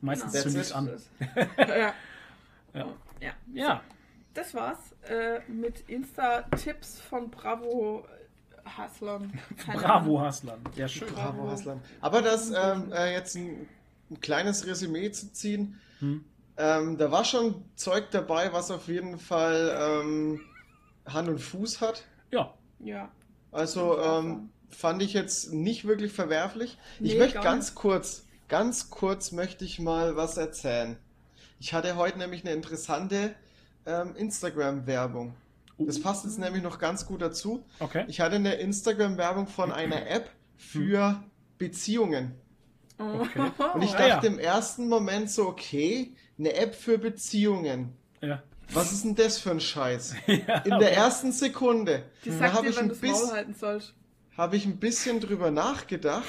Meistens 0.01 0.33
Genau. 0.33 0.43
zünde 0.45 0.61
ich 0.61 0.67
es 0.67 0.73
an. 0.73 0.87
Das- 0.87 1.11
ja. 1.69 1.95
Ja. 2.75 2.87
ja. 3.21 3.33
ja, 3.55 3.81
Das 4.35 4.55
war's 4.55 4.79
äh, 5.09 5.41
mit 5.51 5.81
Insta-Tipps 5.89 7.01
von 7.01 7.31
Bravo. 7.31 8.07
Keine 9.65 9.79
bravo. 9.81 10.21
Haslan. 10.21 10.59
Ja, 10.75 10.89
schön. 10.89 11.07
Bravo, 11.15 11.49
Haslan. 11.51 11.81
Aber 12.01 12.21
das 12.21 12.51
ähm, 12.51 12.93
äh, 12.93 13.13
jetzt 13.13 13.37
ein, 13.37 13.69
ein 14.11 14.21
kleines 14.21 14.67
Resümee 14.67 15.11
zu 15.13 15.33
ziehen, 15.33 15.79
Hm. 16.01 16.25
Ähm, 16.57 16.97
da 16.99 17.11
war 17.11 17.25
schon 17.25 17.65
Zeug 17.77 18.11
dabei, 18.11 18.53
was 18.53 18.71
auf 18.71 18.89
jeden 18.89 19.19
Fall 19.19 19.77
ähm, 19.81 20.41
Hand 21.07 21.29
und 21.29 21.39
Fuß 21.39 21.81
hat. 21.81 22.05
Ja, 22.31 22.55
Ja. 22.81 23.11
Also 23.53 23.99
ich 23.99 24.07
ähm, 24.07 24.51
fand 24.69 25.03
ich 25.03 25.13
jetzt 25.15 25.53
nicht 25.53 25.87
wirklich 25.87 26.13
verwerflich. 26.13 26.77
Ich 27.01 27.13
Nee, 27.13 27.19
möchte 27.19 27.35
gar 27.35 27.45
ganz 27.45 27.75
kurz, 27.75 28.27
ganz 28.49 28.91
kurz 28.91 29.33
möchte 29.33 29.65
ich 29.65 29.79
mal 29.79 30.17
was 30.17 30.37
erzählen. 30.37 30.97
Ich 31.59 31.73
hatte 31.73 31.97
heute 31.97 32.19
nämlich 32.19 32.45
eine 32.45 32.53
interessante 32.55 33.35
ähm, 33.87 34.15
Instagram-Werbung. 34.17 35.35
Das 35.79 36.01
passt 36.01 36.25
jetzt 36.25 36.39
nämlich 36.39 36.63
noch 36.63 36.79
ganz 36.79 37.07
gut 37.07 37.23
dazu. 37.23 37.65
okay. 37.81 38.05
Ich 38.09 38.21
hatte 38.21 38.37
eine 38.37 38.55
Instagram-Werbung 38.55 39.47
von 39.47 39.73
einer 39.73 40.07
App 40.11 40.31
für 40.57 41.23
Beziehungen. 41.59 42.35
Okay. 42.99 43.53
Und 43.75 43.83
ich 43.83 43.95
Ah, 43.95 44.09
dachte 44.09 44.27
ja. 44.27 44.33
im 44.33 44.39
ersten 44.39 44.89
Moment 44.89 45.31
so, 45.31 45.47
okay, 45.49 46.15
eine 46.39 46.55
App 46.55 46.75
für 46.75 46.99
Beziehungen. 46.99 47.93
Ja. 48.21 48.43
Was 48.73 48.93
ist 48.93 49.05
denn 49.05 49.15
das 49.15 49.39
für 49.39 49.51
ein 49.53 49.61
Scheiß? 49.61 50.15
ja. 50.27 50.59
In 50.59 50.79
der 50.79 50.93
ersten 50.95 51.33
Sekunde. 51.33 52.03
Die 52.25 52.31
Da 52.31 52.39
sagt 52.39 52.53
habe 52.55 52.65
dir, 52.65 52.71
ich, 52.71 52.77
wann 52.77 52.85
ein 52.85 52.89
du 52.89 52.95
das 52.95 53.03
Maul 53.03 53.13
bisschen- 53.13 53.33
halten 53.33 53.55
sollst. 53.55 53.95
habe 54.37 54.57
ich 54.57 54.67
ein 54.67 54.77
bisschen 54.79 55.21
drüber 55.21 55.51
nachgedacht 55.51 56.25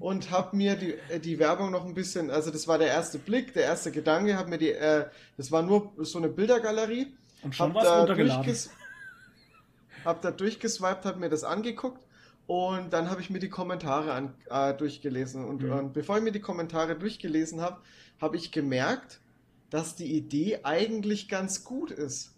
und 0.00 0.30
habe 0.32 0.56
mir 0.56 0.74
die, 0.74 0.94
äh, 1.10 1.20
die 1.20 1.38
Werbung 1.38 1.70
noch 1.70 1.84
ein 1.84 1.94
bisschen, 1.94 2.30
also 2.30 2.50
das 2.50 2.66
war 2.66 2.78
der 2.78 2.88
erste 2.88 3.18
Blick, 3.18 3.54
der 3.54 3.62
erste 3.64 3.92
Gedanke, 3.92 4.36
habe 4.36 4.50
mir 4.50 4.58
die, 4.58 4.72
äh, 4.72 5.06
das 5.36 5.52
war 5.52 5.62
nur 5.62 5.92
so 5.98 6.18
eine 6.18 6.28
Bildergalerie, 6.28 7.14
Und 7.42 7.54
schon 7.54 7.68
hab 7.68 7.76
was 7.76 7.84
da, 7.84 7.98
runtergeladen. 8.00 8.42
durchges 8.44 8.70
hab 10.04 10.20
da 10.22 10.30
durchgeswiped, 10.32 11.04
habe 11.04 11.20
mir 11.20 11.30
das 11.30 11.44
angeguckt 11.44 12.02
und 12.46 12.92
dann 12.92 13.10
habe 13.10 13.20
ich 13.20 13.30
mir 13.30 13.38
die 13.38 13.48
Kommentare 13.48 14.12
an, 14.12 14.34
äh, 14.50 14.74
durchgelesen 14.74 15.44
und, 15.44 15.62
Mhm. 15.62 15.70
und 15.72 15.92
bevor 15.92 16.18
ich 16.18 16.22
mir 16.22 16.32
die 16.32 16.40
Kommentare 16.40 16.96
durchgelesen 16.96 17.60
habe, 17.60 17.80
habe 18.20 18.36
ich 18.36 18.52
gemerkt, 18.52 19.20
dass 19.70 19.96
die 19.96 20.14
Idee 20.16 20.60
eigentlich 20.62 21.28
ganz 21.28 21.64
gut 21.64 21.90
ist, 21.90 22.34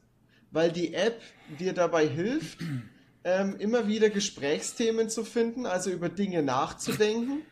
weil 0.53 0.71
die 0.73 0.95
App 0.95 1.21
dir 1.59 1.73
dabei 1.73 2.07
hilft, 2.07 2.59
ähm, 3.25 3.57
immer 3.59 3.89
wieder 3.89 4.09
Gesprächsthemen 4.11 5.09
zu 5.11 5.25
finden, 5.25 5.67
also 5.67 5.91
über 5.91 6.09
Dinge 6.09 6.43
nachzudenken. 6.43 7.43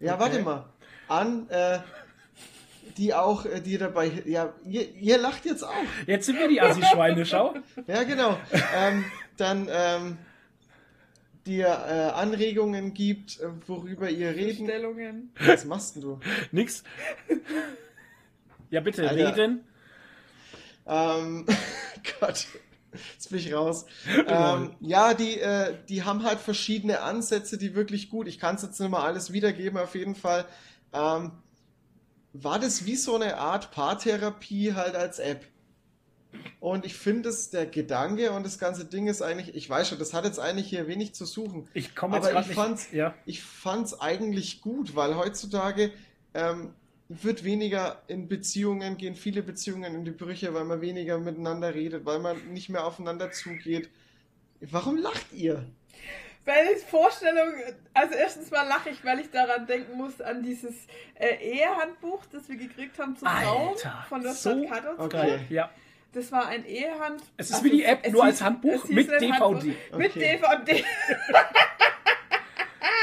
Ja, 0.00 0.14
Okay. 0.14 0.22
warte 0.22 0.42
mal. 0.42 0.72
An, 1.08 1.48
äh, 1.50 1.80
die 2.96 3.14
auch 3.14 3.44
äh, 3.44 3.60
dir 3.60 3.78
dabei, 3.78 4.22
ja, 4.26 4.52
ihr, 4.64 4.94
ihr 4.94 5.18
lacht 5.18 5.44
jetzt 5.44 5.62
auch. 5.64 5.72
Jetzt 6.06 6.26
sind 6.26 6.38
wir 6.38 6.48
die 6.48 6.60
Assi-Schweine, 6.60 7.24
schau. 7.26 7.54
Ja, 7.86 8.02
genau. 8.04 8.38
ähm, 8.76 9.04
dann 9.36 9.68
ähm, 9.70 10.18
dir 11.46 11.66
äh, 11.66 12.10
Anregungen 12.14 12.94
gibt, 12.94 13.40
äh, 13.40 13.48
worüber 13.66 14.08
ihr 14.08 14.30
reden. 14.30 14.66
Stellungen. 14.66 15.32
Was 15.38 15.64
machst 15.64 15.96
denn 15.96 16.02
du? 16.02 16.20
Nix. 16.52 16.82
Ja, 18.70 18.80
bitte, 18.80 19.08
Alter. 19.08 19.36
reden. 19.36 19.64
Ähm, 20.86 21.46
Gott, 22.20 22.46
jetzt 23.14 23.30
bin 23.30 23.38
ich 23.38 23.52
raus. 23.52 23.86
Ähm, 24.26 24.74
ja, 24.80 25.14
die, 25.14 25.38
äh, 25.40 25.74
die 25.88 26.04
haben 26.04 26.22
halt 26.22 26.38
verschiedene 26.38 27.00
Ansätze, 27.00 27.58
die 27.58 27.74
wirklich 27.74 28.08
gut. 28.08 28.28
Ich 28.28 28.38
kann 28.38 28.56
es 28.56 28.62
jetzt 28.62 28.80
nicht 28.80 28.90
mal 28.90 29.04
alles 29.04 29.32
wiedergeben, 29.32 29.78
auf 29.78 29.94
jeden 29.94 30.14
Fall. 30.14 30.46
Ähm, 30.92 31.32
war 32.32 32.58
das 32.58 32.86
wie 32.86 32.96
so 32.96 33.14
eine 33.14 33.36
Art 33.38 33.72
Paartherapie 33.72 34.74
halt 34.74 34.94
als 34.94 35.18
App? 35.18 35.44
Und 36.60 36.86
ich 36.86 36.94
finde 36.94 37.28
es, 37.28 37.50
der 37.50 37.66
Gedanke 37.66 38.32
und 38.32 38.44
das 38.46 38.58
ganze 38.58 38.84
Ding 38.84 39.06
ist 39.06 39.20
eigentlich, 39.22 39.54
ich 39.54 39.68
weiß 39.68 39.88
schon, 39.88 39.98
das 39.98 40.14
hat 40.14 40.24
jetzt 40.24 40.38
eigentlich 40.38 40.68
hier 40.68 40.86
wenig 40.88 41.14
zu 41.14 41.24
suchen. 41.26 41.68
Ich 41.74 41.94
komme 41.94 42.16
jetzt 42.16 42.28
Aber 42.30 42.40
ich 42.40 42.46
nicht. 42.48 42.56
fand's- 42.56 42.92
ja. 42.92 43.14
Ich 43.26 43.42
fand 43.42 43.86
es 43.86 44.00
eigentlich 44.00 44.60
gut, 44.62 44.94
weil 44.96 45.16
heutzutage 45.16 45.92
ähm, 46.34 46.72
wird 47.08 47.44
weniger 47.44 48.00
in 48.06 48.28
Beziehungen, 48.28 48.96
gehen 48.96 49.14
viele 49.14 49.42
Beziehungen 49.42 49.94
in 49.94 50.04
die 50.04 50.10
Brüche, 50.12 50.54
weil 50.54 50.64
man 50.64 50.80
weniger 50.80 51.18
miteinander 51.18 51.74
redet, 51.74 52.06
weil 52.06 52.20
man 52.20 52.52
nicht 52.52 52.68
mehr 52.70 52.86
aufeinander 52.86 53.30
zugeht. 53.32 53.90
Warum 54.60 54.96
lacht 54.96 55.32
ihr? 55.32 55.64
Weil 56.44 56.74
die 56.74 56.80
Vorstellung, 56.80 57.48
also 57.94 58.14
erstens 58.14 58.50
mal 58.50 58.66
lache 58.66 58.90
ich, 58.90 59.04
weil 59.04 59.20
ich 59.20 59.30
daran 59.30 59.66
denken 59.66 59.96
muss, 59.96 60.20
an 60.20 60.42
dieses 60.42 60.74
äh, 61.14 61.36
Ehehandbuch, 61.36 62.24
das 62.32 62.48
wir 62.48 62.56
gekriegt 62.56 62.98
haben 62.98 63.14
Frau 63.16 63.68
Alter, 63.70 64.04
von 64.08 64.22
der 64.22 64.32
so 64.32 64.50
Stadt 64.64 64.82
Karlsruhe. 64.82 65.04
Okay. 65.04 65.38
Ja. 65.50 65.70
Das 66.12 66.30
war 66.30 66.46
ein 66.48 66.64
Ehehand. 66.66 67.22
Es 67.38 67.50
ist 67.50 67.64
wie 67.64 67.70
die 67.70 67.84
App, 67.84 68.00
es 68.02 68.12
nur 68.12 68.22
hieß- 68.22 68.26
als 68.26 68.42
Handbuch 68.42 68.84
mit 68.88 69.10
DVD. 69.10 69.32
Handbuch 69.32 69.62
Mit 69.96 70.10
Okay. 70.10 70.40
DVD. 70.42 70.84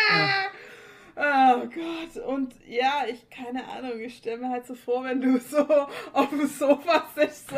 Oh 1.22 1.66
Gott, 1.68 2.24
und 2.26 2.54
ja, 2.66 3.04
ich, 3.10 3.30
keine 3.30 3.68
Ahnung, 3.68 4.00
ich 4.00 4.18
stelle 4.18 4.38
mir 4.38 4.50
halt 4.50 4.66
so 4.66 4.74
vor, 4.74 5.04
wenn 5.04 5.20
du 5.20 5.38
so 5.38 5.68
auf 6.14 6.30
dem 6.30 6.48
Sofa 6.48 7.06
sitzt 7.14 7.50
so, 7.50 7.58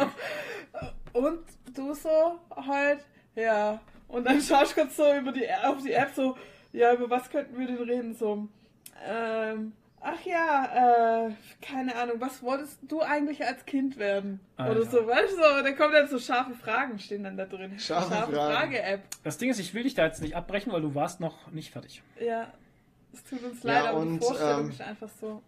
und 1.20 1.43
du 1.76 1.93
so 1.93 2.39
halt, 2.56 3.06
ja, 3.36 3.80
und 4.08 4.26
dann 4.26 4.41
schaust 4.41 4.76
du 4.76 4.82
kurz 4.82 4.95
so 4.95 5.14
über 5.14 5.32
die, 5.32 5.47
auf 5.64 5.78
die 5.84 5.91
App 5.93 6.10
so, 6.16 6.36
ja, 6.74 6.91
über 6.93 7.08
was 7.12 7.30
könnten 7.30 7.60
wir 7.60 7.68
denn 7.68 7.78
reden, 7.78 8.16
so, 8.16 8.47
ähm, 9.06 9.74
ach 10.02 10.22
ja, 10.26 11.28
äh, 11.28 11.32
keine 11.62 11.95
Ahnung, 11.95 12.16
was 12.20 12.41
wolltest 12.43 12.80
du 12.84 13.02
eigentlich 13.02 13.45
als 13.45 13.66
Kind 13.66 13.97
werden? 13.97 14.39
Oder 14.58 14.66
Alter. 14.68 14.86
so, 14.86 15.08
weißt 15.08 15.34
du, 15.34 15.36
so, 15.38 15.64
da 15.64 15.72
kommen 15.74 15.93
dann 15.93 16.08
so 16.08 16.20
scharfe 16.20 16.54
Fragen, 16.54 16.99
stehen 16.99 17.24
dann 17.24 17.38
da 17.38 17.45
drin. 17.45 17.78
Scharfe 17.80 18.10
Fragen. 18.14 18.34
Frage-App. 18.34 19.02
Das 19.24 19.38
Ding 19.38 19.49
ist, 19.49 19.60
ich 19.60 19.74
will 19.74 19.84
dich 19.84 19.93
da 19.93 20.06
jetzt 20.06 20.22
nicht 20.22 20.36
abbrechen, 20.36 20.72
weil 20.72 20.82
du 20.82 20.95
warst 20.95 21.20
noch 21.20 21.52
nicht 21.52 21.72
fertig. 21.72 22.02
Ja, 22.20 22.52
es 23.14 23.24
tut 23.24 23.43
uns 23.43 23.64
Ja, 23.64 23.74
leid, 23.74 23.88
aber 23.89 23.97
und, 23.99 24.14
die 24.16 24.20
Vorstellung 24.26 24.62
ähm, 24.66 24.70
ist 24.70 24.82
einfach 24.82 25.10
so. 25.20 25.41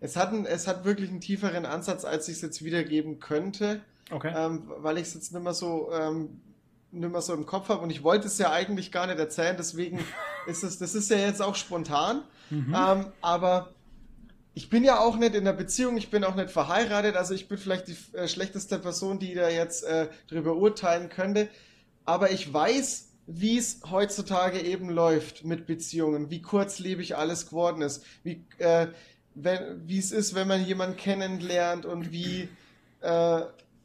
Es 0.00 0.16
hat, 0.16 0.30
einen, 0.30 0.46
es 0.46 0.66
hat 0.66 0.84
wirklich 0.84 1.10
einen 1.10 1.20
tieferen 1.20 1.64
Ansatz, 1.64 2.04
als 2.04 2.26
ich 2.28 2.36
es 2.36 2.42
jetzt 2.42 2.64
wiedergeben 2.64 3.20
könnte, 3.20 3.82
Okay. 4.10 4.32
ähm, 4.36 4.64
weil 4.78 4.96
ich 4.98 5.04
es 5.04 5.14
jetzt 5.14 5.32
nicht 5.32 5.42
mehr 5.42 5.54
so, 5.54 5.92
ähm, 5.92 6.40
nicht 6.90 7.10
mehr 7.10 7.20
so 7.22 7.32
im 7.34 7.46
Kopf 7.46 7.68
habe 7.68 7.80
und 7.82 7.90
ich 7.90 8.02
wollte 8.02 8.26
es 8.26 8.36
ja 8.38 8.50
eigentlich 8.50 8.90
gar 8.92 9.06
nicht 9.06 9.18
erzählen, 9.18 9.54
deswegen 9.56 9.98
ist 10.46 10.62
es, 10.64 10.78
das 10.78 10.94
ist 10.94 11.10
ja 11.10 11.18
jetzt 11.18 11.42
auch 11.42 11.54
spontan. 11.54 12.22
Mhm. 12.50 12.74
Ähm, 12.76 13.06
aber 13.20 13.72
ich 14.54 14.68
bin 14.68 14.84
ja 14.84 14.98
auch 14.98 15.16
nicht 15.16 15.34
in 15.34 15.46
einer 15.46 15.56
Beziehung, 15.56 15.96
ich 15.96 16.10
bin 16.10 16.24
auch 16.24 16.34
nicht 16.34 16.50
verheiratet, 16.50 17.16
also 17.16 17.34
ich 17.34 17.48
bin 17.48 17.58
vielleicht 17.58 17.88
die 17.88 17.96
äh, 18.12 18.28
schlechteste 18.28 18.78
Person, 18.78 19.18
die 19.18 19.34
da 19.34 19.48
jetzt 19.48 19.84
äh, 19.84 20.08
drüber 20.28 20.56
urteilen 20.56 21.08
könnte. 21.08 21.48
Aber 22.04 22.30
ich 22.30 22.52
weiß, 22.52 23.08
wie 23.26 23.56
es 23.56 23.80
heutzutage 23.90 24.60
eben 24.60 24.90
läuft 24.90 25.44
mit 25.44 25.66
Beziehungen, 25.66 26.30
wie 26.30 26.42
kurzlebig 26.42 27.16
alles 27.16 27.48
geworden 27.48 27.82
ist, 27.82 28.04
wie, 28.24 28.44
äh, 28.58 28.88
es 29.88 30.12
ist, 30.12 30.34
wenn 30.34 30.48
man 30.48 30.64
jemanden 30.64 30.96
kennenlernt 30.96 31.86
und 31.86 32.12
wie, 32.12 32.48
äh, 33.00 33.42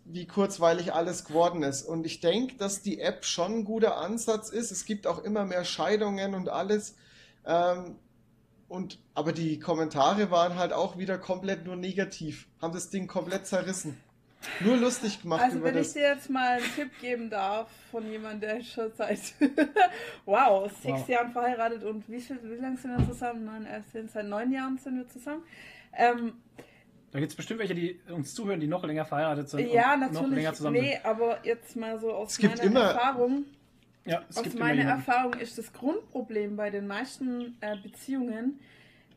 wie 0.10 0.26
kurzweilig 0.26 0.94
alles 0.94 1.26
geworden 1.26 1.64
ist. 1.64 1.84
Und 1.84 2.06
ich 2.06 2.20
denke, 2.22 2.56
dass 2.56 2.82
die 2.82 3.00
App 3.00 3.26
schon 3.26 3.60
ein 3.60 3.66
guter 3.66 3.98
Ansatz 3.98 4.50
ist. 4.50 4.72
Es 4.72 4.86
gibt 4.86 5.06
auch 5.08 5.24
immer 5.24 5.46
mehr 5.46 5.66
Scheidungen 5.66 6.34
und 6.34 6.50
alles. 6.50 6.96
Ähm, 7.46 7.98
und, 8.70 9.00
aber 9.14 9.32
die 9.34 9.60
Kommentare 9.60 10.30
waren 10.32 10.56
halt 10.56 10.74
auch 10.74 10.98
wieder 10.98 11.18
komplett 11.18 11.66
nur 11.66 11.76
negativ, 11.76 12.48
haben 12.62 12.74
das 12.74 12.90
Ding 12.90 13.08
komplett 13.08 13.48
zerrissen. 13.48 13.98
Nur 14.60 14.78
lustig 14.78 15.22
gemacht 15.22 15.42
Also 15.42 15.58
über 15.58 15.68
wenn 15.68 15.78
ich 15.78 15.88
das. 15.88 15.94
dir 15.94 16.02
jetzt 16.04 16.30
mal 16.30 16.58
einen 16.58 16.76
Tipp 16.76 16.92
geben 17.02 17.30
darf 17.30 17.70
von 17.92 18.10
jemandem, 18.10 18.42
der 18.50 18.62
schon 18.64 18.92
seit 18.96 19.20
wow, 20.26 20.70
sechs 20.84 21.02
Wow. 21.02 21.10
Jahren 21.10 21.32
verheiratet 21.32 21.84
und 21.84 22.08
wie, 22.10 22.20
viel, 22.22 22.40
wie 22.44 22.56
lange 22.62 22.78
sind 22.78 22.98
wir 22.98 23.06
zusammen? 23.08 23.46
Nein, 23.46 23.66
erst 23.66 23.92
sind 23.94 24.12
seit 24.12 24.26
neun 24.28 24.52
Jahren 24.52 24.78
sind 24.78 24.98
wir 24.98 25.08
zusammen. 25.10 25.44
Ähm, 25.94 26.34
Da 27.12 27.20
gibt 27.20 27.32
es 27.32 27.36
bestimmt 27.38 27.60
welche, 27.62 27.74
die 27.76 28.00
uns 28.12 28.34
zuhören, 28.34 28.60
die 28.60 28.68
noch 28.68 28.84
länger 28.86 29.06
verheiratet 29.06 29.50
sind 29.50 29.72
Ja, 29.72 29.94
und 29.94 30.00
noch 30.02 30.22
länger 30.24 30.30
natürlich. 30.30 30.56
zusammen 30.56 30.82
Nee, 30.82 31.00
aber 31.04 31.40
jetzt 31.46 31.76
mal 31.76 31.98
so 32.00 32.12
aus 32.12 32.32
Es 32.32 32.38
gibt 32.38 32.58
meiner 32.58 32.64
immer- 32.70 32.82
Erfahrung. 32.82 33.34
sind. 33.36 33.48
Ja, 34.06 34.24
es 34.30 34.38
Aus 34.38 34.44
gibt 34.44 34.56
immer 34.56 34.66
meiner. 34.66 34.84
Erfahrung 34.84 35.34
ist 35.36 35.58
das 35.58 35.72
Grundproblem 35.74 36.56
bei 36.56 36.70
den 36.70 36.88
meisten 36.88 37.58
äh, 37.62 37.76
Beziehungen, 37.82 38.60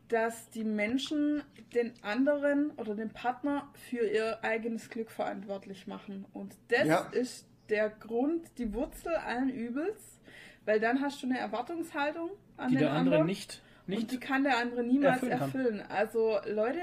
dass 0.08 0.50
die 0.50 0.64
Menschen 0.64 1.42
den 1.74 1.92
anderen 2.02 2.70
oder 2.72 2.94
den 2.96 3.10
Partner 3.10 3.68
für 3.88 4.04
ihr 4.08 4.42
eigenes 4.42 4.90
Glück 4.90 5.10
verantwortlich 5.10 5.86
machen. 5.86 6.24
Und 6.32 6.54
das 6.68 6.86
Ja. 6.86 6.98
ist 7.12 7.46
der 7.68 7.90
Grund, 7.90 8.46
die 8.58 8.72
Wurzel 8.74 9.14
allen 9.14 9.48
Übels, 9.50 10.18
weil 10.64 10.80
dann 10.80 11.00
hast 11.00 11.22
du 11.22 11.26
eine 11.28 11.38
Erwartungshaltung 11.38 12.30
an 12.56 12.68
Die 12.70 12.74
den 12.76 12.80
der 12.84 12.90
andere 12.92 13.14
anderen. 13.16 13.26
nicht, 13.26 13.62
Und 13.86 13.94
die 13.94 13.96
nicht 13.98 14.20
kann 14.20 14.42
der 14.42 14.58
andere 14.58 14.82
niemals 14.82 15.22
erfüllen 15.22 15.78
erfüllen. 15.78 15.82
Also 15.88 16.38
Leute, 16.48 16.80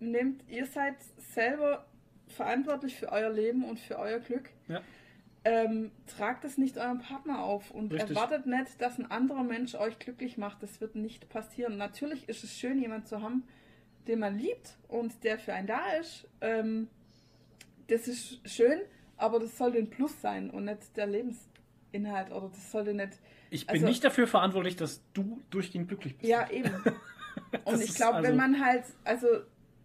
nehmt, 0.00 0.42
ihr 0.48 0.66
seid 0.66 0.96
selber 1.34 1.86
verantwortlich 2.28 2.96
für 2.96 3.10
euer 3.10 3.30
Leben 3.30 3.64
und 3.64 3.78
für 3.80 3.98
euer 3.98 4.18
Glück. 4.20 4.50
Ja. 4.68 4.80
Ähm, 5.42 5.90
tragt 6.06 6.44
es 6.44 6.58
nicht 6.58 6.76
eurem 6.76 6.98
Partner 6.98 7.42
auf 7.42 7.70
und 7.70 7.92
Richtig. 7.92 8.10
erwartet 8.10 8.46
nicht, 8.46 8.80
dass 8.80 8.98
ein 8.98 9.10
anderer 9.10 9.42
Mensch 9.42 9.74
euch 9.74 9.98
glücklich 9.98 10.36
macht. 10.36 10.62
Das 10.62 10.80
wird 10.82 10.96
nicht 10.96 11.28
passieren. 11.30 11.78
Natürlich 11.78 12.28
ist 12.28 12.44
es 12.44 12.52
schön, 12.58 12.78
jemanden 12.80 13.06
zu 13.06 13.22
haben, 13.22 13.44
den 14.06 14.18
man 14.18 14.38
liebt 14.38 14.76
und 14.88 15.24
der 15.24 15.38
für 15.38 15.54
einen 15.54 15.66
da 15.66 15.92
ist. 15.98 16.28
Ähm, 16.42 16.88
das 17.88 18.06
ist 18.06 18.40
schön, 18.48 18.80
aber 19.16 19.38
das 19.40 19.56
sollte 19.56 19.78
ein 19.78 19.88
Plus 19.88 20.20
sein 20.20 20.50
und 20.50 20.66
nicht 20.66 20.94
der 20.96 21.06
Lebensinhalt 21.06 22.30
oder 22.32 22.48
das 22.50 22.70
sollte 22.70 22.92
nicht 22.94 23.18
Ich 23.48 23.66
bin 23.66 23.76
Also- 23.76 23.86
nicht 23.86 24.04
dafür 24.04 24.26
verantwortlich, 24.26 24.76
dass 24.76 25.02
du 25.14 25.40
durchgehend 25.50 25.88
glücklich 25.88 26.16
bist. 26.18 26.28
ja, 26.30 26.48
eben. 26.50 26.70
Und 27.64 27.82
ich 27.82 27.94
glaube, 27.94 28.16
also- 28.18 28.28
wenn 28.28 28.36
man 28.36 28.64
halt, 28.64 28.84
also 29.04 29.26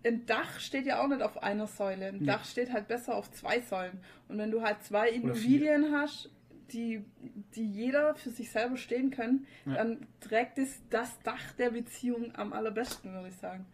ein 0.05 0.25
Dach 0.25 0.59
steht 0.59 0.85
ja 0.85 1.01
auch 1.03 1.07
nicht 1.07 1.21
auf 1.21 1.41
einer 1.41 1.67
Säule. 1.67 2.07
Ein 2.07 2.19
Nee. 2.19 2.25
Dach 2.25 2.45
steht 2.45 2.71
halt 2.71 2.87
besser 2.87 3.15
auf 3.15 3.31
zwei 3.31 3.59
Säulen. 3.61 3.99
Und 4.27 4.37
wenn 4.37 4.51
du 4.51 4.61
halt 4.61 4.83
zwei. 4.83 5.09
Individuen 5.09 5.91
hast, 5.93 6.29
die, 6.71 7.03
die 7.55 7.65
jeder 7.65 8.15
für 8.15 8.29
sich 8.31 8.49
selber 8.51 8.77
stehen 8.77 9.11
können, 9.11 9.45
Ja. 9.65 9.75
dann 9.75 10.07
trägt 10.19 10.57
es 10.57 10.81
das 10.89 11.19
Dach 11.21 11.51
der 11.57 11.71
Beziehung 11.71 12.33
am 12.35 12.53
allerbesten, 12.53 13.13
würde 13.13 13.29
ich 13.29 13.35
sagen. 13.35 13.65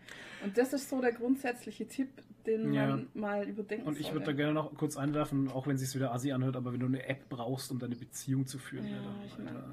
Und 0.44 0.58
das 0.58 0.74
ist 0.74 0.90
so 0.90 1.00
der 1.02 1.12
grundsätzliche 1.14 1.88
Tipp, 1.88 2.10
den 2.48 2.74
Ja. 2.74 2.88
man 2.88 3.08
mal 3.14 3.48
überdenken 3.48 3.88
Und 3.88 3.96
ich 3.98 4.04
sollte. 4.08 4.16
würde 4.20 4.26
da 4.28 4.32
gerne 4.34 4.54
noch 4.54 4.74
kurz 4.76 4.98
einwerfen, 4.98 5.50
auch 5.52 5.68
wenn 5.68 5.76
es 5.76 5.82
sich 5.82 5.96
wieder 5.96 6.14
assi 6.14 6.32
anhört, 6.32 6.56
aber 6.56 6.74
wenn 6.74 6.80
du 6.80 6.86
eine 6.88 7.06
App 7.08 7.30
brauchst, 7.30 7.72
um 7.72 7.80
deine 7.80 7.96
Beziehung 7.96 8.46
zu 8.48 8.58
führen. 8.60 8.86
Ja, 8.88 8.98
Alter, 8.98 9.10
ich 9.26 9.38
meine, 9.38 9.64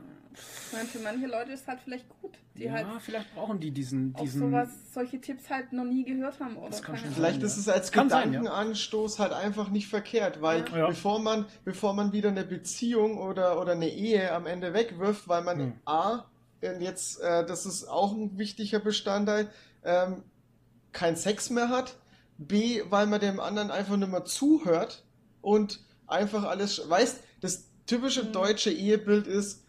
meine, 0.73 0.89
für 0.89 0.99
manche 1.01 1.27
Leute 1.27 1.53
ist 1.53 1.67
halt 1.67 1.81
vielleicht 1.81 2.09
gut, 2.21 2.39
die 2.55 2.65
ja, 2.65 2.73
halt 2.73 2.87
vielleicht 3.01 3.35
brauchen 3.35 3.59
die 3.59 3.71
diesen, 3.73 4.15
auf 4.15 4.21
diesen 4.23 4.41
sowas, 4.41 4.69
solche 4.95 5.21
Tipps 5.21 5.51
halt 5.51 5.73
noch 5.73 5.85
nie 5.85 6.05
gehört 6.05 6.39
haben. 6.39 6.57
Oder 6.57 6.71
Das 6.71 6.83
kann 6.83 6.97
schon. 6.97 7.11
Vielleicht 7.11 7.41
sein, 7.41 7.47
ist 7.47 7.57
ja. 7.67 7.73
es 7.73 7.77
als 7.81 7.91
Kann 7.93 8.09
sein, 8.09 8.33
ja. 8.33 8.41
Gedankenanstoß 8.41 9.19
halt 9.19 9.33
einfach 9.33 9.71
nicht 9.71 9.89
verkehrt, 9.89 10.41
weil 10.43 10.65
Ja. 10.75 10.87
bevor 10.89 11.19
man 11.21 11.47
bevor 11.65 11.95
man 11.95 12.13
wieder 12.13 12.29
eine 12.29 12.45
Beziehung 12.45 13.19
oder, 13.19 13.61
oder 13.61 13.73
eine 13.73 13.89
Ehe 13.89 14.33
am 14.33 14.47
Ende 14.47 14.75
wegwirft, 14.75 15.29
weil 15.29 15.43
man 15.43 15.59
Hm. 15.59 15.73
A, 15.87 16.25
jetzt, 16.61 17.21
äh, 17.21 17.45
das 17.47 17.67
ist 17.67 17.85
auch 17.89 18.13
ein 18.17 18.37
wichtiger 18.39 18.79
Bestandteil, 18.81 19.49
ähm, 19.85 20.23
kein 20.93 21.17
Sex 21.17 21.51
mehr 21.51 21.69
hat, 21.69 21.97
B, 22.39 22.83
weil 22.89 23.07
man 23.07 23.21
dem 23.21 23.41
anderen 23.41 23.71
einfach 23.71 23.97
nicht 23.97 24.11
mehr 24.11 24.25
zuhört 24.25 25.05
und 25.43 25.81
einfach 26.07 26.45
alles, 26.45 26.79
sch- 26.81 26.89
weißt, 26.89 27.21
das 27.41 27.65
typische 27.87 28.25
Mhm. 28.25 28.33
deutsche 28.33 28.71
Ehebild 28.71 29.27
ist, 29.27 29.65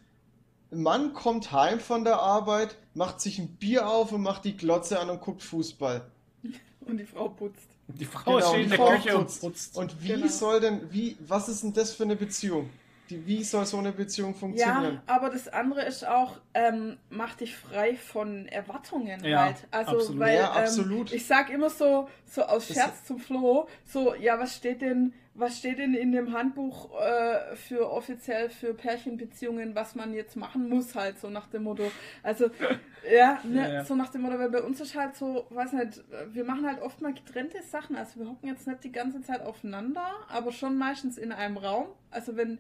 ein 0.72 0.84
Mann 0.84 1.13
kommt 1.13 1.51
heim 1.51 1.80
von 1.80 2.03
der 2.03 2.20
Arbeit, 2.20 2.76
macht 2.93 3.22
sich 3.22 3.39
ein 3.39 3.55
Bier 3.55 3.88
auf 3.89 4.11
und 4.11 4.22
macht 4.22 4.45
die 4.45 4.55
Glotze 4.55 4.99
an 4.99 5.09
und 5.09 5.20
guckt 5.22 5.41
Fußball. 5.43 6.09
Und 6.82 6.97
die 6.97 7.05
Frau 7.05 7.28
putzt. 7.30 7.67
Die 7.88 8.05
Frau 8.05 8.36
Genau, 8.38 8.47
steht 8.49 8.63
in 8.63 8.63
die 8.63 8.70
der 8.70 8.78
Frau 8.78 8.95
Küche 8.95 9.17
und 9.17 9.24
putzt. 9.26 9.41
putzt. 9.41 9.78
Und 9.78 10.01
wie 10.01 10.07
Genau. 10.07 10.28
soll 10.28 10.59
denn, 10.59 10.91
wie, 10.91 11.17
was 11.20 11.49
ist 11.49 11.61
denn 11.63 11.74
das 11.74 11.93
für 11.93 12.03
eine 12.03 12.15
Beziehung? 12.15 12.70
Die, 13.10 13.26
wie 13.26 13.43
soll 13.43 13.66
so 13.66 13.78
eine 13.78 13.91
Beziehung 13.91 14.36
funktionieren? 14.36 15.01
Ja, 15.05 15.14
aber 15.16 15.30
das 15.30 15.47
andere 15.47 15.84
ist 15.86 16.05
auch, 16.07 16.38
ähm, 16.53 16.97
mach 17.10 17.36
dich 17.36 17.55
frei 17.55 17.95
von 17.95 18.47
Erwartungen 18.47 19.24
Ja, 19.24 19.45
halt. 19.45 19.68
Also, 19.72 19.91
absolut. 19.97 20.20
weil 20.20 20.36
Ja, 20.38 20.51
ähm, 20.55 20.64
absolut. 20.64 21.12
ich 21.12 21.26
sag 21.26 21.49
immer 21.49 21.70
so, 21.70 22.07
so 22.26 22.43
aus 22.43 22.68
Das- 22.68 22.78
Scherz 22.78 23.03
zum 23.05 23.20
Flo, 23.20 23.68
so, 23.86 24.14
ja, 24.16 24.39
was 24.39 24.55
steht 24.55 24.82
denn, 24.82 25.14
was 25.34 25.57
steht 25.57 25.80
denn 25.80 25.93
in 25.93 26.12
dem 26.12 26.34
Handbuch 26.34 26.89
äh, 27.01 27.55
für 27.55 27.89
offiziell 27.91 28.49
für 28.49 28.74
Pärchenbeziehungen, 28.74 29.74
was 29.74 29.95
man 29.95 30.14
jetzt 30.14 30.36
machen 30.36 30.68
muss, 30.70 30.93
halt, 30.95 31.18
so 31.20 31.30
nach 31.30 31.47
dem 31.47 31.64
Motto. 31.64 31.89
Also, 32.24 32.49
ja, 33.12 33.39
ne, 33.43 33.62
Ja, 33.62 33.74
ja. 33.76 33.86
so 33.86 33.95
nach 33.95 34.10
dem 34.10 34.22
Motto, 34.22 34.38
weil 34.38 34.49
bei 34.49 34.62
uns 34.62 34.82
ist 34.82 34.95
halt 34.95 35.16
so, 35.16 35.45
weiß 35.49 35.74
nicht, 35.74 36.03
wir 36.34 36.43
machen 36.43 36.68
halt 36.68 36.82
oft 36.82 37.01
mal 37.01 37.14
getrennte 37.14 37.62
Sachen. 37.64 37.95
Also 37.95 38.20
wir 38.20 38.28
hocken 38.30 38.49
jetzt 38.49 38.68
nicht 38.68 38.84
die 38.84 38.91
ganze 38.91 39.22
Zeit 39.22 39.41
aufeinander, 39.41 40.05
aber 40.28 40.51
schon 40.51 40.78
meistens 40.78 41.18
in 41.18 41.32
einem 41.32 41.57
Raum. 41.57 41.88
Also 42.12 42.36
wenn 42.36 42.60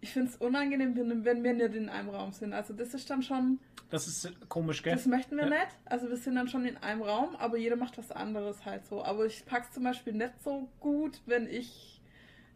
ich 0.00 0.12
finde 0.12 0.30
es 0.30 0.36
unangenehm, 0.36 0.96
wenn, 0.96 1.24
wenn 1.24 1.42
wir 1.44 1.52
nicht 1.52 1.74
in 1.74 1.88
einem 1.88 2.08
Raum 2.10 2.32
sind. 2.32 2.52
Also 2.52 2.72
das 2.72 2.94
ist 2.94 3.08
dann 3.10 3.22
schon, 3.22 3.58
Das 3.90 4.06
ist 4.06 4.32
komisch, 4.48 4.82
gell? 4.82 4.94
das 4.94 5.06
möchten 5.06 5.36
wir 5.36 5.44
Ja. 5.44 5.50
nicht. 5.50 5.76
Also 5.84 6.08
wir 6.08 6.16
sind 6.16 6.36
dann 6.36 6.48
schon 6.48 6.64
in 6.64 6.76
einem 6.78 7.02
Raum, 7.02 7.36
aber 7.36 7.58
jeder 7.58 7.76
macht 7.76 7.98
was 7.98 8.10
anderes 8.10 8.64
halt 8.64 8.86
so. 8.86 9.04
Aber 9.04 9.26
ich 9.26 9.44
pack's 9.44 9.72
zum 9.72 9.84
Beispiel 9.84 10.12
nicht 10.14 10.40
so 10.42 10.68
gut, 10.80 11.20
wenn 11.26 11.46
ich 11.46 11.99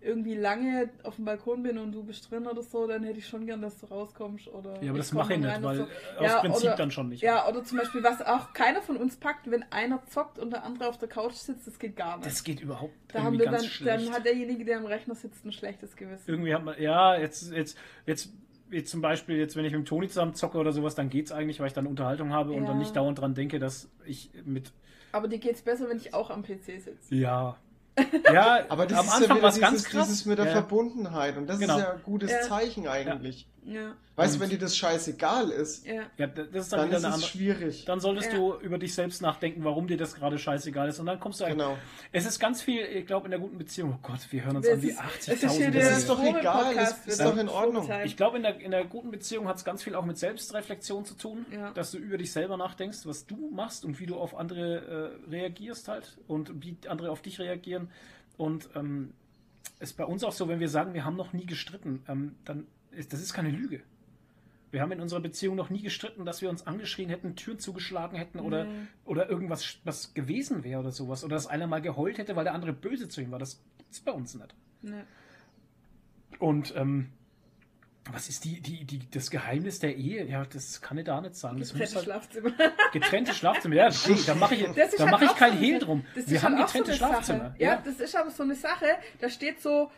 irgendwie 0.05 0.35
lange 0.37 0.91
auf 1.03 1.17
dem 1.17 1.25
Balkon 1.25 1.63
bin 1.63 1.79
und 1.79 1.93
du 1.93 2.05
bist 2.05 2.31
drin 2.31 2.47
oder 2.47 2.63
so, 2.63 2.87
dann 2.87 3.03
hätte 3.05 3.19
ich 3.19 3.27
schon 3.27 3.47
gern, 3.47 3.63
dass 3.63 3.79
du 3.81 3.87
rauskommst. 3.87 4.49
Oder 4.49 4.83
Ja, 4.83 4.91
aber 4.91 4.99
das 4.99 5.13
mache 5.13 5.33
ich 5.33 5.39
nicht, 5.41 5.49
rein 5.49 5.63
weil 5.63 5.77
so. 5.77 5.83
aus 5.85 5.91
Ja, 6.21 6.41
Prinzip 6.41 6.65
oder- 6.67 6.77
dann 6.77 6.91
schon 6.91 7.09
nicht. 7.09 7.23
Ja, 7.23 7.49
oder 7.49 7.65
zum 7.65 7.79
Beispiel, 7.79 8.03
was 8.05 8.21
auch 8.23 8.53
keiner 8.53 8.83
von 8.83 8.97
uns 8.97 9.17
packt, 9.17 9.51
wenn 9.51 9.65
einer 9.73 10.05
zockt 10.07 10.39
und 10.39 10.51
der 10.53 10.63
andere 10.65 10.89
auf 10.89 10.99
der 10.99 11.09
Couch 11.09 11.33
sitzt, 11.35 11.67
das 11.67 11.79
geht 11.79 11.97
gar 11.97 12.17
nicht. 12.19 12.27
Das 12.27 12.45
geht 12.45 12.61
überhaupt 12.61 12.93
da 13.09 13.23
haben 13.23 13.39
wir 13.39 13.47
dann, 13.51 13.65
dann 13.85 14.11
hat 14.13 14.25
derjenige, 14.25 14.65
der 14.65 14.79
am 14.79 14.87
Rechner 14.87 15.15
sitzt, 15.15 15.45
ein 15.45 15.53
schlechtes 15.53 15.97
Gewissen. 15.97 16.25
irgendwie 16.29 16.55
hat 16.55 16.65
man, 16.65 16.81
ja, 16.81 17.17
jetzt, 17.17 17.51
jetzt, 17.53 17.79
jetzt, 18.07 18.33
jetzt 18.71 18.91
zum 18.91 19.01
Beispiel, 19.01 19.37
jetzt 19.37 19.57
wenn 19.57 19.65
ich 19.65 19.73
mit 19.73 19.87
Toni 19.87 20.09
zusammen 20.09 20.35
zocke 20.35 20.59
oder 20.59 20.73
sowas, 20.73 20.95
dann 20.95 21.09
geht's 21.11 21.33
eigentlich, 21.33 21.61
weil 21.61 21.69
ich 21.69 21.73
dann 21.75 21.87
Unterhaltung 21.87 22.33
habe 22.33 22.53
und 22.53 22.63
Ja. 22.63 22.69
dann 22.69 22.79
nicht 22.79 22.95
dauernd 22.97 23.19
dran 23.21 23.35
denke, 23.35 23.59
dass 23.59 23.89
ich 24.05 24.31
mit, 24.45 24.73
Aber 25.13 25.29
dir 25.29 25.39
geht's 25.39 25.63
besser, 25.63 25.89
wenn 25.89 25.97
ich 25.97 26.13
auch 26.13 26.29
am 26.31 26.43
PC 26.43 26.81
sitze. 26.81 27.15
ja, 27.15 27.57
ja, 28.33 28.61
Aber 28.69 28.87
das 28.87 28.99
am 28.99 29.07
ist 29.07 29.13
ja 29.13 29.17
Anfang 29.19 29.37
wieder 29.37 29.43
war 29.43 29.49
es 29.51 29.55
dieses, 29.55 29.61
ganz 29.71 29.85
krass. 29.85 30.07
dieses 30.09 30.27
mit 30.27 30.39
der 30.39 30.47
ja, 30.47 30.53
Verbundenheit 30.53 31.37
und 31.37 31.47
das 31.47 31.59
Genau. 31.59 31.77
ist 31.79 31.83
ja 31.85 31.93
ein 31.93 32.03
gutes 32.03 32.31
Ja. 32.31 32.41
Zeichen 32.43 32.89
eigentlich. 32.89 33.47
Ja, 33.67 33.95
Weißt 34.17 34.37
du, 34.37 34.41
wenn 34.41 34.51
dir 34.51 34.59
das 34.59 34.77
scheißegal 34.77 35.49
ist, 35.51 35.87
ja. 35.87 36.03
ja, 36.19 36.27
das 36.27 36.47
ist 36.67 36.73
dann, 36.73 36.81
dann 36.81 36.89
wieder 36.89 36.99
ist 36.99 37.05
eine 37.05 37.15
es 37.15 37.15
andere. 37.15 37.21
schwierig. 37.31 37.85
Dann 37.87 37.99
solltest 37.99 38.31
Ja. 38.33 38.37
du 38.39 38.55
über 38.61 38.79
dich 38.79 38.95
selbst 38.95 39.23
nachdenken, 39.23 39.65
warum 39.65 39.87
dir 39.87 39.97
das 39.97 40.15
gerade 40.15 40.39
scheißegal 40.39 40.89
ist. 40.89 40.99
Und 41.01 41.07
dann 41.07 41.19
kommst 41.19 41.41
du 41.41 41.45
eigentlich. 41.45 41.59
Genau. 41.67 41.79
Es 42.13 42.27
ist 42.27 42.39
ganz 42.39 42.61
viel, 42.63 42.83
ich 42.85 43.07
glaube, 43.07 43.25
in 43.27 43.31
der 43.31 43.41
guten 43.41 43.57
Beziehung. 43.59 43.95
Oh 43.97 43.99
Gott, 44.03 44.21
wir 44.31 44.45
hören 44.45 44.57
uns 44.57 44.67
Das 44.67 44.75
an 44.75 44.83
wie 44.83 44.91
ist- 44.91 45.01
80.000. 45.01 45.33
es 45.33 45.43
ist 45.43 45.75
Das 45.75 45.99
ist 45.99 46.09
doch 46.11 46.23
egal, 46.23 46.75
das 46.75 47.07
ist 47.07 47.21
doch 47.21 47.37
in 47.37 47.49
Ordnung. 47.49 47.91
Ich 48.05 48.17
glaube, 48.17 48.37
in 48.37 48.43
der, 48.43 48.61
in 48.61 48.71
der 48.71 48.85
guten 48.85 49.11
Beziehung 49.11 49.49
hat 49.49 49.57
es 49.57 49.65
ganz 49.65 49.83
viel 49.83 49.95
auch 49.95 50.05
mit 50.05 50.19
Selbstreflexion 50.19 51.05
zu 51.07 51.15
tun, 51.15 51.47
Ja. 51.51 51.71
dass 51.73 51.91
du 51.91 51.99
über 51.99 52.19
dich 52.19 52.31
selber 52.33 52.57
nachdenkst, 52.57 53.07
was 53.07 53.27
du 53.27 53.51
machst 53.51 53.85
und 53.85 53.99
wie 53.99 54.07
du 54.07 54.17
auf 54.17 54.37
andere 54.37 55.17
äh, 55.27 55.31
reagierst 55.31 55.89
halt 55.89 56.19
und 56.29 56.63
wie 56.63 56.77
andere 56.89 57.11
auf 57.11 57.23
dich 57.23 57.39
reagieren. 57.41 57.89
Und 58.37 58.69
ähm, 58.77 59.15
ist 59.81 59.97
bei 59.97 60.05
uns 60.05 60.23
auch 60.23 60.33
so, 60.33 60.49
wenn 60.49 60.61
wir 60.61 60.69
sagen, 60.69 60.95
wir 60.95 61.05
haben 61.05 61.17
noch 61.17 61.33
nie 61.33 61.47
gestritten, 61.47 62.03
ähm, 62.09 62.35
dann 62.45 62.61
ist 62.61 62.67
das 63.09 63.21
ist 63.21 63.33
keine 63.35 63.51
Lüge. 63.51 63.83
Wir 64.71 64.81
haben 64.83 64.91
in 64.91 65.01
unserer 65.01 65.21
Beziehung 65.21 65.55
noch 65.55 65.71
nie 65.71 65.83
gestritten, 65.83 66.25
dass 66.25 66.43
wir 66.43 66.51
uns 66.51 66.67
angeschrien 66.67 67.09
hätten, 67.09 67.37
Türen 67.37 67.61
zugeschlagen 67.61 68.17
hätten 68.19 68.41
oder, 68.41 68.65
Nee. 68.65 68.71
oder 69.05 69.31
irgendwas 69.31 69.79
was 69.85 70.15
gewesen 70.15 70.65
wäre 70.65 70.81
oder 70.81 70.91
sowas. 70.91 71.23
Oder 71.25 71.37
dass 71.37 71.47
einer 71.47 71.69
mal 71.69 71.81
geheult 71.81 72.19
hätte, 72.19 72.35
weil 72.35 72.43
der 72.45 72.55
andere 72.55 72.73
böse 72.73 73.09
zu 73.09 73.21
ihm 73.21 73.31
war. 73.31 73.39
Das 73.39 73.63
gibt's 73.79 74.01
bei 74.01 74.11
uns 74.11 74.35
nicht. 74.35 74.53
Ne. 74.83 75.05
Und 76.41 76.75
ähm, 76.77 77.11
was 78.11 78.29
ist 78.29 78.45
die, 78.45 78.61
die, 78.61 78.85
die, 78.85 79.09
das 79.11 79.31
Geheimnis 79.31 79.79
der 79.79 79.97
Ehe? 79.97 80.27
Ja, 80.27 80.45
das 80.45 80.83
kann 80.83 80.99
ich 80.99 81.05
da 81.05 81.21
nicht 81.21 81.37
sagen. 81.37 81.59
Getrennte 81.59 81.95
halt, 81.95 82.05
Schlafzimmer. 82.05 82.51
getrennte 82.93 83.33
Schlafzimmer. 83.33 83.77
Ja, 83.77 83.89
nee, 84.09 84.17
da 84.27 84.35
mache 84.35 84.55
ich, 84.57 84.63
da 84.65 84.83
halt 84.83 85.11
mach 85.11 85.23
ich 85.23 85.35
kein 85.37 85.53
so 85.53 85.59
Hehl 85.59 85.79
drum. 85.79 86.05
Wir 86.15 86.43
haben 86.43 86.57
halt 86.57 86.67
getrennte 86.67 86.91
so 86.93 86.97
Schlafzimmer. 86.99 87.39
Sache. 87.51 87.55
Ja, 87.59 87.77
das 87.83 88.01
ist 88.01 88.15
aber 88.17 88.31
so 88.31 88.43
eine 88.43 88.57
Sache, 88.57 88.87
da 89.21 89.29
steht 89.31 89.61
so, 89.63 89.91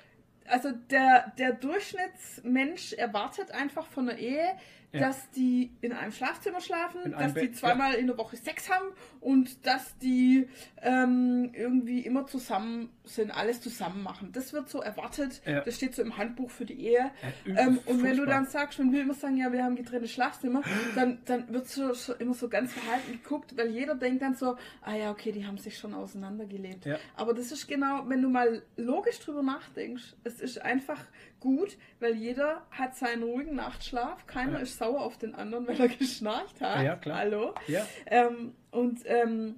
also 0.49 0.71
der, 0.73 1.33
der 1.39 1.53
Durchschnittsmensch 1.53 2.93
erwartet 2.93 3.51
einfach 3.51 3.87
von 3.87 4.07
der 4.07 4.19
Ehe, 4.19 4.57
Ja. 4.93 5.01
dass 5.01 5.31
die 5.33 5.73
in 5.81 5.93
einem 5.93 6.13
Schlafzimmer 6.13 6.61
schlafen, 6.61 7.03
In 7.05 7.13
dass 7.13 7.35
die 7.35 7.51
zweimal 7.53 7.95
in 7.95 8.07
der 8.07 8.17
Woche 8.17 8.37
Sex 8.37 8.71
haben 8.71 8.87
und 9.21 9.67
dass 9.67 9.99
die 9.99 10.49
ähm, 10.83 11.51
irgendwie 11.53 12.01
immer 12.01 12.27
zusammen 12.27 12.91
sind, 13.05 13.31
alles 13.31 13.61
zusammen 13.61 14.03
machen. 14.03 14.31
Das 14.33 14.53
wird 14.53 14.69
so 14.69 14.81
erwartet, 14.81 15.43
Ja. 15.45 15.61
das 15.61 15.77
steht 15.77 15.95
so 15.95 16.03
im 16.03 16.17
Handbuch 16.17 16.51
für 16.51 16.65
die 16.65 16.81
Ehe. 16.81 17.11
Ja, 17.45 17.59
Ähm, 17.67 17.79
und 17.87 18.03
wenn 18.03 18.17
du 18.17 18.25
dann 18.27 18.47
sagst, 18.47 18.79
wenn 18.79 18.93
wir 18.93 19.03
immer 19.03 19.15
sagen, 19.15 19.37
ja, 19.37 19.53
wir 19.53 19.65
haben 19.65 19.77
getrennte 19.77 20.09
Schlafzimmer, 20.09 20.63
dann, 20.95 21.19
dann 21.25 21.53
wird 21.53 21.67
so, 21.69 21.93
so 21.93 22.15
immer 22.15 22.35
so 22.35 22.49
ganz 22.49 22.73
verhalten 22.73 23.13
geguckt, 23.13 23.57
weil 23.57 23.71
jeder 23.71 23.97
denkt 23.97 24.23
dann 24.23 24.35
so, 24.35 24.57
ah 24.83 24.95
ja, 24.95 25.11
okay, 25.11 25.33
die 25.33 25.47
haben 25.47 25.59
sich 25.59 25.77
schon 25.79 25.95
auseinandergelebt. 25.95 26.87
Ja. 26.87 26.99
Aber 27.17 27.35
das 27.35 27.53
ist 27.53 27.67
genau, 27.67 28.05
wenn 28.09 28.23
du 28.23 28.29
mal 28.29 28.63
logisch 28.77 29.19
drüber 29.21 29.43
nachdenkst, 29.43 30.15
es 30.25 30.41
ist 30.41 30.63
einfach 30.63 31.01
gut, 31.41 31.77
weil 32.01 32.15
jeder 32.15 32.63
hat 32.71 32.97
seinen 32.97 33.23
ruhigen 33.23 33.55
Nachtschlaf, 33.57 34.27
keiner 34.27 34.55
Ja. 34.55 34.59
ist 34.61 34.79
sauer 34.79 35.01
auf 35.03 35.19
den 35.19 35.35
anderen, 35.35 35.67
weil 35.67 35.81
er 35.81 35.89
geschnarcht 35.89 36.61
hat. 36.61 36.83
Ja, 36.85 36.97
klar. 36.97 37.19
Hallo. 37.19 37.55
Ja, 37.69 37.87
Ähm, 38.07 38.55
und 38.71 39.01
ähm, 39.07 39.57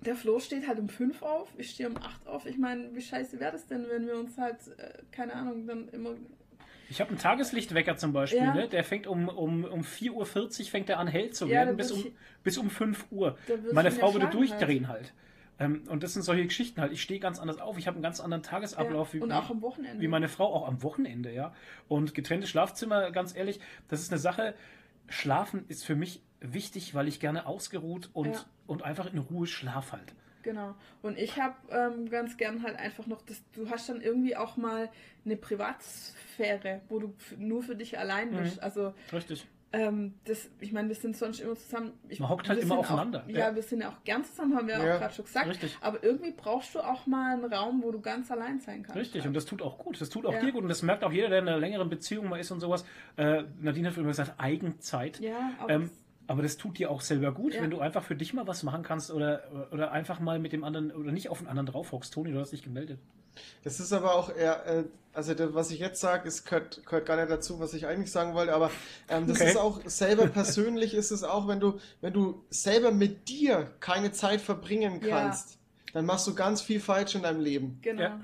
der 0.00 0.14
Flo 0.16 0.38
steht 0.38 0.68
halt 0.68 0.78
um 0.78 0.88
5 0.88 1.22
auf, 1.22 1.48
ich 1.56 1.70
stehe 1.70 1.88
um 1.88 1.96
8 1.96 2.26
auf. 2.26 2.46
Ich 2.46 2.58
meine, 2.58 2.94
wie 2.94 3.00
scheiße 3.00 3.40
wäre 3.40 3.52
das 3.52 3.66
denn, 3.66 3.86
wenn 3.88 4.06
wir 4.06 4.16
uns 4.16 4.36
halt, 4.38 4.56
äh, 4.78 4.92
keine 5.10 5.34
Ahnung, 5.34 5.66
dann 5.66 5.88
immer. 5.88 6.10
Ich 6.88 7.00
habe 7.00 7.10
einen 7.10 7.18
Tageslichtwecker 7.18 7.96
zum 7.96 8.12
Beispiel, 8.12 8.38
Ja. 8.38 8.54
ne? 8.54 8.68
der 8.68 8.84
fängt 8.84 9.08
um, 9.08 9.28
um, 9.28 9.64
um 9.64 9.80
4.40 9.80 10.12
Uhr 10.12 10.66
fängt 10.66 10.88
er 10.88 10.98
an 11.00 11.08
hell 11.08 11.30
zu 11.30 11.46
Ja, 11.46 11.52
werden, 11.52 11.70
da 11.70 11.74
bis 11.74 11.90
um, 11.90 11.98
ich- 12.00 12.12
bis 12.44 12.58
um 12.58 12.70
5 12.70 13.06
Uhr. 13.10 13.36
Meine 13.72 13.90
Frau 13.90 14.12
würde 14.14 14.28
durchdrehen 14.28 14.86
halt. 14.86 15.12
Ähm, 15.58 15.84
und 15.88 16.02
das 16.02 16.12
sind 16.12 16.22
solche 16.22 16.44
Geschichten 16.44 16.80
halt. 16.80 16.92
Ich 16.92 17.02
stehe 17.02 17.20
ganz 17.20 17.38
anders 17.38 17.58
auf, 17.58 17.78
ich 17.78 17.86
habe 17.86 17.96
einen 17.96 18.02
ganz 18.02 18.20
anderen 18.20 18.42
Tagesablauf 18.42 19.08
ja. 19.08 19.14
wie, 19.14 19.22
Und 19.22 19.32
auch 19.32 19.50
am 19.50 19.62
Wochenende. 19.62 20.02
wie 20.02 20.08
meine 20.08 20.28
Frau, 20.28 20.52
auch 20.52 20.66
am 20.66 20.82
Wochenende, 20.82 21.32
ja. 21.32 21.54
Und 21.88 22.14
getrennte 22.14 22.46
Schlafzimmer, 22.46 23.10
ganz 23.10 23.34
ehrlich, 23.34 23.60
das 23.88 24.00
ist 24.00 24.12
eine 24.12 24.18
Sache. 24.18 24.54
Schlafen 25.08 25.64
ist 25.68 25.84
für 25.84 25.94
mich 25.94 26.22
wichtig, 26.40 26.94
weil 26.94 27.08
ich 27.08 27.20
gerne 27.20 27.46
ausgeruht 27.46 28.10
und, 28.12 28.34
Ja. 28.34 28.44
und 28.66 28.82
einfach 28.82 29.10
in 29.12 29.18
Ruhe 29.18 29.46
schlaf 29.46 29.92
halt. 29.92 30.14
Genau. 30.42 30.74
Und 31.02 31.18
ich 31.18 31.40
habe 31.40 31.56
ähm, 31.70 32.08
ganz 32.08 32.36
gern 32.36 32.62
halt 32.62 32.76
einfach 32.76 33.06
noch, 33.06 33.22
das, 33.22 33.42
du 33.52 33.68
hast 33.68 33.88
dann 33.88 34.00
irgendwie 34.00 34.36
auch 34.36 34.56
mal 34.56 34.90
eine 35.24 35.36
Privatsphäre, 35.36 36.82
wo 36.88 37.00
du 37.00 37.14
nur 37.36 37.62
für 37.62 37.74
dich 37.74 37.98
allein 37.98 38.30
bist. 38.30 38.56
Mhm. 38.58 38.62
Also 38.62 38.94
Richtig. 39.12 39.46
Ähm, 39.78 40.14
das, 40.24 40.48
ich 40.60 40.72
meine, 40.72 40.88
wir 40.88 40.94
sind 40.94 41.16
sonst 41.16 41.40
immer 41.40 41.54
zusammen. 41.54 41.92
Ich, 42.08 42.18
Man 42.20 42.28
hockt 42.30 42.48
halt 42.48 42.58
wir 42.58 42.62
immer 42.64 42.76
sind 42.76 42.78
aufeinander. 42.84 43.24
Auch, 43.24 43.28
ja, 43.28 43.48
Ja. 43.50 43.54
wir 43.54 43.62
sind 43.62 43.80
ja 43.82 43.90
auch 43.90 44.04
gern 44.04 44.24
zusammen, 44.24 44.56
haben 44.56 44.66
wir 44.68 44.74
Ja. 44.74 44.80
auch 44.94 44.98
gerade 45.00 45.14
schon 45.14 45.24
gesagt. 45.26 45.48
Richtig. 45.48 45.76
Aber 45.80 46.02
irgendwie 46.02 46.32
brauchst 46.32 46.74
du 46.74 46.80
auch 46.80 47.06
mal 47.06 47.34
einen 47.34 47.44
Raum, 47.52 47.82
wo 47.82 47.90
du 47.92 48.00
ganz 48.00 48.30
allein 48.30 48.58
sein 48.60 48.82
kannst. 48.82 48.96
Richtig, 48.96 49.26
und 49.26 49.34
das 49.34 49.44
tut 49.44 49.60
auch 49.62 49.76
gut. 49.78 50.00
Das 50.00 50.08
tut 50.08 50.24
auch 50.26 50.32
Ja. 50.32 50.40
dir 50.40 50.52
gut 50.52 50.62
und 50.62 50.68
das 50.68 50.82
merkt 50.82 51.04
auch 51.04 51.12
jeder, 51.12 51.28
der 51.28 51.40
in 51.40 51.48
einer 51.48 51.58
längeren 51.58 51.88
Beziehung 51.90 52.28
mal 52.28 52.40
ist 52.40 52.50
und 52.50 52.60
sowas. 52.60 52.84
Äh, 53.16 53.44
Nadine 53.60 53.88
hat 53.90 53.96
immer 53.98 54.08
gesagt, 54.08 54.34
Eigenzeit. 54.38 55.20
Ja, 55.20 55.50
aber 55.58 55.70
Ähm, 55.70 55.90
aber 56.26 56.42
das 56.42 56.56
tut 56.56 56.78
dir 56.78 56.90
auch 56.90 57.00
selber 57.00 57.32
gut, 57.32 57.54
Ja. 57.54 57.62
wenn 57.62 57.70
du 57.70 57.80
einfach 57.80 58.02
für 58.02 58.16
dich 58.16 58.32
mal 58.34 58.46
was 58.46 58.62
machen 58.62 58.82
kannst 58.82 59.10
oder, 59.10 59.68
oder 59.72 59.92
einfach 59.92 60.18
mal 60.20 60.38
mit 60.38 60.52
dem 60.52 60.64
anderen 60.64 60.90
oder 60.92 61.12
nicht 61.12 61.28
auf 61.28 61.38
den 61.38 61.46
anderen 61.48 61.66
draufhockst. 61.66 62.12
Toni, 62.12 62.32
du 62.32 62.40
hast 62.40 62.50
dich 62.52 62.62
gemeldet. 62.62 62.98
Das 63.64 63.80
ist 63.80 63.92
aber 63.92 64.14
auch 64.14 64.34
eher, 64.34 64.64
äh, 64.66 64.84
also 65.12 65.34
das, 65.34 65.52
was 65.52 65.70
ich 65.70 65.78
jetzt 65.78 66.00
sage, 66.00 66.26
es 66.26 66.44
gehört, 66.44 66.84
gehört 66.86 67.04
gar 67.06 67.16
nicht 67.16 67.30
dazu, 67.30 67.60
was 67.60 67.74
ich 67.74 67.86
eigentlich 67.86 68.10
sagen 68.10 68.32
wollte, 68.34 68.54
aber 68.54 68.70
ähm, 69.10 69.26
das 69.26 69.40
Okay. 69.40 69.50
ist 69.50 69.56
auch 69.58 69.80
selber 69.84 70.26
persönlich 70.26 70.94
ist 70.94 71.10
es 71.10 71.22
auch, 71.22 71.46
wenn 71.46 71.60
du, 71.60 71.78
wenn 72.00 72.14
du 72.14 72.42
selber 72.48 72.92
mit 72.92 73.28
dir 73.28 73.70
keine 73.80 74.10
Zeit 74.12 74.40
verbringen 74.40 75.00
Ja. 75.04 75.20
kannst, 75.20 75.58
dann 75.92 76.06
machst 76.06 76.26
du 76.26 76.34
ganz 76.34 76.62
viel 76.62 76.80
falsch 76.80 77.14
in 77.14 77.22
deinem 77.22 77.40
Leben. 77.40 77.78
genau. 77.82 78.02
Ja. 78.02 78.20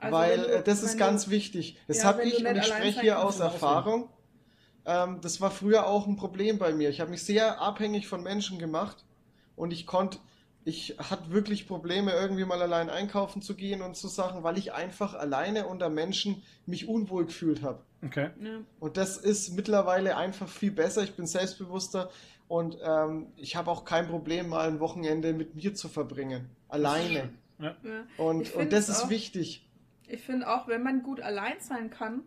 Also 0.00 0.16
Weil 0.16 0.38
du- 0.38 0.46
äh, 0.46 0.62
das 0.62 0.82
ist 0.84 0.96
ganz 0.96 1.24
du, 1.26 1.30
wichtig. 1.32 1.76
Das 1.88 1.98
Ja, 1.98 2.04
habe 2.04 2.22
ich, 2.22 2.44
und 2.46 2.56
ich 2.56 2.66
spreche 2.66 3.00
hier 3.00 3.24
aus. 3.24 3.40
Erfahrung. 3.40 4.08
Ähm, 4.88 5.20
das 5.20 5.40
war 5.40 5.50
früher 5.50 5.86
auch 5.86 6.06
ein 6.06 6.16
Problem 6.16 6.58
bei 6.58 6.72
mir. 6.72 6.88
Ich 6.88 7.00
habe 7.00 7.10
mich 7.10 7.22
sehr 7.22 7.60
abhängig 7.60 8.08
von 8.08 8.22
Menschen 8.22 8.58
gemacht 8.58 9.04
und 9.54 9.70
ich 9.70 9.86
konnte, 9.86 10.18
ich 10.64 10.96
hatte 10.98 11.30
wirklich 11.30 11.68
Probleme, 11.68 12.12
irgendwie 12.12 12.44
mal 12.46 12.60
allein 12.62 12.88
einkaufen 12.88 13.42
zu 13.42 13.54
gehen 13.54 13.82
und 13.82 13.96
so 13.96 14.08
Sachen, 14.08 14.42
weil 14.42 14.56
ich 14.56 14.72
einfach 14.72 15.12
alleine 15.14 15.66
unter 15.66 15.90
Menschen 15.90 16.42
mich 16.64 16.88
unwohl 16.88 17.26
gefühlt 17.26 17.62
habe. 17.62 17.80
Okay. 18.02 18.30
Ja. 18.42 18.60
Und 18.80 18.96
das 18.96 19.18
ist 19.18 19.50
mittlerweile 19.54 20.16
einfach 20.16 20.48
viel 20.48 20.70
besser. 20.70 21.02
Ich 21.02 21.14
bin 21.14 21.26
selbstbewusster 21.26 22.10
und 22.48 22.78
ähm, 22.82 23.26
ich 23.36 23.56
habe 23.56 23.70
auch 23.70 23.84
kein 23.84 24.08
Problem, 24.08 24.48
mal 24.48 24.68
ein 24.68 24.80
Wochenende 24.80 25.34
mit 25.34 25.54
mir 25.54 25.74
zu 25.74 25.88
verbringen. 25.88 26.48
Alleine. 26.70 27.28
Ja. 27.58 27.76
Und, 28.16 28.54
und 28.54 28.72
das 28.72 28.88
ist 28.88 29.04
auch- 29.04 29.10
wichtig. 29.10 29.68
Ich 30.06 30.22
finde 30.22 30.48
auch, 30.48 30.66
wenn 30.68 30.82
man 30.82 31.02
gut 31.02 31.20
allein 31.20 31.60
sein 31.60 31.90
kann, 31.90 32.22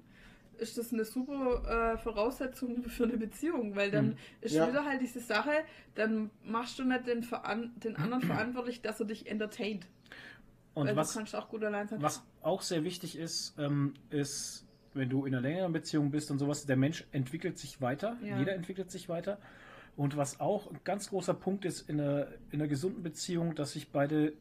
ist 0.61 0.77
das 0.77 0.93
eine 0.93 1.03
super 1.05 1.93
äh, 1.95 1.97
Voraussetzung 1.97 2.83
für 2.83 3.03
eine 3.03 3.17
Beziehung, 3.17 3.75
weil 3.75 3.91
dann 3.91 4.09
Mhm. 4.09 4.15
ist 4.41 4.53
Ja. 4.55 4.67
wieder 4.67 4.85
halt 4.85 5.01
diese 5.01 5.19
Sache, 5.19 5.51
dann 5.95 6.29
machst 6.43 6.79
du 6.79 6.83
nicht 6.83 7.07
den, 7.07 7.23
Veran 7.23 7.71
den 7.83 7.95
anderen 7.97 8.21
verantwortlich, 8.23 8.81
dass 8.81 8.99
er 8.99 9.07
dich 9.07 9.27
entertaint. 9.27 9.87
Und 10.73 10.87
weil 10.87 10.95
was, 10.95 11.11
du 11.11 11.17
kannst 11.19 11.35
auch 11.35 11.49
gut 11.49 11.63
allein 11.63 11.87
sein. 11.87 12.01
was 12.01 12.23
auch 12.41 12.61
sehr 12.61 12.83
wichtig 12.85 13.17
ist, 13.17 13.55
ähm, 13.59 13.93
ist, 14.09 14.65
wenn 14.93 15.09
du 15.09 15.25
in 15.25 15.33
einer 15.33 15.41
längeren 15.41 15.73
Beziehung 15.73 16.11
bist 16.11 16.31
und 16.31 16.39
sowas, 16.39 16.65
der 16.65 16.77
Mensch 16.77 17.05
entwickelt 17.11 17.57
sich 17.57 17.81
weiter. 17.81 18.17
Ja. 18.23 18.37
Jeder 18.39 18.53
entwickelt 18.53 18.89
sich 18.91 19.09
weiter. 19.09 19.37
Und 19.97 20.15
was 20.15 20.39
auch 20.39 20.71
ein 20.71 20.79
ganz 20.85 21.09
großer 21.09 21.33
Punkt 21.33 21.65
ist 21.65 21.89
in 21.89 21.99
einer, 21.99 22.27
in 22.51 22.61
einer 22.61 22.67
gesunden 22.69 23.03
Beziehung, 23.03 23.55
dass 23.55 23.73
sich 23.73 23.89
beide 23.91 24.33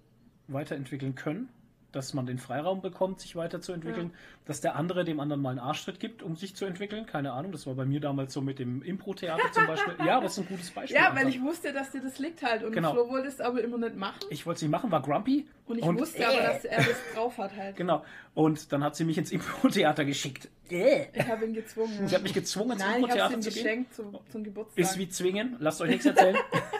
weiterentwickeln 0.46 1.14
können, 1.16 1.48
dass 1.92 2.14
man 2.14 2.26
den 2.26 2.38
Freiraum 2.38 2.80
bekommt, 2.80 3.20
sich 3.20 3.36
weiterzuentwickeln, 3.36 4.12
dass 4.44 4.60
der 4.60 4.76
andere 4.76 5.04
dem 5.04 5.20
anderen 5.20 5.42
mal 5.42 5.50
einen 5.50 5.58
Arschtritt 5.58 6.00
gibt, 6.00 6.22
um 6.22 6.36
sich 6.36 6.54
zu 6.56 6.64
entwickeln. 6.64 7.06
Keine 7.06 7.32
Ahnung, 7.32 7.52
das 7.52 7.66
war 7.66 7.74
bei 7.74 7.84
mir 7.84 8.00
damals 8.00 8.32
so 8.32 8.40
mit 8.40 8.58
dem 8.58 8.82
Impro-Theater 8.82 9.52
zum 9.52 9.66
Beispiel. 9.66 9.94
Ja, 10.06 10.16
aber 10.16 10.26
ist 10.26 10.38
ein 10.38 10.46
gutes 10.46 10.70
Beispiel. 10.70 10.96
ja, 10.96 11.08
einfach. 11.10 11.22
weil 11.22 11.28
ich 11.28 11.40
wusste, 11.42 11.72
dass 11.72 11.90
dir 11.90 12.00
das 12.00 12.18
liegt 12.18 12.42
halt 12.42 12.62
und 12.64 12.72
Genau. 12.72 12.92
Flo 12.92 13.08
wollte 13.08 13.28
es 13.28 13.40
aber 13.40 13.62
immer 13.62 13.78
nicht 13.78 13.96
machen 13.96 14.18
ich 14.30 14.46
wollte 14.46 14.56
es 14.58 14.62
nicht 14.62 14.70
machen, 14.70 14.90
war 14.90 15.02
grumpy. 15.02 15.46
und 15.66 15.78
ich 15.78 15.84
und- 15.84 15.98
wusste 16.00 16.26
aber, 16.26 16.36
dass 16.52 16.64
er 16.64 16.78
das 16.78 16.96
drauf 17.14 17.36
hat 17.38 17.54
halt. 17.56 17.76
Genau. 17.76 18.04
Und 18.34 18.72
dann 18.72 18.82
hat 18.84 18.96
sie 18.96 19.04
mich 19.04 19.18
ins 19.18 19.30
Impro-Theater 19.32 20.04
geschickt. 20.04 20.48
Ich 20.70 21.28
habe 21.28 21.44
ihn 21.44 21.54
gezwungen. 21.54 22.06
Sie 22.08 22.14
hat 22.14 22.22
mich 22.22 22.34
gezwungen, 22.34 22.72
ins 22.72 22.80
Nein, 22.80 23.04
ich 23.04 23.10
habe 23.10 23.34
Impro-Theater 23.34 23.40
zu 23.40 23.50
gehen. 23.50 23.62
geschenkt 23.62 23.94
zum, 23.94 24.18
zum 24.30 24.44
Geburtstag. 24.44 24.78
Ist 24.78 24.98
wie 24.98 25.08
zwingen, 25.08 25.56
lasst 25.58 25.80
euch 25.80 25.90
nichts 25.90 26.06
erzählen. 26.06 26.36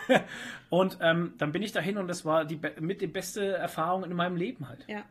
und 0.70 0.98
ähm, 1.00 1.34
dann 1.38 1.52
bin 1.52 1.62
ich 1.62 1.72
dahin 1.72 1.98
und 1.98 2.08
das 2.08 2.24
war 2.24 2.44
die 2.44 2.60
mit 2.80 3.00
die 3.00 3.06
beste 3.06 3.54
Erfahrung 3.56 4.04
in 4.04 4.14
meinem 4.14 4.36
Leben 4.36 4.68
halt. 4.68 4.84
ja. 4.88 5.04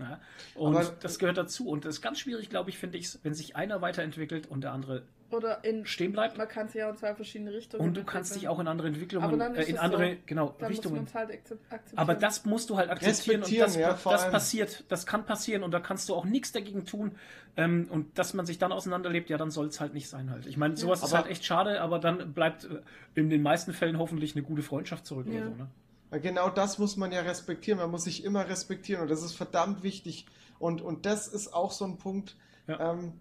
Ja? 0.00 0.20
Und 0.54 0.76
Aber- 0.76 0.96
das 1.00 1.18
gehört 1.18 1.38
dazu. 1.38 1.68
Und 1.68 1.84
das 1.84 1.96
ist 1.96 2.02
ganz 2.02 2.20
schwierig, 2.20 2.48
glaube 2.50 2.70
ich, 2.70 2.78
finde 2.78 2.98
ich, 2.98 3.18
wenn 3.24 3.34
sich 3.34 3.56
einer 3.56 3.80
weiterentwickelt 3.82 4.46
und 4.46 4.62
der 4.62 4.72
andere 4.72 5.02
Oder 5.30 5.62
in 5.62 5.84
stehen 5.84 6.12
bleibt. 6.12 6.38
man 6.38 6.48
kann 6.48 6.68
sich 6.68 6.76
ja 6.76 6.88
in 6.88 6.96
zwei 6.96 7.14
verschiedene 7.14 7.52
Richtungen 7.52 7.82
Und 7.86 7.96
du 7.96 8.02
kannst 8.04 8.30
dich 8.34 8.44
entwickeln. 8.44 8.56
auch 8.56 8.60
in 8.60 8.66
andere 8.68 8.88
Aber 8.88 8.94
Entwicklungen, 8.96 9.40
äh, 9.56 9.62
in 9.64 9.74
es 9.76 9.80
andere, 9.80 10.10
so. 10.12 10.16
genau, 10.26 10.54
Dann 10.58 10.68
Richtungen. 10.68 11.04
es 11.04 11.14
halt. 11.14 11.30
Aber 11.96 12.14
das 12.14 12.44
musst 12.46 12.70
du 12.70 12.76
halt 12.78 12.88
akzeptieren 12.90 13.42
und 13.42 13.58
das, 13.58 13.76
ja, 13.76 13.92
das 14.04 14.30
passiert, 14.30 14.84
das 14.88 15.04
kann 15.04 15.26
passieren 15.26 15.62
und 15.62 15.72
da 15.72 15.80
kannst 15.80 16.08
du 16.08 16.14
auch 16.14 16.24
nichts 16.24 16.52
dagegen 16.52 16.86
tun. 16.86 17.12
Ähm, 17.56 17.88
und 17.90 18.18
dass 18.18 18.32
man 18.34 18.46
sich 18.46 18.58
dann 18.58 18.72
auseinanderlebt, 18.72 19.28
ja, 19.30 19.36
dann 19.36 19.50
soll 19.50 19.66
es 19.66 19.80
halt 19.80 19.92
nicht 19.92 20.08
sein 20.08 20.30
halt. 20.30 20.46
Ich 20.46 20.56
meine, 20.56 20.76
sowas 20.76 21.02
ist 21.02 21.12
Aber- 21.12 21.22
halt 21.24 21.30
echt 21.30 21.44
schade, 21.44 21.80
aber 21.80 21.98
dann 21.98 22.32
bleibt 22.32 22.64
äh, 22.64 22.80
in 23.14 23.28
den 23.28 23.42
meisten 23.42 23.72
Fällen 23.72 23.98
hoffentlich 23.98 24.34
eine 24.34 24.42
gute 24.44 24.62
Freundschaft 24.62 25.04
zurück 25.06 25.26
Ja. 25.28 25.40
oder 25.40 25.50
so. 25.50 25.54
Ne? 25.56 26.20
Genau 26.22 26.48
das 26.48 26.78
muss 26.78 26.96
man 26.96 27.12
ja 27.12 27.20
respektieren. 27.20 27.78
Man 27.78 27.90
muss 27.90 28.04
sich 28.04 28.24
immer 28.24 28.48
respektieren 28.48 29.02
und 29.02 29.10
das 29.10 29.22
ist 29.22 29.34
verdammt 29.34 29.82
wichtig. 29.82 30.24
Und, 30.58 30.80
und 30.80 31.04
das 31.04 31.28
ist 31.28 31.52
auch 31.52 31.70
so 31.70 31.84
ein 31.84 31.98
Punkt. 31.98 32.36
Ja. 32.66 32.92
Ähm, 32.92 33.12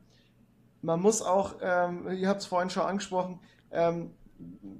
man 0.88 1.02
muss 1.02 1.22
auch, 1.22 1.56
ähm, 1.62 2.08
ihr 2.12 2.30
habt 2.30 2.40
es 2.42 2.48
vorhin 2.48 2.70
schon 2.70 2.84
angesprochen, 2.84 3.40
ähm, 3.72 4.12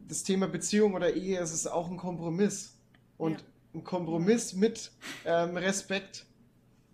das 0.08 0.24
Thema 0.24 0.48
Beziehung 0.48 0.94
oder 0.94 1.14
Ehe, 1.14 1.38
es 1.40 1.52
ist 1.54 1.68
auch 1.68 1.90
ein 1.92 1.98
Kompromiss. 1.98 2.78
Und 3.18 3.34
Ja. 3.42 3.48
ein 3.76 3.84
Kompromiss 3.84 4.54
mit 4.54 4.92
ähm, 5.26 5.58
Respekt 5.58 6.26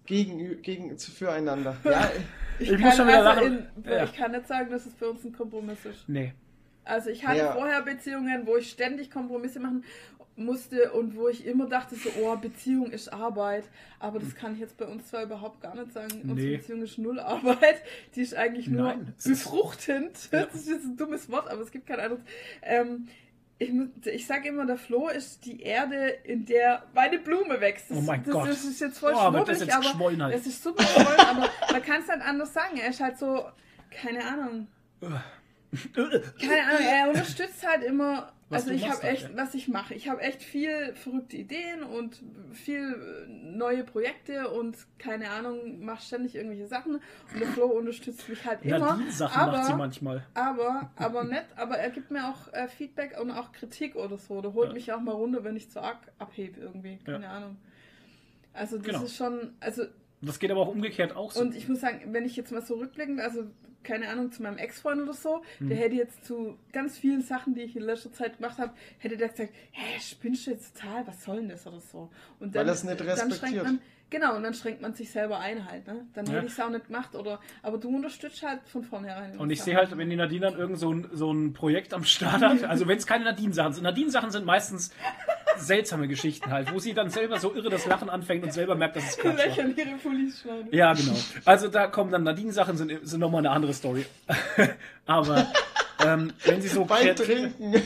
gegen, 0.05 0.61
gegen, 0.61 0.97
zu- 0.97 1.11
füreinander. 1.11 1.75
Ja, 1.83 2.09
Ich, 2.59 2.71
Ich 2.71 2.71
kann, 2.71 2.81
muss 2.81 2.95
schon 2.97 3.07
wieder 3.07 3.29
also 3.29 3.41
lachen. 3.47 3.67
in, 3.83 3.83
Ja. 3.91 4.03
ich 4.05 4.13
kann 4.13 4.31
nicht 4.31 4.47
sagen, 4.47 4.71
dass 4.71 4.85
es 4.85 4.93
für 4.95 5.09
uns 5.11 5.23
ein 5.23 5.33
Kompromiss 5.33 5.85
ist. 5.85 6.07
Nee. 6.09 6.33
Also 6.85 7.09
ich 7.11 7.25
hatte 7.25 7.39
Ja. 7.39 7.53
vorher 7.53 7.81
Beziehungen, 7.81 8.45
wo 8.47 8.57
ich 8.57 8.69
ständig 8.71 9.09
Kompromisse 9.11 9.59
machen 9.59 9.83
musste 10.35 10.91
und 10.93 11.15
wo 11.15 11.27
ich 11.27 11.45
immer 11.45 11.67
dachte 11.67 11.95
so, 11.95 12.09
oh, 12.21 12.35
Beziehung 12.35 12.89
ist 12.91 13.11
Arbeit. 13.13 13.65
Aber 13.99 14.19
das 14.19 14.33
kann 14.35 14.53
ich 14.53 14.59
jetzt 14.59 14.77
bei 14.77 14.85
uns 14.85 15.07
zwar 15.07 15.23
überhaupt 15.23 15.61
gar 15.61 15.75
nicht 15.75 15.93
sagen. 15.93 16.21
Unsere 16.23 16.49
Nee. 16.49 16.57
Beziehung 16.57 16.81
ist 16.81 16.97
null 16.97 17.19
Arbeit. 17.19 17.81
Die 18.15 18.21
ist 18.21 18.33
eigentlich 18.35 18.67
nur 18.67 18.83
Nein, 18.83 19.13
ist- 19.17 19.27
befruchtend. 19.27 20.29
Ja. 20.31 20.45
Das 20.45 20.55
ist 20.55 20.69
jetzt 20.69 20.85
ein 20.85 20.97
dummes 20.97 21.29
Wort, 21.29 21.47
aber 21.49 21.61
es 21.61 21.71
gibt 21.71 21.85
kein 21.87 21.99
anderes. 21.99 22.23
Ähm, 22.63 23.07
ich, 23.59 23.71
ich 24.07 24.25
sage 24.27 24.49
immer, 24.49 24.65
der 24.65 24.77
Flo 24.77 25.07
ist 25.07 25.45
die 25.45 25.61
Erde, 25.61 26.07
in 26.23 26.45
der 26.45 26.83
meine 26.93 27.19
Blume 27.19 27.61
wächst. 27.61 27.91
Das, 27.91 27.97
Oh 27.97 28.01
mein 28.01 28.23
das, 28.23 28.33
Gott. 28.33 28.49
Das 28.49 28.65
ist 28.65 28.81
jetzt 28.81 28.97
voll 28.97 29.13
Oh, 29.15 29.31
wird 29.31 29.47
das 29.47 29.57
schwurbelig, 29.59 29.67
jetzt 29.67 29.95
aber 29.95 30.23
halt. 30.25 30.35
es 30.35 30.47
ist 30.47 30.63
super 30.63 30.83
schwollen, 30.83 31.19
aber 31.19 31.49
man 31.71 31.81
kann 31.83 32.01
es 32.01 32.09
halt 32.09 32.21
anders 32.23 32.51
sagen. 32.53 32.77
Er 32.77 32.89
ist 32.89 32.99
halt 32.99 33.17
so, 33.17 33.45
keine 33.91 34.25
Ahnung. 34.25 34.67
Keine 35.95 36.63
Ahnung, 36.65 36.85
er 36.87 37.07
unterstützt 37.09 37.65
halt 37.67 37.83
immer. 37.83 38.31
Also 38.53 38.71
ich 38.71 38.89
habe 38.89 39.03
echt, 39.03 39.23
ja. 39.23 39.29
was 39.35 39.53
ich 39.53 39.67
mache. 39.67 39.93
Ich 39.93 40.09
habe 40.09 40.21
echt 40.21 40.41
viel 40.41 40.93
verrückte 40.95 41.37
Ideen 41.37 41.83
und 41.83 42.21
viel 42.51 43.25
äh, 43.27 43.27
neue 43.29 43.83
Projekte 43.83 44.49
und 44.49 44.75
keine 44.97 45.29
Ahnung, 45.29 45.83
mache 45.83 46.03
ständig 46.03 46.35
irgendwelche 46.35 46.67
Sachen. 46.67 46.95
Und 46.95 47.39
der 47.39 47.47
Flo 47.49 47.65
unterstützt 47.67 48.27
mich 48.29 48.45
halt 48.45 48.63
immer. 48.63 48.79
Nadine-Sachen 48.79 49.41
aber, 49.41 49.51
macht 49.53 49.65
sie 49.67 49.73
manchmal. 49.75 50.25
aber, 50.33 50.91
aber 50.95 51.23
nett, 51.23 51.45
aber 51.55 51.77
er 51.77 51.89
gibt 51.89 52.11
mir 52.11 52.27
auch 52.29 52.51
äh, 52.53 52.67
Feedback 52.67 53.19
und 53.19 53.31
auch 53.31 53.51
Kritik 53.51 53.95
oder 53.95 54.17
so. 54.17 54.41
Der 54.41 54.53
holt 54.53 54.69
Ja. 54.69 54.73
mich 54.73 54.93
auch 54.93 55.01
mal 55.01 55.11
runter, 55.13 55.43
wenn 55.43 55.55
ich 55.55 55.69
zu 55.69 55.81
arg 55.81 55.99
abhebe 56.19 56.59
irgendwie. 56.59 56.99
Keine 57.05 57.29
Ahnung. 57.29 57.57
Also 58.53 58.77
das 58.77 58.85
Genau. 58.85 59.03
ist 59.03 59.15
schon, 59.15 59.53
also 59.59 59.83
Das 60.21 60.39
geht 60.39 60.51
aber 60.51 60.61
auch 60.61 60.67
umgekehrt 60.69 61.15
auch 61.15 61.31
so. 61.31 61.41
und 61.41 61.55
ich 61.55 61.67
muss 61.67 61.81
sagen, 61.81 62.13
wenn 62.13 62.23
ich 62.25 62.35
jetzt 62.35 62.51
mal 62.51 62.61
so 62.61 62.75
rückblickend, 62.75 63.19
also 63.19 63.45
keine 63.83 64.09
Ahnung, 64.09 64.31
zu 64.31 64.41
meinem 64.41 64.57
Ex-Freund 64.57 65.01
oder 65.01 65.13
so, 65.13 65.41
Hm. 65.59 65.69
der 65.69 65.77
hätte 65.77 65.95
jetzt 65.95 66.25
zu 66.25 66.57
ganz 66.71 66.97
vielen 66.97 67.21
Sachen, 67.21 67.53
die 67.55 67.61
ich 67.61 67.75
in 67.75 67.83
letzter 67.83 68.11
Zeit 68.11 68.37
gemacht 68.37 68.57
habe, 68.57 68.73
hätte 68.99 69.17
der 69.17 69.29
gesagt, 69.29 69.51
hä, 69.71 69.99
spinnst 69.99 70.47
du 70.47 70.51
jetzt 70.51 70.75
total, 70.77 71.05
was 71.07 71.23
soll 71.23 71.37
denn 71.37 71.49
das 71.49 71.67
oder 71.67 71.79
so. 71.79 72.09
Und 72.39 72.53
Weil 72.55 72.67
er's 72.67 72.83
nicht 72.83 72.99
dann 72.99 73.07
schränkt 73.07 73.31
respektiert. 73.31 73.63
man, 73.63 73.79
genau, 74.09 74.35
und 74.35 74.43
dann 74.43 74.53
schränkt 74.53 74.81
man 74.81 74.93
sich 74.93 75.11
selber 75.11 75.39
ein 75.39 75.67
halt, 75.69 75.87
ne? 75.87 76.05
Dann 76.13 76.25
Ja. 76.25 76.33
hätte 76.33 76.45
ich 76.47 76.51
es 76.53 76.59
auch 76.59 76.69
nicht 76.69 76.87
gemacht 76.87 77.15
oder, 77.15 77.39
aber 77.61 77.77
du 77.77 77.89
unterstützt 77.95 78.43
halt 78.43 78.61
von 78.67 78.83
vornherein. 78.83 79.37
Und 79.37 79.49
ich 79.49 79.61
sehe 79.61 79.75
halt, 79.75 79.95
wenn 79.97 80.09
die 80.09 80.15
Nadine 80.15 80.41
dann 80.51 80.57
irgend 80.57 80.79
so 80.79 80.91
ein, 80.93 81.09
so 81.13 81.31
ein 81.31 81.53
Projekt 81.53 81.93
am 81.93 82.03
Start 82.03 82.41
hat, 82.41 82.63
also 82.69 82.87
wenn 82.87 82.97
es 82.97 83.05
keine 83.07 83.23
Nadine-Sachen 83.25 83.73
sind. 83.73 83.83
Nadine-Sachen 83.83 84.31
sind 84.31 84.45
meistens 84.45 84.91
seltsame 85.57 86.07
Geschichten 86.07 86.51
halt, 86.51 86.73
wo 86.73 86.79
sie 86.79 86.93
dann 86.93 87.09
selber 87.09 87.39
so 87.39 87.53
irre 87.53 87.69
das 87.69 87.85
Lachen 87.85 88.09
anfängt 88.09 88.43
und 88.43 88.51
selber 88.53 88.75
merkt, 88.75 88.95
dass 88.95 89.03
es 89.03 89.17
Quatsch 89.17 89.37
war. 89.37 89.45
Lächeln 89.45 89.75
ihre 89.77 89.97
Pullis 89.97 90.41
schneiden. 90.41 90.67
Ja, 90.71 90.93
genau. 90.93 91.15
Also 91.45 91.67
da 91.67 91.87
kommen 91.87 92.11
dann 92.11 92.23
Nadine-Sachen, 92.23 92.75
sind, 92.77 93.07
sind 93.07 93.19
nochmal 93.19 93.39
eine 93.39 93.51
andere 93.51 93.73
Story. 93.73 94.05
Aber 95.05 95.45
ähm, 96.03 96.33
wenn 96.45 96.61
sie 96.61 96.69
so 96.69 96.85
Beim 96.85 97.15
Trinken. 97.15 97.75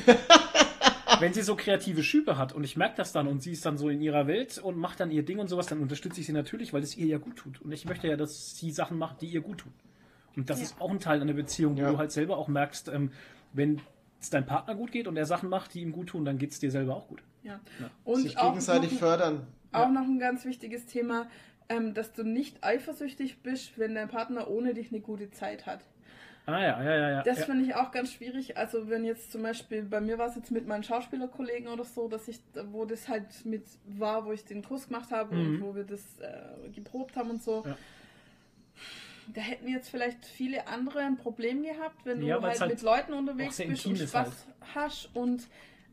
wenn 1.20 1.34
sie 1.34 1.42
so 1.42 1.56
kreative 1.56 2.04
Schübe 2.04 2.38
hat 2.38 2.54
und 2.54 2.64
ich 2.64 2.78
merke 2.78 2.96
das 2.98 3.12
dann 3.12 3.28
und 3.28 3.42
sie 3.42 3.52
ist 3.52 3.66
dann 3.66 3.78
so 3.78 3.90
in 3.90 4.02
ihrer 4.02 4.28
Welt 4.28 4.58
und 4.58 4.78
macht 4.78 5.00
dann 5.00 5.12
ihr 5.12 5.24
Ding 5.24 5.40
und 5.40 5.48
sowas, 5.48 5.68
dann 5.68 5.80
unterstütze 5.82 6.20
ich 6.22 6.28
sie 6.28 6.34
natürlich, 6.34 6.74
weil 6.74 6.84
es 6.84 6.96
ihr 6.98 7.08
ja 7.08 7.18
gut 7.18 7.38
tut. 7.38 7.62
Und 7.62 7.72
ich 7.72 7.86
möchte 7.86 8.08
ja, 8.08 8.16
dass 8.18 8.58
sie 8.58 8.72
Sachen 8.72 8.98
macht, 8.98 9.22
die 9.22 9.28
ihr 9.28 9.42
gut 9.42 9.60
tun. 9.60 9.74
Und 10.36 10.50
das 10.50 10.60
Ja. 10.60 10.66
ist 10.66 10.82
auch 10.82 10.92
ein 10.92 11.00
Teil 11.00 11.22
einer 11.22 11.34
Beziehung, 11.34 11.76
wo 11.78 11.82
Ja. 11.82 11.92
du 11.92 11.98
halt 11.98 12.12
selber 12.12 12.38
auch 12.38 12.48
merkst, 12.48 12.90
ähm, 12.90 13.12
wenn 13.54 13.82
es 14.20 14.30
deinem 14.30 14.46
Partner 14.46 14.76
gut 14.76 14.92
geht 14.92 15.08
und 15.08 15.18
er 15.18 15.26
Sachen 15.26 15.50
macht, 15.50 15.74
die 15.74 15.82
ihm 15.82 15.92
gut 15.92 16.10
tun, 16.10 16.26
dann 16.26 16.38
geht 16.38 16.52
es 16.52 16.60
dir 16.60 16.72
selber 16.72 16.96
auch 16.96 17.08
gut. 17.08 17.22
Ja. 17.44 17.60
Ja. 17.80 17.90
Und 18.04 18.22
Sich 18.22 18.38
auch 18.38 18.50
gegenseitig 18.50 18.92
noch, 18.94 19.00
fördern. 19.00 19.48
auch 19.72 19.90
noch 19.90 20.02
ein 20.04 20.20
ganz 20.20 20.44
wichtiges 20.46 20.86
Thema, 20.86 21.28
ähm, 21.70 21.94
dass 21.94 22.14
du 22.14 22.24
nicht 22.24 22.64
eifersüchtig 22.64 23.42
bist, 23.44 23.78
wenn 23.78 23.96
dein 23.96 24.08
Partner 24.10 24.50
ohne 24.50 24.74
dich 24.74 24.92
eine 24.92 25.02
gute 25.02 25.30
Zeit 25.32 25.66
hat. 25.66 25.82
Ah 26.49 26.61
ja, 26.61 26.82
ja, 26.82 26.95
ja, 26.95 27.10
ja. 27.10 27.24
Das 27.24 27.40
ja. 27.40 27.45
finde 27.45 27.65
ich 27.65 27.76
auch 27.76 27.91
ganz 27.91 28.14
schwierig. 28.14 28.56
Also 28.57 28.90
wenn 28.90 29.03
jetzt 29.03 29.34
zum 29.34 29.41
Beispiel, 29.44 29.84
bei 29.84 29.99
mir 29.99 30.18
war 30.18 30.28
es 30.30 30.36
jetzt 30.36 30.49
mit 30.49 30.65
meinen 30.65 30.82
Schauspielerkollegen 30.84 31.68
oder 31.68 31.84
so, 31.84 32.07
dass 32.07 32.28
ich, 32.30 32.40
wo 32.72 32.86
das 32.86 33.10
halt 33.10 33.45
mit 33.45 33.65
war, 33.86 34.26
wo 34.26 34.32
ich 34.32 34.45
den 34.45 34.64
Kurs 34.64 34.88
gemacht 34.88 35.11
habe 35.11 35.36
Mhm. 35.36 35.41
und 35.56 35.61
wo 35.61 35.76
wir 35.76 35.84
das 35.84 36.19
äh, 36.22 36.69
geprobt 36.69 37.18
haben 37.18 37.32
und 37.32 37.44
so. 37.44 37.64
Ja. 37.65 37.78
Da 39.34 39.41
hätten 39.41 39.68
jetzt 39.68 39.90
vielleicht 39.90 40.26
viele 40.26 40.68
andere 40.69 40.99
ein 40.99 41.18
Problem 41.18 41.64
gehabt, 41.64 42.06
wenn 42.06 42.22
du 42.22 42.41
halt, 42.41 42.61
halt 42.61 42.72
mit 42.72 42.82
Leuten 42.82 43.11
unterwegs 43.11 43.57
bist 43.57 43.86
und 43.86 43.98
Spaß 43.98 44.14
halt. 44.14 44.36
hast 44.74 45.10
und 45.14 45.48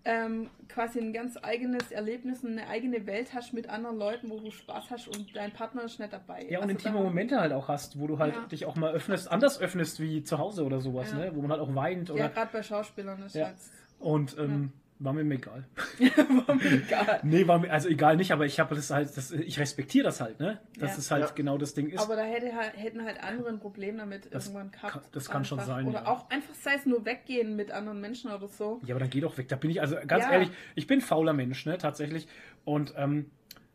ähm, 0.06 0.50
quasi 0.68 0.98
ein 1.00 1.12
ganz 1.12 1.38
eigenes 1.42 1.90
Erlebnis, 1.90 2.44
und 2.44 2.52
eine 2.58 2.68
eigene 2.68 3.06
Welt 3.06 3.32
hast 3.32 3.52
mit 3.54 3.68
anderen 3.68 3.98
Leuten, 3.98 4.28
wo 4.30 4.38
du 4.38 4.50
Spaß 4.50 4.90
hast 4.90 5.08
und 5.08 5.34
dein 5.34 5.50
Partner 5.52 5.84
ist 5.84 5.98
nicht 5.98 6.12
dabei. 6.12 6.44
Ja, 6.48 6.58
und 6.58 6.64
Also 6.64 6.72
intime 6.76 7.02
Momente 7.02 7.40
halt 7.40 7.52
auch 7.52 7.68
hast, 7.68 7.98
wo 7.98 8.06
du 8.06 8.18
halt 8.18 8.34
Ja. 8.34 8.46
dich 8.46 8.66
auch 8.66 8.76
mal 8.76 8.92
öffnest, 8.92 9.30
anders 9.30 9.58
öffnest 9.60 10.00
wie 10.00 10.22
zu 10.22 10.38
Hause 10.38 10.64
oder 10.64 10.80
sowas, 10.80 11.10
Ja. 11.12 11.18
ne? 11.18 11.32
Wo 11.34 11.40
man 11.40 11.50
halt 11.52 11.60
auch 11.60 11.74
weint 11.74 12.08
Ja, 12.10 12.14
oder. 12.14 12.28
gerade 12.28 12.50
bei 12.52 12.62
Schauspielern 12.62 13.22
ist 13.22 13.34
Ja. 13.34 13.46
halt 13.46 13.56
Und 13.98 14.36
ähm, 14.38 14.72
war 15.04 15.12
mir 15.12 15.22
egal. 15.34 15.64
war 16.46 16.54
mir 16.54 16.72
egal. 16.72 17.20
Nee, 17.22 17.46
war 17.46 17.58
mir, 17.58 17.70
also 17.70 17.88
egal 17.88 18.16
nicht, 18.16 18.32
aber 18.32 18.46
ich 18.46 18.58
habe 18.58 18.74
das 18.74 18.90
halt, 18.90 19.16
das, 19.16 19.30
ich 19.30 19.58
respektiere 19.60 20.04
das 20.04 20.20
halt, 20.20 20.40
ne? 20.40 20.60
Dass 20.78 20.92
Ja. 20.92 20.98
es 20.98 21.10
halt 21.10 21.24
Ja. 21.24 21.30
genau 21.34 21.58
das 21.58 21.74
Ding 21.74 21.88
ist. 21.88 22.00
Aber 22.00 22.16
da 22.16 22.22
hätte, 22.24 22.54
halt- 22.54 22.76
hätten 22.76 23.04
halt 23.04 23.22
andere 23.22 23.48
ein 23.50 23.60
Problem 23.60 23.98
damit 23.98 24.34
Das 24.34 24.46
irgendwann 24.46 24.70
gehabt. 24.72 24.92
kann- 24.92 25.02
das 25.12 25.28
kann 25.30 25.44
schon 25.44 25.60
sein, 25.60 25.86
Oder 25.86 26.02
ja. 26.02 26.06
auch 26.06 26.28
einfach 26.30 26.54
sei 26.54 26.74
es 26.74 26.86
nur 26.86 27.04
weggehen 27.04 27.54
mit 27.56 27.70
anderen 27.70 28.00
Menschen 28.00 28.30
oder 28.32 28.48
so. 28.48 28.80
Ja, 28.84 28.94
aber 28.94 29.00
dann 29.00 29.10
geh 29.10 29.20
doch 29.20 29.36
weg. 29.38 29.48
Da 29.48 29.56
bin 29.56 29.70
ich, 29.70 29.80
also 29.80 29.96
ganz 30.06 30.24
Ja. 30.24 30.32
ehrlich, 30.32 30.50
ich 30.74 30.86
bin 30.86 31.00
fauler 31.00 31.32
Mensch, 31.32 31.66
ne, 31.66 31.78
tatsächlich. 31.78 32.26
Und 32.64 32.94
ähm, 32.96 33.30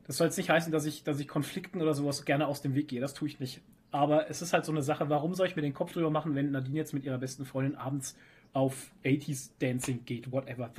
das 0.08 0.18
soll 0.18 0.26
jetzt 0.28 0.38
nicht 0.38 0.50
heißen, 0.50 0.72
dass 0.72 0.86
ich, 0.86 1.04
dass 1.04 1.20
ich 1.20 1.28
Konflikten 1.28 1.82
oder 1.82 1.94
sowas 1.94 2.26
gerne 2.26 2.48
aus 2.48 2.62
dem 2.64 2.74
Weg 2.74 2.88
gehe. 2.88 3.00
Das 3.02 3.14
tue 3.14 3.28
ich 3.28 3.40
nicht. 3.40 3.62
Aber 3.92 4.30
es 4.30 4.42
ist 4.42 4.54
halt 4.54 4.66
so 4.66 4.72
eine 4.72 4.82
Sache, 4.84 5.10
warum 5.10 5.34
soll 5.34 5.48
ich 5.48 5.56
mir 5.56 5.62
den 5.64 5.74
Kopf 5.74 5.94
drüber 5.94 6.10
machen, 6.12 6.36
wenn 6.36 6.52
Nadine 6.52 6.78
jetzt 6.78 6.94
mit 6.94 7.04
ihrer 7.04 7.18
besten 7.18 7.46
Freundin 7.46 7.76
abends 7.76 8.16
auf 8.52 8.92
80s 9.06 9.52
Dancing 9.60 10.04
geht, 10.06 10.32
whatever. 10.32 10.72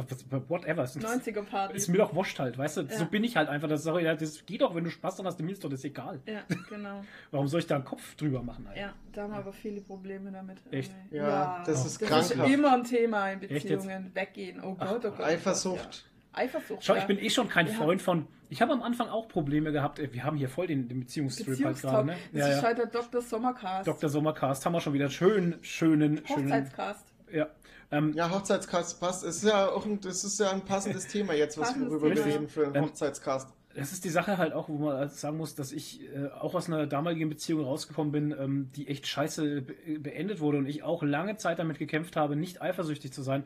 Whatever. 0.48 0.82
Es 0.82 0.96
ist- 0.96 1.04
90er 1.06 1.42
Party. 1.42 1.76
Ist 1.76 1.88
mir 1.88 1.98
doch 1.98 2.12
wurscht 2.14 2.38
halt, 2.40 2.58
weißt 2.58 2.78
du? 2.78 2.82
So 2.88 3.02
Ja. 3.02 3.04
bin 3.04 3.22
ich 3.22 3.36
halt 3.36 3.48
einfach. 3.48 3.68
Das, 3.68 3.84
ja, 3.84 4.14
das 4.14 4.44
geht 4.44 4.60
doch, 4.60 4.74
wenn 4.74 4.82
du 4.84 4.90
Spaß 4.90 5.16
dran 5.16 5.26
hast, 5.26 5.40
mir 5.40 5.52
ist 5.52 5.62
doch 5.62 5.70
das 5.70 5.84
egal. 5.84 6.20
Ja, 6.26 6.42
genau. 6.68 7.04
Warum 7.30 7.46
soll 7.46 7.60
ich 7.60 7.66
da 7.66 7.76
einen 7.76 7.84
Kopf 7.84 8.16
drüber 8.16 8.42
machen? 8.42 8.66
Alter? 8.66 8.80
Ja, 8.80 8.92
da 9.12 9.22
haben 9.22 9.32
aber 9.34 9.52
viele 9.52 9.80
Probleme 9.80 10.32
damit. 10.32 10.58
Echt? 10.72 10.90
irgendwie. 11.10 11.16
Ja, 11.18 11.62
das 11.64 11.86
ist 11.86 12.00
das 12.00 12.08
krankhaft. 12.08 12.30
ist 12.48 12.52
immer 12.54 12.72
ein 12.74 12.84
Thema 12.84 13.30
in? 13.30 13.40
Beziehungen. 13.40 14.10
Weggehen. 14.14 14.60
Oh 14.64 14.74
Gott, 14.74 15.04
oh 15.04 15.10
Gott. 15.10 15.20
Eifersucht. 15.20 16.04
Ja. 16.34 16.40
Eifersucht. 16.42 16.84
Schau, 16.84 16.94
ja. 16.94 17.00
ich 17.00 17.06
bin 17.06 17.18
eh 17.18 17.30
schon 17.30 17.48
kein 17.48 17.66
Ja. 17.68 17.72
Freund 17.74 18.02
von. 18.02 18.26
Ich 18.50 18.60
habe 18.60 18.72
am 18.72 18.82
Anfang 18.82 19.08
auch 19.08 19.28
Probleme 19.28 19.70
gehabt. 19.70 20.00
äh, 20.00 20.12
Wir 20.12 20.24
haben 20.24 20.36
hier 20.36 20.48
voll 20.48 20.66
den, 20.66 20.88
den 20.88 21.00
Beziehungstrip 21.00 21.64
halt 21.64 21.80
gerade. 21.80 22.06
Ne? 22.08 22.16
Das 22.32 22.40
Ja, 22.40 22.48
ist 22.48 22.56
ja. 22.56 22.62
halt 22.62 22.78
der 22.78 22.86
Dr. 22.86 23.20
Sommercast. 23.22 23.86
Dr. 23.86 24.08
Sommercast 24.10 24.66
haben 24.66 24.72
wir 24.72 24.80
schon 24.80 24.92
wieder 24.92 25.08
schön, 25.08 25.56
schönen, 25.62 26.20
schönen. 26.26 26.46
Hochzeitscast. 26.46 27.06
Ja. 27.32 27.46
Ähm, 27.90 28.12
Ja, 28.14 28.30
Hochzeitscast 28.30 29.00
passt. 29.00 29.24
Es 29.24 29.36
ist 29.36 29.44
ja 29.44 29.68
auch 29.68 29.84
ein, 29.84 30.00
das 30.00 30.24
ist 30.24 30.38
ja 30.38 30.50
ein 30.50 30.62
passendes 30.62 31.06
Thema 31.08 31.34
jetzt, 31.34 31.58
was 31.58 31.78
worüber 31.78 32.14
wir 32.14 32.24
reden 32.24 32.48
für 32.48 32.66
einen 32.66 32.76
Ähm, 32.76 32.84
Hochzeitscast. 32.84 33.48
Das 33.74 33.92
ist 33.92 34.04
die 34.04 34.10
Sache 34.10 34.36
halt 34.36 34.52
auch, 34.52 34.68
wo 34.68 34.78
man 34.78 34.96
halt 34.96 35.12
sagen 35.12 35.36
muss, 35.36 35.54
dass 35.54 35.70
ich 35.70 36.02
äh, 36.12 36.26
auch 36.40 36.54
aus 36.54 36.66
einer 36.66 36.86
damaligen 36.86 37.28
Beziehung 37.28 37.64
rausgekommen 37.64 38.10
bin, 38.12 38.34
ähm, 38.38 38.70
die 38.74 38.88
echt 38.88 39.06
scheiße 39.06 39.62
be 39.62 39.74
beendet 40.00 40.40
wurde 40.40 40.58
und 40.58 40.66
ich 40.66 40.82
auch 40.82 41.02
lange 41.04 41.36
Zeit 41.36 41.60
damit 41.60 41.78
gekämpft 41.78 42.16
habe, 42.16 42.34
nicht 42.34 42.60
eifersüchtig 42.60 43.12
zu 43.12 43.22
sein 43.22 43.44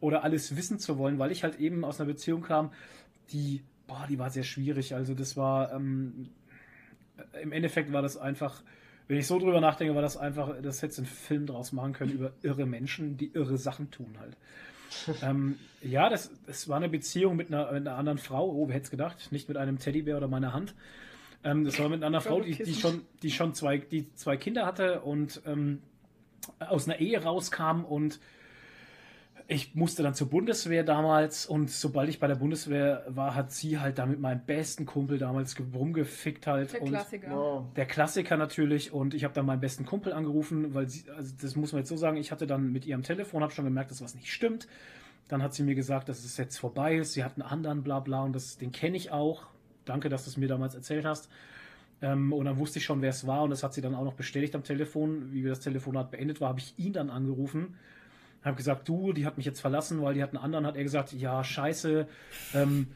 oder 0.00 0.22
alles 0.22 0.56
wissen 0.56 0.78
zu 0.78 0.96
wollen, 0.98 1.18
weil 1.18 1.32
ich 1.32 1.42
halt 1.42 1.58
eben 1.58 1.84
aus 1.84 2.00
einer 2.00 2.06
Beziehung 2.06 2.42
kam, 2.42 2.72
die, 3.32 3.62
boah, 3.88 4.06
die 4.08 4.18
war 4.18 4.30
sehr 4.30 4.44
schwierig. 4.44 4.94
Also 4.94 5.14
das 5.14 5.36
war, 5.36 5.72
ähm, 5.72 6.30
im 7.42 7.50
Endeffekt 7.52 7.92
war 7.92 8.02
das 8.02 8.16
einfach, 8.16 8.62
wenn 9.06 9.18
ich 9.18 9.26
so 9.26 9.38
drüber 9.38 9.60
nachdenke, 9.60 9.94
war 9.94 10.02
das 10.02 10.16
einfach, 10.16 10.54
das 10.62 10.82
hätte 10.82 10.98
einen 10.98 11.06
Film 11.06 11.46
draus 11.46 11.72
machen 11.72 11.92
können 11.92 12.12
über 12.12 12.32
irre 12.42 12.66
Menschen, 12.66 13.16
die 13.16 13.32
irre 13.32 13.58
Sachen 13.58 13.90
tun 13.90 14.16
halt. 14.18 14.36
ähm, 15.22 15.58
ja, 15.82 16.08
das, 16.08 16.30
das 16.46 16.68
war 16.68 16.76
eine 16.76 16.88
Beziehung 16.88 17.36
mit 17.36 17.48
einer, 17.48 17.72
mit 17.72 17.86
einer 17.86 17.96
anderen 17.96 18.18
Frau. 18.18 18.50
Oh, 18.50 18.68
wer 18.68 18.76
hätte 18.76 18.84
es 18.84 18.90
gedacht? 18.90 19.32
Nicht 19.32 19.48
mit 19.48 19.56
einem 19.56 19.78
Teddybär 19.78 20.16
oder 20.16 20.28
meiner 20.28 20.52
Hand. 20.52 20.74
Ähm, 21.42 21.64
das 21.64 21.78
war 21.78 21.88
mit 21.88 22.02
einer 22.02 22.20
Frau, 22.20 22.40
die, 22.40 22.54
die 22.54 22.74
schon, 22.74 23.02
die 23.22 23.30
schon 23.30 23.54
zwei, 23.54 23.78
die 23.78 24.12
zwei 24.14 24.36
Kinder 24.36 24.64
hatte 24.64 25.00
und 25.02 25.42
ähm, 25.46 25.82
aus 26.58 26.88
einer 26.88 27.00
Ehe 27.00 27.22
rauskam 27.22 27.84
und 27.84 28.20
ich 29.46 29.74
musste 29.74 30.02
dann 30.02 30.14
zur 30.14 30.30
Bundeswehr 30.30 30.84
damals 30.84 31.44
und 31.44 31.70
sobald 31.70 32.08
ich 32.08 32.18
bei 32.18 32.26
der 32.26 32.36
Bundeswehr 32.36 33.04
war, 33.08 33.34
hat 33.34 33.52
sie 33.52 33.78
halt 33.78 33.98
da 33.98 34.06
mit 34.06 34.18
meinem 34.18 34.40
besten 34.46 34.86
Kumpel 34.86 35.18
damals 35.18 35.54
ge- 35.54 35.66
rumgefickt 35.74 36.46
halt. 36.46 36.72
Der 36.72 36.80
und 36.82 36.88
Klassiker. 36.88 37.30
Wow. 37.30 37.64
der 37.76 37.84
Klassiker 37.86 38.36
natürlich 38.38 38.92
und 38.92 39.12
ich 39.12 39.22
habe 39.24 39.34
dann 39.34 39.44
meinen 39.44 39.60
besten 39.60 39.84
Kumpel 39.84 40.14
angerufen, 40.14 40.72
weil 40.74 40.88
sie, 40.88 41.04
also 41.10 41.34
das 41.42 41.56
muss 41.56 41.72
man 41.72 41.80
jetzt 41.82 41.90
so 41.90 41.96
sagen, 41.96 42.16
ich 42.16 42.32
hatte 42.32 42.46
dann 42.46 42.72
mit 42.72 42.86
ihrem 42.86 43.02
Telefon, 43.02 43.42
habe 43.42 43.52
schon 43.52 43.66
gemerkt, 43.66 43.90
dass 43.90 44.00
was 44.02 44.14
nicht 44.14 44.32
stimmt. 44.32 44.66
Dann 45.28 45.42
hat 45.42 45.52
sie 45.54 45.62
mir 45.62 45.74
gesagt, 45.74 46.08
dass 46.08 46.24
es 46.24 46.36
jetzt 46.38 46.56
vorbei 46.58 46.96
ist, 46.96 47.12
sie 47.12 47.22
hat 47.24 47.32
einen 47.34 47.42
anderen, 47.42 47.82
bla 47.82 48.00
bla 48.00 48.22
und 48.24 48.34
das, 48.34 48.56
den 48.56 48.72
kenne 48.72 48.96
ich 48.96 49.10
auch. 49.10 49.46
Danke, 49.84 50.08
dass 50.08 50.24
du 50.24 50.30
es 50.30 50.36
mir 50.38 50.48
damals 50.48 50.74
erzählt 50.74 51.04
hast. 51.04 51.28
Ähm, 52.00 52.32
und 52.32 52.46
dann 52.46 52.58
wusste 52.58 52.78
ich 52.78 52.84
schon, 52.86 53.02
wer 53.02 53.10
es 53.10 53.26
war 53.26 53.42
und 53.42 53.50
das 53.50 53.62
hat 53.62 53.74
sie 53.74 53.82
dann 53.82 53.94
auch 53.94 54.04
noch 54.04 54.14
bestätigt 54.14 54.54
am 54.54 54.64
Telefon. 54.64 55.32
Wie 55.32 55.42
wir 55.42 55.50
das 55.50 55.60
Telefonat 55.60 56.10
beendet 56.10 56.40
war, 56.40 56.48
habe 56.48 56.60
ich 56.60 56.74
ihn 56.78 56.94
dann 56.94 57.10
angerufen. 57.10 57.76
Habe 58.44 58.56
gesagt, 58.56 58.88
du, 58.88 59.12
die 59.12 59.24
hat 59.24 59.36
mich 59.36 59.46
jetzt 59.46 59.60
verlassen, 59.60 60.02
weil 60.02 60.14
die 60.14 60.22
hat 60.22 60.30
einen 60.30 60.42
anderen, 60.44 60.66
hat 60.66 60.76
er 60.76 60.82
gesagt, 60.82 61.12
ja, 61.12 61.42
scheiße, 61.42 62.06
ähm, 62.54 62.88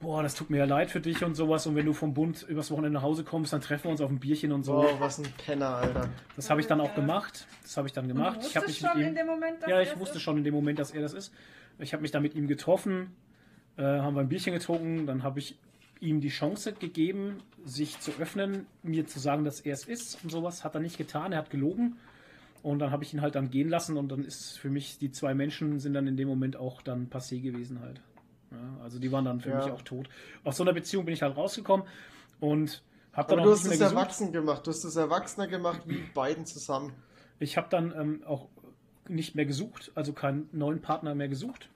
boah, 0.00 0.22
das 0.22 0.34
tut 0.34 0.50
mir 0.50 0.58
ja 0.58 0.64
leid 0.64 0.90
für 0.90 1.00
dich 1.00 1.24
und 1.24 1.34
sowas. 1.34 1.66
Und 1.66 1.74
wenn 1.74 1.86
du 1.86 1.92
vom 1.92 2.14
Bund 2.14 2.44
übers 2.48 2.70
Wochenende 2.70 2.94
nach 2.94 3.02
Hause 3.02 3.24
kommst, 3.24 3.52
dann 3.52 3.60
treffen 3.60 3.84
wir 3.84 3.90
uns 3.92 4.00
auf 4.00 4.10
ein 4.10 4.20
Bierchen 4.20 4.52
und 4.52 4.62
so. 4.62 4.74
Wow, 4.74 5.00
was 5.00 5.18
ein 5.18 5.26
Penner, 5.44 5.76
Alter. 5.76 6.08
Das 6.36 6.50
habe 6.50 6.60
ich 6.60 6.66
dann 6.66 6.80
auch 6.80 6.94
gemacht. 6.94 7.46
Das 7.62 7.76
habe 7.76 7.88
ich 7.88 7.92
dann 7.92 8.06
gemacht. 8.06 8.42
Du 8.42 8.46
Ich 8.46 8.56
habe 8.56 8.66
mich 8.66 8.78
schon 8.78 8.90
mit 8.96 9.02
in 9.02 9.08
ihm, 9.08 9.14
dem 9.16 9.26
Moment, 9.26 9.62
dass 9.62 9.70
ja, 9.70 9.80
ich 9.80 9.98
wusste 9.98 10.16
ist? 10.16 10.22
schon 10.22 10.36
in 10.38 10.44
dem 10.44 10.54
Moment, 10.54 10.78
dass 10.78 10.90
er 10.92 11.02
das 11.02 11.12
ist. 11.14 11.32
Ich 11.78 11.92
habe 11.92 12.02
mich 12.02 12.12
dann 12.12 12.22
mit 12.22 12.34
ihm 12.34 12.46
getroffen, 12.46 13.16
äh, 13.76 13.82
haben 13.82 14.14
wir 14.14 14.20
ein 14.20 14.28
Bierchen 14.28 14.52
getrunken, 14.52 15.06
dann 15.06 15.22
habe 15.24 15.40
ich 15.40 15.58
ihm 16.00 16.20
die 16.20 16.28
Chance 16.28 16.72
gegeben, 16.74 17.38
sich 17.64 17.98
zu 17.98 18.12
öffnen, 18.20 18.66
mir 18.82 19.06
zu 19.06 19.18
sagen, 19.18 19.44
dass 19.44 19.60
er 19.60 19.72
es 19.72 19.84
ist 19.84 20.22
und 20.22 20.30
sowas. 20.30 20.62
Hat 20.64 20.74
er 20.74 20.80
nicht 20.80 20.98
getan, 20.98 21.32
er 21.32 21.38
hat 21.38 21.50
gelogen. 21.50 21.96
Und 22.64 22.78
dann 22.78 22.90
habe 22.90 23.04
ich 23.04 23.12
ihn 23.12 23.20
halt 23.20 23.34
dann 23.34 23.50
gehen 23.50 23.68
lassen 23.68 23.98
und 23.98 24.08
dann 24.08 24.24
ist 24.24 24.58
für 24.58 24.70
mich, 24.70 24.96
die 24.96 25.10
zwei 25.12 25.34
Menschen 25.34 25.80
sind 25.80 25.92
dann 25.92 26.06
in 26.06 26.16
dem 26.16 26.26
Moment 26.26 26.56
auch 26.56 26.80
dann 26.80 27.10
passé 27.10 27.42
gewesen 27.42 27.80
halt. 27.80 28.00
Ja, 28.50 28.82
also 28.82 28.98
die 28.98 29.12
waren 29.12 29.26
dann 29.26 29.42
für 29.42 29.50
Ja. 29.50 29.56
mich 29.58 29.70
auch 29.70 29.82
tot. 29.82 30.08
Aus 30.44 30.56
so 30.56 30.62
einer 30.64 30.72
Beziehung 30.72 31.04
bin 31.04 31.12
ich 31.12 31.20
halt 31.20 31.36
rausgekommen 31.36 31.86
und 32.40 32.82
habe 33.12 33.28
dann 33.28 33.40
Aber 33.40 33.50
auch 33.50 33.54
du 33.54 33.60
hast 33.60 33.66
es 33.66 33.80
erwachsen 33.82 34.32
gemacht. 34.32 34.66
Du 34.66 34.70
hast 34.70 34.82
es 34.82 34.96
erwachsener 34.96 35.46
gemacht 35.46 35.82
wie 35.84 35.98
beiden 36.14 36.46
zusammen. 36.46 36.94
Ich 37.38 37.58
habe 37.58 37.68
dann 37.68 37.92
ähm, 37.94 38.22
auch 38.24 38.48
nicht 39.10 39.34
mehr 39.34 39.44
gesucht, 39.44 39.92
also 39.94 40.14
keinen 40.14 40.48
neuen 40.52 40.80
Partner 40.80 41.14
mehr 41.14 41.28
gesucht. 41.28 41.68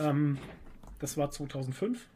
Ähm, 0.00 0.36
das 0.98 1.16
war 1.16 1.30
2005. 1.30 2.08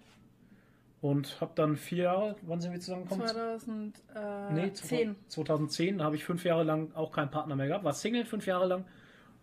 Und 1.03 1.41
habe 1.41 1.53
dann 1.55 1.77
vier 1.77 2.05
Jahre, 2.05 2.37
wann 2.43 2.61
sind 2.61 2.73
wir 2.73 2.81
zusammengekommen? 2.81 3.27
2010. 3.27 3.93
Nee, 4.53 4.73
2010. 4.73 5.17
2010 5.29 5.99
da 5.99 6.05
habe 6.05 6.17
ich 6.17 6.25
fünf 6.25 6.45
Jahre 6.45 6.63
lang 6.63 6.93
auch 6.95 7.11
keinen 7.13 7.31
Partner 7.31 7.57
mehr 7.57 7.69
gehabt. 7.69 7.85
War 7.85 7.95
Single 7.95 8.27
fünf 8.27 8.45
Jahre 8.47 8.67
lang. 8.67 8.85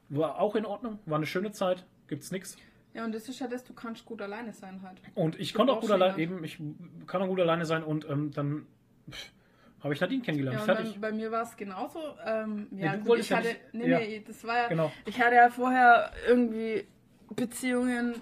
War 0.09 0.39
auch 0.39 0.55
in 0.55 0.65
Ordnung, 0.65 0.99
war 1.05 1.17
eine 1.17 1.25
schöne 1.25 1.51
Zeit, 1.51 1.83
gibt's 2.07 2.31
nichts. 2.31 2.57
Ja, 2.93 3.03
und 3.05 3.13
das 3.13 3.27
ist 3.27 3.39
ja 3.39 3.47
das, 3.47 3.63
du 3.63 3.73
kannst 3.73 4.05
gut 4.05 4.21
alleine 4.21 4.53
sein 4.53 4.81
halt. 4.83 5.01
Und 5.15 5.39
ich 5.39 5.51
Du 5.51 5.57
konnte 5.57 5.73
auch 5.73 5.81
gut 5.81 5.91
alleine, 5.91 6.17
eben, 6.17 6.43
ich 6.43 6.59
kann 7.07 7.21
auch 7.21 7.27
gut 7.27 7.39
alleine 7.41 7.65
sein 7.65 7.83
und 7.83 8.07
ähm, 8.09 8.31
dann 8.33 8.65
habe 9.83 9.93
ich 9.93 9.99
Nadine 9.99 10.21
kennengelernt. 10.21 10.59
Ja, 10.59 10.65
Fertig. 10.75 10.93
dann, 10.93 11.01
bei 11.01 11.11
mir 11.11 11.29
war 11.31 11.43
es 11.43 11.57
genauso. 11.57 11.99
Ähm, 12.25 12.67
Ja, 12.71 12.95
du 12.97 13.03
gut, 13.03 13.19
ich 13.19 13.29
ja 13.29 13.37
hatte, 13.37 13.47
nicht- 13.49 13.59
nee, 13.73 13.89
ja. 13.89 13.99
nee, 13.99 14.23
das 14.25 14.43
war 14.45 14.55
ja, 14.55 14.67
Genau. 14.69 14.91
ich 15.05 15.19
hatte 15.21 15.35
ja 15.35 15.49
vorher 15.49 16.11
irgendwie 16.27 16.85
Beziehungen, 17.35 18.15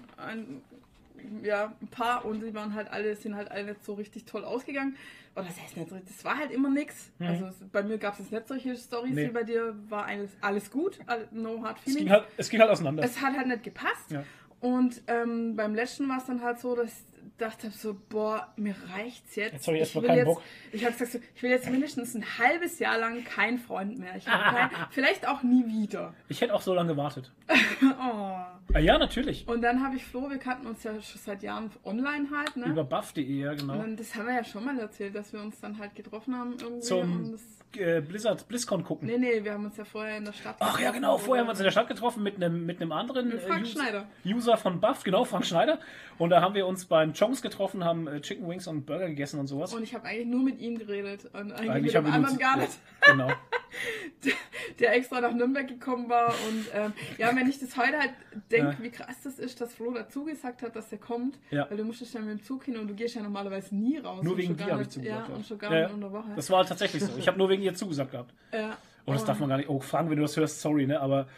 ja, 1.42 1.72
ein 1.80 1.88
paar 1.88 2.24
und 2.24 2.40
die 2.42 2.54
waren 2.54 2.74
halt 2.74 2.88
alle, 2.90 3.14
sind 3.16 3.34
halt 3.36 3.50
alle 3.50 3.64
nicht 3.64 3.84
so 3.84 3.94
richtig 3.94 4.24
toll 4.24 4.44
ausgegangen. 4.44 4.96
Oder 5.34 5.44
das 5.44 5.60
heißt 5.60 5.76
nicht 5.76 5.90
das 5.90 6.24
war 6.24 6.38
halt 6.38 6.50
immer 6.50 6.70
nix. 6.70 7.10
Mhm. 7.18 7.26
Also 7.26 7.46
es, 7.46 7.56
bei 7.70 7.82
mir 7.82 7.98
gab 7.98 8.14
es 8.14 8.20
jetzt 8.20 8.32
nicht 8.32 8.48
solche 8.48 8.76
Stories 8.76 9.14
Nee. 9.14 9.26
wie 9.28 9.32
bei 9.32 9.42
dir, 9.44 9.74
war 9.88 10.06
alles, 10.06 10.30
alles 10.40 10.70
gut, 10.70 10.98
no 11.32 11.62
hard 11.62 11.76
Es 11.78 11.82
feelings. 11.84 11.98
ging, 12.04 12.10
halt, 12.10 12.24
es 12.36 12.48
ging 12.48 12.60
halt 12.60 12.70
auseinander. 12.70 13.02
Es 13.02 13.20
hat 13.20 13.36
halt 13.36 13.46
nicht 13.46 13.62
gepasst. 13.62 14.10
Ja. 14.10 14.24
Und 14.60 15.02
ähm, 15.06 15.54
beim 15.54 15.74
letzten 15.74 16.08
war 16.08 16.18
es 16.18 16.24
dann 16.24 16.42
halt 16.42 16.58
so, 16.58 16.74
dass 16.74 17.04
ich 17.38 17.44
dachte 17.44 17.70
so, 17.70 17.94
boah, 18.08 18.48
mir 18.56 18.74
reicht's 18.94 19.36
jetzt. 19.36 19.52
Jetzt 19.52 19.68
hab 19.68 19.74
ich 19.74 19.94
will 19.94 20.02
keinen 20.02 20.26
jetzt. 20.26 20.40
Ich 20.72 20.84
habe 20.86 20.92
gesagt, 20.94 21.12
so, 21.12 21.18
ich 21.34 21.42
will 21.42 21.50
jetzt 21.50 21.68
mindestens 21.68 22.14
ein 22.14 22.24
halbes 22.38 22.78
Jahr 22.78 22.96
lang 22.96 23.24
kein 23.24 23.58
Freund 23.58 23.98
mehr. 23.98 24.16
Ich 24.16 24.26
hab 24.26 24.70
kein, 24.70 24.86
vielleicht 24.90 25.28
auch 25.28 25.42
nie 25.42 25.66
wieder. 25.66 26.14
Ich 26.30 26.40
hätte 26.40 26.54
auch 26.54 26.62
so 26.62 26.72
lange 26.72 26.94
gewartet. 26.94 27.30
Oh. 27.82 28.36
Ah, 28.72 28.78
ja, 28.78 28.98
natürlich. 28.98 29.46
Und 29.46 29.62
dann 29.62 29.82
habe 29.84 29.96
ich 29.96 30.04
Flo, 30.04 30.28
wir 30.28 30.38
kannten 30.38 30.66
uns 30.66 30.82
ja 30.82 30.92
schon 31.00 31.20
seit 31.20 31.42
Jahren 31.42 31.70
online 31.84 32.28
halt, 32.34 32.56
ne? 32.56 32.66
Über 32.66 32.84
buff.de, 32.84 33.22
ja, 33.22 33.50
und 33.52 33.58
genau. 33.58 33.76
dann, 33.76 33.96
das 33.96 34.14
haben 34.14 34.26
wir 34.26 34.34
ja 34.34 34.44
schon 34.44 34.64
mal 34.64 34.78
erzählt, 34.78 35.14
dass 35.14 35.32
wir 35.32 35.40
uns 35.40 35.60
dann 35.60 35.78
halt 35.78 35.94
getroffen 35.94 36.36
haben 36.36 36.52
irgendwie. 36.52 36.74
und 36.74 36.84
Zum 36.84 37.38
äh, 37.76 38.00
Blizzard, 38.00 38.46
BlizzCon 38.48 38.84
gucken. 38.84 39.08
nee, 39.08 39.18
nee, 39.18 39.44
wir 39.44 39.52
haben 39.52 39.64
uns 39.66 39.76
ja 39.76 39.84
vorher 39.84 40.16
in 40.18 40.24
der 40.24 40.32
Stadt 40.32 40.56
Ach 40.60 40.78
ja, 40.80 40.90
genau. 40.90 41.18
Vorher 41.18 41.40
haben 41.42 41.48
wir 41.48 41.50
uns 41.50 41.60
in 41.60 41.64
der 41.64 41.70
Stadt 41.72 41.88
getroffen 41.88 42.22
mit 42.22 42.36
einem, 42.36 42.64
mit 42.66 42.80
einem 42.80 42.92
anderen 42.92 43.28
Mit 43.28 43.42
Frank 43.42 43.62
User, 43.62 43.72
Schneider. 43.72 44.06
User 44.24 44.56
von 44.56 44.80
Buff, 44.80 45.02
genau, 45.04 45.24
Frank 45.24 45.44
Schneider. 45.46 45.78
Und 46.18 46.30
da 46.30 46.40
haben 46.40 46.54
wir 46.54 46.66
uns 46.66 46.84
beim 46.86 47.12
Chongs 47.12 47.42
getroffen, 47.42 47.84
haben 47.84 48.06
äh, 48.06 48.20
Chicken 48.20 48.48
Wings 48.48 48.66
und 48.66 48.86
Burger 48.86 49.08
gegessen 49.08 49.38
und 49.40 49.46
sowas. 49.46 49.74
Und 49.74 49.82
ich 49.82 49.94
habe 49.94 50.06
eigentlich 50.06 50.26
nur 50.26 50.42
mit 50.42 50.58
ihm 50.60 50.78
geredet. 50.78 51.26
Und 51.32 51.52
eigentlich, 51.52 51.70
Eigentlich 51.70 51.94
mit 51.94 52.04
dem 52.06 52.12
anderen 52.12 52.38
gar 52.38 52.56
nicht. 52.56 52.72
Genau. 53.02 53.30
der 54.80 54.94
extra 54.96 55.20
nach 55.20 55.32
Nürnberg 55.32 55.68
gekommen 55.68 56.08
war. 56.08 56.28
Und 56.48 56.66
ähm, 56.74 56.92
ja, 57.18 57.34
wenn 57.34 57.48
ich 57.48 57.58
das 57.60 57.76
heute 57.76 57.98
halt 57.98 58.12
denke, 58.50 58.76
Ja. 58.78 58.82
wie 58.82 58.90
krass 58.90 59.16
das 59.24 59.38
ist, 59.38 59.60
dass 59.60 59.74
Flo 59.74 59.92
dazu 59.92 60.24
gesagt 60.24 60.62
hat, 60.62 60.74
dass 60.76 60.90
er 60.92 60.98
kommt, 60.98 61.38
Ja. 61.50 61.68
weil 61.68 61.76
du 61.76 61.84
musstest 61.84 62.14
ja 62.14 62.20
mit 62.20 62.30
dem 62.30 62.42
Zug 62.42 62.64
hin 62.64 62.76
und 62.76 62.88
du 62.88 62.94
gehst 62.94 63.14
ja 63.14 63.22
normalerweise 63.22 63.74
nie 63.76 63.98
raus. 63.98 64.22
Nur 64.22 64.36
wegen 64.36 64.56
dir 64.56 64.66
habe 64.72 64.82
ich 64.82 64.88
zugesagt. 64.88 65.28
Ja, 65.28 65.34
und 65.34 65.46
schon 65.46 65.58
gar 65.58 65.72
Ja, 65.72 65.78
nicht 65.80 65.88
ja. 65.90 65.94
in 65.94 66.00
der 66.00 66.12
Woche. 66.12 66.30
Das 66.34 66.50
war 66.50 66.64
tatsächlich 66.66 67.02
so. 67.04 67.12
Ich 67.18 67.28
habe 67.28 67.38
nur 67.38 67.48
wegen 67.48 67.62
ihr 67.66 67.74
zugesagt 67.74 68.10
gehabt. 68.12 68.32
ja. 68.52 68.76
Oh, 69.08 69.12
das 69.12 69.24
darf 69.24 69.36
Und- 69.36 69.42
man 69.42 69.50
gar 69.50 69.56
nicht. 69.58 69.68
Oh, 69.68 69.78
Frank, 69.78 70.10
wenn 70.10 70.16
du 70.16 70.22
das 70.22 70.36
hörst, 70.36 70.60
sorry, 70.60 70.84
ne? 70.84 70.98
Aber 71.00 71.28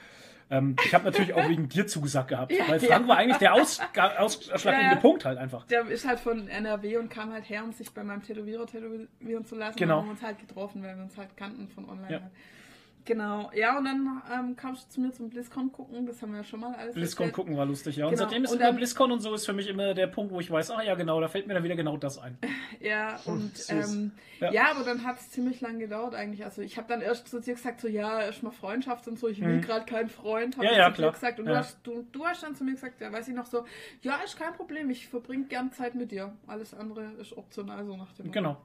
ähm, 0.51 0.75
ich 0.87 0.95
habe 0.95 1.05
natürlich 1.05 1.35
auch 1.35 1.47
wegen 1.51 1.69
dir 1.69 1.87
zugesagt 1.87 2.29
gehabt. 2.29 2.51
Ja, 2.57 2.67
weil 2.67 2.81
Frank 2.81 3.03
ja. 3.03 3.09
war 3.09 3.19
eigentlich 3.19 3.37
der 3.37 3.53
aus, 3.53 3.79
ausschlaggebende 4.19 4.95
Ja. 4.95 5.01
Punkt 5.01 5.27
halt 5.27 5.37
einfach. 5.37 5.67
Der 5.67 5.87
ist 5.87 6.07
halt 6.09 6.19
von 6.19 6.49
NRW 6.49 6.97
und 6.97 7.11
kam 7.11 7.31
halt 7.31 7.47
her, 7.51 7.63
um 7.65 7.73
sich 7.73 7.91
bei 7.91 8.03
meinem 8.03 8.23
Tätowierer 8.23 8.65
tätowieren 8.67 9.45
zu 9.45 9.55
lassen. 9.55 9.77
Genau. 9.77 9.97
Und 9.99 10.03
haben 10.05 10.11
uns 10.13 10.23
halt 10.23 10.39
getroffen, 10.39 10.83
weil 10.83 10.97
wir 10.97 11.03
uns 11.03 11.15
halt 11.19 11.37
kannten 11.37 11.69
von 11.69 11.87
online. 11.91 12.09
Halt. 12.09 12.23
Genau. 13.09 13.51
Ja, 13.55 13.79
und 13.79 13.87
dann 13.87 14.23
ähm, 14.31 14.55
kamst 14.55 14.85
du 14.87 14.91
zu 14.91 15.01
mir 15.01 15.11
zum 15.13 15.31
BlizzCon 15.31 15.73
gucken. 15.73 16.05
Das 16.07 16.21
haben 16.21 16.33
wir 16.33 16.39
ja 16.39 16.45
schon 16.45 16.61
mal 16.61 16.75
alles 16.75 16.95
BlizzCon 16.95 17.29
erzählt. 17.29 17.35
gucken 17.37 17.57
war 17.57 17.65
lustig, 17.65 17.97
ja. 17.97 18.05
Und 18.07 18.11
Genau. 18.13 18.25
seitdem 18.25 18.45
ist 18.45 18.53
Und 18.53 18.61
immer 18.61 18.73
BlizzCon 18.75 19.11
und 19.13 19.21
so 19.21 19.33
ist 19.35 19.47
für 19.47 19.55
mich 19.55 19.67
immer 19.67 19.95
der 19.95 20.09
Punkt, 20.09 20.31
wo 20.31 20.41
ich 20.41 20.51
weiß, 20.51 20.71
ah 20.73 20.83
ja, 20.83 20.95
genau, 20.95 21.19
da 21.21 21.29
fällt 21.29 21.47
mir 21.47 21.55
dann 21.55 21.65
wieder 21.65 21.75
genau 21.75 21.97
das 21.97 22.19
ein. 22.19 22.37
Ja, 22.81 23.19
und 23.25 23.57
süß. 23.57 23.71
ähm, 23.71 24.13
Ja. 24.41 24.53
ja. 24.53 24.71
aber 24.71 24.85
dann 24.85 25.03
hat 25.05 25.19
es 25.19 25.31
ziemlich 25.31 25.61
lang 25.63 25.79
gedauert 25.79 26.15
eigentlich. 26.15 26.45
Also 26.45 26.61
ich 26.63 26.77
habe 26.77 26.87
dann 26.87 27.01
erst 27.01 27.27
zu 27.29 27.41
dir 27.41 27.55
gesagt, 27.55 27.81
so 27.81 27.89
ja, 27.89 28.21
erstmal 28.21 28.53
Freundschaft 28.53 29.09
und 29.09 29.19
so, 29.19 29.27
ich 29.27 29.41
will 29.41 29.57
Mhm. 29.57 29.61
gerade 29.63 29.87
keinen 29.87 30.11
Freund, 30.11 30.57
hab 30.59 30.65
Ja, 30.65 30.71
ich 30.73 30.77
ja, 30.77 30.85
zu 30.87 30.91
dir 30.91 30.97
klar. 30.99 31.13
gesagt. 31.13 31.41
Und 31.41 31.47
Ja. 31.47 31.53
du, 31.53 31.59
hast, 31.59 31.79
du, 31.83 32.07
du 32.13 32.25
hast 32.27 32.43
dann 32.43 32.55
zu 32.55 32.63
mir 32.65 32.73
gesagt, 32.73 33.01
ja, 33.01 33.11
weiß 33.11 33.27
ich 33.29 33.35
noch 33.35 33.47
so, 33.47 33.65
ja, 34.03 34.17
ist 34.25 34.39
kein 34.39 34.53
Problem, 34.53 34.91
ich 34.91 35.09
verbringe 35.09 35.47
gern 35.47 35.73
Zeit 35.73 35.95
mit 35.95 36.13
dir. 36.13 36.33
Alles 36.47 36.75
andere 36.75 37.13
ist 37.21 37.37
optional, 37.37 37.85
so 37.87 37.97
nach 37.97 38.13
dem. 38.13 38.31
Genau. 38.31 38.59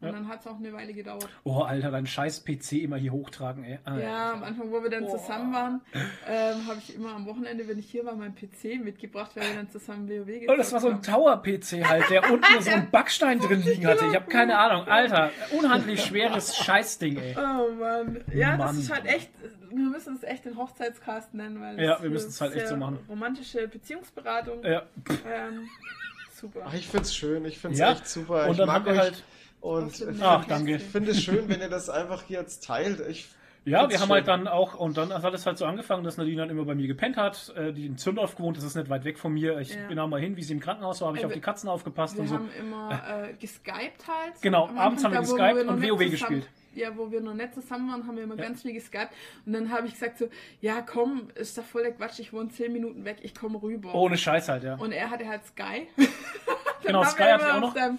Und 0.00 0.06
ja. 0.08 0.12
dann 0.14 0.28
hat 0.28 0.40
es 0.40 0.46
auch 0.46 0.56
eine 0.56 0.72
Weile 0.72 0.94
gedauert. 0.94 1.28
Oh, 1.44 1.60
Alter, 1.60 1.90
dein 1.90 2.06
scheiß 2.06 2.42
PC 2.44 2.72
immer 2.84 2.96
hier 2.96 3.12
hochtragen, 3.12 3.64
ey. 3.64 3.78
Ah, 3.84 3.98
Ja, 3.98 4.32
am 4.32 4.42
Anfang, 4.44 4.70
wo 4.72 4.82
wir 4.82 4.88
dann 4.88 5.04
Boah. 5.04 5.18
zusammen 5.18 5.52
waren, 5.52 5.80
ähm, 6.26 6.66
habe 6.66 6.78
ich 6.78 6.94
immer 6.94 7.14
am 7.14 7.26
Wochenende, 7.26 7.68
wenn 7.68 7.78
ich 7.78 7.90
hier 7.90 8.06
war, 8.06 8.14
meinen 8.16 8.34
PC 8.34 8.82
mitgebracht, 8.82 9.32
weil 9.34 9.46
wir 9.48 9.54
dann 9.56 9.68
zusammen 9.68 10.08
WoW 10.08 10.48
Oh, 10.48 10.56
das 10.56 10.72
war 10.72 10.80
so 10.80 10.88
ein 10.88 10.96
gezockt 11.02 11.08
haben. 11.14 11.42
Tower-PC 11.42 11.84
halt, 11.86 12.08
der 12.08 12.30
unten 12.32 12.62
so 12.62 12.70
einen 12.70 12.90
Backstein 12.90 13.40
drin 13.40 13.62
liegen 13.62 13.86
hatte. 13.86 14.06
Ich 14.06 14.14
habe 14.14 14.26
keine 14.30 14.56
Ahnung. 14.56 14.88
Alter, 14.88 15.30
unhandlich 15.58 16.02
schweres 16.02 16.56
Scheißding, 16.56 17.18
ey. 17.18 17.36
Oh 17.36 17.74
Mann. 17.74 18.24
Ja, 18.32 18.56
Mann. 18.56 18.68
das 18.68 18.76
ist 18.78 18.90
halt 18.90 19.04
echt, 19.04 19.30
wir 19.68 19.78
müssen 19.84 20.16
es 20.16 20.22
echt 20.22 20.46
den 20.46 20.56
Hochzeitscast 20.56 21.34
nennen, 21.34 21.60
weil 21.60 21.78
Ja, 21.78 21.96
es 21.96 22.02
wir 22.02 22.08
müssen 22.10 22.28
es 22.30 22.40
halt 22.40 22.54
echt 22.56 22.68
so 22.68 22.76
machen. 22.76 22.98
Romantische 23.06 23.68
Beziehungsberatung. 23.68 24.64
Ja. 24.64 24.82
Ähm, 25.30 25.68
super. 26.34 26.60
Ach, 26.66 26.72
ich 26.72 26.88
find's 26.88 27.14
schön, 27.14 27.44
ich 27.44 27.58
find's 27.58 27.78
Ja, 27.78 27.92
echt 27.92 28.08
super. 28.08 28.44
Und 28.46 28.52
ich 28.52 28.56
dann 28.56 28.66
mag 28.66 28.76
haben 28.76 28.84
wir 28.86 28.92
euch 28.92 28.98
halt. 28.98 29.24
Und 29.60 30.00
ich 30.00 30.22
Ach, 30.22 30.44
danke. 30.46 30.78
finde 30.92 31.10
es 31.12 31.22
schön, 31.22 31.48
wenn 31.48 31.60
ihr 31.60 31.68
das 31.68 31.88
einfach 31.90 32.22
hier 32.22 32.40
jetzt 32.40 32.64
teilt. 32.64 33.00
Ich 33.08 33.28
Ja, 33.66 33.88
wir 33.90 33.96
haben 33.98 34.06
schön. 34.06 34.10
halt 34.10 34.28
dann 34.28 34.48
auch, 34.48 34.74
und 34.74 34.96
dann 34.96 35.12
hat 35.12 35.34
es 35.34 35.44
halt 35.44 35.58
so 35.58 35.66
angefangen, 35.66 36.02
dass 36.02 36.16
Nadine 36.16 36.38
dann 36.42 36.50
immer 36.50 36.64
bei 36.64 36.74
mir 36.74 36.86
gepennt 36.86 37.16
hat. 37.18 37.52
Äh, 37.56 37.72
Die 37.72 37.86
in 37.86 37.98
Zündorf 37.98 38.34
gewohnt, 38.36 38.56
das 38.56 38.64
ist 38.64 38.74
nicht 38.74 38.88
weit 38.88 39.04
weg 39.04 39.18
von 39.18 39.32
mir. 39.34 39.58
Ich 39.60 39.74
Ja. 39.74 39.86
bin 39.88 39.98
auch 39.98 40.08
mal 40.08 40.20
hin, 40.20 40.36
wie 40.36 40.42
sie 40.42 40.54
im 40.54 40.60
Krankenhaus 40.60 41.00
war, 41.02 41.08
habe 41.08 41.18
ich 41.18 41.22
Äh, 41.24 41.26
auf 41.26 41.32
die 41.34 41.40
Katzen 41.40 41.68
aufgepasst 41.68 42.14
Wir 42.14 42.22
und 42.22 42.28
so. 42.28 42.34
haben 42.36 42.48
immer 42.58 43.02
äh, 43.28 43.34
geskypt 43.34 44.06
halt. 44.08 44.40
Genau, 44.40 44.66
Am 44.66 44.78
abends 44.78 45.04
haben 45.04 45.12
wir 45.12 45.20
geskypt 45.20 45.68
und 45.68 45.82
WoW 45.82 45.88
zusammen- 45.90 46.10
gespielt. 46.10 46.48
Ja, 46.72 46.96
wo 46.96 47.10
wir 47.10 47.20
noch 47.20 47.34
nicht 47.34 47.52
zusammen 47.52 47.90
waren, 47.90 48.06
haben 48.06 48.16
wir 48.16 48.22
immer 48.22 48.36
Ja. 48.36 48.44
ganz 48.44 48.62
viel 48.62 48.72
geskypt. 48.72 49.08
Und 49.44 49.52
dann 49.54 49.70
habe 49.72 49.88
ich 49.88 49.94
gesagt 49.94 50.18
so, 50.18 50.28
ja 50.60 50.80
komm, 50.82 51.28
ist 51.34 51.58
doch 51.58 51.64
voll 51.64 51.82
der 51.82 51.90
Quatsch, 51.92 52.20
ich 52.20 52.32
wohne 52.32 52.48
zehn 52.50 52.72
Minuten 52.72 53.04
weg, 53.04 53.16
ich 53.22 53.34
komme 53.34 53.60
rüber. 53.60 53.92
Ohne 53.92 54.16
Scheiß 54.16 54.48
halt, 54.48 54.62
ja. 54.62 54.76
Und 54.76 54.92
er 54.92 55.10
hatte 55.10 55.26
halt 55.28 55.44
Sky. 55.46 55.88
Genau, 56.82 57.04
Sky 57.04 57.18
wir 57.24 57.34
ich 57.36 57.42
immer 57.42 57.54
auch 57.56 57.60
noch. 57.60 57.74
Deinem, 57.74 57.98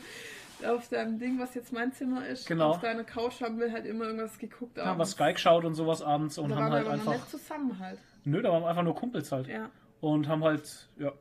auf 0.65 0.89
deinem 0.89 1.19
Ding, 1.19 1.39
was 1.39 1.53
jetzt 1.55 1.71
mein 1.73 1.91
Zimmer 1.93 2.25
ist, 2.27 2.47
Genau. 2.47 2.69
auf 2.71 2.79
deiner 2.79 3.03
Couch 3.03 3.41
haben 3.41 3.59
wir 3.59 3.71
halt 3.71 3.85
immer 3.85 4.05
irgendwas 4.05 4.37
geguckt. 4.37 4.77
Haben 4.77 4.85
wir 4.85 4.91
abends. 4.91 5.11
Sky 5.11 5.33
geschaut 5.33 5.65
und 5.65 5.73
sowas 5.75 6.01
abends 6.01 6.37
und 6.37 6.49
Da 6.49 6.55
haben 6.55 6.63
waren 6.63 6.71
wir 6.71 6.77
halt 6.89 6.99
einfach. 6.99 7.13
nicht 7.13 7.29
zusammen 7.29 7.77
halt. 7.79 7.99
Nö, 8.23 8.41
da 8.41 8.51
waren 8.51 8.63
wir 8.63 8.69
einfach 8.69 8.83
nur 8.83 8.95
Kumpels 8.95 9.31
halt. 9.31 9.47
Ja. 9.47 9.69
Und 9.99 10.27
haben 10.27 10.43
halt, 10.43 10.87
ja, 10.97 11.11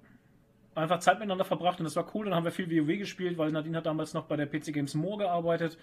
einfach 0.74 0.98
Zeit 1.00 1.18
miteinander 1.18 1.44
verbracht 1.44 1.78
und 1.80 1.84
das 1.84 1.96
war 1.96 2.06
cool. 2.14 2.24
Dann 2.26 2.34
haben 2.34 2.44
wir 2.44 2.52
viel 2.52 2.70
WoW 2.70 2.98
gespielt, 2.98 3.36
weil 3.38 3.50
Nadine 3.52 3.76
hat 3.76 3.86
damals 3.86 4.14
noch 4.14 4.24
bei 4.24 4.36
der 4.36 4.46
PC 4.46 4.72
Games 4.72 4.94
More 4.94 5.18
gearbeitet. 5.18 5.76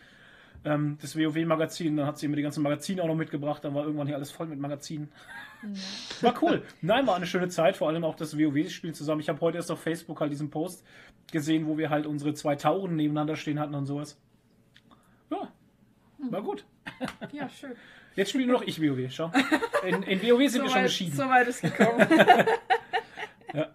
Ähm, 0.65 0.97
das 1.01 1.15
WoW-Magazin, 1.17 1.97
dann 1.97 2.07
hat 2.07 2.17
sie 2.17 2.25
immer 2.25 2.35
die 2.35 2.41
ganzen 2.41 2.63
Magazine 2.63 3.01
auch 3.01 3.07
noch 3.07 3.15
mitgebracht, 3.15 3.63
dann 3.63 3.73
war 3.73 3.83
irgendwann 3.83 4.07
hier 4.07 4.15
alles 4.15 4.31
voll 4.31 4.47
mit 4.47 4.59
Magazinen. 4.59 5.09
War 6.21 6.41
cool. 6.43 6.63
Nein, 6.81 7.07
war 7.07 7.15
eine 7.15 7.25
schöne 7.25 7.47
Zeit, 7.49 7.77
vor 7.77 7.87
allem 7.87 8.03
auch 8.03 8.15
das 8.15 8.37
WoW-Spiel 8.37 8.93
zusammen. 8.93 9.21
Ich 9.21 9.29
habe 9.29 9.41
heute 9.41 9.57
erst 9.57 9.71
auf 9.71 9.81
Facebook 9.81 10.21
halt 10.21 10.31
diesen 10.31 10.49
Post 10.49 10.85
gesehen, 11.31 11.67
wo 11.67 11.77
wir 11.77 11.89
halt 11.89 12.05
unsere 12.05 12.33
zwei 12.33 12.55
Tauren 12.55 12.95
nebeneinander 12.95 13.35
stehen 13.35 13.59
hatten 13.59 13.73
und 13.73 13.85
sowas. 13.85 14.19
Ja, 15.31 15.51
war 16.29 16.41
gut. 16.41 16.65
Ja, 17.31 17.49
schön. 17.49 17.73
Jetzt 18.15 18.29
spiele 18.29 18.47
nur 18.47 18.59
noch 18.59 18.67
ich 18.67 18.81
WoW, 18.81 19.11
schau. 19.11 19.31
In, 19.85 20.01
in 20.03 20.21
WoW 20.21 20.49
sind 20.49 20.63
wir 20.63 20.69
schon 20.69 20.79
weit, 20.79 20.85
geschieden. 20.85 21.15
so 21.15 21.23
weit 21.27 21.47
ist 21.47 21.61
gekommen. 21.61 22.07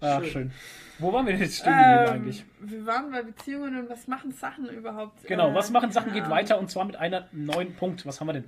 Ach, 0.00 0.24
schön. 0.24 0.52
Wo 0.98 1.12
waren 1.12 1.26
wir 1.26 1.32
denn 1.32 1.42
jetzt 1.42 1.56
stehen 1.58 1.72
geblieben 1.72 2.04
ähm, 2.06 2.12
eigentlich? 2.14 2.44
wir 2.60 2.86
waren 2.86 3.10
bei 3.10 3.22
Beziehungen 3.22 3.76
und 3.78 3.88
was 3.90 4.06
machen 4.06 4.32
Sachen 4.32 4.68
überhaupt? 4.68 5.24
Genau, 5.26 5.50
Äh, 5.50 5.54
was 5.54 5.70
machen 5.70 5.90
Sachen 5.90 6.12
geht 6.12 6.22
keine 6.22 6.34
weiter 6.34 6.58
und 6.58 6.70
zwar 6.70 6.84
mit 6.84 6.96
einer 6.96 7.26
neuen 7.32 7.74
Punkt. 7.74 8.06
Was 8.06 8.20
haben 8.20 8.28
wir 8.28 8.34
denn? 8.34 8.44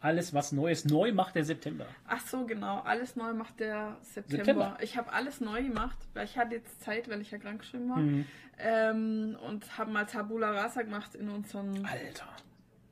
Alles, 0.00 0.32
was 0.34 0.52
Neues. 0.52 0.84
Neu 0.84 1.12
macht 1.12 1.34
der 1.34 1.44
September. 1.44 1.86
Ach 2.06 2.20
so, 2.26 2.44
genau. 2.46 2.80
Alles 2.80 3.16
neu 3.16 3.32
macht 3.34 3.58
der 3.60 3.96
September. 4.02 4.36
September. 4.44 4.78
Ich 4.80 4.96
habe 4.96 5.12
alles 5.12 5.40
neu 5.40 5.62
gemacht, 5.62 5.96
weil 6.14 6.24
ich 6.26 6.38
hatte 6.38 6.54
jetzt 6.54 6.80
Zeit, 6.82 7.08
weil 7.10 7.20
ich 7.20 7.30
ja 7.30 7.38
krank 7.38 7.60
geschrieben 7.60 7.88
war. 7.90 7.96
Mhm. 7.98 8.24
Ähm, 8.58 9.36
und 9.46 9.76
haben 9.76 9.92
mal 9.92 10.06
Tabula 10.06 10.50
Rasa 10.52 10.82
gemacht 10.82 11.14
in 11.14 11.28
unserem 11.28 11.84
Alter, 11.84 11.84
da 11.84 12.26
wird's 12.28 12.42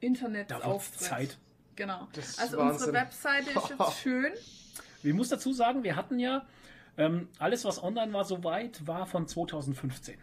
Internetauftritt. 0.01 1.01
Zeit. 1.01 1.39
Genau. 1.77 2.09
Das 2.15 2.31
ist 2.31 2.41
Also 2.41 2.59
Wahnsinn. 2.59 2.73
unsere 2.75 2.93
Webseite 2.93 3.51
ist 3.51 3.69
jetzt 3.79 3.99
schön. 4.01 4.33
Ich 5.03 5.13
muss 5.13 5.29
dazu 5.29 5.53
sagen, 5.53 5.83
wir 5.83 5.97
hatten 5.97 6.19
ja 6.19 6.45
ähm, 6.97 7.29
alles, 7.39 7.65
was 7.65 7.83
online 7.83 8.13
war, 8.13 8.25
soweit, 8.25 8.87
war 8.87 9.07
von 9.07 9.27
2015. 9.27 10.19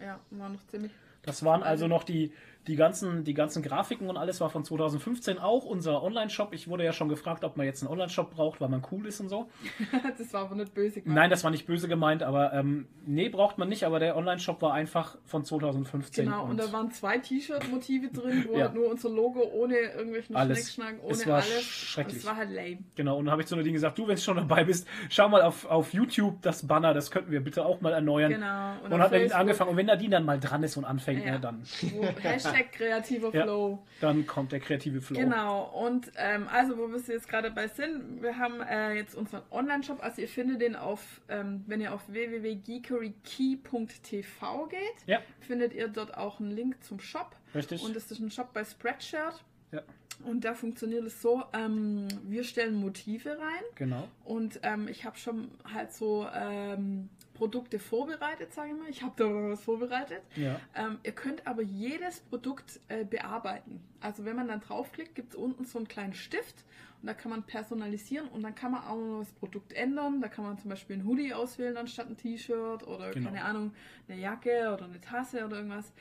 Ja, 0.00 0.20
war 0.30 0.48
noch 0.48 0.66
ziemlich. 0.66 0.92
Das 1.22 1.44
waren 1.44 1.62
also 1.62 1.86
noch 1.86 2.04
die, 2.04 2.32
die, 2.66 2.76
ganzen, 2.76 3.24
die 3.24 3.34
ganzen 3.34 3.62
Grafiken 3.62 4.08
und 4.08 4.16
alles 4.16 4.40
war 4.40 4.50
von 4.50 4.64
2015. 4.64 5.38
Auch 5.38 5.64
unser 5.64 6.02
Online-Shop. 6.02 6.52
Ich 6.54 6.68
wurde 6.68 6.84
ja 6.84 6.92
schon 6.92 7.08
gefragt, 7.08 7.42
ob 7.44 7.56
man 7.56 7.66
jetzt 7.66 7.82
einen 7.82 7.90
Online-Shop 7.90 8.30
braucht, 8.30 8.60
weil 8.60 8.68
man 8.68 8.82
cool 8.92 9.06
ist 9.06 9.20
und 9.20 9.28
so. 9.28 9.48
das 10.18 10.32
war 10.32 10.42
aber 10.42 10.54
nicht 10.54 10.72
böse 10.74 11.00
gemeint. 11.00 11.16
Nein, 11.16 11.30
das 11.30 11.42
war 11.44 11.50
nicht 11.50 11.66
böse 11.66 11.88
gemeint, 11.88 12.22
aber 12.22 12.52
ähm, 12.52 12.86
nee, 13.04 13.28
braucht 13.28 13.58
man 13.58 13.68
nicht. 13.68 13.84
Aber 13.84 13.98
der 13.98 14.16
Online-Shop 14.16 14.62
war 14.62 14.72
einfach 14.74 15.16
von 15.24 15.44
2015. 15.44 16.24
Genau, 16.26 16.44
und 16.44 16.56
da 16.58 16.72
waren 16.72 16.90
zwei 16.92 17.18
T-Shirt-Motive 17.18 18.08
drin, 18.08 18.44
wo 18.48 18.52
Ja. 18.56 18.64
halt 18.66 18.74
nur 18.74 18.88
unser 18.90 19.08
Logo 19.10 19.40
ohne 19.54 19.74
irgendwelchen 19.76 20.36
Alles. 20.36 20.58
Schnickschnack, 20.74 21.02
ohne 21.02 21.12
Es 21.12 21.26
war 21.26 21.36
alles. 21.36 21.62
schrecklich. 21.64 22.18
Es 22.18 22.26
war 22.26 22.36
halt 22.36 22.50
lame. 22.50 22.78
Genau, 22.94 23.16
und 23.18 23.24
dann 23.24 23.32
habe 23.32 23.42
ich 23.42 23.48
zu 23.48 23.56
Nadine 23.56 23.72
gesagt, 23.72 23.98
du, 23.98 24.06
wenn 24.06 24.16
du 24.16 24.20
schon 24.20 24.36
dabei 24.36 24.64
bist, 24.64 24.86
schau 25.08 25.28
mal 25.28 25.42
auf, 25.42 25.64
auf 25.66 25.92
YouTube 25.92 26.40
das 26.42 26.66
Banner, 26.66 26.94
das 26.94 27.10
könnten 27.10 27.30
wir 27.32 27.40
bitte 27.40 27.64
auch 27.64 27.80
mal 27.80 27.92
erneuern. 27.92 28.32
Genau. 28.32 28.74
Und, 28.84 28.92
auf 28.92 29.00
hat 29.00 29.12
Nadine 29.12 29.34
angefangen. 29.34 29.70
Und 29.70 29.76
wenn 29.76 29.86
Nadine 29.86 30.10
dann 30.10 30.24
mal 30.24 30.38
dran 30.38 30.62
ist 30.62 30.76
und 30.76 30.84
anfängt, 30.84 31.24
Ja. 31.24 31.32
ne, 31.32 31.40
dann, 31.40 31.62
Wo, 31.92 32.04
Hashtag 32.22 32.51
kreativer 32.70 33.34
Ja. 33.34 33.42
Flow. 33.44 33.82
dann 34.00 34.26
kommt 34.26 34.52
der 34.52 34.60
kreative 34.60 35.00
Flow. 35.00 35.18
Genau, 35.18 35.64
und 35.86 36.10
ähm, 36.16 36.46
also 36.48 36.76
wo 36.78 36.88
wir 36.88 36.98
jetzt 37.00 37.28
gerade 37.28 37.50
bei 37.50 37.68
sind, 37.68 38.22
wir 38.22 38.38
haben 38.38 38.60
äh, 38.60 38.94
jetzt 38.94 39.14
unseren 39.14 39.42
Online-Shop, 39.50 40.02
also 40.02 40.20
ihr 40.22 40.28
findet 40.28 40.60
den 40.60 40.76
auf, 40.76 41.20
ähm, 41.28 41.64
wenn 41.66 41.80
ihr 41.80 41.92
auf 41.94 42.02
www.geekerykey.tv 42.08 44.66
geht, 44.68 44.78
Ja, 45.06 45.20
findet 45.40 45.72
ihr 45.74 45.88
dort 45.88 46.16
auch 46.16 46.40
einen 46.40 46.50
Link 46.50 46.82
zum 46.84 47.00
Shop. 47.00 47.34
richtig. 47.54 47.82
Und 47.82 47.96
das 47.96 48.10
ist 48.10 48.18
ein 48.20 48.30
Shop 48.30 48.52
bei 48.52 48.64
Spreadshirt. 48.64 49.42
Ja. 49.72 49.82
Und 50.24 50.44
da 50.44 50.54
funktioniert 50.54 51.04
es 51.04 51.20
so, 51.22 51.42
ähm, 51.52 52.06
wir 52.24 52.44
stellen 52.44 52.74
Motive 52.76 53.30
rein 53.30 53.62
genau. 53.74 54.06
und 54.24 54.60
ähm, 54.62 54.86
ich 54.86 55.04
habe 55.04 55.18
schon 55.18 55.50
halt 55.72 55.92
so 55.92 56.28
ähm, 56.32 57.08
Produkte 57.42 57.80
vorbereitet, 57.80 58.52
sage 58.52 58.70
ich 58.70 58.78
mal. 58.78 58.88
Ich 58.88 59.02
habe 59.02 59.14
da 59.16 59.24
was 59.50 59.64
vorbereitet. 59.64 60.22
Ja. 60.36 60.60
Ähm, 60.76 60.98
ihr 61.02 61.10
könnt 61.10 61.44
aber 61.44 61.60
jedes 61.62 62.20
Produkt 62.20 62.78
äh, 62.86 63.04
bearbeiten. 63.04 63.80
Also 64.00 64.24
wenn 64.24 64.36
man 64.36 64.46
dann 64.46 64.60
draufklickt, 64.60 65.16
gibt 65.16 65.30
es 65.32 65.34
unten 65.34 65.64
so 65.64 65.78
einen 65.78 65.88
kleinen 65.88 66.14
Stift 66.14 66.64
und 67.00 67.08
da 67.08 67.14
kann 67.14 67.30
man 67.32 67.42
personalisieren 67.42 68.28
und 68.28 68.44
dann 68.44 68.54
kann 68.54 68.70
man 68.70 68.84
auch 68.84 68.96
noch 68.96 69.18
das 69.18 69.32
Produkt 69.32 69.72
ändern. 69.72 70.20
Da 70.20 70.28
kann 70.28 70.44
man 70.44 70.56
zum 70.56 70.70
Beispiel 70.70 70.94
ein 70.98 71.04
Hoodie 71.04 71.34
auswählen 71.34 71.76
anstatt 71.76 72.08
ein 72.08 72.16
T-Shirt 72.16 72.86
oder 72.86 73.10
Genau. 73.10 73.30
keine 73.30 73.44
Ahnung, 73.44 73.72
eine 74.08 74.20
Jacke 74.20 74.72
oder 74.72 74.84
eine 74.84 75.00
Tasse 75.00 75.44
oder 75.44 75.56
irgendwas. 75.56 75.92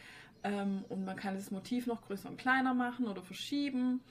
Ähm, 0.44 0.86
und 0.90 1.06
man 1.06 1.16
kann 1.16 1.34
das 1.34 1.50
Motiv 1.50 1.88
noch 1.88 2.04
größer 2.04 2.30
und 2.30 2.38
kleiner 2.38 2.76
machen 2.76 3.08
oder 3.08 3.24
verschieben. 3.24 4.02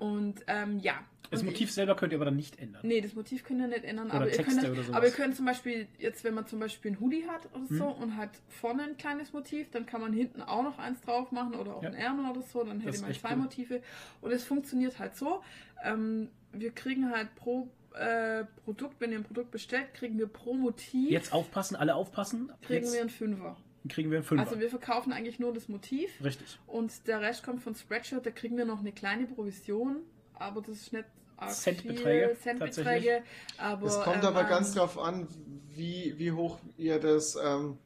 Und 0.00 0.42
ähm, 0.48 0.80
ja. 0.80 0.94
Das 1.30 1.40
Und 1.42 1.46
Motiv 1.46 1.68
ich- 1.68 1.74
selber 1.74 1.94
könnt 1.94 2.12
ihr 2.12 2.18
aber 2.18 2.24
dann 2.24 2.34
nicht 2.34 2.58
ändern. 2.58 2.80
Nee, 2.84 3.00
das 3.00 3.14
Motiv 3.14 3.44
könnt 3.44 3.60
ihr 3.60 3.68
nicht 3.68 3.84
ändern, 3.84 4.06
Oder 4.08 4.14
aber 4.16 4.26
ihr, 4.28 4.32
Texte 4.32 4.56
könnt, 4.62 4.70
oder 4.72 4.82
sowas. 4.82 4.96
aber 4.96 5.06
ihr 5.06 5.12
könnt 5.12 5.36
zum 5.36 5.44
Beispiel, 5.46 5.86
jetzt 5.98 6.24
wenn 6.24 6.34
man 6.34 6.46
zum 6.48 6.58
Beispiel 6.58 6.90
ein 6.90 6.98
Hoodie 6.98 7.24
hat 7.28 7.46
oder 7.54 7.66
so 7.68 7.94
Hm. 7.94 8.02
und 8.02 8.16
hat 8.16 8.30
vorne 8.48 8.82
ein 8.82 8.96
kleines 8.96 9.32
Motiv, 9.32 9.70
dann 9.70 9.86
kann 9.86 10.00
man 10.00 10.12
hinten 10.12 10.42
auch 10.42 10.64
noch 10.64 10.78
eins 10.80 11.00
drauf 11.02 11.30
machen 11.30 11.54
oder 11.54 11.76
auch 11.76 11.82
Ja. 11.84 11.90
ein 11.90 11.94
Ärmel 11.94 12.28
oder 12.32 12.42
so, 12.42 12.64
dann 12.64 12.80
hätte 12.80 13.00
man 13.02 13.14
zwei 13.14 13.30
cool. 13.30 13.36
Motive. 13.36 13.80
Und 14.22 14.32
es 14.32 14.42
funktioniert 14.42 14.98
halt 14.98 15.14
so, 15.14 15.40
ähm, 15.84 16.30
wir 16.52 16.72
kriegen 16.72 17.10
halt 17.12 17.32
pro 17.36 17.68
äh, 17.94 18.44
Produkt, 18.64 19.00
wenn 19.00 19.10
ihr 19.12 19.18
ein 19.18 19.24
Produkt 19.24 19.50
bestellt, 19.52 19.94
kriegen 19.94 20.16
wir 20.18 20.26
pro 20.28 20.54
Motiv, 20.54 21.10
Jetzt 21.10 21.32
aufpassen, 21.32 21.74
alle 21.76 21.94
aufpassen. 21.96 22.52
kriegen 22.62 22.84
Jetzt 22.84 22.92
wir 22.94 23.00
einen 23.02 23.10
Fünfer. 23.10 23.56
Kriegen 23.88 24.10
wir 24.10 24.18
einen 24.18 24.24
Fünfer. 24.24 24.46
Also 24.46 24.60
wir 24.60 24.68
verkaufen 24.68 25.12
eigentlich 25.12 25.38
nur 25.38 25.52
das 25.52 25.68
Motiv 25.68 26.10
Richtig. 26.22 26.58
und 26.66 27.06
der 27.06 27.20
Rest 27.20 27.42
kommt 27.42 27.62
von 27.62 27.74
Spreadshirt, 27.74 28.26
da 28.26 28.30
kriegen 28.30 28.56
wir 28.56 28.64
noch 28.64 28.80
eine 28.80 28.92
kleine 28.92 29.26
Provision, 29.26 30.02
aber 30.34 30.60
das 30.60 30.76
ist 30.76 30.92
nicht 30.92 31.06
Centbeträge, 31.48 32.36
Centbeträge, 32.40 33.22
aber 33.56 33.86
Es 33.86 34.00
kommt 34.00 34.18
ähm, 34.18 34.26
aber 34.26 34.44
ganz 34.44 34.74
drauf 34.74 34.98
an, 34.98 35.26
wie, 35.74 36.14
wie 36.18 36.32
hoch 36.32 36.58
ihr 36.76 36.98
das, 36.98 37.36
ähm, 37.42 37.78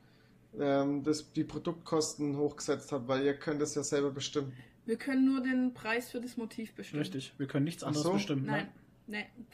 ähm, 0.59 1.03
das, 1.05 1.33
die 1.33 1.45
Produktkosten 1.45 2.37
hochgesetzt 2.37 2.91
habt, 2.93 3.07
weil 3.07 3.25
ihr 3.25 3.35
könnt 3.35 3.63
es 3.63 3.75
ja 3.75 3.83
selber 3.83 4.11
bestimmen. 4.11 4.53
Wir 4.87 4.97
können 4.97 5.25
nur 5.25 5.43
den 5.43 5.73
Preis 5.73 6.11
für 6.11 6.21
das 6.21 6.37
Motiv 6.37 6.75
bestimmen. 6.75 7.03
Richtig. 7.03 7.33
Wir 7.39 7.47
können 7.47 7.65
nichts 7.65 7.85
anderes 7.85 8.05
so? 8.05 8.13
bestimmen. 8.13 8.45
Nein, 8.45 8.67
nein, 8.67 8.84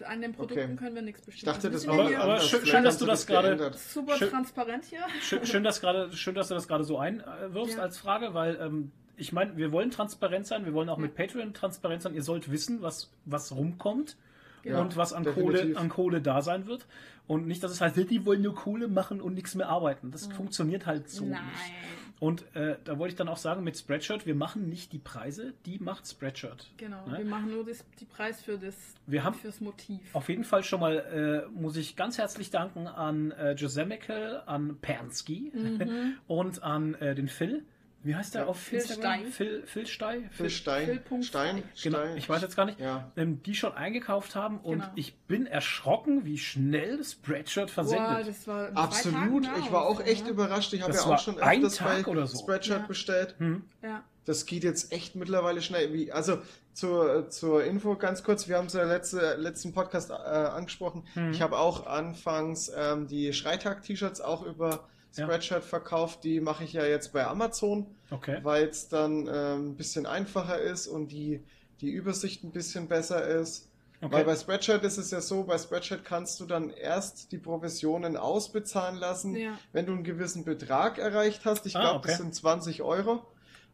an 0.04 0.20
den 0.22 0.32
Produkten 0.32 0.64
Okay. 0.64 0.76
können 0.76 0.94
wir 0.94 1.02
nichts 1.02 1.22
bestimmen. 1.22 1.50
Ich 1.50 1.54
dachte, 1.62 1.70
das 1.70 1.86
war 1.86 1.98
aber- 1.98 2.18
aber 2.18 2.40
schön- 2.40 2.64
schön, 2.64 2.84
dass 2.84 2.98
du 2.98 3.06
das 3.06 3.26
gerade- 3.26 3.72
super 3.76 4.16
schön- 4.16 4.30
transparent 4.30 4.84
hier. 4.84 5.00
Schön, 5.20 5.44
schön, 5.44 5.64
dass 5.64 5.80
gerade, 5.80 6.12
schön, 6.12 6.34
dass 6.34 6.48
du 6.48 6.54
das 6.54 6.68
gerade 6.68 6.84
so 6.84 6.98
einwirfst 6.98 7.76
Ja. 7.76 7.82
als 7.82 7.98
Frage, 7.98 8.32
weil 8.34 8.56
ähm, 8.60 8.92
ich 9.16 9.32
meine, 9.32 9.56
wir 9.56 9.72
wollen 9.72 9.90
transparent 9.90 10.46
sein, 10.46 10.64
wir 10.64 10.72
wollen 10.72 10.88
auch 10.88 10.98
Ja. 10.98 11.02
mit 11.02 11.14
Patreon 11.16 11.52
transparent 11.52 12.02
sein. 12.02 12.14
Ihr 12.14 12.22
sollt 12.22 12.50
wissen, 12.50 12.80
was, 12.80 13.10
was 13.24 13.54
rumkommt 13.54 14.16
Genau. 14.62 14.82
und 14.82 14.96
was 14.96 15.12
an 15.12 15.24
definitiv. 15.24 15.62
Kohle, 15.62 15.76
an 15.78 15.88
Kohle 15.88 16.20
da 16.22 16.42
sein 16.42 16.66
wird. 16.66 16.86
Und 17.26 17.46
nicht, 17.46 17.62
dass 17.62 17.70
es 17.72 17.80
heißt, 17.80 17.96
die 17.96 18.26
wollen 18.26 18.42
nur 18.42 18.54
Kohle 18.54 18.88
machen 18.88 19.20
und 19.20 19.34
nichts 19.34 19.54
mehr 19.54 19.68
arbeiten. 19.68 20.10
Das 20.10 20.26
funktioniert 20.26 20.86
halt 20.86 21.08
so 21.10 21.24
Nein. 21.24 21.42
nicht. 21.44 21.72
Und 22.20 22.44
äh, 22.54 22.76
da 22.84 22.98
wollte 22.98 23.12
ich 23.12 23.16
dann 23.16 23.28
auch 23.28 23.38
sagen, 23.38 23.64
mit 23.64 23.76
Spreadshirt, 23.78 24.26
wir 24.26 24.34
machen 24.34 24.68
nicht 24.68 24.92
die 24.92 24.98
Preise, 24.98 25.54
die 25.66 25.78
macht 25.78 26.06
Spreadshirt. 26.06 26.70
Genau, 26.76 27.04
Ne? 27.06 27.18
wir 27.18 27.24
machen 27.24 27.50
nur 27.50 27.64
das, 27.64 27.82
die 27.98 28.04
Preis 28.04 28.40
für 28.42 28.58
das 28.58 28.74
Wir 29.06 29.24
haben- 29.24 29.34
fürs 29.34 29.60
Motiv. 29.62 30.00
Auf 30.14 30.28
jeden 30.28 30.44
Fall 30.44 30.62
schon 30.62 30.80
mal 30.80 31.46
äh, 31.48 31.50
muss 31.58 31.76
ich 31.76 31.96
ganz 31.96 32.18
herzlich 32.18 32.50
danken 32.50 32.86
an 32.86 33.30
äh, 33.32 33.52
Josemical, 33.52 34.42
an 34.46 34.76
Pansky 34.82 35.50
und 36.28 36.62
an 36.62 36.94
äh, 36.96 37.14
den 37.14 37.28
Phil. 37.28 37.64
Wie 38.02 38.14
heißt 38.16 38.34
der 38.34 38.42
Ja. 38.42 38.46
auf 38.48 38.58
Phil 38.58 38.78
Instagram? 38.78 39.20
Stey. 39.20 39.30
Phil, 39.30 39.62
Phil 39.66 39.86
Stey? 39.86 40.28
Phil 40.30 40.48
Stein, 40.50 40.86
Phil.Stein. 41.06 41.22
Stein, 41.22 41.62
Genau, 41.82 41.98
Stein. 41.98 42.16
ich 42.16 42.28
weiß 42.28 42.40
jetzt 42.42 42.56
gar 42.56 42.64
nicht. 42.64 42.80
Ja. 42.80 43.12
Ähm, 43.16 43.42
die 43.42 43.54
schon 43.54 43.74
eingekauft 43.74 44.34
haben 44.34 44.58
und 44.60 44.80
Genau. 44.80 44.92
ich 44.94 45.18
bin 45.26 45.46
erschrocken, 45.46 46.24
wie 46.24 46.38
schnell 46.38 47.04
Spreadshirt 47.04 47.66
Boah, 47.68 47.74
versendet. 47.84 48.28
das 48.28 48.46
war 48.48 48.68
in 48.68 48.74
zwei 48.74 48.80
Absolut, 48.82 49.44
Tagen 49.44 49.62
ich 49.62 49.72
war 49.72 49.86
auch 49.86 50.00
echt 50.00 50.24
ne? 50.24 50.30
überrascht. 50.30 50.72
Ich 50.72 50.82
habe 50.82 50.94
ja 50.94 51.00
auch 51.02 51.18
schon 51.18 51.38
ein 51.40 51.56
öfters 51.58 51.76
Tag 51.76 52.04
bei 52.06 52.10
oder 52.10 52.26
so. 52.26 52.38
Spreadshirt 52.38 52.80
Ja. 52.80 52.86
bestellt. 52.86 53.34
hm? 53.38 53.64
Ja, 53.82 54.02
Das 54.26 54.46
geht 54.46 54.64
jetzt 54.64 54.92
echt 54.92 55.14
mittlerweile 55.16 55.60
schnell. 55.60 55.92
Wie, 55.92 56.12
also 56.12 56.38
zur, 56.72 57.28
zur 57.30 57.64
Info 57.64 57.96
ganz 57.96 58.22
kurz, 58.22 58.48
wir 58.48 58.56
haben 58.58 58.66
es 58.66 58.74
ja 58.74 58.84
letzte, 58.84 59.34
letzten 59.36 59.72
Podcast 59.74 60.10
äh, 60.10 60.14
angesprochen. 60.14 61.04
Mhm. 61.16 61.32
Ich 61.32 61.42
habe 61.42 61.58
auch 61.58 61.86
anfangs 61.86 62.70
ähm, 62.74 63.06
die 63.08 63.32
Schreitag-T-Shirts 63.32 64.20
auch 64.20 64.42
über 64.46 64.88
Ja. 65.16 65.24
Spreadshirt 65.26 65.64
verkauft. 65.64 66.24
Die 66.24 66.40
mache 66.40 66.64
ich 66.64 66.72
ja 66.72 66.84
jetzt 66.84 67.12
bei 67.12 67.26
Amazon, 67.26 67.86
Okay. 68.10 68.38
weil 68.42 68.64
es 68.68 68.88
dann 68.88 69.28
ähm, 69.32 69.70
ein 69.70 69.76
bisschen 69.76 70.06
einfacher 70.06 70.58
ist 70.58 70.86
und 70.86 71.08
die, 71.12 71.42
die 71.80 71.90
Übersicht 71.90 72.44
ein 72.44 72.52
bisschen 72.52 72.88
besser 72.88 73.26
ist. 73.26 73.68
Weil 74.00 74.08
okay. 74.22 74.24
bei 74.24 74.36
Spreadshirt 74.36 74.82
ist 74.84 74.96
es 74.96 75.10
ja 75.10 75.20
so, 75.20 75.44
bei 75.44 75.58
Spreadshirt 75.58 76.04
kannst 76.06 76.40
du 76.40 76.46
dann 76.46 76.70
erst 76.70 77.32
die 77.32 77.38
Provisionen 77.38 78.16
ausbezahlen 78.16 78.96
lassen, 78.96 79.34
Ja. 79.36 79.58
wenn 79.72 79.84
du 79.84 79.92
einen 79.92 80.04
gewissen 80.04 80.44
Betrag 80.44 80.96
erreicht 80.98 81.44
hast. 81.44 81.66
Ich 81.66 81.76
Ah, 81.76 81.80
glaube, 81.82 81.98
okay. 81.98 82.08
das 82.08 82.16
sind 82.18 82.34
20 82.34 82.80
Euro. 82.82 83.22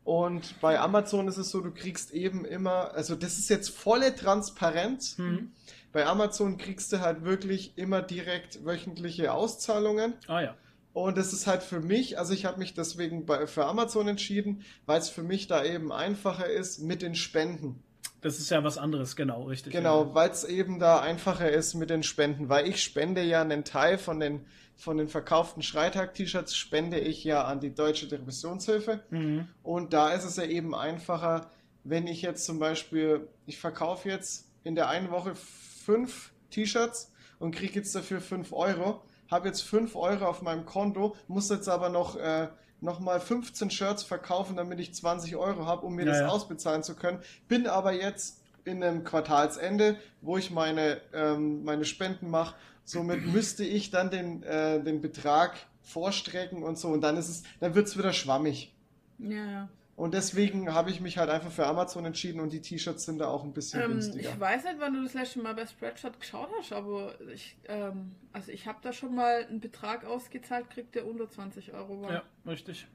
Und 0.02 0.60
bei 0.60 0.78
Amazon 0.80 1.26
ist 1.28 1.36
es 1.36 1.50
so, 1.50 1.60
du 1.60 1.70
kriegst 1.72 2.12
eben 2.12 2.44
immer, 2.44 2.92
also 2.94 3.14
das 3.16 3.38
ist 3.38 3.48
jetzt 3.50 3.70
volle 3.70 4.14
Transparenz. 4.14 5.16
Hm. 5.18 5.52
Bei 5.92 6.06
Amazon 6.06 6.58
kriegst 6.58 6.92
du 6.92 7.00
halt 7.00 7.24
wirklich 7.24 7.76
immer 7.76 8.02
direkt 8.02 8.64
wöchentliche 8.64 9.32
Auszahlungen. 9.32 10.14
Ah 10.28 10.40
ja. 10.42 10.54
Und 10.96 11.18
das 11.18 11.34
ist 11.34 11.46
halt 11.46 11.62
für 11.62 11.80
mich, 11.80 12.18
also 12.18 12.32
ich 12.32 12.46
habe 12.46 12.58
mich 12.58 12.72
deswegen 12.72 13.26
bei, 13.26 13.46
für 13.46 13.66
Amazon 13.66 14.08
entschieden, 14.08 14.62
weil 14.86 14.98
es 14.98 15.10
für 15.10 15.22
mich 15.22 15.46
da 15.46 15.62
eben 15.62 15.92
einfacher 15.92 16.48
ist 16.48 16.78
mit 16.78 17.02
den 17.02 17.14
Spenden. 17.14 17.82
Das 18.22 18.38
ist 18.38 18.48
ja 18.48 18.64
was 18.64 18.78
anderes, 18.78 19.14
genau, 19.14 19.42
richtig. 19.42 19.74
Genau, 19.74 20.14
weil 20.14 20.30
es 20.30 20.44
eben 20.44 20.78
da 20.78 21.00
einfacher 21.00 21.50
ist 21.50 21.74
mit 21.74 21.90
den 21.90 22.02
Spenden, 22.02 22.48
weil 22.48 22.66
ich 22.66 22.82
spende 22.82 23.22
ja 23.22 23.42
einen 23.42 23.62
Teil 23.62 23.98
von 23.98 24.20
den, 24.20 24.46
von 24.74 24.96
den 24.96 25.08
verkauften 25.08 25.62
Schreitag-T-Shirts, 25.62 26.56
spende 26.56 26.98
ich 26.98 27.22
ja 27.24 27.44
an 27.44 27.60
die 27.60 27.74
Deutsche 27.74 28.08
Depressionshilfe. 28.08 29.02
Ja. 29.10 29.18
Mhm. 29.18 29.48
Und 29.62 29.92
da 29.92 30.14
ist 30.14 30.24
es 30.24 30.36
ja 30.36 30.44
eben 30.44 30.74
einfacher, 30.74 31.50
wenn 31.84 32.06
ich 32.06 32.22
jetzt 32.22 32.46
zum 32.46 32.58
Beispiel, 32.58 33.28
ich 33.44 33.58
verkaufe 33.58 34.08
jetzt 34.08 34.48
in 34.64 34.74
der 34.74 34.88
einen 34.88 35.10
Woche 35.10 35.34
fünf 35.34 36.32
T-Shirts 36.48 37.12
und 37.38 37.54
kriege 37.54 37.74
jetzt 37.74 37.94
dafür 37.94 38.22
fünf 38.22 38.54
Euro, 38.54 39.02
habe 39.30 39.48
jetzt 39.48 39.62
fünf 39.62 39.96
Euro 39.96 40.26
auf 40.26 40.42
meinem 40.42 40.64
Konto, 40.66 41.16
muss 41.28 41.48
jetzt 41.48 41.68
aber 41.68 41.88
noch, 41.88 42.16
äh, 42.16 42.48
noch 42.80 43.00
mal 43.00 43.20
15 43.20 43.70
Shirts 43.70 44.02
verkaufen, 44.02 44.56
damit 44.56 44.78
ich 44.80 44.94
20 44.94 45.36
Euro 45.36 45.66
habe, 45.66 45.86
um 45.86 45.94
mir 45.94 46.04
Ja, 46.04 46.12
das 46.12 46.20
ja. 46.20 46.28
ausbezahlen 46.28 46.82
zu 46.82 46.94
können. 46.94 47.20
Bin 47.48 47.66
aber 47.66 47.92
jetzt 47.92 48.42
in 48.64 48.82
einem 48.82 49.04
Quartalsende, 49.04 49.96
wo 50.20 50.36
ich 50.36 50.50
meine, 50.50 51.00
ähm, 51.12 51.64
meine 51.64 51.84
Spenden 51.84 52.30
mache. 52.30 52.54
Somit 52.84 53.24
müsste 53.26 53.64
ich 53.64 53.90
dann 53.90 54.10
den, 54.10 54.42
äh, 54.42 54.82
den 54.82 55.00
Betrag 55.00 55.56
vorstrecken 55.82 56.62
und 56.62 56.78
so. 56.78 56.88
Und 56.88 57.00
dann 57.00 57.16
ist 57.16 57.28
es, 57.28 57.42
dann 57.60 57.74
wird 57.74 57.86
es 57.88 57.96
wieder 57.96 58.12
schwammig. 58.12 58.74
ja, 59.18 59.44
ja. 59.50 59.68
Und 59.96 60.12
deswegen 60.12 60.74
habe 60.74 60.90
ich 60.90 61.00
mich 61.00 61.16
halt 61.16 61.30
einfach 61.30 61.50
für 61.50 61.66
Amazon 61.66 62.04
entschieden 62.04 62.40
und 62.40 62.52
die 62.52 62.60
T-Shirts 62.60 63.06
sind 63.06 63.18
da 63.18 63.28
auch 63.28 63.42
ein 63.44 63.54
bisschen 63.54 63.80
Ähm, 63.82 63.92
günstiger. 63.92 64.28
ich 64.28 64.38
weiß 64.38 64.64
nicht, 64.64 64.76
wann 64.78 64.92
du 64.92 65.02
das 65.02 65.14
letzte 65.14 65.38
Mal 65.40 65.54
bei 65.54 65.66
Spreadshirt 65.66 66.20
geschaut 66.20 66.50
hast, 66.58 66.72
aber 66.74 67.14
ich, 67.32 67.56
ähm, 67.66 68.14
also 68.32 68.52
ich 68.52 68.66
habe 68.66 68.78
da 68.82 68.92
schon 68.92 69.14
mal 69.14 69.46
einen 69.46 69.60
Betrag 69.60 70.04
ausgezahlt, 70.04 70.68
kriegt 70.68 70.94
der 70.94 71.06
unter 71.06 71.30
20 71.30 71.72
Euro 71.72 72.02
war. 72.02 72.12
ja, 72.12 72.22
richtig. 72.46 72.86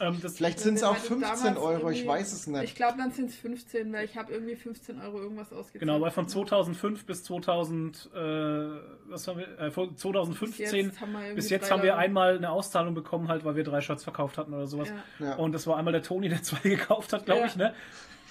Ähm, 0.00 0.18
das, 0.22 0.36
Vielleicht 0.36 0.58
sind 0.60 0.74
es 0.74 0.82
auch 0.82 0.94
Weil 0.94 0.98
das 0.98 1.06
15 1.08 1.54
damals 1.54 1.58
Euro, 1.58 1.90
ich 1.90 2.06
weiß 2.06 2.32
es 2.32 2.46
Ich 2.46 2.52
nicht. 2.52 2.74
glaube, 2.76 2.96
dann 2.98 3.10
sind 3.12 3.30
es 3.30 3.36
15, 3.36 3.92
weil 3.92 4.04
ich 4.06 4.16
habe 4.16 4.32
irgendwie 4.32 4.56
15 4.56 5.00
Euro 5.00 5.20
irgendwas 5.20 5.52
ausgezahlt. 5.52 5.80
Genau, 5.80 6.00
weil 6.00 6.10
von 6.10 6.26
2005 6.26 7.04
bis 7.06 7.22
2000, 7.24 8.10
äh, 8.14 8.18
was 9.08 9.28
haben 9.28 9.38
wir, 9.38 9.58
äh, 9.58 9.70
von 9.70 9.96
2015 9.96 10.64
Bis 10.64 10.72
jetzt 10.72 11.00
haben 11.00 11.12
wir, 11.12 11.34
bis 11.34 11.50
jetzt 11.50 11.70
haben 11.70 11.82
wir 11.82 11.96
einmal 11.98 12.36
eine 12.36 12.50
Auszahlung 12.50 12.94
bekommen, 12.94 13.28
halt, 13.28 13.44
weil 13.44 13.56
wir 13.56 13.64
drei 13.64 13.80
Shirts 13.80 14.04
verkauft 14.04 14.38
hatten 14.38 14.54
oder 14.54 14.66
sowas. 14.66 14.88
Ja. 15.18 15.26
Ja, 15.26 15.34
Und 15.36 15.52
das 15.52 15.66
war 15.66 15.76
einmal 15.76 15.92
der 15.92 16.02
Toni, 16.02 16.28
der 16.28 16.42
zwei 16.42 16.60
gekauft 16.68 17.12
hat, 17.12 17.26
glaube 17.26 17.40
Ja. 17.42 17.46
ich, 17.46 17.56
ne? 17.56 17.74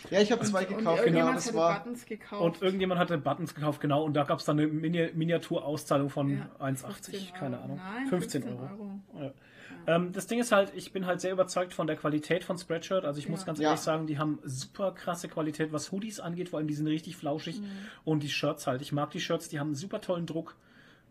ja 0.10 0.22
ich 0.22 0.32
habe 0.32 0.44
zwei 0.46 0.66
Und 0.66 0.78
gekauft, 0.78 0.84
genau, 0.86 0.96
irgendjemand 0.98 1.38
das 1.38 1.48
hatte 1.48 1.58
war. 1.58 1.80
Buttons 1.80 2.06
gekauft. 2.06 2.42
Und 2.44 2.62
irgendjemand 2.62 3.00
hatte 3.00 3.18
Buttons 3.18 3.54
gekauft, 3.54 3.82
genau. 3.82 4.04
Und 4.04 4.14
da 4.14 4.24
gab 4.24 4.40
es 4.40 4.46
dann 4.46 4.58
eine 4.60 4.68
Mini 4.68 5.10
Miniaturauszahlung 5.14 6.10
von 6.10 6.30
Ja, 6.30 6.50
1,80, 6.60 6.86
15 7.12 7.34
keine. 7.34 7.60
Ahnung. 7.60 7.78
Nein, 7.78 8.08
15, 8.08 8.44
15 8.44 8.60
Euro. 8.60 8.72
Euro. 9.14 9.24
Ja. 9.26 9.32
Ähm, 9.90 10.12
das 10.12 10.28
Ding 10.28 10.40
ist 10.40 10.52
halt, 10.52 10.72
ich 10.76 10.92
bin 10.94 11.06
halt 11.08 11.20
sehr 11.20 11.32
überzeugt 11.32 11.74
von 11.74 11.88
der 11.88 11.96
Qualität 11.96 12.44
von 12.44 12.58
Spreadshirt. 12.58 13.06
Also 13.06 13.18
ich 13.20 13.28
muss 13.28 13.40
Ja. 13.42 13.46
ganz 13.48 13.60
Ja. 13.60 13.66
ehrlich 13.70 13.80
sagen, 13.82 14.06
die 14.06 14.20
haben 14.20 14.38
super 14.44 14.92
krasse 14.92 15.28
Qualität, 15.30 15.72
was 15.74 15.92
Hoodies 15.92 16.20
angeht. 16.20 16.50
Vor 16.50 16.60
allem 16.60 16.68
die 16.68 16.76
sind 16.76 16.86
richtig 16.88 17.16
flauschig. 17.16 17.60
Mhm. 17.62 17.66
Und 18.06 18.22
die 18.24 18.30
Shirts 18.30 18.68
halt. 18.68 18.82
Ich 18.84 18.92
mag 18.92 19.10
die 19.12 19.20
Shirts, 19.20 19.50
die 19.50 19.60
haben 19.60 19.68
einen 19.70 19.76
super 19.76 20.00
tollen 20.02 20.26
Druck. 20.28 20.56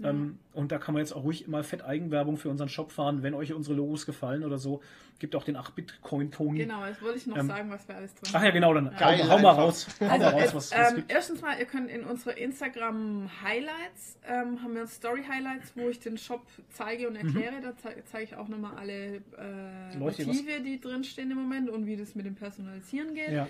Ähm, 0.03 0.39
und 0.53 0.71
da 0.71 0.79
kann 0.79 0.95
man 0.95 1.01
jetzt 1.03 1.13
auch 1.13 1.25
ruhig 1.25 1.49
mal 1.49 1.65
fett 1.65 1.83
Eigenwerbung 1.85 2.37
für 2.37 2.49
unseren 2.51 2.69
Shop 2.69 2.93
fahren, 2.93 3.23
wenn 3.25 3.35
euch 3.35 3.53
unsere 3.53 3.75
Logos 3.75 4.07
gefallen 4.07 4.45
oder 4.45 4.57
so. 4.59 4.81
Gibt 5.19 5.35
auch 5.35 5.43
den 5.43 5.57
8-Bit-Coin-Toni. 5.57 6.61
Genau, 6.61 6.87
jetzt 6.87 7.03
wollte 7.03 7.19
ich 7.19 7.27
noch 7.27 7.37
Ähm, 7.37 7.49
sagen, 7.49 7.71
was 7.71 7.89
wir 7.89 7.97
alles 7.97 8.15
drin 8.15 8.31
Ach 8.33 8.45
ja, 8.45 8.51
genau, 8.51 8.73
dann 8.75 8.95
Geil 8.97 9.21
hau, 9.25 9.31
hau 9.31 9.39
mal 9.41 9.51
raus. 9.51 9.89
Hau 10.01 10.05
mal 10.07 10.13
Also, 10.13 10.27
raus, 10.29 10.43
es- 10.45 10.55
was, 10.55 10.71
was 10.73 10.91
ähm, 10.91 10.97
gibt. 10.99 11.11
erstens 11.13 11.43
mal, 11.43 11.59
ihr 11.59 11.65
könnt 11.67 11.91
in 11.91 12.05
unsere 12.05 12.39
Instagram-Highlights, 12.39 14.19
ähm, 14.27 14.63
haben 14.63 14.75
wir 14.75 14.87
Story-Highlights, 14.87 15.73
wo 15.75 15.89
ich 15.89 15.99
den 16.01 16.19
Shop 16.19 16.43
zeige 16.71 17.09
und 17.09 17.17
erkläre. 17.17 17.61
Da 17.61 17.77
zei 17.77 17.97
zeige 18.05 18.25
ich 18.25 18.37
auch 18.37 18.49
nochmal 18.49 18.77
alle 18.77 19.17
äh, 19.17 19.95
Mhm. 19.95 20.01
Leute, 20.01 20.19
was- 20.21 20.37
Motive, 20.37 20.61
die 20.61 20.81
drinstehen 20.81 21.31
im 21.31 21.39
Moment 21.39 21.69
und 21.71 21.87
wie 21.87 21.97
das 21.97 22.15
mit 22.15 22.27
dem 22.27 22.35
Personalisieren 22.35 23.15
geht. 23.15 23.33
Ja. 23.33 23.49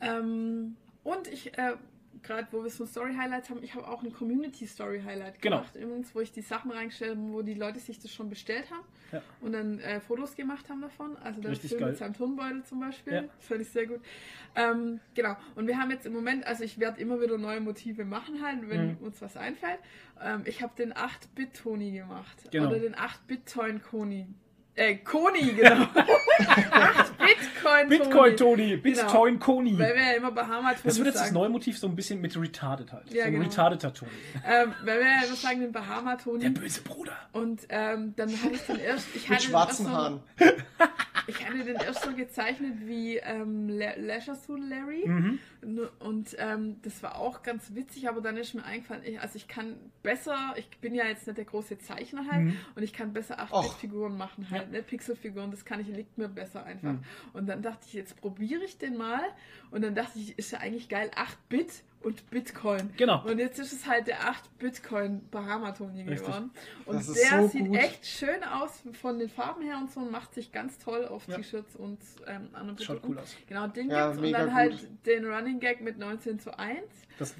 Ähm, 0.00 0.76
und 1.02 1.26
ich 1.28 1.56
äh, 1.58 1.72
gerade 2.22 2.46
wo 2.50 2.62
wir 2.62 2.70
so 2.70 2.84
Story 2.86 3.14
Highlights 3.14 3.48
haben, 3.50 3.62
ich 3.62 3.74
habe 3.74 3.88
auch 3.88 4.02
ein 4.02 4.12
Community 4.12 4.66
Story 4.66 5.00
Highlight 5.04 5.40
Genau. 5.40 5.58
gemacht, 5.58 5.76
übrigens, 5.76 6.14
wo 6.14 6.20
ich 6.20 6.32
die 6.32 6.42
Sachen 6.42 6.70
reingestellt 6.70 7.16
habe, 7.16 7.32
wo 7.32 7.42
die 7.42 7.54
Leute 7.54 7.78
sich 7.78 7.98
das 7.98 8.12
schon 8.12 8.28
bestellt 8.28 8.70
haben 8.70 8.84
Ja. 9.12 9.22
und 9.40 9.52
dann 9.52 9.78
äh, 9.80 10.00
Fotos 10.00 10.36
gemacht 10.36 10.68
haben 10.68 10.80
davon. 10.82 11.16
Also 11.18 11.40
der 11.40 11.52
Richtig 11.52 11.70
Film 11.70 11.84
mit 11.86 11.96
seinem 11.96 12.14
Turnbeutel 12.14 12.62
zum 12.64 12.80
Beispiel. 12.80 13.12
Ja. 13.14 13.22
Das 13.22 13.46
fand 13.46 13.60
ich 13.62 13.70
sehr 13.70 13.86
gut. 13.86 14.00
Ähm, 14.54 15.00
genau. 15.14 15.36
Und 15.54 15.66
wir 15.66 15.78
haben 15.78 15.90
jetzt 15.90 16.04
im 16.06 16.12
Moment, 16.12 16.46
also 16.46 16.64
ich 16.64 16.78
werde 16.78 17.00
immer 17.00 17.20
wieder 17.20 17.38
neue 17.38 17.60
Motive 17.60 18.04
machen 18.04 18.42
halt, 18.44 18.68
wenn 18.68 18.92
Mhm. 18.92 18.96
uns 18.98 19.22
was 19.22 19.36
einfällt. 19.36 19.78
Ähm, 20.20 20.42
ich 20.44 20.62
habe 20.62 20.72
den 20.76 20.92
8-Bit-Toni 20.92 21.92
gemacht. 21.92 22.36
Genau. 22.50 22.68
Oder 22.68 22.80
den 22.80 22.94
8-Bit-Toin-Koni. 22.94 24.26
Äh, 24.80 24.94
Koni, 24.96 25.52
genau. 25.52 25.84
8-Bitcoin-Toni. 26.40 27.88
Bitcoin 27.88 28.36
Toni, 28.36 28.68
Genau. 28.70 28.82
Bitcoin 28.82 29.38
Koni. 29.38 29.78
Weil 29.78 29.94
wir 29.94 30.02
ja 30.02 30.12
immer 30.12 30.30
Bahama 30.32 30.72
Das 30.72 30.96
wird 30.96 31.06
jetzt 31.06 31.16
das 31.16 31.22
sagen. 31.24 31.34
neue 31.34 31.50
Motiv 31.50 31.78
so 31.78 31.86
ein 31.86 31.94
bisschen 31.94 32.18
mit 32.22 32.34
retarded 32.34 32.90
halt. 32.90 33.12
Ja, 33.12 33.22
so 33.24 33.26
ein 33.28 33.32
genau. 33.34 33.44
retardeter 33.44 33.92
Toni. 33.92 34.10
Ähm, 34.46 34.72
weil 34.82 34.98
wir 35.00 35.06
ja 35.06 35.24
immer 35.26 35.36
sagen, 35.36 35.60
den 35.60 35.72
Bahama-Toni. 35.72 36.40
Der 36.40 36.48
böse 36.60 36.80
Bruder. 36.80 37.12
Und 37.32 37.60
ähm, 37.68 38.14
dann 38.16 38.30
hatte 38.42 38.54
ich 38.54 38.62
den 38.62 38.78
erst. 38.78 39.06
Ich 39.14 39.28
Mit 39.28 39.36
hatte 39.38 39.46
den 39.46 39.50
schwarzen 39.50 39.84
so, 39.86 39.92
Haaren. 39.92 40.20
Ich 41.30 41.46
hatte 41.48 41.64
den 41.64 41.76
erst 41.76 42.02
so 42.02 42.14
gezeichnet 42.14 42.74
wie 42.86 43.16
ähm, 43.18 43.68
Le 43.68 43.94
Leisure 43.98 44.36
Suit 44.36 44.60
Larry. 44.68 45.06
Mhm. 45.06 45.38
Und 45.98 46.36
ähm, 46.38 46.76
das 46.82 47.02
war 47.02 47.16
auch 47.16 47.42
ganz 47.42 47.74
witzig, 47.74 48.08
aber 48.08 48.20
dann 48.20 48.36
ist 48.36 48.54
mir 48.54 48.64
eingefallen, 48.64 49.02
ich, 49.04 49.20
also 49.20 49.36
ich 49.36 49.46
kann 49.48 49.76
besser, 50.02 50.54
ich 50.56 50.68
bin 50.80 50.94
ja 50.94 51.04
jetzt 51.06 51.26
nicht 51.26 51.36
der 51.38 51.44
große 51.44 51.78
Zeichner 51.78 52.26
halt, 52.30 52.46
Mhm. 52.46 52.56
und 52.74 52.82
ich 52.82 52.92
kann 52.92 53.12
besser 53.12 53.36
Och. 53.52 53.64
8-Bit-Figuren 53.64 54.16
machen 54.16 54.48
halt, 54.50 54.70
ne? 54.72 54.82
Pixelfiguren, 54.82 55.50
das 55.50 55.64
kann 55.64 55.80
ich, 55.80 55.88
liegt 55.88 56.16
mir 56.18 56.28
besser 56.28 56.64
einfach. 56.64 56.92
Mhm. 56.92 57.04
Und 57.32 57.46
dann 57.48 57.62
dachte 57.62 57.84
ich, 57.86 57.92
jetzt 57.94 58.16
probiere 58.20 58.64
ich 58.64 58.78
den 58.78 58.96
mal. 58.96 59.20
Und 59.70 59.82
dann 59.82 59.94
dachte 59.94 60.18
ich, 60.18 60.38
ist 60.38 60.50
ja 60.52 60.58
eigentlich 60.60 60.88
geil, 60.88 61.10
8-Bit 61.14 61.82
und 62.02 62.28
Bitcoin. 62.30 62.90
Genau. 62.96 63.22
Und 63.26 63.38
jetzt 63.38 63.58
ist 63.58 63.72
es 63.72 63.86
halt 63.86 64.06
der 64.06 64.18
8-Bitcoin 64.20 65.20
Bahama-Toni 65.30 66.02
Richtig. 66.02 66.26
geworden. 66.26 66.50
Und 66.86 66.96
Das 66.96 67.12
der 67.12 67.42
so 67.42 67.48
sieht 67.48 67.66
gut. 67.66 67.76
echt 67.76 68.06
schön 68.06 68.42
aus 68.44 68.82
von 69.00 69.18
den 69.18 69.28
Farben 69.28 69.62
her 69.62 69.76
und 69.78 69.90
so 69.90 70.00
und 70.00 70.10
macht 70.10 70.32
sich 70.34 70.50
ganz 70.52 70.78
toll 70.78 71.06
auf 71.06 71.26
Ja. 71.28 71.36
T-Shirts 71.36 71.76
und 71.76 71.98
ähm, 72.26 72.48
anderen 72.54 72.78
Schaut 72.78 73.02
cool 73.06 73.18
aus. 73.18 73.36
Genau, 73.48 73.66
den 73.68 73.90
Ja, 73.90 74.08
gibt's 74.12 74.24
und 74.26 74.32
dann 74.32 74.46
gut. 74.46 74.54
halt 74.54 74.88
den 75.06 75.26
Running 75.26 75.60
Gag 75.60 75.80
mit 75.82 75.98
19 75.98 76.38
zu 76.40 76.58
1. 76.58 76.78
Das, 77.18 77.34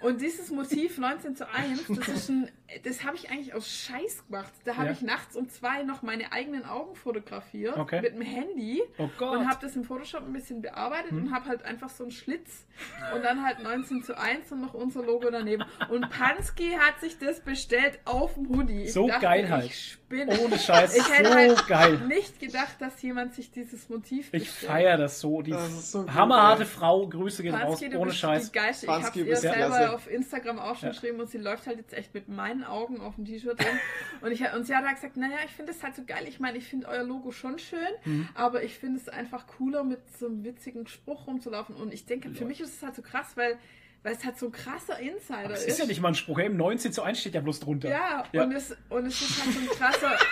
Und 0.00 0.20
dieses 0.20 0.50
Motiv 0.50 0.98
19 0.98 1.36
zu 1.36 1.48
1, 1.52 1.84
das 1.88 2.08
ist 2.08 2.28
ein, 2.28 2.50
das 2.84 3.04
habe 3.04 3.16
ich 3.16 3.30
eigentlich 3.30 3.54
aus 3.54 3.68
Scheiß 3.68 4.26
gemacht. 4.26 4.52
Da 4.64 4.76
habe 4.76 4.86
Ja. 4.86 4.92
ich 4.92 5.02
nachts 5.02 5.36
um 5.36 5.48
zwei 5.48 5.82
noch 5.82 6.02
meine 6.02 6.32
eigenen 6.32 6.64
Augen 6.64 6.94
fotografiert 6.94 7.76
Okay. 7.76 8.00
mit 8.02 8.14
dem 8.14 8.22
Handy 8.22 8.82
oh 8.98 9.08
Gott. 9.18 9.36
und 9.38 9.48
habe 9.48 9.58
das 9.60 9.74
im 9.76 9.84
Photoshop 9.84 10.22
ein 10.24 10.32
bisschen 10.32 10.62
bearbeitet 10.62 11.10
Hm. 11.10 11.18
und 11.24 11.34
habe 11.34 11.46
halt 11.46 11.62
einfach 11.64 11.88
so 11.90 12.04
einen 12.04 12.12
Schlitz 12.12 12.66
und 13.14 13.22
dann 13.24 13.44
halt 13.44 13.62
19 13.62 14.02
zu 14.04 14.16
1 14.16 14.52
und 14.52 14.60
noch 14.60 14.74
unser 14.74 15.02
Logo 15.02 15.30
daneben. 15.30 15.64
Und 15.90 16.08
Pansky 16.10 16.72
hat 16.78 17.00
sich 17.00 17.18
das 17.18 17.40
bestellt 17.40 17.98
auf 18.04 18.34
dem 18.34 18.48
Hoodie. 18.48 18.84
Ich 18.84 18.92
So 18.92 19.06
geil 19.20 19.48
halt. 19.50 19.66
Ich 19.66 19.92
spinne. 19.92 20.38
Ohne 20.40 20.58
Scheiß. 20.58 20.96
Ich 20.96 21.10
hätte 21.10 21.28
so 21.30 21.34
halt 21.34 21.66
geil. 21.68 21.98
nicht 22.06 22.38
gedacht, 22.40 22.76
dass 22.80 23.00
jemand 23.02 23.34
sich 23.34 23.50
dieses 23.50 23.88
Motiv 23.88 24.28
Ich 24.32 24.44
bestellt. 24.44 24.70
feiere 24.70 24.96
das 24.96 25.20
so. 25.20 25.42
Die 25.42 25.50
Das 25.50 25.68
ist 25.70 25.92
so 25.92 26.06
hammerharte 26.12 26.62
ey. 26.62 26.68
Frau, 26.68 27.06
Grüße 27.08 27.42
gehen 27.42 27.54
raus, 27.54 27.80
Pansky, 27.80 27.96
ohne 27.96 28.06
bist 28.06 28.18
Scheiß. 28.18 28.46
die 28.46 28.58
geilste. 28.58 28.86
Ich 28.86 28.92
habe 28.92 29.20
ihr 29.20 29.36
selber 29.36 29.87
auf 29.94 30.10
Instagram 30.10 30.58
auch 30.58 30.76
schon 30.76 30.88
Ja. 30.88 30.92
geschrieben 30.92 31.20
und 31.20 31.30
sie 31.30 31.38
läuft 31.38 31.66
halt 31.66 31.78
jetzt 31.78 31.92
echt 31.92 32.14
mit 32.14 32.28
meinen 32.28 32.64
Augen 32.64 33.00
auf 33.00 33.14
dem 33.16 33.24
T-Shirt 33.24 33.58
drin. 33.58 33.66
und, 34.20 34.32
ich, 34.32 34.42
und 34.54 34.66
sie 34.66 34.74
hat 34.74 34.84
halt 34.84 34.96
gesagt, 34.96 35.16
naja, 35.16 35.36
ich 35.44 35.52
finde 35.52 35.72
es 35.72 35.82
halt 35.82 35.94
so 35.96 36.02
geil. 36.04 36.24
Ich 36.28 36.40
meine, 36.40 36.58
ich 36.58 36.66
finde 36.66 36.88
euer 36.88 37.02
Logo 37.02 37.30
schon 37.32 37.58
schön, 37.58 37.78
Mhm. 38.04 38.28
aber 38.34 38.62
ich 38.62 38.74
finde 38.78 39.00
es 39.00 39.08
einfach 39.08 39.46
cooler, 39.46 39.84
mit 39.84 40.00
so 40.18 40.26
einem 40.26 40.44
witzigen 40.44 40.86
Spruch 40.86 41.26
rumzulaufen. 41.26 41.74
Und 41.76 41.92
ich 41.92 42.06
denke, 42.06 42.30
für 42.30 42.44
mich 42.44 42.60
ist 42.60 42.74
es 42.76 42.82
halt 42.82 42.94
so 42.94 43.02
krass, 43.02 43.32
weil, 43.36 43.58
weil 44.02 44.14
es 44.14 44.24
halt 44.24 44.38
so 44.38 44.46
ein 44.46 44.52
krasser 44.52 44.98
Insider 44.98 45.44
Aber 45.44 45.54
es 45.54 45.64
ist 45.64 45.78
ja 45.78 45.86
nicht 45.86 46.00
mal 46.00 46.08
ein 46.08 46.14
Spruch. 46.14 46.38
Hey, 46.38 46.48
19 46.48 46.92
zu 46.92 47.02
1 47.02 47.20
steht 47.20 47.34
ja 47.34 47.40
bloß 47.40 47.60
drunter. 47.60 47.88
Ja, 47.90 48.24
Ja. 48.32 48.42
Und, 48.44 48.52
es, 48.52 48.76
und 48.88 49.06
es 49.06 49.20
ist 49.20 49.42
halt 49.44 49.54
so 49.54 49.60
ein 49.60 49.68
krasser. 49.68 50.16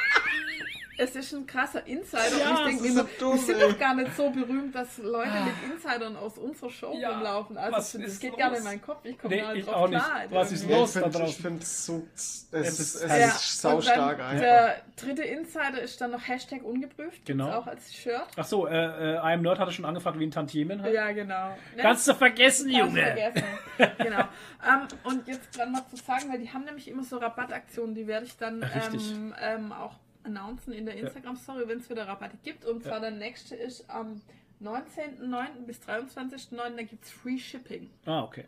Es 0.98 1.14
ist 1.14 1.32
ein 1.34 1.46
krasser 1.46 1.86
Insider 1.86 2.38
Ja, 2.40 2.50
und 2.50 2.70
ich 2.70 2.76
denke 2.78 2.86
immer, 2.88 3.02
so 3.02 3.08
dumm, 3.18 3.32
wir 3.34 3.38
sind 3.42 3.60
ey. 3.60 3.68
doch 3.70 3.78
gar 3.78 3.94
nicht 3.94 4.16
so 4.16 4.30
berühmt, 4.30 4.74
dass 4.74 4.98
Leute 4.98 5.30
mit 5.30 5.72
Insidern 5.74 6.16
aus 6.16 6.38
unserer 6.38 6.70
Show 6.70 6.94
Ja, 6.98 7.10
rumlaufen. 7.12 7.58
Also 7.58 7.76
was 7.76 7.92
das 7.92 8.18
geht 8.18 8.30
los? 8.30 8.38
gar 8.38 8.50
nicht 8.50 8.58
in 8.58 8.64
meinen 8.64 8.82
Kopf. 8.82 9.00
Ich 9.04 9.18
komme 9.18 9.34
Nee, 9.34 9.40
gar 9.42 9.52
nicht 9.52 9.60
ich 9.60 9.66
drauf 9.66 9.74
auch 9.76 9.88
nicht. 9.88 10.02
klar. 10.04 10.20
Was 10.30 10.52
ist. 10.52 10.68
Ja, 10.68 10.76
los 10.78 10.96
ich 10.96 11.02
da 11.02 11.26
finde 11.26 11.64
so, 11.66 12.06
es, 12.14 12.48
Es 12.50 12.68
ist, 12.68 12.78
ist 12.80 12.94
es 13.02 13.08
herrlich. 13.08 13.26
ist 13.26 13.60
saustark 13.60 14.18
dann 14.18 14.26
einfach. 14.26 14.40
Der 14.40 14.76
dritte 14.96 15.22
Insider 15.22 15.80
ist 15.82 16.00
dann 16.00 16.10
noch 16.12 16.26
Hashtag 16.26 16.62
ungeprüft. 16.64 17.24
Genau. 17.26 17.50
Auch 17.52 17.66
als 17.66 17.94
Shirt. 17.94 18.26
Ach 18.36 18.44
so, 18.44 18.66
äh, 18.66 18.74
äh, 18.74 19.14
I 19.16 19.34
am 19.34 19.42
Nerd 19.42 19.58
hatte 19.58 19.72
schon 19.72 19.84
angefragt 19.84 20.18
wie 20.18 20.26
ein 20.26 20.30
Tantiemen. 20.30 20.82
Ja, 20.92 21.12
genau. 21.12 21.56
Kannst 21.76 22.08
du 22.08 22.14
vergessen, 22.14 22.70
Kannst 22.72 22.96
Junge. 22.96 23.02
vergessen. 23.02 23.44
genau. 23.98 24.20
Ähm, 24.20 24.88
und 25.04 25.28
jetzt 25.28 25.52
gerade 25.52 25.70
noch 25.72 25.86
zu 25.88 25.96
sagen, 25.96 26.30
weil 26.32 26.38
die 26.38 26.50
haben 26.50 26.64
nämlich 26.64 26.88
immer 26.88 27.04
so 27.04 27.18
Rabattaktionen, 27.18 27.94
die 27.94 28.06
werde 28.06 28.26
ich 28.26 28.36
dann 28.38 28.62
ähm, 28.62 29.34
ähm, 29.40 29.72
auch 29.72 29.94
announcen 30.26 30.72
in 30.72 30.86
der 30.86 30.96
Instagram-Story, 30.96 31.68
wenn 31.68 31.78
es 31.78 31.88
wieder 31.88 32.06
Rabatte 32.06 32.36
gibt. 32.42 32.64
Und 32.64 32.82
zwar 32.82 33.00
der 33.00 33.12
nächste 33.12 33.54
ist 33.54 33.88
am 33.88 34.20
19.09. 34.62 35.66
bis 35.66 35.80
23.09. 35.80 36.76
da 36.76 36.82
gibt 36.82 37.04
es 37.04 37.10
Free 37.10 37.38
Shipping. 37.38 37.90
Ah, 38.04 38.22
okay. 38.22 38.44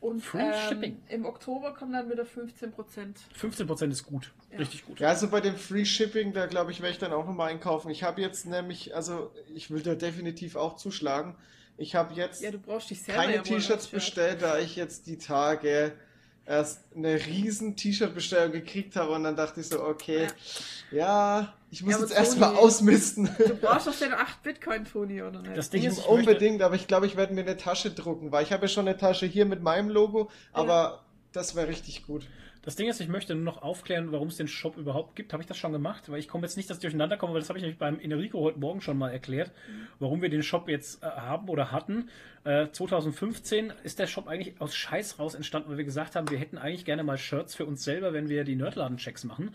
Und 0.00 0.20
Free 0.20 0.40
ähm, 0.40 0.68
Shipping. 0.68 1.02
im 1.08 1.24
Oktober 1.24 1.74
kommen 1.74 1.92
dann 1.92 2.10
wieder 2.10 2.24
15%. 2.24 2.72
15% 3.40 3.90
ist 3.90 4.04
gut. 4.04 4.32
Ja. 4.50 4.58
Richtig 4.58 4.84
gut. 4.84 4.98
Ja, 4.98 5.08
also 5.08 5.30
bei 5.30 5.40
dem 5.40 5.56
Free 5.56 5.84
Shipping, 5.84 6.32
da 6.32 6.46
glaube 6.46 6.72
ich, 6.72 6.80
werde 6.80 6.92
ich 6.92 6.98
dann 6.98 7.12
auch 7.12 7.24
nochmal 7.24 7.50
einkaufen. 7.50 7.88
Ich 7.90 8.02
habe 8.02 8.20
jetzt 8.20 8.44
nämlich, 8.46 8.96
also 8.96 9.30
ich 9.54 9.70
will 9.70 9.80
da 9.82 9.94
definitiv 9.94 10.56
auch 10.56 10.74
zuschlagen. 10.74 11.36
Ich 11.76 11.94
habe 11.94 12.14
jetzt 12.14 12.42
Ja, 12.42 12.50
du 12.50 12.58
brauchst 12.58 12.90
dich 12.90 13.02
selber 13.02 13.22
keine 13.22 13.36
ja 13.36 13.42
T-Shirts 13.42 13.86
bestellt, 13.86 14.42
da 14.42 14.58
ich 14.58 14.74
jetzt 14.74 15.06
die 15.06 15.18
Tage 15.18 15.92
erst 16.46 16.80
eine 16.94 17.14
riesen 17.14 17.76
T-Shirt-Bestellung 17.76 18.52
gekriegt 18.52 18.96
habe 18.96 19.12
und 19.12 19.24
dann 19.24 19.36
dachte 19.36 19.60
ich 19.60 19.68
so, 19.68 19.82
okay, 19.84 20.26
ja, 20.90 21.54
ich 21.70 21.82
muss 21.82 21.94
Ja, 21.94 22.00
jetzt 22.00 22.12
erstmal 22.12 22.56
ausmisten. 22.56 23.30
Du 23.38 23.56
brauchst 23.56 23.86
doch 23.86 23.98
den 23.98 24.12
8 24.12 24.42
Bitcoin, 24.42 24.84
Toni, 24.84 25.22
oder 25.22 25.40
nicht? 25.40 25.56
Das 25.56 25.70
Ding 25.70 25.82
ist, 25.84 25.92
ich 25.92 25.96
möchte, 25.98 26.10
Unbedingt, 26.10 26.62
aber 26.62 26.74
ich 26.74 26.86
glaube, 26.86 27.06
ich 27.06 27.16
werde 27.16 27.32
mir 27.32 27.42
eine 27.42 27.56
Tasche 27.56 27.90
drucken, 27.90 28.32
weil 28.32 28.42
ich 28.42 28.52
habe 28.52 28.64
ja 28.64 28.68
schon 28.68 28.88
eine 28.88 28.96
Tasche 28.96 29.26
hier 29.26 29.46
mit 29.46 29.62
meinem 29.62 29.88
Logo, 29.88 30.30
aber 30.52 31.02
das 31.32 31.54
wäre 31.54 31.68
richtig 31.68 32.06
gut. 32.06 32.26
Das 32.62 32.76
Ding 32.76 32.88
ist, 32.88 33.00
ich 33.00 33.08
möchte 33.08 33.34
nur 33.34 33.44
noch 33.44 33.62
aufklären, 33.62 34.12
warum 34.12 34.28
es 34.28 34.36
den 34.36 34.46
Shop 34.46 34.76
überhaupt 34.76 35.16
gibt. 35.16 35.32
Habe 35.32 35.42
ich 35.42 35.48
das 35.48 35.56
schon 35.56 35.72
gemacht? 35.72 36.08
Weil 36.08 36.20
ich 36.20 36.28
komme 36.28 36.44
jetzt 36.46 36.56
nicht, 36.56 36.70
dass 36.70 36.76
ich 36.76 36.82
durcheinander 36.82 37.16
komme, 37.16 37.32
weil 37.32 37.40
das 37.40 37.48
habe 37.48 37.58
ich 37.58 37.62
nämlich 37.62 37.78
beim 37.78 37.98
Enrico 37.98 38.40
heute 38.40 38.60
Morgen 38.60 38.80
schon 38.80 38.96
mal 38.96 39.10
erklärt, 39.10 39.50
warum 39.98 40.22
wir 40.22 40.28
den 40.28 40.44
Shop 40.44 40.68
jetzt 40.68 41.02
äh, 41.02 41.06
haben 41.06 41.48
oder 41.48 41.72
hatten. 41.72 42.08
Äh, 42.44 42.68
2015 42.70 43.72
ist 43.82 43.98
der 43.98 44.06
Shop 44.06 44.28
eigentlich 44.28 44.60
aus 44.60 44.76
Scheiß 44.76 45.18
raus 45.18 45.34
entstanden, 45.34 45.70
weil 45.70 45.78
wir 45.78 45.84
gesagt 45.84 46.14
haben, 46.14 46.30
wir 46.30 46.38
hätten 46.38 46.56
eigentlich 46.56 46.84
gerne 46.84 47.02
mal 47.02 47.18
Shirts 47.18 47.56
für 47.56 47.66
uns 47.66 47.82
selber, 47.82 48.12
wenn 48.12 48.28
wir 48.28 48.44
die 48.44 48.54
Nerdladen-Checks 48.54 49.24
machen, 49.24 49.54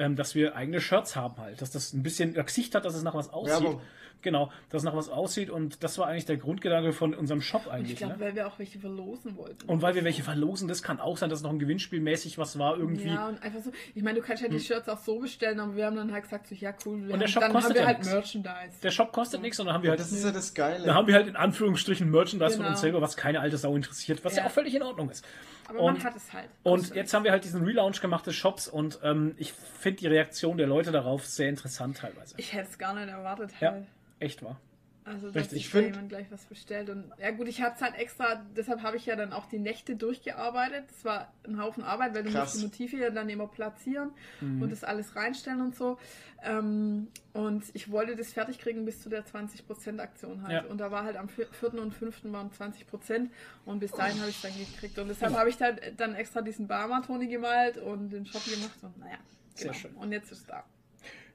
ähm, 0.00 0.16
dass 0.16 0.34
wir 0.34 0.56
eigene 0.56 0.80
Shirts 0.80 1.14
haben 1.14 1.36
halt, 1.38 1.62
dass 1.62 1.70
das 1.70 1.92
ein 1.92 2.02
bisschen 2.02 2.34
Gesicht 2.34 2.74
hat, 2.74 2.84
dass 2.84 2.96
es 2.96 3.04
nach 3.04 3.14
was 3.14 3.32
aussieht. 3.32 3.62
Werbung. 3.62 3.80
Genau, 4.22 4.50
dass 4.68 4.82
nach 4.82 4.94
was 4.94 5.08
aussieht 5.08 5.48
und 5.50 5.82
das 5.82 5.96
war 5.98 6.06
eigentlich 6.08 6.26
der 6.26 6.36
Grundgedanke 6.36 6.92
von 6.92 7.14
unserem 7.14 7.40
Shop 7.40 7.62
ich 7.66 7.72
eigentlich. 7.72 7.96
glaube, 7.96 8.14
ne? 8.14 8.20
weil 8.20 8.34
wir 8.34 8.46
auch 8.46 8.58
welche 8.58 8.78
verlosen 8.78 9.36
wollten. 9.36 9.66
Und 9.68 9.80
weil 9.82 9.94
wir 9.94 10.04
welche 10.04 10.22
verlosen, 10.22 10.68
das 10.68 10.82
kann 10.82 11.00
auch 11.00 11.16
sein, 11.16 11.30
dass 11.30 11.42
noch 11.42 11.50
ein 11.50 11.58
Gewinnspielmäßig 11.58 12.36
was 12.38 12.58
war 12.58 12.76
irgendwie. 12.76 13.08
Ja, 13.08 13.28
und 13.28 13.42
einfach 13.42 13.60
so. 13.60 13.72
Ich 13.94 14.02
meine, 14.02 14.20
du 14.20 14.24
kannst 14.26 14.42
ja 14.42 14.48
die 14.48 14.60
Shirts 14.60 14.88
auch 14.88 14.98
so 14.98 15.18
bestellen, 15.20 15.58
aber 15.60 15.74
wir 15.76 15.86
haben 15.86 15.96
dann 15.96 16.12
halt 16.12 16.24
gesagt, 16.24 16.46
so, 16.48 16.54
ja, 16.54 16.74
cool. 16.84 17.06
Wir 17.06 17.14
Und 17.14 17.20
der 17.20 17.20
haben, 17.20 17.28
Shop 17.28 17.40
dann 17.42 17.52
kostet 17.52 17.70
haben 17.70 17.74
wir 17.76 17.80
ja 17.82 17.86
halt 17.86 17.98
nichts. 17.98 18.12
Merchandise. 18.12 18.80
Der 18.82 18.90
Shop 18.90 19.12
kostet 19.12 19.42
nichts 19.42 19.58
und 19.60 19.66
dann 19.66 19.74
haben 19.74 19.82
wir 19.82 19.90
halt, 19.90 20.00
Das 20.00 20.12
ist 20.12 20.24
ja 20.24 20.30
das 20.32 20.52
Geile. 20.54 20.84
dann 20.86 20.94
haben 20.94 21.06
wir 21.06 21.14
halt 21.14 21.26
in 21.28 21.36
Anführungsstrichen 21.36 22.10
Merchandise 22.10 22.52
von 22.56 22.60
Genau. 22.60 22.70
uns 22.72 22.80
selber, 22.80 23.00
was 23.00 23.16
keine 23.16 23.40
alte 23.40 23.56
Sau 23.56 23.74
interessiert, 23.74 24.24
was 24.24 24.34
ja, 24.36 24.42
Ja. 24.42 24.46
auch 24.48 24.52
völlig 24.52 24.74
in 24.74 24.82
Ordnung 24.82 25.08
ist. 25.10 25.24
aber 25.68 25.80
und- 25.80 25.94
man 25.94 26.04
hat 26.04 26.16
es 26.16 26.32
halt. 26.32 26.48
Und 26.64 26.94
jetzt 26.94 27.14
haben 27.14 27.24
wir 27.24 27.30
halt 27.30 27.44
diesen 27.44 27.64
Relaunch 27.64 28.00
gemacht 28.00 28.26
des 28.26 28.34
Shops 28.34 28.66
und 28.68 28.98
ähm, 29.04 29.34
ich 29.38 29.52
finde 29.52 30.00
die 30.00 30.06
Reaktion 30.08 30.56
der 30.58 30.66
Leute 30.66 30.90
darauf 30.92 31.24
sehr 31.26 31.48
interessant 31.48 31.98
teilweise. 31.98 32.34
Ich 32.38 32.52
hätte 32.52 32.68
es 32.70 32.76
gar 32.78 32.92
nicht 32.94 33.08
erwartet. 33.08 33.52
Ja. 33.60 33.80
Echt 34.20 34.42
wahr. 34.44 34.60
Also, 35.02 35.30
dass 35.30 35.52
Ich 35.52 35.64
da 35.64 35.78
find- 35.78 35.88
jemand 35.88 36.08
gleich 36.10 36.30
was 36.30 36.44
bestellt. 36.44 36.88
Und 36.90 37.10
ja, 37.18 37.30
gut, 37.32 37.48
ich 37.48 37.62
habe 37.62 37.74
es 37.74 37.80
halt 37.80 37.96
extra, 37.96 38.44
deshalb 38.54 38.82
habe 38.82 38.96
ich 38.98 39.06
ja 39.06 39.16
dann 39.16 39.32
auch 39.32 39.46
die 39.46 39.58
Nächte 39.58 39.96
durchgearbeitet. 39.96 40.84
Das 40.90 41.04
war 41.04 41.32
ein 41.48 41.60
Haufen 41.60 41.82
Arbeit, 41.82 42.14
weil 42.14 42.22
du 42.22 42.30
Krass. 42.30 42.52
musst 42.54 42.58
die 42.58 42.82
Motive 42.84 43.02
ja 43.04 43.10
dann 43.10 43.28
immer 43.30 43.48
platzieren 43.48 44.10
Mhm. 44.40 44.62
und 44.62 44.70
das 44.70 44.84
alles 44.84 45.16
reinstellen 45.16 45.62
und 45.62 45.74
so. 45.74 45.98
Ähm, 46.42 47.08
und 47.32 47.64
ich 47.72 47.90
wollte 47.90 48.14
das 48.14 48.32
fertig 48.32 48.58
kriegen 48.58 48.84
bis 48.84 49.00
zu 49.02 49.08
der 49.08 49.24
20%-Aktion 49.24 50.42
halt. 50.42 50.64
Ja. 50.64 50.70
Und 50.70 50.78
da 50.78 50.90
war 50.90 51.02
halt 51.04 51.16
am 51.16 51.28
4. 51.28 51.80
und 51.80 51.92
5. 51.92 52.30
waren 52.32 52.50
20% 52.52 53.30
und 53.64 53.80
bis 53.80 53.90
dahin 53.92 54.20
habe 54.20 54.28
ich 54.30 54.36
es 54.36 54.42
dann 54.42 54.56
gekriegt. 54.56 54.98
Und 54.98 55.08
deshalb 55.08 55.32
Ja. 55.32 55.38
habe 55.38 55.48
ich 55.48 55.56
dann, 55.56 55.78
dann 55.96 56.14
extra 56.14 56.42
diesen 56.42 56.68
Barma-Toni 56.68 57.26
gemalt 57.26 57.78
und 57.78 58.10
den 58.10 58.26
Shop 58.26 58.44
gemacht 58.44 58.78
und 58.82 58.98
naja. 58.98 59.16
Sehr 59.54 59.68
genau. 59.70 59.78
schön. 59.80 59.94
Und 59.94 60.12
jetzt 60.12 60.30
ist 60.30 60.38
es 60.40 60.46
da. 60.46 60.62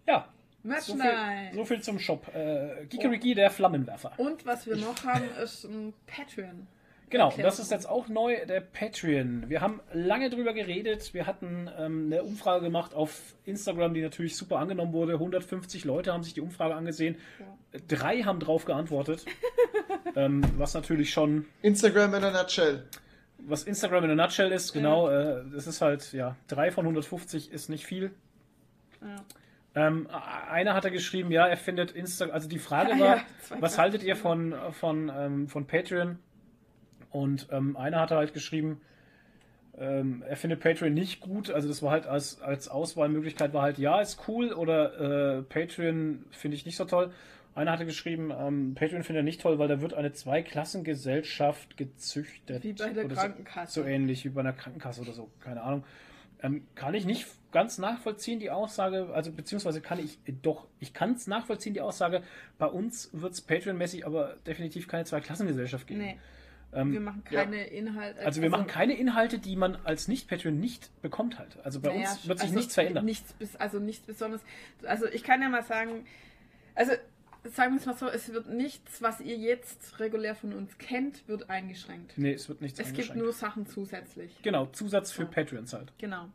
Ja, 0.08 0.30
so 0.80 0.94
viel, 0.94 1.04
Merchandise. 1.04 1.56
so 1.56 1.66
viel 1.66 1.82
zum 1.82 2.00
Shop. 2.00 2.36
Äh, 2.36 2.86
Kikeriki, 2.88 3.36
der 3.36 3.52
Flammenwerfer. 3.52 4.14
Und 4.18 4.46
was 4.46 4.66
wir 4.66 4.76
noch 4.76 5.04
haben, 5.06 5.26
ist 5.44 5.64
ein 5.66 5.94
Patreon. 6.08 6.68
Genau, 7.12 7.28
Erklär 7.28 7.46
das 7.46 7.60
ist 7.60 7.70
jetzt 7.70 7.88
auch 7.88 8.08
neu, 8.08 8.46
der 8.48 8.62
Patreon. 8.62 9.46
Wir 9.48 9.62
haben 9.62 9.80
lange 9.94 10.30
drüber 10.30 10.54
geredet. 10.54 11.14
Wir 11.14 11.28
hatten 11.28 11.70
ähm, 11.78 12.08
eine 12.08 12.24
Umfrage 12.24 12.66
gemacht 12.66 12.96
auf 12.96 13.36
Instagram, 13.46 13.94
die 13.94 14.02
natürlich 14.02 14.36
super 14.36 14.58
angenommen 14.58 14.92
wurde. 14.92 15.14
150 15.14 15.86
Leute 15.86 16.12
haben 16.12 16.24
sich 16.24 16.34
die 16.34 16.42
Umfrage 16.42 16.74
angesehen. 16.74 17.16
Drei 17.88 18.24
haben 18.24 18.40
drauf 18.40 18.66
geantwortet. 18.66 19.24
ähm, 20.16 20.44
was 20.58 20.74
natürlich 20.74 21.12
schon 21.12 21.46
Instagram 21.62 22.16
in 22.16 22.24
a 22.24 22.32
nutshell. 22.32 22.84
was 23.38 23.64
Instagram 23.64 24.06
in 24.06 24.12
a 24.12 24.16
nutshell 24.16 24.52
ist, 24.52 24.74
genau, 24.74 25.08
äh, 25.08 25.44
das 25.54 25.68
ist 25.68 25.82
halt, 25.82 26.12
ja, 26.12 26.36
3 26.48 26.72
von 26.72 26.86
150 26.86 27.52
ist 27.52 27.70
nicht 27.70 27.86
viel. 27.86 28.12
Ja. 29.02 29.24
Ähm, 29.76 30.08
einer 30.50 30.74
hat 30.74 30.86
er 30.86 30.92
geschrieben, 30.92 31.32
ja, 31.32 31.46
er 31.48 31.58
findet 31.58 31.92
Instagram, 31.92 32.34
also 32.34 32.48
die 32.48 32.60
Frage 32.60 32.92
war, 33.00 33.18
ja, 33.18 33.24
was 33.60 33.78
haltet 33.78 34.04
ihr 34.04 34.16
von, 34.16 34.56
von, 34.72 35.12
ähm, 35.16 35.48
von 35.48 35.68
Patreon? 35.68 36.20
Und 37.12 37.48
ähm, 37.52 37.76
einer 37.78 38.00
hat 38.00 38.12
halt 38.12 38.34
geschrieben, 38.34 38.82
ähm, 39.78 40.24
er 40.28 40.38
findet 40.38 40.62
Patreon 40.62 40.94
nicht 40.94 41.20
gut, 41.20 41.52
also 41.52 41.68
das 41.68 41.84
war 41.84 41.92
halt 41.92 42.08
als, 42.08 42.42
als 42.42 42.70
Auswahlmöglichkeit 42.70 43.54
war 43.54 43.64
halt, 43.64 43.78
ja, 43.78 44.00
ist 44.00 44.28
cool 44.28 44.54
oder 44.54 45.40
äh, 45.40 45.42
Patreon 45.42 46.26
finde 46.32 46.56
ich 46.56 46.66
nicht 46.66 46.78
so 46.78 46.86
toll. 46.86 47.12
Einer 47.56 47.72
hatte 47.72 47.86
geschrieben, 47.86 48.32
ähm, 48.38 48.76
Patreon 48.76 49.04
findet 49.04 49.22
er 49.22 49.24
nicht 49.24 49.42
toll, 49.42 49.60
weil 49.60 49.70
da 49.70 49.80
wird 49.80 49.94
eine 49.94 50.12
Zweiklassengesellschaft 50.12 51.78
gezüchtet. 51.78 52.64
Wie 52.64 52.74
bei 52.74 52.92
der 52.92 53.08
Krankenkasse. 53.08 53.72
So, 53.72 53.82
so 53.82 53.88
ähnlich 53.88 54.26
wie 54.26 54.30
bei 54.30 54.42
einer 54.42 54.54
Krankenkasse 54.54 55.02
oder 55.02 55.14
so, 55.14 55.30
keine 55.42 55.62
Ahnung. 55.62 55.84
Ähm, 56.46 56.68
kann 56.76 56.94
ich 56.94 57.06
nicht 57.06 57.26
ganz 57.52 57.80
nachvollziehen, 57.80 58.40
die 58.40 58.52
Aussage, 58.52 59.10
also 59.14 59.32
beziehungsweise 59.32 59.82
kann 59.82 59.98
ich, 59.98 60.20
äh, 60.26 60.34
doch, 60.44 60.68
ich 60.80 60.94
kann 60.94 61.14
es 61.14 61.26
nachvollziehen, 61.26 61.74
die 61.74 61.82
Aussage, 61.82 62.22
bei 62.60 62.68
uns 62.68 63.10
wird 63.14 63.34
es 63.34 63.42
Patreon-mäßig 63.42 64.06
aber 64.06 64.36
definitiv 64.46 64.88
keine 64.88 65.06
Zweiklassengesellschaft 65.06 65.88
geben. 65.88 66.02
Nee, 66.02 66.18
Ähm, 66.74 66.92
wir 66.92 67.00
machen 67.00 67.24
keine 67.24 67.66
Inhalte. 67.68 68.24
also 68.24 68.42
wir 68.44 68.50
machen 68.50 68.68
keine 68.68 68.94
Inhalte, 68.94 69.40
die 69.40 69.56
man 69.56 69.78
als 69.86 70.08
Nicht-Patreon 70.08 70.60
nicht 70.60 70.92
bekommt 71.02 71.40
halt. 71.40 71.58
Also 71.64 71.80
bei 71.80 71.90
Naja, 71.90 72.12
uns 72.12 72.28
wird 72.28 72.40
sich 72.40 72.48
also 72.50 72.60
nichts 72.60 72.74
verändern. 72.76 73.06
Nichts, 73.06 73.34
also 73.58 73.80
nichts 73.80 74.06
Besonderes. 74.06 74.44
Also 74.86 75.08
ich 75.08 75.24
kann 75.24 75.42
ja 75.42 75.50
mal 75.50 75.64
sagen, 75.64 76.06
also 76.76 76.92
sagen 77.54 77.74
wir 77.74 77.80
es 77.80 77.86
mal 77.86 77.96
so, 77.96 78.08
es 78.10 78.32
wird 78.34 78.48
nichts, 78.48 79.02
was 79.02 79.20
ihr 79.22 79.38
jetzt 79.38 80.00
regulär 80.00 80.36
von 80.36 80.54
uns 80.54 80.78
kennt, 80.78 81.28
wird 81.28 81.50
eingeschränkt. 81.50 82.18
Nee, 82.18 82.34
es 82.34 82.50
wird 82.50 82.62
nichts 82.62 82.80
Es 82.80 82.88
gibt 82.88 82.98
eingeschränkt. 83.00 83.24
nur 83.24 83.34
Sachen 83.34 83.66
zusätzlich. 83.68 84.42
Genau, 84.42 84.66
Zusatz 84.68 85.12
für 85.12 85.24
So. 85.24 85.30
Patreons 85.30 85.74
halt. 85.74 85.94
Genau. 85.98 86.30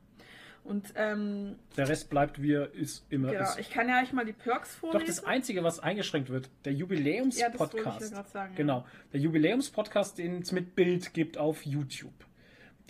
Und 0.62 0.92
ähm, 0.96 1.56
Der 1.78 1.88
Rest 1.88 2.10
bleibt 2.10 2.42
wie 2.42 2.52
er 2.52 2.70
ist, 2.74 3.06
immer 3.10 3.30
genau, 3.32 3.44
ist. 3.44 3.58
ich 3.58 3.70
kann 3.70 3.88
ja 3.88 4.02
euch 4.02 4.12
mal 4.12 4.26
die 4.26 4.34
Perks 4.34 4.74
Doch 4.74 4.90
vorlesen. 4.90 5.06
das 5.06 5.24
Einzige, 5.24 5.64
was 5.64 5.80
eingeschränkt 5.80 6.28
wird, 6.28 6.50
der 6.66 6.72
ja, 6.74 6.78
das 6.78 6.90
wollte 6.90 6.98
ich 6.98 7.06
Jubiläumspodcast. 7.06 8.00
ja 8.02 8.08
gerade 8.16 8.28
sagen. 8.28 8.52
ja. 8.52 8.56
Genau, 8.56 8.86
der 9.12 9.20
Jubiläumspodcast, 9.20 10.18
den 10.18 10.42
es 10.42 10.52
mit 10.52 10.76
Bild 10.76 11.14
gibt 11.14 11.38
auf 11.38 11.64
YouTube. 11.64 12.12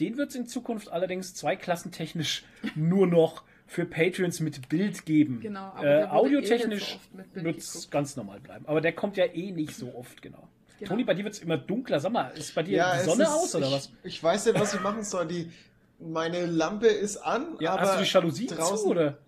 Den 0.00 0.16
wird 0.16 0.30
es 0.30 0.34
in 0.34 0.46
Zukunft 0.46 0.88
allerdings 0.90 1.34
zweiklassentechnisch 1.34 2.44
nur 2.74 3.06
noch 3.06 3.44
für 3.70 3.84
Patreons 3.86 4.40
mit 4.40 4.68
Bild 4.68 5.06
geben. 5.06 5.38
Genau, 5.40 5.60
aber 5.76 5.84
äh, 5.84 6.00
eh 6.02 6.06
audiotechnisch 6.08 6.98
Bild 7.32 7.44
wird 7.44 7.58
es 7.58 7.88
ganz 7.88 8.16
normal 8.16 8.40
bleiben. 8.40 8.66
Aber 8.66 8.80
der 8.80 8.92
kommt 8.92 9.16
ja 9.16 9.26
eh 9.26 9.52
nicht 9.52 9.76
so 9.76 9.94
oft, 9.94 10.20
genau. 10.20 10.48
Genau. 10.80 10.88
Toni, 10.88 11.04
bei 11.04 11.14
dir 11.14 11.22
wird 11.22 11.34
es 11.34 11.40
immer 11.40 11.56
dunkler. 11.56 12.00
Sag 12.00 12.10
mal, 12.10 12.30
ist 12.36 12.52
bei 12.54 12.64
dir 12.64 12.82
die 12.94 12.98
es 12.98 13.04
Sonne 13.04 13.22
ist- 13.22 13.28
aus 13.30 13.54
oder 13.54 13.66
ich, 13.68 13.72
was? 13.72 13.90
Ich 14.02 14.22
weiß 14.24 14.46
nicht, 14.46 14.58
was 14.58 14.74
ich 14.74 14.80
machen 14.80 15.04
soll. 15.04 15.28
Die, 15.28 15.52
meine 16.00 16.46
Lampe 16.46 16.88
ist 16.88 17.18
an, 17.18 17.46
Ja, 17.60 17.74
aber 17.74 17.82
hast 17.82 18.00
du 18.00 18.02
die 18.04 18.10
Jalousie 18.10 18.46
draußen, 18.48 18.76
zu 18.78 18.86
oder? 18.88 19.18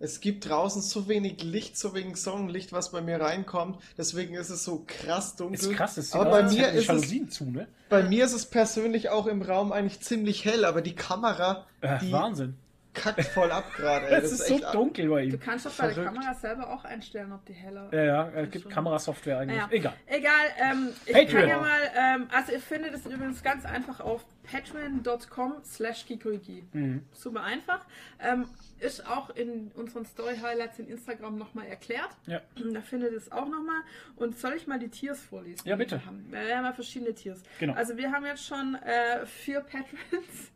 es 0.00 0.20
gibt 0.20 0.48
draußen 0.48 0.82
so 0.82 1.06
wenig 1.06 1.42
Licht, 1.44 1.78
so 1.78 1.94
wenig 1.94 2.16
Sonnenlicht, 2.16 2.72
was 2.72 2.90
bei 2.90 3.02
mir 3.02 3.20
reinkommt. 3.20 3.78
Deswegen 3.96 4.34
ist 4.34 4.50
es 4.50 4.64
so 4.64 4.82
krass 4.84 5.36
dunkel. 5.36 5.54
Ist 5.60 5.70
krass, 5.76 5.94
das 5.94 6.12
aber 6.12 6.30
bei 6.30 6.42
mir 6.42 6.72
die 6.72 6.78
ist 6.78 6.90
es 6.90 7.30
zu, 7.30 7.44
ne? 7.44 7.68
Bei 7.88 8.02
mir 8.02 8.24
ist 8.24 8.32
es 8.32 8.46
persönlich 8.46 9.10
auch 9.10 9.26
im 9.26 9.42
Raum 9.42 9.70
eigentlich 9.70 10.00
ziemlich 10.00 10.44
hell, 10.44 10.64
aber 10.64 10.82
die 10.82 10.96
Kamera, 10.96 11.66
Äh, 11.82 11.98
die 12.00 12.10
Wahnsinn. 12.10 12.56
Kackt 12.96 13.24
voll 13.26 13.50
ab 13.52 13.64
gerade. 13.76 14.06
Es 14.08 14.32
ist 14.32 14.46
so 14.48 14.58
dunkel 14.72 15.08
bei 15.08 15.26
Du 15.26 15.34
ihm. 15.36 15.40
kannst 15.40 15.66
doch 15.66 15.76
bei 15.76 15.92
der. 15.92 16.04
Kamera 16.04 16.34
selber 16.34 16.70
auch 16.72 16.84
einstellen, 16.84 17.32
ob 17.32 17.44
die 17.46 17.52
heller 17.52 17.88
Ja, 17.92 18.04
ja, 18.04 18.28
es 18.30 18.44
ist 18.46 18.52
gibt 18.52 18.70
Kamerasoftware 18.70 19.38
eigentlich. 19.38 19.56
Naja. 19.58 19.68
Egal. 19.72 19.94
Egal, 20.06 20.32
ähm, 20.58 20.88
ich 21.06 21.12
Patreon. 21.12 21.40
kann 21.40 21.48
ja 21.48 21.58
mal, 21.60 21.80
ähm, 21.96 22.28
also 22.32 22.52
ihr 22.52 22.60
findet 22.60 22.94
es 22.94 23.06
übrigens 23.06 23.42
ganz 23.42 23.64
einfach 23.64 24.00
auf 24.00 24.24
patreon.com 24.50 25.54
slash 25.64 26.06
kikoigi. 26.06 26.64
Mhm. 26.72 27.04
Super 27.12 27.42
einfach. 27.42 27.84
Ähm, 28.20 28.46
ist 28.78 29.06
auch 29.08 29.30
in 29.30 29.70
unseren 29.74 30.04
Story-Highlights 30.04 30.78
in 30.78 30.88
Instagram 30.88 31.38
nochmal 31.38 31.66
erklärt. 31.66 32.10
Ja. 32.26 32.40
Da 32.72 32.80
findet 32.82 33.12
ihr 33.12 33.18
es 33.18 33.32
auch 33.32 33.48
nochmal. 33.48 33.80
Und 34.16 34.38
soll 34.38 34.52
ich 34.54 34.66
mal 34.66 34.78
die 34.78 34.88
Tiers 34.88 35.20
vorlesen? 35.20 35.66
Ja, 35.66 35.76
bitte. 35.76 35.96
Wir 35.96 36.06
haben, 36.06 36.26
wir 36.30 36.56
haben 36.56 36.64
ja 36.64 36.72
verschiedene 36.72 37.14
Tiers. 37.14 37.42
Genau. 37.58 37.72
Also 37.74 37.96
wir 37.96 38.12
haben 38.12 38.24
jetzt 38.26 38.46
schon 38.46 38.74
äh, 38.76 39.24
vier 39.26 39.60
Patrons. 39.60 40.52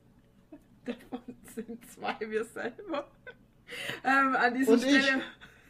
Davon 1.10 1.36
sind 1.54 1.90
zwei 1.90 2.16
wir 2.20 2.44
selber. 2.44 3.08
Ähm, 4.04 4.36
an 4.36 4.54
dieser 4.54 4.72
Und 4.72 4.84
ich. 4.84 5.02
Stelle. 5.02 5.22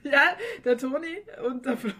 Ja, 0.03 0.35
der 0.65 0.79
Toni 0.79 1.19
und 1.47 1.67
der 1.67 1.77
Flo. 1.77 1.93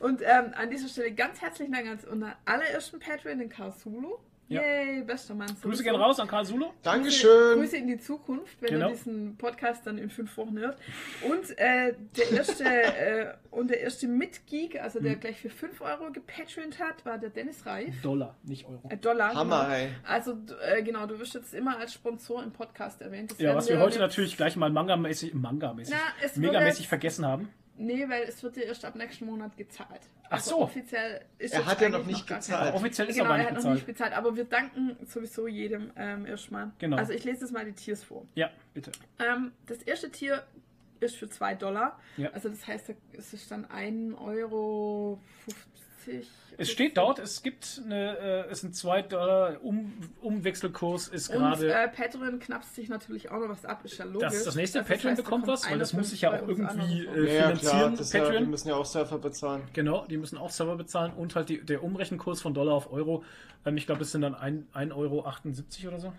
Und 0.00 0.20
ähm, 0.22 0.52
an 0.54 0.68
dieser 0.70 0.88
Stelle 0.88 1.12
ganz 1.12 1.40
herzlichen 1.40 1.72
Dank 1.72 1.86
an 1.86 1.92
unseren 1.92 2.34
allerersten 2.44 2.98
Patreon, 2.98 3.38
den 3.38 3.48
Karl 3.48 3.72
Sulu. 3.72 4.18
Ja. 4.54 4.62
Yay, 4.62 5.02
bester 5.02 5.34
Mann. 5.34 5.48
Grüße 5.60 5.82
gehen 5.82 5.94
raus 5.94 6.18
an 6.20 6.28
Karl 6.28 6.44
Sulo. 6.44 6.72
Dankeschön. 6.82 7.58
Grüße 7.58 7.76
in 7.76 7.86
die 7.88 7.98
Zukunft, 7.98 8.60
wenn 8.60 8.70
Genau. 8.70 8.86
er 8.86 8.92
diesen 8.92 9.36
Podcast 9.36 9.86
dann 9.86 9.98
in 9.98 10.10
fünf 10.10 10.36
Wochen 10.36 10.58
hört. 10.58 10.78
Und 11.22 11.58
äh, 11.58 11.94
der 12.16 12.30
erste 12.32 12.64
äh, 12.64 13.34
und 13.50 13.68
der 13.70 13.80
erste 13.80 14.06
Mitgeek, 14.08 14.80
also 14.80 14.98
Hm. 14.98 15.04
der 15.04 15.16
gleich 15.16 15.40
für 15.40 15.50
5 15.50 15.80
Euro 15.80 16.10
gepatreont 16.12 16.78
hat, 16.78 17.04
war 17.04 17.18
der 17.18 17.30
Dennis 17.30 17.66
Reif. 17.66 18.00
Dollar, 18.02 18.36
nicht 18.44 18.66
Euro. 18.66 18.88
Äh, 18.88 18.96
Dollar. 18.96 19.34
Hammer, 19.34 19.64
genau. 19.64 19.74
ey. 19.74 19.88
Also 20.06 20.38
äh, 20.62 20.82
genau, 20.82 21.06
du 21.06 21.18
wirst 21.18 21.34
jetzt 21.34 21.52
immer 21.54 21.78
als 21.78 21.92
Sponsor 21.92 22.42
im 22.42 22.52
Podcast 22.52 23.00
erwähnt. 23.02 23.30
Das 23.32 23.38
Ja, 23.38 23.54
was 23.54 23.68
wir 23.68 23.78
heute 23.80 23.98
natürlich 23.98 24.36
gleich 24.36 24.56
mal 24.56 24.70
manga-mäßig, 24.70 25.34
manga-mäßig, 25.34 25.94
megamäßig 26.36 26.88
vergessen 26.88 27.26
haben. 27.26 27.48
Nee, 27.76 28.08
weil 28.08 28.22
es 28.24 28.42
wird 28.42 28.56
dir 28.56 28.64
erst 28.64 28.84
ab 28.84 28.94
nächsten 28.94 29.26
Monat 29.26 29.56
gezahlt. 29.56 30.00
Ach 30.26 30.32
Also 30.32 30.50
so. 30.50 30.58
Offiziell 30.60 31.20
ist 31.38 31.54
Er 31.54 31.66
hat 31.66 31.80
ja 31.80 31.88
noch 31.88 32.04
nicht 32.06 32.26
gar 32.26 32.38
gezahlt. 32.38 32.60
kein- 32.60 32.68
Aber 32.68 32.76
offiziell 32.76 33.08
ist 33.08 33.16
genau, 33.16 33.30
aber 33.30 33.38
er 33.38 33.44
hat 33.44 33.50
noch 33.50 33.56
bezahlt. 33.56 33.74
nicht 33.74 33.86
bezahlt, 33.86 34.12
aber 34.12 34.36
wir 34.36 34.44
danken 34.44 34.96
sowieso 35.06 35.46
jedem 35.48 35.90
ähm, 35.96 36.24
erstmal. 36.26 36.70
Genau. 36.78 36.96
Also 36.96 37.12
ich 37.12 37.24
lese 37.24 37.40
jetzt 37.42 37.52
mal 37.52 37.64
die 37.64 37.72
Tiers 37.72 38.02
vor. 38.04 38.26
Ja, 38.34 38.50
bitte. 38.74 38.92
Ähm, 39.18 39.52
das 39.66 39.78
erste 39.82 40.10
Tier 40.10 40.44
ist 41.00 41.16
für 41.16 41.28
2 41.28 41.54
Dollar. 41.56 42.00
Ja. 42.16 42.30
Also 42.30 42.48
das 42.48 42.66
heißt, 42.66 42.94
es 43.12 43.34
ist 43.34 43.50
dann 43.50 43.66
1,50 43.66 44.18
Euro. 44.24 45.18
Es 46.56 46.70
steht 46.70 46.96
dort, 46.96 47.18
es 47.18 47.42
gibt 47.42 47.82
eine, 47.84 48.16
äh, 48.18 48.50
es 48.50 48.60
sind 48.60 48.76
2 48.76 49.02
Dollar, 49.02 49.56
um, 49.64 49.92
Umwechselkurs 50.20 51.08
ist 51.08 51.32
gerade. 51.32 51.72
äh, 51.72 51.88
Patreon 51.88 52.38
knapst 52.38 52.74
sich 52.76 52.88
natürlich 52.88 53.30
auch 53.30 53.40
noch 53.40 53.48
was 53.48 53.64
ab, 53.64 53.84
ist 53.84 53.98
ja 53.98 54.04
logisch. 54.04 54.28
das, 54.30 54.44
das 54.44 54.54
nächste 54.54 54.78
Also 54.80 54.92
Patreon 54.92 55.10
heißt, 55.12 55.24
bekommt 55.24 55.44
kommt 55.46 55.52
was, 55.52 55.68
weil 55.70 55.78
das 55.78 55.92
muss 55.92 56.10
sich 56.10 56.20
ja 56.20 56.30
auch 56.32 56.46
irgendwie 56.46 57.06
äh, 57.06 57.34
Ja, 57.36 57.42
klar, 57.52 57.56
finanzieren, 57.56 57.96
das 57.96 58.12
ja, 58.12 58.20
die 58.20 58.26
Patreon. 58.26 58.50
müssen 58.50 58.68
ja 58.68 58.74
auch 58.76 58.84
Surfer 58.86 59.18
bezahlen. 59.18 59.62
Genau, 59.72 60.04
die 60.06 60.16
müssen 60.16 60.38
auch 60.38 60.50
Server 60.50 60.76
bezahlen 60.76 61.12
und 61.14 61.34
halt 61.34 61.48
die, 61.48 61.60
der 61.60 61.82
Umrechenkurs 61.82 62.40
von 62.40 62.54
Dollar 62.54 62.74
auf 62.74 62.92
Euro. 62.92 63.24
Ähm, 63.66 63.76
ich 63.76 63.86
glaube, 63.86 64.00
das 64.00 64.12
sind 64.12 64.20
dann 64.20 64.34
1,78 64.34 64.94
Euro 64.94 65.26
oder 65.88 65.98
so. 66.00 66.12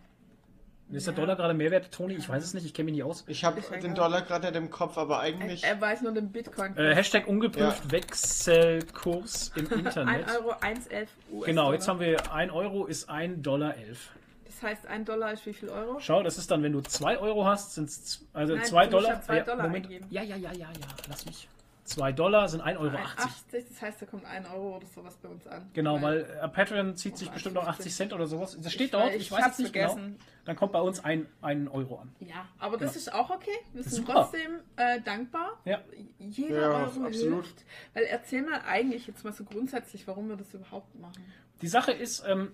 Ist 0.92 1.08
der 1.08 1.14
Ja. 1.16 1.20
Dollar 1.22 1.36
gerade 1.36 1.54
Mehrwert, 1.56 1.92
Toni? 1.92 2.14
Ich 2.14 2.30
weiß 2.30 2.44
es 2.44 2.54
nicht, 2.54 2.66
ich 2.66 2.74
kenne 2.74 2.86
mich 2.86 2.94
nicht 2.96 3.04
aus. 3.04 3.24
Ich 3.28 3.44
habe 3.44 3.60
ja 3.60 3.78
den. 3.80 3.96
Dollar 3.96 4.22
gerade 4.22 4.48
nicht 4.48 4.56
im 4.56 4.70
Kopf, 4.70 4.98
aber 4.98 5.20
eigentlich. 5.20 5.64
Er 5.64 5.82
weiß 5.82 6.02
nur 6.04 6.12
den 6.14 6.32
Bitcoin. 6.32 6.78
Äh, 6.78 6.94
Hashtag 6.96 7.28
ungeprüft 7.28 7.92
Wechselkurs 7.92 9.52
im 9.56 9.66
1 9.72 9.72
Internet. 9.72 10.28
Euro 10.30 10.52
1,11 10.54 11.08
US. 11.32 11.46
Genau, 11.46 11.74
jetzt 11.74 11.88
haben 11.88 12.00
wir 12.00 12.32
1 12.32 12.52
Euro 12.54 12.86
ist 12.86 13.10
1 13.10 13.42
Dollar 13.42 13.76
11. 13.76 14.12
Das 14.46 14.62
heißt, 14.64 14.88
1 14.88 15.06
Dollar 15.06 15.34
ist 15.34 15.46
wie 15.46 15.54
viel 15.54 15.70
Euro? 15.70 16.00
Schau, 16.00 16.24
das 16.24 16.38
ist 16.38 16.50
dann, 16.52 16.64
wenn 16.64 16.72
du 16.72 16.82
2 16.82 17.18
Euro 17.18 17.46
hast, 17.46 17.74
sind 17.74 17.90
es 17.90 18.24
also 18.34 18.56
Nein, 18.56 18.64
2 18.66 18.86
du 18.88 18.92
musst 18.92 19.06
Dollar. 19.08 19.16
ja 19.18 19.22
zwei 19.24 19.38
ja, 19.38 19.44
Dollar 19.44 19.64
Moment. 19.64 19.86
eingeben. 19.88 20.08
Ja, 20.12 20.22
ja, 20.24 20.36
ja, 20.38 20.52
ja, 20.52 20.60
ja, 20.60 20.88
lass 21.10 21.26
mich. 21.26 21.50
2 21.86 22.12
Dollar 22.14 22.50
sind 22.50 22.62
1,80 22.64 22.78
Euro. 22.80 22.98
80, 22.98 23.66
das 23.70 23.82
heißt, 23.82 24.02
da 24.02 24.06
kommt 24.08 24.26
1 24.26 24.50
Euro 24.50 24.78
oder 24.78 24.88
sowas 24.88 25.16
bei 25.22 25.30
uns 25.30 25.46
an. 25.48 25.70
Genau, 25.74 26.02
weil 26.02 26.22
äh, 26.42 26.48
Patreon 26.50 26.96
zieht 26.96 27.16
sich 27.18 27.30
Oh, 27.30 27.34
bestimmt 27.34 27.56
noch 27.56 27.68
80 27.68 27.94
Cent 27.94 28.12
oder 28.14 28.26
sowas. 28.26 28.58
Das 28.60 28.74
steht 28.74 28.88
Ich 28.88 28.92
dort, 28.92 29.10
ich, 29.14 29.22
ich 29.22 29.32
weiß 29.32 29.46
jetzt 29.46 29.60
nicht 29.60 29.72
vergessen. 29.72 30.04
genau. 30.04 30.20
Dann 30.46 30.56
kommt 30.56 30.72
bei 30.74 30.82
uns 30.82 31.04
ein, 31.06 31.28
ein 31.42 31.68
Euro 31.68 31.98
an. 32.00 32.14
Ja, 32.20 32.48
aber 32.60 32.78
das 32.78 32.96
ist 32.96 33.14
auch 33.14 33.30
okay. 33.30 33.52
Wir 33.74 33.84
sind 33.84 34.08
trotzdem 34.08 34.60
äh, 34.78 35.00
dankbar. 35.02 35.60
Ja. 35.66 35.82
Jeder 36.20 36.62
Ja, 36.62 36.68
Euro 36.70 37.06
absolut. 37.06 37.14
hilft. 37.46 37.66
Weil 37.94 38.04
erzähl 38.06 38.42
mal 38.44 38.62
eigentlich 38.68 39.06
jetzt 39.08 39.24
mal 39.24 39.34
so 39.34 39.44
grundsätzlich, 39.44 40.08
warum 40.08 40.28
wir 40.30 40.36
das 40.38 40.54
überhaupt 40.54 40.94
machen. 41.00 41.24
Die 41.62 41.68
Sache 41.68 41.92
ist, 41.92 42.24
ähm, 42.28 42.52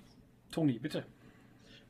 Toni, 0.52 0.74
bitte. 0.80 1.06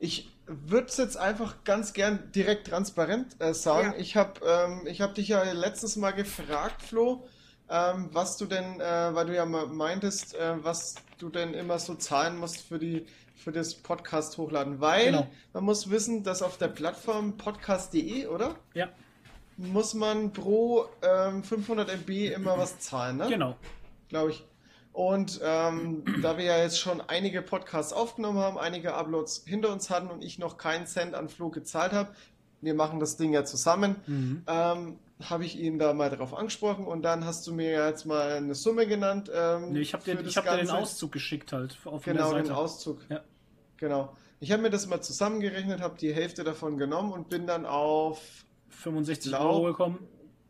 Ich 0.04 0.32
würde 0.48 0.88
es 0.88 0.98
jetzt 0.98 1.16
einfach 1.16 1.64
ganz 1.64 1.94
gern 1.94 2.32
direkt 2.34 2.68
transparent 2.68 3.40
äh, 3.40 3.54
sagen. 3.54 3.94
Ja. 3.94 4.00
Ich 4.00 4.16
habe 4.18 4.42
ähm, 4.46 4.88
ich 4.88 5.00
hab 5.00 5.14
dich 5.14 5.28
ja 5.28 5.44
letztens 5.52 5.96
mal 5.96 6.10
gefragt, 6.12 6.82
Flo, 6.82 7.24
ähm, 7.70 8.10
was 8.12 8.36
du 8.38 8.48
denn, 8.48 8.82
äh, 8.82 9.14
weil 9.14 9.28
du 9.28 9.36
ja 9.36 9.46
mal 9.46 9.68
meintest, 9.68 10.34
äh, 10.36 10.56
was 10.64 10.96
du 11.20 11.30
denn 11.30 11.54
immer 11.54 11.78
so 11.78 11.94
zahlen 11.94 12.38
musst 12.38 12.58
für 12.62 12.80
die 12.80 13.06
für 13.36 13.52
das 13.52 13.76
Podcast 13.76 14.38
hochladen. 14.38 14.82
Weil 14.82 15.06
Genau. 15.06 15.28
man 15.54 15.64
muss 15.66 15.90
wissen, 15.90 16.24
dass 16.24 16.42
auf 16.42 16.58
der 16.58 16.68
Plattform 16.68 17.38
podcast.de, 17.38 18.26
oder? 18.28 18.56
Ja, 18.74 18.90
Muss 19.58 19.94
man 19.94 20.34
pro 20.34 20.86
ähm, 21.04 21.44
500 21.44 21.90
MB 21.90 22.10
immer 22.34 22.58
was 22.58 22.80
zahlen, 22.80 23.18
ne? 23.18 23.28
genau. 23.30 23.56
glaube 24.10 24.32
ich. 24.32 24.44
Und 24.94 25.40
ähm, 25.44 26.04
da 26.22 26.38
wir 26.38 26.44
ja 26.46 26.58
jetzt 26.58 26.80
schon 26.80 27.00
einige 27.02 27.42
Podcasts 27.42 27.94
aufgenommen 27.94 28.40
haben, 28.40 28.58
einige 28.58 28.94
Uploads 28.94 29.44
hinter 29.46 29.72
uns 29.72 29.90
hatten 29.90 30.08
und 30.10 30.22
ich 30.24 30.38
noch 30.38 30.58
keinen 30.58 30.86
Cent 30.86 31.16
an 31.16 31.30
Flo 31.30 31.50
gezahlt 31.50 31.94
habe, 31.94 32.10
wir 32.60 32.74
machen 32.74 33.00
das 33.00 33.16
Ding 33.18 33.32
ja 33.34 33.46
zusammen, 33.46 33.96
Mhm. 34.06 34.44
ähm, 34.48 35.00
habe 35.24 35.46
ich 35.46 35.58
ihn 35.60 35.80
da 35.80 35.94
mal 35.94 36.10
drauf 36.10 36.34
angesprochen 36.34 36.86
und 36.86 37.04
dann 37.04 37.26
hast 37.26 37.46
du 37.48 37.54
mir 37.54 37.72
ja 37.72 37.88
jetzt 37.88 38.06
mal 38.06 38.32
eine 38.34 38.54
Summe 38.56 38.86
genannt. 38.88 39.32
Ähm, 39.34 39.72
Nee, 39.72 39.80
ich 39.82 39.94
habe 39.94 40.04
dir, 40.04 40.18
hab 40.18 40.44
dir 40.44 40.58
den. 40.58 40.70
Auszug 40.70 41.12
geschickt 41.12 41.54
halt 41.54 41.78
auf 41.86 42.04
Genau, 42.04 42.34
den. 42.34 42.50
Auszug. 42.52 43.00
Ja. 43.10 43.22
Genau. 43.78 44.16
Ich 44.40 44.52
habe 44.52 44.62
mir 44.64 44.72
das 44.72 44.88
mal 44.88 45.00
zusammengerechnet, 45.02 45.80
habe 45.82 45.96
die 46.00 46.14
Hälfte 46.14 46.44
davon 46.44 46.78
genommen 46.78 47.12
und 47.14 47.30
bin 47.30 47.46
dann 47.48 47.66
auf 47.66 48.20
65 48.70 49.32
Glaub- 49.32 49.42
Euro 49.54 49.64
gekommen. 49.68 50.00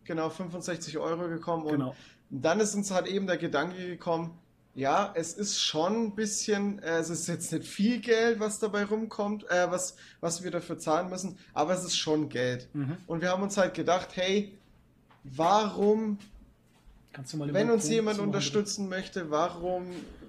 genau 0.05 0.29
65 0.29 0.97
Euro 0.97 1.27
gekommen. 1.27 1.65
Und 1.65 1.93
Genau. 2.31 2.41
dann 2.41 2.59
ist 2.59 2.73
uns 2.73 2.91
halt 2.91 3.07
eben 3.07 3.27
der 3.27 3.37
Gedanke 3.37 3.85
gekommen, 3.85 4.37
ja, 4.73 5.11
es 5.15 5.33
ist 5.33 5.59
schon 5.59 6.05
ein 6.05 6.15
bisschen, 6.15 6.79
äh, 6.79 6.99
es 6.99 7.09
ist 7.09 7.27
jetzt 7.27 7.51
nicht 7.51 7.65
viel 7.65 7.99
Geld, 7.99 8.39
was 8.39 8.59
dabei 8.59 8.85
rumkommt, 8.85 9.43
äh, 9.49 9.69
was, 9.69 9.97
was 10.21 10.43
wir 10.43 10.51
dafür 10.51 10.79
zahlen 10.79 11.09
müssen, 11.09 11.37
aber 11.53 11.73
es 11.73 11.83
ist 11.83 11.97
schon 11.97 12.29
Geld. 12.29 12.69
Mhm. 12.73 12.97
Und 13.05 13.21
wir 13.21 13.29
haben 13.29 13.43
uns 13.43 13.57
halt 13.57 13.73
gedacht, 13.73 14.09
hey, 14.13 14.57
warum 15.23 16.19
Wenn 17.53 17.69
uns 17.69 17.83
Balkon 17.83 17.91
jemand 17.91 18.19
unterstützen 18.19 18.87
möchte, 18.87 19.29
warum 19.29 19.87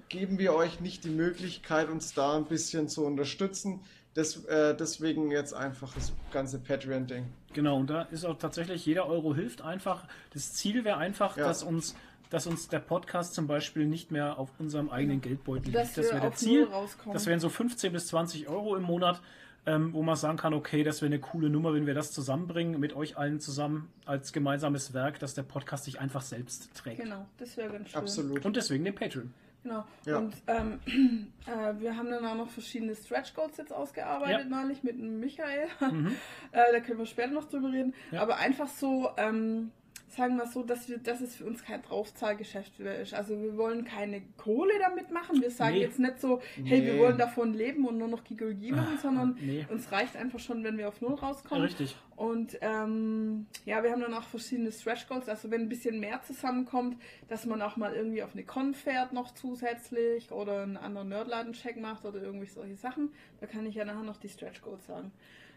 geben 0.09 0.37
wir 0.37 0.53
euch 0.53 0.81
nicht 0.81 1.05
die 1.05 1.09
Möglichkeit, 1.09 1.89
uns 1.89 2.13
da 2.13 2.35
ein 2.35 2.45
bisschen 2.45 2.89
zu 2.89 3.05
unterstützen? 3.05 3.79
Des, 4.15 4.45
äh, 4.45 4.75
deswegen 4.75 5.31
jetzt 5.31 5.53
einfach 5.53 5.93
das 5.95 6.13
ganze 6.31 6.59
Patreon-Ding. 6.59 7.25
Genau, 7.53 7.77
und 7.77 7.89
da 7.89 8.03
ist 8.03 8.25
auch 8.25 8.37
tatsächlich, 8.37 8.85
jeder 8.85 9.07
Euro 9.07 9.33
hilft 9.33 9.61
einfach. 9.63 10.05
Das 10.33 10.53
Ziel 10.53 10.83
wäre 10.83 10.97
einfach, 10.97 11.37
Ja. 11.37 11.45
dass 11.45 11.63
uns 11.63 11.95
dass 12.29 12.47
uns 12.47 12.67
der 12.67 12.79
Podcast 12.79 13.35
zum 13.35 13.45
Beispiel 13.45 13.85
nicht 13.85 14.09
mehr 14.09 14.39
auf 14.39 14.49
unserem 14.57 14.89
eigenen 14.89 15.21
Geldbeutel 15.21 15.71
Dass 15.71 15.83
liegt. 15.95 15.97
Das 15.99 16.11
wäre 16.11 16.21
der 16.21 16.33
Ziel. 16.33 16.67
Das 17.11 17.27
wären 17.27 17.39
so 17.39 17.47
15 17.47 17.93
bis 17.93 18.07
20 18.07 18.49
Euro 18.49 18.75
im 18.75 18.81
Monat, 18.81 19.21
ähm, 19.67 19.93
wo 19.93 20.01
man 20.01 20.15
sagen 20.15 20.37
kann, 20.37 20.55
okay, 20.55 20.83
das 20.83 21.03
wäre 21.03 21.11
eine 21.11 21.19
coole 21.19 21.51
Nummer, 21.51 21.75
wenn 21.75 21.85
wir 21.85 21.93
das 21.93 22.11
zusammenbringen, 22.11 22.79
mit 22.79 22.95
euch 22.95 23.17
allen 23.17 23.39
zusammen 23.39 23.87
als 24.05 24.33
gemeinsames 24.33 24.95
Werk, 24.95 25.19
dass 25.19 25.35
der 25.35 25.43
Podcast 25.43 25.83
sich 25.83 25.99
einfach 25.99 26.23
selbst 26.23 26.73
trägt. 26.73 27.01
Genau, 27.03 27.27
das 27.37 27.55
wäre 27.55 27.71
ganz 27.71 27.89
schön. 27.91 27.99
Absolut. 28.01 28.45
Und 28.47 28.55
deswegen 28.55 28.83
den 28.83 28.95
Patreon. 28.95 29.31
Genau. 29.63 29.85
Ja. 30.05 30.17
Und 30.17 30.35
ähm, 30.47 30.79
äh, 31.47 31.79
wir 31.79 31.95
haben 31.95 32.09
dann 32.09 32.25
auch 32.25 32.35
noch 32.35 32.49
verschiedene 32.49 32.95
Stretch 32.95 33.33
Goals 33.33 33.57
jetzt 33.57 33.71
ausgearbeitet 33.73 34.49
Ja. 34.49 34.61
neulich 34.61 34.83
mit 34.83 34.97
Michael. 34.99 35.67
Mhm. 35.79 36.15
äh, 36.51 36.71
da 36.71 36.79
können 36.81 36.99
wir 36.99 37.05
später 37.05 37.31
noch 37.31 37.45
drüber 37.45 37.71
reden. 37.71 37.93
Ja. 38.11 38.21
Aber 38.21 38.37
einfach 38.37 38.67
so, 38.67 39.11
ähm, 39.17 39.71
sagen 40.15 40.37
wir 40.37 40.45
so, 40.47 40.63
dass 40.63 40.87
wir, 40.89 40.97
dass 40.99 41.21
es 41.21 41.35
für 41.35 41.45
uns 41.45 41.63
kein 41.63 41.81
Draufzahlgeschäft 41.81 42.79
ist. 42.79 43.13
Also 43.13 43.41
wir 43.41 43.57
wollen 43.57 43.83
keine 43.85 44.21
Kohle 44.37 44.73
damit 44.79 45.11
machen. 45.11 45.41
Wir 45.41 45.49
sagen 45.51 45.75
Nee. 45.75 45.81
jetzt 45.81 45.99
nicht 45.99 46.19
so, 46.19 46.41
hey, 46.63 46.83
wir 46.85 46.93
Nee. 46.93 46.99
wollen 46.99 47.17
davon 47.17 47.53
leben 47.53 47.87
und 47.87 47.97
nur 47.97 48.07
noch 48.07 48.23
Gigologie 48.23 48.71
machen, 48.71 48.95
Ah, 48.97 49.01
sondern 49.01 49.37
nee. 49.41 49.65
uns 49.69 49.91
reicht 49.91 50.15
einfach 50.15 50.39
schon, 50.39 50.63
wenn 50.63 50.77
wir 50.77 50.87
auf 50.87 51.01
Null 51.01 51.15
rauskommen. 51.15 51.63
Richtig. 51.63 51.95
Und 52.15 52.57
ähm, 52.61 53.47
ja, 53.65 53.81
wir 53.83 53.91
haben 53.91 54.01
dann 54.01 54.13
auch 54.13 54.23
verschiedene 54.23 54.71
Stretch 54.71 55.07
Goals, 55.07 55.27
also 55.27 55.49
wenn 55.49 55.61
ein 55.61 55.69
bisschen 55.69 55.99
mehr 55.99 56.21
zusammenkommt, 56.21 57.01
dass 57.27 57.45
man 57.47 57.61
auch 57.61 57.75
mal 57.75 57.93
irgendwie 57.93 58.21
auf 58.21 58.33
eine 58.33 58.43
Con 58.43 58.75
fährt 58.75 59.13
noch 59.13 59.33
zusätzlich 59.33 60.31
oder 60.31 60.61
einen 60.61 60.77
anderen 60.77 61.09
Nerdladen-Check 61.09 61.77
macht 61.77 62.05
oder 62.05 62.21
irgendwie 62.21 62.45
solche 62.45 62.75
Sachen. 62.75 63.11
Da 63.41 63.47
kann 63.47 63.65
ich 63.65 63.73
ja 63.75 63.83
nachher 63.83 64.03
noch 64.03 64.17
die 64.17 64.29
Stretch 64.29 64.61
Goals 64.61 64.85
sagen. 64.85 65.11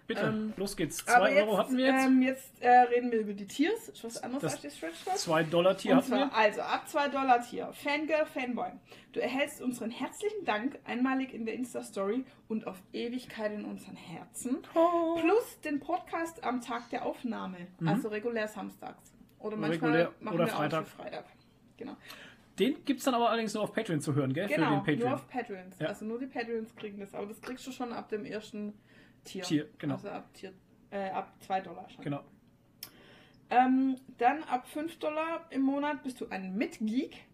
Bitte, 0.06 0.22
Ähm, 0.26 0.52
los 0.56 0.76
geht's. 0.76 1.06
Aber 1.08 1.26
2 1.26 1.34
jetzt, 1.34 1.42
Euro 1.48 1.58
hatten 1.58 1.76
wir 1.76 1.86
jetzt. 1.86 2.06
Ähm, 2.06 2.22
jetzt 2.22 2.62
äh, 2.62 2.68
reden 2.70 3.10
wir 3.10 3.20
über 3.20 3.32
die 3.32 3.46
Tiers. 3.46 3.88
Ist 3.88 4.04
was 4.04 4.22
anderes 4.22 4.42
Das- 4.42 4.52
als 4.52 4.62
die 4.62 4.70
Stretch 4.70 5.04
Goals? 5.04 5.22
2 5.22 5.42
Dollar 5.44 5.76
Tier 5.76 5.96
hatten 5.96 6.10
wir. 6.12 6.32
also 6.34 6.60
ab 6.60 6.88
2 6.88 7.08
Dollar 7.08 7.42
Tier. 7.42 7.72
Fangirl, 7.72 8.24
Fanboy. 8.26 8.70
Du 9.12 9.20
erhältst 9.20 9.60
unseren 9.60 9.90
herzlichen 9.90 10.44
Dank 10.44 10.78
einmalig 10.84 11.32
in 11.34 11.44
der 11.44 11.54
Insta-Story 11.54 12.24
und 12.48 12.66
auf 12.66 12.76
Ewigkeit 12.92 13.52
in 13.52 13.64
unseren 13.64 13.96
Herzen. 13.96 14.58
Oh. 14.74 15.16
Plus 15.20 15.60
den 15.64 15.80
Podcast 15.80 16.44
am 16.44 16.60
Tag 16.60 16.88
der 16.90 17.04
Aufnahme. 17.04 17.66
Mhm. 17.80 17.88
Also 17.88 18.08
regulär 18.08 18.46
samstags. 18.46 19.12
Oder 19.40 19.56
manchmal 19.56 19.90
Regulär 19.90 20.12
machen 20.20 20.34
oder 20.34 20.44
wir 20.46 20.52
Freitag. 20.52 20.82
auch 20.84 20.86
für 20.86 20.96
Freitag. 21.02 21.24
Genau. 21.76 21.96
Den 22.58 22.84
gibt's 22.84 23.04
dann 23.04 23.14
aber 23.14 23.28
allerdings 23.28 23.52
nur 23.54 23.62
auf 23.64 23.72
Patreon 23.72 24.00
zu 24.00 24.14
hören, 24.14 24.32
gell? 24.32 24.46
Genau, 24.48 24.82
nur 24.86 25.14
auf 25.14 25.28
Patreons. 25.28 25.78
Ja. 25.78 25.88
Also 25.88 26.04
nur 26.06 26.18
die 26.18 26.26
Patreons 26.26 26.74
kriegen 26.74 26.98
das. 27.00 27.12
Aber 27.14 27.26
das 27.26 27.40
kriegst 27.42 27.66
du 27.66 27.72
schon 27.72 27.92
ab 27.92 28.08
dem 28.08 28.24
ersten 28.24 28.72
Tier. 29.27 29.43
Tier, 29.43 29.69
genau. 29.78 29.94
Also 29.94 30.09
ab, 30.09 30.32
Tier, 30.35 30.53
äh, 30.90 31.11
ab 31.11 31.32
2 31.40 31.61
Dollar 31.61 31.89
schon. 31.90 32.03
Genau. 32.05 32.20
Ähm, 33.48 33.97
dann 34.19 34.43
ab 34.44 34.66
5 34.66 34.98
Dollar 34.98 35.47
im 35.51 35.62
Monat 35.62 36.03
bist 36.03 36.20
du 36.20 36.27
ein 36.28 36.57
Mitgeek. 36.57 37.24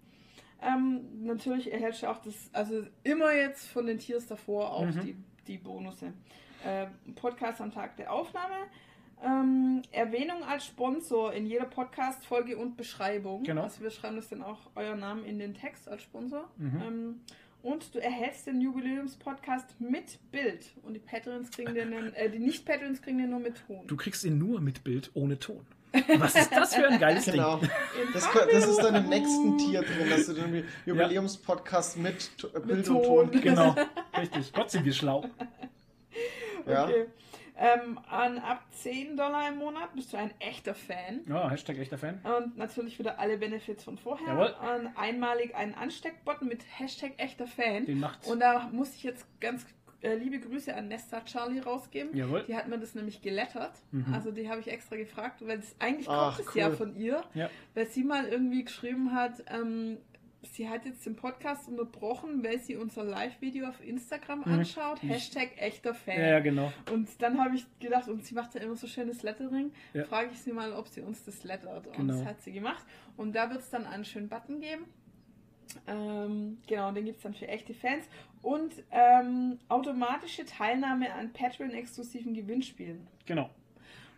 Ähm, 0.60 1.24
natürlich 1.24 1.72
erhältst 1.72 2.02
du 2.02 2.06
auch 2.08 2.18
das, 2.18 2.50
also 2.52 2.84
immer 3.02 3.32
jetzt 3.32 3.66
von 3.68 3.86
den 3.86 3.98
Tiers 3.98 4.26
davor 4.26 4.72
auch 4.72 4.84
Mhm. 4.84 5.00
die, 5.00 5.16
die 5.46 5.58
Bonusse. 5.58 6.12
Äh, 6.64 6.86
Podcast 7.14 7.60
am 7.60 7.72
Tag 7.72 7.96
der 7.96 8.12
Aufnahme. 8.12 8.54
Ähm, 9.24 9.82
Erwähnung 9.90 10.42
als 10.44 10.66
Sponsor 10.66 11.32
in 11.32 11.46
jeder 11.46 11.64
Podcast-Folge 11.64 12.56
und 12.58 12.76
Beschreibung. 12.76 13.42
Genau. 13.44 13.62
Also 13.62 13.80
wir 13.82 13.90
schreiben 13.90 14.16
das 14.16 14.28
dann 14.28 14.42
auch 14.42 14.58
euren 14.74 15.00
Namen 15.00 15.24
in 15.24 15.38
den 15.38 15.54
Text 15.54 15.88
als 15.88 16.02
Sponsor. 16.02 16.48
Mhm. 16.58 16.82
Ähm, 16.86 17.20
und 17.62 17.94
du 17.94 17.98
erhältst 18.00 18.46
den 18.46 18.60
Jubiläumspodcast 18.60 19.80
mit 19.80 20.18
Bild. 20.30 20.66
Und 20.82 20.94
die 20.94 21.00
Patreons 21.00 21.50
kriegen 21.50 21.74
den, 21.74 21.92
äh, 22.14 22.28
die 22.30 22.38
Nicht-Patreons 22.38 23.00
kriegen 23.02 23.18
den 23.18 23.30
nur 23.30 23.40
mit 23.40 23.54
Ton. 23.66 23.86
Du 23.86 23.96
kriegst 23.96 24.24
ihn 24.24 24.38
nur 24.38 24.60
mit 24.60 24.82
Bild, 24.84 25.10
ohne 25.14 25.38
Ton. 25.38 25.64
Was 26.18 26.34
ist 26.34 26.50
das 26.50 26.74
für 26.74 26.88
ein 26.88 26.98
geiles 26.98 27.26
Genau. 27.26 27.58
Ding? 27.58 27.68
In 28.06 28.12
Das, 28.14 28.26
das 28.50 28.66
ist 28.66 28.78
dann 28.82 28.94
im 28.94 29.08
nächsten 29.10 29.58
Tier 29.58 29.82
drin, 29.82 30.08
dass 30.08 30.26
du 30.26 30.32
den 30.32 30.64
Jubiläumspodcast 30.86 31.98
mit 31.98 32.30
T- 32.38 32.46
Bild 32.60 32.88
und 32.88 33.04
Ton. 33.04 33.30
Ton. 33.30 33.40
Genau, 33.42 33.76
richtig. 34.18 34.52
Gott 34.54 34.70
sind 34.70 34.84
wir 34.86 34.92
schlau. 34.94 35.24
Ja. 36.66 36.88
Ähm, 37.62 38.00
an 38.10 38.38
ab 38.38 38.64
10 38.70 39.16
Dollar 39.16 39.48
im 39.48 39.58
Monat 39.58 39.94
bist 39.94 40.12
du 40.12 40.16
ein 40.16 40.32
echter 40.40 40.74
Fan. 40.74 41.20
Ja, 41.28 41.48
Hashtag 41.48 41.78
echter 41.78 41.96
Fan. 41.96 42.20
Und 42.24 42.58
natürlich 42.58 42.98
wieder 42.98 43.20
alle 43.20 43.38
Benefits 43.38 43.84
von 43.84 43.98
vorher. 43.98 44.26
Jawohl. 44.26 44.54
Und 44.74 44.96
einmalig 44.96 45.54
einen 45.54 45.74
Ansteckbutton 45.74 46.48
mit 46.48 46.64
Hashtag 46.76 47.12
echter 47.18 47.46
Fan. 47.46 47.86
Den 47.86 48.00
macht. 48.00 48.26
Und 48.26 48.40
da 48.40 48.68
muss 48.72 48.96
ich 48.96 49.04
jetzt 49.04 49.24
ganz 49.40 49.64
äh, 50.02 50.16
liebe 50.16 50.40
Grüße 50.40 50.74
an 50.74 50.88
Nesta 50.88 51.20
Charlie 51.20 51.60
rausgeben. 51.60 52.16
Jawohl. 52.16 52.42
Die 52.48 52.56
hat 52.56 52.66
mir 52.66 52.80
das 52.80 52.96
nämlich 52.96 53.22
gelettert. 53.22 53.74
Mhm. 53.92 54.12
Also 54.12 54.32
die 54.32 54.48
habe 54.48 54.60
ich 54.60 54.66
extra 54.66 54.96
gefragt, 54.96 55.46
weil 55.46 55.58
das, 55.58 55.76
eigentlich 55.78 56.08
Ach, 56.08 56.34
kommt 56.34 56.48
es 56.48 56.54
cool. 56.56 56.60
ja 56.60 56.70
von 56.72 56.96
ihr. 56.96 57.22
Ja. 57.34 57.48
Weil 57.74 57.86
sie 57.86 58.02
mal 58.02 58.26
irgendwie 58.26 58.64
geschrieben 58.64 59.14
hat, 59.14 59.44
ähm, 59.46 59.98
sie 60.42 60.68
hat 60.68 60.84
jetzt 60.84 61.06
den 61.06 61.14
Podcast 61.16 61.68
unterbrochen, 61.68 62.42
weil 62.42 62.58
sie 62.58 62.76
unser 62.76 63.04
Live-Video 63.04 63.68
auf 63.68 63.82
Instagram 63.84 64.40
Mhm. 64.40 64.52
anschaut. 64.52 65.02
Hashtag 65.02 65.50
echter 65.56 65.94
Fan. 65.94 66.18
Ja, 66.18 66.26
ja, 66.30 66.40
genau. 66.40 66.72
Und 66.92 67.08
dann 67.22 67.38
habe 67.42 67.54
ich 67.56 67.64
gedacht, 67.78 68.08
und 68.08 68.24
sie 68.24 68.34
macht 68.34 68.54
ja 68.54 68.60
immer 68.60 68.74
so 68.76 68.86
schönes 68.86 69.22
Lettering, 69.22 69.72
Ja. 69.94 70.04
frage 70.04 70.30
ich 70.32 70.38
sie 70.40 70.52
mal, 70.52 70.72
ob 70.72 70.88
sie 70.88 71.00
uns 71.00 71.24
das 71.24 71.44
lettert. 71.44 71.86
Und 71.86 71.96
Genau. 71.96 72.14
das 72.14 72.24
hat 72.24 72.42
sie 72.42 72.52
gemacht. 72.52 72.84
Und 73.16 73.34
da 73.34 73.48
wird 73.50 73.60
es 73.60 73.70
dann 73.70 73.86
einen 73.86 74.04
schönen 74.04 74.28
Button 74.28 74.60
geben. 74.60 74.84
Ähm, 75.86 76.58
genau, 76.66 76.88
und 76.88 76.96
den 76.96 77.04
gibt 77.06 77.16
es 77.18 77.22
dann 77.22 77.34
für 77.34 77.48
echte 77.48 77.72
Fans. 77.72 78.04
Und 78.42 78.72
ähm, 78.90 79.58
automatische 79.68 80.44
Teilnahme 80.44 81.12
an 81.14 81.32
Patreon-exklusiven 81.32 82.34
Gewinnspielen. 82.34 83.06
Genau. 83.26 83.48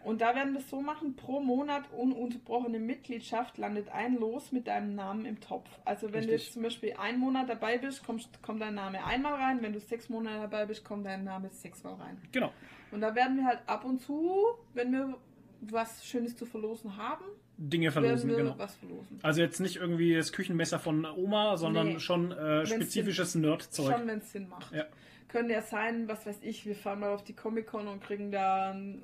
Und 0.04 0.20
da 0.20 0.34
werden 0.34 0.52
wir 0.52 0.60
es 0.60 0.68
so 0.68 0.82
machen, 0.82 1.16
pro 1.16 1.40
Monat 1.40 1.84
ununterbrochene 1.92 2.78
Mitgliedschaft 2.78 3.56
landet 3.56 3.88
ein 3.88 4.16
Los 4.16 4.52
mit 4.52 4.66
deinem 4.66 4.94
Namen 4.94 5.24
im 5.24 5.40
Topf. 5.40 5.68
Also 5.84 6.08
wenn 6.12 6.26
du 6.26 6.32
Richtig. 6.32 6.42
jetzt 6.42 6.52
zum 6.52 6.62
Beispiel 6.62 6.94
einen 6.98 7.18
Monat 7.18 7.48
dabei 7.48 7.78
bist, 7.78 8.04
kommst, 8.04 8.42
kommt 8.42 8.60
dein 8.60 8.74
Name 8.74 9.02
einmal 9.04 9.34
rein. 9.34 9.62
Wenn 9.62 9.72
du 9.72 9.80
sechs 9.80 10.10
Monate 10.10 10.42
dabei 10.42 10.66
bist, 10.66 10.84
kommt 10.84 11.06
dein 11.06 11.24
Name 11.24 11.48
sechsmal 11.50 11.94
rein. 11.94 12.20
Genau. 12.32 12.52
Und 12.92 13.00
da 13.00 13.14
werden 13.14 13.38
wir 13.38 13.46
halt 13.46 13.60
ab 13.66 13.84
und 13.84 14.00
zu, 14.00 14.44
wenn 14.74 14.92
wir 14.92 15.16
was 15.62 16.04
Schönes 16.04 16.36
zu 16.36 16.44
verlosen 16.44 16.98
haben, 16.98 17.24
Dinge 17.56 17.90
verlosen, 17.90 18.28
genau. 18.30 18.54
verlosen. 18.54 19.20
Also 19.22 19.40
jetzt 19.40 19.60
nicht 19.60 19.76
irgendwie 19.76 20.14
das 20.14 20.32
Küchenmesser 20.32 20.78
von 20.78 21.04
Oma, 21.04 21.56
sondern 21.56 21.94
Nee. 21.94 21.98
schon 22.00 22.32
äh, 22.32 22.66
spezifisches 22.66 23.36
Nerdzeug. 23.36 23.96
Schon, 23.96 24.06
wenn 24.08 24.18
es 24.18 24.32
Sinn 24.32 24.48
macht. 24.48 24.74
Ja. 24.74 24.84
Könnte 25.28 25.52
ja 25.52 25.62
sein, 25.62 26.08
was 26.08 26.26
weiß 26.26 26.40
ich, 26.42 26.66
wir 26.66 26.74
fahren 26.74 27.00
mal 27.00 27.12
auf 27.14 27.24
die 27.24 27.32
Comic-Con 27.32 27.88
und 27.88 28.02
kriegen 28.02 28.30
da 28.30 28.70
einen 28.70 29.02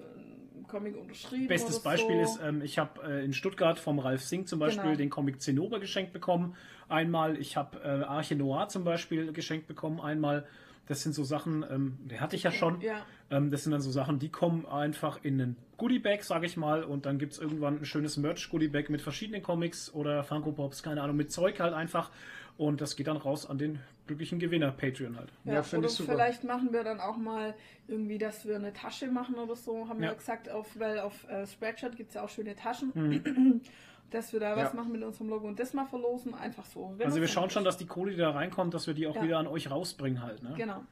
Comic 0.70 0.96
unterschrieben. 0.96 1.46
Bestes 1.48 1.76
oder 1.76 1.84
Beispiel 1.84 2.24
so. 2.26 2.34
ist, 2.34 2.40
ähm, 2.42 2.62
ich 2.62 2.78
habe 2.78 3.02
äh, 3.02 3.24
in 3.24 3.32
Stuttgart 3.32 3.78
vom 3.78 3.98
Ralf 3.98 4.22
Singh 4.22 4.46
zum 4.46 4.58
Beispiel 4.58 4.82
Genau. 4.84 4.96
den 4.96 5.10
Comic 5.10 5.40
Zinnober 5.42 5.80
geschenkt 5.80 6.12
bekommen. 6.12 6.54
Einmal, 6.88 7.36
ich 7.38 7.56
habe 7.56 7.78
äh, 7.82 8.04
Arche 8.04 8.36
Noir 8.36 8.68
zum 8.68 8.84
Beispiel 8.84 9.32
geschenkt 9.32 9.66
bekommen. 9.66 10.00
Einmal, 10.00 10.46
das 10.86 11.02
sind 11.02 11.14
so 11.14 11.22
Sachen, 11.24 11.64
ähm, 11.70 11.98
die 12.10 12.18
hatte 12.20 12.34
ich 12.36 12.42
ja 12.42 12.50
schon. 12.50 12.80
Ja, 12.80 13.04
Ähm, 13.30 13.50
das 13.50 13.62
sind 13.62 13.70
dann 13.70 13.80
so 13.80 13.90
Sachen, 13.92 14.18
die 14.18 14.28
kommen 14.28 14.66
einfach 14.66 15.20
in 15.22 15.40
einen 15.40 15.56
Goodiebag, 15.76 16.22
sage 16.24 16.46
ich 16.46 16.56
mal, 16.56 16.82
und 16.82 17.06
dann 17.06 17.18
gibt 17.18 17.34
es 17.34 17.38
irgendwann 17.38 17.78
ein 17.78 17.84
schönes 17.84 18.16
Merch-Goodiebag 18.16 18.88
mit 18.90 19.00
verschiedenen 19.00 19.40
Comics 19.42 19.94
oder 19.94 20.24
Funko 20.24 20.50
Pops, 20.52 20.82
keine 20.82 21.00
Ahnung, 21.02 21.16
mit 21.16 21.30
Zeug 21.30 21.60
halt 21.60 21.72
einfach. 21.74 22.10
Und 22.60 22.82
das 22.82 22.94
geht 22.94 23.06
dann 23.06 23.16
raus 23.16 23.48
an 23.48 23.56
den 23.56 23.78
glücklichen 24.06 24.38
Gewinner, 24.38 24.70
Patreon 24.70 25.16
halt. 25.16 25.32
ja, 25.44 25.54
Ja, 25.54 25.62
finde 25.62 25.86
ich 25.86 25.94
super. 25.94 26.12
vielleicht 26.12 26.44
machen 26.44 26.74
wir 26.74 26.84
dann 26.84 27.00
auch 27.00 27.16
mal 27.16 27.54
irgendwie, 27.88 28.18
dass 28.18 28.46
wir 28.46 28.56
eine 28.56 28.74
Tasche 28.74 29.06
machen 29.08 29.36
oder 29.36 29.56
so, 29.56 29.88
haben 29.88 29.98
wir 30.00 30.08
Ja. 30.08 30.12
ja 30.12 30.18
gesagt, 30.18 30.50
auf, 30.50 30.78
weil 30.78 30.98
auf 30.98 31.26
äh, 31.30 31.46
Spreadshirt 31.46 31.96
gibt 31.96 32.10
es 32.10 32.16
ja 32.16 32.22
auch 32.22 32.28
schöne 32.28 32.54
Taschen. 32.54 32.90
Mhm. 32.94 33.62
Dass 34.10 34.32
wir 34.34 34.40
da 34.40 34.56
was 34.56 34.72
Ja. 34.72 34.74
machen 34.74 34.92
mit 34.92 35.02
unserem 35.02 35.30
Logo 35.30 35.46
und 35.48 35.58
das 35.58 35.72
mal 35.72 35.86
verlosen, 35.86 36.34
einfach 36.34 36.66
so. 36.66 36.92
Wenn 36.98 37.06
Also 37.06 37.20
wir 37.22 37.28
schauen 37.28 37.48
schon, 37.48 37.64
dass 37.64 37.78
die 37.78 37.86
Kohle, 37.86 38.10
die 38.10 38.18
da 38.18 38.30
reinkommt, 38.32 38.74
dass 38.74 38.86
wir 38.86 38.92
die 38.92 39.06
auch 39.06 39.14
Ja. 39.16 39.22
wieder 39.22 39.38
an 39.38 39.46
euch 39.46 39.70
rausbringen 39.70 40.20
halt. 40.22 40.42
Ne? 40.42 40.52
Genau. 40.58 40.82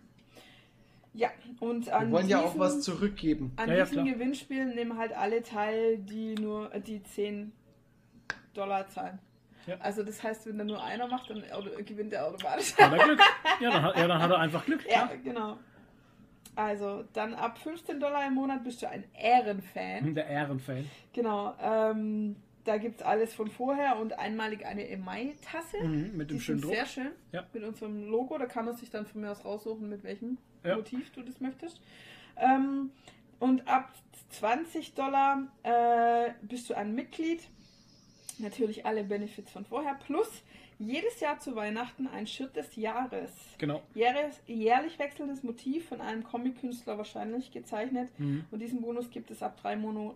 Ja, 1.12 1.28
und 1.60 1.90
an 1.90 2.06
Wir 2.06 2.12
wollen 2.12 2.28
ja 2.28 2.38
auch 2.40 2.44
diesen- 2.52 2.60
was 2.60 2.80
zurückgeben. 2.80 3.52
An 3.56 3.68
Ja, 3.68 3.74
ja, 3.74 3.84
diesen 3.84 4.04
klar. 4.04 4.14
Gewinnspielen 4.14 4.74
nehmen 4.74 4.96
halt 4.96 5.12
alle 5.14 5.42
teil, 5.42 5.98
die 5.98 6.34
nur 6.36 6.70
die 6.78 7.02
10 7.02 7.52
Dollar 8.54 8.86
zahlen. 8.88 9.18
Ja. 9.68 9.76
Also 9.80 10.02
das 10.02 10.22
heißt, 10.22 10.46
wenn 10.46 10.58
da 10.58 10.64
nur 10.64 10.82
einer 10.82 11.06
macht, 11.06 11.30
dann 11.30 11.42
gewinnt 11.84 12.12
er 12.12 12.26
automatisch. 12.26 12.76
Hat 12.76 12.92
er 12.92 13.04
Glück? 13.04 13.20
Ja 13.60 13.70
dann, 13.70 13.82
hat, 13.82 13.96
ja, 13.96 14.06
dann 14.08 14.22
hat 14.22 14.30
er 14.30 14.38
einfach 14.38 14.64
Glück. 14.64 14.84
ja, 14.90 15.06
Klar. 15.06 15.16
genau. 15.18 15.58
Also, 16.56 17.04
dann 17.12 17.34
ab 17.34 17.56
15 17.58 18.00
Dollar 18.00 18.26
im 18.26 18.34
Monat 18.34 18.64
bist 18.64 18.82
du 18.82 18.88
ein 18.88 19.04
Ehrenfan. 19.14 20.14
Der 20.16 20.26
Ehrenfan. 20.26 20.90
Genau. 21.12 21.54
Ähm, 21.62 22.34
da 22.64 22.78
gibt 22.78 22.96
es 23.00 23.06
alles 23.06 23.32
von 23.32 23.48
vorher 23.48 23.96
und 23.98 24.18
einmalig 24.18 24.66
eine 24.66 24.88
Emai-Tasse. 24.88 25.80
Mhm, 25.84 26.16
mit 26.16 26.30
Die 26.30 26.34
dem 26.34 26.40
schönen 26.40 26.58
sind 26.58 26.64
Druck. 26.68 26.74
sehr 26.74 26.86
schön. 26.86 27.10
Ja. 27.30 27.46
Mit 27.52 27.62
unserem 27.62 28.08
Logo. 28.08 28.36
Da 28.38 28.46
kann 28.46 28.64
man 28.64 28.74
sich 28.76 28.90
dann 28.90 29.06
von 29.06 29.20
mir 29.20 29.30
aus 29.30 29.44
raussuchen, 29.44 29.88
mit 29.88 30.02
welchem 30.02 30.38
Ja. 30.64 30.74
Motiv 30.76 31.12
du 31.12 31.22
das 31.22 31.40
möchtest. 31.40 31.80
Ähm, 32.36 32.90
und 33.38 33.68
ab 33.68 33.92
20 34.30 34.94
Dollar 34.94 35.42
äh, 35.62 36.30
bist 36.42 36.68
du 36.70 36.74
ein 36.76 36.92
Mitglied. 36.94 37.48
Natürlich 38.38 38.86
alle 38.86 39.04
Benefits 39.04 39.50
von 39.50 39.64
vorher. 39.64 39.94
Plus 39.94 40.28
jedes 40.78 41.18
Jahr 41.20 41.40
zu 41.40 41.56
Weihnachten 41.56 42.06
ein 42.06 42.26
Shirt 42.26 42.54
des 42.54 42.76
Jahres. 42.76 43.32
Genau. 43.58 43.82
Jährlich, 43.94 44.34
jährlich 44.46 44.98
wechselndes 44.98 45.42
Motiv 45.42 45.88
von 45.88 46.00
einem 46.00 46.22
Comic-Künstler 46.22 46.96
wahrscheinlich 46.98 47.50
gezeichnet. 47.50 48.08
Mhm. 48.18 48.44
Und 48.50 48.60
diesen 48.60 48.80
Bonus 48.80 49.10
gibt 49.10 49.30
es 49.32 49.42
ab 49.42 49.60
drei, 49.60 49.74
Mono, 49.74 50.14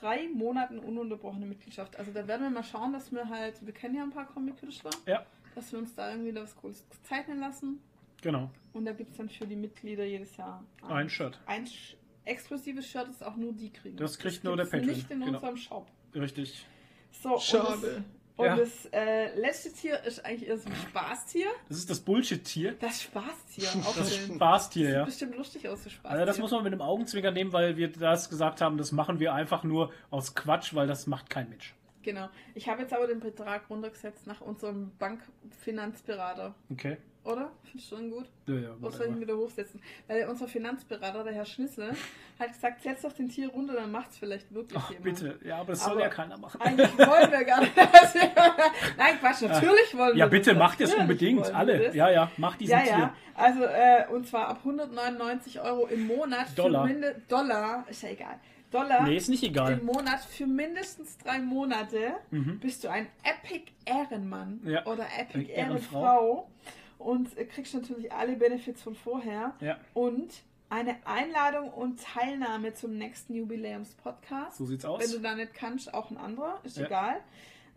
drei 0.00 0.28
Monaten 0.28 0.78
ununterbrochene 0.78 1.46
Mitgliedschaft. 1.46 1.96
Also 1.98 2.12
da 2.12 2.28
werden 2.28 2.42
wir 2.42 2.50
mal 2.50 2.62
schauen, 2.62 2.92
dass 2.92 3.10
wir 3.10 3.28
halt, 3.28 3.64
wir 3.66 3.72
kennen 3.74 3.96
ja 3.96 4.04
ein 4.04 4.10
paar 4.10 4.26
Comic-Künstler, 4.26 4.90
Ja, 5.06 5.26
dass 5.56 5.72
wir 5.72 5.80
uns 5.80 5.92
da 5.96 6.10
irgendwie 6.12 6.34
was 6.34 6.54
Cooles 6.56 6.86
zeichnen 7.02 7.40
lassen. 7.40 7.80
genau. 8.22 8.50
Und 8.72 8.84
da 8.84 8.92
gibt 8.92 9.10
es 9.10 9.16
dann 9.16 9.28
für 9.28 9.46
die 9.48 9.56
Mitglieder 9.56 10.04
jedes 10.04 10.36
Jahr 10.36 10.62
Ein 10.86 11.10
Shirt. 11.10 11.40
ein 11.46 11.66
sch- 11.66 11.94
exklusives 12.24 12.86
Shirt, 12.86 13.08
das 13.08 13.20
auch 13.24 13.34
nur 13.34 13.52
die 13.52 13.70
kriegen. 13.72 13.96
Das 13.96 14.16
kriegt 14.16 14.44
nur 14.44 14.56
der 14.56 14.66
Patron, 14.66 14.86
nicht 14.86 15.10
in 15.10 15.18
genau. 15.20 15.34
unserem 15.38 15.56
Shop. 15.56 15.88
Richtig. 16.14 16.64
So, 17.10 17.34
und 17.34 17.42
Schade. 17.42 17.76
das, 17.80 18.02
und 18.36 18.44
Ja. 18.46 18.56
das 18.56 18.86
äh, 18.92 19.34
letzte 19.40 19.72
Tier 19.72 20.00
ist 20.04 20.24
eigentlich 20.24 20.48
eher 20.48 20.56
so 20.58 20.68
ein 20.68 20.74
Spaßtier. 20.76 21.48
Das 21.68 21.78
ist 21.78 21.90
das 21.90 21.98
Bullshit-Tier. 22.00 22.76
Das 22.78 23.02
Spaßtier. 23.02 23.68
Auch 23.84 23.96
Das 23.96 24.14
schön. 24.16 24.36
Spaßtier, 24.36 24.86
Sieht 24.86 24.94
ja. 24.94 25.04
bestimmt 25.04 25.36
lustig 25.36 25.68
aus, 25.68 25.82
so 25.82 25.90
Spaßtier. 25.90 26.10
Also 26.10 26.24
das 26.24 26.38
muss 26.38 26.50
man 26.52 26.62
mit 26.62 26.72
einem 26.72 26.82
Augenzwinkern 26.82 27.34
nehmen, 27.34 27.52
weil 27.52 27.76
wir 27.76 27.90
das 27.90 28.28
gesagt 28.30 28.60
haben, 28.60 28.78
das 28.78 28.92
machen 28.92 29.18
wir 29.18 29.34
einfach 29.34 29.64
nur 29.64 29.92
aus 30.10 30.34
Quatsch, 30.36 30.74
weil 30.74 30.86
das 30.86 31.06
macht 31.08 31.28
kein 31.30 31.48
Mensch. 31.48 31.74
Genau. 32.02 32.28
Ich 32.54 32.68
habe 32.68 32.82
jetzt 32.82 32.92
aber 32.94 33.08
den 33.08 33.18
Betrag 33.20 33.68
runtergesetzt 33.68 34.26
nach 34.28 34.40
unserem 34.40 34.92
Bankfinanzberater. 34.98 36.54
Okay. 36.70 36.96
Oder? 37.30 37.50
Findest 37.64 37.92
du 37.92 37.96
schon 37.96 38.10
gut? 38.10 38.24
Ja, 38.46 38.54
ja, 38.54 38.68
Oder 38.80 38.90
soll 38.90 39.08
ich 39.14 39.20
wieder 39.20 39.36
hochsetzen? 39.36 39.82
Weil 40.06 40.26
unser 40.28 40.48
Finanzberater, 40.48 41.22
der 41.24 41.34
Herr 41.34 41.44
Schnissel, 41.44 41.90
hat 42.38 42.48
gesagt, 42.52 42.82
setz 42.82 43.02
doch 43.02 43.12
den 43.12 43.28
Tier 43.28 43.50
runter, 43.50 43.74
dann 43.74 43.92
macht 43.92 44.10
es 44.12 44.16
vielleicht 44.18 44.52
wirklich 44.54 44.78
Ach, 44.78 44.90
jemand. 44.90 45.04
bitte. 45.20 45.38
Ja, 45.44 45.58
aber 45.58 45.72
das 45.72 45.84
soll 45.84 45.92
Aber 45.92 46.00
ja 46.00 46.08
keiner 46.08 46.38
machen. 46.38 46.60
Eigentlich 46.62 46.96
wollen 46.98 47.30
wir 47.30 47.44
gar 47.44 47.60
nicht. 47.60 47.76
Nein, 48.96 49.18
Quatsch, 49.20 49.42
natürlich 49.42 49.96
wollen 49.96 50.12
wir 50.14 50.18
Ja, 50.20 50.26
bitte, 50.26 50.50
das. 50.50 50.58
macht 50.58 50.80
es 50.80 50.94
unbedingt. 50.94 51.54
Alle. 51.54 51.94
Ja, 51.94 52.10
ja, 52.10 52.30
macht 52.38 52.60
diesen 52.60 52.72
Ja, 52.72 52.80
Tier. 52.80 52.90
ja. 52.98 53.14
Also, 53.34 53.62
äh, 53.64 54.06
und 54.10 54.26
zwar 54.26 54.48
ab 54.48 54.58
199 54.64 55.60
Euro 55.60 55.86
im 55.86 56.06
Monat. 56.06 56.46
Dollar. 56.56 56.86
Minde 56.86 57.20
Dollar, 57.28 57.84
ist 57.88 58.02
ja 58.02 58.08
egal. 58.10 58.40
Dollar 58.70 59.02
Nee, 59.04 59.16
ist 59.16 59.28
nicht 59.28 59.42
egal. 59.44 59.72
im 59.72 59.86
Monat 59.86 60.20
für 60.20 60.46
mindestens 60.46 61.16
drei 61.18 61.38
Monate 61.38 62.12
Mhm. 62.30 62.58
bist 62.60 62.84
du 62.84 62.88
ein 62.88 63.06
Epic 63.22 63.72
Ehrenmann 63.86 64.60
Ja. 64.64 64.84
oder 64.86 65.04
Epic 65.18 65.38
Epic 65.40 65.52
Ehrenfrau. 65.52 66.02
Ehrenfrau 66.02 66.50
und 66.98 67.36
äh, 67.38 67.44
kriegst 67.44 67.74
natürlich 67.74 68.12
alle 68.12 68.36
Benefits 68.36 68.82
von 68.82 68.94
vorher 68.94 69.54
Ja, 69.60 69.78
und 69.94 70.42
eine 70.70 70.96
Einladung 71.06 71.70
und 71.72 72.00
Teilnahme 72.02 72.74
zum 72.74 72.98
nächsten 72.98 73.34
Jubiläums-Podcast. 73.34 74.58
so 74.58 74.66
sieht's 74.66 74.84
Wenn 74.84 74.90
aus. 74.90 75.10
du 75.12 75.18
da 75.20 75.34
nicht 75.34 75.54
kannst, 75.54 75.92
auch 75.94 76.10
ein 76.10 76.16
anderer, 76.18 76.60
ist 76.64 76.76
Ja. 76.76 76.86
egal. 76.86 77.20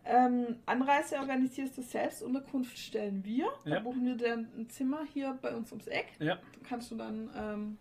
Ähm, 0.04 0.56
Anreise 0.66 1.16
organisierst 1.20 1.78
du 1.78 1.82
selbst, 1.82 2.22
Unterkunft 2.24 2.76
stellen 2.76 3.24
wir. 3.24 3.46
Da 3.64 3.70
Ja. 3.76 3.80
buchen 3.80 4.04
wir 4.04 4.16
dir 4.16 4.34
ein 4.34 4.68
Zimmer 4.68 5.04
hier 5.12 5.38
bei 5.40 5.54
uns 5.54 5.70
ums 5.70 5.86
Eck. 5.86 6.06
Ja, 6.18 6.34
Da 6.36 6.68
kannst 6.68 6.90
du 6.90 6.96
dann 6.96 7.30
ähm, 7.36 7.78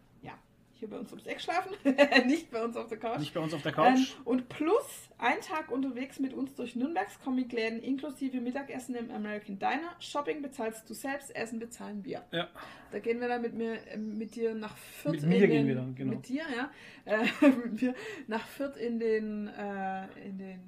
hier 0.82 0.90
bei 0.90 0.98
uns 0.98 1.12
ums 1.12 1.26
Eck 1.28 1.40
schlafen, 1.40 1.72
nicht 2.28 2.52
bei 2.52 2.64
uns 2.64 2.76
auf 2.76 2.88
der 2.88 2.98
Couch. 2.98 3.20
nicht 3.20 3.34
bei 3.34 3.40
uns 3.40 3.54
auf 3.54 3.62
der 3.62 3.72
Ähm, 3.78 3.96
Couch. 3.96 4.16
und 4.26 4.50
plus 4.50 5.10
ein 5.20 5.40
Tag 5.42 5.72
unterwegs 5.72 6.20
mit 6.20 6.34
uns 6.34 6.54
durch 6.56 6.76
Nürnbergs 6.76 7.20
Comicläden 7.24 7.82
inklusive 7.82 8.42
Mittagessen 8.42 8.96
im 8.96 9.12
American 9.12 9.60
Diner. 9.60 9.96
Shopping 10.00 10.42
bezahlst 10.42 10.90
du 10.90 10.94
selbst, 10.96 11.34
Essen 11.36 11.60
bezahlen 11.60 12.04
wir. 12.04 12.24
Ja, 12.32 12.50
Da 12.92 13.00
gehen 13.00 13.22
wir 13.22 13.28
dann 13.30 13.42
mit 13.44 13.54
mir, 13.54 13.76
äh, 13.88 13.96
mit 13.98 14.36
dir 14.36 14.54
nach 14.56 14.76
Fürth. 14.76 15.14
Mit 15.14 15.24
mir 15.24 15.36
in 15.36 15.42
gehen 15.42 15.52
den, 15.52 15.68
wir 15.68 15.76
dann, 15.76 15.96
genau. 15.96 16.12
Mit 16.16 16.28
dir, 16.28 16.44
ja. 16.56 16.72
Äh, 17.06 17.28
mit 17.48 17.82
mir 17.82 17.96
nach 18.28 18.46
Fürth 18.48 18.76
in 18.78 19.00
den, 19.00 19.48
äh, 19.50 20.06
in 20.26 20.38
den, 20.40 20.60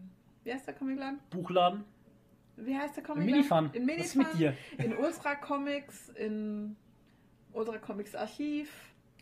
wie 0.44 0.54
heißt 0.54 0.68
der 0.68 0.76
Comicladen? 0.76 1.20
Buchladen. 1.32 1.84
Wie 2.56 2.78
heißt 2.78 2.96
der 2.98 3.04
Im 3.04 3.08
Comicladen? 3.08 3.32
Minifan. 3.36 3.70
In 3.74 3.88
Was 3.88 4.06
ist 4.06 4.16
Minifan. 4.16 4.32
mit 4.32 4.40
dir? 4.40 4.58
In 4.86 4.96
Ultra 4.96 5.34
Comics, 5.36 6.10
in 6.10 6.76
Ultra 7.52 7.80
Comics 7.80 8.14
Archiv, 8.14 8.70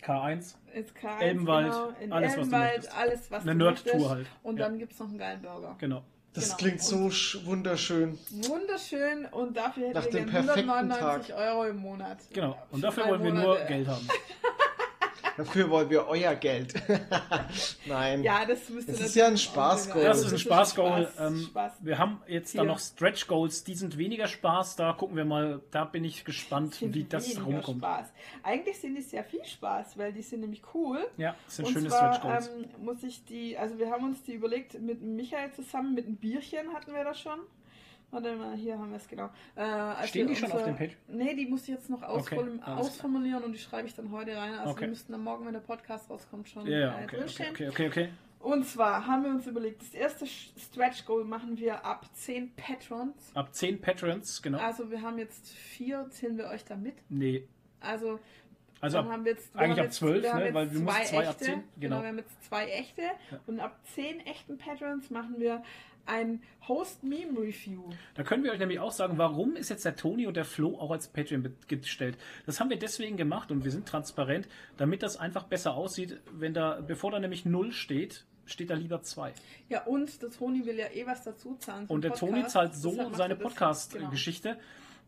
K1. 0.04 0.56
ins 0.74 0.94
K1, 0.96 1.20
Elbenwald, 1.20 1.72
genau, 1.72 1.90
in 2.00 2.14
alles, 2.14 2.30
was 2.32 2.38
Elbenwald, 2.38 2.72
möchtest. 2.78 2.98
alles, 2.98 3.32
was 3.32 3.42
Eine 3.44 3.52
du 3.52 3.58
Nerd-Tour 3.66 4.10
halt. 4.10 4.28
Und 4.44 4.58
Ja. 4.60 4.66
dann 4.68 4.80
gibt 4.80 4.94
es 4.94 5.00
noch 5.00 5.08
einen 5.10 5.18
geilen 5.18 5.42
Burger. 5.42 5.76
Genau. 5.80 6.04
Das 6.34 6.46
Genau. 6.46 6.58
klingt 6.58 6.82
so 6.82 6.96
sch- 7.08 7.46
wunderschön. 7.46 8.18
Wunderschön 8.48 9.26
und 9.26 9.58
dafür 9.58 9.90
hätten 9.90 9.96
wir 9.96 10.02
dem 10.04 10.12
gerne 10.30 10.32
perfekten 10.32 10.70
199 10.70 11.34
Euro 11.36 11.66
im 11.66 11.78
Monat. 11.78 12.18
Genau. 12.32 12.58
Und 12.72 12.80
Für 12.80 12.86
dafür 12.88 13.08
wollen 13.10 13.24
wir 13.24 13.34
nur 13.34 13.44
Monate. 13.44 13.66
Geld 13.68 13.88
haben. 13.90 14.08
Dafür 15.38 15.70
wollen 15.70 15.90
wir 15.90 16.08
euer 16.08 16.36
Geld. 16.36 16.74
Nein. 17.86 18.24
Ja, 18.24 18.46
das 18.46 18.70
müsste 18.70 18.92
Es 18.92 19.00
ist 19.00 19.16
ja 19.16 19.28
ein 19.28 19.38
Spaß-Goal. 19.38 20.02
wieder- 20.02 20.10
Das 20.10 20.24
ist 20.26 20.32
ein 20.34 20.40
Spaß-Goal. 20.40 21.10
Spaß- 21.18 21.28
Ähm, 21.28 21.42
Spaß. 21.50 21.74
wir 21.82 21.98
haben 21.98 22.22
jetzt 22.28 22.58
da 22.58 22.64
noch 22.64 22.80
Stretch 22.80 23.28
Goals, 23.28 23.64
die 23.64 23.76
sind 23.76 23.98
weniger 23.98 24.28
Spaß. 24.28 24.76
Da 24.76 24.94
gucken 24.94 25.16
wir 25.16 25.26
mal, 25.26 25.62
da 25.72 25.86
bin 25.86 26.04
ich 26.04 26.26
gespannt, 26.26 26.78
wie 26.82 27.04
das 27.04 27.30
weniger 27.30 27.44
rumkommt. 27.46 27.80
Spaß. 27.80 28.08
Eigentlich 28.44 28.80
sind 28.80 28.96
die 28.96 29.02
sehr 29.02 29.24
viel 29.24 29.44
Spaß, 29.46 29.98
weil 29.98 30.14
die 30.14 30.22
sind 30.22 30.42
nämlich 30.42 30.62
cool. 30.74 31.00
Ja, 31.18 31.36
das 31.46 31.56
sind 31.58 31.66
und 31.68 31.74
schöne 31.74 31.90
zwar 31.90 32.14
Stretch 32.14 32.22
Goals. 32.24 32.48
ähm, 32.50 32.86
muss 32.86 33.04
ich 33.04 33.26
die, 33.26 33.58
also 33.58 33.78
wir 33.80 33.90
haben 33.90 34.06
uns 34.06 34.24
die 34.24 34.34
überlegt 34.34 34.80
mit 34.82 35.02
Michael 35.02 35.52
zusammen, 35.54 35.94
mit 35.96 36.06
einem 36.06 36.18
Bierchen 36.18 36.74
hatten 36.74 36.94
wir 36.94 37.04
das 37.04 37.20
schon. 37.20 37.40
Warte 38.12 38.36
mal, 38.36 38.56
hier 38.56 38.78
haben 38.78 38.90
wir 38.90 38.98
es 38.98 39.08
genau. 39.08 39.30
Äh, 39.56 39.62
als 39.62 40.10
Stehen 40.10 40.28
wir 40.28 40.36
die 40.36 40.42
schon 40.42 40.52
auf 40.52 40.64
dem 40.64 40.76
Page? 40.76 40.98
Nee, 41.08 41.34
die 41.34 41.46
muss 41.46 41.62
ich 41.64 41.70
jetzt 41.70 41.90
noch 41.90 42.02
ausform 42.04 42.60
klar. 42.62 42.78
ausformulieren 42.78 43.44
und 43.44 43.54
die 43.54 43.60
schreibe 43.60 43.88
ich 43.88 43.96
dann 43.96 44.12
heute 44.12 44.36
rein. 44.36 44.54
Also 44.56 44.72
Okay. 44.72 44.82
wir 44.82 44.88
müssten 44.90 45.12
dann 45.14 45.24
morgen, 45.24 45.46
wenn 45.46 45.54
der 45.54 45.62
Podcast 45.62 46.10
rauskommt, 46.10 46.50
schon 46.50 46.68
Ja, 46.68 46.78
ja, 46.80 46.88
äh, 46.88 46.92
okay, 46.96 47.04
okay, 47.06 47.18
drinstehen. 47.18 47.50
okay, 47.52 47.70
okay, 47.70 47.88
okay. 47.88 48.10
Und 48.42 48.66
zwar 48.66 49.06
haben 49.06 49.24
wir 49.24 49.30
uns 49.32 49.46
überlegt, 49.48 49.82
das 49.82 49.94
erste 49.94 50.26
Stretch 50.26 51.06
Goal 51.06 51.24
machen 51.24 51.58
wir 51.58 51.86
ab 51.86 52.06
10 52.14 52.54
Patrons. 52.56 53.32
Ab 53.36 53.54
10 53.54 53.80
Patrons, 53.80 54.42
genau. 54.42 54.58
Also 54.58 54.90
wir 54.90 55.02
haben 55.02 55.20
jetzt 55.20 55.48
vier, 55.50 56.08
zählen 56.10 56.38
wir 56.38 56.48
euch 56.48 56.66
da 56.66 56.76
mit. 56.76 56.96
Nee, 57.08 57.48
Also, 57.80 58.20
also 58.82 58.98
ab, 58.98 59.10
haben 59.10 59.26
wir 59.26 59.34
jetzt, 59.34 59.54
wir 59.54 59.62
eigentlich 59.62 59.72
haben 59.78 59.80
ab 59.80 59.86
jetzt, 59.86 59.98
12, 59.98 60.24
wir 60.24 60.34
haben 60.34 60.44
ne, 60.44 60.54
weil 60.56 60.70
du 60.70 60.80
musst 60.80 61.06
zwei 61.06 61.28
ab 61.30 61.38
10, 61.38 61.48
Genau. 61.54 61.64
genau. 61.80 62.02
wir 62.02 62.08
haben 62.10 62.18
jetzt 62.18 62.44
zwei 62.44 62.66
echte 62.66 63.04
und 63.46 63.60
ab 63.60 63.80
10 63.94 64.20
echten 64.22 64.58
Patrons 64.58 65.12
machen 65.12 65.36
wir 65.38 65.62
ein 66.06 66.42
Host-Meme-Review. 66.68 67.84
da 68.16 68.24
können 68.24 68.44
wir 68.44 68.52
euch 68.52 68.60
nämlich 68.60 68.80
auch 68.80 68.92
sagen, 68.92 69.18
warum 69.18 69.56
ist 69.56 69.70
jetzt 69.70 69.86
der 69.86 69.96
Toni 69.96 70.28
und 70.28 70.36
der 70.36 70.46
Flo 70.46 70.78
auch 70.78 70.92
als 70.92 71.08
Patreon 71.08 71.56
gestellt. 71.68 72.18
Das 72.46 72.60
haben 72.60 72.70
wir 72.70 72.78
deswegen 72.78 73.18
gemacht 73.18 73.52
und 73.52 73.64
wir 73.64 73.72
sind 73.72 73.88
transparent, 73.88 74.48
damit 74.78 75.04
das 75.04 75.18
einfach 75.18 75.46
besser 75.46 75.76
aussieht, 75.76 76.22
wenn 76.32 76.54
da, 76.54 76.82
bevor 76.82 77.12
da 77.12 77.20
nämlich 77.20 77.46
0 77.46 77.72
steht, 77.72 78.26
steht 78.46 78.70
da 78.70 78.76
lieber 78.76 79.02
2. 79.02 79.34
Ja, 79.70 79.84
und 79.84 80.22
der 80.22 80.30
Toni 80.30 80.66
will 80.66 80.78
ja 80.78 80.88
eh 80.88 81.06
was 81.06 81.24
dazu 81.24 81.56
zahlen. 81.56 81.86
Und 81.88 82.04
der 82.04 82.10
Podcast. 82.10 82.32
Toni 82.32 82.48
zahlt 82.48 82.76
so 82.76 83.12
seine 83.14 83.36
er 83.36 83.40
das. 83.40 83.94
Genau. 83.94 84.10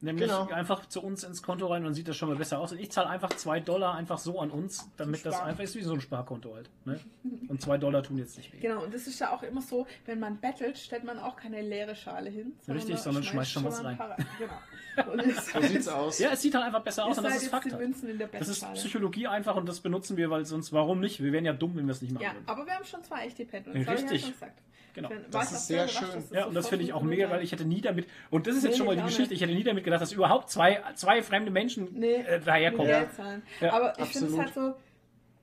Nämlich 0.04 0.28
Genau. 0.28 0.50
einfach 0.50 0.86
zu 0.88 1.02
uns 1.02 1.24
ins 1.24 1.42
Konto 1.42 1.66
rein 1.68 1.78
und 1.82 1.86
dann 1.86 1.94
sieht 1.94 2.10
das 2.10 2.18
schon 2.18 2.28
mal 2.28 2.36
besser 2.36 2.60
aus. 2.60 2.74
Und 2.74 2.80
ich 2.80 2.92
zahle 2.92 3.08
einfach 3.08 3.30
2 3.30 3.62
Dollar 3.62 3.96
einfach 3.96 4.18
so 4.18 4.40
an 4.42 4.52
uns, 4.52 4.90
damit 4.98 5.26
das 5.26 5.40
einfach 5.40 5.64
ist 5.64 5.76
wie 5.76 5.82
so 5.82 5.94
ein 5.94 6.02
Sparkonto 6.02 6.54
halt. 6.54 6.70
Ne? 6.84 7.00
Und 7.48 7.62
2 7.62 7.78
Dollar 7.78 8.04
tun 8.04 8.18
jetzt 8.18 8.36
nicht 8.38 8.52
weh. 8.52 8.58
Genau, 8.60 8.84
und 8.84 8.94
das 8.94 9.08
ist 9.08 9.18
ja 9.20 9.32
auch 9.34 9.44
immer 9.44 9.62
so, 9.62 9.88
wenn 10.06 10.20
man 10.20 10.40
battelt, 10.42 10.78
stellt 10.78 11.06
man 11.06 11.20
auch 11.20 11.38
keine 11.38 11.62
leere 11.62 11.96
Schale 11.96 12.30
hin. 12.30 12.52
Richtig, 12.68 12.96
man 12.96 12.98
sondern 13.04 13.24
schmeißt 13.24 13.52
schon 13.52 13.64
was 13.64 13.82
rein. 13.82 13.98
paar 13.98 14.18
Genau. 14.38 15.12
Und 15.14 15.24
So 15.36 15.62
sieht's 15.62 15.88
aus. 15.88 16.20
Ja, 16.20 16.32
es 16.34 16.42
sieht 16.42 16.54
halt 16.54 16.66
einfach 16.66 16.84
besser 16.84 17.06
aus 17.06 17.18
und 17.18 17.24
das 17.24 17.38
ist 17.42 17.48
Fakt. 17.48 17.72
Halt. 17.72 17.96
Das 18.34 18.48
ist. 18.50 18.74
Psychologie 18.74 19.28
einfach 19.28 19.56
und 19.56 19.68
das 19.68 19.80
benutzen 19.80 20.18
wir, 20.18 20.30
weil 20.30 20.46
sonst 20.46 20.74
warum 20.74 21.00
nicht? 21.00 21.24
Wir 21.24 21.32
wären 21.32 21.46
ja 21.46 21.54
dumm, 21.54 21.76
wenn 21.78 21.86
wir 21.88 21.94
es 21.94 22.02
nicht 22.02 22.14
machen 22.14 22.24
Ja, 22.24 22.34
würden. 22.34 22.44
aber 22.48 22.66
wir 22.66 22.74
haben 22.74 22.86
schon 22.86 23.04
zwei 23.04 23.26
echte 23.26 23.44
ich 23.44 23.54
richtig. 23.54 24.34
Ja. 24.96 25.02
Genau. 25.02 25.10
Bin- 25.10 25.26
Das 25.32 25.52
ist 25.52 25.68
sehr 25.68 25.86
überrascht, 25.86 26.12
schön. 26.12 26.24
Ja, 26.32 26.46
und 26.46 26.54
das 26.54 26.68
finde 26.70 26.86
ich 26.86 26.94
auch 26.94 27.02
mega, 27.02 27.30
weil 27.30 27.44
ich 27.44 27.52
hätte 27.52 27.66
nie 27.66 27.82
damit, 27.82 28.08
und 28.30 28.46
das 28.48 28.56
ist 28.58 28.64
Nee, 28.64 28.70
jetzt 28.70 28.78
schon 28.78 28.86
mal 28.88 28.96
die 28.96 29.02
Geschichte, 29.02 29.24
nicht. 29.24 29.32
ich 29.34 29.42
hätte 29.42 29.54
nie 29.54 29.64
damit 29.64 29.84
gedacht, 29.84 30.02
dass 30.02 30.12
überhaupt 30.12 30.50
zwei, 30.50 30.82
zwei 30.96 31.22
fremde 31.24 31.50
Menschen 31.52 31.88
Nee, 31.94 32.16
äh, 32.16 32.40
daherkommen. 32.40 33.10
zahlen. 33.12 33.42
Ja, 33.60 33.74
aber 33.74 34.00
ich 34.00 34.06
finde 34.10 34.28
es 34.28 34.38
halt 34.38 34.54
so, 34.54 34.76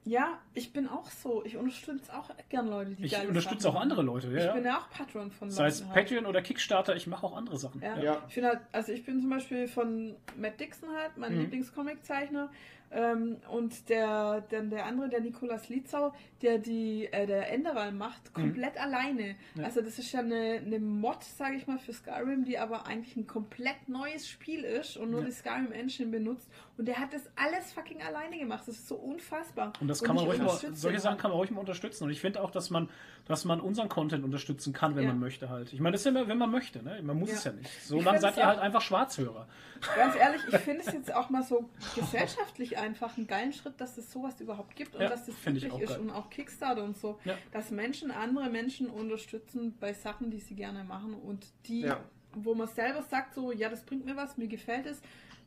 ja, 0.04 0.38
ich 0.54 0.72
bin 0.72 0.88
auch 0.88 1.10
so. 1.10 1.44
Ich 1.44 1.56
unterstütze 1.56 2.10
auch 2.16 2.30
gern 2.48 2.68
Leute, 2.68 2.92
die 2.92 3.04
Ich 3.04 3.18
unterstütze 3.26 3.64
Sachen 3.64 3.76
auch 3.76 3.80
andere 3.82 4.02
Leute, 4.02 4.28
ja. 4.28 4.38
Ich 4.38 4.44
ja. 4.44 4.52
bin 4.54 4.64
ja 4.64 4.78
auch 4.78 4.88
Patron 4.90 5.30
von 5.30 5.50
Sei 5.50 5.66
es 5.66 5.80
Leuten 5.80 5.92
halt. 5.94 6.06
Patreon 6.06 6.26
oder 6.26 6.40
Kickstarter, 6.42 6.96
ich 6.96 7.06
mache 7.06 7.26
auch 7.26 7.36
andere 7.36 7.58
Sachen. 7.58 7.82
Ja. 7.82 7.98
Ja. 7.98 8.22
Ich 8.28 8.34
finde 8.34 8.48
halt, 8.50 8.60
also 8.72 8.92
ich 8.92 9.04
bin 9.04 9.20
zum 9.20 9.28
Beispiel 9.30 9.68
von 9.68 10.14
Matt 10.38 10.58
Dixon 10.58 10.88
halt, 10.96 11.16
mein 11.16 11.34
Mhm. 11.34 11.40
Lieblingscomiczeichner. 11.40 12.50
Ähm, 12.92 13.36
und 13.50 13.88
der, 13.88 14.40
der, 14.50 14.62
der 14.62 14.84
andere, 14.86 15.08
der 15.08 15.20
Nikolaus 15.20 15.68
Lietzau, 15.68 16.12
der 16.42 16.58
die 16.58 17.06
äh, 17.12 17.26
der 17.26 17.52
Enderal 17.52 17.92
macht, 17.92 18.34
komplett 18.34 18.76
alleine. 18.80 19.36
Ja. 19.54 19.64
Also 19.64 19.80
das 19.80 19.98
ist 19.98 20.10
ja 20.10 20.20
eine, 20.20 20.60
eine 20.64 20.80
Mod, 20.80 21.22
sage 21.22 21.56
ich 21.56 21.66
mal, 21.68 21.78
für 21.78 21.92
Skyrim, 21.92 22.44
die 22.44 22.58
aber 22.58 22.86
eigentlich 22.86 23.16
ein 23.16 23.26
komplett 23.28 23.88
neues 23.88 24.28
Spiel 24.28 24.64
ist 24.64 24.96
und 24.96 25.10
nur 25.12 25.20
Ja. 25.20 25.26
die 25.26 25.32
Skyrim 25.32 25.70
Engine 25.72 26.10
benutzt. 26.10 26.50
Und 26.76 26.86
der 26.88 26.98
hat 26.98 27.12
das 27.12 27.22
alles 27.36 27.72
fucking 27.72 28.02
alleine 28.02 28.38
gemacht. 28.38 28.62
Das 28.66 28.74
ist 28.76 28.88
so 28.88 28.96
unfassbar. 28.96 29.72
Und 29.80 29.86
das 29.88 30.02
kann 30.02 30.16
man 30.16 30.24
ich 30.24 30.30
ruhig 30.30 30.42
mal, 30.42 30.74
solche 30.74 30.98
Sachen 30.98 31.18
kann 31.18 31.30
man 31.30 31.38
ruhig 31.38 31.50
mal 31.50 31.60
unterstützen. 31.60 32.04
Und 32.04 32.10
ich 32.10 32.20
finde 32.20 32.42
auch, 32.42 32.50
dass 32.50 32.70
man, 32.70 32.88
dass 33.30 33.44
man 33.44 33.60
unseren 33.60 33.88
Content 33.88 34.24
unterstützen 34.24 34.72
kann, 34.72 34.96
wenn 34.96 35.04
Ja. 35.04 35.10
man 35.10 35.20
möchte 35.20 35.48
halt. 35.48 35.72
Ich 35.72 35.78
meine, 35.78 35.92
das 35.92 36.00
ist 36.00 36.04
ja 36.06 36.10
immer, 36.10 36.26
wenn 36.28 36.36
man 36.38 36.50
möchte, 36.50 36.82
ne? 36.82 37.00
Man 37.02 37.16
muss 37.18 37.30
Ja. 37.30 37.34
es 37.36 37.44
ja 37.44 37.52
nicht. 37.52 37.70
So 37.84 37.98
Ich 37.98 38.04
lange 38.04 38.18
seid 38.20 38.36
ihr 38.36 38.44
halt 38.46 38.58
einfach 38.58 38.80
Schwarzhörer. 38.82 39.46
Ganz 39.94 40.16
ehrlich, 40.16 40.40
ich 40.48 40.56
finde 40.58 40.80
es 40.84 40.86
jetzt 40.92 41.14
auch 41.14 41.30
mal 41.30 41.44
so 41.44 41.70
gesellschaftlich 41.94 42.76
einfach 42.78 43.16
einen 43.16 43.26
geilen 43.28 43.52
Schritt, 43.52 43.80
dass 43.80 43.96
es 43.98 44.10
sowas 44.10 44.40
überhaupt 44.40 44.74
gibt 44.74 44.94
und 44.96 45.02
Ja, 45.02 45.08
dass 45.08 45.26
das 45.26 45.34
find 45.36 45.56
ich 45.58 45.62
möglich 45.62 45.78
auch 45.80 45.82
ist 45.90 45.90
geil. 45.96 46.00
und 46.00 46.10
auch 46.10 46.28
Kickstarter 46.30 46.82
und 46.82 46.96
so, 46.96 47.18
Ja. 47.24 47.34
dass 47.52 47.70
Menschen 47.70 48.10
andere 48.10 48.50
Menschen 48.50 48.88
unterstützen 48.90 49.76
bei 49.78 49.92
Sachen, 49.92 50.30
die 50.30 50.40
sie 50.40 50.54
gerne 50.56 50.82
machen 50.84 51.14
und 51.14 51.46
die, 51.66 51.82
Ja. 51.82 52.00
wo 52.34 52.54
man 52.54 52.66
selber 52.66 53.02
sagt 53.02 53.34
so, 53.34 53.52
ja, 53.52 53.68
das 53.68 53.84
bringt 53.84 54.04
mir 54.04 54.16
was, 54.16 54.36
mir 54.38 54.48
gefällt 54.48 54.86
es, 54.86 55.00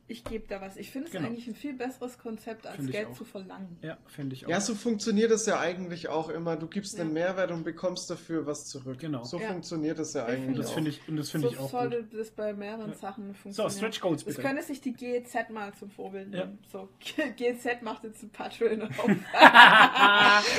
ich 0.07 0.23
gebe 0.25 0.45
da 0.47 0.59
was. 0.61 0.75
Ich 0.77 0.91
finde 0.91 1.07
es 1.07 1.13
Genau. 1.13 1.27
eigentlich 1.29 1.47
ein 1.47 1.55
viel 1.55 1.73
besseres 1.73 2.17
Konzept, 2.17 2.67
als 2.67 2.85
Geld 2.87 3.07
auch. 3.07 3.13
zu 3.13 3.23
verlangen. 3.25 3.77
Ja, 3.81 3.97
finde 4.07 4.35
ich 4.35 4.45
auch. 4.45 4.49
Ja, 4.49 4.59
so 4.61 4.75
funktioniert 4.75 5.31
es 5.31 5.45
ja 5.45 5.59
eigentlich 5.59 6.09
auch 6.09 6.29
immer. 6.29 6.55
Du 6.57 6.67
gibst 6.67 6.97
Ja. 6.97 7.03
den 7.05 7.13
Mehrwert 7.13 7.51
und 7.51 7.63
bekommst 7.63 8.09
dafür 8.09 8.45
was 8.45 8.65
zurück. 8.67 8.99
Genau. 8.99 9.23
So 9.23 9.39
Ja. 9.39 9.47
funktioniert 9.47 9.97
es 9.99 10.13
ja 10.13 10.25
eigentlich 10.25 10.57
das 10.57 10.67
auch. 10.67 10.73
finde 10.75 10.89
ich, 10.89 11.07
und 11.07 11.15
das 11.17 11.29
finde 11.31 11.47
so 11.47 11.53
ich 11.53 11.59
auch 11.59 11.69
sollte 11.69 12.03
gut. 12.03 12.19
das 12.19 12.31
bei 12.31 12.53
mehreren 12.53 12.89
Ja. 12.91 12.95
Sachen 12.97 13.27
So, 13.29 13.33
funktionieren. 13.33 13.71
Stretch 13.71 14.01
Goals 14.01 14.25
Das 14.25 14.35
bitte. 14.35 14.47
könnte 14.47 14.63
sich 14.63 14.81
die 14.81 14.93
GEZ 14.93 15.49
mal 15.51 15.73
zum 15.73 15.89
Vorbild 15.89 16.33
Ja. 16.33 16.45
nehmen. 16.45 16.59
So, 16.71 16.89
GEZ 17.37 17.81
macht 17.81 18.03
jetzt 18.03 18.21
ein 18.23 18.29
Patreon 18.29 18.81
auf. 18.97 19.05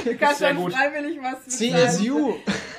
du 0.05 0.17
kannst 0.17 0.41
dann 0.41 0.57
gut. 0.57 0.73
freiwillig 0.73 1.19
was 1.23 1.45
bezahlen. 1.45 1.91
CSU! 1.91 2.35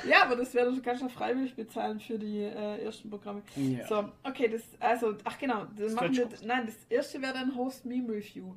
Ja, 0.08 0.22
aber 0.24 0.36
das 0.36 0.54
wäre 0.54 0.70
du 0.72 0.80
kannst 0.82 1.02
ja 1.02 1.08
freiwillig 1.08 1.54
bezahlen 1.56 1.98
für 2.00 2.18
die 2.18 2.42
äh, 2.42 2.84
ersten 2.84 3.10
Programme. 3.10 3.42
Ja. 3.56 3.86
So, 3.88 4.08
okay, 4.24 4.48
das, 4.48 4.62
also, 4.80 5.14
ach 5.24 5.38
genau, 5.38 5.66
das 5.76 5.92
machen 5.94 6.14
wir, 6.16 6.28
Nein, 6.56 6.66
das 6.66 6.86
erste 6.88 7.20
wäre 7.20 7.34
dann 7.34 7.54
Host 7.54 7.84
Meme 7.84 8.14
Review. 8.14 8.54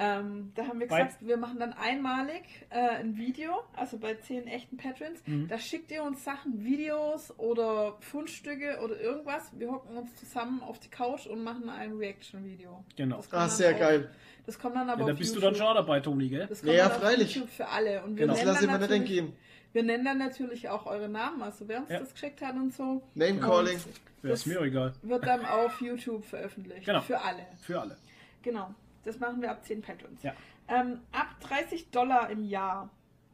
Ähm, 0.00 0.52
da 0.54 0.66
haben 0.68 0.78
wir 0.78 0.86
Bei- 0.86 1.02
gesagt, 1.02 1.26
wir 1.26 1.36
machen 1.36 1.58
dann 1.58 1.72
einmalig 1.72 2.42
äh, 2.70 2.78
ein 3.00 3.16
Video, 3.16 3.50
also 3.74 3.98
bei 3.98 4.14
zehn 4.14 4.46
echten 4.46 4.76
Patrons. 4.76 5.20
Mhm. 5.26 5.48
Da 5.48 5.58
schickt 5.58 5.90
ihr 5.90 6.04
uns 6.04 6.22
Sachen, 6.22 6.64
Videos 6.64 7.36
oder 7.36 7.96
Fundstücke 8.00 8.78
oder 8.82 9.00
irgendwas. 9.00 9.50
Wir 9.58 9.72
hocken 9.72 9.96
uns 9.96 10.14
zusammen 10.14 10.62
auf 10.62 10.78
die 10.78 10.88
Couch 10.88 11.26
und 11.26 11.42
machen 11.42 11.68
ein 11.68 11.94
Reaction-Video. 11.96 12.84
Genau. 12.96 13.16
Das 13.16 13.28
kommt 13.28 13.42
Ah, 13.42 13.46
dann 13.46 13.56
sehr 13.56 13.72
auf- 13.74 13.80
geil. 13.80 14.10
Das 14.46 14.58
kommt 14.58 14.76
dann 14.76 14.86
Ja, 14.86 14.92
aber 14.94 15.04
da 15.06 15.12
auf 15.12 15.18
bist 15.18 15.32
du 15.32 15.40
YouTube. 15.40 15.52
dann 15.58 15.66
schon 15.66 15.74
dabei, 15.74 16.00
Toni, 16.00 16.28
gell? 16.28 16.46
Das 16.46 16.60
kommt 16.62 16.72
Ja, 16.72 16.84
dann 16.84 16.92
auf 16.96 17.02
freilich. 17.02 17.34
YouTube 17.34 17.50
für 17.50 17.66
alle. 17.68 18.02
Und 18.04 18.10
wir 18.16 18.26
Genau. 18.26 18.32
Das 18.34 18.38
nennen 18.38 18.46
lasse 18.54 18.64
ich 18.64 18.70
dann 18.70 18.80
mir 18.80 18.86
nicht 18.86 18.90
natürlich- 18.98 19.18
entgehen. 19.20 19.36
wir 19.72 19.82
nennen 19.82 20.04
dann 20.04 20.18
natürlich 20.18 20.68
auch 20.68 20.86
eure 20.86 21.08
Namen, 21.08 21.42
also 21.42 21.66
wer 21.68 21.80
uns 21.80 21.90
Ja. 21.90 21.98
das 21.98 22.12
geschickt 22.12 22.40
hat 22.40 22.54
und 22.54 22.72
so. 22.72 23.02
Name 23.14 23.40
Calling. 23.40 23.78
Ja, 24.22 24.30
ist 24.32 24.46
mir 24.46 24.60
egal. 24.62 24.92
Wird 25.02 25.26
dann 25.26 25.44
auf 25.44 25.80
YouTube 25.80 26.24
veröffentlicht. 26.24 26.86
Genau. 26.86 27.00
Für 27.00 27.20
alle. 27.20 27.46
Für 27.60 27.80
alle. 27.80 27.96
Genau. 28.42 28.74
Das 29.04 29.18
machen 29.20 29.40
wir 29.42 29.50
ab 29.50 29.64
10 29.64 29.82
Patrons. 29.82 30.22
Ja. 30.22 30.34
Ähm, 30.68 31.00
ab 31.12 31.28
30 31.40 31.90
Dollar 31.90 32.28
im 32.30 32.44
Jahr 32.44 32.90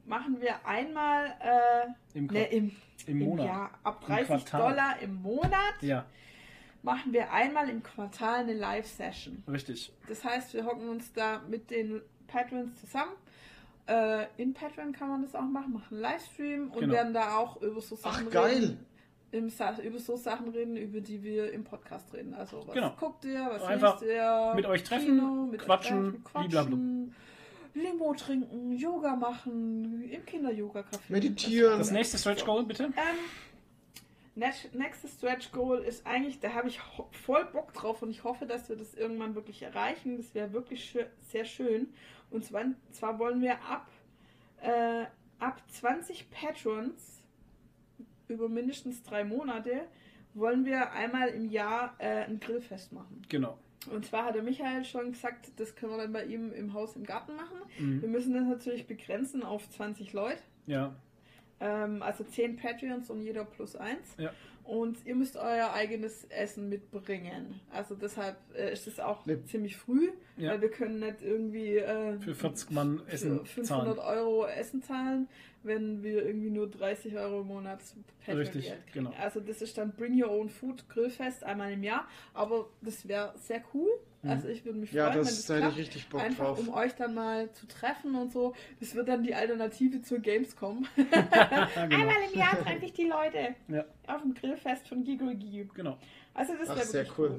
machen 0.06 0.40
wir 0.40 0.66
einmal 0.66 1.26
äh, 1.40 2.18
Im, 2.18 2.26
ne, 2.26 2.44
im, 2.46 2.72
im 3.06 3.18
Monat. 3.20 3.46
Jahr. 3.46 3.70
Ab 3.82 3.98
Im 4.02 4.06
30 4.06 4.26
Quartal. 4.26 4.60
Dollar 4.70 4.98
im 5.00 5.22
Monat 5.22 5.74
Ja, 5.80 6.04
machen 6.82 7.12
wir 7.12 7.32
einmal 7.32 7.68
im 7.70 7.82
Quartal 7.82 8.40
eine 8.40 8.52
Live-Session. 8.54 9.42
richtig. 9.48 9.92
Das 10.08 10.22
heißt, 10.24 10.54
wir 10.54 10.64
hocken 10.66 10.88
uns 10.88 11.12
da 11.12 11.40
mit 11.48 11.70
den 11.70 12.02
Patrons 12.26 12.78
zusammen. 12.80 13.12
Äh, 13.86 14.26
in 14.38 14.54
Patreon 14.54 14.92
kann 14.92 15.08
man 15.08 15.22
das 15.22 15.34
auch 15.34 15.42
machen, 15.42 15.72
machen 15.72 15.86
einen 15.90 16.00
Livestream 16.00 16.70
und 16.70 16.80
Genau. 16.80 16.92
werden 16.94 17.12
da 17.14 17.36
auch 17.36 17.60
über 17.60 17.80
so 17.82 17.96
Sachen 17.96 18.26
Ach, 18.28 18.32
geil. 18.32 18.54
reden. 18.54 18.86
Im, 19.34 19.48
Sa- 19.50 19.78
über 19.82 19.98
so 19.98 20.16
Sachen 20.16 20.48
reden, 20.50 20.76
über 20.76 21.00
die 21.00 21.22
wir 21.22 21.52
im 21.52 21.64
Podcast 21.64 22.12
reden. 22.14 22.34
Also 22.34 22.66
was 22.66 22.74
Genau. 22.74 22.94
guckt 22.98 23.24
ihr, 23.24 23.46
was 23.50 23.62
Einfach 23.64 24.00
liest 24.00 24.12
ihr? 24.12 24.52
mit 24.54 24.66
euch 24.66 24.82
treffen, 24.84 25.50
mit 25.50 25.60
euch 25.60 25.66
quatschen, 25.66 26.22
treffen, 26.24 26.24
quatschen. 26.24 27.14
Limo 27.74 28.14
trinken, 28.14 28.72
Yoga 28.72 29.16
machen, 29.16 30.08
im 30.08 30.24
Kinder-Yoga-Café. 30.24 31.00
Meditieren. 31.08 31.78
Das 31.78 31.90
nächste 31.90 32.16
Stretch 32.18 32.44
Goal, 32.44 32.64
bitte. 32.64 32.84
Ähm, 32.84 32.92
next- 34.36 34.72
nächstes 34.74 35.14
Stretch 35.14 35.50
Goal 35.50 35.78
ist 35.80 36.06
eigentlich, 36.06 36.38
da 36.38 36.52
habe 36.54 36.68
ich 36.68 36.78
voll 37.10 37.44
Bock 37.46 37.72
drauf 37.72 38.02
und 38.02 38.10
ich 38.10 38.22
hoffe, 38.24 38.46
dass 38.46 38.68
wir 38.68 38.76
das 38.76 38.94
irgendwann 38.94 39.34
wirklich 39.34 39.62
erreichen. 39.62 40.16
Das 40.16 40.34
wäre 40.34 40.52
wirklich 40.52 40.84
schö 40.84 41.04
sehr 41.32 41.44
schön. 41.44 41.88
Und 42.30 42.44
zwar, 42.44 42.64
zwar 42.92 43.18
wollen 43.18 43.40
wir 43.42 43.54
ab, 43.68 43.88
äh, 44.62 45.06
ab 45.40 45.60
20 45.68 46.30
Patrons 46.30 47.23
über 48.28 48.48
mindestens 48.48 49.02
drei 49.02 49.24
Monate 49.24 49.82
wollen 50.34 50.64
wir 50.64 50.92
einmal 50.92 51.28
im 51.28 51.48
Jahr 51.48 51.94
äh, 51.98 52.24
ein 52.24 52.40
Grillfest 52.40 52.92
machen. 52.92 53.22
Genau. 53.28 53.58
Und 53.92 54.06
zwar 54.06 54.24
hat 54.24 54.34
der 54.34 54.42
Michael 54.42 54.84
schon 54.84 55.12
gesagt, 55.12 55.52
das 55.56 55.76
können 55.76 55.92
wir 55.92 55.98
dann 55.98 56.12
bei 56.12 56.24
ihm 56.24 56.52
im 56.52 56.72
Haus 56.72 56.96
im 56.96 57.04
Garten 57.04 57.36
machen. 57.36 57.58
Wir 57.78 58.08
Mhm. 58.08 58.12
müssen 58.12 58.34
das 58.34 58.44
natürlich 58.44 58.86
begrenzen 58.86 59.42
auf 59.42 59.68
20 59.70 60.12
Leute. 60.12 60.40
Ja, 60.66 60.94
Ähm, 61.60 62.02
also 62.02 62.24
10 62.24 62.56
Patreons 62.56 63.10
und 63.10 63.20
jeder 63.22 63.44
plus 63.44 63.76
eins. 63.76 64.16
Ja. 64.18 64.32
Und 64.64 65.04
ihr 65.04 65.14
müsst 65.14 65.36
euer 65.36 65.72
eigenes 65.74 66.24
Essen 66.30 66.68
mitbringen. 66.70 67.60
Also 67.70 67.94
deshalb 67.94 68.36
äh, 68.56 68.72
ist 68.72 68.86
es 68.86 68.98
auch 68.98 69.26
Ne. 69.26 69.44
ziemlich 69.44 69.76
früh, 69.76 70.10
Ja. 70.38 70.52
weil 70.52 70.62
wir 70.62 70.70
können 70.70 71.00
nicht 71.00 71.20
irgendwie 71.22 71.76
äh, 71.76 72.18
für 72.18 72.34
40 72.34 72.70
Mann 72.70 73.02
Essen 73.06 73.44
500 73.44 73.96
zahlen. 73.96 73.98
Euro 74.18 74.46
Essen 74.46 74.82
zahlen, 74.82 75.28
wenn 75.64 76.02
wir 76.02 76.24
irgendwie 76.24 76.50
nur 76.50 76.70
30 76.70 77.14
Euro 77.18 77.42
im 77.42 77.48
Monat 77.48 77.80
Patreon 78.20 78.38
Richtig, 78.38 78.64
Geld 78.68 78.86
kriegen. 78.86 79.06
genau. 79.06 79.16
Also 79.20 79.40
das 79.40 79.60
ist 79.60 79.76
dann 79.76 79.92
Bring 79.92 80.22
Your 80.22 80.30
Own 80.30 80.48
Food 80.48 80.88
Grillfest 80.88 81.44
einmal 81.44 81.72
im 81.72 81.82
Jahr. 81.82 82.08
Aber 82.32 82.68
das 82.80 83.06
wäre 83.06 83.34
sehr 83.38 83.62
cool. 83.74 83.90
Mhm. 84.24 84.30
Also 84.30 84.48
ich 84.48 84.64
würde 84.64 84.78
mich 84.78 84.90
Ja, 84.92 85.04
freuen, 85.06 85.16
wenn 85.18 85.24
das 85.24 85.36
das 85.36 85.46
da 85.46 85.58
klappt. 85.58 85.76
richtig 85.76 86.08
Bock 86.08 86.20
Einfach 86.22 86.44
drauf. 86.46 86.58
um 86.60 86.68
euch 86.74 86.94
dann 86.94 87.14
mal 87.14 87.52
zu 87.52 87.66
treffen 87.68 88.14
und 88.14 88.32
so. 88.32 88.54
Das 88.80 88.94
wird 88.94 89.08
dann 89.08 89.22
die 89.22 89.34
Alternative 89.34 90.02
zur 90.02 90.18
Gamescom. 90.18 90.86
Genau. 90.96 91.10
Einmal 91.76 92.16
im 92.32 92.38
Jahr 92.38 92.58
treffe 92.62 92.84
ich 92.86 92.92
die 92.94 93.06
Leute 93.06 93.54
Ja, 93.68 93.84
auf 94.06 94.22
dem 94.22 94.34
Grillfest 94.34 94.88
von 94.88 95.04
Gigolgi. 95.04 95.68
genau. 95.74 95.98
Also 96.32 96.54
das 96.54 96.68
wäre 96.68 96.80
sehr 96.84 97.02
wirklich 97.04 97.18
cool. 97.18 97.30
cool. 97.30 97.38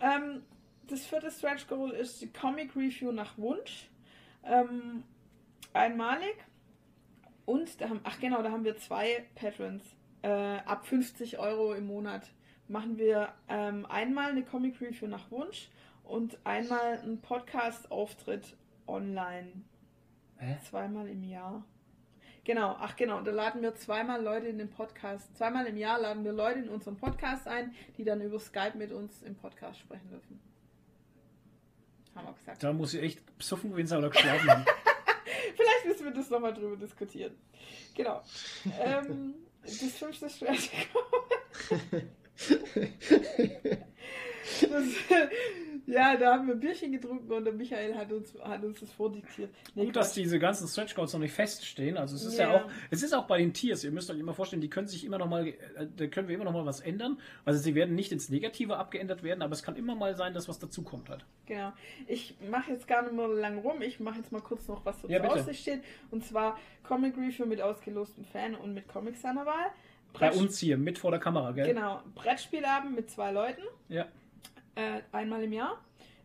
Ähm, 0.00 0.42
das 0.88 1.06
vierte 1.06 1.30
Stretch 1.30 1.66
Goal 1.68 1.90
ist 1.92 2.20
die 2.20 2.26
Comic 2.32 2.74
Review 2.74 3.12
nach 3.12 3.38
Wunsch. 3.38 3.88
Ähm, 4.44 5.04
einmalig. 5.72 6.34
Und 7.44 7.80
da 7.80 7.88
haben, 7.88 8.00
ach 8.04 8.18
genau, 8.20 8.42
da 8.42 8.50
haben 8.50 8.64
wir 8.64 8.76
zwei 8.76 9.26
Patrons. 9.34 9.82
Äh, 10.22 10.28
ab 10.28 10.86
50 10.86 11.38
Euro 11.38 11.72
im 11.74 11.86
Monat 11.86 12.28
machen 12.68 12.98
wir 12.98 13.30
ähm, 13.48 13.86
einmal 13.86 14.30
eine 14.30 14.42
Comic 14.44 14.80
Review 14.80 15.06
nach 15.08 15.30
Wunsch 15.30 15.68
und 16.10 16.38
einmal 16.44 16.98
einen 16.98 17.20
Podcast-Auftritt 17.20 18.56
online. 18.86 19.52
Hä? 20.38 20.56
Zweimal 20.68 21.08
im 21.08 21.22
Jahr. 21.22 21.64
Genau, 22.44 22.74
ach 22.80 22.96
genau, 22.96 23.20
da 23.20 23.30
laden 23.30 23.62
wir 23.62 23.74
zweimal 23.76 24.22
Leute 24.22 24.48
in 24.48 24.58
den 24.58 24.70
Podcast, 24.70 25.36
zweimal 25.36 25.66
im 25.66 25.76
Jahr 25.76 26.00
laden 26.00 26.24
wir 26.24 26.32
Leute 26.32 26.60
in 26.60 26.68
unseren 26.68 26.96
Podcast 26.96 27.46
ein, 27.46 27.74
die 27.96 28.04
dann 28.04 28.20
über 28.22 28.40
Skype 28.40 28.76
mit 28.76 28.92
uns 28.92 29.22
im 29.22 29.36
Podcast 29.36 29.78
sprechen 29.78 30.08
dürfen. 30.10 30.40
Haben 32.14 32.26
wir 32.26 32.32
gesagt. 32.32 32.62
Da 32.62 32.72
muss 32.72 32.94
ich 32.94 33.02
echt 33.02 33.38
besoffen 33.38 33.70
gewesen 33.70 33.88
sein 33.88 33.98
oder 33.98 34.10
geschlafen 34.10 34.50
haben. 34.50 34.64
Vielleicht 35.54 35.86
müssen 35.86 36.04
wir 36.06 36.12
das 36.12 36.30
nochmal 36.30 36.54
drüber 36.54 36.76
diskutieren. 36.76 37.36
Genau. 37.94 38.22
ähm, 38.80 39.34
das 39.62 39.98
fünfte 39.98 40.28
Stretch 40.28 40.70
das, 44.62 44.84
Ja, 45.90 46.16
da 46.16 46.34
haben 46.34 46.46
wir 46.46 46.54
ein 46.54 46.60
Bierchen 46.60 46.92
getrunken 46.92 47.30
und 47.32 47.44
der 47.44 47.52
Michael 47.52 47.94
hat 47.94 48.10
uns, 48.12 48.34
hat 48.42 48.62
uns 48.62 48.80
das 48.80 48.90
vordiktiert. 48.92 49.50
Nee, 49.74 49.86
Gut, 49.86 49.96
dass 49.96 50.12
diese 50.14 50.38
ganzen 50.38 50.66
Stretch 50.68 50.94
Goals 50.94 51.12
noch 51.12 51.20
nicht 51.20 51.32
feststehen. 51.34 51.96
Also 51.96 52.16
es 52.16 52.24
ist 52.24 52.38
ja. 52.38 52.52
Ja. 52.52 52.64
auch, 52.64 52.70
es 52.90 53.02
ist 53.02 53.12
auch 53.12 53.26
bei 53.26 53.38
den 53.38 53.52
Tiers. 53.52 53.84
Ihr 53.84 53.90
müsst 53.90 54.10
euch 54.10 54.18
immer 54.18 54.34
vorstellen, 54.34 54.62
die 54.62 54.70
können 54.70 54.86
sich 54.86 55.04
immer 55.04 55.18
noch 55.18 55.28
mal, 55.28 55.46
äh, 55.48 55.54
da 55.96 56.06
können 56.06 56.28
wir 56.28 56.34
immer 56.34 56.44
noch 56.44 56.52
mal 56.52 56.64
was 56.66 56.80
ändern. 56.80 57.18
Also 57.44 57.60
sie 57.60 57.74
werden 57.74 57.94
nicht 57.94 58.12
ins 58.12 58.28
Negative 58.28 58.76
abgeändert 58.76 59.22
werden, 59.22 59.42
aber 59.42 59.52
es 59.52 59.62
kann 59.62 59.76
immer 59.76 59.94
mal 59.94 60.14
sein, 60.16 60.32
dass 60.34 60.48
was 60.48 60.58
dazukommt 60.58 61.08
halt. 61.10 61.24
Genau. 61.46 61.72
Ich 62.06 62.34
mache 62.50 62.72
jetzt 62.72 62.86
gar 62.86 63.02
nicht 63.02 63.14
mehr 63.14 63.28
lang 63.28 63.58
rum. 63.58 63.82
Ich 63.82 64.00
mache 64.00 64.18
jetzt 64.18 64.32
mal 64.32 64.40
kurz 64.40 64.68
noch, 64.68 64.84
was 64.84 65.00
so 65.02 65.08
Ja, 65.08 65.20
zur. 65.22 65.32
Aussicht 65.32 65.60
steht. 65.62 65.80
Und 66.10 66.24
zwar 66.24 66.58
Comic 66.84 67.16
Review 67.16 67.46
mit 67.46 67.60
ausgelostem 67.60 68.24
Fan 68.24 68.54
und 68.54 68.74
mit 68.74 68.88
Comics 68.88 69.22
seiner 69.22 69.46
Wahl. 69.46 69.66
Bei 70.12 70.28
Brettsch- 70.28 70.38
uns 70.38 70.58
hier 70.58 70.76
mit 70.76 70.98
vor 70.98 71.12
der 71.12 71.20
Kamera, 71.20 71.52
gell? 71.52 71.66
Genau. 71.72 72.00
Brettspielabend 72.16 72.96
mit 72.96 73.10
zwei 73.10 73.30
Leuten. 73.30 73.62
Ja. 73.88 74.06
Äh, 74.80 75.02
einmal 75.12 75.42
im 75.44 75.52
Jahr. 75.52 75.78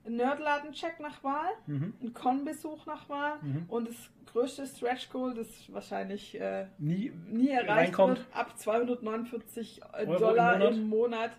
Ein 0.05 0.17
Nerdladen-Check 0.17 0.99
nach 0.99 1.23
Wahl. 1.23 1.49
Mhm. 1.67 1.93
Ein 2.01 2.13
Con-Besuch 2.13 2.85
nach 2.85 3.09
Wahl. 3.09 3.37
Mhm. 3.41 3.65
Und 3.67 3.89
das 3.89 3.95
größte 4.31 4.67
Stretch 4.67 5.09
Goal, 5.09 5.33
das 5.33 5.47
wahrscheinlich 5.73 6.39
äh, 6.39 6.67
Nie. 6.77 7.11
nie 7.27 7.49
erreicht 7.49 7.69
Reinkommt. 7.97 8.17
wird, 8.19 8.27
ab 8.33 8.57
249 8.57 9.81
Euro 9.93 10.13
im 10.13 10.19
Dollar 10.19 10.57
Monat. 10.59 10.73
im 10.73 10.87
Monat, 10.89 11.31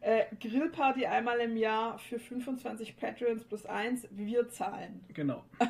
Äh, 0.00 0.24
Grillparty 0.38 1.06
einmal 1.06 1.38
im 1.40 1.56
Jahr 1.56 1.98
für 1.98 2.18
25 2.18 2.94
Patreons 2.98 3.42
plus 3.44 3.64
1. 3.64 4.06
Wir 4.10 4.46
zahlen. 4.50 5.02
Genau. 5.14 5.44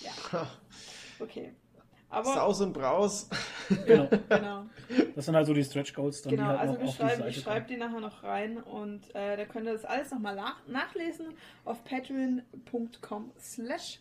ja, 0.00 0.46
okay. 1.18 1.54
Aber 2.12 2.34
Saus 2.34 2.60
und 2.60 2.74
Braus. 2.74 3.28
genau. 3.86 4.08
genau. 4.28 4.66
Das 5.14 5.24
sind 5.24 5.34
halt 5.34 5.46
so 5.46 5.54
die 5.54 5.64
Stretch 5.64 5.94
Goals, 5.94 6.20
dann 6.20 6.32
Genau, 6.32 6.42
die 6.52 6.58
halt 6.58 6.60
also 6.60 6.80
wir 6.80 6.88
schreiben, 6.88 7.28
ich 7.28 7.40
schreibe 7.40 7.66
die 7.66 7.76
nachher 7.78 8.00
noch 8.00 8.22
rein 8.22 8.58
und 8.58 9.02
äh, 9.14 9.36
da 9.38 9.44
könnt 9.46 9.66
ihr 9.66 9.72
das 9.72 9.86
alles 9.86 10.10
nochmal 10.10 10.36
nach 10.36 10.56
nachlesen 10.66 11.28
auf 11.64 11.82
patreon.com 11.84 13.32
slash. 13.40 14.00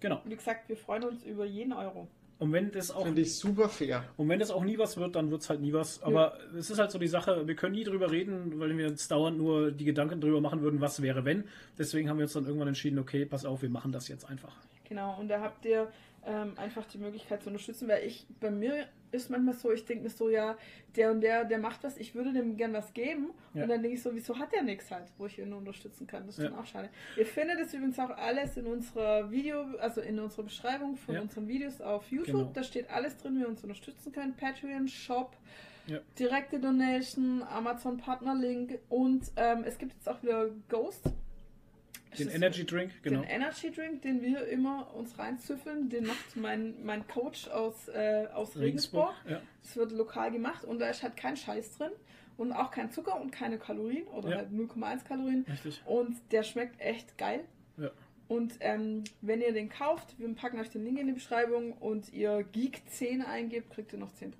Genau. 0.00 0.22
Wie 0.24 0.34
gesagt, 0.34 0.68
wir 0.70 0.78
freuen 0.78 1.04
uns 1.04 1.22
über 1.22 1.44
jeden 1.44 1.74
Euro. 1.74 2.08
Und 2.38 2.54
wenn 2.54 2.70
das 2.70 2.90
auch 2.90 3.04
Finde 3.04 3.20
ich 3.20 3.36
super 3.36 3.68
fair. 3.68 4.02
Und 4.16 4.30
wenn 4.30 4.38
das 4.38 4.50
auch 4.50 4.64
nie 4.64 4.78
was 4.78 4.96
wird, 4.96 5.14
dann 5.14 5.30
wird 5.30 5.42
es 5.42 5.50
halt 5.50 5.60
nie 5.60 5.74
was. 5.74 6.02
Aber 6.02 6.38
es 6.58 6.70
ist 6.70 6.78
halt 6.78 6.90
so 6.90 6.98
die 6.98 7.06
Sache, 7.06 7.46
wir 7.46 7.54
können 7.54 7.74
nie 7.74 7.84
drüber 7.84 8.10
reden, 8.10 8.58
weil 8.58 8.74
wir 8.78 8.88
uns 8.88 9.06
dauernd 9.08 9.36
nur 9.36 9.70
die 9.70 9.84
Gedanken 9.84 10.22
drüber 10.22 10.40
machen 10.40 10.62
würden, 10.62 10.80
was 10.80 11.02
wäre 11.02 11.26
wenn. 11.26 11.44
Deswegen 11.78 12.08
haben 12.08 12.16
wir 12.16 12.24
uns 12.24 12.32
dann 12.32 12.46
irgendwann 12.46 12.68
entschieden, 12.68 12.98
okay, 12.98 13.26
pass 13.26 13.44
auf, 13.44 13.60
wir 13.60 13.68
machen 13.68 13.92
das 13.92 14.08
jetzt 14.08 14.24
einfach. 14.24 14.56
Genau, 14.88 15.18
und 15.20 15.28
da 15.28 15.40
habt 15.40 15.66
ihr 15.66 15.86
ähm, 16.26 16.52
einfach 16.56 16.84
die 16.86 16.98
Möglichkeit 16.98 17.42
zu 17.42 17.48
unterstützen, 17.48 17.88
weil 17.88 18.04
ich, 18.06 18.26
bei 18.40 18.50
mir 18.50 18.86
ist 19.12 19.30
manchmal 19.30 19.54
so, 19.54 19.72
ich 19.72 19.84
denke 19.86 20.04
mir 20.04 20.10
so, 20.10 20.28
ja, 20.28 20.56
der 20.94 21.10
und 21.10 21.20
der, 21.20 21.44
der 21.44 21.58
macht 21.58 21.82
was, 21.82 21.96
ich 21.96 22.14
würde 22.14 22.32
dem 22.32 22.56
gern 22.56 22.72
was 22.72 22.92
geben. 22.92 23.30
Ja. 23.54 23.62
Und 23.64 23.68
dann 23.70 23.82
denke 23.82 23.96
ich 23.96 24.02
so, 24.02 24.14
wieso 24.14 24.38
hat 24.38 24.52
der 24.52 24.62
nichts 24.62 24.90
halt, 24.90 25.06
wo 25.18 25.26
ich 25.26 25.38
ihn 25.38 25.52
unterstützen 25.52 26.06
kann? 26.06 26.26
Das 26.26 26.38
ist 26.38 26.44
Ja. 26.44 26.50
dann 26.50 26.58
auch 26.60 26.66
schade. 26.66 26.90
Ihr 27.16 27.26
findet 27.26 27.58
es 27.60 27.74
übrigens 27.74 27.98
auch 27.98 28.10
alles 28.10 28.56
in 28.56 28.66
unserer 28.66 29.30
Video, 29.30 29.62
also 29.78 30.00
in 30.00 30.18
unserer 30.20 30.44
Beschreibung 30.44 30.96
von 30.96 31.14
Ja. 31.16 31.20
unseren 31.22 31.48
Videos 31.48 31.80
auf 31.80 32.10
YouTube. 32.10 32.26
Genau. 32.26 32.50
Da 32.54 32.62
steht 32.62 32.88
alles 32.90 33.16
drin, 33.16 33.36
wie 33.36 33.40
ihr 33.40 33.48
uns 33.48 33.62
unterstützen 33.62 34.12
könnt. 34.12 34.36
Patreon, 34.36 34.86
Shop, 34.86 35.36
direkte 36.18 36.60
Donation, 36.60 37.42
Amazon 37.42 37.96
Partnerlink 37.96 38.78
und 38.88 39.24
ähm, 39.36 39.64
es 39.64 39.76
gibt 39.76 39.92
jetzt 39.94 40.08
auch 40.08 40.22
wieder 40.22 40.48
Ghost. 40.68 41.04
Den 42.18 42.28
Energy 42.28 42.64
Drink, 42.66 42.90
genau. 43.02 43.20
den 43.20 43.30
Energy 43.30 43.70
Drink, 43.70 44.02
den 44.02 44.20
wir 44.22 44.46
immer 44.48 44.92
uns 44.94 45.18
reinzüffeln, 45.18 45.88
den 45.88 46.06
macht 46.06 46.36
mein, 46.36 46.74
mein 46.84 47.06
Coach 47.06 47.48
aus, 47.48 47.88
äh, 47.88 48.26
aus 48.34 48.56
Regensburg. 48.56 49.14
Ja. 49.28 49.40
Es 49.62 49.76
wird 49.76 49.92
lokal 49.92 50.30
gemacht 50.32 50.64
und 50.64 50.80
da 50.80 50.88
ist 50.88 51.02
halt 51.02 51.16
kein 51.16 51.36
Scheiß 51.36 51.78
drin 51.78 51.92
und 52.36 52.52
auch 52.52 52.70
kein 52.70 52.90
Zucker 52.90 53.20
und 53.20 53.30
keine 53.30 53.58
Kalorien 53.58 54.06
oder 54.08 54.30
Ja. 54.30 54.36
halt 54.38 54.50
0,1 54.50 55.04
Kalorien. 55.04 55.44
Richtig. 55.48 55.82
Und 55.86 56.16
der 56.32 56.42
schmeckt 56.42 56.80
echt 56.80 57.16
geil. 57.18 57.44
Ja. 57.76 57.90
Und 58.26 58.54
ähm, 58.60 59.02
wenn 59.22 59.40
ihr 59.40 59.52
den 59.52 59.68
kauft, 59.68 60.16
wir 60.18 60.32
packen 60.36 60.60
euch 60.60 60.70
den 60.70 60.84
Link 60.84 61.00
in 61.00 61.08
die 61.08 61.12
Beschreibung 61.14 61.72
und 61.72 62.12
ihr 62.12 62.44
Geek 62.52 62.82
10 62.88 63.22
eingebt, 63.22 63.70
kriegt 63.72 63.92
ihr 63.92 63.98
noch 63.98 64.12
10%. 64.12 64.32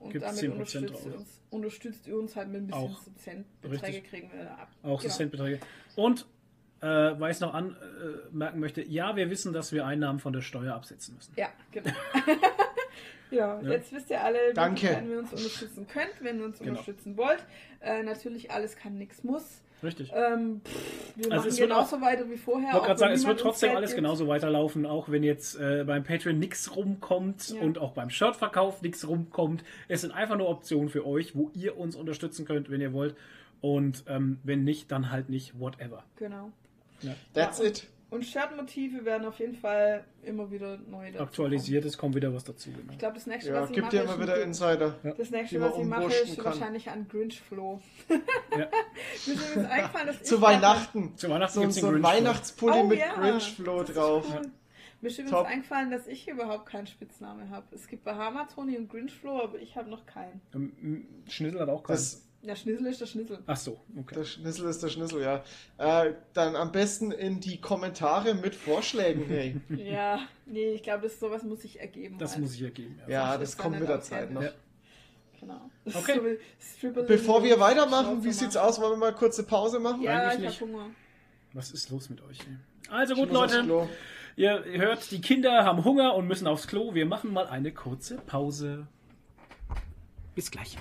Und 0.00 0.12
Gibt's 0.12 0.26
damit 0.38 0.42
10% 0.44 0.50
unterstützt 0.52 1.06
ihr, 1.06 1.14
uns, 1.16 1.40
unterstützt 1.50 2.06
ihr 2.06 2.18
uns 2.18 2.36
halt 2.36 2.48
mit 2.50 2.60
ein 2.62 2.66
bisschen 2.66 2.82
Auch. 2.82 3.00
so 3.02 3.10
Centbeträge 3.16 4.02
kriegen 4.02 4.30
wir 4.32 4.44
da 4.44 4.54
ab. 4.54 4.68
Auch 4.82 5.00
so 5.00 5.04
Genau. 5.08 5.16
Centbeträge. 5.16 5.60
Und 5.96 6.26
äh, 6.80 6.86
weil 6.86 7.30
ich 7.30 7.36
es 7.36 7.40
noch 7.40 7.54
anmerken 7.54 8.60
möchte, 8.60 8.82
ja, 8.82 9.16
wir 9.16 9.30
wissen, 9.30 9.52
dass 9.52 9.72
wir 9.72 9.84
Einnahmen 9.86 10.18
von 10.20 10.32
der 10.32 10.42
Steuer 10.42 10.74
absetzen 10.74 11.14
müssen. 11.16 11.32
Ja, 11.36 11.48
genau. 11.72 11.90
ja, 13.30 13.60
Ja. 13.60 13.70
jetzt 13.70 13.92
wisst 13.92 14.10
ihr 14.10 14.22
alle, 14.22 14.38
wie 14.50 14.54
Danke. 14.54 15.02
ihr 15.10 15.18
uns 15.18 15.32
unterstützen 15.32 15.86
könnt, 15.86 16.12
wenn 16.20 16.38
ihr 16.38 16.44
uns 16.46 16.58
Genau. 16.58 16.70
unterstützen 16.72 17.16
wollt. 17.16 17.44
Äh, 17.80 18.02
natürlich, 18.02 18.50
alles 18.50 18.76
kann, 18.76 18.96
nichts 18.96 19.22
muss. 19.24 19.62
Richtig. 19.82 20.10
Ähm, 20.12 20.60
pff, 20.64 21.12
wir 21.14 21.24
Also 21.26 21.36
machen 21.36 21.48
es 21.50 21.58
wird 21.60 21.68
genauso 21.70 22.00
weiter 22.00 22.28
wie 22.28 22.36
vorher. 22.36 22.68
Ich 22.70 22.74
wollte 22.74 22.80
auch 22.82 22.86
gerade 22.86 22.98
sagen, 22.98 23.10
wenn 23.12 23.18
es 23.20 23.26
wird 23.28 23.38
trotzdem 23.40 23.76
alles 23.76 23.90
gibt. 23.90 24.02
genauso 24.02 24.26
weiterlaufen, 24.26 24.86
auch 24.86 25.08
wenn 25.08 25.22
jetzt 25.22 25.54
äh, 25.60 25.84
beim 25.86 26.02
Patreon 26.02 26.36
nichts 26.38 26.74
rumkommt 26.74 27.50
Ja. 27.50 27.60
und 27.60 27.78
auch 27.78 27.92
beim 27.92 28.10
Shirtverkauf 28.10 28.82
nichts 28.82 29.06
rumkommt. 29.06 29.62
Es 29.86 30.00
sind 30.00 30.10
einfach 30.10 30.36
nur 30.36 30.48
Optionen 30.48 30.88
für 30.88 31.06
euch, 31.06 31.36
wo 31.36 31.50
ihr 31.54 31.76
uns 31.78 31.94
unterstützen 31.94 32.44
könnt, 32.44 32.70
wenn 32.70 32.80
ihr 32.80 32.92
wollt. 32.92 33.14
Und 33.60 34.02
ähm, 34.08 34.38
wenn 34.42 34.64
nicht, 34.64 34.90
dann 34.90 35.12
halt 35.12 35.28
nicht, 35.28 35.60
whatever. 35.60 36.02
Genau. 36.16 36.50
That's 37.34 37.58
Ja, 37.58 37.64
it. 37.66 37.86
Und 38.10 38.24
Shirtmotive 38.24 39.04
werden 39.04 39.26
auf 39.26 39.38
jeden 39.38 39.54
Fall 39.54 40.02
immer 40.22 40.50
wieder 40.50 40.78
neu 40.78 41.10
dazu 41.12 41.22
Aktualisiert, 41.24 41.84
es 41.84 41.98
kommt 41.98 42.14
wieder 42.14 42.32
was 42.32 42.42
dazu. 42.42 42.70
Genau. 42.70 42.78
kommen. 42.80 42.92
Ich 42.92 42.98
glaube, 42.98 43.14
das 43.16 43.26
nächste, 43.26 43.50
Ja, 43.50 43.60
was 43.60 43.68
ich 43.68 43.74
gibt 43.74 43.84
mache, 43.88 43.96
ja 43.96 44.02
immer 44.04 44.14
ein 44.14 44.20
wieder 44.22 44.42
Insider. 44.42 44.94
das 45.18 45.30
nächste, 45.30 45.60
was 45.60 45.76
ich 45.76 45.84
mache, 45.84 46.04
ist 46.14 46.36
kann. 46.36 46.44
wahrscheinlich 46.46 46.88
ein 46.88 47.06
Grinch-Flow. 47.08 47.80
Ja. 48.52 48.56
Mir 49.26 49.34
ist 49.34 49.50
übrigens 49.50 49.70
eingefallen, 49.70 50.06
dass 50.06 50.22
Zu 50.22 50.34
ich 50.36 50.40
Weihnachten. 50.40 51.16
Zu 51.18 51.28
Weihnachten 51.28 51.54
So, 51.54 51.60
gibt's 51.60 51.74
den 51.76 51.80
so 51.82 51.86
ein 51.88 51.92
Grinch-Flow. 51.92 52.16
Weihnachtspulli 52.16 52.76
Oh, 52.78 52.84
mit 52.84 52.98
ja. 52.98 53.36
Ist 53.36 53.58
drauf. 53.94 54.24
cool. 54.34 54.52
Mir 55.00 55.08
ist 55.08 55.18
übrigens 55.18 55.30
Top. 55.30 55.46
eingefallen, 55.46 55.90
dass 55.90 56.06
ich 56.08 56.26
überhaupt 56.28 56.66
keinen 56.66 56.86
Spitznamen 56.86 57.50
habe. 57.50 57.66
Es 57.72 57.86
gibt 57.88 58.04
Bahama 58.04 58.46
Tony 58.52 58.76
und 58.78 58.88
Grinchflow, 58.88 59.42
aber 59.42 59.58
ich 59.60 59.76
habe 59.76 59.88
noch 59.90 60.06
keinen. 60.06 60.40
Ähm, 60.54 61.06
Schnitzel 61.28 61.60
hat 61.60 61.68
auch 61.68 61.82
keinen. 61.84 61.94
Das, 61.96 62.26
Der 62.42 62.54
Schnitzel 62.54 62.86
ist 62.86 63.00
der 63.00 63.06
Schnitzel. 63.06 63.38
Ach 63.46 63.56
so, 63.56 63.80
okay. 63.98 64.14
der 64.14 64.24
Schnitzel 64.24 64.68
ist 64.68 64.82
der 64.82 64.88
Schnitzel, 64.88 65.20
ja. 65.22 65.42
Äh, 65.76 66.14
dann 66.34 66.54
am 66.54 66.70
besten 66.70 67.10
in 67.10 67.40
die 67.40 67.60
Kommentare 67.60 68.34
mit 68.34 68.54
Vorschlägen, 68.54 69.24
hey. 69.26 69.60
Ja, 69.76 70.20
nee, 70.46 70.72
ich 70.72 70.82
glaube, 70.84 71.02
das 71.02 71.18
sowas 71.18 71.42
muss 71.42 71.64
ich 71.64 71.80
ergeben. 71.80 72.16
Das 72.18 72.32
halt. 72.32 72.42
muss 72.42 72.54
ich 72.54 72.62
ergeben. 72.62 73.00
Ja. 73.06 73.32
Ja, 73.32 73.38
das 73.38 73.56
kommt 73.56 73.80
mit 73.80 73.88
der 73.88 74.00
Zeit 74.00 74.30
noch. 74.30 74.42
Ja. 74.42 74.52
Genau. 75.40 75.70
Okay. 75.84 76.38
So 76.80 76.92
Bevor 76.92 77.42
wir 77.42 77.58
weitermachen, 77.58 78.22
wie 78.22 78.30
sieht's 78.30 78.56
aus? 78.56 78.80
Wollen 78.80 78.92
wir 78.92 78.96
mal 78.98 79.14
kurze 79.14 79.42
Pause 79.42 79.80
machen? 79.80 80.02
Ja, 80.02 80.28
Eigentlich 80.28 80.34
ich 80.34 80.40
nicht. 80.40 80.60
habe 80.60 80.72
Hunger. 80.72 80.90
Was 81.54 81.72
ist 81.72 81.90
los 81.90 82.08
mit 82.08 82.22
euch? 82.22 82.38
Also 82.88 83.14
gut, 83.14 83.32
Leute. 83.32 83.88
Ihr 84.36 84.62
hört, 84.64 85.10
die 85.10 85.20
Kinder 85.20 85.64
haben 85.64 85.84
Hunger 85.84 86.14
und 86.14 86.28
müssen 86.28 86.46
aufs 86.46 86.68
Klo. 86.68 86.94
Wir 86.94 87.06
machen 87.06 87.32
mal 87.32 87.48
eine 87.48 87.72
kurze 87.72 88.18
Pause. 88.18 88.86
Bis 90.36 90.52
gleich. 90.52 90.76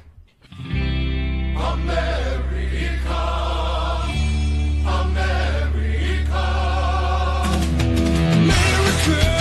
Your 9.07 9.36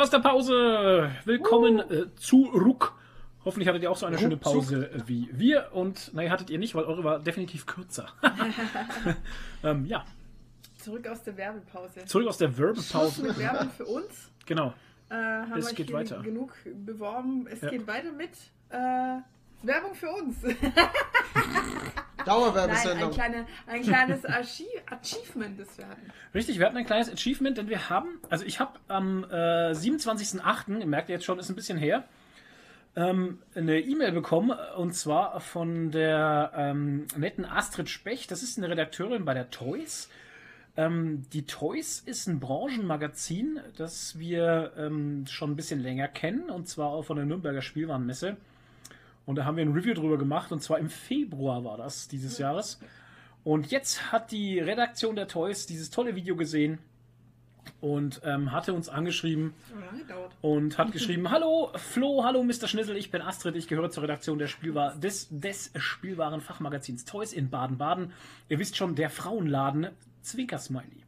Zurück 0.00 0.14
aus 0.14 0.22
der 0.22 0.28
Pause. 0.30 1.10
Willkommen 1.26 1.78
äh, 1.78 2.06
zurück. 2.16 2.94
Hoffentlich 3.44 3.68
hattet 3.68 3.82
ihr 3.82 3.90
auch 3.90 3.98
so 3.98 4.06
eine 4.06 4.18
schöne 4.18 4.36
Ruckzuck. 4.36 4.54
Pause 4.54 4.90
äh, 4.90 5.02
wie 5.06 5.28
wir. 5.32 5.72
Und 5.74 6.14
nein, 6.14 6.30
hattet 6.30 6.48
ihr 6.48 6.58
nicht, 6.58 6.74
weil 6.74 6.84
eure 6.84 7.04
war 7.04 7.18
definitiv 7.18 7.66
kürzer. 7.66 8.06
ähm, 9.62 9.84
ja, 9.84 10.06
Zurück 10.78 11.06
aus 11.06 11.22
der 11.22 11.36
Werbepause. 11.36 12.06
zurück 12.06 12.28
aus 12.28 12.38
der 12.38 12.56
Werbepause. 12.56 13.24
mit 13.24 13.38
Werbung 13.38 13.68
für 13.72 13.84
uns. 13.84 14.30
Genau. 14.46 14.72
Äh, 15.10 15.16
haben 15.16 15.58
Es 15.58 15.68
wir 15.68 15.74
geht 15.74 15.92
weiter. 15.92 16.22
genug 16.22 16.54
beworben. 16.86 17.46
Es 17.46 17.60
Ja. 17.60 17.68
geht 17.68 17.86
weiter 17.86 18.12
mit 18.12 18.30
äh, 18.70 19.18
Werbung 19.62 19.94
für 19.94 20.10
uns. 20.10 20.36
Nein, 20.42 20.54
ein, 22.20 22.24
Dauerwerbesendung. 22.24 23.10
kleine, 23.10 23.46
ein 23.66 23.82
kleines 23.82 24.24
Archi 24.24 24.66
Achievement, 24.86 25.58
das 25.58 25.76
wir 25.78 25.88
hatten. 25.88 26.12
Richtig, 26.34 26.58
wir 26.58 26.66
hatten 26.66 26.76
ein 26.76 26.86
kleines 26.86 27.10
Achievement, 27.10 27.58
denn 27.58 27.68
wir 27.68 27.88
haben, 27.88 28.18
also 28.28 28.44
ich 28.44 28.60
habe 28.60 28.78
am 28.88 29.24
äh, 29.24 29.72
27.08., 29.72 30.80
ihr 30.80 30.86
merkt 30.86 31.08
jetzt 31.08 31.24
schon, 31.24 31.38
ist 31.38 31.48
ein 31.48 31.56
bisschen 31.56 31.78
her, 31.78 32.04
ähm, 32.96 33.38
eine 33.54 33.80
E-Mail 33.80 34.12
bekommen 34.12 34.56
und 34.76 34.94
zwar 34.94 35.40
von 35.40 35.90
der 35.90 36.52
ähm, 36.56 37.06
netten 37.16 37.44
Astrid 37.44 37.88
Specht. 37.88 38.30
Das 38.30 38.42
ist 38.42 38.58
eine 38.58 38.68
Redakteurin 38.68 39.24
bei 39.24 39.34
der 39.34 39.50
Toys. 39.50 40.08
Ähm, 40.76 41.22
die 41.32 41.46
Toys 41.46 42.02
ist 42.04 42.26
ein 42.26 42.40
Branchenmagazin, 42.40 43.60
das 43.76 44.18
wir 44.18 44.72
ähm, 44.76 45.24
schon 45.26 45.52
ein 45.52 45.56
bisschen 45.56 45.80
länger 45.80 46.08
kennen 46.08 46.50
und 46.50 46.68
zwar 46.68 46.88
auch 46.90 47.04
von 47.04 47.16
der 47.16 47.26
Nürnberger 47.26 47.62
Spielwarenmesse. 47.62 48.36
Und 49.30 49.36
da 49.36 49.44
haben 49.44 49.56
wir 49.56 49.64
ein 49.64 49.72
Review 49.72 49.94
drüber 49.94 50.18
gemacht 50.18 50.50
und 50.50 50.60
zwar 50.60 50.80
im 50.80 50.90
Februar 50.90 51.62
war 51.62 51.76
das 51.76 52.08
dieses 52.08 52.38
Jahres. 52.38 52.80
Und 53.44 53.70
jetzt 53.70 54.10
hat 54.10 54.32
die 54.32 54.58
Redaktion 54.58 55.14
der 55.14 55.28
Toys 55.28 55.66
dieses 55.66 55.90
tolle 55.90 56.16
Video 56.16 56.34
gesehen 56.34 56.80
und 57.80 58.22
ähm, 58.24 58.50
hatte 58.50 58.74
uns 58.74 58.88
angeschrieben 58.88 59.54
und 60.40 60.78
hat 60.78 60.90
geschrieben: 60.92 61.30
Hallo 61.30 61.70
Flo, 61.76 62.24
hallo 62.24 62.42
Mr. 62.42 62.66
Schnitzel, 62.66 62.96
ich 62.96 63.12
bin 63.12 63.22
Astrid, 63.22 63.54
ich 63.54 63.68
gehöre 63.68 63.88
zur 63.92 64.02
Redaktion 64.02 64.40
der 64.40 64.48
Spielwar 64.48 64.96
des, 64.96 65.28
des 65.30 65.70
Spielwarenfachmagazins 65.76 67.04
Toys 67.04 67.32
in 67.32 67.50
Baden-Baden. 67.50 68.12
Ihr 68.48 68.58
wisst 68.58 68.76
schon, 68.76 68.96
der 68.96 69.10
Frauenladen 69.10 69.90
Zwinker-Smiley. 70.22 71.04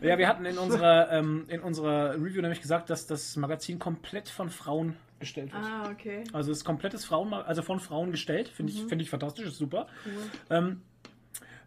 Ja, 0.00 0.18
wir 0.18 0.26
hatten 0.26 0.44
in 0.44 0.58
unserer, 0.58 1.12
ähm, 1.12 1.44
in 1.46 1.60
unserer 1.60 2.14
Review 2.14 2.42
nämlich 2.42 2.62
gesagt, 2.62 2.90
dass 2.90 3.06
das 3.06 3.36
Magazin 3.36 3.78
komplett 3.78 4.28
von 4.28 4.50
Frauen 4.50 4.96
gestellt 5.18 5.52
wird. 5.52 5.64
Ah, 5.64 5.90
okay. 5.90 6.24
Also 6.32 6.52
es 6.52 6.58
ist 6.58 6.64
komplettes 6.64 7.04
Frauen, 7.04 7.32
also 7.32 7.62
von 7.62 7.80
Frauen 7.80 8.10
gestellt, 8.10 8.48
finde 8.48 8.72
ich, 8.72 8.84
finde 8.84 9.02
ich 9.02 9.10
fantastisch, 9.10 9.46
ist 9.46 9.58
super. 9.58 9.86
Cool. 10.04 10.12
Ähm, 10.50 10.82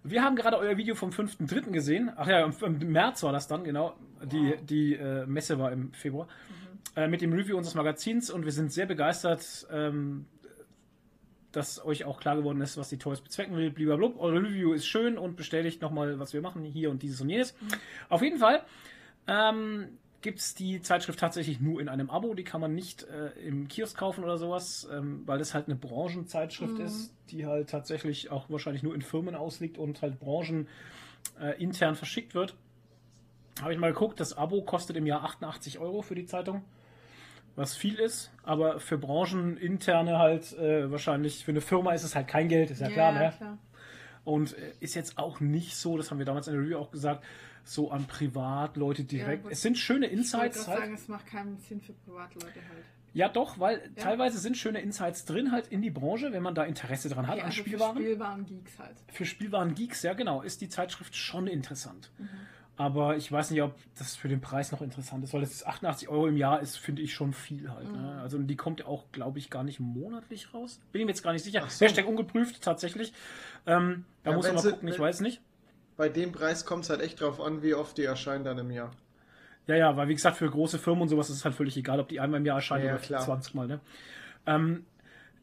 Wir 0.03 0.23
haben 0.23 0.35
gerade 0.35 0.57
euer 0.57 0.77
Video 0.77 0.95
vom 0.95 1.09
5.3. 1.09 1.71
gesehen. 1.71 2.11
Ach 2.15 2.27
ja, 2.27 2.45
im, 2.45 2.91
März 2.91 3.23
war 3.23 3.34
das 3.34 3.47
dann, 3.47 3.63
genau. 3.63 3.95
Die, 4.23 4.55
die 4.63 4.95
äh, 4.95 5.26
Messe 5.26 5.59
war 5.59 5.71
im 5.71 5.91
Februar. 5.93 6.27
Äh, 6.95 7.07
mit 7.07 7.21
dem 7.21 7.34
Review 7.34 7.57
unseres 7.57 7.76
Magazins 7.76 8.30
und 8.30 8.45
wir 8.45 8.51
sind 8.51 8.71
sehr 8.71 8.85
begeistert, 8.85 9.67
ähm, 9.71 10.26
dass 11.51 11.84
euch 11.84 12.05
auch 12.05 12.19
klar 12.19 12.35
geworden 12.35 12.61
ist, 12.61 12.77
was 12.77 12.89
die 12.89 12.97
Toys 12.97 13.21
bezwecken 13.21 13.55
will. 13.57 13.71
Blub. 13.71 14.19
Eure 14.19 14.41
Review 14.41 14.73
ist 14.73 14.85
schön 14.85 15.17
und 15.17 15.35
bestätigt 15.35 15.81
nochmal, 15.81 16.19
was 16.19 16.34
wir 16.34 16.41
machen, 16.41 16.63
hier 16.63 16.91
und 16.91 17.01
dieses 17.01 17.21
und 17.21 17.30
jenes. 17.30 17.55
Auf 18.07 18.21
jeden 18.21 18.38
Fall 18.38 18.63
ähm, 19.27 19.97
gibt 20.21 20.39
es 20.39 20.53
die 20.53 20.81
Zeitschrift 20.81 21.19
tatsächlich 21.19 21.59
nur 21.59 21.79
in 21.79 21.89
einem 21.89 22.09
Abo. 22.09 22.33
Die 22.33 22.43
kann 22.43 22.61
man 22.61 22.73
nicht 22.73 23.03
äh, 23.03 23.29
im 23.47 23.67
Kiosk 23.67 23.97
kaufen 23.97 24.23
oder 24.23 24.37
sowas, 24.37 24.87
ähm, 24.91 25.23
weil 25.25 25.39
das 25.39 25.53
halt 25.53 25.67
eine 25.67 25.75
Branchenzeitschrift 25.75 26.79
ist, 26.79 27.13
die 27.29 27.45
halt 27.45 27.69
tatsächlich 27.69 28.31
auch 28.31 28.49
wahrscheinlich 28.49 28.83
nur 28.83 28.95
in 28.95 29.01
Firmen 29.01 29.35
ausliegt 29.35 29.77
und 29.77 30.01
halt 30.01 30.19
branchen 30.19 30.67
äh, 31.39 31.61
intern 31.61 31.95
verschickt 31.95 32.35
wird. 32.35 32.55
Habe 33.61 33.73
ich 33.73 33.79
mal 33.79 33.91
geguckt, 33.91 34.19
das 34.19 34.37
Abo 34.37 34.61
kostet 34.61 34.95
im 34.95 35.05
Jahr 35.05 35.23
88 35.23 35.79
Euro 35.79 36.01
für 36.01 36.15
die 36.15 36.25
Zeitung, 36.25 36.63
was 37.55 37.75
viel 37.75 37.95
ist, 37.95 38.31
aber 38.43 38.79
für 38.79 38.97
Brancheninterne 38.97 40.17
halt 40.17 40.53
äh, 40.53 40.89
wahrscheinlich, 40.91 41.43
für 41.43 41.51
eine 41.51 41.61
Firma 41.61 41.93
ist 41.93 42.03
es 42.03 42.15
halt 42.15 42.27
kein 42.27 42.47
Geld, 42.47 42.71
ist 42.71 42.81
ja, 42.81 42.89
klar, 42.89 43.11
ne? 43.11 43.33
klar. 43.35 43.57
Und 44.30 44.56
äh, 44.57 44.72
ist 44.80 44.93
jetzt 44.93 45.18
auch 45.18 45.39
nicht 45.39 45.76
so, 45.76 45.97
das 45.97 46.11
haben 46.11 46.19
wir 46.19 46.26
damals 46.26 46.47
in 46.47 46.53
der 46.53 46.61
Review 46.61 46.77
auch 46.77 46.91
gesagt, 46.91 47.23
so 47.64 47.89
an 47.91 48.06
Privatleute 48.06 49.03
direkt. 49.03 49.43
aber 49.45 49.51
es 49.51 49.61
sind 49.61 49.77
schöne 49.77 50.06
Ich 50.07 50.14
Insights 50.14 50.57
gerade 50.57 50.69
halt. 50.69 50.80
sagen, 50.81 50.93
es 50.93 51.07
macht 51.07 51.26
keinen 51.26 51.57
Sinn 51.57 51.81
für 51.81 51.93
Privatleute 51.93 52.60
halt. 52.69 52.84
Ja, 53.14 53.27
doch, 53.27 53.60
weil 53.60 53.80
Ja. 53.95 54.03
teilweise 54.03 54.38
sind 54.38 54.56
schöne 54.56 54.81
Insights 54.81 55.26
drin 55.26 55.51
halt 55.51 55.68
in 55.68 55.81
die 55.81 55.89
Branche, 55.89 56.31
wenn 56.31 56.43
man 56.43 56.53
da 56.53 56.64
Interesse 56.64 57.10
dran 57.10 57.26
hat 57.26 57.34
Okay, 57.35 57.41
an 57.41 57.45
also 57.47 57.57
Spielwaren. 57.61 57.97
Für 57.97 58.03
Spielwaren-Geeks 58.03 58.80
halt. 58.80 58.95
Für 59.11 59.26
Spielwaren 59.26 59.73
Geeks, 59.73 60.03
ja 60.03 60.14
genau, 60.14 60.41
ist 60.43 60.61
die 60.61 60.69
Zeitschrift 60.69 61.15
schon 61.15 61.47
interessant. 61.47 62.11
Mhm. 62.19 62.30
Aber 62.80 63.18
ich 63.18 63.30
weiß 63.30 63.51
nicht, 63.51 63.61
ob 63.61 63.76
das 63.97 64.15
für 64.15 64.30
den 64.30 64.39
Preis 64.39 64.72
noch 64.72 64.81
interessant 64.81 65.22
ist, 65.26 65.34
weil 65.34 65.41
das 65.41 65.51
ist 65.51 65.68
88 65.68 66.07
Euro 66.07 66.27
im 66.27 66.38
Jahr 66.38 66.61
ist, 66.61 66.77
finde 66.77 67.01
ich 67.01 67.14
schon 67.14 67.34
viel 67.34 67.69
halt. 67.69 67.91
Mhm. 67.91 68.01
Ne? 68.01 68.19
Also 68.22 68.38
die 68.38 68.56
kommt 68.56 68.80
ja 68.80 68.85
auch, 68.85 69.03
glaube 69.11 69.38
ich, 69.38 69.49
gar 69.49 69.65
nicht 69.65 69.81
monatlich 69.81 70.53
raus. 70.53 70.80
Bin 70.93 71.01
ich 71.01 71.06
mir 71.06 71.11
jetzt 71.11 71.22
gar 71.22 71.34
nicht 71.34 71.43
sicher. 71.43 71.61
So. 71.68 71.85
Hashtag 71.85 72.07
ungeprüft, 72.07 72.61
tatsächlich. 72.61 73.11
Ähm, 73.68 74.06
da 74.23 74.31
Ja, 74.31 74.38
muss 74.38 74.45
man 74.47 74.56
mal 74.56 74.64
gucken, 74.72 74.88
ich 74.88 74.97
weiß 74.97 75.19
nicht. 75.19 75.41
Bei 75.97 76.07
dem 76.07 76.31
Preis 76.31 76.65
kommt 76.65 76.85
es 76.85 76.89
halt 76.89 77.01
echt 77.01 77.19
drauf 77.19 77.41
an, 77.41 77.61
wie 77.64 77.73
oft 77.73 77.97
die 77.97 78.06
erscheinen 78.06 78.45
dann 78.45 78.57
im 78.57 78.72
Jahr. 78.72 78.91
Ja, 79.68 79.76
ja, 79.76 79.97
weil 79.97 80.07
wie 80.07 80.15
gesagt, 80.15 80.38
für 80.38 80.49
große 80.49 80.80
Firmen 80.80 81.01
und 81.01 81.10
sowas 81.10 81.30
ist 81.30 81.35
es 81.35 81.43
halt 81.45 81.56
völlig 81.56 81.76
egal, 81.76 81.99
ob 81.99 82.07
die 82.07 82.22
einmal 82.22 82.39
im 82.39 82.45
Jahr 82.45 82.56
erscheint 82.56 82.85
Ja, 82.85 82.93
oder 82.93 83.01
klar. 83.01 83.19
20 83.22 83.56
Mal. 83.56 83.68
Ne? 83.68 83.81
Ähm, 84.45 84.85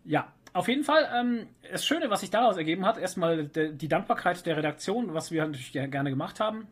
ja, 0.06 0.32
auf 0.54 0.68
jeden 0.68 0.84
Fall, 0.84 1.06
ähm, 1.14 1.48
das 1.70 1.84
Schöne, 1.84 2.08
was 2.08 2.22
sich 2.22 2.30
daraus 2.30 2.56
ergeben 2.56 2.86
hat, 2.86 2.96
erstmal 2.96 3.44
die 3.44 3.88
Dankbarkeit 3.88 4.46
der 4.46 4.56
Redaktion, 4.56 5.12
was 5.12 5.30
wir 5.30 5.42
natürlich 5.44 5.72
ge- 5.72 5.86
gerne 5.88 6.08
gemacht 6.08 6.40
haben. 6.40 6.66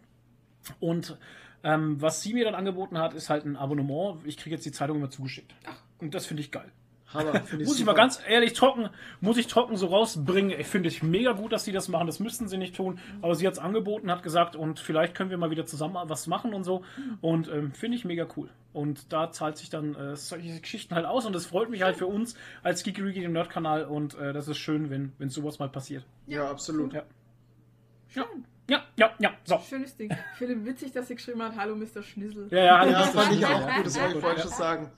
Und 0.81 1.19
ähm, 1.63 2.01
was 2.01 2.23
sie 2.23 2.35
mir 2.35 2.45
dann 2.45 2.55
angeboten 2.55 2.99
hat, 2.99 3.15
ist 3.15 3.31
halt 3.31 3.45
ein 3.45 3.57
Abonnement. 3.57 4.21
Ich 4.25 4.37
kriege 4.37 4.55
jetzt 4.55 4.67
die 4.67 4.73
Zeitung 4.73 4.99
immer 4.99 5.11
zugeschickt. 5.11 5.55
Und 5.99 6.15
das 6.15 6.27
finde 6.27 6.43
ich 6.43 6.51
geil. 6.51 6.71
Hammer, 7.15 7.41
finde 7.45 7.65
ich 7.65 7.69
Muss 7.69 7.79
ich 7.79 7.87
mal 7.87 7.95
ganz 7.95 8.21
ehrlich 8.29 8.53
trocken, 8.53 8.91
muss 9.21 9.39
ich 9.39 9.47
trocken 9.47 9.77
so 9.77 9.87
rausbringen. 9.87 10.59
Ich 10.59 10.67
finde 10.67 10.89
ich 10.89 11.03
mega 11.03 11.33
gut, 11.33 11.53
dass 11.53 11.65
sie 11.65 11.73
das 11.73 11.89
machen. 11.89 12.07
Das 12.07 12.21
müssten 12.21 12.49
sie 12.49 12.59
nicht 12.59 12.77
tun. 12.77 12.99
Aber 13.23 13.35
sie 13.35 13.47
hat 13.47 13.55
es 13.55 13.59
angeboten, 13.59 14.11
hat 14.11 14.23
gesagt, 14.23 14.57
und 14.57 14.79
vielleicht 14.79 15.15
können 15.15 15.31
wir 15.31 15.39
mal 15.39 15.51
wieder 15.51 15.65
zusammen 15.65 15.97
was 16.05 16.27
machen 16.27 16.53
und 16.53 16.65
so. 16.65 16.85
Und 17.21 17.49
ähm, 17.49 17.73
finde 17.73 17.97
ich 17.97 18.05
mega 18.05 18.27
cool. 18.37 18.51
Und 18.73 19.13
da 19.13 19.31
zahlt 19.31 19.57
sich 19.57 19.71
dann 19.71 19.95
äh, 19.95 20.17
solche 20.17 20.61
Geschichten 20.61 20.95
halt 20.95 21.07
aus. 21.07 21.25
Und 21.25 21.33
das 21.33 21.47
freut 21.47 21.71
mich 21.71 21.83
halt 21.83 21.97
für 21.97 22.07
uns 22.07 22.35
als 22.63 22.83
Geeky 22.83 23.21
dem 23.21 23.33
Nerd-Kanal. 23.33 23.85
Und 23.85 24.19
äh, 24.19 24.33
das 24.33 24.49
ist 24.49 24.59
schön, 24.59 24.91
wenn, 24.91 25.13
wenn 25.19 25.31
sowas 25.31 25.59
mal 25.59 25.69
passiert. 25.69 26.05
Ja, 26.27 26.51
absolut. 26.51 26.93
Ja. 26.93 27.05
Ja, 28.15 28.27
ja, 28.69 28.83
ja, 28.97 29.11
ja. 29.19 29.35
So. 29.45 29.59
Schönes 29.69 29.97
Ding. 29.97 30.15
Philipp, 30.37 30.65
witzig, 30.65 30.93
dass 30.93 31.09
sie 31.09 31.17
geschrieben 31.17 31.43
hat, 31.43 31.57
hallo 31.57 31.77
Mr. 31.77 32.03
Schnissel. 32.03 32.49
Ja, 32.51 32.59
ja, 32.59 32.85
Ja, 32.87 32.99
das 33.01 33.11
fand 33.11 33.33
ich 33.33 33.45
auch 33.45 33.51
ja. 33.51 33.77
gut, 33.77 33.87
das 33.87 34.01
wollte 34.01 34.15
ich 34.15 34.21
vorhin 34.21 34.43
schon 34.43 34.51
sagen. 34.51 34.91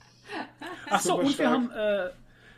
Ach 0.88 1.01
so, 1.01 1.14
Super 1.14 1.22
und 1.26 1.38
wir 1.38 1.51
haben 1.51 1.70
äh, 1.70 2.10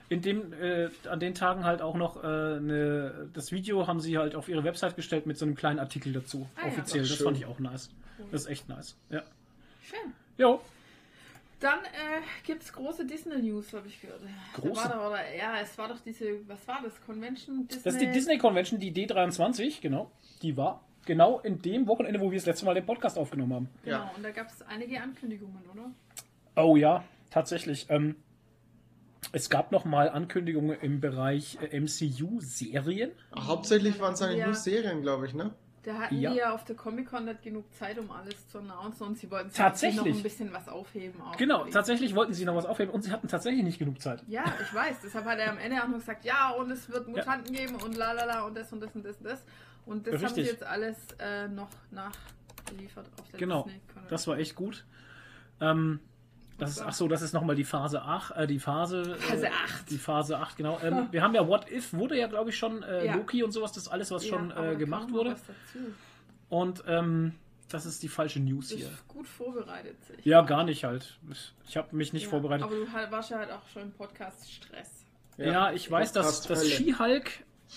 in 0.09 0.23
dem, 0.23 0.53
äh, 0.53 0.89
an 1.09 1.21
den 1.21 1.35
Tagen 1.35 1.65
halt 1.65 1.83
auch 1.83 1.95
noch 1.95 2.23
äh, 2.23 2.27
eine, 2.27 3.31
das 3.33 3.53
Video 3.53 3.87
haben 3.87 4.01
sie 4.01 4.19
halt 4.19 4.35
auf 4.35 4.49
ihre 4.49 4.65
Website 4.65 4.97
gestellt 4.97 5.27
mit 5.27 5.39
so 5.39 5.45
einem 5.45 5.55
kleinen 5.55 5.79
Artikel 5.79 6.13
dazu. 6.13 6.47
Ah 6.57 6.63
ja. 6.63 6.69
offiziell. 6.69 7.05
Ach, 7.05 7.09
das 7.09 7.23
fand 7.23 7.37
ich 7.37 7.47
auch 7.47 7.59
nice. 7.59 7.91
Das 8.31 8.43
ist 8.43 8.49
echt 8.49 8.69
nice. 8.69 8.97
Ja. 9.11 9.23
Schön. 9.83 10.13
Jo. 10.37 10.61
Dann 11.61 11.81
äh, 11.81 12.21
gibt 12.47 12.63
es 12.63 12.73
große 12.73 13.05
Disney-News, 13.05 13.73
habe 13.73 13.89
ich 13.89 14.01
gehört. 14.01 14.21
Große? 14.55 14.75
Da 14.75 14.77
war 14.77 14.89
da, 14.89 15.09
oder, 15.09 15.35
ja, 15.37 15.61
es 15.61 15.77
war 15.77 15.89
doch 15.89 15.99
diese, 16.01 16.47
was 16.47 16.67
war 16.69 16.81
das? 16.83 17.01
Convention? 17.05 17.67
Disney? 17.67 17.83
Das 17.83 17.95
ist 17.95 18.01
die 18.01 18.13
Disney 18.13 18.39
Convention, 18.39 18.79
die 18.79 18.93
D23, 18.93 19.81
genau. 19.81 20.11
Die 20.41 20.57
war 20.57 20.88
genau 21.09 21.41
in 21.41 21.61
dem 21.61 21.89
Wochenende, 21.89 22.21
wo 22.21 22.31
wir 22.31 22.39
das 22.39 22.47
letzte 22.47 22.65
Mal 22.67 22.75
den 22.75 22.87
Podcast 22.87 23.19
aufgenommen 23.19 23.53
haben. 23.53 23.69
Genau, 23.83 23.97
Ja. 23.97 24.13
und 24.17 24.23
da 24.23 24.31
gab 24.31 24.49
es 24.49 24.63
einige 24.63 25.01
Ankündigungen, 25.03 25.65
oder? 25.73 25.91
Oh 26.65 26.77
ja, 26.77 27.03
tatsächlich. 27.31 27.87
Ähm, 27.89 28.15
es 29.33 29.51
gab 29.51 29.73
noch 29.73 29.85
mal 29.85 30.09
Ankündigungen 30.09 30.79
im 30.81 31.01
Bereich 31.01 31.59
äh, 31.61 31.81
MCU-Serien. 31.81 33.11
Hauptsächlich 33.37 33.99
waren 34.01 34.15
es 34.15 34.23
eigentlich 34.23 34.39
Ja. 34.39 34.47
nur 34.47 34.55
Serien, 34.55 35.03
glaube 35.03 35.27
ich, 35.27 35.35
ne? 35.35 35.51
Da 35.85 35.95
hatten 35.95 36.21
Ja. 36.21 36.31
die 36.33 36.37
ja 36.39 36.53
auf 36.55 36.65
der 36.65 36.77
Comic-Con 36.77 37.25
nicht 37.25 37.43
genug 37.43 37.73
Zeit, 37.73 37.99
um 37.99 38.11
alles 38.11 38.49
zu 38.49 38.59
announcen 38.59 39.07
und 39.07 39.19
sie 39.19 39.31
wollten 39.31 39.51
Tatsächlich. 39.53 39.97
noch 40.05 40.17
ein 40.17 40.23
bisschen 40.23 40.53
was 40.53 40.69
aufheben. 40.69 41.21
Auch 41.23 41.37
Genau, 41.37 41.65
die- 41.65 41.71
tatsächlich 41.71 42.15
wollten 42.15 42.35
sie 42.35 42.45
noch 42.45 42.57
was 42.57 42.67
aufheben 42.67 42.93
und 42.93 43.03
sie 43.03 43.11
hatten 43.13 43.29
tatsächlich 43.29 43.63
nicht 43.65 43.79
genug 43.79 44.01
Zeit. 44.01 44.23
Ja, 44.29 44.45
ich 44.61 44.75
weiß. 44.75 44.97
Deshalb 45.05 45.25
hat 45.25 45.39
er 45.39 45.51
am 45.53 45.59
Ende 45.59 45.83
auch 45.83 45.89
noch 45.89 45.99
gesagt, 45.99 46.25
ja, 46.25 46.51
und 46.51 46.71
es 46.71 46.91
wird 46.91 47.09
Mutanten 47.09 47.55
geben 47.55 47.77
und 47.77 47.97
la 47.97 48.13
la 48.13 48.25
la 48.25 48.43
und 48.45 48.57
das 48.57 48.73
und 48.73 48.81
das 48.81 48.95
und 48.95 49.05
das 49.05 49.17
und 49.19 49.25
das. 49.25 49.45
Und 49.89 50.07
das 50.07 50.15
haben 50.15 50.21
sie 50.21 50.27
Richtig. 50.43 50.47
jetzt 50.47 50.63
alles 50.65 50.97
äh, 51.19 51.49
noch 51.49 51.71
nachgeliefert 51.91 53.07
auf 53.19 53.29
der 53.31 53.39
Genau, 53.39 53.69
das 54.09 54.27
war 54.27 54.39
echt 54.39 54.55
gut. 54.55 54.85
Ähm, 55.61 56.01
das 56.59 56.73
ist, 56.73 56.83
ach 56.83 56.93
so, 56.93 57.07
das 57.09 57.23
ist 57.23 57.33
nochmal 57.33 57.55
die 57.57 57.65
Phase 57.65 58.03
8, 58.03 58.37
äh, 58.37 58.47
die 58.47 58.59
Phase, 58.59 59.15
Phase 59.17 59.47
äh, 59.47 59.51
8. 59.51 59.91
Die 59.91 59.99
Phase 59.99 60.39
8, 60.39 60.57
genau. 60.57 60.79
Ähm, 60.83 61.09
wir 61.13 61.23
haben 61.23 61.35
ja 61.35 61.47
What 61.47 61.71
If, 61.71 61.93
wurde 61.95 62.19
ja, 62.19 62.27
glaube 62.27 62.51
ich, 62.51 62.59
schon 62.59 62.83
äh, 62.83 63.07
Ja. 63.07 63.15
Loki 63.15 63.43
und 63.43 63.53
sowas, 63.53 63.73
das 63.73 63.85
ist 63.85 63.89
alles, 63.89 64.11
was 64.11 64.25
Ja, 64.25 64.31
schon 64.31 64.51
äh, 64.51 64.77
gemacht 64.77 65.11
wurde. 65.13 65.37
Und 66.49 66.83
ähm, 66.87 67.35
das 67.69 67.87
ist 67.87 68.03
die 68.03 68.09
falsche 68.09 68.41
News 68.41 68.71
hier. 68.71 68.91
gut 69.09 69.27
vorbereitet. 69.29 69.97
Ja, 70.25 70.43
gar 70.43 70.65
nicht 70.65 70.85
halt. 70.85 71.19
Ich 71.67 71.77
habe 71.77 71.95
mich 71.95 72.13
nicht 72.13 72.25
Ja, 72.25 72.31
vorbereitet. 72.31 72.65
Aber 72.67 72.75
du 72.75 73.13
warst 73.13 73.31
ja 73.31 73.39
halt 73.39 73.51
auch 73.51 73.67
schon 73.69 73.83
im 73.83 73.93
Podcast 73.93 74.51
Stress. 74.53 75.05
Ja, 75.37 75.71
ich 75.73 75.89
weiß, 75.91 76.13
dass 76.13 76.27
das 76.43 76.47
Podcast-Hölle. 76.49 76.71
She-Hulk, 76.93 77.31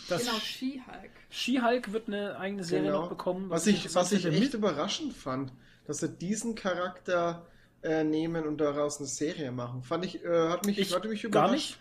das 0.10 0.24
Genau, 0.26 0.38
She-Hulk. 0.40 1.12
She-Hulk 1.30 1.94
wird 1.94 2.08
eine 2.08 2.38
eigene 2.38 2.64
Serie 2.64 2.88
Genau. 2.88 3.02
noch 3.04 3.10
bekommen. 3.10 3.50
Was 3.50 3.68
ich, 3.68 3.94
was 3.96 4.12
ich 4.12 4.26
echt 4.26 4.54
überraschend 4.54 5.14
fand, 5.14 5.52
dass 5.86 6.00
sie 6.00 6.10
diesen 6.10 6.56
Charakter 6.56 7.46
äh, 7.84 8.04
nehmen 8.04 8.46
und 8.46 8.58
daraus 8.60 8.98
eine 9.00 9.08
Serie 9.08 9.52
machen. 9.52 9.84
Fand 9.84 10.06
ich, 10.06 10.24
äh, 10.24 10.50
hat 10.50 10.66
mich, 10.66 10.78
Ich 10.78 10.94
hat 10.94 11.04
mich 11.06 11.22
gar 11.24 11.30
überrascht. 11.30 11.54
nicht. 11.54 11.78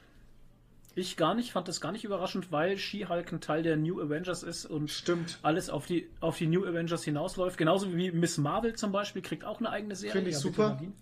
Ich 0.97 1.16
gar 1.16 1.35
nicht, 1.35 1.53
fand 1.53 1.69
das 1.69 1.81
gar 1.81 1.93
nicht 1.93 2.05
überraschend, 2.05 2.51
weil 2.51 2.77
She-Hulk 2.77 3.32
ein 3.32 3.41
Teil 3.41 3.62
der 3.62 3.77
New 3.77 4.01
Avengers 4.01 4.43
ist 4.43 4.66
und 4.66 4.91
Stimmt. 4.91 5.39
alles 5.43 5.70
auf 5.70 5.87
die, 5.87 6.09
auf 6.20 6.37
die 6.39 6.49
New 6.49 6.65
Avengers 6.66 7.05
hinausläuft. 7.05 7.57
Genauso 7.59 7.95
wie 7.95 8.11
Miss 8.11 8.39
Marvel 8.39 8.74
zum 8.74 8.91
Beispiel 8.91 9.23
kriegt 9.23 9.45
auch 9.45 9.61
eine 9.61 9.70
eigene 9.70 9.95
Serie. 9.95 10.12
Finde 10.15 10.31
ich 10.31 10.35
Ja, 10.37 10.41
super. 10.41 10.69
Nadine. 10.70 10.93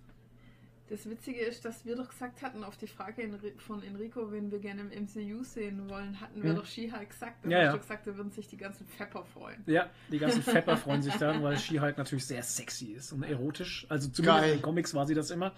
Das 0.90 1.08
Witzige 1.08 1.40
ist, 1.40 1.64
dass 1.66 1.84
wir 1.84 1.96
doch 1.96 2.08
gesagt 2.08 2.40
hatten, 2.42 2.64
auf 2.64 2.78
die 2.78 2.86
Frage 2.86 3.28
von 3.58 3.82
Enrico, 3.82 4.32
wen 4.32 4.50
wir 4.50 4.58
gerne 4.58 4.80
im 4.90 5.04
MCU 5.04 5.42
sehen 5.44 5.88
wollen, 5.90 6.18
hatten 6.18 6.42
wir 6.42 6.52
Mhm. 6.52 6.56
doch 6.56 6.64
She-Hulk 6.66 7.10
gesagt. 7.10 7.44
Da 7.44 7.50
Ja, 7.50 7.62
ja. 7.64 7.76
gesagt, 7.76 8.06
da 8.06 8.16
würden 8.16 8.30
sich 8.32 8.48
die 8.48 8.56
ganzen 8.56 8.86
Fepper 8.86 9.24
freuen. 9.34 9.62
Ja, 9.66 9.90
die 10.10 10.18
ganzen 10.18 10.42
Fepper 10.66 10.78
freuen 10.78 11.02
sich 11.02 11.14
dann, 11.16 11.42
weil 11.42 11.58
She-Hulk 11.58 11.98
natürlich 11.98 12.26
sehr 12.26 12.42
sexy 12.42 12.92
ist 12.92 13.12
und 13.12 13.22
erotisch. 13.22 13.84
Also 13.90 14.08
zumindest 14.08 14.40
Geil. 14.42 14.50
in 14.52 14.58
den 14.58 14.62
Comics 14.62 14.94
war 14.94 15.06
sie 15.06 15.14
das 15.14 15.30
immer. 15.30 15.52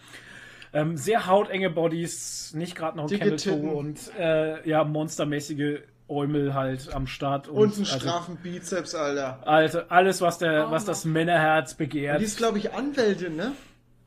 Ähm, 0.72 0.96
sehr 0.96 1.26
hautenge 1.26 1.70
Bodies, 1.70 2.52
nicht 2.54 2.74
gerade 2.76 2.96
noch 2.96 3.10
ein. 3.10 3.36
Toe 3.36 3.54
und 3.70 4.10
äh, 4.18 4.68
ja, 4.68 4.82
monstermäßige 4.84 5.80
Äumel 6.08 6.54
halt 6.54 6.92
am 6.92 7.06
Start. 7.06 7.46
Und 7.46 7.72
einen 7.74 7.80
also, 7.86 7.98
straffen 8.00 8.36
Bizeps, 8.36 8.96
Alter. 8.96 9.46
Alter, 9.46 9.86
alles, 9.90 10.20
was, 10.20 10.38
der, 10.38 10.66
Auch 10.66 10.70
was 10.72 10.84
das 10.84 11.04
Männerherz 11.04 11.72
Und 11.72 11.78
begehrt. 11.78 12.20
die 12.20 12.24
ist, 12.24 12.36
glaube 12.38 12.58
ich, 12.58 12.72
Anwältin, 12.72 13.36
ne? 13.36 13.52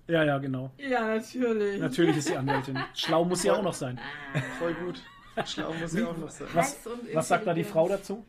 Ja, 0.08 0.24
ja, 0.24 0.38
genau. 0.38 0.72
Ja, 0.78 1.08
natürlich. 1.08 1.80
Natürlich 1.80 2.18
ist 2.18 2.28
sie 2.28 2.36
Anwältin. 2.36 2.78
Schlau 2.94 3.24
muss 3.26 3.42
sie 3.42 3.52
auch 3.52 3.64
noch 3.64 3.74
sein. 3.74 4.00
Voll 4.60 4.74
gut. 4.74 5.02
Schlau 5.46 5.74
muss 5.74 5.92
sie 5.92 6.04
auch 6.04 6.18
noch 6.18 6.30
sein. 6.30 6.48
Was, 6.54 6.78
was 7.14 7.28
sagt 7.28 7.48
da 7.48 7.54
die. 7.54 7.64
Frau 7.64 7.88
dazu? 7.88 8.26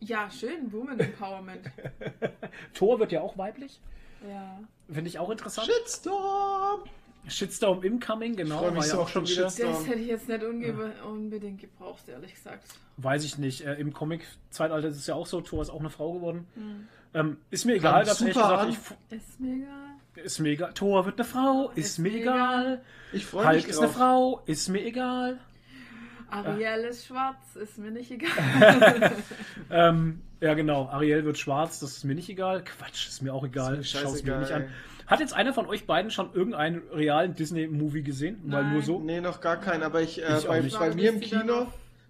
Ja, 0.00 0.30
schön, 0.30 0.70
Woman 0.72 1.00
Empowerment. 1.00 1.70
Thor 2.74 2.98
wird 3.00 3.12
ja 3.12 3.22
auch 3.22 3.38
weiblich. 3.38 3.80
ja. 4.28 4.60
Finde 4.92 5.08
ich 5.08 5.18
auch 5.18 5.30
interessant. 5.30 5.66
Shitstorm! 5.66 6.84
Shitstorm 7.28 7.82
Incoming, 7.82 8.36
genau. 8.36 8.58
freu 8.58 8.70
mich 8.70 8.76
war 8.78 8.86
ja 8.86 8.90
so 8.90 8.96
auch 8.98 9.02
auf 9.02 9.10
schon. 9.10 9.26
Shitstorm. 9.26 9.72
Das 9.72 9.86
hätte 9.88 9.98
ich 10.00 10.06
jetzt 10.06 10.28
nicht 10.28 10.44
unge 10.44 10.92
unbedingt 11.04 11.60
gebraucht, 11.60 12.08
ehrlich 12.08 12.34
gesagt. 12.34 12.64
Weiß 12.98 13.24
ich 13.24 13.36
nicht. 13.38 13.62
Äh, 13.62 13.74
Im 13.74 13.92
Comic-Zeitalter 13.92 14.86
ist 14.88 14.96
es 14.98 15.06
ja 15.08 15.14
auch 15.16 15.26
so. 15.26 15.40
Thor 15.40 15.62
ist 15.62 15.70
auch 15.70 15.80
eine 15.80 15.90
Frau 15.90 16.12
geworden. 16.12 16.46
Hm. 16.54 16.86
Ähm, 17.14 17.38
ist 17.50 17.64
mir 17.64 17.74
egal, 17.76 18.04
ganz 18.04 18.20
ehrlich 18.20 18.34
gesagt. 18.34 18.60
an. 18.60 18.76
Ist 19.10 19.40
mir 19.40 19.54
egal. 19.56 19.85
Ist 20.22 20.38
mir 20.38 20.50
egal. 20.50 20.72
Thor 20.74 21.04
wird 21.06 21.18
eine 21.18 21.24
Frau, 21.28 21.70
ist, 21.74 21.86
Ist 21.86 21.98
mir 21.98 22.10
mir 22.10 22.20
egal. 22.20 22.82
Ich 23.12 23.26
freue 23.26 23.46
Hulk 23.46 23.56
mich 23.56 23.68
ist 23.68 23.78
eine. 23.78 23.88
Frau, 23.88 24.42
ist 24.46 24.68
mir 24.68 24.84
egal. 24.84 25.38
Ariel 26.28 26.84
ist 26.84 27.06
schwarz, 27.06 27.54
ist 27.54 27.78
mir 27.78 27.90
nicht 27.90 28.10
egal. 28.10 29.12
Ähm, 29.70 30.22
ja, 30.40 30.54
genau. 30.54 30.86
Ariel 30.86 31.24
wird 31.24 31.38
schwarz, 31.38 31.80
das 31.80 31.96
ist 31.96 32.04
mir 32.04 32.14
nicht 32.14 32.28
egal. 32.28 32.62
Quatsch, 32.64 33.08
ist 33.08 33.22
mir 33.22 33.32
auch 33.32 33.44
egal. 33.44 33.78
Ist 33.78 33.94
mir 33.94 34.00
Schau's 34.00 34.22
mir 34.22 34.38
nicht 34.38 34.52
an. 34.52 34.68
Hat 35.06 35.20
jetzt 35.20 35.34
einer 35.34 35.52
von 35.52 35.66
euch 35.66 35.86
beiden 35.86 36.10
schon 36.10 36.32
irgendeinen 36.34 36.82
realen 36.92 37.34
Disney-Movie 37.34 38.02
gesehen? 38.02 38.40
Mal 38.44 38.64
Nein. 38.64 38.72
nur 38.72 38.82
so? 38.82 38.98
Nee, 39.00 39.20
noch 39.20 39.40
gar 39.40 39.58
keinen, 39.60 39.82
aber 39.84 40.02
ich, 40.02 40.20
äh, 40.20 40.38
Ich 40.38 40.44
auch 40.44 40.48
bei, 40.48 40.60
nicht. 40.60 40.78
bei 40.78 40.94
mir 40.94 41.10
im 41.10 41.20
Kino, 41.20 41.68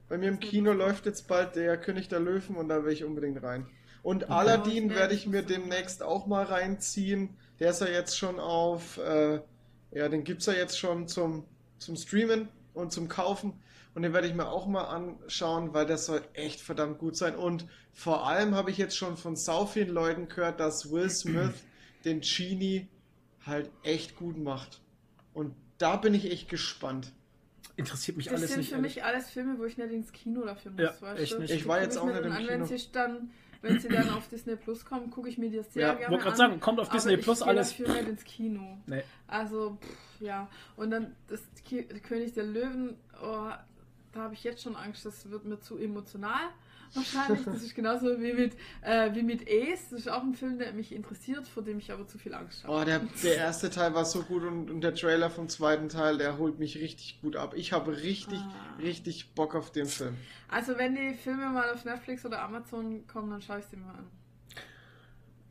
bei 0.09 0.17
mir 0.17 0.29
im 0.29 0.41
Kino 0.41 0.73
läuft 0.73 1.05
jetzt 1.05 1.29
bald 1.29 1.57
der 1.57 1.77
König 1.77 2.09
der 2.09 2.21
Löwen 2.21 2.57
und 2.57 2.69
da 2.69 2.85
will 2.85 2.93
ich 2.93 3.05
unbedingt 3.05 3.43
rein. 3.43 3.67
Und 4.03 4.25
ich 4.25 4.31
Aladdin 4.31 4.91
werde 4.91 5.15
ich 5.15 5.27
mir 5.27 5.43
demnächst 5.43 6.03
auch 6.03 6.27
mal 6.27 6.45
reinziehen. 6.45 7.37
Der 7.59 7.71
ist 7.71 7.81
ja 7.81 7.89
jetzt 7.89 8.19
schon 8.19 8.39
auf, 8.39 8.99
äh, 8.99 9.41
ja, 9.93 10.09
den 10.09 10.25
gibt's 10.25 10.47
ja 10.47 10.53
jetzt 10.53 10.79
schon 10.79 11.09
zum, 11.09 11.45
zum 11.79 11.97
Streamen 11.97 12.49
und 12.75 12.93
zum 12.93 13.09
Kaufen. 13.09 13.55
Und 13.95 14.03
den 14.03 14.13
werde 14.13 14.29
ich 14.29 14.35
mir 14.35 14.47
auch 14.47 14.67
mal 14.67 14.85
anschauen, 14.85 15.73
weil 15.73 15.87
der 15.87 15.97
soll 15.97 16.23
echt 16.35 16.61
verdammt 16.61 16.99
gut 16.99 17.17
sein. 17.17 17.35
Und 17.35 17.67
vor 17.95 18.27
allem 18.27 18.55
habe 18.55 18.71
ich 18.71 18.77
jetzt 18.77 18.97
schon 18.97 19.17
von 19.17 19.37
sau 19.37 19.65
vielen 19.65 19.89
Leuten 19.89 20.29
gehört, 20.29 20.61
dass 20.61 20.91
Will 20.91 21.09
Smith 21.09 21.55
den 22.05 22.21
Genie 22.21 22.89
halt 23.47 23.71
echt 23.83 24.17
gut 24.17 24.37
macht. 24.37 24.83
Und 25.33 25.55
da 25.79 25.97
bin 25.97 26.13
ich 26.13 26.31
echt 26.31 26.51
gespannt. 26.51 27.13
Interessiert 27.77 28.17
mich 28.17 28.27
Das 28.27 28.37
alles 28.37 28.51
sind 28.51 28.61
nicht. 28.61 28.71
für 28.71 28.81
mich 28.81 29.05
alles 29.05 29.31
Filme, 29.31 29.59
wo 29.59 29.65
ich 29.65 29.77
nicht 29.77 29.91
ins 29.91 30.13
Kino 30.13 30.45
dafür 30.45 30.73
muss. 30.73 30.81
Ja, 30.81 30.95
weißt 31.01 31.21
echt 31.21 31.33
du? 31.33 31.39
nicht. 31.41 31.55
Ich 31.55 31.69
war 31.69 31.81
jetzt 31.81 31.99
auch 31.99 32.07
nicht 32.07 32.19
im 32.19 32.33
an, 32.33 32.47
Kino. 32.47 32.67
Dann, 32.93 33.31
wenn 33.67 33.81
sie 33.81 33.89
dann 33.89 34.09
auf 34.11 34.29
Disney 34.29 34.57
Plus 34.57 34.85
kommen, 34.85 35.11
gucke 35.11 35.29
ich 35.29 35.39
mir 35.39 35.51
die 35.51 35.61
sehr 35.63 35.83
Ja, 35.89 35.95
gerne 35.95 36.11
wollte 36.13 36.25
gerade 36.25 36.37
sagen, 36.37 36.61
kommt 36.61 36.81
auf 36.81 36.89
aber 36.89 36.97
Disney 36.97 37.15
ich 37.15 37.23
Plus 37.23 37.41
gehe 37.41 37.49
alles. 37.49 37.71
dafür 37.71 37.89
nicht 37.95 38.09
ins 38.09 38.25
Kino. 38.25 38.79
Nee. 38.87 39.03
Also, 39.27 39.77
pff, 39.81 40.21
ja. 40.21 40.49
Und 40.77 40.91
dann 40.91 41.15
das 41.29 41.43
Ki 41.65 41.83
König 41.85 42.35
der 42.35 42.45
Löwen, 42.45 42.97
oh, 43.23 43.51
da 44.13 44.21
habe 44.21 44.35
ich 44.35 44.45
jetzt 44.45 44.63
schon 44.63 44.77
Angst, 44.77 45.05
das 45.05 45.31
wird 45.31 45.45
mir 45.45 45.61
zu 45.61 45.77
emotional. 45.79 46.49
Wahrscheinlich. 46.95 47.45
Das 47.45 47.63
ist 47.63 47.75
genauso 47.75 48.21
wie 48.21 48.33
mit, 48.33 48.55
äh, 48.83 49.15
wie 49.15 49.23
mit 49.23 49.43
Ace. 49.49 49.91
Das 49.91 50.01
ist 50.01 50.09
auch 50.09 50.23
ein 50.23 50.35
Film, 50.35 50.59
der 50.59 50.73
mich 50.73 50.93
interessiert, 50.93 51.47
vor 51.49 51.63
dem 51.63 51.79
ich 51.79 51.91
aber 51.93 52.07
zu 52.07 52.19
viel 52.19 52.35
Angst 52.35 52.65
habe. 52.65 52.73
Oh, 52.73 52.85
der, 52.85 53.01
der 53.23 53.37
erste 53.37 53.71
Teil 53.71 53.95
war 53.95 54.05
so 54.05 54.23
gut 54.23 54.43
und, 54.45 54.71
und 54.71 54.81
der 54.81 54.95
Trailer 54.95 55.31
vom 55.31 55.49
zweiten 55.49 55.89
Teil, 55.89 56.19
der 56.19 56.39
holt 56.39 56.59
mich 56.59 56.79
richtig 56.79 57.21
gut 57.21 57.37
ab. 57.37 57.55
Ich 57.57 57.73
habe 57.73 57.97
richtig, 57.97 58.39
Ah. 58.39 58.77
richtig 58.83 59.35
Bock 59.35 59.55
auf 59.55 59.73
den 59.73 59.87
Film. 59.87 60.17
Also, 60.49 60.77
wenn 60.79 60.95
die 60.95 61.15
Filme 61.15 61.49
mal 61.51 61.71
auf 61.71 61.85
Netflix 61.85 62.25
oder 62.25 62.43
Amazon 62.43 63.07
kommen, 63.07 63.31
dann 63.31 63.43
schaue 63.43 63.59
ich 63.59 63.65
sie 63.67 63.77
mir 63.77 63.87
an. 63.89 64.07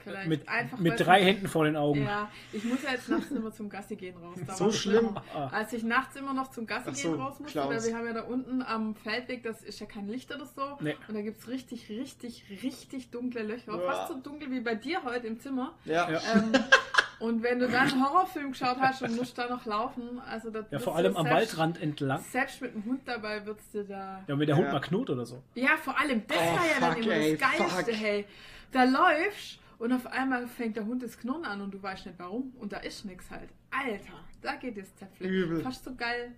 Vielleicht 0.05 0.27
Mit, 0.29 0.47
einfach 0.47 0.77
mit 0.77 0.99
drei 0.99 1.23
Händen 1.23 1.47
vor 1.47 1.65
den 1.65 1.75
Augen. 1.75 2.03
Ja, 2.05 2.29
ich 2.53 2.63
muss 2.63 2.83
ja 2.83 2.91
jetzt 2.91 3.09
nachts 3.09 3.31
immer 3.31 3.51
zum 3.51 3.69
Gassi 3.69 3.95
gehen 3.95 4.15
raus. 4.17 4.37
Da 4.45 4.53
So 4.53 4.71
schlimm? 4.71 5.09
immer- 5.09 5.23
Ah. 5.33 5.47
Als 5.51 5.73
ich 5.73 5.83
nachts 5.83 6.15
immer 6.15 6.33
noch 6.33 6.51
zum 6.51 6.65
Gassi 6.67 6.89
Ach 6.91 6.95
so, 6.95 7.11
gehen 7.11 7.19
raus 7.21 7.39
musste, 7.39 7.51
Clowns. 7.59 7.83
weil 7.83 7.91
wir 7.91 7.97
haben 7.97 8.05
ja 8.07 8.13
da 8.13 8.21
unten 8.21 8.61
am 8.61 8.95
Feldweg, 8.95 9.43
das 9.43 9.61
ist 9.63 9.79
ja 9.79 9.85
kein 9.85 10.07
Licht 10.07 10.33
oder 10.33 10.45
so. 10.45 10.77
Nee. 10.79 10.95
Und 11.07 11.15
da 11.15 11.21
gibt 11.21 11.39
es 11.41 11.47
richtig, 11.47 11.89
richtig, 11.89 12.43
richtig 12.63 13.09
dunkle 13.09 13.43
Löcher. 13.43 13.75
Ja. 13.75 13.79
Fast 13.91 14.07
so 14.09 14.19
dunkel 14.19 14.51
wie 14.51 14.59
bei 14.61 14.75
dir 14.75 15.03
heute 15.03 15.27
im 15.27 15.39
Zimmer. 15.39 15.73
Ja. 15.85 16.09
Ja. 16.09 16.21
Ähm, 16.35 16.51
und 17.19 17.41
wenn 17.43 17.59
du 17.59 17.67
dann 17.67 17.89
einen 17.91 18.03
Horrorfilm 18.05 18.51
geschaut 18.51 18.77
hast 18.79 19.01
und 19.01 19.15
musst 19.15 19.37
da 19.37 19.49
noch 19.49 19.65
laufen, 19.65 20.19
also 20.29 20.49
das 20.49 20.65
Ja, 20.69 20.79
vor 20.79 20.93
du 20.93 20.97
allem 20.99 21.15
am 21.17 21.25
Waldrand 21.25 21.81
entlang. 21.81 22.21
Selbst 22.29 22.61
mit 22.61 22.73
dem 22.75 22.85
Hund 22.85 23.01
dabei 23.05 23.45
wird's 23.45 23.71
dir 23.71 23.85
da. 23.85 24.21
Ja, 24.27 24.37
wenn 24.37 24.45
der 24.45 24.55
Hund 24.57 24.67
Ja. 24.67 24.73
mal 24.73 24.81
knurrt 24.81 25.09
oder 25.09 25.25
so. 25.25 25.41
Ja, 25.55 25.77
vor 25.81 25.99
allem, 25.99 26.21
das 26.27 26.37
Oh, 26.37 26.41
war 26.57 26.65
ja 26.67 26.79
dann 26.79 27.01
immer 27.01 27.13
ey, 27.13 27.37
das 27.37 27.51
Geilste, 27.57 27.91
fuck. 27.93 27.99
hey. 28.01 28.25
Da 28.71 28.83
läufst 28.83 29.59
und 29.77 29.91
auf 29.91 30.07
einmal 30.07 30.47
fängt 30.47 30.75
der 30.75 30.85
Hund 30.85 31.03
das 31.03 31.17
Knurren 31.17 31.45
an 31.45 31.61
und 31.61 31.73
du 31.73 31.81
weißt 31.81 32.05
nicht 32.05 32.19
warum 32.19 32.53
und 32.59 32.71
da 32.73 32.77
ist 32.77 33.05
nix 33.05 33.29
halt. 33.31 33.49
Alter, 33.71 34.23
da 34.41 34.55
geht 34.55 34.77
es 34.77 34.95
zerpflückt. 34.95 35.33
Übel. 35.33 35.61
Fast 35.61 35.83
so 35.83 35.95
geil, 35.95 36.33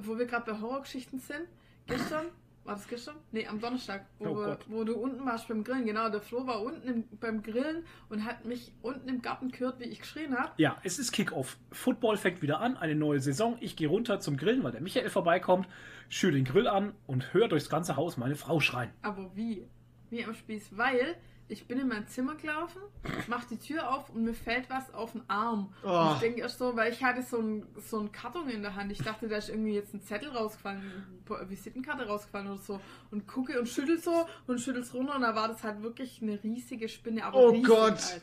wo 0.00 0.18
wir 0.18 0.26
gerade 0.26 0.52
bei 0.52 0.60
Horrorgeschichten 0.60 1.18
sind. 1.18 1.46
Gestern, 1.86 2.26
war 2.64 2.74
das 2.74 2.86
gestern? 2.86 3.16
Nee, 3.32 3.46
am 3.46 3.60
Donnerstag, 3.60 4.04
wo, 4.18 4.26
Oh 4.26 4.36
wir, 4.36 4.58
wo 4.66 4.84
du 4.84 4.94
unten 4.94 5.24
warst 5.24 5.48
beim 5.48 5.64
Grillen. 5.64 5.86
Genau, 5.86 6.10
der 6.10 6.20
Flo 6.20 6.46
war 6.46 6.60
unten 6.60 6.86
im, 6.86 7.04
beim 7.18 7.42
Grillen 7.42 7.84
und 8.10 8.24
hat 8.24 8.44
mich 8.44 8.72
unten 8.82 9.08
im 9.08 9.22
Garten 9.22 9.48
gehört, 9.50 9.80
wie 9.80 9.84
ich 9.84 10.00
geschrien 10.00 10.38
habe. 10.38 10.52
Ja, 10.58 10.76
es 10.82 10.98
ist 10.98 11.12
Kickoff. 11.12 11.56
Football 11.72 12.18
fängt 12.18 12.42
wieder 12.42 12.60
an, 12.60 12.76
eine 12.76 12.94
neue 12.94 13.20
Saison. 13.20 13.56
Ich 13.60 13.74
gehe 13.74 13.88
runter 13.88 14.20
zum 14.20 14.36
Grillen, 14.36 14.62
weil 14.62 14.72
der 14.72 14.82
Michael 14.82 15.08
vorbeikommt, 15.08 15.66
schüre 16.10 16.32
den 16.32 16.44
Grill 16.44 16.68
an 16.68 16.92
und 17.06 17.32
höre 17.32 17.48
durchs 17.48 17.70
ganze 17.70 17.96
Haus 17.96 18.18
meine 18.18 18.36
Frau 18.36 18.60
schreien. 18.60 18.90
Aber 19.00 19.34
wie? 19.34 19.66
Wie 20.10 20.24
am 20.24 20.34
Spieß, 20.34 20.76
weil 20.76 21.16
ich 21.48 21.66
bin 21.66 21.78
in 21.78 21.88
mein 21.88 22.06
Zimmer 22.08 22.34
gelaufen, 22.34 22.82
mach 23.26 23.44
die 23.44 23.56
Tür 23.56 23.90
auf 23.90 24.10
und 24.10 24.24
mir 24.24 24.34
fällt 24.34 24.68
was 24.68 24.92
auf 24.92 25.12
den 25.12 25.22
Arm. 25.28 25.72
Oh. 25.82 26.10
Ich 26.14 26.20
denke 26.20 26.40
erst 26.40 26.58
so, 26.58 26.76
weil 26.76 26.92
ich 26.92 27.02
hatte 27.02 27.22
so 27.22 27.38
einen 27.38 27.66
so 27.76 27.98
einen 27.98 28.12
Karton 28.12 28.48
in 28.48 28.62
der 28.62 28.74
Hand. 28.74 28.92
Ich 28.92 28.98
dachte, 28.98 29.28
da 29.28 29.36
ist 29.36 29.48
irgendwie 29.48 29.74
jetzt 29.74 29.94
ein 29.94 30.02
Zettel 30.02 30.30
rausgefallen, 30.30 30.82
eine 31.28 31.50
Visitenkarte 31.50 32.06
rausgefallen 32.06 32.48
oder 32.48 32.60
so. 32.60 32.80
Und 33.10 33.26
gucke 33.26 33.58
und 33.58 33.68
schüttel 33.68 33.98
so 33.98 34.26
und 34.46 34.60
schüttel's 34.60 34.92
runter 34.92 35.16
und 35.16 35.22
da 35.22 35.34
war 35.34 35.48
das 35.48 35.62
halt 35.62 35.82
wirklich 35.82 36.20
eine 36.22 36.42
riesige 36.42 36.88
Spinne. 36.88 37.24
Aber 37.24 37.38
Oh 37.38 37.48
riesig 37.50 37.66
Gott. 37.66 38.02
Halt. 38.02 38.22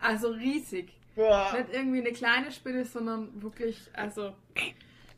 Also 0.00 0.28
riesig. 0.28 0.92
Boah. 1.14 1.52
Nicht 1.56 1.72
irgendwie 1.72 2.00
eine 2.00 2.12
kleine 2.12 2.52
Spinne, 2.52 2.84
sondern 2.84 3.42
wirklich, 3.42 3.88
also. 3.94 4.34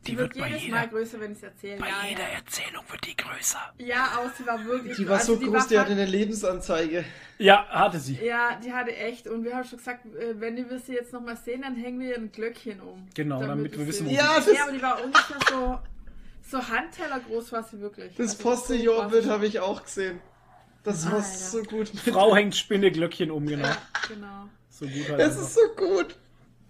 Die 0.06 0.12
Die 0.12 0.18
wird 0.18 0.34
wird 0.34 0.44
bei 0.44 0.48
jedes 0.48 0.62
jeder- 0.64 0.76
Mal 0.76 0.88
größer, 0.88 1.20
wenn 1.20 1.32
ich 1.32 1.38
es 1.38 1.44
erzähle. 1.44 1.80
Bei 1.80 1.88
Ja, 1.88 1.94
jeder 2.08 2.22
ja. 2.22 2.28
Erzählung 2.38 2.84
wird 2.88 3.06
die 3.06 3.16
größer. 3.16 3.74
ja, 3.78 4.08
aber 4.16 4.30
sie 4.36 4.46
war 4.46 4.64
wirklich. 4.64 4.96
Die 4.96 5.08
war 5.08 5.18
also 5.18 5.34
so 5.34 5.38
groß, 5.40 5.48
die 5.48 5.54
fast- 5.74 5.76
hatte 5.78 5.92
eine 5.92 6.06
Lebensanzeige. 6.06 7.04
Ja, 7.38 7.66
hatte 7.68 7.98
sie. 7.98 8.14
Ja, 8.24 8.58
die 8.64 8.72
hatte 8.72 8.94
echt. 8.96 9.26
Und 9.28 9.44
wir 9.44 9.54
haben 9.56 9.64
schon 9.64 9.78
gesagt, 9.78 10.06
äh, 10.06 10.40
wenn 10.40 10.56
wir 10.56 10.78
sie 10.78 10.92
jetzt 10.94 11.12
nochmal 11.12 11.36
sehen, 11.36 11.62
dann 11.62 11.76
hängen 11.76 12.00
wir 12.00 12.10
ihr 12.10 12.16
ein 12.16 12.32
Glöckchen 12.32 12.80
um. 12.80 13.06
Genau, 13.14 13.40
damit 13.44 13.72
wir 13.72 13.80
es 13.82 13.88
wissen, 13.88 14.06
wo 14.06 14.10
sie 14.10 14.16
ja, 14.16 14.36
ist. 14.38 14.48
ja, 14.54 14.62
aber 14.64 14.72
die 14.72 14.82
war 14.82 15.02
ungefähr 15.04 15.36
so, 15.50 15.78
so 16.50 16.68
Handteller 16.68 17.20
groß 17.20 17.52
war 17.52 17.62
sie 17.64 17.80
wirklich. 17.80 18.14
Das 18.16 18.30
Also 18.30 18.42
Postillon-Bild 18.42 19.26
habe 19.28 19.46
ich 19.46 19.60
auch 19.60 19.82
gesehen. 19.84 20.20
Das 20.84 21.10
war 21.10 21.20
so 21.22 21.62
gut. 21.64 21.88
Frau 21.90 22.34
hängt 22.34 22.56
Spinne, 22.56 22.90
Glöckchen 22.90 23.30
um, 23.30 23.46
genau. 23.46 23.68
Genau. 24.08 24.48
So 24.70 24.86
gut 24.86 25.08
halt 25.10 25.20
Es 25.20 25.26
einfach. 25.32 25.42
ist 25.42 25.54
so 25.54 25.60
gut. 25.76 26.16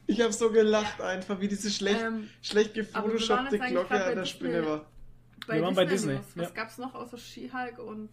Ich 0.08 0.22
habe 0.22 0.32
so 0.32 0.50
gelacht 0.50 1.02
einfach, 1.02 1.38
wie 1.38 1.48
diese 1.48 1.70
schlecht, 1.70 2.00
Ähm, 2.00 2.28
schlecht 2.42 2.72
gefotoshoppte 2.72 3.58
Glocke 3.58 4.04
an 4.04 4.16
der. 4.16 4.24
Spinne 4.24 4.66
war. 4.66 4.86
Bei 5.46 5.56
Wir 5.56 5.62
waren 5.62 5.74
bei 5.74 5.84
Disney. 5.84 6.14
Disney, 6.14 6.14
News. 6.14 6.26
Was 6.34 6.48
ja. 6.48 6.54
gab's 6.54 6.78
noch 6.78 6.94
außer 6.94 7.18
She-Hulk 7.18 7.78
und. 7.78 8.08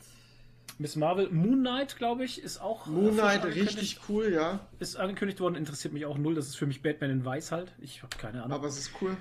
Miss 0.78 0.98
Marvel, 0.98 1.30
Moon 1.32 1.62
Knight, 1.62 1.96
glaube 1.96 2.26
ich, 2.26 2.44
ist 2.44 2.60
auch. 2.60 2.86
Moon 2.86 3.14
Knight, 3.14 3.46
richtig 3.46 4.02
cool, 4.10 4.34
ja. 4.34 4.60
Ist 4.80 4.98
angekündigt 4.98 5.40
worden, 5.40 5.56
interessiert 5.56 5.94
mich 5.94 6.06
auch 6.06 6.18
null. 6.18 6.36
Das 6.36 6.48
ist 6.48 6.58
für 6.58 6.66
mich 6.68 6.82
Batman 6.82 7.12
in 7.12 7.24
Weiß 7.24 7.54
halt. 7.54 7.74
Ich 7.80 8.04
habe 8.04 8.16
keine 8.18 8.44
Ahnung. 8.44 8.52
Aber 8.58 8.68
es 8.68 8.78
ist 8.78 8.92
cool. 9.02 9.16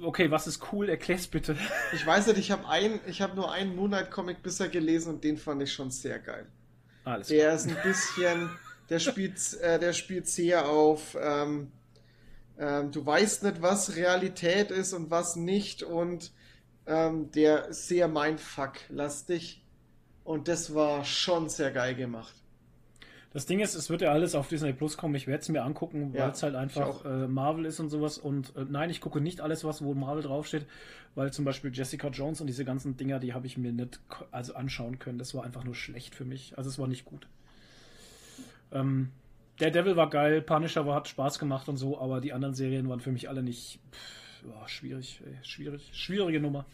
Okay, 0.00 0.30
was 0.30 0.48
ist 0.48 0.72
cool? 0.72 0.88
Erklär's 0.88 1.28
bitte. 1.28 1.56
Ich 1.92 2.04
weiß 2.04 2.26
nicht, 2.28 2.38
ich 2.38 2.50
habe 2.50 2.68
ein, 2.68 2.98
ich 3.06 3.22
habe 3.22 3.36
nur 3.36 3.52
einen 3.52 3.76
Moon 3.76 3.90
Knight 3.90 4.10
Comic 4.10 4.42
bisher 4.42 4.68
gelesen 4.68 5.14
und 5.14 5.24
den 5.24 5.36
fand 5.36 5.62
ich 5.62 5.72
schon 5.72 5.90
sehr 5.92 6.18
geil. 6.18 6.46
Alles 7.04 7.28
Der 7.28 7.52
ist 7.54 7.68
ein 7.68 7.76
bisschen, 7.82 8.50
der 8.90 8.98
spielt, 9.00 9.54
äh, 9.60 9.78
der 9.78 9.92
spielt 9.92 10.28
sehr 10.28 10.68
auf, 10.68 11.16
ähm, 11.20 11.72
ähm, 12.58 12.90
du 12.92 13.04
weißt 13.06 13.44
nicht, 13.44 13.62
was 13.62 13.96
Realität 13.96 14.70
ist 14.70 14.92
und 14.92 15.10
was 15.10 15.36
nicht 15.36 15.82
und 15.82 16.32
ähm, 16.86 17.30
der 17.32 17.68
ist 17.68 17.88
sehr 17.88 18.08
Mindfuck-lastig 18.08 19.64
und 20.24 20.48
das 20.48 20.74
war 20.74 21.04
schon 21.04 21.48
sehr 21.48 21.72
geil 21.72 21.94
gemacht. 21.94 22.34
Das 23.30 23.44
Ding 23.46 23.60
ist, 23.60 23.74
es 23.74 23.90
wird 23.90 24.00
ja 24.02 24.10
alles 24.12 24.34
auf 24.34 24.48
Disney 24.48 24.72
Plus 24.72 24.96
kommen. 24.96 25.14
Ich 25.14 25.26
werde 25.26 25.42
es 25.42 25.48
mir 25.50 25.62
angucken, 25.62 26.16
weil 26.16 26.30
Ja, 26.30 26.30
es 26.30 26.42
halt 26.42 26.54
ich 26.70 26.82
einfach 26.82 27.04
äh, 27.04 27.28
Marvel 27.28 27.66
ist 27.66 27.78
und 27.78 27.90
sowas. 27.90 28.16
Und 28.18 28.56
äh, 28.56 28.64
nein, 28.68 28.88
ich 28.90 29.00
gucke 29.00 29.20
nicht 29.20 29.40
alles, 29.42 29.64
was 29.64 29.82
wo 29.84 29.94
Marvel 29.94 30.22
draufsteht, 30.22 30.66
weil 31.14 31.32
zum 31.32 31.44
Beispiel 31.44 31.70
Jessica 31.74 32.08
Jones 32.08 32.40
und 32.40 32.46
diese 32.46 32.64
ganzen 32.64 32.96
Dinger, 32.96 33.18
die 33.20 33.34
habe 33.34 33.46
ich 33.46 33.58
mir 33.58 33.72
nicht 33.72 34.00
also 34.30 34.54
anschauen 34.54 34.98
können. 34.98 35.18
Das 35.18 35.34
war 35.34 35.44
einfach 35.44 35.64
nur 35.64 35.74
schlecht 35.74 36.14
für 36.14 36.24
mich. 36.24 36.56
Also 36.56 36.70
es 36.70 36.78
war 36.78 36.88
nicht 36.88 37.04
gut. 37.04 37.28
Ähm, 38.72 39.10
der 39.60 39.70
Devil 39.70 39.96
war 39.96 40.08
geil, 40.10 40.40
Punisher 40.42 40.86
war, 40.86 40.94
hat 40.94 41.08
Spaß 41.08 41.38
gemacht 41.38 41.68
und 41.68 41.76
so, 41.76 42.00
aber 42.00 42.20
die 42.20 42.32
anderen 42.32 42.54
Serien 42.54 42.88
waren 42.88 43.00
für 43.00 43.10
mich 43.10 43.28
alle 43.28 43.42
nicht 43.42 43.80
pff, 43.92 44.44
ja, 44.48 44.68
schwierig, 44.68 45.20
ey, 45.26 45.36
schwierig, 45.42 45.90
schwierige 45.92 46.40
Nummer. 46.40 46.64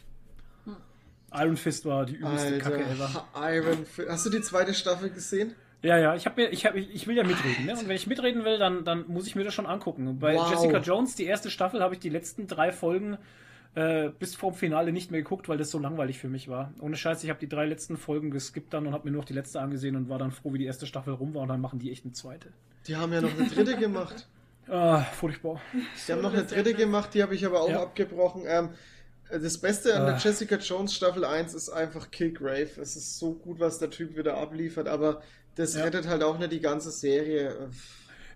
Iron 1.32 1.56
Fist 1.56 1.84
war 1.84 2.06
die 2.06 2.14
übelste 2.14 2.58
Kacke 2.58 2.84
ever. 2.84 3.26
Alter, 3.32 3.56
Iron 3.56 3.84
Fist. 3.84 4.08
Hast 4.08 4.26
du 4.26 4.30
die 4.30 4.40
zweite 4.40 4.72
Staffel 4.72 5.10
gesehen? 5.10 5.54
Ja, 5.82 5.98
ja, 5.98 6.14
ich, 6.14 6.26
hab 6.26 6.36
mir, 6.36 6.48
ich, 6.50 6.64
hab, 6.64 6.76
ich 6.76 7.06
will 7.06 7.16
ja 7.16 7.24
mitreden. 7.24 7.66
Ne? 7.66 7.72
Und 7.72 7.88
wenn 7.88 7.96
ich 7.96 8.06
mitreden 8.06 8.44
will, 8.44 8.58
dann, 8.58 8.84
dann 8.84 9.04
muss 9.08 9.26
ich 9.26 9.34
mir 9.34 9.44
das 9.44 9.52
schon 9.52 9.66
angucken. 9.66 10.18
Bei 10.18 10.34
Wow. 10.34 10.50
Jessica 10.50 10.78
Jones, 10.78 11.14
die 11.14 11.24
erste 11.24 11.50
Staffel, 11.50 11.82
habe 11.82 11.94
ich 11.94 12.00
die 12.00 12.08
letzten 12.08 12.46
drei 12.46 12.72
Folgen 12.72 13.18
äh, 13.74 14.10
bis 14.18 14.34
vorm 14.36 14.54
Finale 14.54 14.92
nicht 14.92 15.10
mehr 15.10 15.20
geguckt, 15.22 15.48
weil 15.48 15.58
das 15.58 15.70
so 15.70 15.78
langweilig 15.78 16.18
für 16.18 16.28
mich 16.28 16.48
war. 16.48 16.72
Ohne 16.80 16.96
Scheiß, 16.96 17.24
ich 17.24 17.30
habe 17.30 17.40
die 17.40 17.48
drei 17.48 17.66
letzten 17.66 17.96
Folgen 17.96 18.30
geskippt 18.30 18.72
dann 18.72 18.86
und 18.86 18.92
habe 18.92 19.04
mir 19.06 19.10
nur 19.12 19.22
noch 19.22 19.26
die 19.26 19.32
letzte 19.32 19.60
angesehen 19.60 19.96
und 19.96 20.08
war 20.08 20.18
dann 20.18 20.30
froh, 20.30 20.52
wie 20.52 20.58
die 20.58 20.64
erste 20.66 20.86
Staffel 20.86 21.14
rum 21.14 21.34
war 21.34 21.42
und 21.42 21.48
dann 21.48 21.60
machen 21.60 21.78
die 21.80 21.90
echt 21.90 22.04
eine 22.04 22.12
zweite. 22.12 22.48
Die 22.86 22.94
haben 22.96 23.12
ja 23.12 23.20
noch 23.20 23.32
eine 23.36 23.48
dritte 23.48 23.76
gemacht. 23.78 24.28
Ah, 24.68 25.02
furchtbar. 25.02 25.60
Die 26.08 26.12
haben 26.12 26.22
noch 26.22 26.32
eine 26.32 26.44
dritte 26.44 26.72
gemacht, 26.74 27.12
die 27.14 27.22
habe 27.22 27.34
ich 27.34 27.44
aber 27.44 27.60
auch 27.62 27.68
Ja. 27.68 27.82
abgebrochen. 27.82 28.44
Ähm, 28.46 28.70
das 29.30 29.58
Beste 29.58 29.94
an 29.96 30.06
der 30.06 30.14
Ah. 30.14 30.18
Jessica 30.18 30.56
Jones 30.56 30.94
Staffel 30.94 31.24
1 31.24 31.54
ist 31.54 31.68
einfach 31.68 32.10
Killgrave. 32.10 32.70
Es 32.80 32.94
ist 32.96 33.18
so 33.18 33.34
gut, 33.34 33.58
was 33.58 33.78
der 33.78 33.90
Typ 33.90 34.16
wieder 34.16 34.36
abliefert, 34.36 34.86
aber 34.86 35.22
das 35.56 35.74
Ja. 35.74 35.82
rettet 35.84 36.06
halt 36.06 36.22
auch 36.22 36.38
nicht 36.38 36.52
die 36.52 36.60
ganze 36.60 36.90
Serie. 36.92 37.70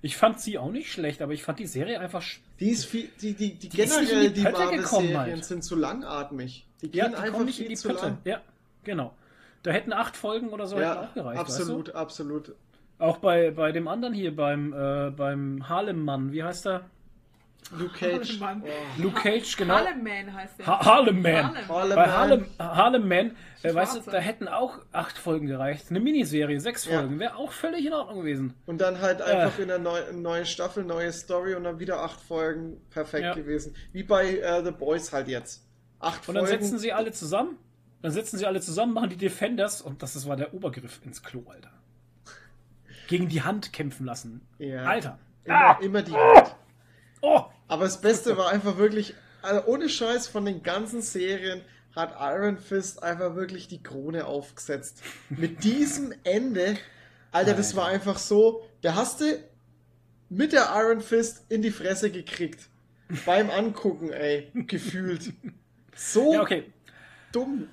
Ich 0.03 0.17
fand 0.17 0.41
sie 0.41 0.59
auch 0.59 0.71
nicht 0.71 0.93
schlecht, 0.93 1.23
aber 1.23 1.33
ich 1.33 1.43
fand 1.43 1.59
die 1.59 1.67
Serie 1.67 2.01
einfach. 2.01 2.23
Die 2.61 2.71
ist 2.71 2.87
viel, 2.87 3.09
die, 3.21 3.35
die, 3.35 3.55
die 3.55 3.69
Die 3.69 3.77
generell 3.77 4.31
die 4.31 4.43
die 4.43 4.43
Marvel-Serien 4.43 5.17
halt. 5.17 5.45
sind 5.45 5.63
zu 5.65 5.77
langatmig. 5.77 6.67
Die 6.83 6.87
Ja, 6.97 7.05
gehen 7.07 7.13
die 7.17 7.19
einfach 7.23 7.45
nicht 7.45 7.59
in 7.61 7.67
viel 7.67 7.69
die 7.69 7.77
zu 7.77 7.89
Pötte. 7.89 8.03
lang. 8.07 8.19
Ja, 8.25 8.41
genau. 8.85 9.15
Da 9.63 9.71
hätten 9.73 9.93
acht 9.93 10.17
Folgen 10.17 10.49
oder 10.51 10.67
so 10.67 10.79
Ja, 10.79 11.03
auch 11.03 11.15
gereicht. 11.15 11.39
absolut, 11.41 11.95
absolut. 11.95 12.49
Weißt 12.49 12.59
du? 13.01 13.05
Auch 13.05 13.19
bei, 13.19 13.51
bei 13.53 13.71
dem 13.71 13.87
anderen 13.87 14.13
hier, 14.15 14.35
beim, 14.35 14.73
äh, 14.73 15.11
beim 15.11 15.69
Harlem-Mann, 15.69 16.33
wie 16.33 16.43
heißt 16.43 16.67
er? 16.67 16.83
Luke 17.71 17.93
Cage. 17.99 18.41
Oh. 18.41 19.03
Luke 19.03 19.21
Cage, 19.21 19.57
genau. 19.59 19.75
Harlem 19.75 20.03
Man 20.03 20.33
heißt 20.33 20.59
der. 20.59 20.67
Ha 20.67 20.87
Harlem 20.87 21.21
Man. 21.21 21.35
Harlem. 21.69 21.69
Bei 21.69 22.07
Man. 22.07 22.11
Harlem, 22.13 22.47
Harlem 22.59 23.09
Man, 23.09 23.37
äh, 23.63 23.75
weißt 23.75 23.97
du, 24.07 24.11
da 24.11 24.19
hätten 24.19 24.49
auch 24.49 24.79
acht 24.93 25.19
Folgen 25.19 25.47
gereicht. 25.47 25.87
Eine 25.91 26.01
Miniserie, 26.01 26.59
sechs 26.61 26.87
Ja. 26.87 26.99
Folgen, 27.01 27.19
wäre 27.19 27.37
auch 27.37 27.53
völlig 27.53 27.85
in 27.85 27.93
Ordnung 27.93 28.21
gewesen. 28.21 28.55
Und 28.65 28.81
dann 28.81 29.01
halt 29.03 29.21
einfach 29.21 29.59
in 29.59 29.71
einer 29.71 29.79
neu, 29.79 30.01
neue 30.15 30.47
Staffel, 30.47 30.83
neue 30.85 31.13
Story 31.13 31.55
und 31.57 31.65
dann 31.65 31.79
wieder 31.79 32.01
acht 32.03 32.21
Folgen 32.23 32.81
perfekt 32.89 33.25
Ja. 33.25 33.35
gewesen. 33.35 33.75
Wie 33.93 34.03
bei 34.03 34.39
äh, 34.39 34.65
The 34.65 34.71
Boys 34.71 35.13
halt 35.13 35.29
jetzt. 35.29 35.63
Acht 36.01 36.27
Und 36.27 36.37
dann 36.37 36.47
Folgen. 36.47 36.63
setzen 36.63 36.79
sie 36.79 36.93
alle 36.95 37.13
zusammen. 37.13 37.59
Dann 38.01 38.13
setzen 38.13 38.39
sie 38.39 38.47
alle 38.47 38.61
zusammen, 38.63 38.95
machen 38.95 39.11
die 39.11 39.17
Defenders 39.17 39.83
und 39.83 40.03
das 40.03 40.27
war 40.27 40.37
der 40.37 40.55
Obergriff 40.55 41.01
ins 41.05 41.23
Klo, 41.23 41.43
Alter. 41.49 41.73
Gegen 43.09 43.29
die 43.29 43.43
Hand 43.43 43.73
kämpfen 43.73 44.07
lassen. 44.07 44.41
Ja. 44.59 44.85
Alter. 44.85 45.19
immer, 45.45 45.57
Ah! 45.57 45.79
immer 45.83 46.03
die 46.03 46.13
Hand. 46.13 46.55
Oh! 47.21 47.43
Aber 47.67 47.85
das 47.85 48.01
Beste 48.01 48.37
war 48.37 48.49
einfach 48.49 48.79
wirklich, 48.79 49.15
also 49.43 49.67
ohne 49.67 49.89
Scheiß 49.89 50.29
von 50.29 50.45
den 50.45 50.63
ganzen 50.63 51.03
Serien 51.03 51.63
hat 51.95 52.15
Iron 52.21 52.59
Fist 52.59 53.03
einfach 53.03 53.35
wirklich 53.35 53.69
die 53.69 53.83
Krone 53.83 54.27
aufgesetzt. 54.27 55.03
Mit 55.31 55.65
diesem 55.65 56.15
Ende, 56.25 56.77
Alter, 57.33 57.55
das 57.55 57.75
war 57.77 57.87
einfach 57.89 58.19
so, 58.19 58.63
da 58.83 58.95
hast 58.95 59.21
du 59.21 59.39
mit 60.29 60.53
der 60.53 60.69
Iron 60.75 61.01
Fist 61.01 61.45
in 61.49 61.63
die 61.63 61.71
Fresse 61.71 62.11
gekriegt. 62.11 62.69
Beim 63.25 63.51
Angucken, 63.51 64.13
ey, 64.13 64.51
gefühlt. 64.55 65.33
So 65.97 66.35
Ja, 66.35 66.43
okay. 66.43 66.65
dumm. 67.33 67.69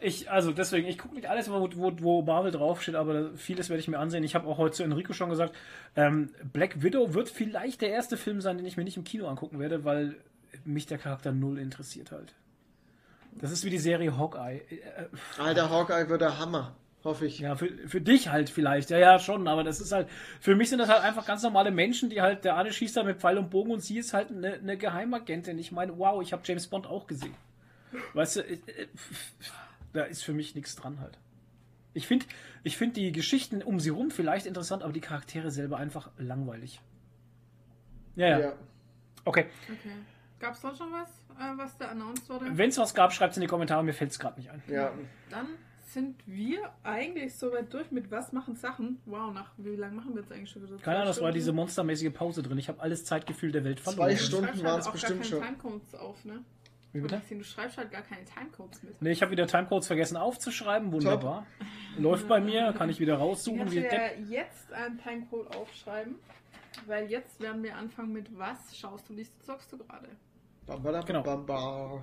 Ich, 0.00 0.30
also 0.30 0.52
deswegen, 0.52 0.86
ich 0.86 0.98
gucke 0.98 1.14
nicht 1.14 1.28
alles, 1.28 1.50
wo, 1.50 1.68
wo, 1.74 1.92
wo 2.00 2.22
Marvel 2.22 2.52
draufsteht, 2.52 2.94
aber 2.94 3.30
vieles 3.34 3.70
werde 3.70 3.80
ich 3.80 3.88
mir 3.88 3.98
ansehen. 3.98 4.22
Ich 4.22 4.34
habe 4.34 4.46
auch 4.46 4.58
heute 4.58 4.76
zu 4.76 4.82
Enrico 4.82 5.12
schon 5.12 5.30
gesagt, 5.30 5.56
ähm, 5.96 6.30
Black 6.52 6.82
Widow 6.82 7.14
wird 7.14 7.30
vielleicht 7.30 7.80
der 7.80 7.90
erste 7.90 8.16
Film 8.16 8.40
sein, 8.40 8.58
den 8.58 8.66
ich 8.66 8.76
mir 8.76 8.84
nicht 8.84 8.96
im 8.96 9.04
Kino 9.04 9.26
angucken 9.26 9.58
werde, 9.58 9.84
weil 9.84 10.16
mich 10.64 10.86
der 10.86 10.98
Charakter 10.98 11.32
null 11.32 11.58
interessiert 11.58 12.12
halt. 12.12 12.34
Das 13.32 13.50
ist 13.50 13.64
wie 13.64 13.70
die 13.70 13.78
Serie 13.78 14.16
Hawkeye. 14.16 14.60
Äh, 14.70 14.74
äh, 14.74 15.06
Alter, 15.38 15.70
Hawkeye 15.70 16.08
wird 16.08 16.20
der 16.20 16.38
Hammer. 16.38 16.76
Hoffe 17.04 17.26
ich. 17.26 17.38
Ja, 17.38 17.54
für, 17.54 17.68
für 17.86 18.00
dich 18.00 18.28
halt 18.28 18.50
vielleicht. 18.50 18.90
Ja, 18.90 18.98
ja, 18.98 19.18
schon. 19.18 19.46
Aber 19.46 19.64
das 19.64 19.80
ist 19.80 19.92
halt, 19.92 20.08
für 20.40 20.56
mich 20.56 20.68
sind 20.68 20.78
das 20.78 20.88
halt 20.88 21.02
einfach 21.02 21.24
ganz 21.24 21.42
normale 21.42 21.70
Menschen, 21.70 22.10
die 22.10 22.20
halt, 22.20 22.44
der 22.44 22.56
eine 22.56 22.72
schießt 22.72 22.96
da 22.96 23.04
mit 23.04 23.18
Pfeil 23.20 23.38
und 23.38 23.50
Bogen 23.50 23.70
und 23.70 23.80
sie 23.80 23.98
ist 23.98 24.12
halt 24.12 24.30
eine, 24.30 24.54
eine 24.54 24.76
Geheimagentin. 24.76 25.58
Ich 25.58 25.70
meine, 25.70 25.96
wow, 25.96 26.20
ich 26.20 26.32
habe 26.32 26.42
James 26.44 26.66
Bond 26.66 26.86
auch 26.86 27.06
gesehen. 27.06 27.34
Weißt 28.14 28.36
du, 28.36 28.42
da 29.92 30.02
ist 30.04 30.22
für 30.22 30.32
mich 30.32 30.54
nichts 30.54 30.76
dran 30.76 31.00
halt. 31.00 31.18
Ich 31.94 32.06
finde 32.06 32.26
ich 32.62 32.76
find 32.76 32.96
die 32.96 33.12
Geschichten 33.12 33.62
um 33.62 33.80
sie 33.80 33.90
rum 33.90 34.10
vielleicht 34.10 34.46
interessant, 34.46 34.82
aber 34.82 34.92
die 34.92 35.00
Charaktere 35.00 35.50
selber 35.50 35.78
einfach 35.78 36.10
langweilig. 36.18 36.80
Ja, 38.16 38.28
ja. 38.28 38.38
Ja. 38.40 38.52
Okay. 39.24 39.46
Okay. 39.64 39.92
Gab 40.40 40.54
es 40.54 40.60
sonst 40.60 40.78
noch 40.80 40.92
was, 40.92 41.08
äh, 41.38 41.56
was 41.56 41.76
da 41.78 41.88
announced 41.88 42.28
wurde? 42.28 42.46
Wenn 42.56 42.70
es 42.70 42.78
was 42.78 42.94
gab, 42.94 43.12
schreibt 43.12 43.32
es 43.32 43.36
in 43.36 43.40
die 43.42 43.46
Kommentare. 43.46 43.82
Mir 43.82 43.92
fällt 43.92 44.10
es 44.12 44.18
gerade 44.18 44.38
nicht 44.38 44.50
ein. 44.50 44.62
ja. 44.68 44.92
Dann 45.30 45.46
sind 45.88 46.16
wir 46.26 46.70
eigentlich 46.82 47.34
soweit 47.34 47.72
durch 47.72 47.90
mit 47.90 48.10
Was 48.10 48.32
machen 48.32 48.56
Sachen. 48.56 49.00
Wow, 49.06 49.32
nach 49.32 49.52
wie 49.56 49.74
lange 49.74 49.96
machen 49.96 50.14
wir 50.14 50.20
jetzt 50.20 50.30
eigentlich 50.30 50.50
schon 50.50 50.62
wieder? 50.62 50.76
Keine 50.76 50.98
Ahnung, 50.98 51.08
das 51.08 51.22
war 51.22 51.32
diese 51.32 51.52
monstermäßige 51.52 52.12
Pause 52.12 52.42
drin. 52.42 52.58
Ich 52.58 52.68
habe 52.68 52.80
alles 52.80 53.04
Zeitgefühl 53.04 53.52
der 53.52 53.64
Welt 53.64 53.80
Zwei 53.80 53.92
verloren. 53.92 54.16
Du 54.16 54.22
Stunden 54.22 54.66
halt 54.66 54.86
auch 54.86 54.92
bestimmt 54.92 55.22
gar 55.22 55.28
schon. 55.28 55.98
auf, 55.98 56.24
ne? 56.24 56.44
Wie 56.98 57.02
bitte? 57.02 57.16
Maxim, 57.16 57.38
Du 57.38 57.44
schreibst 57.44 57.76
halt 57.78 57.90
gar 57.90 58.02
keine 58.02 58.24
Timecodes 58.24 58.82
mit. 58.82 59.00
Nee, 59.00 59.12
ich 59.12 59.22
habe 59.22 59.30
wieder 59.32 59.46
Timecodes 59.46 59.86
vergessen 59.86 60.16
aufzuschreiben. 60.16 60.92
Wunderbar. 60.92 61.46
Läuft 61.96 62.28
bei 62.28 62.40
mir, 62.40 62.72
kann 62.76 62.90
ich 62.90 63.00
wieder 63.00 63.14
Ich 63.14 63.20
raussuchen. 63.20 63.68
dir 63.70 63.88
Depp. 63.88 64.28
jetzt 64.28 64.72
einen 64.72 64.98
Timecode 65.02 65.54
aufschreiben, 65.56 66.16
weil 66.86 67.10
jetzt 67.10 67.40
werden 67.40 67.62
wir 67.62 67.76
anfangen 67.76 68.12
mit 68.12 68.36
Was 68.38 68.76
schaust 68.76 69.08
du, 69.08 69.14
liest 69.14 69.32
du, 69.40 69.44
zockst 69.46 69.72
du 69.72 69.78
gerade? 69.78 70.08
Bam, 70.66 70.82
bam, 70.82 71.04
Genau. 71.04 71.22
bam, 71.22 71.46
bam. 71.46 72.02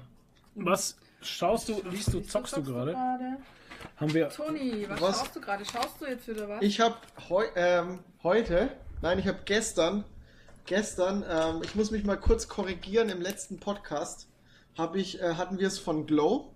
Was 0.56 0.98
schaust 1.22 1.70
du, 1.70 1.82
liest 1.90 2.14
du, 2.14 2.22
zockst 2.22 2.58
du 2.58 2.64
gerade? 2.64 2.96
Haben 3.98 4.14
wir. 4.14 4.30
Toni, 4.30 4.86
was, 4.90 5.02
Was? 5.02 5.20
schaust 5.20 5.36
du 5.36 5.42
gerade? 5.42 5.66
Schaust 5.66 6.02
du 6.02 6.06
jetzt 6.06 6.28
wieder 6.28 6.48
was? 6.50 6.62
Ich 6.62 6.80
habe 6.80 6.96
heu 7.30 7.44
ähm, 7.56 8.00
heute, 8.24 8.70
nein, 9.02 9.20
ich 9.20 9.28
habe 9.28 9.40
gestern, 9.46 10.04
gestern, 10.66 11.24
ähm, 11.30 11.62
ich 11.64 11.76
muss 11.76 11.92
mich 11.92 12.04
mal 12.04 12.18
kurz 12.18 12.48
korrigieren, 12.48 13.10
im 13.10 13.22
letzten 13.22 13.60
Podcast 13.60 14.28
hab 14.78 14.96
ich, 14.96 15.22
äh, 15.22 15.36
hatten 15.36 15.60
wir 15.60 15.68
es 15.68 15.80
von 15.80 16.06
Glow 16.06 16.54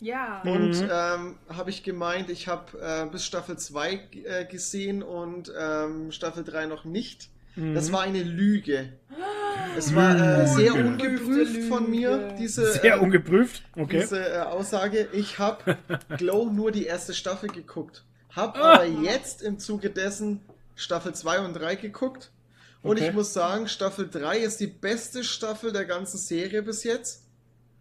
ja. 0.00 0.42
und 0.42 0.70
Mhm. 0.80 0.90
ähm, 0.90 1.38
habe 1.48 1.70
ich 1.70 1.82
gemeint, 1.82 2.30
ich 2.30 2.48
habe 2.48 2.78
äh, 2.80 3.06
bis 3.10 3.24
Staffel 3.24 3.56
2 3.58 3.92
äh, 4.24 4.44
gesehen 4.46 5.02
und 5.02 5.52
ähm, 5.58 6.12
Staffel 6.12 6.44
3 6.44 6.66
noch 6.66 6.84
nicht. 6.84 7.28
Mhm. 7.56 7.74
Das 7.74 7.92
war 7.92 8.02
eine 8.02 8.22
Lüge. 8.22 8.92
Es 9.76 9.94
war 9.94 10.14
äh, 10.16 10.46
sehr 10.46 10.74
ungeprüft 10.74 11.62
von 11.68 11.90
mir, 11.90 12.34
diese, 12.38 12.72
Sehr 12.80 12.96
ähm, 12.96 13.02
ungeprüft. 13.04 13.62
Okay. 13.76 14.00
diese 14.00 14.34
äh, 14.34 14.38
Aussage. 14.40 15.08
Ich 15.12 15.38
habe 15.38 15.76
Glow 16.16 16.46
nur 16.50 16.70
die 16.70 16.86
erste 16.86 17.12
Staffel 17.14 17.48
geguckt. 17.50 18.04
Hab 18.34 18.56
Ah. 18.56 18.74
aber 18.74 18.84
jetzt 18.86 19.42
im 19.42 19.58
Zuge 19.58 19.90
dessen 19.90 20.40
Staffel 20.76 21.12
2 21.14 21.40
und 21.40 21.54
3 21.54 21.74
geguckt. 21.76 22.30
Und 22.82 22.98
Okay. 22.98 23.08
ich 23.08 23.14
muss 23.14 23.32
sagen, 23.32 23.66
Staffel 23.66 24.08
3 24.08 24.38
ist 24.38 24.60
die 24.60 24.68
beste 24.68 25.24
Staffel 25.24 25.72
der 25.72 25.84
ganzen 25.84 26.18
Serie 26.18 26.62
bis 26.62 26.84
jetzt. 26.84 27.24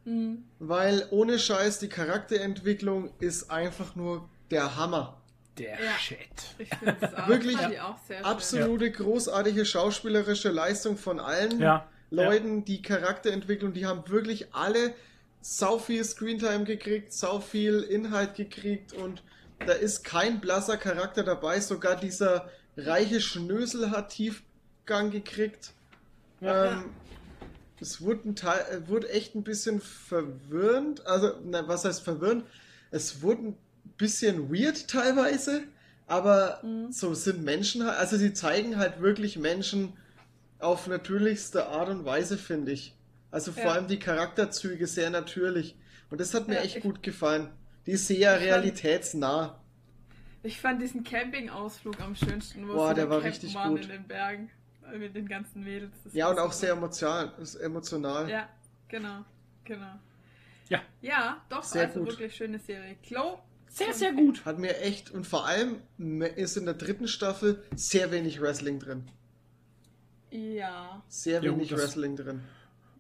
Hm. 0.07 0.45
Weil 0.59 1.05
ohne 1.11 1.37
Scheiß 1.37 1.79
die 1.79 1.89
Charakterentwicklung 1.89 3.11
ist 3.19 3.51
einfach 3.51 3.93
nur 3.95 4.29
der 4.51 4.77
Hammer. 4.77 5.17
Der 5.57 5.83
Ja. 5.83 5.97
Shit. 5.99 6.19
Ich 6.57 6.69
finde 6.69 6.95
es 7.01 7.13
auch, 7.13 7.27
Wirklich 7.27 7.57
auch 7.81 7.97
sehr 8.07 8.17
schön. 8.19 8.25
Absolute 8.25 8.89
großartige 8.91 9.65
schauspielerische 9.65 10.49
Leistung 10.49 10.95
von 10.97 11.19
allen 11.19 11.59
Ja. 11.59 11.89
Leuten, 12.09 12.63
die 12.63 12.81
Charakterentwicklung, 12.81 13.73
die 13.73 13.85
haben 13.85 14.07
wirklich 14.07 14.53
alle 14.53 14.93
sau 15.41 15.77
viel 15.77 16.05
Screentime 16.05 16.63
gekriegt, 16.63 17.11
sau 17.11 17.41
viel 17.41 17.81
Inhalt 17.81 18.35
gekriegt 18.35 18.93
und 18.93 19.23
da 19.59 19.73
ist 19.73 20.05
kein 20.05 20.39
blasser 20.39 20.77
Charakter 20.77 21.23
dabei, 21.23 21.59
sogar 21.59 21.97
dieser 21.97 22.49
reiche 22.77 23.19
Schnösel 23.19 23.91
hat 23.91 24.09
Tiefgang 24.11 25.11
gekriegt. 25.11 25.73
Ja. 26.39 26.73
ähm, 26.77 26.85
es 27.79 28.01
wurde, 28.01 28.29
ein 28.29 28.35
Teil, 28.35 28.59
äh, 28.71 28.87
wurde 28.87 29.09
echt 29.09 29.35
ein 29.35 29.43
bisschen 29.43 29.81
verwirrend, 29.81 31.05
also, 31.05 31.33
na, 31.45 31.67
was 31.67 31.85
heißt 31.85 32.03
verwirrend? 32.03 32.43
Es 32.91 33.21
wurde 33.21 33.41
ein 33.49 33.57
bisschen 33.97 34.51
weird 34.53 34.87
teilweise, 34.87 35.63
aber 36.07 36.59
Mhm. 36.63 36.91
so 36.91 37.13
sind 37.13 37.43
Menschen 37.43 37.85
halt, 37.85 37.97
also 37.97 38.17
sie 38.17 38.33
zeigen 38.33 38.77
halt 38.77 39.01
wirklich 39.01 39.37
Menschen 39.37 39.93
auf 40.59 40.87
natürlichste 40.87 41.67
Art 41.67 41.89
und 41.89 42.05
Weise, 42.05 42.37
finde 42.37 42.71
ich. 42.71 42.95
Also 43.29 43.51
vor 43.51 43.63
Ja. 43.65 43.71
allem 43.73 43.87
die 43.87 43.99
Charakterzüge 43.99 44.87
sehr 44.87 45.09
natürlich. 45.09 45.75
Und 46.09 46.21
das 46.21 46.33
hat 46.33 46.47
mir 46.47 46.55
Ja, 46.55 46.61
echt 46.61 46.79
gut 46.81 47.03
gefallen. 47.03 47.49
Die 47.85 47.91
ist 47.91 48.07
sehr 48.07 48.17
Ich 48.17 48.25
fand- 48.25 48.41
realitätsnah. 48.45 49.59
Ich 50.43 50.61
fand 50.61 50.81
diesen 50.81 51.03
Campingausflug 51.03 51.99
am 51.99 52.15
schönsten, 52.15 52.67
wo 52.67 52.73
Boah, 52.73 52.89
sie 52.89 52.95
der 52.95 53.09
war 53.09 53.21
richtig 53.23 53.53
gut. 53.53 53.81
in 53.81 53.89
den 53.89 54.07
Bergen 54.07 54.49
mit 54.97 55.15
den 55.15 55.27
ganzen 55.27 55.63
Mädels. 55.63 55.91
Das 56.03 56.13
Ja, 56.13 56.29
und 56.29 56.39
auch 56.39 56.51
sehr 56.51 56.71
emotional. 56.73 57.31
ist 57.41 57.55
emotional. 57.55 58.29
Ja, 58.29 58.47
genau, 58.87 59.23
genau. 59.63 59.93
Ja. 60.69 60.81
Ja, 61.01 61.41
doch, 61.49 61.63
Sehr 61.63 61.87
also 61.87 61.99
gut. 62.01 62.09
wirklich 62.09 62.35
schöne 62.35 62.59
Serie. 62.59 62.95
Chloe. 63.03 63.37
Sehr, 63.69 63.93
sehr 63.93 64.13
gut. 64.13 64.45
Hat 64.45 64.59
mir 64.59 64.77
echt, 64.81 65.11
und 65.11 65.25
vor 65.27 65.45
allem 65.45 65.81
ist 66.35 66.57
in 66.57 66.65
der 66.65 66.73
dritten 66.73 67.07
Staffel 67.07 67.63
sehr 67.75 68.11
wenig 68.11 68.41
Wrestling 68.41 68.79
drin. 68.79 69.03
Ja. 70.31 71.01
Sehr 71.07 71.41
Ja, 71.43 71.51
wenig 71.51 71.69
gut, 71.69 71.79
Wrestling 71.79 72.15
drin. 72.15 72.41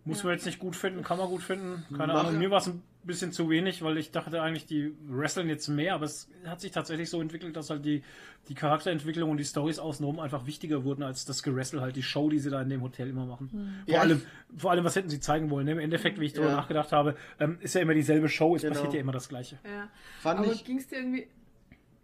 Muss 0.05 0.23
man 0.23 0.33
jetzt 0.33 0.45
nicht 0.45 0.59
gut 0.59 0.75
finden, 0.75 1.03
kann 1.03 1.17
man 1.17 1.27
gut 1.27 1.41
finden. 1.43 1.83
Keine 1.97 2.13
Mach- 2.13 2.25
Ahnung. 2.25 2.37
Mir 2.39 2.49
war 2.49 2.59
es 2.59 2.67
ein 2.67 2.81
bisschen 3.07 3.31
zu 3.31 3.49
wenig, 3.49 3.81
weil 3.81 3.97
ich 3.97 4.11
dachte 4.11 4.41
eigentlich, 4.41 4.65
die 4.65 4.93
wresteln 5.07 5.49
jetzt 5.49 5.67
mehr, 5.67 5.95
aber 5.95 6.05
es 6.05 6.29
hat 6.45 6.61
sich 6.61 6.71
tatsächlich 6.71 7.09
so 7.09 7.21
entwickelt, 7.21 7.55
dass 7.55 7.69
halt 7.69 7.83
die, 7.85 8.03
die 8.49 8.53
Charakterentwicklung 8.53 9.31
und 9.31 9.37
die 9.37 9.45
Stories 9.45 9.79
außenrum 9.79 10.19
einfach 10.19 10.45
wichtiger 10.45 10.83
wurden 10.83 11.03
als 11.03 11.25
das 11.25 11.41
Geressel, 11.43 11.81
halt 11.81 11.95
die 11.95 12.03
Show, 12.03 12.29
die 12.29 12.39
sie 12.39 12.49
da 12.49 12.61
in 12.61 12.69
dem 12.69 12.81
Hotel 12.81 13.09
immer 13.09 13.25
machen. 13.25 13.49
Vor, 13.85 13.93
Ja, 13.95 14.01
allem, 14.01 14.21
vor 14.55 14.71
allem, 14.71 14.83
was 14.83 14.95
hätten 14.95 15.09
sie 15.09 15.19
zeigen 15.19 15.49
wollen? 15.49 15.65
ne? 15.65 15.71
Im 15.71 15.79
Endeffekt, 15.79 16.19
wie 16.19 16.25
ich 16.25 16.33
darüber 16.33 16.51
Ja. 16.51 16.57
nachgedacht 16.57 16.91
habe, 16.91 17.15
ähm, 17.39 17.57
ist 17.61 17.73
ja 17.75 17.81
immer 17.81 17.93
dieselbe 17.93 18.29
Show, 18.29 18.55
es 18.55 18.61
Genau. 18.61 18.73
passiert 18.75 18.93
ja 18.93 18.99
immer 18.99 19.11
das 19.13 19.27
Gleiche. 19.29 19.57
ja. 19.63 19.89
Fand 20.19 20.39
Aber 20.41 20.53
ging 20.55 20.77
es 20.77 20.87
dir 20.87 20.97
irgendwie. 20.97 21.27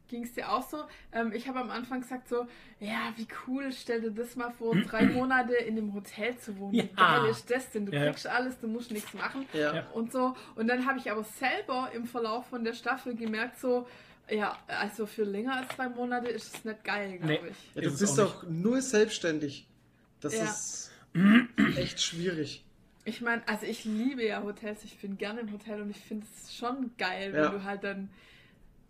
Ging 0.09 0.23
es 0.23 0.33
dir 0.33 0.51
auch 0.51 0.67
so? 0.69 0.83
Ähm, 1.11 1.31
ich 1.33 1.47
habe 1.47 1.59
am 1.59 1.71
Anfang 1.71 2.01
gesagt 2.01 2.27
so, 2.27 2.45
ja, 2.79 3.13
wie 3.15 3.27
cool, 3.47 3.71
stell 3.71 4.01
dir 4.01 4.11
das 4.11 4.35
mal 4.35 4.51
vor, 4.51 4.75
drei 4.75 5.05
Monate 5.13 5.53
in 5.55 5.77
einem 5.77 5.93
Hotel 5.93 6.37
zu 6.37 6.57
wohnen. 6.59 6.73
Wie 6.73 6.77
Ja. 6.97 7.19
geil 7.21 7.25
ist 7.31 7.49
das 7.49 7.71
denn? 7.71 7.85
Du 7.85 7.91
Ja. 7.93 8.05
kriegst 8.05 8.27
alles, 8.27 8.59
du 8.59 8.67
musst 8.67 8.91
nichts 8.91 9.13
machen. 9.13 9.47
Ja. 9.53 9.87
Und 9.93 10.11
so. 10.11 10.35
Und 10.55 10.67
dann 10.67 10.85
habe 10.85 10.99
ich 10.99 11.09
aber 11.09 11.23
selber 11.23 11.89
im 11.93 12.05
Verlauf 12.05 12.47
von 12.47 12.63
der 12.63 12.73
Staffel 12.73 13.15
gemerkt 13.15 13.59
so, 13.59 13.87
ja, 14.29 14.57
also 14.67 15.05
für 15.05 15.23
länger 15.23 15.57
als 15.57 15.69
zwei 15.75 15.89
Monate 15.89 16.27
ist 16.29 16.53
es 16.53 16.63
nicht 16.65 16.83
geil, 16.83 17.17
glaube 17.17 17.43
Nee. 17.45 17.49
ich. 17.51 17.75
Ja, 17.75 17.81
du 17.81 17.97
bist 17.97 18.19
auch 18.19 18.43
nur 18.43 18.81
selbstständig. 18.81 19.67
Das 20.21 20.33
Ja. 20.37 20.45
ist 20.45 20.91
echt 21.77 22.01
schwierig. 22.01 22.63
Ich 23.05 23.19
meine, 23.19 23.45
also 23.47 23.65
ich 23.65 23.83
liebe 23.83 24.23
ja 24.25 24.41
Hotels, 24.43 24.85
ich 24.85 24.97
bin 24.99 25.17
gerne 25.17 25.41
im 25.41 25.51
Hotel 25.51 25.81
und 25.81 25.89
ich 25.89 25.99
finde 25.99 26.25
es 26.25 26.55
schon 26.55 26.91
geil, 26.97 27.33
wenn 27.33 27.51
du 27.51 27.63
halt 27.63 27.83
dann, 27.83 28.09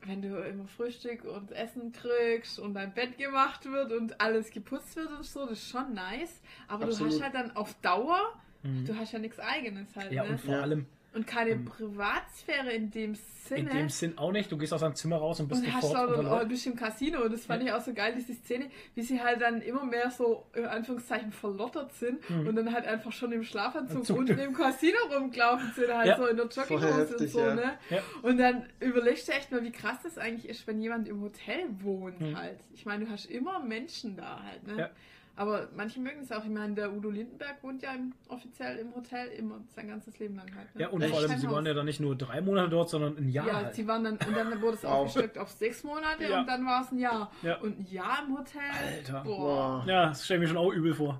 wenn 0.06 0.22
du 0.22 0.36
immer 0.44 0.68
Frühstück 0.68 1.24
und 1.24 1.52
Essen 1.52 1.92
kriegst 1.92 2.60
und 2.60 2.74
dein 2.74 2.94
Bett 2.94 3.18
gemacht 3.18 3.66
wird 3.66 3.92
und 3.92 4.20
alles 4.22 4.52
geputzt 4.52 4.96
wird 4.96 5.10
und 5.12 5.24
so, 5.24 5.42
das 5.46 5.60
ist 5.60 5.70
schon 5.70 5.94
nice. 5.94 6.42
Aber 6.68 6.86
Absolut. 6.86 7.12
du 7.12 7.16
hast 7.16 7.24
halt 7.24 7.36
dann 7.36 7.56
auf 7.56 7.74
Dauer, 7.82 8.20
Mhm. 8.64 8.86
du 8.86 8.96
hast 8.96 9.12
ja 9.12 9.20
nichts 9.20 9.40
eigenes 9.40 9.94
halt, 9.96 10.12
Ja, 10.14 10.24
ne? 10.24 10.30
und 10.30 10.40
vor 10.42 10.54
Ja. 10.56 10.62
allem 10.62 10.86
Und 11.16 11.28
keine 11.28 11.56
Mhm. 11.56 11.66
Privatsphäre 11.66 12.72
in 12.72 12.90
dem 12.92 13.16
Sinne. 13.16 13.70
in 13.72 13.78
dem 13.78 13.90
Sinn 13.90 14.18
auch 14.18 14.32
nicht. 14.32 14.52
Du 14.52 14.58
gehst 14.58 14.74
aus 14.74 14.82
deinem 14.82 14.96
Zimmer 14.96 15.18
raus 15.18 15.40
und 15.40 15.48
bist 15.50 15.64
und 15.64 15.74
hast 15.74 15.90
sofort 15.90 16.10
unter 16.12 16.24
Leuten. 16.24 16.40
du 16.44 16.48
bist 16.50 16.66
im 16.66 16.76
Casino 16.76 17.22
und 17.24 17.34
das 17.34 17.46
fand 17.46 17.62
ich 17.62 17.72
auch 17.72 17.82
so 17.82 17.94
geil, 17.94 18.14
diese 18.18 18.34
Szene, 18.34 18.70
wie 18.96 19.02
sie 19.02 19.22
halt 19.22 19.42
dann 19.42 19.62
immer 19.62 19.86
mehr 19.86 20.10
so, 20.10 20.46
in 20.54 20.66
Anführungszeichen, 20.66 21.32
verlottert 21.34 21.94
sind 21.94 22.28
Mhm. 22.30 22.48
und 22.48 22.56
dann 22.56 22.74
halt 22.74 22.86
einfach 22.88 23.12
schon 23.12 23.32
im 23.34 23.44
Schlafanzug 23.44 23.98
Anzug. 23.98 24.18
unten 24.18 24.40
im 24.40 24.54
Casino 24.54 24.98
rumgelaufen 25.14 25.72
sind, 25.76 25.94
halt 25.94 26.08
Ja. 26.08 26.18
so 26.18 26.26
in 26.26 26.38
der 26.38 26.46
Jogginghose 26.48 27.18
und 27.18 27.28
so, 27.30 27.40
ja. 27.42 27.54
ne? 27.56 27.78
Ja. 27.90 28.02
Und 28.22 28.38
dann 28.38 28.66
überlegst 28.80 29.28
du 29.28 29.34
echt 29.34 29.52
mal, 29.52 29.62
wie 29.64 29.72
krass 29.72 29.98
das 30.04 30.18
eigentlich 30.18 30.50
ist, 30.50 30.66
wenn 30.66 30.80
jemand 30.80 31.08
im 31.10 31.22
Hotel 31.22 31.66
wohnt 31.82 32.22
Mhm. 32.22 32.38
halt. 32.38 32.60
Ich 32.74 32.86
meine, 32.86 33.06
du 33.06 33.12
hast 33.12 33.26
immer 33.26 33.60
Menschen 33.60 34.16
da 34.16 34.42
halt, 34.42 34.66
ne? 34.66 34.90
Aber 35.36 35.68
manche 35.76 36.00
mögen 36.00 36.22
es 36.22 36.32
auch. 36.32 36.44
Ich 36.44 36.50
meine, 36.52 36.76
der 36.76 36.94
Udo 36.94 37.10
Lindenberg 37.10 37.64
wohnt 37.64 37.82
ja 37.82 37.94
im, 37.96 38.14
offiziell 38.28 38.78
im 38.78 38.94
Hotel 38.94 39.30
immer 39.30 39.62
sein 39.76 39.88
ganzes 39.88 40.20
Leben 40.20 40.36
lang 40.36 40.46
halt. 40.56 40.76
Ne? 40.76 40.82
Ja, 40.82 40.90
und 40.90 41.02
Echt? 41.02 41.12
vor 41.12 41.22
allem, 41.22 41.40
sie 41.40 41.50
waren 41.50 41.66
ja 41.66 41.74
dann 41.74 41.86
nicht 41.86 42.00
nur 42.00 42.16
drei 42.16 42.40
Monate 42.40 42.70
dort, 42.70 42.90
sondern 42.92 43.18
ein 43.18 43.30
Jahr 43.30 43.48
Ja, 43.48 43.54
halt. 43.56 43.74
sie 43.74 43.88
waren 43.88 44.04
dann, 44.04 44.14
und 44.18 44.36
dann 44.38 44.62
wurde 44.62 44.78
es 44.78 44.86
aufgestockt 44.86 45.40
auf 45.40 45.50
sechs 45.50 45.84
Monate 45.84 46.24
Ja. 46.30 46.42
und 46.42 46.48
dann 46.48 46.64
war 46.68 46.84
es 46.84 46.92
ein 46.92 47.00
Jahr. 47.00 47.32
Ja. 47.42 47.58
Und 47.62 47.80
ein 47.80 47.88
Jahr 47.90 48.24
im 48.28 48.38
Hotel. 48.38 48.62
Alter. 48.86 49.24
Boah. 49.24 49.38
Boah. 49.38 49.84
Ja, 49.88 50.10
das 50.10 50.24
stelle 50.24 50.38
ich 50.44 50.50
mir 50.50 50.56
schon 50.56 50.64
auch 50.64 50.72
übel 50.72 50.94
vor. 50.94 51.20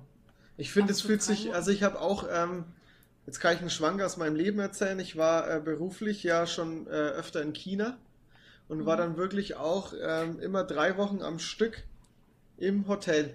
Ich 0.56 0.70
finde, 0.70 0.92
es 0.92 1.00
fühlt 1.00 1.20
sich, 1.20 1.52
also 1.52 1.72
ich 1.72 1.82
habe 1.82 2.00
auch, 2.00 2.24
ähm, 2.30 2.64
jetzt 3.26 3.40
kann 3.40 3.54
ich 3.54 3.60
einen 3.62 3.70
Schwank 3.70 4.00
aus 4.00 4.16
meinem 4.16 4.36
Leben 4.36 4.60
erzählen. 4.60 5.00
Ich 5.00 5.16
war 5.16 5.50
äh, 5.50 5.58
beruflich 5.60 6.22
ja 6.22 6.46
schon 6.46 6.86
äh, 6.86 6.90
öfter 6.90 7.42
in 7.42 7.52
China 7.52 7.98
und 8.68 8.86
war 8.86 8.94
Mhm. 8.94 9.00
dann 9.00 9.16
wirklich 9.16 9.56
auch 9.56 9.92
ähm, 10.00 10.38
immer 10.38 10.62
drei 10.62 10.96
Wochen 10.98 11.20
am 11.20 11.40
Stück 11.40 11.82
im 12.58 12.86
Hotel. 12.86 13.34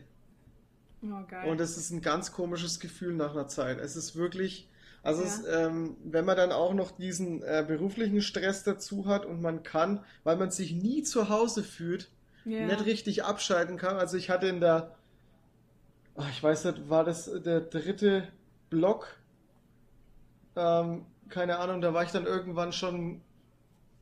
Oh, 1.01 1.23
geil. 1.27 1.49
Und 1.49 1.61
es 1.61 1.77
ist 1.77 1.91
ein 1.91 2.01
ganz 2.01 2.31
komisches 2.31 2.79
Gefühl 2.79 3.13
nach 3.13 3.31
einer 3.31 3.47
Zeit. 3.47 3.79
Es 3.79 3.95
ist 3.95 4.15
wirklich, 4.15 4.69
also 5.01 5.21
Ja. 5.23 5.27
es, 5.27 5.43
ähm, 5.47 5.95
wenn 6.03 6.25
man 6.25 6.35
dann 6.35 6.51
auch 6.51 6.73
noch 6.73 6.91
diesen 6.91 7.41
äh, 7.41 7.63
beruflichen 7.65 8.21
Stress 8.21 8.63
dazu 8.63 9.05
hat 9.05 9.25
und 9.25 9.41
man 9.41 9.63
kann, 9.63 10.03
weil 10.23 10.35
man 10.35 10.51
sich 10.51 10.73
nie 10.73 11.03
zu 11.03 11.29
Hause 11.29 11.63
fühlt, 11.63 12.09
ja. 12.45 12.65
nicht 12.65 12.85
richtig 12.85 13.23
abschalten 13.23 13.77
kann. 13.77 13.97
Also 13.97 14.17
ich 14.17 14.29
hatte 14.29 14.47
in 14.47 14.59
der, 14.59 14.95
ah, 16.15 16.25
ich 16.29 16.43
weiß 16.43 16.65
nicht, 16.65 16.89
war 16.89 17.03
das 17.03 17.29
der 17.43 17.61
dritte 17.61 18.27
Block? 18.69 19.15
Ähm, 20.55 21.05
keine 21.29 21.59
Ahnung, 21.59 21.79
da 21.81 21.93
war 21.93 22.03
ich 22.03 22.11
dann 22.11 22.25
irgendwann 22.25 22.73
schon, 22.73 23.21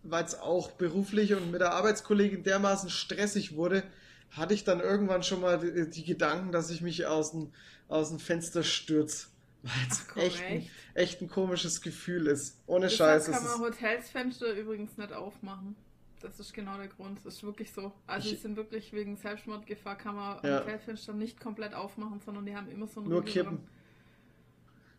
weil 0.04 0.24
es 0.24 0.40
auch 0.40 0.72
beruflich 0.72 1.34
und 1.36 1.52
mit 1.52 1.62
der 1.62 1.74
Arbeitskollegin 1.74 2.44
dermaßen 2.44 2.90
stressig 2.90 3.56
wurde, 3.56 3.84
hatte 4.32 4.54
ich 4.54 4.64
dann 4.64 4.80
irgendwann 4.80 5.24
schon 5.24 5.42
mal 5.42 5.60
die, 5.60 5.90
die 5.90 6.04
Gedanken, 6.04 6.52
dass 6.52 6.70
ich 6.70 6.82
mich 6.82 7.06
aus 7.06 7.32
dem, 7.32 7.52
aus 7.88 8.10
dem 8.10 8.20
Fenster 8.20 8.64
stürze. 8.64 9.28
Weil 9.64 9.72
es 9.90 10.02
Ach, 10.08 10.14
komm, 10.14 10.22
echt, 10.24 10.44
ein, 10.44 10.58
echt? 10.58 10.72
echt 10.94 11.22
ein 11.22 11.30
komisches 11.30 11.82
Gefühl 11.82 12.28
ist. 12.28 12.62
Ohne 12.68 12.88
Deshalb 12.88 13.24
Scheiß. 13.24 13.32
kann 13.32 13.44
man 13.44 13.60
Hotelsfenster 13.60 14.54
übrigens 14.54 14.98
nicht 14.98 15.12
aufmachen. 15.14 15.76
Das 16.22 16.40
ist 16.40 16.54
genau 16.54 16.78
der 16.78 16.88
Grund. 16.88 17.20
Das 17.24 17.36
ist 17.36 17.44
wirklich 17.44 17.72
so. 17.74 17.92
Also 18.06 18.28
Ich- 18.30 18.36
die 18.36 18.42
sind 18.42 18.56
wirklich 18.56 18.94
wegen 18.94 19.16
Selbstmordgefahr 19.18 19.98
kann 19.98 20.16
man 20.16 20.40
Ja. 20.44 20.60
Hotelfenster 20.62 21.14
nicht 21.14 21.40
komplett 21.40 21.74
aufmachen, 21.74 22.20
sondern 22.24 22.46
die 22.46 22.56
haben 22.56 22.70
immer 22.70 22.88
so 22.88 23.00
einen 23.02 23.10
nur 23.10 23.22
Riegel 23.22 23.34
kippen. 23.44 23.60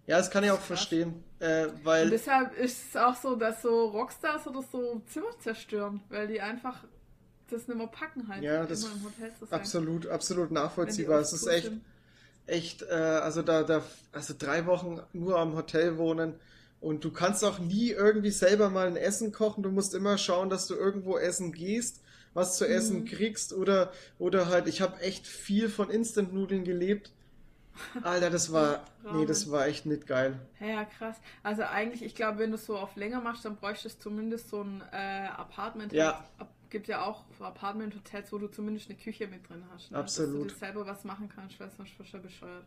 Ja, 0.07 0.17
das 0.19 0.31
kann 0.31 0.43
ich 0.43 0.51
auch 0.51 0.61
verstehen. 0.61 1.23
Äh, 1.39 1.67
Und 1.67 1.85
weil 1.85 2.09
deshalb 2.11 2.57
ist 2.57 2.89
es 2.91 2.97
auch 2.97 3.15
so, 3.15 3.37
dass 3.37 3.61
so 3.63 3.87
Rockstars 3.91 4.47
oder 4.47 4.63
so 4.63 5.03
Zimmer 5.07 5.39
zerstören, 5.39 6.01
weil 6.09 6.27
die 6.29 6.41
einfach 6.41 6.85
das 7.51 7.69
nicht 7.69 7.77
mehr 7.77 7.87
packen 7.87 8.29
halt. 8.29 8.43
Ja, 8.43 8.65
das 8.67 8.85
im 8.85 9.03
Hotel 9.05 9.33
zu 9.35 9.47
sein. 9.47 9.61
Absolut, 9.61 10.07
absolut 10.07 10.51
nachvollziehbar. 10.51 11.21
Es 11.21 11.33
ist 11.33 11.47
echt, 11.47 11.65
sind. 11.65 11.85
echt, 12.47 12.83
äh, 12.83 12.95
also 12.95 13.43
da, 13.43 13.63
da, 13.63 13.83
also 14.13 14.35
drei 14.39 14.67
Wochen 14.67 15.01
nur 15.13 15.39
am 15.39 15.55
Hotel 15.57 15.99
wohnen 15.99 16.35
und 16.81 17.05
du 17.05 17.11
kannst 17.11 17.45
auch 17.45 17.59
nie 17.59 17.91
irgendwie 17.91 18.31
selber 18.31 18.71
mal 18.71 18.87
ein 18.87 18.97
Essen 18.97 19.33
kochen. 19.33 19.63
Du 19.63 19.71
musst 19.71 19.95
immer 19.95 20.19
schauen, 20.19 20.49
dass 20.51 20.67
du 20.67 20.75
irgendwo 20.75 21.19
essen 21.19 21.53
gehst, 21.53 22.01
was 22.35 22.57
zu 22.57 22.67
essen 22.69 23.01
Mhm. 23.01 23.05
kriegst 23.07 23.53
oder, 23.53 23.93
oder 24.19 24.49
halt, 24.49 24.69
ich 24.69 24.81
habe 24.81 25.01
echt 25.01 25.27
viel 25.27 25.69
von 25.69 25.91
Instant-Nudeln 25.91 26.65
gelebt. 26.65 27.13
Alter, 28.03 28.31
das 28.31 28.53
war, 28.53 28.85
nee, 29.13 29.25
das 29.27 29.51
war 29.51 29.67
echt 29.67 29.87
nicht 29.87 30.07
geil. 30.07 30.39
Ja, 30.61 30.67
ja, 30.67 30.85
krass. 30.85 31.17
Also 31.43 31.63
eigentlich, 31.63 32.03
ich 32.03 32.15
glaube, 32.15 32.39
wenn 32.39 32.51
du 32.51 32.57
es 32.57 32.67
so 32.67 32.77
auf 32.77 32.97
länger 32.97 33.21
machst, 33.21 33.45
dann 33.45 33.57
bräuchtest 33.57 33.99
du 33.99 34.03
zumindest 34.11 34.49
so 34.51 34.63
ein 34.63 34.83
äh, 34.93 35.29
Apartment. 35.29 35.93
Ja. 35.93 36.25
Ab- 36.39 36.53
Gibt 36.71 36.89
ja 36.89 37.05
auch 37.05 37.25
Apartment-Hotels, 37.41 38.33
wo 38.33 38.39
du 38.39 38.49
zumindest 38.49 38.91
eine 38.91 38.99
Küche 38.99 39.27
mit 39.27 39.49
drin 39.49 39.65
hast. 39.73 39.91
Ne? 39.91 39.99
Absolut. 39.99 40.47
Dass 40.47 40.49
du 40.49 40.55
dir 40.55 40.67
selber 40.67 40.87
was 40.87 41.05
machen 41.05 41.29
kannst, 41.29 41.59
weil 41.59 41.71
sonst 41.71 41.99
wirst 41.99 42.13
du 42.13 42.17
ja 42.19 42.23
bescheuert. 42.23 42.67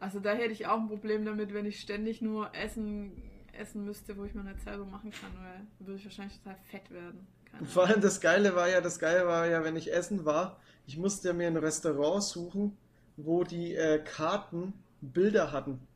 Also 0.00 0.20
da 0.20 0.32
hätte 0.32 0.52
ich 0.52 0.66
auch 0.66 0.80
ein 0.80 0.88
Problem 0.88 1.24
damit, 1.24 1.54
wenn 1.54 1.66
ich 1.66 1.80
ständig 1.80 2.20
nur 2.20 2.54
Essen 2.54 3.12
essen 3.58 3.84
müsste, 3.84 4.16
wo 4.16 4.24
ich 4.24 4.34
mir 4.34 4.44
nicht 4.44 4.60
selber 4.60 4.84
machen 4.84 5.10
kann, 5.10 5.30
weil 5.36 5.66
dann 5.78 5.86
würde 5.86 5.98
ich 5.98 6.04
wahrscheinlich 6.04 6.38
total 6.38 6.56
fett 6.70 6.90
werden. 6.90 7.26
Keine 7.44 7.66
Vor 7.66 7.86
allem 7.86 8.00
das 8.00 8.20
Geile 8.20 8.54
war 8.54 8.68
ja, 8.68 8.80
das 8.80 8.98
Geile 8.98 9.26
war 9.26 9.46
ja, 9.46 9.64
wenn 9.64 9.76
ich 9.76 9.92
essen 9.92 10.24
war, 10.24 10.60
ich 10.86 10.98
musste 10.98 11.32
mir 11.32 11.46
ein 11.46 11.56
Restaurant 11.56 12.22
suchen, 12.22 12.76
wo 13.16 13.44
die 13.44 13.74
äh, 13.74 14.02
Karten 14.02 14.72
Bilder 15.00 15.52
hatten. 15.52 15.86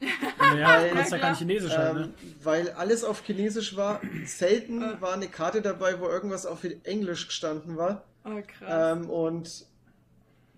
Ja, 0.00 0.78
Weil- 0.80 0.94
das 0.94 1.06
ist 1.06 1.12
ja 1.12 1.18
kein 1.18 1.34
Chinesisch 1.36 1.76
halt, 1.76 1.94
ne? 1.94 2.02
Ähm, 2.04 2.34
weil 2.42 2.70
alles 2.72 3.04
auf 3.04 3.22
Chinesisch 3.24 3.76
war. 3.76 4.00
Selten 4.24 4.82
Äh. 4.82 5.00
war 5.00 5.12
eine 5.12 5.28
Karte 5.28 5.60
dabei, 5.62 6.00
wo 6.00 6.06
irgendwas 6.08 6.46
auf 6.46 6.60
Englisch 6.84 7.26
gestanden 7.28 7.76
war. 7.76 8.04
Oh, 8.24 8.40
krass. 8.58 8.96
Ähm, 8.98 9.10
und 9.10 9.66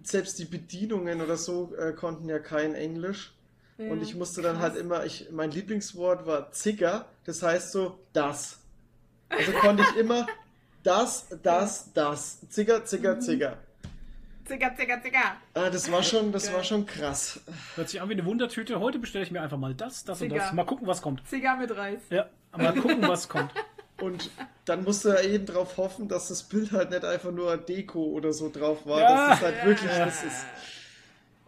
selbst 0.04 0.38
die 0.38 0.44
Bedienungen 0.44 1.20
oder 1.20 1.36
so 1.36 1.74
äh, 1.76 1.92
konnten 1.92 2.28
ja 2.28 2.38
kein 2.38 2.74
Englisch. 2.74 3.32
Ja, 3.78 3.90
Und 3.90 4.02
ich 4.02 4.14
musste 4.14 4.42
dann 4.42 4.56
krass. 4.58 4.72
halt 4.72 4.76
immer, 4.80 5.04
ich, 5.04 5.28
mein 5.32 5.50
Lieblingswort 5.50 6.26
war 6.26 6.52
Zigger, 6.52 7.06
das 7.24 7.42
heißt 7.42 7.72
so 7.72 7.98
das. 8.12 8.58
Also 9.28 9.50
konnte 9.52 9.82
ich 9.82 9.96
immer 9.96 10.26
das, 10.82 11.26
das, 11.42 11.92
das. 11.94 12.38
Zigger, 12.48 12.84
Zigger, 12.84 13.16
Mhm. 13.16 13.20
Zigger. 13.20 13.56
Zicker, 14.44 14.74
zicker, 14.76 15.00
zicker. 15.02 15.36
Ah, 15.54 15.70
das 15.70 15.90
war 15.90 16.02
schon, 16.02 16.32
das 16.32 16.52
war 16.52 16.64
schon 16.64 16.84
krass. 16.86 17.40
Hört 17.76 17.88
sich 17.88 18.00
an 18.00 18.08
wie 18.08 18.14
eine 18.14 18.24
Wundertüte. 18.24 18.80
Heute 18.80 18.98
bestelle 18.98 19.24
ich 19.24 19.30
mir 19.30 19.40
einfach 19.40 19.56
mal 19.58 19.74
das, 19.74 20.04
das 20.04 20.20
und 20.20 20.30
das. 20.30 20.52
Mal 20.52 20.64
gucken, 20.64 20.86
was 20.86 21.00
kommt. 21.00 21.26
Zicker 21.28 21.56
mit 21.56 21.74
Reis. 21.76 22.00
Ja, 22.10 22.28
mal 22.56 22.74
gucken, 22.74 23.02
was 23.02 23.28
kommt. 23.28 23.50
Und 24.00 24.30
dann 24.64 24.82
musste 24.82 25.10
er 25.16 25.22
eben 25.22 25.46
darauf 25.46 25.76
hoffen, 25.76 26.08
dass 26.08 26.26
das 26.26 26.42
Bild 26.42 26.72
halt 26.72 26.90
nicht 26.90 27.04
einfach 27.04 27.30
nur 27.30 27.56
Deko 27.56 28.02
oder 28.02 28.32
so 28.32 28.50
drauf 28.50 28.84
war, 28.84 28.98
Ja. 29.00 29.28
dass 29.28 29.38
es 29.38 29.44
halt 29.44 29.56
Ja. 29.58 29.64
wirklich 29.66 29.90
das 29.92 30.24
ist. 30.24 30.46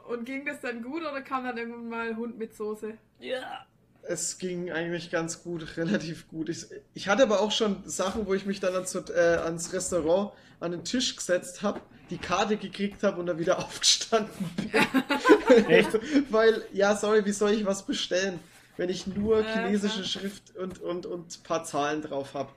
Und 0.06 0.24
ging 0.24 0.44
das 0.46 0.60
dann 0.60 0.80
gut 0.80 1.02
oder 1.02 1.20
kam 1.22 1.42
dann 1.44 1.56
irgendwann 1.58 1.88
mal 1.88 2.14
Hund 2.16 2.38
mit 2.38 2.54
Soße? 2.54 2.96
Ja. 3.18 3.66
Es 4.06 4.38
ging 4.38 4.70
eigentlich 4.70 5.10
ganz 5.10 5.42
gut, 5.42 5.64
relativ 5.76 6.28
gut. 6.28 6.48
Ich, 6.48 6.66
ich 6.94 7.08
hatte 7.08 7.22
aber 7.22 7.40
auch 7.40 7.52
schon 7.52 7.82
Sachen, 7.84 8.26
wo 8.26 8.34
ich 8.34 8.46
mich 8.46 8.60
dann 8.60 8.74
ans, 8.74 8.94
äh, 8.94 9.38
ans 9.42 9.72
Restaurant 9.72 10.32
an 10.60 10.72
den 10.72 10.84
Tisch 10.84 11.16
gesetzt 11.16 11.62
habe, 11.62 11.80
die 12.10 12.18
Karte 12.18 12.56
gekriegt 12.56 13.02
habe 13.02 13.20
und 13.20 13.26
dann 13.26 13.38
wieder 13.38 13.58
aufgestanden 13.64 14.50
bin. 14.56 14.70
Echt? 15.68 15.90
Weil, 16.30 16.64
ja, 16.72 16.96
sorry, 16.96 17.24
wie 17.24 17.32
soll 17.32 17.52
ich 17.52 17.64
was 17.64 17.84
bestellen, 17.84 18.40
wenn 18.76 18.88
ich 18.88 19.06
nur 19.06 19.42
chinesische. 19.44 20.04
Schrift 20.04 20.56
und, 20.56 20.80
und, 20.80 21.06
und 21.06 21.38
ein 21.38 21.42
paar 21.42 21.64
Zahlen 21.64 22.02
drauf 22.02 22.34
habe? 22.34 22.50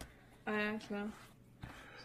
Ah 0.45 0.51
ja, 0.51 0.73
klar. 0.87 1.07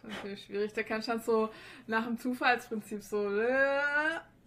Das 0.03 0.11
ist 0.11 0.17
natürlich 0.17 0.45
schwierig. 0.45 0.73
Da 0.73 0.83
kannst 0.83 1.09
du 1.09 1.13
dann 1.13 1.21
so 1.23 1.49
nach 1.87 2.05
dem 2.05 2.19
Zufallsprinzip 2.19 3.03
so. 3.03 3.39
Äh, 3.39 3.79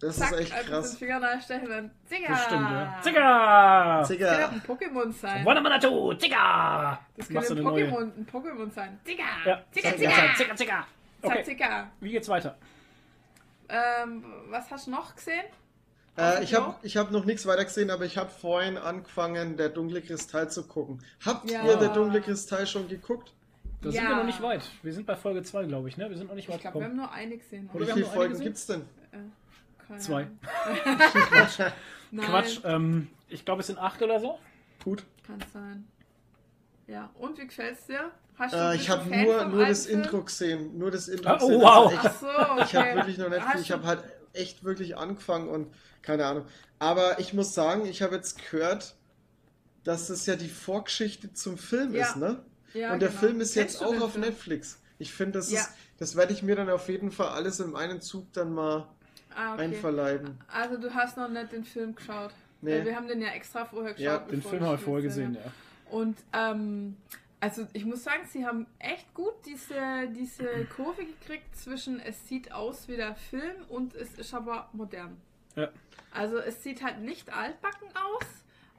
Das 0.00 0.16
zack, 0.18 0.32
ist 0.32 0.40
echt 0.52 0.66
krass. 0.66 0.90
Den 0.90 0.98
Finger 0.98 1.22
reinstechen 1.22 1.62
und 1.64 1.70
dann. 1.70 1.90
Zigga! 2.06 2.28
Das 2.28 2.44
stimmt, 2.44 2.70
ja. 2.70 2.98
Zigga! 3.02 3.98
Das 4.00 4.18
kann 4.18 4.44
auch 4.44 4.52
ein 4.52 4.62
Pokémon 4.62 5.12
sein. 5.12 5.44
Wanamanatu! 5.46 6.14
Zigga! 6.14 7.00
Das 7.16 7.28
könnte 7.28 7.52
ein. 7.54 7.58
Pokémon, 7.64 8.02
ein 8.18 8.26
Pokémon 8.30 8.70
sein. 8.70 9.00
Zigga! 9.04 9.22
Ja, 9.46 9.64
Zigga, 9.70 9.96
Zigga, 9.96 10.10
Zigga! 10.10 10.34
Zigga, 10.36 10.56
Zigga. 10.56 10.86
Okay, 11.22 11.42
Zigga! 11.44 11.90
wie 12.00 12.10
geht's 12.10 12.28
weiter? 12.28 12.56
Ähm, 13.68 14.24
was 14.50 14.70
hast 14.70 14.86
du 14.86 14.90
noch 14.92 15.16
gesehen? 15.16 15.44
Äh, 16.18 16.42
ich 16.44 16.54
habe 16.54 16.76
ich 16.82 16.96
hab 16.96 17.10
noch 17.10 17.24
nichts 17.24 17.46
weiter 17.46 17.64
gesehen, 17.64 17.90
aber 17.90 18.04
ich 18.04 18.16
habe 18.16 18.30
vorhin 18.30 18.78
angefangen, 18.78 19.56
der 19.56 19.70
dunkle 19.70 20.00
Kristall 20.02 20.50
zu 20.50 20.66
gucken. 20.66 21.02
Habt 21.24 21.50
Ja. 21.50 21.64
ihr 21.64 21.76
der 21.76 21.88
dunkle 21.88 22.20
Kristall 22.20 22.66
schon 22.66 22.88
geguckt? 22.88 23.32
Da 23.86 23.92
sind 23.92 24.02
Ja. 24.02 24.08
wir 24.10 24.16
noch 24.16 24.24
nicht 24.24 24.42
weit. 24.42 24.62
Wir 24.82 24.92
sind 24.92 25.06
bei 25.06 25.14
Folge 25.16 25.42
2, 25.42 25.64
glaube 25.66 25.88
ich, 25.88 25.96
ne? 25.96 26.10
Wir 26.10 26.16
sind 26.16 26.26
noch 26.28 26.34
nicht 26.34 26.48
Ich 26.48 26.54
weit 26.54 26.60
glaube, 26.60 26.80
wir 26.80 26.84
haben 26.86 26.92
gekommen. 26.96 27.08
nur 27.08 27.12
eine 27.12 27.36
gesehen. 27.38 27.70
Oder 27.72 27.86
Wie 27.86 27.92
viele 27.92 28.06
Folgen 28.06 28.32
gesehen? 28.32 28.44
gibt's 28.44 28.66
denn? 28.66 28.82
Keine 29.86 30.00
Zwei. 30.00 30.26
Nein, 32.10 32.26
Quatsch, 32.26 32.60
ähm, 32.64 33.08
ich 33.28 33.44
glaube, 33.44 33.60
es 33.60 33.66
sind 33.68 33.78
acht 33.78 34.02
oder 34.02 34.20
so. 34.20 34.38
Gut. 34.84 35.04
Kann 35.26 35.38
sein. 35.52 35.86
Ja, 36.86 37.10
und 37.18 37.38
wie 37.38 37.46
gefällt's 37.46 37.86
dir? 37.86 38.10
Hast 38.38 38.54
du- 38.54 38.58
Äh, 38.58 38.76
ich 38.76 38.90
habe 38.90 39.08
nur, 39.08 39.44
nur 39.46 39.66
das? 39.66 39.86
Intro 39.86 40.22
gesehen. 40.22 40.76
Nur 40.78 40.90
das 40.90 41.08
Intro 41.08 41.28
Ah, 41.30 41.38
oh, 41.40 41.46
gesehen. 41.46 41.60
wow. 41.62 41.86
Also 41.86 42.08
Ach 42.08 42.20
so, 42.20 42.26
okay. 42.26 42.62
ich 42.62 42.66
ich 42.72 42.74
habe 42.76 42.94
wirklich 42.96 43.18
noch 43.18 43.28
nicht 43.30 43.42
viel. 43.52 43.60
Ich 43.60 43.72
habe 43.72 43.86
halt 43.86 44.04
echt 44.32 44.64
wirklich 44.64 44.96
angefangen 44.96 45.48
und 45.48 45.72
keine 46.02 46.26
Ahnung. 46.26 46.44
Aber 46.78 47.18
ich 47.18 47.32
muss 47.32 47.54
sagen, 47.54 47.86
ich 47.86 48.02
habe 48.02 48.14
jetzt 48.16 48.38
gehört, 48.50 48.94
dass 49.84 50.10
es 50.10 50.26
ja 50.26 50.36
die 50.36 50.48
Vorgeschichte 50.48 51.32
zum 51.32 51.56
Film 51.58 51.94
Ja. 51.94 52.06
ist, 52.06 52.16
ne? 52.16 52.42
Ja, 52.76 52.92
Und 52.92 53.00
der 53.00 53.08
genau. 53.08 53.20
Film 53.20 53.40
ist 53.40 53.54
Kennst 53.54 53.80
jetzt 53.80 53.82
auch 53.82 54.00
auf 54.00 54.12
Film? 54.12 54.24
Netflix. 54.24 54.80
Ich 54.98 55.12
finde, 55.12 55.38
das 55.38 55.50
Ja. 55.50 55.60
ist, 55.60 55.70
das 55.98 56.16
werde 56.16 56.32
ich 56.32 56.42
mir 56.42 56.56
dann 56.56 56.68
auf 56.70 56.88
jeden 56.88 57.10
Fall 57.10 57.28
alles 57.28 57.60
in 57.60 57.74
einem 57.76 58.00
Zug 58.00 58.32
dann 58.32 58.52
mal 58.52 58.86
Ah, 59.34 59.54
okay. 59.54 59.64
einverleiben. 59.64 60.38
Also 60.48 60.78
du 60.78 60.94
hast 60.94 61.16
noch 61.16 61.28
nicht 61.28 61.52
den 61.52 61.64
Film 61.64 61.94
geschaut. 61.94 62.32
Nee. 62.62 62.84
Wir 62.84 62.96
haben 62.96 63.06
den 63.06 63.20
ja 63.20 63.28
extra 63.28 63.64
vorher 63.66 63.92
geschaut. 63.92 64.04
Ja, 64.04 64.18
Den 64.18 64.42
Film 64.42 64.62
habe 64.62 64.76
ich 64.76 64.80
vorher 64.80 65.02
gesehen, 65.02 65.34
ja. 65.34 65.52
Und 65.90 66.16
ähm, 66.32 66.96
also 67.38 67.66
ich 67.74 67.84
muss 67.84 68.02
sagen, 68.02 68.22
sie 68.32 68.46
haben 68.46 68.66
echt 68.78 69.12
gut 69.12 69.34
diese, 69.44 70.08
diese 70.16 70.46
Kurve 70.74 71.04
gekriegt 71.04 71.54
zwischen 71.54 72.00
es 72.00 72.26
sieht 72.28 72.50
aus 72.52 72.88
wie 72.88 72.96
der 72.96 73.14
Film 73.14 73.56
und 73.68 73.94
es 73.94 74.14
ist 74.14 74.32
aber 74.32 74.68
modern. 74.72 75.16
Ja. 75.54 75.68
Also 76.12 76.38
es 76.38 76.62
sieht 76.62 76.82
halt 76.82 77.00
nicht 77.00 77.30
altbacken 77.32 77.88
aus, 77.94 78.24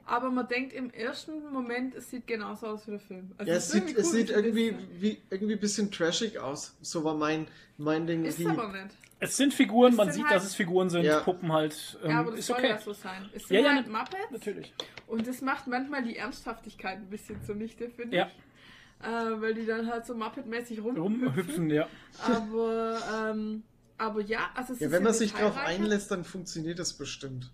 aber 0.08 0.30
man 0.30 0.48
denkt 0.48 0.72
im 0.72 0.90
ersten 0.90 1.50
Moment, 1.52 1.94
es 1.94 2.10
sieht 2.10 2.26
genauso 2.26 2.66
aus 2.68 2.86
wie 2.86 2.92
der 2.92 3.00
Film. 3.00 3.32
Also 3.38 3.50
Ja, 3.50 3.56
es 3.58 3.66
es 3.66 3.72
sieht, 3.72 3.96
es 3.96 4.06
cool, 4.06 4.12
sieht 4.12 4.28
wie 4.28 4.32
irgendwie 4.32 4.76
wie 5.00 5.22
irgendwie 5.30 5.52
ein 5.54 5.60
bisschen 5.60 5.90
trashig 5.90 6.38
aus. 6.38 6.76
So 6.80 7.04
war 7.04 7.14
mein, 7.14 7.46
mein 7.76 8.06
Ding. 8.06 8.24
Ist 8.24 8.38
wie, 8.38 8.46
aber 8.46 8.68
nicht. 8.72 8.94
Es 9.20 9.36
sind 9.36 9.52
Figuren, 9.52 9.92
Es 9.92 9.96
man 9.96 10.06
sind 10.06 10.14
sieht, 10.16 10.24
halt- 10.26 10.36
dass 10.36 10.44
es 10.44 10.54
Figuren 10.54 10.90
sind, 10.90 11.04
Ja. 11.04 11.20
Puppen 11.20 11.52
halt. 11.52 11.98
Ähm, 12.04 12.10
ja, 12.10 12.20
aber 12.20 12.30
das 12.30 12.40
ist 12.40 12.46
soll 12.46 12.56
okay. 12.58 12.68
ja 12.68 12.78
so 12.78 12.92
sein. 12.92 13.28
Es 13.34 13.48
sind 13.48 13.56
Ja, 13.56 13.62
ja, 13.62 13.74
halt 13.74 13.88
Muppets 13.88 14.30
Natürlich. 14.30 14.72
und 15.08 15.26
das 15.26 15.40
macht 15.40 15.66
manchmal 15.66 16.02
die 16.04 16.16
Ernsthaftigkeit 16.16 16.98
ein 16.98 17.10
bisschen 17.10 17.42
zunichte, 17.42 17.90
finde 17.90 18.16
Ja. 18.16 18.26
ich. 18.26 19.06
Äh, 19.06 19.40
weil 19.40 19.54
die 19.54 19.64
dann 19.66 19.86
halt 19.88 20.06
so 20.06 20.14
Muppet-mäßig 20.14 20.80
rumhüpfen. 20.82 21.22
Rumhüpfen, 21.28 21.70
ja. 21.70 21.86
Aber, 22.20 22.98
ähm, 23.30 23.62
aber 23.96 24.20
ja, 24.22 24.50
also 24.54 24.72
es 24.72 24.80
ja, 24.80 24.86
ist 24.86 24.92
wenn 24.92 25.02
man 25.04 25.12
sich 25.14 25.32
drauf 25.32 25.54
detailreicher. 25.54 25.82
einlässt, 25.82 26.10
dann 26.10 26.24
funktioniert 26.24 26.78
das 26.78 26.92
bestimmt. 26.94 27.52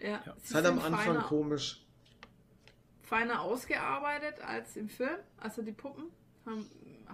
Ja, 0.00 0.20
Ja. 0.26 0.34
Ist 0.42 0.54
halt 0.54 0.66
am 0.66 0.78
Anfang 0.78 0.94
feiner, 1.06 1.22
komisch. 1.22 1.82
Feiner 3.06 3.40
ausgearbeitet 3.40 4.40
als 4.40 4.76
im 4.76 4.88
Film. 4.90 5.16
Also 5.38 5.62
die 5.62 5.72
Puppen 5.72 6.04
haben, 6.44 6.66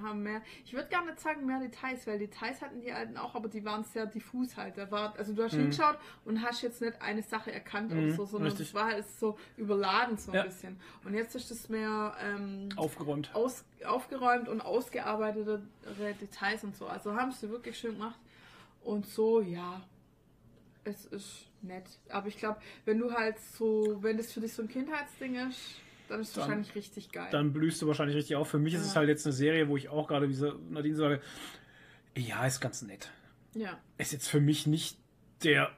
haben 0.03 0.23
mehr, 0.23 0.43
ich 0.65 0.73
würde 0.75 0.89
gar 0.89 1.05
nicht 1.05 1.21
sagen 1.21 1.47
mehr 1.47 1.61
Details, 1.61 2.07
weil 2.07 2.19
Details 2.19 2.61
hatten 2.61 2.81
die 2.81 2.93
alten 2.93 3.17
auch, 3.17 3.35
aber 3.35 3.49
die 3.49 3.65
waren 3.65 3.85
sehr 3.85 4.07
diffus 4.07 4.57
halt. 4.57 4.77
Da 4.79 4.91
war, 4.91 5.15
also 5.17 5.33
du 5.35 5.43
hast 5.45 5.53
Mhm. 5.53 5.59
hingeschaut 5.71 5.99
und 6.25 6.43
hast 6.43 6.63
jetzt 6.63 6.81
nicht 6.83 7.01
eine 7.01 7.23
Sache 7.23 7.53
erkannt 7.53 7.93
oder 7.93 8.01
Mhm, 8.01 8.11
so, 8.11 8.25
sondern 8.25 8.51
richtig. 8.51 8.69
es 8.69 8.75
war 8.75 8.87
halt 8.87 9.07
so 9.09 9.39
überladen 9.57 10.17
so 10.19 10.33
ein 10.33 10.37
Ja. 10.39 10.43
bisschen. 10.45 10.81
Und 11.05 11.15
jetzt 11.15 11.35
ist 11.35 11.51
es 11.51 11.69
mehr 11.69 12.15
ähm, 12.21 12.69
Aufgeräumt. 12.77 13.31
aus, 13.35 13.65
aufgeräumt 13.87 14.49
und 14.49 14.61
ausgearbeitetere 14.63 15.63
Details 16.21 16.65
und 16.65 16.75
so. 16.77 16.87
Also 16.87 17.15
haben 17.15 17.33
sie 17.33 17.49
wirklich 17.51 17.79
schön 17.79 17.93
gemacht. 17.95 18.19
Und 18.83 19.07
so, 19.07 19.41
ja, 19.41 19.83
es 20.85 21.07
ist 21.07 21.47
nett. 21.65 21.85
Aber 22.11 22.27
ich 22.29 22.37
glaube, 22.39 22.59
wenn 22.85 22.99
du 22.99 23.13
halt 23.13 23.39
so, 23.39 23.99
wenn 24.03 24.17
das 24.17 24.33
für 24.33 24.41
dich 24.41 24.53
so 24.53 24.63
ein 24.63 24.69
Kindheitsding 24.69 25.35
ist, 25.49 25.77
dann 26.09 26.21
ist 26.21 26.29
es 26.29 26.35
Dann- 26.35 26.43
wahrscheinlich 26.43 26.75
richtig 26.75 27.11
geil. 27.13 27.29
Dann 27.31 27.53
blühst 27.53 27.81
du 27.81 27.87
wahrscheinlich 27.87 28.17
richtig 28.17 28.37
auf. 28.37 28.49
Für 28.49 28.59
mich 28.59 28.75
ist 28.75 28.83
es 28.83 28.91
Ja. 28.95 28.97
halt 29.01 29.09
jetzt 29.09 29.25
eine 29.27 29.33
Serie, 29.33 29.69
wo 29.69 29.77
ich 29.77 29.89
auch 29.89 30.09
gerade, 30.09 30.29
wie 30.29 30.53
Nadine 30.71 30.97
sage, 30.97 31.21
ja, 32.17 32.45
ist 32.47 32.61
ganz 32.61 32.83
nett. 32.83 33.11
ja. 33.55 33.79
Ist 33.99 34.13
jetzt 34.13 34.29
für 34.29 34.41
mich 34.41 34.67
nicht 34.67 34.99
der 35.45 35.71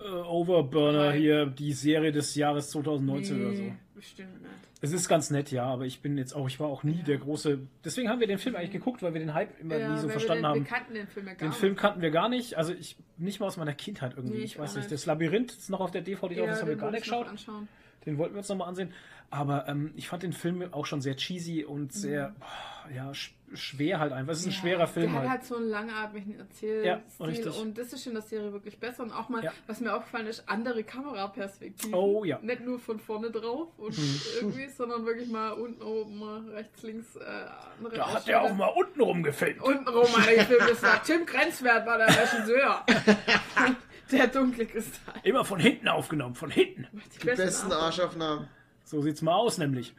äh, 0.00 0.04
Overburner 0.08 1.06
Nein. 1.10 1.18
hier, 1.20 1.46
die 1.46 1.72
Serie 1.72 2.12
des 2.12 2.34
Jahres 2.36 2.70
2019 2.70 3.44
oder 3.44 3.56
so. 3.56 3.72
Bestimmt 3.98 4.40
nicht. 4.42 4.52
Es 4.80 4.92
ist 4.92 5.08
ganz 5.08 5.30
nett, 5.30 5.50
ja, 5.50 5.64
aber 5.64 5.84
ich 5.84 6.00
bin 6.00 6.16
jetzt 6.18 6.32
auch, 6.32 6.46
ich 6.46 6.60
war 6.60 6.68
auch 6.68 6.84
nie 6.84 6.98
Ja. 6.98 7.02
der 7.02 7.18
große. 7.18 7.58
Deswegen 7.84 8.08
haben 8.08 8.20
wir 8.20 8.28
den 8.28 8.38
Film 8.38 8.54
eigentlich 8.54 8.70
geguckt, 8.70 9.02
weil 9.02 9.12
wir 9.12 9.20
den 9.20 9.34
Hype 9.34 9.58
immer 9.60 9.76
ja, 9.76 9.92
nie 9.92 9.98
so 9.98 10.08
verstanden 10.08 10.42
wir 10.44 10.48
den, 10.48 10.54
haben. 10.54 10.64
Wir 10.64 10.76
kannten 10.76 10.94
den 10.94 11.06
Film 11.08 11.26
ja 11.26 11.32
gar 11.32 11.38
Den 11.40 11.48
nicht. 11.48 11.58
Film 11.58 11.74
kannten 11.76 12.00
wir 12.00 12.10
gar 12.12 12.28
nicht, 12.28 12.56
also 12.56 12.72
ich 12.72 12.96
nicht 13.16 13.40
mal 13.40 13.46
aus 13.46 13.56
meiner 13.56 13.74
Kindheit 13.74 14.14
irgendwie. 14.16 14.38
Nee, 14.38 14.44
ich 14.44 14.52
ich 14.52 14.58
weiß 14.58 14.76
nicht. 14.76 14.92
Das 14.92 15.04
Labyrinth 15.04 15.50
ist 15.50 15.68
noch 15.68 15.80
auf 15.80 15.90
der 15.90 16.02
DVD 16.02 16.36
drauf, 16.36 16.46
ja, 16.46 16.46
das 16.46 16.60
haben 16.60 16.68
wir 16.68 16.76
den 16.76 16.80
gar 16.80 16.90
nicht 16.92 17.02
geschaut. 17.02 17.26
Den 18.06 18.18
wollten 18.18 18.34
wir 18.34 18.38
uns 18.38 18.48
nochmal 18.48 18.68
ansehen. 18.68 18.92
Aber 19.30 19.66
ähm, 19.68 19.90
ich 19.96 20.08
fand 20.08 20.22
den 20.22 20.32
Film 20.32 20.72
auch 20.72 20.86
schon 20.86 21.00
sehr 21.00 21.16
cheesy 21.16 21.64
und 21.64 21.92
sehr, 21.92 22.34
boah, 22.38 22.90
ja, 22.94 23.12
sch 23.12 23.34
schwer 23.54 23.98
halt 24.00 24.12
einfach. 24.12 24.32
Es 24.32 24.40
ist 24.40 24.46
ein. 24.46 24.50
Ja, 24.52 24.56
schwerer 24.58 24.86
Film 24.86 25.06
Der 25.12 25.14
hat 25.14 25.20
halt. 25.20 25.30
halt 25.30 25.44
so 25.44 25.56
einen 25.56 25.68
langatmigen 25.68 26.32
Ja, 26.34 26.38
Erzählstil 26.40 27.26
richtig. 27.26 27.58
und 27.60 27.78
das 27.78 27.92
ist 27.92 28.06
in 28.06 28.12
der 28.14 28.22
Serie 28.22 28.52
wirklich 28.52 28.78
besser. 28.78 29.02
Und 29.02 29.12
auch 29.12 29.28
mal, 29.28 29.42
Ja. 29.44 29.52
was 29.66 29.80
mir 29.80 29.94
aufgefallen 29.94 30.26
ist, 30.26 30.48
andere 30.48 30.84
Kameraperspektiven. 30.84 31.94
Oh, 31.94 32.24
ja. 32.24 32.38
Nicht 32.42 32.60
nur 32.64 32.78
von 32.78 32.98
vorne 33.00 33.30
drauf 33.30 33.68
und 33.78 33.96
Mhm. 33.96 34.20
irgendwie, 34.40 34.68
sondern 34.68 35.04
wirklich 35.06 35.28
mal 35.30 35.50
unten, 35.52 35.82
oben, 35.82 36.18
mal 36.18 36.40
rechts, 36.50 36.82
links. 36.82 37.16
Äh, 37.16 37.20
Da 37.94 38.12
hat 38.14 38.28
er 38.28 38.42
auch 38.42 38.54
mal 38.54 38.66
unten 38.68 39.00
rumgefilmt. 39.00 39.62
Unten 39.62 39.88
rum, 39.88 40.06
hat 40.16 40.28
er 40.28 40.36
gefilmt. 40.44 40.70
Das 40.70 40.82
war 40.82 41.02
Tim 41.02 41.24
Grenzwert, 41.26 41.86
war 41.86 41.98
der 41.98 42.08
Regisseur. 42.08 42.84
der 44.12 44.26
dunkle 44.28 44.66
Kristall. 44.66 45.14
Immer 45.22 45.44
von 45.44 45.60
hinten 45.60 45.88
aufgenommen, 45.88 46.34
von 46.34 46.50
hinten. 46.50 46.86
Die, 46.92 47.18
Die 47.18 47.26
besten 47.26 47.70
Arsch- 47.72 47.82
Arschaufnahmen. 48.00 48.48
So 48.84 49.02
sieht's 49.02 49.20
mal 49.22 49.34
aus, 49.34 49.58
nämlich. 49.58 49.94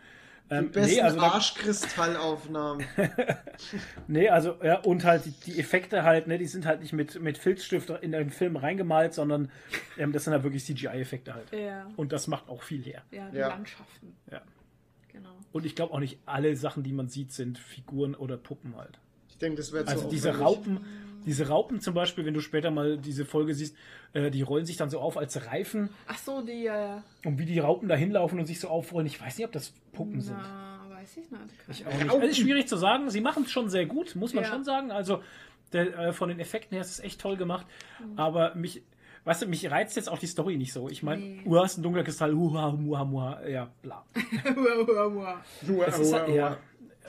Die 0.49 0.55
Ähm, 0.55 0.71
besten 0.71 0.95
nee, 0.95 1.01
also 1.01 1.19
Arschkristallaufnahmen. 1.19 2.85
nee, 4.07 4.29
also, 4.29 4.55
ja, 4.63 4.79
und 4.79 5.03
halt 5.05 5.25
die, 5.25 5.31
die 5.51 5.59
Effekte 5.59 6.03
halt, 6.03 6.27
ne, 6.27 6.37
die 6.37 6.47
sind 6.47 6.65
halt 6.65 6.81
nicht 6.81 6.93
mit, 6.93 7.21
mit 7.21 7.37
Filzstift 7.37 7.89
in 8.01 8.11
den 8.11 8.29
Film 8.31 8.55
reingemalt, 8.55 9.13
sondern 9.13 9.51
ähm, 9.97 10.11
das 10.11 10.23
sind 10.23 10.33
halt 10.33 10.43
wirklich 10.43 10.65
CGI-Effekte 10.65 11.33
halt. 11.33 11.51
Ja, 11.51 11.87
Und 11.97 12.11
das 12.11 12.27
macht 12.27 12.49
auch 12.49 12.63
viel 12.63 12.83
her. 12.83 13.03
ja, 13.11 13.29
die 13.29 13.37
Ja. 13.37 13.49
Landschaften. 13.49 14.15
Ja. 14.31 14.41
Genau. 15.11 15.35
Und 15.51 15.65
ich 15.65 15.75
glaube 15.75 15.93
auch 15.93 15.99
nicht 15.99 16.19
alle 16.25 16.55
Sachen, 16.55 16.83
die 16.83 16.93
man 16.93 17.09
sieht, 17.09 17.31
sind 17.31 17.57
Figuren 17.59 18.15
oder 18.15 18.37
Puppen 18.37 18.75
halt. 18.77 18.99
Ich 19.29 19.37
denke, 19.37 19.57
das 19.57 19.71
wäre 19.71 19.85
zu 19.85 19.91
Also 19.91 20.09
diese. 20.09 20.37
Raupen, 20.39 20.79
diese 21.25 21.47
Raupen 21.47 21.81
zum 21.81 21.93
Beispiel, 21.93 22.25
wenn 22.25 22.33
du 22.33 22.39
später 22.41 22.71
mal 22.71 22.97
diese 22.97 23.25
Folge 23.25 23.53
siehst, 23.53 23.75
äh, 24.13 24.31
die 24.31 24.41
rollen 24.41 24.65
sich 24.65 24.77
dann 24.77 24.89
so 24.89 24.99
auf 24.99 25.17
als 25.17 25.45
Reifen 25.47 25.89
Ach 26.07 26.17
so, 26.17 26.41
die. 26.41 26.65
Äh, 26.67 26.97
und 27.25 27.37
wie 27.39 27.45
die 27.45 27.59
Raupen 27.59 27.87
da 27.89 27.95
hinlaufen 27.95 28.39
und 28.39 28.45
sich 28.45 28.59
so 28.59 28.67
aufrollen. 28.69 29.07
Ich 29.07 29.21
weiß 29.21 29.37
nicht, 29.37 29.45
ob 29.45 29.51
das 29.51 29.71
Puppen 29.91 30.21
sind. 30.21 30.37
na, 30.37 30.85
weiß 30.89 31.17
ich 31.17 31.29
nicht. 31.31 31.43
Ich 31.69 31.85
auch 31.87 31.93
nicht. 31.93 32.09
Also 32.11 32.25
ist 32.25 32.37
schwierig 32.37 32.67
zu 32.67 32.77
sagen. 32.77 33.09
Sie 33.09 33.21
machen 33.21 33.43
es 33.43 33.51
schon 33.51 33.69
sehr 33.69 33.85
gut, 33.85 34.15
muss 34.15 34.33
man 34.33 34.43
Ja. 34.43 34.49
schon 34.49 34.63
sagen. 34.63 34.91
Also 34.91 35.21
der, 35.73 35.97
äh, 35.99 36.13
von 36.13 36.29
den 36.29 36.39
Effekten 36.39 36.75
her 36.75 36.81
ist 36.81 36.91
es 36.91 36.99
echt 36.99 37.19
toll 37.21 37.37
gemacht. 37.37 37.65
Mhm. 37.99 38.17
Aber 38.17 38.55
mich, 38.55 38.81
weißt 39.25 39.43
du, 39.43 39.47
mich 39.47 39.69
reizt 39.69 39.95
jetzt 39.97 40.09
auch 40.09 40.17
die 40.17 40.25
Story 40.27 40.57
nicht 40.57 40.73
so. 40.73 40.89
Ich 40.89 41.03
meine, 41.03 41.21
Nee. 41.21 41.41
du 41.43 41.59
hast 41.59 41.77
ein 41.77 41.83
dunkler 41.83 42.03
Kristall, 42.03 42.33
huha, 42.33 42.71
muha, 42.71 43.03
muha, 43.05 43.47
ja, 43.47 43.69
bla. 43.81 44.03
Das 45.85 45.99
ist 45.99 46.13
halt, 46.13 46.29
ja. 46.29 46.57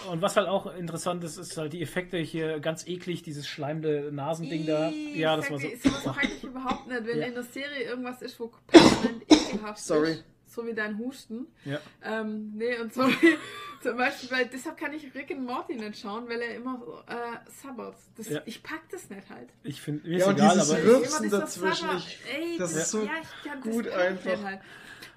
Und 0.08 0.22
was 0.22 0.36
halt 0.36 0.48
auch 0.48 0.74
interessant 0.74 1.22
ist, 1.24 1.36
ist 1.36 1.56
halt 1.56 1.72
die 1.72 1.82
Effekte 1.82 2.16
hier 2.18 2.60
ganz 2.60 2.86
eklig, 2.86 3.22
dieses 3.22 3.46
schleimende 3.46 4.10
Nasending 4.12 4.66
da. 4.66 4.88
Ja, 4.88 5.36
das 5.36 5.50
war 5.50 5.58
so. 5.58 5.68
dir, 5.68 5.76
Sowas 5.78 6.06
mag 6.06 6.24
ich 6.24 6.42
überhaupt 6.44 6.86
nicht. 6.86 7.06
Wenn 7.06 7.18
Ja. 7.20 7.26
in 7.26 7.34
der 7.34 7.42
Serie 7.42 7.84
irgendwas 7.84 8.22
ist, 8.22 8.38
wo 8.40 8.50
permanent 8.66 9.22
ekelhaft 9.30 9.78
Sorry. 9.78 10.12
ist, 10.12 10.24
so 10.46 10.66
wie 10.66 10.74
dein 10.74 10.98
Husten. 10.98 11.46
Ja. 11.64 11.78
Ähm, 12.02 12.52
nee, 12.56 12.76
und 12.78 12.92
so 12.94 13.06
wie 13.06 13.36
zum 13.82 13.96
Beispiel, 13.96 14.30
weil 14.30 14.46
deshalb 14.52 14.76
kann 14.76 14.92
ich 14.92 15.14
Rick 15.14 15.30
and 15.30 15.44
Morty 15.46 15.74
nicht 15.76 15.98
schauen, 16.00 16.28
weil 16.28 16.40
er 16.40 16.54
immer 16.56 16.78
so, 16.84 16.98
äh, 17.06 17.16
sabbert. 17.62 17.96
Das, 18.16 18.28
Ja. 18.28 18.40
Ich 18.46 18.62
pack 18.62 18.82
das 18.90 19.08
nicht 19.10 19.28
halt. 19.30 19.48
Ich 19.62 19.80
finde, 19.80 20.08
mir 20.08 20.18
Ja, 20.18 20.24
ist 20.24 20.28
und 20.30 20.34
egal, 20.36 20.54
dieses 20.54 20.70
aber. 20.70 20.80
Rü- 20.80 20.96
Rülpsen 20.96 21.30
dazwischen, 21.30 21.88
Ey, 22.34 22.58
das 22.58 22.72
ist 22.74 22.90
so 22.90 23.02
ja, 23.02 23.10
ich 23.22 23.48
kann, 23.50 23.60
das 23.62 23.72
gut 23.74 23.86
ich 23.86 23.94
einfach. 23.94 24.42
Halt. 24.42 24.60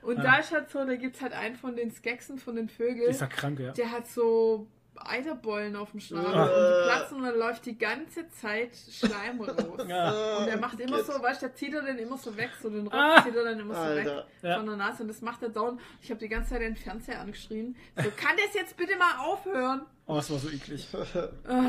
Und 0.03 0.17
Ja. 0.17 0.23
da 0.23 0.35
ist 0.37 0.51
halt 0.51 0.69
so, 0.69 0.85
da 0.85 0.95
gibt 0.95 1.15
es 1.15 1.21
halt 1.21 1.33
einen 1.33 1.55
von 1.55 1.75
den 1.75 1.91
Skeksen 1.91 2.37
von 2.37 2.55
den 2.55 2.69
Vögeln. 2.69 3.07
Dieser 3.11 3.27
Kranke, 3.27 3.63
ja. 3.63 3.71
Der 3.71 3.91
hat 3.91 4.07
so 4.07 4.67
Eiterbollen 4.95 5.75
auf 5.75 5.91
dem 5.91 5.99
Schnabel 5.99 6.33
Ah. 6.33 6.43
und 6.43 6.49
die 6.49 6.87
platzen 6.87 7.17
und 7.17 7.23
dann 7.23 7.37
läuft 7.39 7.65
die 7.65 7.77
ganze 7.77 8.29
Zeit 8.29 8.71
Schleim 8.75 9.41
raus. 9.41 9.85
Ja. 9.87 10.37
Und 10.37 10.47
er 10.47 10.57
macht 10.57 10.79
immer 10.79 10.97
Geht. 10.97 11.07
so, 11.07 11.13
weißt 11.21 11.41
du, 11.41 11.47
der 11.47 11.55
zieht 11.55 11.73
er 11.73 11.81
den 11.81 11.97
immer 11.97 12.17
so 12.17 12.37
weg, 12.37 12.51
so 12.61 12.69
den 12.69 12.83
Rock 12.87 12.93
Ah. 12.93 13.23
zieht 13.23 13.35
er 13.35 13.43
dann 13.43 13.59
immer 13.59 13.73
so 13.73 13.95
weg 13.95 14.07
Alter. 14.07 14.27
Ja. 14.43 14.57
von 14.57 14.65
der 14.67 14.75
Nase 14.77 15.01
und 15.01 15.07
das 15.09 15.21
macht 15.21 15.41
er 15.41 15.49
dauernd. 15.49 15.81
Ich 16.01 16.09
habe 16.11 16.19
die 16.19 16.29
ganze 16.29 16.51
Zeit 16.51 16.61
den 16.61 16.75
Fernseher 16.75 17.19
angeschrien. 17.19 17.75
So, 17.97 18.03
kann 18.15 18.37
das 18.37 18.53
jetzt 18.53 18.77
bitte 18.77 18.95
mal 18.97 19.17
aufhören? 19.25 19.81
Oh, 20.05 20.17
es 20.17 20.29
war 20.31 20.37
so 20.37 20.49
eklig. 20.49 20.87
Ah. 21.47 21.63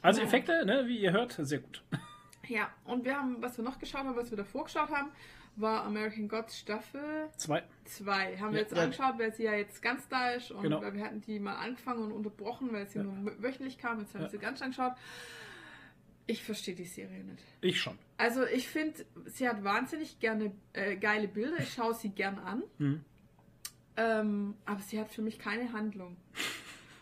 Also 0.00 0.20
Effekte, 0.22 0.64
ne, 0.64 0.84
wie 0.86 0.98
ihr 0.98 1.12
hört, 1.12 1.32
sehr 1.40 1.58
gut. 1.58 1.82
Ja, 2.46 2.68
und 2.84 3.04
wir 3.04 3.16
haben, 3.16 3.42
was 3.42 3.58
wir 3.58 3.64
noch 3.64 3.78
geschaut 3.80 4.04
haben, 4.04 4.16
was 4.16 4.30
wir 4.30 4.38
davor 4.38 4.64
geschaut 4.64 4.88
haben, 4.90 5.10
war 5.60 5.84
American 5.84 6.28
Gods 6.28 6.58
Staffel 6.58 7.28
Zwei. 7.36 7.62
2. 7.84 8.38
Haben 8.38 8.52
wir 8.52 8.58
Ja. 8.60 8.62
jetzt 8.64 8.76
Ja. 8.76 8.82
angeschaut, 8.82 9.18
weil 9.18 9.32
sie 9.32 9.44
ja 9.44 9.54
jetzt 9.54 9.82
ganz 9.82 10.08
da 10.08 10.30
ist 10.30 10.50
und 10.50 10.62
Genau. 10.62 10.80
weil 10.82 10.94
wir 10.94 11.04
hatten 11.04 11.20
die 11.20 11.38
mal 11.40 11.56
angefangen 11.56 12.02
und 12.04 12.12
unterbrochen, 12.12 12.72
weil 12.72 12.86
sie 12.86 12.98
Ja. 12.98 13.04
nur 13.04 13.42
wöchentlich 13.42 13.78
kam. 13.78 14.00
Jetzt 14.00 14.14
haben 14.14 14.22
wir 14.22 14.28
sie 14.30 14.38
ganz 14.38 14.60
angeschaut. 14.62 14.92
Ich 16.26 16.44
verstehe 16.44 16.74
die 16.74 16.84
Serie 16.84 17.24
nicht. 17.24 17.42
Ich 17.62 17.80
schon. 17.80 17.98
Also 18.18 18.44
ich 18.44 18.68
finde, 18.68 19.04
sie 19.26 19.48
hat 19.48 19.64
wahnsinnig 19.64 20.20
gerne 20.20 20.52
äh, 20.74 20.96
geile 20.96 21.26
Bilder. 21.26 21.58
Ich 21.60 21.72
schaue 21.72 21.94
sie 21.94 22.10
gern 22.10 22.38
an. 22.38 22.62
Hm. 22.78 23.04
Ähm, 23.96 24.54
aber 24.66 24.80
sie 24.80 25.00
hat 25.00 25.10
für 25.10 25.22
mich 25.22 25.38
keine 25.38 25.72
Handlung. 25.72 26.16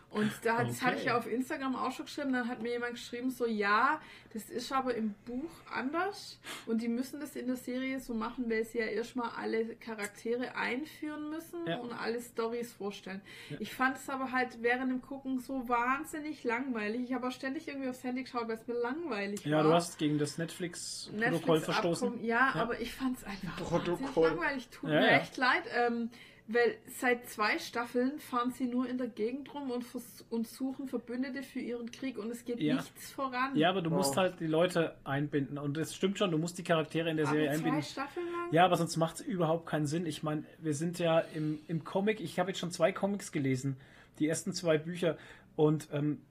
Und 0.09 0.31
da, 0.43 0.63
das 0.63 0.77
Okay. 0.77 0.85
hatte 0.85 0.97
ich 0.99 1.05
ja 1.05 1.17
auf 1.17 1.27
Instagram 1.27 1.75
auch 1.75 1.91
schon 1.91 2.05
geschrieben, 2.05 2.31
dann 2.31 2.47
hat 2.47 2.61
mir 2.61 2.71
jemand 2.71 2.93
geschrieben, 2.93 3.29
so 3.29 3.45
ja, 3.45 3.99
das 4.33 4.49
ist 4.49 4.71
aber 4.71 4.95
im 4.95 5.13
Buch 5.25 5.49
anders 5.71 6.39
und 6.65 6.81
die 6.81 6.87
müssen 6.87 7.19
das 7.19 7.35
in 7.35 7.47
der 7.47 7.57
Serie 7.57 7.99
so 7.99 8.13
machen, 8.13 8.49
weil 8.49 8.63
sie 8.63 8.79
ja 8.79 8.85
erstmal 8.85 9.29
alle 9.37 9.75
Charaktere 9.75 10.55
einführen 10.55 11.29
müssen 11.29 11.67
Ja. 11.67 11.77
und 11.79 11.91
alle 11.91 12.21
Stories 12.21 12.71
vorstellen. 12.71 13.21
Ja. 13.49 13.57
Ich 13.59 13.73
fand 13.73 13.97
es 13.97 14.09
aber 14.09 14.31
halt 14.31 14.61
während 14.63 14.91
dem 14.91 15.01
Gucken 15.01 15.39
so 15.39 15.67
wahnsinnig 15.67 16.43
langweilig. 16.45 17.01
Ich 17.03 17.13
habe 17.13 17.27
auch 17.27 17.31
ständig 17.31 17.67
irgendwie 17.67 17.89
aufs 17.89 18.03
Handy 18.03 18.23
geschaut, 18.23 18.47
weil 18.47 18.55
es 18.55 18.65
mir 18.65 18.75
langweilig 18.75 19.43
war. 19.45 19.51
Ja, 19.51 19.63
du 19.63 19.73
hast 19.73 19.97
gegen 19.97 20.17
das 20.19 20.37
Netflix-Protokoll 20.37 21.59
verstoßen. 21.59 22.07
Abkommen. 22.07 22.25
Ja, 22.25 22.51
Ja. 22.55 22.61
aber 22.61 22.79
ich 22.79 22.93
fand 22.93 23.17
es 23.17 23.23
einfach 23.25 23.57
Protokoll. 23.57 23.99
wahnsinnig 23.99 24.15
langweilig. 24.15 24.69
Tut 24.69 24.89
Ja, 24.89 24.99
mir 25.01 25.11
ja. 25.11 25.17
echt 25.17 25.37
leid. 25.37 25.63
Ähm, 25.75 26.09
Weil 26.49 26.75
seit 26.97 27.27
zwei 27.29 27.59
Staffeln 27.59 28.19
fahren 28.19 28.51
sie 28.51 28.65
nur 28.67 28.87
in 28.87 28.97
der 28.97 29.07
Gegend 29.07 29.53
rum 29.53 29.69
und, 29.69 29.83
vers 29.83 30.23
und 30.29 30.47
suchen 30.47 30.87
Verbündete 30.87 31.43
für 31.43 31.59
ihren 31.59 31.91
Krieg 31.91 32.17
und 32.17 32.29
es 32.31 32.45
geht 32.45 32.61
Ja. 32.61 32.75
nichts 32.75 33.11
voran. 33.11 33.53
Ja, 33.55 33.69
aber 33.69 33.81
du 33.81 33.89
Wow. 33.91 33.97
musst 33.97 34.15
halt 34.15 34.39
die 34.39 34.47
Leute 34.47 34.95
einbinden. 35.03 35.57
Und 35.57 35.77
es 35.77 35.93
stimmt 35.93 36.17
schon, 36.17 36.31
du 36.31 36.37
musst 36.37 36.57
die 36.57 36.63
Charaktere 36.63 37.09
in 37.09 37.17
der 37.17 37.25
aber 37.27 37.35
Serie 37.35 37.49
zwei 37.49 37.55
einbinden. 37.57 37.83
Staffeln 37.83 38.25
lang? 38.31 38.53
Ja, 38.53 38.63
aber 38.63 38.77
sonst 38.77 38.95
macht 38.95 39.15
es 39.15 39.21
überhaupt 39.21 39.65
keinen 39.65 39.87
Sinn. 39.87 40.05
Ich 40.05 40.23
meine, 40.23 40.45
wir 40.59 40.73
sind 40.73 40.99
ja 40.99 41.19
im, 41.19 41.59
im 41.67 41.83
Comic, 41.83 42.21
ich 42.21 42.39
habe 42.39 42.51
jetzt 42.51 42.59
schon 42.59 42.71
zwei 42.71 42.93
Comics 42.93 43.33
gelesen, 43.33 43.75
die 44.19 44.27
ersten 44.29 44.53
zwei 44.53 44.77
Bücher. 44.77 45.17
Und 45.57 45.89
ähm, 45.91 46.21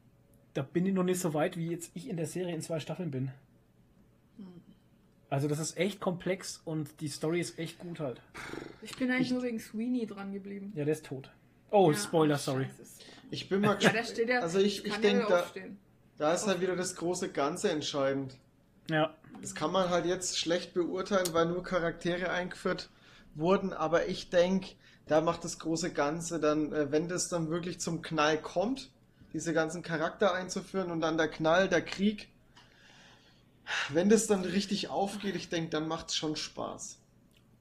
da 0.54 0.62
bin 0.62 0.86
ich 0.86 0.94
noch 0.94 1.04
nicht 1.04 1.20
so 1.20 1.34
weit, 1.34 1.58
wie 1.58 1.68
jetzt 1.68 1.90
ich 1.94 2.08
in 2.08 2.16
der 2.16 2.26
Serie 2.26 2.54
in 2.54 2.62
zwei 2.62 2.80
Staffeln 2.80 3.10
bin. 3.10 3.32
Also 5.28 5.48
das 5.48 5.58
ist 5.58 5.76
echt 5.76 6.00
komplex 6.00 6.60
und 6.64 7.00
die 7.00 7.08
Story 7.08 7.40
ist 7.40 7.58
echt 7.58 7.78
gut 7.78 7.98
halt. 8.00 8.20
Ich 8.82 8.96
bin 8.96 9.10
eigentlich 9.10 9.28
Ich- 9.28 9.32
nur 9.32 9.42
wegen 9.42 9.58
Sweeney 9.58 10.06
dran 10.06 10.32
geblieben. 10.32 10.72
Ja, 10.76 10.84
der 10.84 10.94
ist 10.94 11.06
tot. 11.06 11.30
Oh, 11.70 11.90
Ja, 11.90 11.96
Spoiler, 11.98 12.38
sorry. 12.38 12.66
scheiße. 12.66 13.02
Ich 13.30 13.48
bin 13.48 13.60
mal 13.60 13.70
Ja, 13.80 13.90
gespannt. 13.90 14.06
steht 14.06 14.28
ja. 14.28 14.40
Also 14.40 14.60
ich, 14.60 14.84
ich 14.84 14.94
denke, 14.98 15.26
da, 15.28 15.44
da 16.16 16.32
ist 16.32 16.46
halt 16.46 16.60
wieder 16.60 16.76
das 16.76 16.94
große 16.94 17.30
Ganze 17.30 17.70
entscheidend. 17.70 18.36
Ja, 18.88 19.14
Das 19.42 19.54
kann 19.56 19.72
man 19.72 19.90
halt 19.90 20.06
jetzt 20.06 20.38
schlecht 20.38 20.72
beurteilen, 20.74 21.26
weil 21.32 21.46
nur 21.46 21.62
Charaktere 21.64 22.30
eingeführt 22.30 22.88
wurden, 23.34 23.72
aber 23.72 24.06
ich 24.06 24.30
denke, 24.30 24.76
da 25.08 25.20
macht 25.20 25.42
das 25.44 25.58
große 25.58 25.92
Ganze 25.92 26.38
dann, 26.40 26.72
äh, 26.72 26.90
wenn 26.92 27.08
das 27.08 27.28
dann 27.28 27.50
wirklich 27.50 27.80
zum 27.80 28.00
Knall 28.00 28.40
kommt, 28.40 28.90
diese 29.32 29.52
ganzen 29.52 29.82
Charakter 29.82 30.32
einzuführen 30.34 30.90
und 30.92 31.00
dann 31.00 31.18
der 31.18 31.28
Knall, 31.28 31.68
der 31.68 31.82
Krieg, 31.82 32.28
wenn 33.90 34.08
das 34.08 34.26
dann 34.26 34.42
richtig 34.42 34.88
aufgeht, 34.88 35.36
ich 35.36 35.48
denke, 35.48 35.70
dann 35.70 35.88
macht 35.88 36.08
es 36.08 36.16
schon 36.16 36.36
Spaß. 36.36 36.98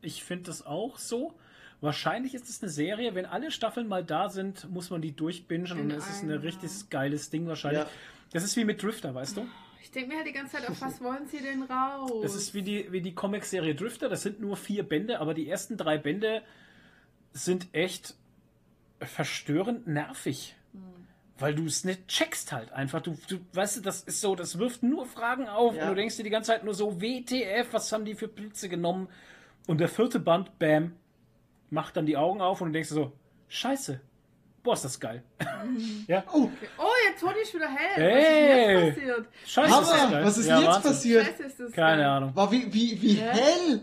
ich 0.01 0.23
finde 0.23 0.45
das 0.45 0.65
auch 0.65 0.97
so. 0.97 1.33
Wahrscheinlich 1.81 2.33
ist 2.33 2.49
es 2.49 2.61
eine 2.61 2.71
Serie, 2.71 3.15
wenn 3.15 3.25
alle 3.25 3.51
Staffeln 3.51 3.87
mal 3.87 4.03
da 4.03 4.29
sind, 4.29 4.69
muss 4.71 4.89
man 4.89 5.01
die 5.01 5.11
durchbingen 5.15 5.71
und 5.79 5.91
es 5.91 6.09
ist 6.09 6.23
ein 6.23 6.31
richtig 6.31 6.89
geiles 6.89 7.29
Ding 7.29 7.47
wahrscheinlich. 7.47 7.83
Ja. 7.83 7.89
Das 8.31 8.43
ist 8.43 8.55
wie 8.55 8.65
mit 8.65 8.81
Drifter, 8.81 9.13
weißt 9.13 9.37
du? 9.37 9.47
Ich 9.81 9.91
denke 9.91 10.09
mir 10.09 10.17
halt 10.17 10.27
die 10.27 10.31
ganze 10.31 10.57
Zeit, 10.57 10.67
auf 10.67 10.81
was 10.81 10.99
wollen 11.01 11.27
sie 11.27 11.41
denn 11.41 11.63
raus? 11.63 12.11
Das 12.23 12.33
ist 12.33 12.53
wie 12.53 12.63
die, 12.63 12.91
wie 12.91 13.01
die 13.01 13.13
Comic-Serie 13.13 13.75
Drifter. 13.75 14.09
Das 14.09 14.23
sind 14.23 14.39
nur 14.39 14.57
vier 14.57 14.83
Bände, 14.83 15.19
aber 15.19 15.33
die 15.33 15.47
ersten 15.47 15.77
drei 15.77 15.97
Bände 15.97 16.41
sind 17.33 17.67
echt 17.73 18.15
verstörend 18.99 19.85
nervig. 19.85 20.55
Weil 21.37 21.53
du 21.53 21.65
es 21.65 21.83
nicht 21.83 22.07
checkst 22.07 22.51
halt 22.53 22.71
einfach. 22.71 23.01
Du, 23.01 23.17
du 23.27 23.39
weißt 23.53 23.77
du, 23.77 23.81
das 23.81 24.03
ist 24.03 24.21
so, 24.21 24.35
das 24.35 24.57
wirft 24.57 24.83
nur 24.83 25.05
Fragen 25.05 25.47
auf 25.49 25.75
Ja. 25.75 25.83
und 25.83 25.89
du 25.89 25.95
denkst 25.95 26.15
dir 26.17 26.23
die 26.23 26.29
ganze 26.29 26.51
Zeit 26.51 26.63
nur 26.63 26.73
so, 26.73 27.01
WTF, 27.01 27.67
was 27.73 27.91
haben 27.91 28.05
die 28.05 28.15
für 28.15 28.27
Pilze 28.29 28.69
genommen? 28.69 29.09
Und 29.67 29.79
der 29.79 29.89
vierte 29.89 30.19
Band, 30.19 30.57
bam, 30.59 30.93
macht 31.69 31.97
dann 31.97 32.05
die 32.05 32.15
Augen 32.15 32.39
auf 32.41 32.61
und 32.61 32.67
du 32.69 32.73
denkst 32.73 32.89
dir 32.89 32.95
so, 32.95 33.11
scheiße, 33.49 33.99
boah, 34.65 34.73
ist 34.73 34.83
das 34.83 34.99
geil. 34.99 35.23
ja, 36.07 36.23
Oh, 36.33 36.49
Oh, 36.77 36.83
jetzt 37.07 37.21
Toni 37.21 37.39
ist 37.41 37.53
wieder 37.53 37.69
hell. 37.69 37.95
Hey. 37.95 38.75
Was 38.75 38.89
ist 38.89 38.97
denn 38.97 39.07
jetzt 39.07 39.15
passiert? 39.15 39.27
scheiße, 39.45 39.69
ist 39.69 39.79
das 39.91 40.01
Hammer! 40.01 40.11
geil. 40.11 40.25
Was 40.25 40.37
ist 40.37 40.47
ja, 40.47 40.57
jetzt 40.59 40.67
Wahnsinn. 40.67 40.91
passiert? 40.91 41.25
Scheiße 41.27 41.43
ist 41.43 41.59
das. 41.61 41.71
Keine 41.71 42.01
geil. 42.01 42.09
Ahnung. 42.11 42.35
War 42.35 42.51
wie, 42.51 42.73
wie, 42.73 43.01
wie 43.01 43.13
Hä? 43.13 43.29
hell! 43.29 43.81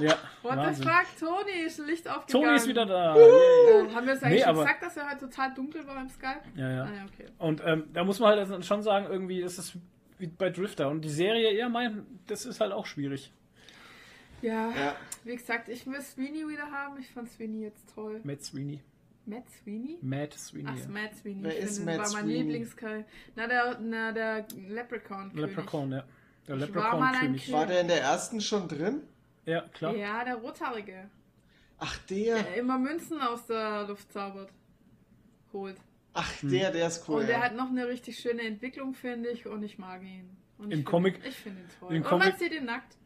Ja, 0.00 0.14
What 0.42 0.74
the 0.76 0.82
fuck, 0.82 1.06
Toni 1.18 1.52
ist 1.66 1.78
Licht 1.78 2.06
aufgegangen. 2.08 2.44
Toni 2.46 2.56
ist 2.56 2.68
wieder 2.68 2.84
da. 2.86 3.16
Äh, 3.16 3.94
haben 3.94 4.06
wir 4.06 4.12
es 4.14 4.22
eigentlich 4.22 4.34
Nee, 4.34 4.40
schon 4.40 4.48
aber- 4.50 4.62
gesagt, 4.64 4.82
dass 4.82 4.96
er 4.98 5.10
heute 5.10 5.18
total 5.20 5.54
dunkel 5.54 5.86
war 5.86 5.94
beim 5.94 6.08
Skype? 6.10 6.40
Ja, 6.56 6.70
ja. 6.70 6.82
Ah, 6.84 6.88
ja, 6.94 7.04
okay. 7.12 7.26
Und 7.38 7.62
ähm, 7.64 7.84
da 7.92 8.04
muss 8.04 8.20
man 8.20 8.38
halt 8.38 8.64
schon 8.64 8.82
sagen, 8.82 9.06
irgendwie 9.08 9.40
ist 9.40 9.58
es 9.58 9.72
wie 10.18 10.26
bei 10.28 10.50
Drifter. 10.50 10.88
Und 10.90 11.00
die 11.02 11.08
Serie, 11.10 11.52
ja, 11.56 11.68
mein, 11.68 12.06
das 12.26 12.44
ist 12.46 12.60
halt 12.60 12.72
auch 12.72 12.86
schwierig. 12.86 13.32
Ja, 14.42 14.68
Ja, 14.76 14.94
wie 15.24 15.34
gesagt, 15.36 15.68
ich 15.70 15.86
will 15.86 16.00
Sweeney 16.02 16.46
wieder 16.46 16.70
haben. 16.70 16.98
Ich 17.00 17.08
fand 17.10 17.30
Sweeney 17.30 17.62
jetzt 17.62 17.94
toll. 17.94 18.20
Matt 18.24 18.42
Sweeney. 18.42 18.80
Matt 19.26 19.44
Sweeney? 19.50 19.98
Matt 20.02 20.34
Sweeney. 20.34 20.70
Ach. 20.84 20.88
Matt 20.88 21.16
Sweeney. 21.16 21.42
Wer 21.44 21.56
ist 21.58 21.76
finde, 21.78 21.92
Matt 21.96 22.06
war 22.06 22.12
mein 22.12 22.24
Sweeney? 22.26 22.42
Lieblingskerl. 22.42 23.04
Na, 23.36 23.46
der, 23.46 23.78
na, 23.80 24.12
der 24.12 24.46
Leprechaun. 24.68 25.30
Leprechaun, 25.34 25.92
ja. 25.92 26.04
Der 26.46 26.60
war 26.60 26.66
Leprechaun-König. 26.66 27.52
War 27.52 27.66
der 27.66 27.80
in 27.80 27.88
der 27.88 28.02
ersten 28.02 28.40
schon 28.40 28.68
drin? 28.68 29.02
Ja, 29.46 29.62
klar. 29.68 29.94
Ja, 29.96 30.24
der 30.24 30.36
Rothaarige. 30.36 31.08
Ach, 31.78 31.96
der. 32.06 32.42
Der 32.42 32.56
immer 32.56 32.78
Münzen 32.78 33.20
aus 33.20 33.46
der 33.46 33.86
Luft 33.88 34.12
zaubert. 34.12 34.50
Holt. 35.52 35.76
Ach, 36.12 36.30
der, 36.42 36.70
der 36.70 36.86
ist 36.86 37.08
cool. 37.08 37.20
und 37.22 37.26
der 37.26 37.38
ja. 37.38 37.42
hat 37.44 37.56
noch 37.56 37.68
eine 37.70 37.88
richtig 37.88 38.18
schöne 38.18 38.42
Entwicklung, 38.42 38.94
finde 38.94 39.30
ich, 39.30 39.46
und 39.46 39.62
ich 39.62 39.78
mag 39.78 40.02
ihn. 40.02 40.36
Und 40.58 40.70
Im 40.70 40.80
ich 40.80 40.84
Comic- 40.86 41.14
Find, 41.16 41.26
ich 41.26 41.36
finde 41.36 41.60
ihn 41.62 41.68
toll. 41.80 41.94
im 41.94 42.02
und 42.02 42.10
man 42.10 42.20
Comic- 42.20 42.38
sieht 42.38 42.52
ihn 42.52 42.64
nackt. 42.66 42.96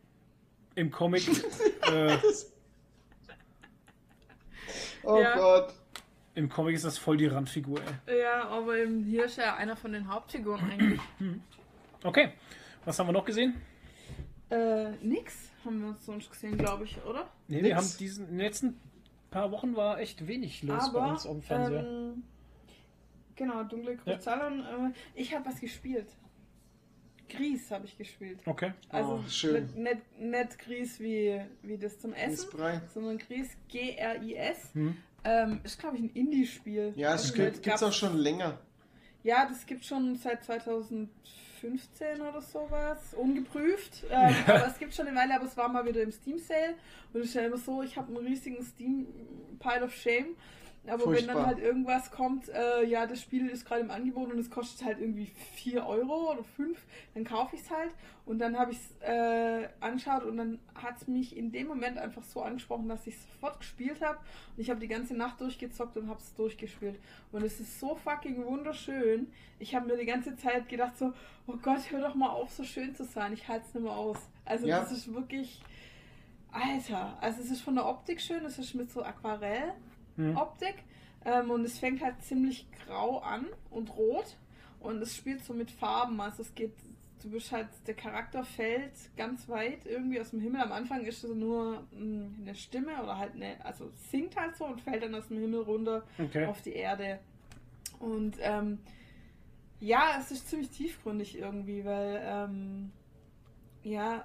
Im 0.75 0.91
Comic. 0.91 1.27
äh, 1.93 2.19
Oh 5.03 5.21
Ja. 5.21 5.37
Gott. 5.37 5.75
Im 6.39 6.49
Comic 6.49 6.77
ist 6.77 6.85
das 6.85 6.99
voll 6.99 7.17
die 7.17 7.27
Randfigur, 7.27 7.81
ey. 8.07 8.21
Ja, 8.21 8.45
aber 8.47 8.81
im, 8.81 9.05
hier 9.05 9.25
ist 9.25 9.39
er 9.39 9.57
einer 9.57 9.75
von 9.75 9.91
den 9.93 10.07
Hauptfiguren 10.09 10.71
eigentlich. 10.71 11.01
Okay. 12.05 12.29
Was 12.85 12.97
haben 13.01 13.09
wir 13.09 13.13
noch 13.13 13.25
gesehen? 13.25 13.55
äh, 14.51 14.93
nix 15.03 15.51
haben 15.65 15.81
wir 15.83 15.95
sonst 15.97 16.31
gesehen, 16.31 16.57
glaube 16.57 16.85
ich, 16.85 16.97
oder? 17.05 17.29
Nee, 17.49 17.57
Nix. 17.57 17.67
wir 17.67 17.77
haben 17.77 17.93
diesen 17.99 18.25
in 18.29 18.31
den 18.37 18.39
letzten 18.47 18.81
paar 19.33 19.51
Wochen 19.51 19.75
war 19.75 19.99
echt 19.99 20.25
wenig 20.29 20.63
los 20.63 20.93
bei 20.93 21.01
aber, 21.01 21.11
uns 21.11 21.27
auf 21.27 21.33
dem 21.33 21.43
Fernseher. 21.43 21.85
ähm, 21.85 22.23
genau, 23.35 23.65
Dunkle 23.65 23.99
Ja. 24.05 24.15
Kristallon. 24.15 24.61
Äh, 24.61 24.93
ich 25.17 25.35
habe 25.35 25.45
was 25.47 25.61
gespielt. 25.61 26.07
Gries 27.29 27.69
habe 27.73 27.85
ich 27.87 27.99
gespielt. 27.99 28.39
okay. 28.47 28.73
Also 28.91 29.15
Oh, 29.25 29.29
schön. 29.29 29.65
Nicht, 29.75 29.77
nicht, 29.77 30.21
nicht 30.21 30.59
Grieß 30.61 31.01
wie, 31.01 31.41
wie 31.63 31.79
das 31.79 31.99
zum 31.99 32.13
Essen, 32.13 32.49
Grießbrei. 32.49 32.81
sondern 32.95 33.19
Grieß 33.19 33.57
G-R-I-S. 33.67 34.73
Hm. 34.75 34.97
Ähm, 35.25 35.61
ist, 35.65 35.79
glaube 35.79 35.97
ich, 35.97 36.03
ein 36.05 36.11
Indie-Spiel. 36.11 36.93
Ja, 36.97 37.15
es 37.15 37.33
gibt, 37.35 37.63
gab's- 37.63 37.83
auch 37.83 37.93
schon 37.93 38.17
länger. 38.17 38.59
Ja, 39.25 39.47
das 39.47 39.67
gibt 39.67 39.85
schon 39.85 40.17
seit 40.17 40.45
2015 40.45 42.21
oder 42.21 42.41
sowas. 42.41 43.15
Ungeprüft. 43.15 44.05
Ähm, 44.11 44.35
aber 44.47 44.67
es 44.69 44.79
gibt 44.79 44.95
schon 44.95 45.07
eine 45.09 45.17
Weile, 45.19 45.35
aber 45.35 45.45
es 45.45 45.57
war 45.57 45.69
mal 45.69 45.85
wieder 45.85 46.03
im 46.03 46.13
Steam 46.13 46.39
Sale. 46.39 46.75
Und 47.13 47.21
es 47.21 47.29
ist 47.29 47.35
ja 47.35 47.43
immer 47.43 47.59
so, 47.59 47.83
ich 47.83 47.97
habe 47.97 48.09
einen 48.17 48.27
riesigen 48.27 48.63
Steam 48.65 49.07
Pile 49.59 49.85
of 49.85 49.93
Shame. 49.95 50.37
Aber 50.89 51.05
wenn 51.07 51.15
Furchtbar. 51.15 51.35
dann 51.35 51.47
halt 51.47 51.59
irgendwas 51.59 52.11
kommt, 52.11 52.49
äh, 52.49 52.85
ja, 52.85 53.07
das 53.07 53.21
Spiel 53.21 53.49
ist 53.49 53.65
gerade 53.67 53.83
im 53.83 53.91
Angebot 53.91 54.33
und 54.33 54.39
es 54.39 54.51
kostet 54.51 54.87
halt 54.87 55.01
irgendwie 55.01 55.27
4 55.55 55.87
Euro 55.87 56.33
oder 56.33 56.45
5, 56.45 56.79
dann 57.15 57.25
kaufe 57.25 57.57
ich 57.57 57.63
es 57.63 57.71
halt. 57.71 57.91
Und 58.25 58.39
dann 58.39 58.59
habe 58.59 58.73
ich 58.73 58.79
es 58.79 59.09
äh, 59.09 59.69
angeschaut 59.81 60.25
und 60.25 60.37
dann 60.37 60.59
hat 60.75 60.97
es 61.01 61.09
mich 61.09 61.37
in 61.37 61.51
dem 61.51 61.67
Moment 61.67 61.97
einfach 61.99 62.23
so 62.23 62.43
angesprochen, 62.43 62.89
dass 62.89 63.07
ich 63.07 63.17
sofort 63.19 63.59
gespielt 63.61 64.01
habe. 64.03 64.19
Und 64.57 64.61
ich 64.63 64.69
habe 64.71 64.81
die 64.81 64.89
ganze 64.89 65.15
Nacht 65.15 65.41
durchgezockt 65.41 65.97
und 65.97 66.09
habe 66.09 66.21
es 66.21 66.35
durchgespielt. 66.35 66.99
Und 67.33 67.43
es 67.43 67.59
ist 67.61 67.81
so 67.81 67.95
fucking 67.95 68.45
wunderschön. 68.45 69.29
Ich 69.59 69.75
habe 69.75 69.87
mir 69.87 69.97
die 69.97 70.07
ganze 70.07 70.37
Zeit 70.37 70.69
gedacht 70.69 70.97
so, 70.99 71.13
oh 71.47 71.57
Gott, 71.63 71.91
hör 71.91 72.01
doch 72.01 72.15
mal 72.15 72.29
auf, 72.29 72.51
so 72.51 72.65
schön 72.65 72.95
zu 72.95 73.05
sein. 73.05 73.33
Ich 73.33 73.49
halte 73.49 73.67
es 73.67 73.75
nicht 73.75 73.85
mehr 73.85 73.93
aus. 73.93 74.19
Also 74.45 74.67
Ja. 74.67 74.81
das 74.81 74.93
ist 74.93 75.13
wirklich, 75.15 75.63
Alter. 76.53 77.17
Also 77.21 77.41
es 77.41 77.51
ist 77.51 77.61
von 77.63 77.75
der 77.75 77.87
Optik 77.87 78.21
schön. 78.21 78.45
Es 78.45 78.59
ist 78.59 78.75
mit 78.75 78.91
so 78.91 79.03
Aquarell-Optik. 80.19 80.75
Hm. 81.25 81.33
Ähm, 81.33 81.51
und 81.51 81.65
es 81.65 81.79
fängt 81.79 82.03
halt 82.03 82.23
ziemlich 82.23 82.67
grau 82.87 83.19
an 83.19 83.47
und 83.71 83.95
rot. 83.97 84.37
Und 84.81 85.03
es 85.03 85.17
spielt 85.17 85.45
so 85.45 85.53
mit 85.53 85.71
Farben. 85.71 86.21
Also 86.21 86.43
es 86.43 86.55
geht, 86.55 86.73
du 87.23 87.31
bist 87.31 87.51
halt, 87.51 87.69
der 87.87 87.95
Charakter 87.95 88.45
fällt 88.45 88.93
ganz 89.17 89.49
weit 89.49 89.85
irgendwie 89.87 90.21
aus 90.21 90.31
dem 90.31 90.41
Himmel. 90.41 90.61
Am 90.63 90.73
Anfang 90.73 91.05
ist 91.05 91.25
es 91.25 91.35
nur 91.35 91.83
mh, 91.93 92.27
eine 92.41 92.55
Stimme 92.55 93.03
oder 93.03 93.19
halt 93.19 93.35
eine, 93.35 93.57
also 93.65 93.91
singt 94.11 94.37
halt 94.37 94.57
so 94.57 94.67
und 94.67 94.81
fällt 94.81 95.03
dann 95.03 95.15
aus 95.15 95.27
dem 95.29 95.41
Himmel 95.41 95.63
runter 95.63 96.05
Okay. 96.19 96.47
auf 96.47 96.63
die 96.63 96.75
Erde. 96.75 97.19
Und 97.99 98.37
ähm, 98.41 98.79
ja, 99.81 100.17
es 100.21 100.31
ist 100.31 100.49
ziemlich 100.49 100.71
tiefgründig 100.71 101.37
irgendwie, 101.39 101.85
weil 101.85 102.21
ähm, 102.25 102.93
ja, 103.83 104.25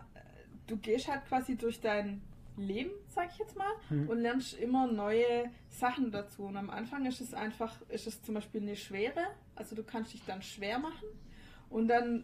du 0.67 0.77
gehst 0.77 1.07
halt 1.07 1.25
quasi 1.25 1.55
durch 1.55 1.80
dein 1.81 2.22
Leben, 2.57 2.91
sag 3.07 3.32
ich 3.32 3.38
jetzt 3.40 3.56
mal, 3.57 3.72
Hm. 3.90 4.09
und 4.09 4.19
lernst 4.19 4.53
immer 4.59 4.85
neue 4.88 5.45
Sachen 5.69 6.11
dazu. 6.11 6.43
Und 6.43 6.57
am 6.57 6.69
Anfang 6.69 7.06
ist 7.06 7.19
es 7.22 7.33
einfach, 7.33 7.82
ist 7.90 8.06
es 8.07 8.22
zum 8.22 8.35
Beispiel 8.35 8.61
eine 8.61 8.75
Schwere, 8.75 9.22
also 9.56 9.75
du 9.75 9.83
kannst 9.83 10.14
dich 10.14 10.23
dann 10.25 10.41
schwer 10.41 10.80
machen 10.80 11.07
und 11.69 11.88
dann 11.88 12.23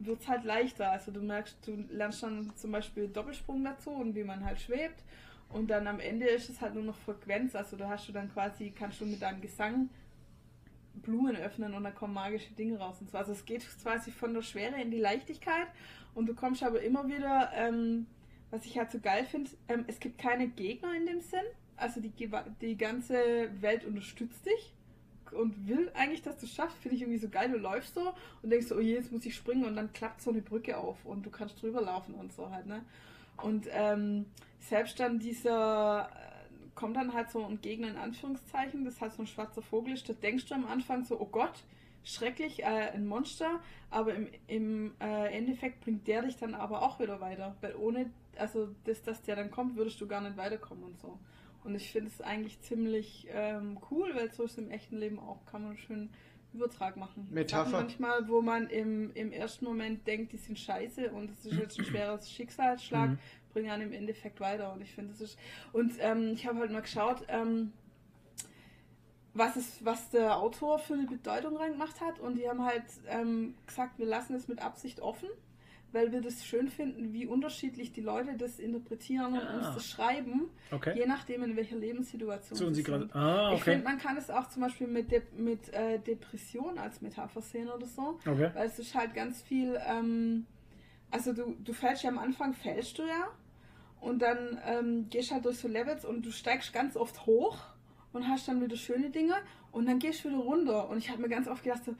wird 0.00 0.20
es 0.20 0.28
halt 0.28 0.44
leichter. 0.44 0.90
Also 0.92 1.10
du 1.10 1.20
merkst, 1.20 1.56
du 1.66 1.72
lernst 1.90 2.22
dann 2.22 2.52
zum 2.56 2.70
Beispiel 2.72 3.08
Doppelsprung 3.08 3.64
dazu 3.64 3.90
und 3.90 4.14
wie 4.14 4.24
man 4.24 4.44
halt 4.44 4.60
schwebt. 4.60 5.02
Und 5.50 5.68
dann 5.70 5.86
am 5.86 5.98
Ende 5.98 6.26
ist 6.26 6.50
es 6.50 6.60
halt 6.60 6.74
nur 6.74 6.84
noch 6.84 6.94
Frequenz. 6.96 7.54
Also 7.56 7.76
da 7.76 7.88
hast 7.88 8.06
du 8.08 8.12
dann 8.12 8.30
quasi, 8.32 8.70
kannst 8.70 9.00
du 9.00 9.06
mit 9.06 9.22
deinem 9.22 9.40
Gesang 9.40 9.88
Blumen 10.94 11.36
öffnen 11.36 11.74
und 11.74 11.84
dann 11.84 11.94
kommen 11.94 12.14
magische 12.14 12.52
Dinge 12.54 12.78
raus 12.78 12.96
und 13.00 13.10
so. 13.10 13.18
Also 13.18 13.32
es 13.32 13.44
geht 13.44 13.66
quasi 13.82 14.10
von 14.10 14.34
der 14.34 14.42
Schwere 14.42 14.80
in 14.80 14.90
die 14.90 14.98
Leichtigkeit 14.98 15.68
und 16.14 16.26
du 16.26 16.34
kommst 16.34 16.62
aber 16.62 16.82
immer 16.82 17.06
wieder, 17.08 17.50
ähm, 17.54 18.06
was 18.50 18.64
ich 18.64 18.78
halt 18.78 18.90
so 18.90 18.98
geil 19.00 19.24
finde, 19.24 19.50
ähm, 19.68 19.84
es 19.86 20.00
gibt 20.00 20.18
keine 20.18 20.48
Gegner 20.48 20.94
in 20.94 21.06
dem 21.06 21.20
Sinn. 21.20 21.44
Also 21.76 22.00
die, 22.00 22.12
die 22.60 22.76
ganze 22.76 23.50
Welt 23.60 23.84
unterstützt 23.84 24.44
dich 24.46 24.74
und 25.32 25.68
will 25.68 25.90
eigentlich, 25.94 26.22
dass 26.22 26.38
du 26.38 26.46
es 26.46 26.54
schaffst. 26.54 26.78
Finde 26.78 26.96
ich 26.96 27.02
irgendwie 27.02 27.18
so 27.18 27.28
geil. 27.28 27.50
Du 27.50 27.58
läufst 27.58 27.94
so 27.94 28.14
und 28.42 28.50
denkst 28.50 28.66
so, 28.66 28.76
oh 28.76 28.80
je, 28.80 28.94
jetzt 28.94 29.12
muss 29.12 29.24
ich 29.26 29.34
springen 29.34 29.64
und 29.64 29.76
dann 29.76 29.92
klappt 29.92 30.22
so 30.22 30.30
eine 30.30 30.40
Brücke 30.40 30.76
auf 30.76 31.04
und 31.04 31.24
du 31.24 31.30
kannst 31.30 31.62
drüber 31.62 31.82
laufen 31.82 32.14
und 32.14 32.32
so 32.32 32.50
halt, 32.50 32.66
ne? 32.66 32.82
Und 33.42 33.68
ähm, 33.70 34.26
selbst 34.58 34.98
dann 34.98 35.20
dieser 35.20 36.08
äh, 36.08 36.48
kommt 36.74 36.96
dann 36.96 37.12
halt 37.12 37.30
so 37.30 37.44
ein 37.44 37.60
Gegner 37.60 37.88
in 37.88 37.96
Anführungszeichen, 37.96 38.84
das 38.84 39.00
halt 39.00 39.12
so 39.12 39.22
ein 39.22 39.26
schwarzer 39.26 39.62
Vogel 39.62 39.94
ist. 39.94 40.08
Da 40.08 40.12
denkst 40.12 40.46
du 40.46 40.54
am 40.54 40.66
Anfang 40.66 41.04
so, 41.04 41.20
oh 41.20 41.26
Gott, 41.26 41.62
schrecklich, 42.04 42.62
äh, 42.62 42.90
ein 42.92 43.06
Monster, 43.06 43.60
aber 43.90 44.14
im, 44.14 44.28
im 44.46 44.94
äh, 45.00 45.32
Endeffekt 45.36 45.80
bringt 45.80 46.06
der 46.06 46.22
dich 46.22 46.36
dann 46.36 46.54
aber 46.54 46.82
auch 46.82 46.98
wieder 47.00 47.20
weiter. 47.20 47.56
Weil 47.60 47.74
ohne, 47.76 48.10
also 48.36 48.68
das, 48.84 49.02
dass 49.02 49.22
der 49.22 49.36
dann 49.36 49.50
kommt, 49.50 49.76
würdest 49.76 50.00
du 50.00 50.06
gar 50.06 50.20
nicht 50.20 50.36
weiterkommen 50.36 50.84
und 50.84 50.98
so. 50.98 51.18
Und 51.64 51.74
ich 51.74 51.90
finde 51.90 52.08
es 52.08 52.20
eigentlich 52.20 52.60
ziemlich 52.60 53.26
ähm, 53.32 53.78
cool, 53.90 54.14
weil 54.14 54.32
so 54.32 54.44
ist 54.44 54.52
es 54.52 54.58
im 54.58 54.70
echten 54.70 54.96
Leben 54.96 55.18
auch, 55.18 55.44
kann 55.46 55.64
man 55.64 55.76
schön 55.76 56.08
Übertrag 56.54 56.96
machen. 56.96 57.28
Metapher. 57.30 57.70
Sachen 57.70 57.82
manchmal, 57.82 58.26
wo 58.28 58.40
man 58.40 58.68
im, 58.68 59.12
im 59.14 59.32
ersten 59.32 59.66
Moment 59.66 60.06
denkt, 60.06 60.32
die 60.32 60.38
sind 60.38 60.58
scheiße 60.58 61.10
und 61.10 61.30
das 61.30 61.44
ist 61.44 61.58
jetzt 61.58 61.78
ein 61.78 61.84
schweres 61.84 62.30
Schicksalsschlag, 62.30 63.10
Mhm. 63.10 63.18
bringen 63.52 63.70
einen 63.70 63.82
im 63.88 63.92
Endeffekt 63.92 64.40
weiter. 64.40 64.72
Und 64.72 64.80
ich 64.80 64.90
finde, 64.94 65.10
das 65.12 65.20
ist. 65.20 65.38
Und 65.72 65.92
ähm, 65.98 66.32
ich 66.32 66.46
habe 66.46 66.60
halt 66.60 66.70
mal 66.70 66.80
geschaut, 66.80 67.24
ähm, 67.28 67.72
was, 69.34 69.56
es, 69.56 69.84
was 69.84 70.10
der 70.10 70.36
Autor 70.38 70.78
für 70.78 70.94
eine 70.94 71.06
Bedeutung 71.06 71.56
reingemacht 71.56 72.00
hat. 72.00 72.18
Und 72.18 72.36
die 72.36 72.48
haben 72.48 72.64
halt 72.64 72.84
ähm, 73.08 73.54
gesagt, 73.66 73.98
wir 73.98 74.06
lassen 74.06 74.34
es 74.34 74.48
mit 74.48 74.60
Absicht 74.60 75.00
offen, 75.00 75.28
weil 75.92 76.12
wir 76.12 76.20
das 76.20 76.44
schön 76.44 76.68
finden, 76.68 77.12
wie 77.12 77.26
unterschiedlich 77.26 77.92
die 77.92 78.00
Leute 78.00 78.36
das 78.36 78.58
interpretieren 78.58 79.34
und 79.34 79.40
Ah. 79.40 79.56
uns 79.56 79.74
das 79.74 79.86
schreiben, 79.88 80.50
Okay. 80.70 80.92
je 80.98 81.06
nachdem, 81.06 81.42
in 81.44 81.56
welcher 81.56 81.76
Lebenssituation 81.76 82.58
So, 82.58 82.72
sie 82.72 82.82
sind. 82.82 83.14
Ah, 83.14 83.52
Ich 83.54 83.60
okay. 83.62 83.72
finde, 83.72 83.84
man 83.84 83.98
kann 83.98 84.16
es 84.16 84.28
auch 84.30 84.48
zum 84.48 84.62
Beispiel 84.62 84.86
mit, 84.86 85.10
De 85.12 85.22
mit 85.36 85.72
äh, 85.72 85.98
Depression 85.98 86.78
als 86.78 87.00
Metapher 87.00 87.40
sehen 87.40 87.68
oder 87.70 87.86
so. 87.86 88.18
Okay. 88.26 88.50
Weil 88.54 88.66
es 88.66 88.78
ist 88.78 88.94
halt 88.94 89.14
ganz 89.14 89.40
viel, 89.42 89.80
ähm, 89.86 90.46
also 91.10 91.32
du, 91.32 91.54
du 91.64 91.72
fällst 91.72 92.02
ja 92.02 92.10
am 92.10 92.18
Anfang, 92.18 92.52
fällst 92.54 92.98
du 92.98 93.02
ja 93.04 93.28
und 94.00 94.20
dann 94.20 94.60
ähm, 94.66 95.06
gehst 95.10 95.30
halt 95.32 95.44
durch 95.44 95.58
so 95.58 95.68
Levels 95.68 96.04
und 96.04 96.24
du 96.26 96.30
steigst 96.32 96.72
ganz 96.72 96.96
oft 96.96 97.24
hoch 97.24 97.58
und 98.12 98.26
hast 98.28 98.48
dann 98.48 98.60
wieder 98.62 98.76
schöne 98.76 99.10
Dinge 99.10 99.34
und 99.72 99.86
dann 99.86 99.98
gehst 99.98 100.24
du 100.24 100.28
wieder 100.30 100.38
runter. 100.38 100.88
Und 100.88 100.98
ich 100.98 101.10
habe 101.10 101.22
mir 101.22 101.28
ganz 101.28 101.46
oft 101.48 101.62
gedacht, 101.62 101.84
so, 101.84 101.94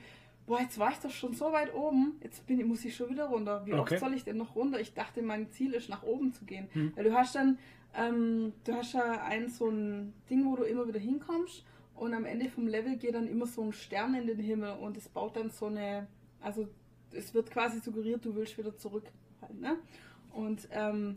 boah, 0.47 0.61
jetzt 0.61 0.79
war 0.79 0.91
ich 0.91 0.99
doch 0.99 1.11
schon 1.11 1.35
so 1.35 1.53
weit 1.53 1.75
oben, 1.75 2.17
jetzt 2.23 2.47
bin, 2.47 2.59
ich- 2.59 2.67
muss 2.67 2.85
ich 2.85 2.95
schon 2.97 3.11
wieder 3.11 3.27
runter. 3.27 3.65
Wie 3.67 3.75
Okay. 3.75 3.95
oft 3.95 4.01
soll 4.01 4.15
ich 4.15 4.25
denn 4.25 4.37
noch 4.39 4.55
runter? 4.57 4.81
Ich 4.81 4.95
dachte, 4.95 5.21
mein 5.23 5.51
Ziel 5.51 5.75
ist, 5.75 5.89
nach 5.89 6.03
oben 6.03 6.33
zu 6.33 6.45
gehen. 6.45 6.69
Hm. 6.73 6.93
Weil 6.97 7.05
du 7.05 7.13
hast 7.15 7.35
dann, 7.35 7.59
ähm, 7.95 8.53
du 8.65 8.73
hast 8.75 8.95
ja 8.95 9.23
ein 9.25 9.49
so 9.49 9.69
ein 9.69 10.15
Ding, 10.31 10.45
wo 10.47 10.57
du 10.57 10.63
immer 10.63 10.87
wieder 10.89 11.01
hinkommst 11.01 11.65
und 11.95 12.15
am 12.15 12.25
Ende 12.25 12.49
vom 12.49 12.67
Level 12.67 12.97
geht 12.97 13.15
dann 13.15 13.27
immer 13.29 13.47
so 13.47 13.63
ein 13.63 13.73
Stern 13.73 14.15
in 14.15 14.27
den 14.27 14.39
Himmel 14.39 14.77
und 14.79 14.97
es 14.97 15.09
baut 15.09 15.37
dann 15.37 15.51
so 15.51 15.67
eine, 15.67 16.07
also 16.41 16.69
es 17.13 17.35
wird 17.35 17.51
quasi 17.51 17.81
suggeriert, 17.81 18.25
du 18.25 18.35
willst 18.35 18.57
wieder 18.57 18.77
zurück. 18.77 19.05
Halt, 19.43 19.61
ne? 19.61 19.77
Und 20.33 20.69
ähm, 20.71 21.17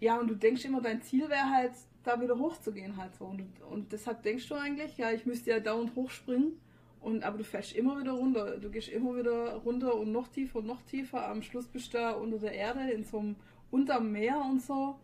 ja, 0.00 0.18
und 0.18 0.28
du 0.28 0.34
denkst 0.34 0.64
immer, 0.64 0.80
dein 0.80 1.02
Ziel 1.02 1.28
wäre 1.28 1.50
halt, 1.50 1.72
da 2.02 2.20
wieder 2.20 2.38
hochzugehen 2.38 2.96
halt 2.96 3.14
so. 3.14 3.26
Und, 3.26 3.46
und 3.70 3.92
deshalb 3.92 4.22
denkst 4.22 4.48
du 4.48 4.54
eigentlich, 4.54 4.96
ja, 4.96 5.10
ich 5.10 5.26
müsste 5.26 5.50
ja 5.50 5.60
dauernd 5.60 5.94
hochspringen. 5.94 6.60
Und, 7.00 7.22
aber 7.22 7.38
du 7.38 7.44
fällst 7.44 7.72
immer 7.72 7.98
wieder 7.98 8.12
runter. 8.12 8.58
Du 8.58 8.70
gehst 8.70 8.88
immer 8.88 9.16
wieder 9.16 9.54
runter 9.56 9.94
und 9.94 10.12
noch 10.12 10.28
tiefer 10.28 10.58
und 10.58 10.66
noch 10.66 10.82
tiefer. 10.82 11.28
Am 11.28 11.42
Schluss 11.42 11.66
bist 11.66 11.94
du 11.94 11.98
da 11.98 12.12
unter 12.12 12.38
der 12.38 12.52
Erde 12.52 12.90
in 12.90 13.04
so 13.04 13.18
einem 13.18 13.36
unterm 13.70 14.12
Meer 14.12 14.38
und 14.38 14.60
so. 14.62 14.98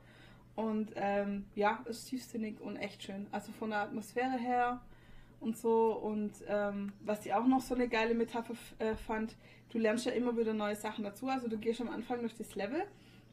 Und 0.54 0.92
ähm, 0.96 1.44
ja, 1.54 1.82
ist 1.86 2.06
tiefsinnig 2.06 2.60
und 2.60 2.76
echt 2.76 3.02
schön. 3.02 3.26
Also 3.30 3.52
von 3.52 3.70
der 3.70 3.80
Atmosphäre 3.80 4.38
her 4.38 4.80
und 5.40 5.56
so. 5.56 5.92
Und 5.92 6.32
ähm, 6.48 6.92
was 7.00 7.24
ich 7.24 7.32
auch 7.32 7.46
noch 7.46 7.60
so 7.60 7.74
eine 7.74 7.88
geile 7.88 8.14
Metapher 8.14 8.54
äh, 8.78 8.94
fand, 8.94 9.36
du 9.70 9.78
lernst 9.78 10.06
ja 10.06 10.12
immer 10.12 10.36
wieder 10.36 10.54
neue 10.54 10.76
Sachen 10.76 11.04
dazu. 11.04 11.28
Also 11.28 11.48
du 11.48 11.58
gehst 11.58 11.80
am 11.80 11.90
Anfang 11.90 12.20
durch 12.20 12.34
das 12.34 12.54
Level 12.54 12.82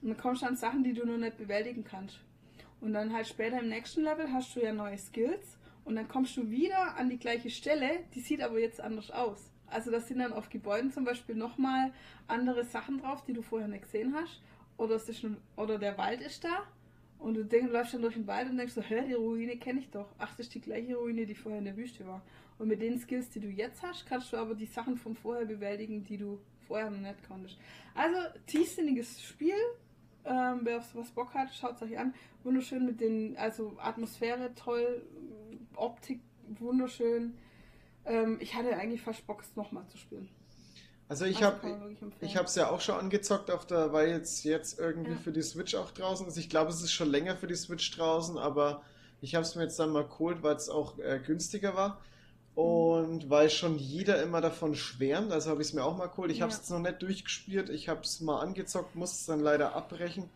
und 0.01 0.09
dann 0.09 0.17
kommst 0.17 0.42
du 0.42 0.48
an 0.48 0.56
Sachen, 0.56 0.83
die 0.83 0.93
du 0.93 1.06
noch 1.06 1.17
nicht 1.17 1.38
bewältigen 1.38 1.83
kannst. 1.83 2.19
Und 2.83 2.91
dann 2.91 3.13
halt 3.13 3.27
später 3.27 3.61
im 3.61 3.69
nächsten 3.69 4.03
Level 4.03 4.29
hast 4.33 4.53
du 4.57 4.59
ja 4.59 4.73
neue 4.73 4.97
Skills 4.97 5.57
und 5.85 5.95
dann 5.95 6.09
kommst 6.09 6.35
du 6.35 6.49
wieder 6.49 6.97
an 6.97 7.09
die 7.09 7.17
gleiche 7.17 7.49
Stelle, 7.49 7.99
die 8.13 8.19
sieht 8.19 8.41
aber 8.41 8.59
jetzt 8.59 8.81
anders 8.81 9.09
aus. 9.09 9.53
Also 9.67 9.89
das 9.89 10.09
sind 10.09 10.19
dann 10.19 10.33
auf 10.33 10.49
Gebäuden 10.49 10.91
zum 10.91 11.05
Beispiel 11.05 11.35
nochmal 11.35 11.93
andere 12.27 12.65
Sachen 12.65 12.99
drauf, 12.99 13.23
die 13.23 13.31
du 13.31 13.41
vorher 13.41 13.69
nicht 13.69 13.83
gesehen 13.83 14.13
hast. 14.13 14.41
Oder, 14.75 14.95
es 14.95 15.07
ist 15.07 15.23
ein, 15.23 15.37
oder 15.55 15.79
der 15.79 15.97
Wald 15.97 16.19
ist 16.19 16.43
da 16.43 16.67
und 17.19 17.35
du 17.35 17.45
denk, 17.45 17.71
läufst 17.71 17.93
dann 17.93 18.01
durch 18.01 18.15
den 18.15 18.27
Wald 18.27 18.49
und 18.49 18.57
denkst 18.57 18.73
so, 18.73 18.81
hä, 18.81 19.05
die 19.07 19.13
Ruine 19.13 19.55
kenne 19.55 19.79
ich 19.79 19.89
doch. 19.89 20.09
Ach, 20.17 20.31
das 20.31 20.47
ist 20.47 20.55
die 20.55 20.59
gleiche 20.59 20.97
Ruine, 20.97 21.25
die 21.25 21.35
vorher 21.35 21.59
in 21.59 21.65
der 21.65 21.77
Wüste 21.77 22.05
war. 22.05 22.21
Und 22.59 22.67
mit 22.67 22.81
den 22.81 22.99
Skills, 22.99 23.29
die 23.29 23.39
du 23.39 23.47
jetzt 23.47 23.81
hast, 23.81 24.05
kannst 24.05 24.33
du 24.33 24.37
aber 24.37 24.55
die 24.55 24.65
Sachen 24.65 24.97
von 24.97 25.15
vorher 25.15 25.45
bewältigen, 25.45 26.03
die 26.03 26.17
du 26.17 26.37
vorher 26.67 26.89
noch 26.89 26.99
nicht 26.99 27.25
konntest. 27.25 27.57
Also, 27.95 28.17
tiefsinniges 28.45 29.21
Spiel. 29.21 29.55
Ähm, 30.25 30.61
wer 30.63 30.77
auf 30.77 30.85
sowas 30.85 31.11
Bock 31.11 31.33
hat, 31.33 31.53
schaut 31.53 31.75
es 31.75 31.81
euch 31.81 31.97
an. 31.97 32.13
Wunderschön 32.43 32.85
mit 32.85 32.99
den, 32.99 33.38
also 33.38 33.77
Atmosphäre 33.80 34.53
toll, 34.55 35.01
Optik 35.75 36.22
wunderschön. 36.59 37.33
Ähm, 38.05 38.38
ich 38.41 38.53
hatte 38.55 38.75
eigentlich 38.75 39.01
fast 39.01 39.25
Bock, 39.27 39.41
es 39.41 39.55
nochmal 39.55 39.88
zu 39.88 39.97
spielen. 39.97 40.30
Also 41.07 41.25
ich 41.25 41.43
Also 41.43 41.57
habe 41.57 41.88
ich 42.22 42.35
es 42.35 42.55
ja 42.55 42.69
auch 42.69 42.81
schon 42.81 42.95
angezockt 42.95 43.51
auf 43.51 43.65
der, 43.67 43.93
weil 43.93 44.09
jetzt 44.09 44.43
jetzt 44.43 44.80
irgendwie 44.80 45.11
Ja. 45.11 45.17
für 45.17 45.31
die 45.31 45.41
Switch 45.41 45.75
auch 45.75 45.91
draußen 45.91 46.27
ist. 46.27 46.38
Ich 46.38 46.49
glaube, 46.49 46.72
es 46.72 46.81
ist 46.81 46.91
schon 46.93 47.09
länger 47.09 47.35
für 47.35 47.47
die 47.47 47.55
Switch 47.55 47.91
draußen, 47.91 48.38
aber 48.38 48.83
ich 49.22 49.35
habe 49.35 49.43
es 49.45 49.55
mir 49.55 49.63
jetzt 49.63 49.80
dann 49.80 49.91
mal 49.91 50.05
geholt, 50.07 50.43
weil 50.43 50.55
es 50.55 50.69
auch 50.69 50.97
äh, 50.99 51.19
günstiger 51.25 51.75
war. 51.75 52.01
Und 52.55 53.30
weil 53.30 53.49
schon 53.49 53.77
jeder 53.80 54.22
immer 54.22 54.41
davon 54.41 54.75
schwärmt, 54.75 55.31
also 55.31 55.49
habe 55.51 55.61
ich 55.61 55.69
es 55.69 55.73
mir 55.73 55.83
auch 55.83 55.97
mal 55.97 56.07
geholt. 56.07 56.31
Ich 56.31 56.41
habe 56.41 56.51
es 56.51 56.57
Ja. 56.57 56.61
jetzt 56.61 56.69
noch 56.72 56.80
nicht 56.80 57.01
durchgespielt, 57.01 57.69
ich 57.69 57.89
habe 57.89 58.01
es 58.01 58.22
mal 58.22 58.39
angezockt, 58.41 58.95
muss 58.95 59.11
es 59.13 59.25
dann 59.25 59.39
leider 59.39 59.75
abbrechen. 59.75 60.30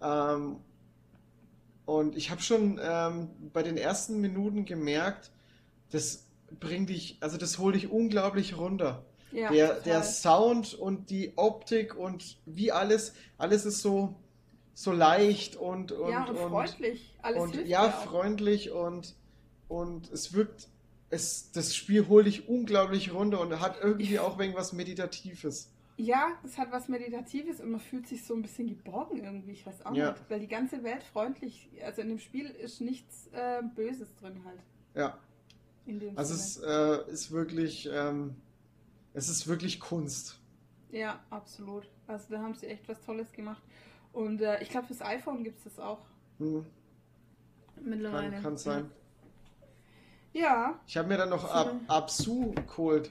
Ähm, 0.00 0.58
und 1.86 2.16
ich 2.16 2.30
habe 2.30 2.42
schon 2.42 2.80
ähm, 2.82 3.30
bei 3.52 3.62
den 3.62 3.76
ersten 3.76 4.20
Minuten 4.20 4.64
gemerkt, 4.64 5.30
das 5.90 6.26
bringt 6.60 6.90
dich, 6.90 7.16
also 7.20 7.38
das 7.38 7.58
holt 7.58 7.76
dich 7.76 7.90
unglaublich 7.90 8.58
runter. 8.58 9.04
ja, 9.32 9.50
Der, 9.50 9.68
total. 9.68 9.82
der 9.82 10.02
Sound 10.02 10.74
und 10.74 11.10
die 11.10 11.32
Optik 11.36 11.96
und 11.96 12.38
wie 12.44 12.72
alles, 12.72 13.14
alles 13.38 13.64
ist 13.64 13.82
so, 13.82 14.16
so 14.74 14.90
leicht 14.92 15.56
und, 15.56 15.92
und, 15.92 16.10
ja, 16.10 16.24
und, 16.24 16.36
freundlich. 16.36 17.16
Alles 17.22 17.40
und 17.40 17.66
ja, 17.66 17.88
freundlich 17.90 18.72
und, 18.72 19.14
und 19.68 20.10
es 20.10 20.32
wirkt, 20.32 20.68
es, 21.08 21.52
das 21.52 21.74
Spiel 21.74 22.08
holt 22.08 22.26
dich 22.26 22.48
unglaublich 22.48 23.14
runter 23.14 23.40
und 23.40 23.60
hat 23.60 23.78
irgendwie 23.80 24.18
auch 24.18 24.38
irgendwas 24.40 24.72
Meditatives. 24.72 25.70
Ja, 25.98 26.32
das 26.42 26.58
hat 26.58 26.72
was 26.72 26.88
Meditatives 26.88 27.60
und 27.60 27.70
man 27.70 27.80
fühlt 27.80 28.06
sich 28.06 28.24
so 28.24 28.34
ein 28.34 28.42
bisschen 28.42 28.68
geborgen 28.68 29.24
irgendwie, 29.24 29.52
ich 29.52 29.66
weiß 29.66 29.86
auch 29.86 29.94
Ja. 29.94 30.10
nicht. 30.10 30.22
Weil 30.30 30.40
die 30.40 30.48
ganze 30.48 30.82
Welt 30.84 31.02
freundlich, 31.02 31.70
also 31.82 32.02
in 32.02 32.08
dem 32.08 32.18
Spiel 32.18 32.46
ist 32.50 32.80
nichts 32.82 33.28
äh, 33.32 33.62
Böses 33.74 34.14
drin 34.16 34.42
halt. 34.44 34.60
Ja, 34.94 35.18
In 35.86 35.98
dem 35.98 36.16
also 36.18 36.34
es 36.34 36.58
äh, 36.58 37.10
ist 37.10 37.30
wirklich, 37.30 37.88
ähm, 37.90 38.36
es 39.14 39.28
ist 39.30 39.46
wirklich 39.46 39.80
Kunst. 39.80 40.38
Ja, 40.90 41.20
absolut. 41.30 41.88
Also 42.06 42.26
da 42.30 42.40
haben 42.40 42.54
sie 42.54 42.66
echt 42.66 42.86
was 42.88 43.00
Tolles 43.00 43.32
gemacht. 43.32 43.62
Und 44.12 44.40
äh, 44.42 44.62
ich 44.62 44.68
glaube, 44.68 44.86
fürs 44.86 45.02
iPhone 45.02 45.44
gibt 45.44 45.58
es 45.58 45.64
das 45.64 45.78
auch 45.78 46.00
Hm, 46.38 46.66
mittlerweile. 47.82 48.32
kann, 48.32 48.42
kann 48.42 48.56
sein. 48.58 48.90
Ja, 50.32 50.78
Ich 50.86 50.96
habe 50.96 51.08
mir 51.08 51.16
dann 51.16 51.30
noch 51.30 51.44
Ab 51.50 51.72
Absu 51.88 52.52
geholt. 52.66 53.10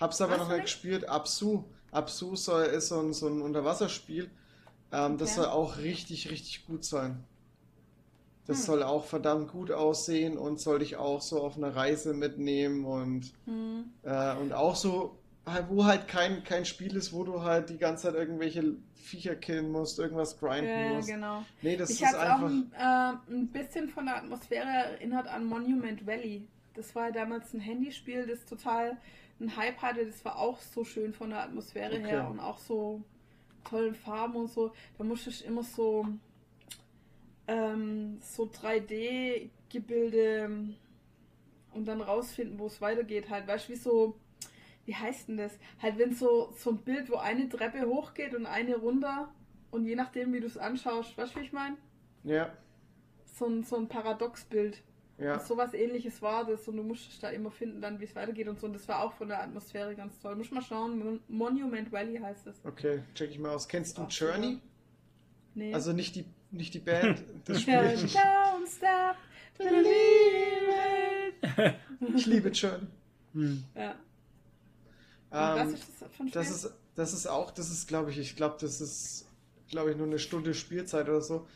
Hab's 0.00 0.20
aber 0.20 0.32
Was 0.32 0.38
noch 0.40 0.48
nicht 0.48 0.62
gespielt. 0.62 1.08
Absu. 1.08 1.64
Absu 1.92 2.36
soll, 2.36 2.64
ist 2.66 2.88
so 2.88 3.00
ein, 3.00 3.12
so 3.12 3.28
ein 3.28 3.42
Unterwasserspiel. 3.42 4.30
Ähm, 4.92 5.18
Das 5.18 5.34
Okay. 5.34 5.34
soll 5.34 5.46
auch 5.46 5.78
richtig, 5.78 6.30
richtig 6.30 6.66
gut 6.66 6.84
sein. 6.84 7.24
Das 8.46 8.64
Hm. 8.64 8.64
soll 8.64 8.82
auch 8.82 9.04
verdammt 9.04 9.48
gut 9.52 9.70
aussehen 9.70 10.38
und 10.38 10.58
soll 10.60 10.78
dich 10.80 10.96
auch 10.96 11.20
so 11.20 11.40
auf 11.42 11.56
eine 11.56 11.76
Reise 11.76 12.14
mitnehmen 12.14 12.84
und, 12.84 13.32
hm. 13.46 13.80
äh, 14.02 14.36
und 14.36 14.52
auch 14.54 14.76
so, 14.76 15.18
halt, 15.46 15.68
wo 15.70 15.84
halt 15.86 16.08
kein, 16.08 16.44
kein 16.44 16.64
Spiel 16.66 16.96
ist, 16.96 17.12
wo 17.12 17.24
du 17.24 17.42
halt 17.42 17.70
die 17.70 17.78
ganze 17.78 18.04
Zeit 18.04 18.14
irgendwelche 18.16 18.76
Viecher 18.94 19.36
killen 19.36 19.70
musst, 19.72 19.98
irgendwas 20.00 20.38
grinden 20.38 20.82
ja 20.82 20.86
musst. 20.86 21.16
genau. 21.16 21.46
Nee, 21.62 21.76
das 21.76 21.88
Ich 21.88 22.02
ist 22.02 22.14
habe 22.14 22.18
auch 22.30 22.38
einfach. 22.38 22.42
ein, 22.42 22.72
äh, 22.72 23.32
ein 23.32 23.48
bisschen 23.48 23.88
von 23.88 24.06
der 24.06 24.16
Atmosphäre 24.16 24.68
erinnert 24.68 25.26
an 25.28 25.44
Monument 25.44 26.06
Valley. 26.06 26.46
Das 26.74 26.94
war 26.94 27.06
ja 27.06 27.12
damals 27.12 27.52
ein 27.54 27.60
Handyspiel, 27.60 28.26
das 28.26 28.44
total 28.44 28.96
einen 29.40 29.56
Hype 29.56 29.80
hatte. 29.82 30.06
Das 30.06 30.24
war 30.24 30.38
auch 30.38 30.58
so 30.60 30.84
schön 30.84 31.12
von 31.12 31.30
der 31.30 31.42
Atmosphäre 31.42 31.96
Okay. 31.96 32.06
her 32.08 32.28
und 32.28 32.40
auch 32.40 32.58
so 32.58 33.02
tollen 33.64 33.94
Farben 33.94 34.36
und 34.36 34.48
so. 34.50 34.72
Da 34.96 35.04
musste 35.04 35.30
ich 35.30 35.44
immer 35.44 35.62
so, 35.62 36.06
ähm, 37.46 38.18
so 38.20 38.44
3D-Gebilde 38.46 40.74
und 41.72 41.84
dann 41.86 42.00
rausfinden, 42.00 42.58
wo 42.58 42.66
es 42.66 42.80
weitergeht. 42.80 43.30
Halt, 43.30 43.46
weißt 43.46 43.68
du, 43.68 43.72
wie 43.72 43.76
so, 43.76 44.16
wie 44.84 44.94
heißt 44.94 45.28
denn 45.28 45.36
das? 45.36 45.58
Halt, 45.80 45.98
wenn 45.98 46.14
so, 46.14 46.52
so 46.56 46.70
ein 46.70 46.78
Bild, 46.78 47.10
wo 47.10 47.16
eine 47.16 47.48
Treppe 47.48 47.86
hochgeht 47.86 48.34
und 48.34 48.46
eine 48.46 48.76
runter 48.76 49.32
und 49.70 49.84
je 49.84 49.94
nachdem, 49.96 50.32
wie 50.32 50.40
du 50.40 50.46
es 50.46 50.58
anschaust, 50.58 51.16
weißt 51.16 51.34
du, 51.36 51.40
wie 51.40 51.44
ich 51.44 51.52
meine? 51.52 51.76
Ja, 52.24 52.52
So 53.26 53.46
ein, 53.46 53.64
so 53.64 53.76
ein 53.76 53.88
Paradoxbild. 53.88 54.82
Ja. 55.18 55.38
So 55.40 55.56
was 55.56 55.74
ähnliches 55.74 56.22
war 56.22 56.44
das 56.44 56.66
und 56.68 56.76
du 56.76 56.82
musstest 56.82 57.22
da 57.22 57.30
immer 57.30 57.50
finden, 57.50 57.80
dann 57.80 57.98
wie 58.00 58.04
es 58.04 58.14
weitergeht 58.14 58.48
und 58.48 58.58
so. 58.60 58.66
Und 58.66 58.74
das 58.74 58.86
war 58.88 59.02
auch 59.02 59.12
von 59.14 59.28
der 59.28 59.42
Atmosphäre 59.42 59.94
ganz 59.94 60.18
toll. 60.20 60.36
Muss 60.36 60.50
mal 60.50 60.62
schauen, 60.62 60.98
Mon 60.98 61.20
Monument 61.28 61.90
Valley 61.90 62.18
heißt 62.18 62.46
es. 62.46 62.56
Okay, 62.64 63.02
check 63.14 63.30
ich 63.30 63.38
mal 63.38 63.54
aus. 63.54 63.66
Kennst 63.68 63.98
du 63.98 64.02
Ach, 64.02 64.10
Journey? 64.10 64.60
Nee. 65.54 65.74
Also 65.74 65.92
nicht 65.92 66.14
die, 66.16 66.24
nicht 66.50 66.72
die 66.74 66.78
Band, 66.88 67.22
das 67.44 67.64
ja, 67.66 67.82
Spiel. 67.96 68.08
don't 68.08 68.66
stop. 68.68 69.16
Ich 72.14 72.26
liebe 72.26 72.48
Journey. 72.50 72.86
Ja. 73.74 73.90
Und 73.90 73.98
Ähm, 75.32 75.58
was 75.58 75.72
ist 75.72 75.88
das 76.00 76.14
Spiel? 76.14 76.30
Das 76.30 76.50
ist, 76.50 76.74
das 76.94 77.12
ist 77.12 77.26
auch, 77.26 77.50
das 77.50 77.70
ist, 77.70 77.86
glaube 77.88 78.10
ich, 78.10 78.18
ich 78.18 78.36
glaube, 78.36 78.56
das 78.60 78.80
ist, 78.80 79.26
glaube 79.68 79.90
ich, 79.90 79.96
nur 79.96 80.06
eine 80.06 80.18
Stunde 80.18 80.54
Spielzeit 80.54 81.08
oder 81.08 81.20
so. 81.20 81.46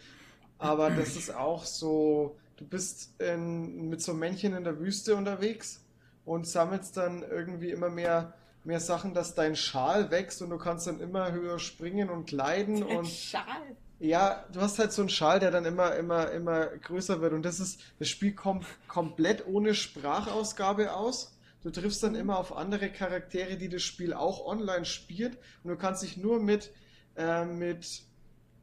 Aber 0.59 0.91
das 0.91 1.17
ist 1.17 1.35
auch 1.35 1.65
so, 1.65 2.37
du 2.57 2.65
bist 2.67 3.21
in, 3.21 3.89
mit 3.89 4.03
so 4.03 4.15
Männchen 4.15 4.55
in 4.55 4.65
der 4.65 4.79
Wüste 4.79 5.17
unterwegs 5.17 5.85
und 6.25 6.47
sammelst 6.47 6.97
dann 6.97 7.23
irgendwie 7.23 7.71
immer 7.71 7.91
mehr, 7.91 8.35
mehr 8.65 8.81
Sachen, 8.81 9.15
dass 9.15 9.35
dein 9.35 9.57
Schal 9.57 10.11
wächst 10.11 10.43
und 10.43 10.51
du 10.51 10.59
kannst 10.59 10.87
dann 10.87 11.01
immer 11.01 11.33
höher 11.33 11.59
springen 11.59 12.11
und 12.11 12.27
gleiten 12.27 12.83
Ein 12.83 12.97
und 12.99 13.09
Schal. 13.09 13.77
ja, 13.99 14.45
du 14.53 14.61
hast 14.61 14.79
halt 14.79 14.93
so 14.93 15.03
einen 15.03 15.09
Schal, 15.09 15.41
der 15.41 15.51
dann 15.51 15.65
immer, 15.65 15.95
immer, 15.97 16.31
immer 16.31 16.67
größer 16.67 17.21
wird. 17.21 17.33
Und 17.33 17.43
das 17.45 17.61
ist, 17.61 17.81
das 17.99 18.09
Spiel 18.09 18.33
kommt 18.35 18.67
komplett 18.89 19.47
ohne 19.47 19.75
Sprachausgabe 19.75 20.95
aus. 20.95 21.37
Du 21.63 21.71
triffst 21.71 22.03
dann 22.03 22.15
immer 22.15 22.39
auf 22.39 22.57
andere 22.57 22.91
Charaktere, 22.91 23.57
die 23.57 23.69
das 23.69 23.83
Spiel 23.83 24.13
auch 24.15 24.45
online 24.45 24.85
spielt. 24.85 25.39
Und 25.63 25.71
du 25.71 25.77
kannst 25.77 26.03
dich 26.03 26.17
nur 26.17 26.41
mit, 26.41 26.73
äh, 27.17 27.45
mit 27.45 28.03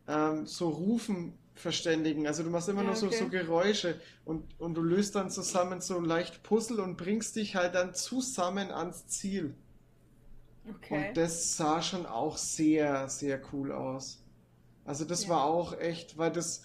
ähm, 0.07 0.45
so 0.45 0.69
Rufen 0.69 1.37
verständigen. 1.59 2.27
Also 2.27 2.43
du 2.43 2.49
machst 2.49 2.69
immer 2.69 2.83
Ja, 2.83 2.83
nur 2.83 2.95
so, 2.95 3.09
okay. 3.09 3.11
so 3.11 3.29
Geräusche 3.29 3.99
und, 4.25 4.59
und 4.59 4.75
du 4.75 4.81
löst 4.81 5.15
dann 5.15 5.29
zusammen 5.31 5.81
so 5.81 5.99
leicht 5.99 6.43
Puzzle 6.43 6.79
und 6.79 6.97
bringst 6.97 7.35
dich 7.35 7.55
halt 7.55 7.75
dann 7.75 7.93
zusammen 7.95 8.71
ans 8.71 9.07
Ziel. 9.07 9.55
Okay. 10.69 10.89
Und 10.89 11.17
das 11.17 11.55
sah 11.57 11.81
schon 11.81 12.05
auch 12.05 12.37
sehr, 12.37 13.09
sehr 13.09 13.41
cool 13.53 13.71
aus. 13.71 14.23
Also 14.85 15.05
das 15.05 15.27
Ja. 15.27 15.29
war 15.29 15.43
auch 15.45 15.77
echt, 15.79 16.17
weil 16.17 16.31
das, 16.31 16.63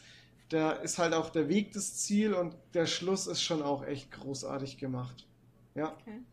da 0.51 0.73
ist 0.73 0.99
halt 0.99 1.15
auch 1.15 1.31
der 1.31 1.49
Weg 1.49 1.73
das 1.73 1.97
Ziel 1.97 2.35
und 2.35 2.57
der 2.75 2.87
Schluss 2.87 3.27
ist 3.27 3.43
schon 3.43 3.63
auch 3.63 3.85
echt 3.85 4.13
großartig 4.13 4.79
gemacht. 4.79 5.29
Ja, 5.75 5.99
okay. 6.01 6.25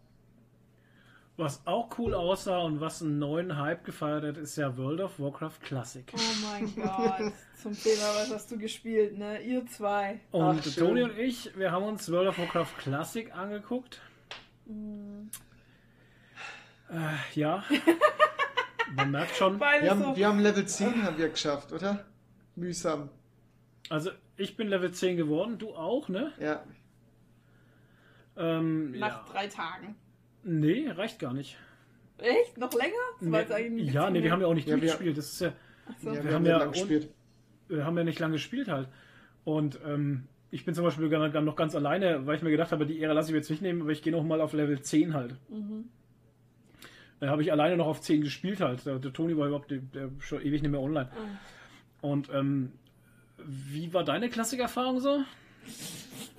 Was 1.38 1.66
auch 1.66 1.98
cool 1.98 2.14
aussah 2.14 2.60
und 2.60 2.82
was 2.82 3.02
einen 3.02 3.18
neuen 3.18 3.58
Hype 3.58 3.84
gefeiert 3.84 4.24
hat, 4.24 4.38
ist 4.38 4.58
ja 4.58 4.78
World 4.78 5.02
of 5.02 5.20
Warcraft 5.20 5.60
Classic. 5.62 6.06
Oh 6.14 6.20
mein 6.44 6.76
Gott. 6.76 7.34
Zum 7.62 7.74
Thema, 7.74 8.04
was 8.16 8.32
hast 8.32 8.52
du 8.52 8.58
gespielt, 8.58 9.18
ne? 9.18 9.42
Ihr 9.42 9.66
zwei. 9.68 10.20
Und 10.32 10.60
Ach. 10.60 10.76
Toni 10.76 11.04
und 11.04 11.18
ich, 11.18 11.58
wir 11.58 11.72
haben 11.72 11.86
uns 11.86 12.12
World 12.12 12.30
of 12.30 12.38
Warcraft 12.38 12.78
Classic 12.80 13.34
angeguckt. 13.36 14.02
Äh, 16.92 17.40
ja. 17.40 17.64
Man 18.96 19.12
merkt 19.12 19.36
schon. 19.36 19.60
Wir 19.60 19.90
haben, 19.90 20.04
so. 20.04 20.16
wir 20.16 20.28
haben 20.28 20.40
Level 20.40 20.66
10 20.66 21.04
haben 21.04 21.18
wir 21.18 21.30
geschafft, 21.30 21.72
oder? 21.72 22.06
Mühsam. 22.56 23.10
Also 23.90 24.12
ich 24.36 24.58
bin 24.58 24.68
Level 24.68 24.92
10 24.92 25.18
geworden, 25.18 25.58
du 25.58 25.74
auch, 25.76 26.10
ne? 26.10 26.34
Ja. 26.40 26.64
Ähm, 28.38 28.92
nach 28.92 29.26
ja. 29.26 29.32
drei 29.32 29.48
Tagen. 29.48 29.96
Nee, 30.44 30.90
reicht 30.90 31.20
gar 31.20 31.34
nicht. 31.34 31.58
Echt? 32.18 32.58
Noch 32.58 32.74
länger? 32.74 32.94
Nee, 33.20 33.84
ja, 33.92 34.10
nee, 34.10 34.22
wir 34.24 34.32
haben 34.32 34.42
ja 34.42 34.48
auch 34.48 34.54
nicht 34.54 34.68
Ja, 34.68 34.76
wir- 34.76 34.82
durchgespielt. 34.82 35.18
Das 35.18 35.34
ist 35.34 35.42
ja, 35.42 35.54
so. 36.02 36.14
ja 36.14 36.24
wir 36.24 36.34
haben 36.34 36.46
ja 36.46 36.58
lang 36.58 36.72
gespielt. 36.72 37.10
wir 37.68 37.86
haben 37.86 37.98
ja 37.98 38.04
nicht 38.04 38.20
lange 38.20 38.34
gespielt 38.34 38.68
halt. 38.68 38.88
Und 39.44 39.80
ähm, 39.86 40.28
ich 40.52 40.66
bin 40.66 40.76
zum 40.76 40.84
Beispiel 40.84 41.08
noch 41.10 41.56
ganz 41.56 41.76
alleine, 41.76 42.28
weil 42.28 42.36
ich 42.36 42.44
mir 42.44 42.52
gedacht 42.52 42.72
habe, 42.72 42.86
die 42.86 43.00
Ehre 43.00 43.14
lasse 43.14 43.30
ich 43.30 43.34
mir 43.34 43.40
jetzt 43.40 43.50
nicht 43.50 43.62
nehmen, 43.62 43.82
aber 43.82 43.92
ich 43.92 44.04
gehe 44.04 44.12
noch 44.14 44.24
mal 44.24 44.42
auf 44.42 44.54
Level 44.54 44.82
10 44.82 45.14
halt. 45.14 45.36
Mhm. 45.50 45.86
Da 47.20 47.30
habe 47.30 47.42
ich 47.42 47.52
alleine 47.52 47.78
noch 47.78 47.88
auf 47.88 48.02
10 48.02 48.22
gespielt 48.22 48.62
halt. 48.62 48.86
Der, 48.86 49.00
der 49.00 49.14
Toni 49.14 49.38
war 49.38 49.48
überhaupt 49.48 49.72
der, 49.72 49.78
der 49.80 50.10
schon 50.20 50.42
ewig 50.42 50.62
nicht 50.62 50.72
mehr 50.72 50.82
online. 50.82 51.10
Ah. 51.12 52.06
Und 52.08 52.30
ähm, 52.34 52.72
wie 53.46 53.94
war 53.94 54.04
deine 54.04 54.30
Klassikerfahrung 54.30 55.00
so? 55.00 55.20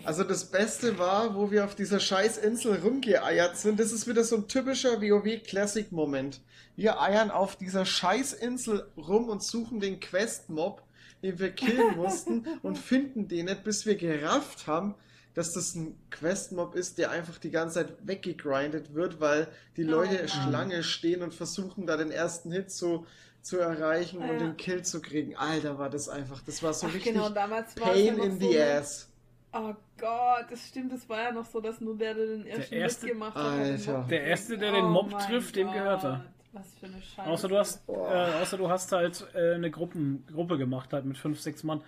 Also 0.04 0.24
das 0.24 0.46
Beste 0.50 0.98
war, 0.98 1.34
wo 1.36 1.50
wir 1.52 1.64
auf 1.64 1.74
dieser 1.76 2.00
scheiß 2.00 2.38
Insel 2.38 2.76
rumgeeiert 2.80 3.56
sind. 3.56 3.78
Das 3.78 3.92
ist 3.92 4.08
wieder 4.08 4.24
so 4.24 4.36
ein 4.36 4.48
typischer 4.48 5.00
WoW-Classic-Moment. 5.00 6.40
Wir 6.74 7.00
eiern 7.00 7.30
auf 7.30 7.54
dieser 7.56 7.84
scheiß 7.84 8.32
Insel 8.32 8.86
rum 8.96 9.28
und 9.28 9.42
suchen 9.44 9.78
den 9.78 10.00
Quest-Mob, 10.00 10.82
den 11.22 11.38
wir 11.38 11.50
killen 11.52 11.96
mussten 11.96 12.46
und 12.62 12.78
finden 12.78 13.28
den 13.28 13.46
nicht, 13.46 13.62
bis 13.62 13.86
wir 13.86 13.94
gerafft 13.96 14.66
haben, 14.66 14.96
dass 15.34 15.52
das 15.52 15.74
ein 15.76 15.96
Quest-Mob 16.10 16.74
ist, 16.74 16.98
der 16.98 17.10
einfach 17.10 17.38
die 17.38 17.50
ganze 17.50 17.74
Zeit 17.76 17.94
weggegrindet 18.02 18.94
wird, 18.94 19.20
weil 19.20 19.46
die 19.76 19.84
Oh 19.84 19.90
Leute 19.90 20.14
Mann. 20.16 20.28
Schlange 20.28 20.82
stehen 20.82 21.22
und 21.22 21.32
versuchen 21.32 21.86
da 21.86 21.96
den 21.96 22.10
ersten 22.10 22.50
Hit 22.50 22.72
zu, 22.72 23.06
zu 23.40 23.58
erreichen 23.58 24.20
Ja. 24.20 24.30
und 24.30 24.40
den 24.40 24.56
Kill 24.56 24.82
zu 24.82 25.00
kriegen. 25.00 25.36
Alter, 25.36 25.78
war 25.78 25.90
das 25.90 26.08
einfach, 26.08 26.42
das 26.44 26.62
war 26.62 26.74
so 26.74 26.86
Ach, 26.88 26.94
richtig 26.94 27.12
genau, 27.14 27.30
Pain 27.30 28.18
in 28.18 28.32
so 28.40 28.50
the 28.50 28.58
eine- 28.60 28.80
ass. 28.80 29.08
Oh 29.54 29.74
Gott, 29.98 30.46
das 30.50 30.66
stimmt, 30.68 30.92
das 30.92 31.06
war 31.08 31.22
ja 31.24 31.32
noch 31.32 31.44
so, 31.44 31.60
dass 31.60 31.80
nur 31.80 31.96
der, 31.96 32.14
der 32.14 32.26
den 32.26 32.46
ersten 32.46 32.74
erste- 32.74 33.04
mitgemacht 33.06 33.34
hat, 33.34 33.44
Alter. 33.44 34.06
Der 34.08 34.24
Erste, 34.24 34.56
der 34.56 34.72
den 34.72 34.86
Mob 34.86 35.12
Oh 35.12 35.18
trifft, 35.18 35.56
dem 35.56 35.70
gehört 35.70 36.04
er. 36.04 36.24
Was 36.54 36.74
für 36.74 36.86
eine 36.86 37.00
Scheiße. 37.00 37.28
Außer 37.30 37.48
du 37.48 37.58
hast, 37.58 37.88
äh, 37.88 37.92
außer 37.92 38.56
du 38.58 38.68
hast 38.68 38.92
halt 38.92 39.26
äh, 39.34 39.54
eine 39.54 39.70
Gruppen, 39.70 40.26
Gruppe 40.32 40.58
gemacht 40.58 40.92
halt 40.92 41.04
mit 41.06 41.16
fünf, 41.16 41.40
sechs 41.40 41.64
Mann. 41.64 41.82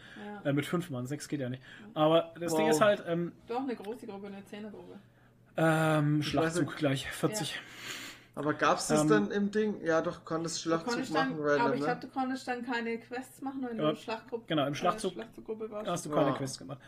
Ja. 0.45 0.51
Äh, 0.51 0.53
mit 0.55 0.65
fünf 0.67 0.89
Mann, 0.91 1.07
sechs 1.07 1.29
geht 1.29 1.41
ja 1.41 1.49
nicht. 1.51 1.63
Aber 1.93 2.33
das 2.41 2.53
Wow. 2.53 2.59
Ding 2.59 2.69
ist 2.69 2.81
halt, 2.81 3.03
ähm, 3.07 3.33
Doch, 3.47 3.61
eine 3.61 3.77
große 3.77 4.07
Gruppe, 4.07 4.27
eine 4.29 4.43
Zehnergruppe. 4.47 4.99
ähm, 5.59 6.23
Schlachtzug 6.23 6.67
nicht. 6.67 6.77
gleich, 6.79 7.11
40. 7.11 7.61
Aber 8.37 8.53
gab's 8.55 8.89
das 8.89 9.03
Ähm, 9.03 9.09
dann 9.09 9.31
im 9.31 9.51
Ding? 9.51 9.81
Ja, 9.85 10.01
doch, 10.03 10.25
konntest 10.25 10.57
Du 10.57 10.69
Schlachtzug 10.71 10.89
konntest 10.95 11.13
machen, 11.13 11.37
dann, 11.37 11.47
random, 11.47 11.67
aber 11.67 11.75
ich 11.75 11.81
ne? 11.81 11.87
glaube, 11.87 12.01
du 12.01 12.09
konntest 12.09 12.49
dann 12.49 12.65
keine 12.67 12.99
Quests 12.99 13.41
machen, 13.43 13.67
wenn 13.69 13.77
Ja, 13.77 13.85
du 13.85 13.91
in 13.91 13.97
Schlachtgruppe, 13.97 14.45
genau, 14.49 14.67
im 14.67 14.75
Schlachtzug- 14.75 15.11
äh, 15.11 15.15
Schlachtzuggruppe 15.15 15.71
warst. 15.71 15.87
Da 15.87 15.93
hast 15.93 16.07
du 16.07 16.11
keine 16.11 16.31
Ja. 16.31 16.37
Quests 16.37 16.59
gemacht. 16.59 16.79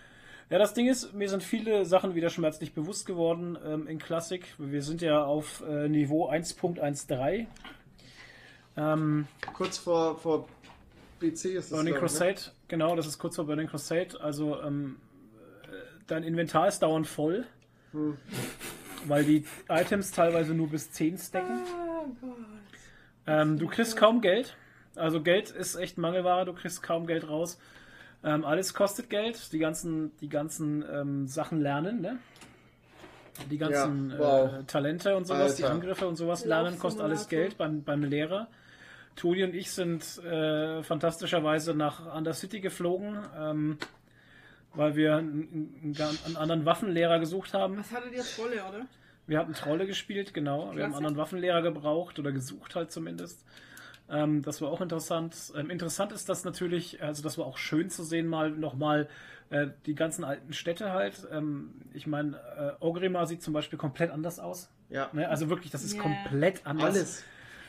Ja, 0.49 0.59
das 0.59 0.75
Ding 0.75 0.87
ist, 0.87 1.13
mir 1.13 1.29
sind 1.29 1.43
viele 1.43 1.85
Sachen 1.85 2.15
wieder 2.15 2.31
schmerzlich 2.31 2.73
bewusst 2.73 3.05
geworden 3.05 3.59
ähm, 3.67 3.89
in 3.89 3.99
Classic. 3.99 4.45
Wir 4.59 4.81
sind 4.83 5.03
ja 5.03 5.25
auf 5.25 5.65
äh, 5.69 5.89
Niveau 5.89 6.31
1.13. 6.31 7.47
Ähm, 8.77 9.27
Kurz 9.55 9.79
vor, 9.79 10.17
vor 10.17 10.49
BC 11.19 11.47
ist 11.47 11.47
es. 11.65 11.71
Burning 11.71 11.95
ne? 11.95 11.99
Crusade, 11.99 12.41
genau, 12.69 12.95
das 12.95 13.09
ist 13.09 13.19
kurz 13.19 13.35
vor 13.35 13.47
Burning 13.47 13.67
Crusade. 13.67 14.21
Also 14.21 14.63
ähm, 14.63 14.97
äh, 15.65 15.67
dein 16.07 16.23
Inventar 16.23 16.69
ist 16.69 16.81
dauernd 16.81 17.09
voll, 17.09 17.45
Hm. 17.93 18.17
weil 19.07 19.25
die 19.25 19.45
Items 19.69 20.13
teilweise 20.13 20.55
nur 20.55 20.69
bis 20.69 20.93
10 20.93 21.19
stacken. 21.19 21.63
Oh 23.27 23.45
du 23.45 23.67
kriegst 23.67 23.97
kaum 23.97 24.21
Geld. 24.21 24.57
Also 24.95 25.21
Geld 25.23 25.51
ist 25.51 25.75
echt 25.75 25.99
Mangelware, 25.99 26.45
du 26.45 26.53
kriegst 26.53 26.83
kaum 26.83 27.07
Geld 27.09 27.29
raus. 27.29 27.59
Ähm, 28.27 28.45
alles 28.45 28.75
kostet 28.75 29.09
Geld, 29.09 29.53
die 29.53 29.59
ganzen, 29.61 30.11
die 30.19 30.29
ganzen 30.29 30.85
ähm, 30.93 31.29
Sachen 31.29 31.61
lernen, 31.61 32.01
ne? 32.01 32.19
Die 33.51 33.57
ganzen 33.57 34.11
Ja, 34.11 34.19
wow. 34.19 34.53
äh, 34.53 34.65
Talente 34.65 35.17
und 35.17 35.27
sowas, 35.27 35.55
die 35.55 35.63
Alter. 35.63 35.75
Angriffe 35.77 36.09
und 36.09 36.17
sowas 36.17 36.45
lernen, 36.45 36.77
kostet 36.77 37.05
alles. 37.05 37.29
Geld 37.29 37.57
beim, 37.57 37.85
beim 37.85 38.03
Lehrer. 38.03 38.49
Toni 39.15 39.45
und 39.45 39.55
ich 39.55 39.71
sind 39.71 40.19
äh, 40.25 40.83
fantastischerweise 40.83 41.73
nach 41.75 42.17
Undercity 42.17 42.61
geflogen, 42.61 43.17
ähm, 43.39 43.79
weil 44.75 44.97
wir 44.97 45.17
einen, 45.17 45.95
einen, 46.27 46.37
anderen 46.37 46.65
Waffenlehrer 46.65 47.21
gesucht 47.21 47.55
haben. 47.55 47.79
Was 47.79 47.93
hattet 47.93 48.13
ihr 48.13 48.25
Trolle, 48.25 48.65
oder? 48.69 48.87
Wir 49.29 49.39
hatten 49.39 49.53
Trolle 49.53 49.87
gespielt, 49.87 50.35
genau. 50.35 50.59
Wir 50.59 50.63
haben 50.63 50.71
einen 50.71 50.79
Klasse. 50.79 50.97
anderen 50.97 51.17
Waffenlehrer 51.17 51.63
gebraucht 51.63 52.19
oder 52.19 52.33
gesucht 52.33 52.75
halt 52.75 52.91
zumindest. 52.91 53.45
Ähm, 54.09 54.43
das 54.43 54.61
war 54.63 54.71
auch 54.71 54.81
interessant. 54.81 55.53
Ähm, 55.57 55.71
interessant 55.71 56.13
ist 56.13 56.29
das 56.29 56.45
natürlich, 56.45 57.03
also 57.03 57.23
das 57.23 57.39
war 57.39 57.47
auch 57.47 57.59
schön 57.59 57.91
zu 57.91 58.05
sehen, 58.05 58.27
mal 58.29 58.51
nochmal 58.51 59.09
äh, 59.51 59.69
die 59.87 59.95
ganzen 59.95 60.25
alten 60.25 60.53
Städte 60.53 60.93
halt. 60.93 61.27
Ähm, 61.33 61.75
ich 61.93 62.07
meine, 62.07 62.37
äh, 62.57 62.73
Orgrimmar 62.83 63.27
sieht 63.27 63.43
zum 63.43 63.53
Beispiel 63.53 63.79
komplett 63.79 64.11
anders 64.11 64.39
aus. 64.39 64.71
Ja, 64.89 65.11
Ne? 65.13 65.29
Also 65.29 65.49
wirklich, 65.49 65.73
das 65.73 65.83
ist 65.83 65.97
Ja. 65.97 66.03
komplett 66.03 66.65
anders. 66.67 66.85
alles. 66.85 67.25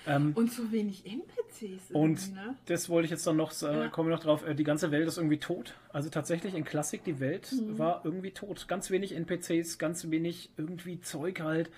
Ähm, 0.05 0.31
Und 0.35 0.51
so 0.53 0.71
wenig 0.71 1.05
NPCs 1.05 1.91
und 1.91 2.33
ne? 2.33 2.55
das 2.65 2.87
wollte 2.89 3.05
ich 3.05 3.11
jetzt 3.11 3.25
dann 3.27 3.35
noch, 3.35 3.51
äh, 3.61 3.65
Ja. 3.65 3.87
kommen 3.89 4.09
wir 4.09 4.15
noch 4.15 4.23
drauf, 4.23 4.45
äh, 4.45 4.55
die 4.55 4.63
ganze 4.63 4.91
Welt 4.91 5.07
ist 5.07 5.17
irgendwie 5.17 5.39
tot. 5.39 5.73
Also 5.91 6.09
tatsächlich 6.09 6.53
in 6.53 6.63
Klassik, 6.63 7.03
die 7.03 7.19
Welt 7.19 7.51
Mhm. 7.51 7.77
war 7.77 8.01
irgendwie 8.05 8.31
tot. 8.31 8.67
Ganz 8.67 8.89
wenig 8.89 9.13
NPCs, 9.13 9.77
ganz 9.77 10.09
wenig 10.09 10.51
irgendwie 10.55 11.01
Zeug 11.01 11.41
halt. 11.41 11.71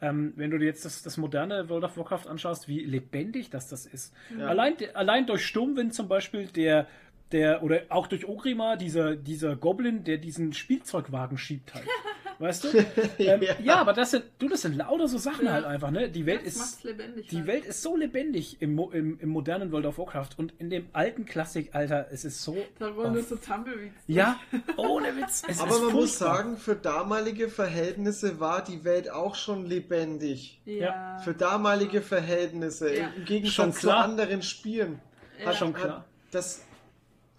Ähm, 0.00 0.32
wenn 0.36 0.50
du 0.50 0.58
dir 0.58 0.66
jetzt 0.66 0.84
das, 0.84 1.02
das 1.02 1.16
moderne 1.16 1.68
World 1.68 1.84
of 1.84 1.96
Warcraft 1.96 2.26
anschaust, 2.28 2.68
wie 2.68 2.80
lebendig 2.80 3.50
das 3.50 3.68
das 3.68 3.86
ist. 3.86 4.12
Ja. 4.36 4.46
Allein, 4.46 4.74
allein 4.94 5.26
durch 5.26 5.46
Sturmwind 5.46 5.94
zum 5.94 6.08
Beispiel, 6.08 6.46
der, 6.46 6.86
der, 7.32 7.62
oder 7.62 7.82
auch 7.88 8.06
durch 8.06 8.28
Ogrimmar, 8.28 8.76
dieser, 8.76 9.16
dieser 9.16 9.56
Goblin, 9.56 10.04
der 10.04 10.18
diesen 10.18 10.52
Spielzeugwagen 10.52 11.38
schiebt 11.38 11.74
halt. 11.74 11.86
Weißt 12.38 12.64
du? 12.64 12.68
ähm, 13.18 13.42
ja. 13.42 13.54
Ja. 13.62 13.76
aber 13.76 13.92
das 13.92 14.10
sind, 14.12 14.24
du, 14.38 14.48
das 14.48 14.62
sind 14.62 14.76
lauter 14.76 15.06
so 15.08 15.18
Sachen 15.18 15.46
Ja. 15.46 15.52
halt 15.52 15.64
einfach, 15.64 15.90
ne? 15.90 16.08
Die 16.10 16.26
Welt 16.26 16.44
Das 16.44 16.54
ist. 16.56 16.84
lebendig. 16.84 17.28
Die 17.28 17.36
halt. 17.38 17.46
Welt 17.46 17.64
ist 17.64 17.82
so 17.82 17.96
lebendig 17.96 18.60
im, 18.60 18.78
im, 18.92 19.18
im 19.20 19.28
modernen 19.28 19.70
World 19.72 19.86
of 19.86 19.98
Warcraft 19.98 20.30
und 20.36 20.52
in 20.58 20.70
dem 20.70 20.86
alten 20.92 21.24
Klassik, 21.24 21.74
Alter, 21.74 22.08
es 22.10 22.24
ist 22.24 22.42
so. 22.42 22.56
Da 22.78 22.94
wollen 22.96 23.12
nur 23.12 23.22
so 23.22 23.36
Tumbleweeds. 23.36 23.94
ja, 24.06 24.38
ohne 24.76 25.16
Witz. 25.16 25.42
Es 25.48 25.60
Aber 25.60 25.76
ist 25.76 25.82
man 25.82 25.92
muss 25.92 26.18
sagen, 26.18 26.56
für 26.56 26.74
damalige 26.76 27.48
Verhältnisse 27.48 28.40
war 28.40 28.62
die 28.64 28.84
Welt 28.84 29.10
auch 29.10 29.34
schon 29.34 29.66
lebendig. 29.66 30.60
Ja. 30.64 31.18
Für 31.24 31.34
damalige 31.34 32.02
Verhältnisse, 32.02 32.94
Ja. 32.94 33.06
im 33.08 33.14
Schon 33.14 33.24
Gegensatz 33.24 33.80
zu 33.80 33.94
anderen 33.94 34.42
Spielen. 34.42 35.00
Ja. 35.44 35.52
Schon 35.52 35.72
klar. 35.72 36.04
Das 36.30 36.62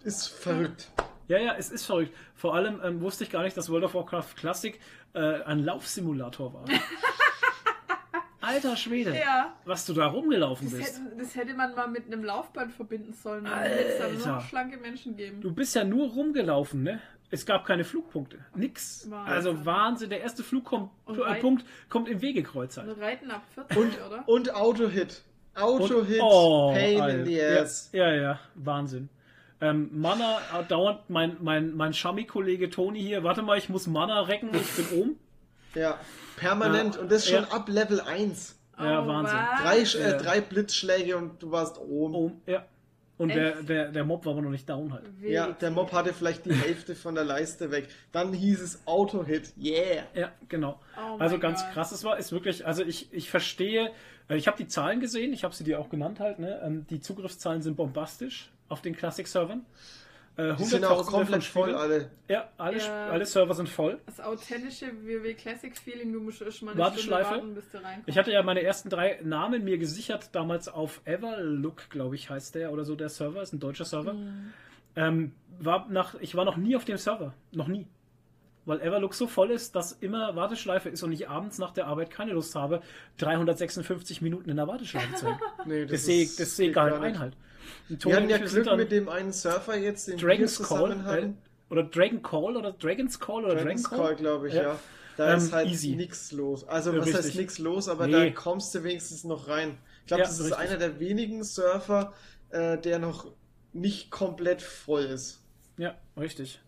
ist 0.04 0.28
verrückt. 0.28 0.90
Ja, 1.28 1.38
ja, 1.38 1.54
es 1.56 1.70
ist 1.70 1.84
verrückt. 1.86 2.14
Vor 2.34 2.54
allem 2.54 2.80
ähm, 2.84 3.00
wusste 3.00 3.24
ich 3.24 3.30
gar 3.30 3.42
nicht, 3.42 3.56
dass 3.56 3.68
World 3.70 3.84
of 3.84 3.94
Warcraft 3.94 4.34
Classic 4.36 4.78
äh, 5.14 5.42
ein 5.42 5.58
Laufsimulator 5.64 6.54
war. 6.54 6.64
Alter 8.40 8.76
Schwede, 8.76 9.12
Ja. 9.18 9.54
was 9.64 9.86
du 9.86 9.92
da 9.92 10.06
rumgelaufen 10.06 10.70
Das 10.70 10.78
bist. 10.78 11.00
hätte, 11.00 11.16
das 11.16 11.34
hätte 11.34 11.54
man 11.54 11.74
mal 11.74 11.88
mit 11.88 12.06
einem 12.06 12.22
Laufband 12.22 12.72
verbinden 12.72 13.12
sollen. 13.12 13.44
Dann 13.44 13.58
hätte 13.60 13.84
es 13.88 13.98
dann 13.98 14.32
nur 14.32 14.40
schlanke 14.42 14.76
Menschen 14.76 15.16
geben. 15.16 15.40
Du 15.40 15.52
bist 15.52 15.74
ja 15.74 15.82
nur 15.82 16.10
rumgelaufen, 16.10 16.82
ne? 16.84 17.00
Es 17.30 17.44
gab 17.44 17.64
keine 17.64 17.82
Flugpunkte. 17.82 18.38
Nix. 18.54 19.10
Wahnsinn. 19.10 19.32
Also 19.34 19.66
Wahnsinn. 19.66 20.10
Der 20.10 20.20
erste 20.20 20.44
Flugpunkt 20.44 20.92
Und 21.06 21.18
äh, 21.18 21.40
kommt 21.88 22.08
im 22.08 22.22
Wegekreuz 22.22 22.76
halt. 22.76 22.88
Und 22.88 23.00
Reiten 23.02 23.32
ab 23.32 23.42
40, 23.54 23.76
Und, 23.76 24.06
oder? 24.06 24.28
und 24.28 24.54
Auto-Hit. 24.54 25.22
Auto-Hit, 25.56 26.20
Oh, 26.22 26.72
Pain 26.72 27.00
Alter. 27.00 27.18
in 27.18 27.24
the 27.26 27.42
ass. 27.42 27.90
Ja, 27.92 28.12
ja, 28.12 28.22
ja. 28.22 28.40
Wahnsinn. 28.54 29.08
Ähm, 29.60 29.88
Mana, 29.92 30.38
äh, 30.58 30.64
dauernd 30.68 31.08
mein, 31.08 31.36
mein, 31.40 31.74
mein 31.74 31.94
Schami-Kollege 31.94 32.68
Toni 32.70 33.00
hier. 33.00 33.24
Warte 33.24 33.42
mal, 33.42 33.56
ich 33.58 33.68
muss 33.68 33.86
Mana 33.86 34.20
recken, 34.22 34.50
ich 34.54 34.70
bin 34.88 34.98
oben. 35.00 35.18
Ja, 35.74 35.98
permanent. 36.36 36.96
Ja. 36.96 37.00
Und 37.02 37.12
das 37.12 37.26
schon 37.28 37.42
Ja. 37.44 37.50
ab 37.50 37.68
Level 37.68 38.00
1. 38.00 38.58
Ja, 38.78 39.02
Oh, 39.02 39.06
Wahnsinn. 39.06 39.38
Drei, 39.62 39.78
äh, 39.80 40.18
drei 40.22 40.40
Blitzschläge 40.42 41.16
und 41.16 41.42
du 41.42 41.50
warst 41.50 41.78
oben. 41.78 42.14
oben. 42.14 42.42
Ja. 42.46 42.64
Und 43.18 43.30
Echt? 43.30 43.38
der, 43.38 43.62
der, 43.62 43.92
der 43.92 44.04
Mob 44.04 44.26
war 44.26 44.34
aber 44.34 44.42
noch 44.42 44.50
nicht 44.50 44.68
down 44.68 44.92
halt. 44.92 45.04
Ja, 45.22 45.52
der 45.52 45.70
Mob 45.70 45.90
hatte 45.92 46.12
vielleicht 46.12 46.44
die 46.44 46.52
Hälfte 46.52 46.94
von 46.94 47.14
der 47.14 47.24
Leiste 47.24 47.70
weg. 47.70 47.88
Dann 48.12 48.34
hieß 48.34 48.60
es 48.60 48.86
Auto-Hit. 48.86 49.54
Yeah. 49.58 50.02
Ja, 50.14 50.32
genau. 50.50 50.78
Oh 50.98 51.16
also 51.18 51.38
ganz 51.38 51.62
Gott. 51.62 51.72
krass, 51.72 51.92
es 51.92 52.04
war, 52.04 52.18
ist 52.18 52.32
wirklich, 52.32 52.66
also 52.66 52.82
ich, 52.84 53.10
ich 53.14 53.30
verstehe, 53.30 53.90
äh, 54.28 54.36
ich 54.36 54.46
habe 54.48 54.58
die 54.58 54.66
Zahlen 54.68 55.00
gesehen, 55.00 55.32
ich 55.32 55.44
habe 55.44 55.54
sie 55.54 55.64
dir 55.64 55.80
auch 55.80 55.88
genannt 55.88 56.20
halt, 56.20 56.38
ne? 56.38 56.60
Ähm, 56.62 56.86
Die 56.90 57.00
Zugriffszahlen 57.00 57.62
sind 57.62 57.76
bombastisch 57.78 58.50
auf 58.68 58.82
den 58.82 58.96
Classic-Servern. 58.96 59.64
Äh, 60.38 60.54
Die 60.56 60.64
sind 60.64 60.84
auch 60.84 61.06
komplett 61.06 61.44
voll 61.44 61.74
alle. 61.74 62.10
Ja, 62.28 62.50
alle, 62.58 62.78
Ja. 62.78 63.06
alle 63.08 63.24
Server 63.24 63.54
sind 63.54 63.70
voll. 63.70 63.98
Das 64.04 64.20
authentische 64.20 64.86
WoW 65.04 65.34
Classic 65.34 65.74
Feeling, 65.76 66.12
du 66.12 66.20
musst 66.20 66.42
erst 66.42 66.62
mal 66.62 66.72
eine 66.72 66.80
Warteschleife. 66.80 67.30
Warten, 67.36 67.54
bis 67.54 67.70
du 67.70 67.78
reinkommst. 67.78 68.08
Ich 68.08 68.18
hatte 68.18 68.32
ja 68.32 68.42
meine 68.42 68.62
ersten 68.62 68.90
drei 68.90 69.18
Namen 69.24 69.64
mir 69.64 69.78
gesichert, 69.78 70.28
damals 70.32 70.68
auf 70.68 71.00
Everlook, 71.06 71.88
glaube 71.88 72.16
ich, 72.16 72.28
heißt 72.28 72.54
der 72.54 72.70
oder 72.72 72.84
so 72.84 72.96
der 72.96 73.08
Server, 73.08 73.40
ist 73.40 73.54
ein 73.54 73.60
deutscher 73.60 73.86
Server. 73.86 74.12
Mhm. 74.12 74.52
Ähm, 74.94 75.32
war 75.58 75.86
nach, 75.88 76.14
ich 76.20 76.34
war 76.34 76.44
noch 76.44 76.58
nie 76.58 76.76
auf 76.76 76.84
dem 76.84 76.98
Server. 76.98 77.32
Noch 77.52 77.68
nie. 77.68 77.86
Weil 78.66 78.80
Everlook 78.82 79.14
so 79.14 79.26
voll 79.28 79.52
ist, 79.52 79.74
dass 79.76 79.92
immer 79.92 80.36
Warteschleife 80.36 80.88
ist 80.90 81.02
und 81.02 81.12
ich 81.12 81.28
abends 81.30 81.56
nach 81.58 81.70
der 81.72 81.86
Arbeit 81.86 82.10
keine 82.10 82.32
Lust 82.32 82.54
habe, 82.56 82.82
356 83.18 84.20
Minuten 84.22 84.50
in 84.50 84.56
der 84.56 84.66
Warteschleife 84.68 85.14
zu 85.14 85.26
hängen. 85.26 85.40
Nee, 85.66 85.82
Das 85.86 85.92
das 86.04 86.04
sehe 86.56 86.66
geht 86.66 86.74
gar 86.74 86.90
nicht. 86.90 87.00
ein 87.00 87.18
halt. 87.18 87.36
Wir 87.88 88.16
hatten 88.16 88.28
ja 88.28 88.38
Glück 88.38 88.76
mit 88.76 88.90
dem 88.90 89.08
einen 89.08 89.32
Surfer 89.32 89.76
jetzt, 89.76 90.08
den 90.08 90.18
Dragon's 90.18 90.58
wir 90.58 90.66
Call 90.66 90.78
zusammen 90.90 91.00
äh, 91.06 91.08
hatten. 91.08 91.38
oder 91.70 91.82
Dragon 91.84 92.22
Call 92.22 92.56
oder 92.56 92.72
Dragon's 92.72 93.18
Call 93.18 93.44
oder 93.44 93.54
Dragon's 93.56 93.82
Dragon 93.84 93.98
Call, 93.98 94.06
Call. 94.08 94.16
glaube 94.16 94.48
ich, 94.48 94.54
Ja. 94.54 94.62
ja. 94.62 94.78
Da 95.16 95.32
Ähm, 95.32 95.38
ist 95.38 95.52
halt 95.52 95.70
easy. 95.70 95.96
nichts 95.96 96.30
los. 96.32 96.68
Also, 96.68 96.92
Ja, 96.92 96.98
was 97.00 97.06
heißt 97.08 97.16
richtig. 97.24 97.36
nichts 97.36 97.58
los, 97.58 97.88
aber 97.88 98.06
Nee. 98.06 98.12
da 98.12 98.30
kommst 98.30 98.74
du 98.74 98.84
wenigstens 98.84 99.24
noch 99.24 99.48
rein. 99.48 99.78
Ich 100.02 100.08
glaube, 100.08 100.22
Ja, 100.22 100.28
das 100.28 100.38
ist 100.38 100.46
richtig. 100.50 100.58
einer 100.58 100.76
der 100.78 101.00
wenigen 101.00 101.42
Surfer, 101.42 102.12
äh, 102.50 102.76
der 102.76 102.98
noch 102.98 103.32
nicht 103.72 104.10
komplett 104.10 104.60
voll 104.60 105.04
ist. 105.04 105.42
Ja, 105.78 105.94
richtig. 106.18 106.60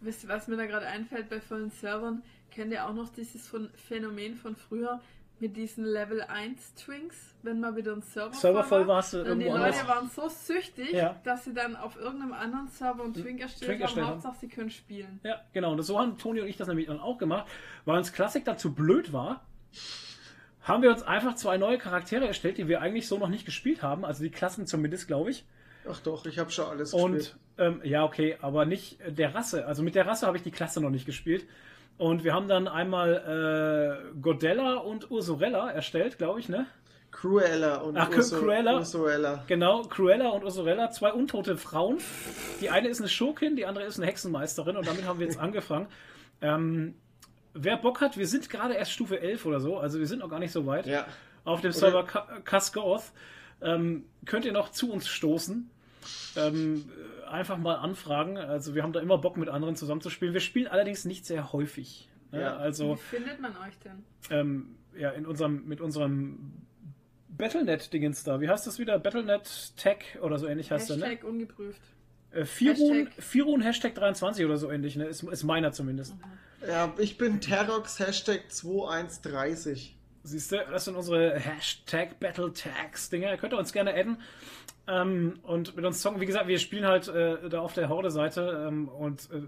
Wisst 0.00 0.22
ihr, 0.24 0.28
was 0.30 0.48
mir 0.48 0.56
da 0.56 0.64
gerade 0.66 0.86
einfällt 0.86 1.28
bei 1.28 1.40
vollen 1.40 1.70
Servern? 1.70 2.22
Kennt 2.50 2.72
ihr 2.72 2.86
auch 2.86 2.94
noch 2.94 3.10
dieses 3.10 3.46
von 3.46 3.68
Phänomen 3.74 4.36
von 4.36 4.56
früher 4.56 5.00
mit 5.40 5.56
diesen 5.56 5.84
Level 5.84 6.20
1 6.22 6.74
Twinks, 6.74 7.34
wenn 7.42 7.60
mal 7.60 7.76
wieder 7.76 7.92
ein 7.92 8.02
Server, 8.02 8.34
Server 8.34 8.64
voll 8.64 8.86
war, 8.88 8.96
hast 8.98 9.12
du 9.12 9.22
Und 9.22 9.38
die 9.38 9.44
Leute 9.46 9.60
anders. 9.60 9.88
waren 9.88 10.08
so 10.10 10.28
süchtig, 10.28 10.92
Ja. 10.92 11.20
dass 11.24 11.44
sie 11.44 11.54
dann 11.54 11.76
auf 11.76 11.96
irgendeinem 11.96 12.32
anderen 12.32 12.68
Server 12.68 13.04
einen 13.04 13.14
Twink 13.14 13.40
erstellt 13.40 13.68
Twink 13.68 13.74
haben. 13.74 13.82
erstellt 13.82 14.06
haben. 14.06 14.12
Hauptsache, 14.14 14.36
sie 14.40 14.48
können 14.48 14.70
spielen. 14.70 15.20
Ja, 15.22 15.40
genau. 15.52 15.72
Und 15.72 15.82
so 15.82 15.98
haben 15.98 16.18
Toni 16.18 16.40
und 16.40 16.48
ich 16.48 16.56
das 16.56 16.68
nämlich 16.68 16.86
dann 16.86 17.00
auch 17.00 17.18
gemacht. 17.18 17.46
Weil 17.84 17.98
uns 17.98 18.12
Classic 18.12 18.44
dazu 18.44 18.74
blöd 18.74 19.12
war, 19.12 19.44
haben 20.62 20.82
wir 20.82 20.90
uns 20.90 21.02
einfach 21.02 21.34
zwei 21.34 21.56
neue 21.56 21.78
Charaktere 21.78 22.26
erstellt, 22.26 22.58
die 22.58 22.68
wir 22.68 22.80
eigentlich 22.82 23.08
so 23.08 23.18
noch 23.18 23.28
nicht 23.28 23.44
gespielt 23.46 23.82
haben. 23.82 24.04
Also 24.04 24.22
die 24.22 24.30
Klassen 24.30 24.66
zumindest, 24.66 25.06
glaube 25.06 25.30
ich. 25.30 25.44
Ach 25.88 26.00
doch, 26.00 26.26
ich 26.26 26.38
habe 26.38 26.50
schon 26.50 26.66
alles 26.66 26.92
Und 26.92 27.12
gespielt. 27.12 27.36
ähm, 27.56 27.80
ja, 27.84 28.04
okay, 28.04 28.36
aber 28.42 28.66
nicht 28.66 28.98
der 29.06 29.34
Rasse. 29.34 29.66
Also 29.66 29.82
mit 29.82 29.94
der 29.94 30.06
Rasse 30.06 30.26
habe 30.26 30.36
ich 30.36 30.42
die 30.42 30.50
Klasse 30.50 30.80
noch 30.82 30.90
nicht 30.90 31.06
gespielt. 31.06 31.46
Und 31.98 32.22
wir 32.24 32.32
haben 32.32 32.48
dann 32.48 32.68
einmal 32.68 34.02
äh, 34.14 34.20
Godella 34.20 34.76
und 34.76 35.10
Ursurella 35.10 35.70
erstellt, 35.70 36.16
glaube 36.18 36.40
ich, 36.40 36.48
ne? 36.48 36.66
Cruella 37.10 37.76
und 37.78 37.96
Ach, 37.96 38.08
Ursu- 38.10 38.38
Cruella. 38.38 38.76
Ursuella. 38.76 39.44
Genau, 39.48 39.82
Cruella 39.82 40.28
und 40.28 40.44
Ursurella, 40.44 40.90
zwei 40.90 41.12
untote 41.12 41.56
Frauen. 41.56 41.98
Die 42.60 42.70
eine 42.70 42.88
ist 42.88 43.00
eine 43.00 43.08
Schurkin, 43.08 43.56
die 43.56 43.66
andere 43.66 43.84
ist 43.84 43.98
eine 43.98 44.06
Hexenmeisterin 44.06 44.76
und 44.76 44.86
damit 44.86 45.04
haben 45.06 45.18
wir 45.18 45.26
jetzt 45.26 45.38
angefangen. 45.40 45.86
Ähm, 46.40 46.94
wer 47.54 47.76
Bock 47.78 48.00
hat, 48.00 48.16
wir 48.16 48.28
sind 48.28 48.48
gerade 48.48 48.74
erst 48.74 48.92
Stufe 48.92 49.20
11 49.20 49.46
oder 49.46 49.58
so, 49.60 49.78
also 49.78 49.98
wir 49.98 50.06
sind 50.06 50.20
noch 50.20 50.28
gar 50.28 50.38
nicht 50.38 50.52
so 50.52 50.66
weit. 50.66 50.86
Ja. 50.86 51.06
Auf 51.44 51.62
dem 51.62 51.72
Server 51.72 52.04
Ka- 52.04 52.28
Kaskoth 52.44 53.04
ähm, 53.62 54.04
könnt 54.26 54.44
ihr 54.44 54.52
noch 54.52 54.68
zu 54.70 54.92
uns 54.92 55.08
stoßen. 55.08 55.68
Ähm, 56.36 56.84
äh, 56.90 57.17
einfach 57.30 57.58
mal 57.58 57.76
anfragen. 57.76 58.36
Also 58.36 58.74
wir 58.74 58.82
haben 58.82 58.92
da 58.92 59.00
immer 59.00 59.18
Bock 59.18 59.36
mit 59.36 59.48
anderen 59.48 59.76
zusammenzuspielen. 59.76 60.34
Wir 60.34 60.40
spielen 60.40 60.66
allerdings 60.66 61.04
nicht 61.04 61.26
sehr 61.26 61.52
häufig. 61.52 62.08
Ne? 62.32 62.40
Ja. 62.42 62.56
Also 62.56 62.94
Wie 62.94 63.16
findet 63.16 63.40
man 63.40 63.52
euch 63.56 63.78
denn? 63.84 64.04
ähm, 64.30 64.76
ja, 64.96 65.10
in 65.10 65.26
unserem, 65.26 65.66
mit 65.66 65.80
unserem 65.80 66.52
Battlenet-Dingens 67.28 68.24
da. 68.24 68.40
Wie 68.40 68.48
heißt 68.48 68.66
das 68.66 68.78
wieder? 68.78 68.98
Battlenet 68.98 69.76
Tech 69.76 70.18
oder 70.20 70.38
so 70.38 70.46
ähnlich 70.46 70.70
heißt 70.70 70.90
der, 70.90 70.96
ne? 70.96 71.06
Hashtag 71.06 71.24
ungeprüft. 71.24 71.80
Äh, 72.32 72.44
Firun, 72.44 73.06
Hashtag. 73.06 73.22
Firun 73.22 73.60
Hashtag 73.62 73.94
23 73.94 74.44
oder 74.44 74.56
so 74.56 74.70
ähnlich, 74.70 74.96
ne? 74.96 75.06
Ist, 75.06 75.22
ist 75.22 75.44
meiner 75.44 75.72
zumindest. 75.72 76.14
Ja, 76.66 76.92
ich 76.98 77.16
bin 77.16 77.40
Terrox 77.40 77.98
Hashtag 78.00 78.50
2130. 78.50 79.96
Siehst 80.24 80.52
du, 80.52 80.56
das 80.70 80.84
sind 80.84 80.96
unsere 80.96 81.38
Hashtag 81.38 82.18
Battle 82.20 82.52
Tags 82.52 83.08
Dinger. 83.08 83.30
Ihr 83.30 83.38
könnt 83.38 83.54
uns 83.54 83.72
gerne 83.72 83.94
adden 83.94 84.18
ähm, 84.88 85.38
und 85.42 85.76
mit 85.76 85.84
uns 85.84 86.00
zocken. 86.00 86.20
Wie 86.20 86.26
gesagt, 86.26 86.48
wir 86.48 86.58
spielen 86.58 86.86
halt 86.86 87.08
äh, 87.08 87.48
da 87.48 87.60
auf 87.60 87.74
der 87.74 87.88
Horde-Seite 87.88 88.66
ähm, 88.68 88.88
und 88.88 89.28
äh, 89.32 89.42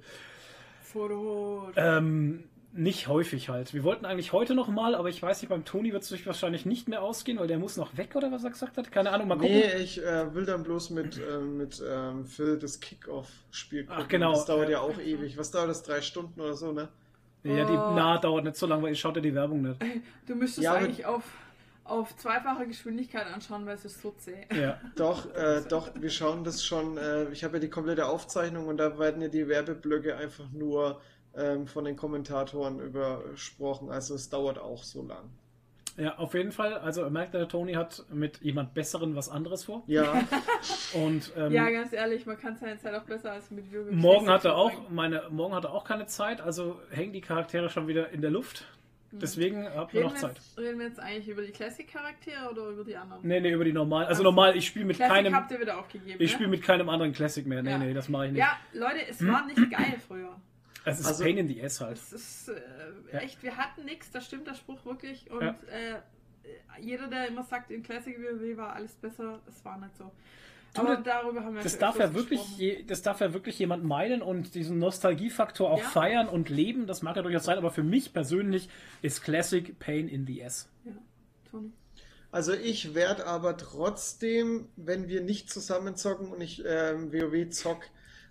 Foto. 0.83 1.71
ähm, 1.77 2.45
nicht 2.73 3.09
häufig 3.09 3.49
halt. 3.49 3.75
Wir 3.75 3.83
wollten 3.83 4.05
eigentlich 4.05 4.33
heute 4.33 4.55
noch 4.55 4.69
mal, 4.69 4.95
aber 4.95 5.09
ich 5.09 5.21
weiß 5.21 5.43
nicht, 5.43 5.49
beim 5.51 5.65
Toni 5.65 5.93
wird 5.93 6.03
es 6.05 6.09
sich 6.09 6.25
wahrscheinlich 6.27 6.67
nicht 6.67 6.89
mehr 6.89 7.03
ausgehen, 7.03 7.39
weil 7.41 7.49
der 7.49 7.59
muss 7.59 7.77
noch 7.77 7.97
weg 7.97 8.15
oder 8.15 8.31
was 8.31 8.45
er 8.45 8.51
gesagt 8.51 8.77
hat. 8.77 8.93
Keine 8.93 9.11
Ahnung, 9.11 9.27
mal 9.27 9.37
gucken. 9.39 9.53
Nee, 9.53 9.77
ich 9.83 10.01
äh, 10.05 10.33
will 10.35 10.45
dann 10.47 10.63
bloß 10.63 10.91
mit, 10.91 11.19
äh, 11.19 11.39
mit 11.41 11.83
ähm, 11.89 12.27
Phil 12.27 12.59
das 12.59 12.79
Kickoff-Spiel 12.79 13.87
gucken. 13.87 14.03
Ach, 14.05 14.09
genau. 14.09 14.33
Das 14.33 14.45
dauert 14.45 14.69
ja 14.71 14.81
auch 14.81 14.99
ewig. 15.01 15.37
Was 15.37 15.51
dauert 15.51 15.69
das? 15.71 15.83
Drei 15.83 16.01
Stunden 16.01 16.41
oder 16.41 16.55
so, 16.55 16.71
ne? 16.71 16.89
Ja, 17.43 17.65
die 17.65 17.73
Oh. 17.73 17.93
na, 17.97 18.19
dauert 18.19 18.45
nicht 18.45 18.57
so 18.57 18.67
lange, 18.67 18.83
weil 18.83 18.91
ihr 18.91 18.97
schaut 18.97 19.17
ja 19.17 19.23
die 19.23 19.35
Werbung 19.35 19.63
nicht. 19.63 19.81
Du 20.27 20.37
müsstest 20.37 20.63
Ja, 20.65 20.75
eigentlich 20.75 21.07
auf, 21.07 21.25
auf 21.91 22.17
zweifache 22.17 22.67
Geschwindigkeit 22.67 23.27
anschauen, 23.27 23.67
weil 23.67 23.75
es 23.75 23.85
ist 23.85 24.01
so 24.01 24.13
zäh. 24.13 24.47
Ja. 24.55 24.81
Doch, 24.97 25.27
äh, 25.35 25.63
doch, 25.69 25.91
wir 25.95 26.11
schauen 26.11 26.45
das 26.45 26.65
schon. 26.65 26.97
Äh, 26.97 27.29
ich 27.31 27.45
habe 27.45 27.57
ja 27.57 27.61
die 27.61 27.71
komplette 27.71 28.07
Aufzeichnung 28.07 28.69
und 28.69 28.77
da 28.79 28.99
werden 28.99 29.21
ja 29.23 29.29
die 29.29 29.49
Werbeblöcke 29.49 30.17
einfach 30.17 30.51
nur 30.53 31.01
ähm, 31.35 31.67
von 31.67 31.85
den 31.85 31.97
Kommentatoren 31.97 32.81
übersprochen. 32.81 33.91
Also 33.91 34.15
es 34.15 34.29
dauert 34.29 34.59
auch 34.59 34.83
so 34.83 35.03
lang. 35.03 35.31
ja, 35.97 36.17
auf 36.19 36.35
jeden 36.35 36.53
Fall. 36.53 36.75
Also 36.79 37.09
merkt 37.11 37.35
der 37.35 37.47
Toni 37.49 37.75
hat 37.75 38.05
mit 38.11 38.41
jemand 38.41 38.75
Besseren 38.75 39.15
was 39.17 39.29
anderes 39.29 39.65
vor. 39.65 39.83
Ja, 39.87 40.23
Und 40.95 41.33
ähm, 41.37 41.53
Ja, 41.53 41.69
ganz 41.71 41.93
ehrlich, 41.93 42.27
man 42.27 42.37
kann 42.39 42.57
seine 42.57 42.79
Zeit 42.79 42.95
auch 42.95 43.05
besser 43.05 43.33
als 43.33 43.51
mit 43.51 43.73
WoW. 43.73 43.91
morgen 43.93 44.29
hat 44.29 44.45
er 44.45 44.53
verbringen. 44.55 44.85
auch 44.87 44.91
meine 44.91 45.23
morgen 45.31 45.55
hat 45.55 45.65
er 45.65 45.73
auch 45.73 45.85
keine 45.85 46.07
Zeit, 46.07 46.41
also 46.41 46.81
hängen 46.91 47.13
die 47.13 47.21
Charaktere 47.21 47.69
schon 47.71 47.87
wieder 47.87 48.11
in 48.11 48.23
der 48.23 48.31
Luft. 48.31 48.65
Deswegen 49.13 49.65
habt 49.69 49.93
ihr 49.93 50.01
Reden 50.01 50.09
noch 50.09 50.15
wir, 50.15 50.21
Zeit. 50.29 50.37
jetzt, 50.37 50.59
reden 50.59 50.79
wir 50.79 50.87
jetzt 50.87 51.01
eigentlich 51.01 51.29
über 51.29 51.43
die 51.43 51.51
Classic-Charaktere 51.51 52.49
oder 52.51 52.69
über 52.69 52.85
die 52.85 52.97
anderen? 52.97 53.27
Nee, 53.27 53.41
nee, 53.41 53.51
über 53.53 53.65
die 53.65 53.73
normalen. 53.73 54.07
Also 54.07 54.21
Also, 54.21 54.23
normal, 54.23 54.57
ich 54.57 54.67
spiele 54.67 54.85
mit 54.85 54.97
Classic 54.97 55.15
keinem 55.17 55.35
habt 55.35 55.51
ihr 55.51 55.61
wieder 55.61 55.79
aufgegeben. 55.79 56.13
ich 56.23 56.31
ne? 56.31 56.35
spiele 56.35 56.49
mit 56.49 56.63
keinem 56.63 56.89
anderen 56.89 57.13
Classic 57.13 57.45
mehr. 57.47 57.63
Nee, 57.63 57.71
Ja. 57.71 57.79
nee, 57.79 57.93
das 57.93 58.09
mache 58.09 58.27
ich 58.27 58.33
nicht. 58.33 58.41
Ja, 58.41 58.57
Leute, 58.73 59.07
es 59.09 59.27
war 59.27 59.45
nicht 59.47 59.57
geil 59.71 59.97
früher. 60.07 60.41
Es 60.85 61.01
ist 61.01 61.07
Also- 61.07 61.25
Pain 61.25 61.39
in 61.39 61.49
the 61.49 61.63
Ass 61.63 61.81
halt. 61.81 61.97
Es 61.99 62.13
ist 62.13 62.49
äh, 62.51 62.55
Ja. 63.13 63.19
echt, 63.19 63.43
wir 63.43 63.57
hatten 63.57 63.85
nichts, 63.85 64.11
da 64.13 64.21
stimmt 64.21 64.47
der 64.47 64.55
Spruch 64.55 64.85
wirklich. 64.87 65.31
Und 65.31 65.43
Ja. 65.43 65.51
äh, 65.71 66.81
jeder, 66.81 67.09
der 67.09 67.29
immer 67.29 67.43
sagt, 67.43 67.71
in 67.71 67.83
Classic 67.83 68.17
WoW 68.19 68.57
war 68.57 68.75
alles 68.75 68.95
besser, 68.95 69.41
es 69.47 69.65
war 69.65 69.77
nicht 69.79 69.97
so. 69.97 70.11
Du, 70.75 70.83
Aber 70.83 70.97
das- 70.97 71.05
darüber 71.05 71.43
haben 71.45 71.55
wir 71.57 71.63
Das 71.63 71.79
darf 71.79 71.99
ja 71.99 72.15
wirklich, 72.15 72.41
je, 72.57 72.83
das 72.85 73.03
darf 73.03 73.21
ja 73.21 73.33
wirklich 73.33 73.59
jemand 73.59 73.83
meinen 73.85 74.23
und 74.23 74.55
diesen 74.55 74.79
Nostalgiefaktor 74.79 75.71
auch 75.71 75.81
Ja. 75.81 75.85
feiern 75.89 76.29
und 76.29 76.49
leben. 76.49 76.87
Das 76.87 77.03
mag 77.03 77.17
ja 77.17 77.23
durchaus 77.23 77.45
sein, 77.45 77.59
aber 77.59 77.71
für 77.73 77.83
mich 77.83 78.13
persönlich 78.13 78.69
ist 79.03 79.23
Classic 79.23 79.77
Pain 79.81 80.07
in 80.09 80.27
the 80.27 80.45
Ass. 80.45 80.69
Ja, 80.85 80.93
Toni. 81.51 81.73
also 82.31 82.53
ich 82.53 82.95
werde 82.95 83.27
aber 83.27 83.57
trotzdem, 83.57 84.69
wenn 84.77 85.09
wir 85.09 85.23
nicht 85.23 85.51
zusammen 85.51 85.97
zocken 85.97 86.29
und 86.31 86.41
ich 86.41 86.63
ähm, 86.65 87.13
WoW 87.13 87.51
zock, 87.51 87.81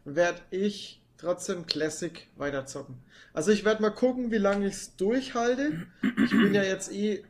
werde 0.06 0.40
ich 0.52 1.02
trotzdem 1.18 1.66
Classic 1.66 2.26
weiter 2.38 2.66
zocken. 2.66 2.96
Also 3.34 3.52
ich 3.52 3.66
werde 3.66 3.82
mal 3.82 3.90
gucken, 3.90 4.32
wie 4.32 4.38
lange 4.38 4.66
ich 4.68 4.74
es 4.76 4.96
durchhalte. 4.96 5.86
Ich 6.24 6.32
bin 6.32 6.54
ja 6.54 6.64
jetzt 6.64 6.90
eh, 6.94 7.24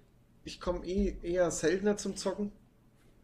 ich 0.44 0.62
komme 0.62 0.86
eh 0.86 1.18
eher 1.24 1.50
seltener 1.50 1.98
zum 1.98 2.16
Zocken. 2.16 2.52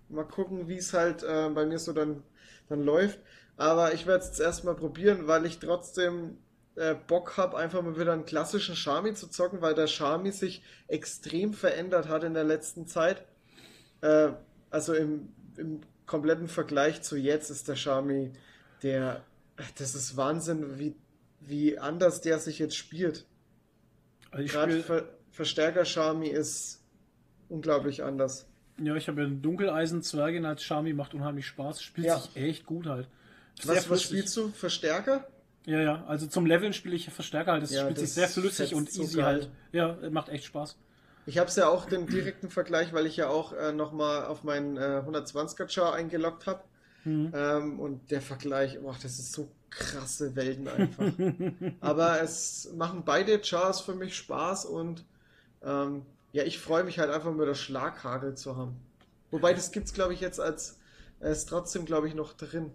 Mal 0.10 0.24
gucken, 0.24 0.68
wie 0.68 0.78
es 0.78 0.94
halt 0.94 1.24
äh, 1.24 1.50
bei 1.50 1.66
mir 1.66 1.80
so 1.80 1.94
dann, 1.94 2.24
dann 2.70 2.84
läuft. 2.84 3.20
Aber 3.58 3.94
ich 3.94 4.06
werde 4.06 4.24
es 4.24 4.28
jetzt 4.28 4.40
erstmal 4.40 4.76
probieren, 4.76 5.28
weil 5.28 5.46
ich 5.46 5.60
trotzdem 5.60 6.38
äh, 6.76 6.96
Bock 7.08 7.38
habe, 7.38 7.58
einfach 7.58 7.82
mal 7.82 7.98
wieder 8.00 8.14
einen 8.14 8.26
klassischen 8.26 8.76
Shami 8.76 9.14
zu 9.14 9.28
zocken, 9.28 9.62
weil 9.62 9.74
der 9.74 9.88
Shami 9.88 10.32
sich 10.32 10.62
extrem 10.88 11.54
verändert 11.54 12.10
hat 12.10 12.24
in 12.24 12.34
der 12.34 12.44
letzten 12.44 12.86
Zeit. 12.88 13.26
Äh, 14.02 14.30
also 14.70 14.94
im, 14.94 15.30
im 15.58 15.82
kompletten 16.06 16.48
Vergleich 16.48 17.02
zu 17.02 17.16
jetzt 17.18 17.50
ist 17.50 17.68
der 17.68 17.76
Shami, 17.76 18.34
der, 18.84 19.24
das 19.78 19.96
ist 19.96 20.18
Wahnsinn, 20.18 20.78
wie, 20.78 20.96
wie 21.40 21.80
anders 21.80 22.22
der 22.22 22.40
sich 22.40 22.60
jetzt 22.60 22.76
spielt. 22.76 23.26
Also 24.32 24.52
Gerade 24.52 24.72
spiel, 24.74 24.84
Ver 24.84 25.04
Verstärker 25.32 25.84
Shami 25.84 26.30
ist 26.30 26.82
unglaublich 27.50 28.04
anders. 28.04 28.48
Ja, 28.78 28.96
ich 28.96 29.08
habe 29.08 29.22
ja 29.22 29.28
einen 29.28 29.42
Dunkeleisen 29.42 30.02
Zwergin 30.02 30.46
als 30.46 30.64
Shami, 30.64 30.94
macht 30.94 31.14
unheimlich 31.14 31.48
Spaß, 31.48 31.82
spielt 31.82 32.08
Ja. 32.08 32.20
sich 32.20 32.36
echt 32.36 32.66
gut 32.66 32.88
halt. 32.88 33.08
Sehr 33.62 33.76
Was, 33.76 33.90
was 33.90 34.02
spielst 34.02 34.36
du? 34.38 34.50
Verstärker? 34.50 35.28
Ja, 35.66 35.82
ja, 35.82 36.04
also 36.06 36.28
zum 36.28 36.46
Leveln 36.46 36.74
spiele 36.74 36.96
ich 36.96 37.10
Verstärker 37.10 37.54
halt. 37.54 37.64
Das 37.64 37.72
Ja, 37.72 37.82
spielt 37.82 37.98
sich 37.98 38.10
das 38.10 38.16
sehr 38.16 38.28
flüssig 38.28 38.76
und 38.76 38.92
so 38.92 39.04
easy 39.04 39.18
geil. 39.18 39.26
halt. 39.26 39.50
Ja, 39.72 40.10
macht 40.12 40.30
echt 40.30 40.46
Spaß. 40.46 40.78
Ich 41.26 41.40
habe 41.40 41.50
es 41.50 41.56
ja 41.56 41.68
auch 41.68 41.86
den 41.86 42.06
direkten 42.06 42.52
Vergleich, 42.52 42.94
weil 42.94 43.08
ich 43.08 43.18
ja 43.18 43.30
auch 43.30 43.54
äh, 43.54 43.72
nochmal 43.72 44.26
auf 44.26 44.44
meinen 44.44 44.78
äh, 44.78 45.02
120er 45.06 45.68
Char 45.68 45.94
eingeloggt 45.96 46.46
habe. 46.46 46.62
Mhm. 47.04 47.32
Ähm, 47.34 47.80
und 47.80 48.12
der 48.12 48.22
Vergleich, 48.22 48.80
boah, 48.80 48.96
das 49.02 49.18
ist 49.18 49.32
so 49.32 49.50
krasse 49.72 50.36
Welten 50.36 50.68
einfach. 50.68 51.06
Aber 51.82 52.22
es 52.22 52.72
machen 52.76 53.04
beide 53.06 53.40
Chars 53.42 53.82
für 53.82 53.96
mich 53.96 54.16
Spaß 54.16 54.66
und 54.66 55.04
ähm, 55.64 56.04
ja, 56.36 56.44
ich 56.44 56.60
freue 56.60 56.84
mich 56.84 57.00
halt 57.00 57.10
einfach 57.10 57.34
mal 57.34 57.46
das 57.46 57.60
Schlaghagel 57.62 58.36
zu 58.36 58.58
haben. 58.58 58.76
Wobei 59.32 59.54
das 59.54 59.72
gibt's 59.72 59.94
glaube 59.94 60.14
ich 60.14 60.20
jetzt 60.20 60.40
als 60.42 60.78
äh, 61.22 61.32
ist 61.32 61.46
trotzdem 61.48 61.86
glaube 61.86 62.10
ich 62.10 62.14
noch 62.14 62.34
drin. 62.34 62.72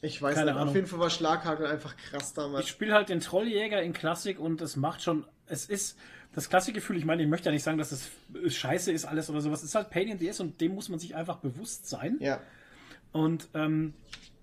Ich 0.00 0.22
weiß 0.22 0.34
Keine 0.36 0.52
nicht, 0.52 0.54
Ahnung. 0.56 0.68
auf 0.68 0.74
jeden 0.76 0.86
Fall 0.86 1.00
war 1.00 1.10
Schlaghagel 1.10 1.66
einfach 1.66 1.96
krass 1.96 2.28
Ich 2.28 2.34
damals. 2.34 2.68
spiele 2.68 2.94
halt 2.94 3.08
den 3.08 3.18
Trolljäger 3.20 3.82
in 3.82 3.92
Klassik 3.92 4.38
und 4.38 4.60
es 4.60 4.76
macht 4.76 5.02
schon, 5.02 5.24
es 5.46 5.66
ist 5.66 5.98
das 6.34 6.48
Klassikgefühl, 6.48 6.96
ich 6.96 7.04
meine, 7.04 7.22
ich 7.22 7.28
möchte 7.28 7.46
ja 7.46 7.52
nicht 7.52 7.62
sagen, 7.62 7.78
dass 7.78 7.90
es 7.90 8.10
scheiße 8.54 8.92
ist 8.92 9.06
alles 9.06 9.28
oder 9.30 9.40
sowas. 9.40 9.60
Es 9.60 9.70
ist 9.70 9.74
halt 9.74 9.90
Pain 9.90 10.08
in 10.08 10.18
the 10.18 10.28
Ass 10.30 10.40
und 10.40 10.60
dem 10.60 10.74
muss 10.74 10.88
man 10.88 10.98
sich 11.00 11.14
einfach 11.16 11.38
bewusst 11.38 11.88
sein. 11.88 12.16
Ja, 12.20 12.40
Und 13.12 13.48
ähm, 13.54 13.94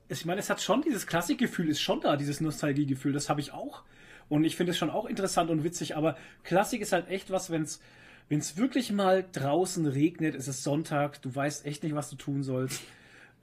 ich 0.10 0.26
meine, 0.26 0.40
es 0.42 0.50
hat 0.50 0.62
schon 0.62 0.82
dieses 0.82 1.08
Klassikgefühl, 1.08 1.70
ist 1.70 1.82
schon 1.82 2.02
da, 2.02 2.18
dieses 2.18 2.42
Nostalgiegefühl, 2.42 3.14
das 3.14 3.30
habe 3.30 3.40
ich 3.40 3.54
auch. 3.54 3.84
Und 4.32 4.46
ich 4.46 4.56
finde 4.56 4.72
es 4.72 4.78
schon 4.78 4.90
auch 4.90 5.08
interessant 5.08 5.50
und 5.50 5.66
witzig, 5.66 5.98
aber 5.98 6.16
Klassik 6.44 6.80
ist 6.80 6.94
halt 6.94 7.10
echt 7.10 7.32
was, 7.32 7.52
wenn 7.52 7.64
es 7.64 7.82
wenn 8.30 8.40
es 8.40 8.56
wirklich 8.56 8.94
mal 8.94 9.26
draußen 9.30 9.86
regnet, 9.86 10.36
es 10.36 10.48
ist 10.48 10.64
Sonntag, 10.64 11.22
du 11.22 11.36
weißt 11.36 11.66
echt 11.66 11.84
nicht, 11.84 11.96
was 11.96 12.10
du 12.10 12.16
tun 12.16 12.44
sollst. 12.44 12.82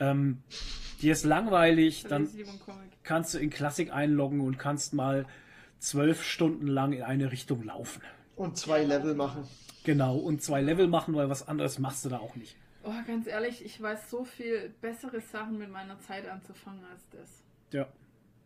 Ähm, 0.00 0.39
dir 1.02 1.12
ist 1.12 1.26
langweilig, 1.26 2.07
Dann 2.08 2.26
kannst 3.02 3.34
du 3.34 3.39
in 3.39 3.50
Klassik 3.50 3.92
einloggen 3.92 4.41
und 4.41 4.58
kannst 4.58 4.94
mal 4.94 5.26
zwölf 5.78 6.25
Stunden 6.25 6.67
lang 6.67 6.94
in 6.94 7.02
eine 7.02 7.31
Richtung 7.33 7.65
laufen. 7.65 8.00
und 8.34 8.57
zwei 8.57 8.83
Level 8.83 9.15
machen. 9.15 9.47
Genau, 9.84 10.17
und 10.17 10.42
zwei 10.42 10.62
Level 10.62 10.89
machen, 10.89 11.15
weil 11.15 11.28
was 11.28 11.47
anderes 11.47 11.78
machst 11.78 12.07
du 12.07 12.08
da 12.08 12.18
auch 12.18 12.34
nicht. 12.34 12.57
Oh, 12.83 12.94
ganz 13.07 13.26
ehrlich, 13.26 13.62
ich 13.62 13.83
weiß 13.83 14.08
so 14.08 14.25
viel 14.25 14.73
bessere 14.81 15.20
Sachen 15.20 15.58
mit 15.58 15.70
meiner 15.70 16.00
Zeit 16.00 16.26
anzufangen 16.26 16.83
als 16.91 17.07
das. 17.10 17.42
Ja. 17.73 17.86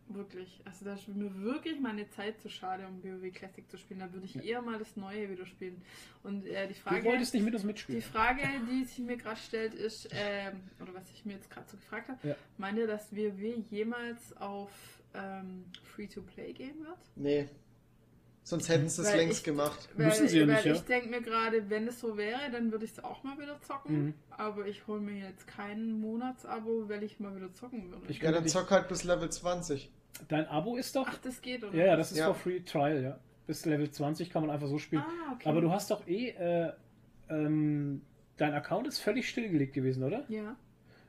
Wirklich. 0.09 0.61
Also 0.65 0.85
da 0.85 0.93
ist 0.93 1.07
mir 1.07 1.33
wirklich 1.41 1.79
meine 1.79 2.07
Zeit 2.09 2.39
zu 2.41 2.49
schade, 2.49 2.85
um 2.87 3.01
WoW 3.03 3.31
Classic 3.33 3.67
zu 3.69 3.77
spielen. 3.77 4.01
Da 4.01 4.11
würde 4.11 4.25
ich 4.25 4.35
eher 4.43 4.61
mal 4.61 4.77
das 4.77 4.95
Neue 4.97 5.29
wieder 5.29 5.45
spielen. 5.45 5.81
Und 6.23 6.45
äh, 6.45 6.67
die 6.67 6.73
Du 6.73 6.79
Frage. 6.81 7.05
wolltest 7.05 7.33
nicht 7.33 7.43
mit 7.43 7.53
uns 7.53 7.61
Die 7.63 7.67
mitspielen. 7.67 8.01
Frage, 8.01 8.41
die 8.69 8.83
sich 8.83 8.99
mir 8.99 9.17
gerade 9.17 9.39
stellt, 9.39 9.73
ist, 9.73 10.09
ähm, 10.11 10.59
oder 10.81 10.93
was 10.93 11.09
ich 11.11 11.25
mir 11.25 11.33
jetzt 11.33 11.49
gerade 11.49 11.67
so 11.69 11.77
gefragt 11.77 12.09
habe, 12.09 12.27
Ja. 12.27 12.35
meint 12.57 12.77
ihr, 12.77 12.85
dass 12.87 13.15
WoW 13.15 13.63
jemals 13.71 14.35
auf 14.37 14.71
ähm, 15.15 15.65
Free-to-Play 15.83 16.53
gehen 16.53 16.79
wird? 16.83 16.97
Nee. 17.15 17.47
Sonst 18.45 18.67
hätten 18.67 18.89
sie 18.89 19.01
es 19.01 19.07
Weil 19.09 19.17
längst 19.19 19.37
ich- 19.39 19.43
gemacht. 19.45 19.89
Müssen 19.95 20.27
sie 20.27 20.39
ja 20.39 20.47
weil 20.47 20.55
nicht, 20.55 20.65
ja? 20.65 20.73
ich 20.73 20.81
denke 20.81 21.09
mir 21.09 21.21
gerade, 21.21 21.69
wenn 21.69 21.87
es 21.87 21.99
so 22.01 22.17
wäre, 22.17 22.51
dann 22.51 22.71
würde 22.71 22.83
ich 22.85 22.91
es 22.91 23.03
auch 23.03 23.23
mal 23.23 23.37
wieder 23.39 23.59
zocken. 23.61 24.05
Mhm. 24.07 24.13
Aber 24.31 24.67
ich 24.67 24.85
hole 24.85 24.99
mir 24.99 25.15
jetzt 25.29 25.47
kein 25.47 25.93
Monatsabo, 26.01 26.89
weil 26.89 27.03
ich 27.03 27.19
mal 27.21 27.33
wieder 27.35 27.53
zocken 27.53 27.89
würde. 27.89 28.03
Ich- 28.09 28.21
Ja, 28.21 28.31
dann 28.33 28.45
zock 28.47 28.69
halt 28.71 28.89
bis 28.89 29.03
Level 29.05 29.29
20. 29.29 29.89
Dein 30.27 30.45
Abo 30.47 30.75
ist 30.75 30.95
doch. 30.95 31.07
Ach, 31.09 31.17
das 31.19 31.41
geht, 31.41 31.63
oder? 31.63 31.73
Ja, 31.75 31.85
ja, 31.87 31.95
das 31.95 32.11
ist 32.11 32.17
Ja. 32.17 32.25
for 32.27 32.35
free 32.35 32.59
trial, 32.59 33.01
ja. 33.01 33.19
Bis 33.47 33.65
Level 33.65 33.89
20 33.89 34.29
kann 34.29 34.41
man 34.41 34.51
einfach 34.51 34.67
so 34.67 34.77
spielen. 34.77 35.03
Ah, 35.05 35.33
okay. 35.33 35.49
Aber 35.49 35.61
du 35.61 35.71
hast 35.71 35.89
doch 35.91 36.05
eh, 36.07 36.29
äh, 36.29 36.71
ähm, 37.29 38.01
dein 38.37 38.53
Account 38.53 38.87
ist 38.87 38.99
völlig 38.99 39.27
stillgelegt 39.29 39.73
gewesen, 39.73 40.03
oder? 40.03 40.23
Ja. 40.29 40.55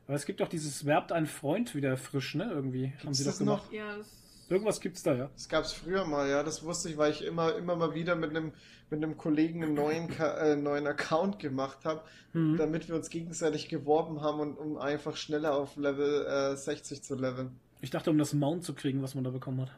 Aber 0.06 0.16
es 0.16 0.24
gibt 0.26 0.40
doch 0.40 0.48
dieses 0.48 0.84
Werbt 0.86 1.12
einen 1.12 1.26
Freund 1.26 1.74
wieder 1.74 1.96
frisch, 1.96 2.34
ne? 2.34 2.44
Irgendwie. 2.50 2.88
Haben 2.88 2.98
Gibt's 3.02 3.18
sie 3.18 3.24
das 3.24 3.38
doch 3.38 3.44
gemacht. 3.44 3.64
noch? 3.66 3.72
Ja, 3.72 3.96
das. 3.96 4.20
Irgendwas 4.48 4.80
gibt's 4.80 5.02
da, 5.02 5.14
ja. 5.14 5.30
Das 5.34 5.48
gab 5.48 5.64
es 5.64 5.72
früher 5.72 6.04
mal, 6.04 6.28
ja, 6.28 6.42
das 6.42 6.62
wusste 6.64 6.88
ich, 6.90 6.96
weil 6.98 7.10
ich 7.12 7.24
immer, 7.24 7.54
immer 7.56 7.76
mal 7.76 7.94
wieder 7.94 8.14
mit 8.16 8.30
einem, 8.30 8.52
mit 8.90 9.02
einem 9.02 9.16
Kollegen 9.16 9.62
einen 9.62 9.74
neuen, 9.74 10.10
äh, 10.18 10.56
neuen 10.56 10.86
Account 10.86 11.38
gemacht 11.38 11.84
habe, 11.84 12.02
Mhm. 12.32 12.56
damit 12.56 12.88
wir 12.88 12.96
uns 12.96 13.10
gegenseitig 13.10 13.68
geworben 13.68 14.20
haben 14.20 14.40
und 14.40 14.58
um 14.58 14.76
einfach 14.76 15.16
schneller 15.16 15.54
auf 15.54 15.76
Level 15.76 16.26
äh, 16.26 16.56
60 16.56 17.02
zu 17.02 17.14
leveln. 17.14 17.52
Ich 17.80 17.90
dachte, 17.90 18.10
um 18.10 18.18
das 18.18 18.32
Mount 18.34 18.64
zu 18.64 18.74
kriegen, 18.74 19.02
was 19.02 19.14
man 19.14 19.24
da 19.24 19.30
bekommen 19.30 19.60
hat. 19.62 19.70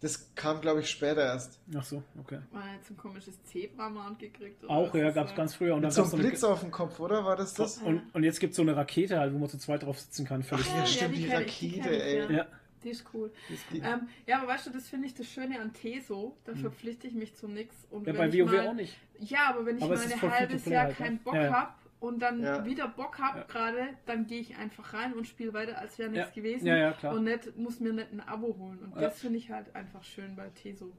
Das 0.00 0.32
kam, 0.36 0.60
glaube 0.60 0.78
ich, 0.80 0.90
später 0.90 1.22
erst. 1.24 1.58
Ach 1.76 1.82
so, 1.82 2.04
okay. 2.20 2.38
Man 2.52 2.62
hat 2.62 2.74
jetzt 2.76 2.90
ein 2.90 2.96
komisches 2.96 3.42
Zebra-Mount 3.44 4.20
gekriegt. 4.20 4.62
oder 4.62 4.72
Auch, 4.72 4.94
ja, 4.94 5.10
gab's 5.10 5.30
das? 5.30 5.36
ganz 5.36 5.54
früher. 5.56 5.74
Und 5.74 5.82
dann 5.82 5.90
so 5.90 6.02
gab's 6.02 6.12
so 6.12 6.16
Blitz 6.18 6.44
auf 6.44 6.60
dem 6.60 6.70
Kopf, 6.70 7.00
oder? 7.00 7.24
War 7.24 7.34
das 7.34 7.54
das? 7.54 7.78
eine, 7.80 7.88
und, 7.88 8.14
und 8.14 8.22
jetzt 8.22 8.38
gibt's 8.38 8.56
so 8.56 8.62
eine 8.62 8.76
Rakete 8.76 9.18
halt, 9.18 9.34
wo 9.34 9.38
man 9.38 9.48
zu 9.48 9.58
zweit 9.58 9.82
drauf 9.82 9.98
sitzen 9.98 10.24
kann. 10.24 10.44
Völlig. 10.44 10.66
Ach 10.70 10.76
ja, 10.76 10.86
stimmt, 10.86 11.16
die 11.16 11.22
kenn 11.26 11.30
ich, 11.42 11.48
Rakete, 11.48 11.90
ich, 11.90 12.00
ey. 12.02 12.18
Ja. 12.18 12.30
ja. 12.30 12.46
Die 12.84 12.90
ist 12.90 13.04
cool. 13.12 13.32
Die- 13.72 13.78
Ähm, 13.80 14.08
ja, 14.26 14.38
aber 14.38 14.48
weißt 14.48 14.66
du, 14.66 14.70
das 14.70 14.88
finde 14.88 15.06
ich 15.06 15.14
das 15.14 15.26
Schöne 15.26 15.60
an 15.60 15.72
Teso. 15.72 16.36
Da 16.44 16.54
verpflichte 16.54 17.06
ich 17.06 17.14
mich 17.14 17.34
zu 17.34 17.48
nichts. 17.48 17.74
Und 17.90 18.06
ja, 18.06 18.12
wenn 18.12 18.16
bei 18.16 18.28
ich 18.28 18.40
WoW 18.44 18.52
mal, 18.52 18.68
auch 18.68 18.74
nicht. 18.74 18.96
Ja, 19.18 19.48
aber 19.50 19.66
wenn 19.66 19.76
ich 19.78 19.82
Aber 19.82 19.96
mal 19.96 20.04
ein 20.04 20.30
halbes 20.32 20.64
Jahr 20.66 20.84
halt, 20.84 20.98
ne? 21.00 21.04
keinen 21.06 21.18
Bock 21.18 21.34
Ja, 21.34 21.42
ja. 21.44 21.52
hab 21.52 21.78
und 22.00 22.20
dann 22.20 22.40
Ja. 22.42 22.64
wieder 22.64 22.86
Bock 22.88 23.18
hab 23.18 23.36
Ja. 23.36 23.42
gerade, 23.44 23.88
dann 24.06 24.26
gehe 24.26 24.40
ich 24.40 24.56
einfach 24.56 24.94
rein 24.94 25.14
und 25.14 25.26
spiele 25.26 25.52
weiter, 25.52 25.78
als 25.78 25.98
wäre 25.98 26.10
nichts 26.10 26.28
Ja. 26.28 26.34
gewesen. 26.34 26.66
Ja, 26.66 26.76
ja, 26.76 26.92
klar. 26.92 27.14
Und 27.14 27.24
nicht, 27.24 27.56
muss 27.56 27.80
mir 27.80 27.92
nicht 27.92 28.12
ein 28.12 28.20
Abo 28.20 28.56
holen. 28.58 28.78
Und 28.78 28.94
Ja. 28.94 29.08
das 29.08 29.18
finde 29.18 29.38
ich 29.38 29.50
halt 29.50 29.74
einfach 29.74 30.04
schön 30.04 30.36
bei 30.36 30.48
Teso. 30.50 30.92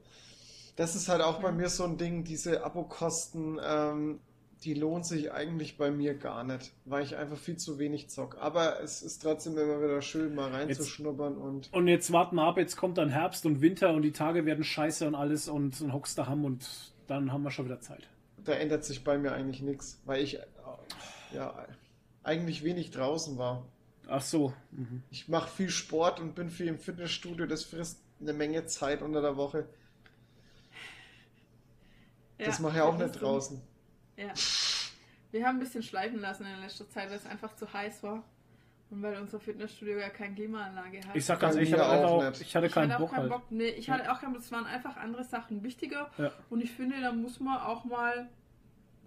Das 0.76 0.94
ist 0.94 1.08
halt 1.08 1.22
auch 1.22 1.40
bei 1.40 1.52
mir 1.52 1.68
so 1.68 1.84
ein 1.84 1.96
Ding, 1.96 2.24
diese 2.24 2.62
Abokosten, 2.64 3.58
ähm, 3.62 4.20
die 4.64 4.74
lohnt 4.74 5.06
sich 5.06 5.32
eigentlich 5.32 5.78
bei 5.78 5.90
mir 5.90 6.14
gar 6.14 6.44
nicht, 6.44 6.72
weil 6.84 7.02
ich 7.02 7.16
einfach 7.16 7.38
viel 7.38 7.56
zu 7.56 7.78
wenig 7.78 8.10
zock. 8.10 8.36
Aber 8.38 8.82
es 8.82 9.02
ist 9.02 9.22
trotzdem 9.22 9.56
immer 9.56 9.80
wieder 9.82 10.02
schön, 10.02 10.34
mal 10.34 10.50
reinzuschnuppern 10.50 11.36
und 11.36 11.72
Und 11.72 11.88
jetzt 11.88 12.12
warten 12.12 12.36
wir 12.36 12.42
ab, 12.42 12.58
jetzt 12.58 12.76
kommt 12.76 12.98
dann 12.98 13.08
Herbst 13.08 13.46
und 13.46 13.60
Winter 13.62 13.94
und 13.94 14.02
die 14.02 14.12
Tage 14.12 14.44
werden 14.44 14.64
scheiße 14.64 15.06
und 15.06 15.14
alles 15.14 15.48
und, 15.48 15.80
und 15.80 15.92
hockst 15.92 16.18
da 16.18 16.26
ham 16.26 16.44
und 16.44 16.68
dann 17.06 17.32
haben 17.32 17.42
wir 17.42 17.50
schon 17.50 17.64
wieder 17.64 17.80
Zeit. 17.80 18.08
da 18.44 18.52
ändert 18.52 18.84
sich 18.84 19.02
bei 19.04 19.18
mir 19.18 19.32
eigentlich 19.32 19.62
nichts, 19.62 20.00
weil 20.04 20.22
ich 20.22 20.38
ja 21.32 21.66
eigentlich 22.22 22.62
wenig 22.64 22.90
draußen 22.90 23.38
war. 23.38 23.66
Ach 24.08 24.22
so. 24.22 24.52
Mhm. 24.72 25.02
Ich 25.10 25.28
mache 25.28 25.48
viel 25.48 25.70
Sport 25.70 26.20
und 26.20 26.34
bin 26.34 26.50
viel 26.50 26.66
im 26.66 26.78
Fitnessstudio, 26.78 27.46
das 27.46 27.64
frisst 27.64 28.02
eine 28.20 28.32
Menge 28.32 28.66
Zeit 28.66 29.02
unter 29.02 29.22
der 29.22 29.36
Woche. 29.36 29.66
Das 32.38 32.58
mache 32.58 32.76
ich 32.76 32.82
auch 32.82 32.96
nicht 32.96 33.20
draußen. 33.20 33.60
Ja. 34.20 34.32
Wir 35.32 35.46
haben 35.46 35.56
ein 35.56 35.60
bisschen 35.60 35.82
schleifen 35.82 36.20
lassen 36.20 36.44
in 36.46 36.60
letzter 36.60 36.88
Zeit, 36.88 37.08
weil 37.08 37.16
es 37.16 37.26
einfach 37.26 37.54
zu 37.54 37.72
heiß 37.72 38.02
war. 38.02 38.22
Und 38.90 39.02
weil 39.02 39.16
unser 39.20 39.38
Fitnessstudio 39.38 39.98
ja 39.98 40.08
keine 40.08 40.34
Klimaanlage 40.34 40.98
hat. 41.06 41.14
Ich 41.14 41.24
sag 41.24 41.38
ganz 41.38 41.54
ehrlich, 41.54 41.70
ich 41.70 41.78
hatte, 41.78 42.06
auch 42.08 42.24
nicht. 42.28 42.40
ich 42.40 42.56
hatte 42.56 42.66
Ich 42.66 42.72
keinen 42.72 42.92
hatte 42.92 42.96
auch 42.96 43.06
Bock 43.06 43.10
keinen 43.14 43.30
halt. 43.30 43.42
Bock. 43.42 43.50
Nee, 43.50 43.68
ich 43.68 43.88
hatte 43.88 44.10
auch 44.10 44.20
keinen 44.20 44.32
Bock. 44.32 44.42
Es 44.42 44.50
waren 44.50 44.66
einfach 44.66 44.96
andere 44.96 45.22
Sachen 45.22 45.62
wichtiger. 45.62 46.10
Ja. 46.18 46.32
Und 46.50 46.60
ich 46.60 46.72
finde, 46.72 47.00
da 47.00 47.12
muss 47.12 47.38
man 47.38 47.58
auch 47.58 47.84
mal 47.84 48.28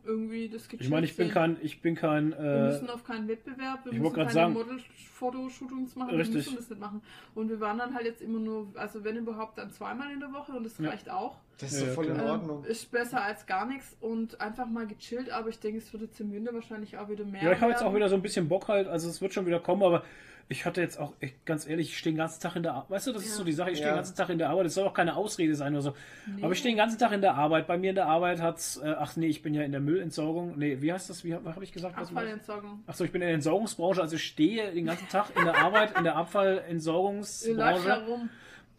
irgendwie 0.05 0.49
das 0.49 0.67
Ich 0.79 0.89
meine, 0.89 1.05
ich 1.05 1.15
bin 1.15 1.29
kein, 1.29 1.57
ich 1.61 1.81
bin 1.81 1.95
kein, 1.95 2.31
Wir 2.31 2.37
äh, 2.39 2.67
müssen 2.67 2.89
auf 2.89 3.03
keinen 3.03 3.27
Wettbewerb, 3.27 3.85
wir 3.85 3.93
ich 3.93 3.99
müssen 3.99 4.13
keine 4.15 4.31
sagen- 4.31 4.53
Model-Fotoshootings 4.53 5.95
machen, 5.95 6.15
Richtig. 6.15 6.33
wir 6.33 6.39
müssen 6.41 6.55
das 6.57 6.69
nicht 6.69 6.79
machen. 6.81 7.01
Und 7.35 7.49
wir 7.49 7.59
waren 7.59 7.77
dann 7.77 7.93
halt 7.95 8.05
jetzt 8.05 8.21
immer 8.21 8.39
nur, 8.39 8.67
also 8.75 9.03
wenn 9.03 9.17
überhaupt, 9.17 9.57
dann 9.57 9.71
zweimal 9.71 10.11
in 10.11 10.19
der 10.19 10.31
Woche 10.33 10.51
und 10.53 10.63
das 10.65 10.77
Ja. 10.77 10.89
reicht 10.89 11.09
auch. 11.09 11.37
Das 11.59 11.71
ist 11.71 11.81
Ja, 11.81 11.87
so 11.87 11.93
voll 11.93 12.05
in. 12.07 12.19
Ordnung. 12.19 12.63
Ähm, 12.65 12.71
ist 12.71 12.91
besser 12.91 13.23
als 13.23 13.45
gar 13.45 13.65
nichts 13.65 13.95
und 14.01 14.41
einfach 14.41 14.65
mal 14.67 14.87
gechillt, 14.87 15.29
aber 15.31 15.49
ich 15.49 15.59
denke, 15.59 15.77
es 15.79 15.91
wird 15.93 16.03
jetzt 16.03 16.19
im 16.19 16.31
Winter 16.33 16.53
wahrscheinlich 16.53 16.97
auch 16.97 17.09
wieder 17.09 17.25
mehr. 17.25 17.43
ja, 17.43 17.51
ich 17.53 17.61
habe 17.61 17.71
jetzt 17.71 17.83
auch 17.83 17.93
wieder 17.95 18.09
so 18.09 18.15
ein 18.15 18.21
bisschen 18.21 18.47
Bock 18.49 18.67
halt, 18.67 18.87
also 18.87 19.09
es 19.09 19.21
wird 19.21 19.33
schon 19.33 19.45
wieder 19.45 19.59
kommen, 19.59 19.83
aber 19.83 20.03
ich 20.49 20.65
hatte 20.65 20.81
jetzt 20.81 20.99
auch, 20.99 21.13
echt, 21.19 21.45
ganz 21.45 21.67
ehrlich, 21.67 21.89
ich 21.89 21.97
stehe 21.97 22.13
den 22.13 22.17
ganzen 22.17 22.41
Tag 22.41 22.55
in 22.55 22.63
der 22.63 22.73
Arbeit. 22.73 22.89
Weißt 22.91 23.07
du, 23.07 23.13
das 23.13 23.23
ist 23.23 23.29
Ja. 23.31 23.35
so 23.37 23.43
die 23.43 23.53
Sache, 23.53 23.71
ich 23.71 23.77
stehe 23.77 23.89
Ja. 23.89 23.93
den 23.95 23.99
ganzen 23.99 24.15
Tag 24.15 24.29
in 24.29 24.37
der 24.37 24.49
Arbeit. 24.49 24.65
Das 24.65 24.73
soll 24.75 24.85
auch 24.87 24.93
keine 24.93 25.15
Ausrede 25.15 25.55
sein 25.55 25.73
oder 25.73 25.81
so. 25.81 25.95
Nee. 26.27 26.43
Aber 26.43 26.51
ich 26.53 26.59
stehe 26.59 26.73
den 26.73 26.77
ganzen 26.77 26.99
Tag 26.99 27.11
in 27.11 27.21
der 27.21 27.35
Arbeit. 27.35 27.65
Bei 27.67 27.77
mir 27.77 27.89
in 27.89 27.95
der 27.95 28.07
Arbeit 28.07 28.41
hat's, 28.41 28.77
äh, 28.77 28.93
ach 28.97 29.15
nee, 29.15 29.27
ich 29.27 29.41
bin 29.41 29.53
ja 29.53 29.63
in 29.63 29.71
der 29.71 29.81
Müllentsorgung. 29.81 30.57
Nee, 30.57 30.77
wie 30.81 30.91
heißt 30.93 31.09
das? 31.09 31.23
Wie 31.23 31.33
habe 31.33 31.63
ich 31.63 31.71
gesagt? 31.71 31.97
Abfallentsorgung. 31.97 32.83
Achso, 32.87 33.03
ich 33.03 33.11
bin 33.11 33.21
in 33.21 33.27
der 33.27 33.35
Entsorgungsbranche, 33.35 34.01
also 34.01 34.15
ich 34.15 34.23
stehe 34.23 34.71
den 34.73 34.85
ganzen 34.85 35.07
Tag 35.09 35.27
in 35.35 35.43
der 35.45 35.57
Arbeit, 35.57 35.97
in 35.97 36.03
der 36.03 36.13
Ihr 36.13 36.17
Abfallentsorgungsbranche. 36.17 38.03
rum. 38.07 38.29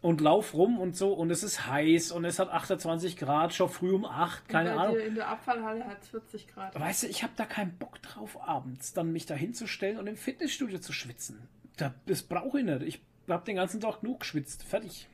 Und 0.05 0.21
lauf 0.21 0.53
rum 0.53 0.79
und 0.79 0.95
so 0.95 1.13
und 1.13 1.31
es 1.31 1.41
ist 1.41 1.65
heiß 1.67 2.11
und 2.11 2.25
es 2.25 2.37
hat 2.37 2.49
28 2.49 3.17
Grad, 3.17 3.55
schon 3.55 3.69
früh 3.69 3.91
um 3.91 4.05
8, 4.05 4.47
keine 4.47 4.69
Und 4.69 4.75
bei 4.75 4.81
Ahnung. 4.83 4.95
dir 4.97 5.05
In 5.05 5.15
der 5.15 5.27
Abfallhalle 5.29 5.83
hat 5.83 6.01
es 6.03 6.09
40 6.09 6.47
Grad. 6.47 6.79
Weißt 6.79 7.03
du, 7.03 7.07
ich 7.07 7.23
habe 7.23 7.33
da 7.35 7.45
keinen 7.45 7.75
Bock 7.77 7.99
drauf, 8.03 8.37
abends 8.47 8.93
dann 8.93 9.11
mich 9.11 9.25
da 9.25 9.33
hinzustellen 9.33 9.97
und 9.97 10.05
im 10.05 10.15
Fitnessstudio 10.15 10.77
zu 10.77 10.93
schwitzen. 10.93 11.47
Da, 11.77 11.93
das 12.05 12.21
brauche 12.21 12.59
ich 12.59 12.65
nicht. 12.65 12.83
Ich 12.83 13.01
habe 13.27 13.43
den 13.45 13.55
ganzen 13.55 13.81
Tag 13.81 14.01
genug 14.01 14.19
geschwitzt. 14.19 14.63
Fertig. 14.63 15.07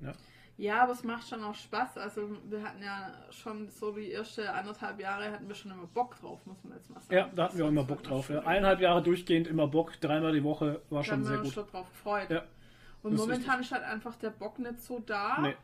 Ja. 0.00 0.12
Ja, 0.58 0.82
aber 0.84 0.92
es 0.92 1.04
macht 1.04 1.28
schon 1.28 1.44
auch 1.44 1.54
Spaß. 1.54 1.98
Also 1.98 2.30
wir 2.48 2.62
hatten 2.62 2.82
ja 2.82 3.12
schon 3.30 3.68
so 3.68 3.92
die 3.92 4.10
erste 4.12 4.50
anderthalb 4.50 4.98
Jahre 5.00 5.30
hatten 5.30 5.46
wir 5.48 5.54
schon 5.54 5.70
immer 5.72 5.86
Bock 5.88 6.18
drauf, 6.20 6.40
muss 6.46 6.56
man 6.62 6.78
jetzt 6.78 6.88
mal 6.88 7.00
sagen. 7.00 7.14
ja, 7.14 7.30
da 7.34 7.44
hatten 7.44 7.58
wir 7.58 7.64
auch 7.66 7.68
immer 7.68 7.84
Bock 7.84 8.02
drauf. 8.02 8.30
Ja. 8.30 8.38
Eineinhalb 8.40 8.80
Jahre 8.80 9.02
durchgehend 9.02 9.48
immer 9.48 9.66
Bock, 9.66 10.00
dreimal 10.00 10.32
die 10.32 10.42
Woche 10.44 10.80
war 10.88 11.00
Da 11.00 11.04
schon 11.04 11.24
sehr 11.24 11.38
gut. 11.38 11.52
schon 11.52 11.66
drauf 11.66 11.90
gefreut. 11.90 12.30
Ja, 12.30 12.44
Und 13.02 13.12
das 13.12 13.20
ist 13.20 13.26
momentan 13.26 13.60
ist 13.60 13.70
halt 13.72 13.84
einfach 13.84 14.16
der 14.16 14.30
Bock 14.30 14.58
nicht 14.58 14.80
so 14.80 14.98
da, 14.98 15.38
Nee. 15.40 15.54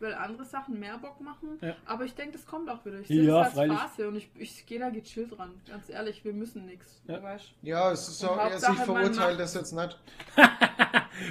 weil 0.00 0.14
andere 0.14 0.44
Sachen 0.44 0.78
mehr 0.78 0.98
Bock 0.98 1.20
machen. 1.20 1.58
Ja. 1.60 1.74
Aber 1.84 2.04
ich 2.04 2.14
denke, 2.14 2.32
das 2.32 2.46
kommt 2.46 2.68
auch 2.70 2.84
wieder. 2.84 3.00
Ich 3.00 3.08
Ja, 3.08 3.16
sehe 3.16 3.26
das 3.26 3.44
als 3.46 3.54
freilich. 3.54 3.78
Phase 3.78 4.08
und 4.08 4.16
ich, 4.16 4.30
ich 4.36 4.66
gehe 4.66 4.78
da 4.78 4.90
gechillt 4.90 5.36
dran. 5.36 5.50
Ganz 5.68 5.88
ehrlich, 5.88 6.24
wir 6.24 6.32
müssen 6.32 6.66
nichts. 6.66 7.02
Ja. 7.06 7.16
Du 7.18 7.22
weißt. 7.22 7.52
Ja, 7.62 7.90
es 7.92 8.08
ist 8.08 8.24
auch, 8.24 8.36
also 8.36 8.44
Hauptsache, 8.68 8.72
ich 8.74 8.80
verurteile 8.84 9.36
das 9.36 9.54
jetzt 9.54 9.72
nicht. 9.72 9.98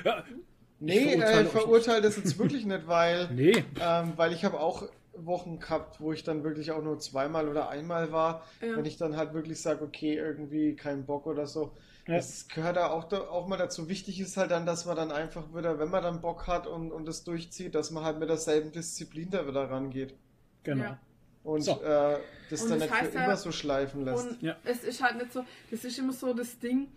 Ja, 0.03 0.23
Nee, 0.79 1.11
verurteile 1.11 1.39
äh, 1.39 1.43
ich 1.43 1.49
verurteile 1.49 2.01
das 2.01 2.17
jetzt 2.17 2.37
wirklich 2.37 2.65
nicht, 2.65 2.87
weil, 2.87 3.29
Nee, 3.33 3.63
ähm, 3.79 4.13
weil 4.17 4.33
ich 4.33 4.43
habe 4.43 4.59
auch 4.59 4.83
Wochen 5.13 5.59
gehabt, 5.59 6.01
wo 6.01 6.11
ich 6.11 6.23
dann 6.23 6.43
wirklich 6.43 6.71
auch 6.71 6.83
nur 6.83 6.99
zweimal 6.99 7.47
oder 7.47 7.69
einmal 7.69 8.11
war. 8.11 8.43
Ja. 8.61 8.75
Wenn 8.75 8.85
ich 8.85 8.97
dann 8.97 9.15
halt 9.15 9.33
wirklich 9.33 9.61
sage, 9.61 9.83
okay, 9.85 10.15
irgendwie 10.15 10.75
kein 10.75 11.05
Bock 11.05 11.27
oder 11.27 11.47
so. 11.47 11.71
Ja. 12.07 12.15
Das 12.17 12.47
gehört 12.47 12.77
da 12.77 12.89
auch, 12.91 13.11
auch 13.11 13.47
mal 13.47 13.57
dazu. 13.57 13.89
Wichtig 13.89 14.19
ist 14.19 14.37
halt 14.37 14.51
dann, 14.51 14.65
dass 14.67 14.85
man 14.85 14.95
dann 14.95 15.11
einfach 15.11 15.43
wieder, 15.55 15.79
wenn 15.79 15.89
man 15.89 16.03
dann 16.03 16.21
Bock 16.21 16.45
hat 16.45 16.67
und, 16.67 16.91
und 16.91 17.05
das 17.07 17.23
durchzieht, 17.23 17.73
dass 17.73 17.89
man 17.89 18.03
halt 18.03 18.19
mit 18.19 18.29
derselben 18.29 18.71
Disziplin 18.71 19.29
da 19.31 19.47
wieder 19.47 19.69
rangeht. 19.71 20.13
genau. 20.63 20.83
Ja. 20.83 20.99
Und 21.43 21.61
So. 21.61 21.79
äh, 21.83 22.17
das 22.49 22.63
Und 22.63 22.69
dann 22.71 22.79
das 22.79 22.89
nicht 22.89 23.03
für 23.11 23.15
ja- 23.17 23.25
immer 23.25 23.37
so 23.37 23.51
schleifen 23.51 24.03
lässt. 24.05 24.27
Und 24.29 24.41
Ja. 24.41 24.55
es 24.63 24.83
ist 24.83 25.01
halt 25.03 25.17
nicht 25.17 25.31
so, 25.31 25.43
das 25.69 25.83
ist 25.83 25.97
immer 25.99 26.11
so 26.13 26.33
das 26.33 26.57
Ding, 26.59 26.87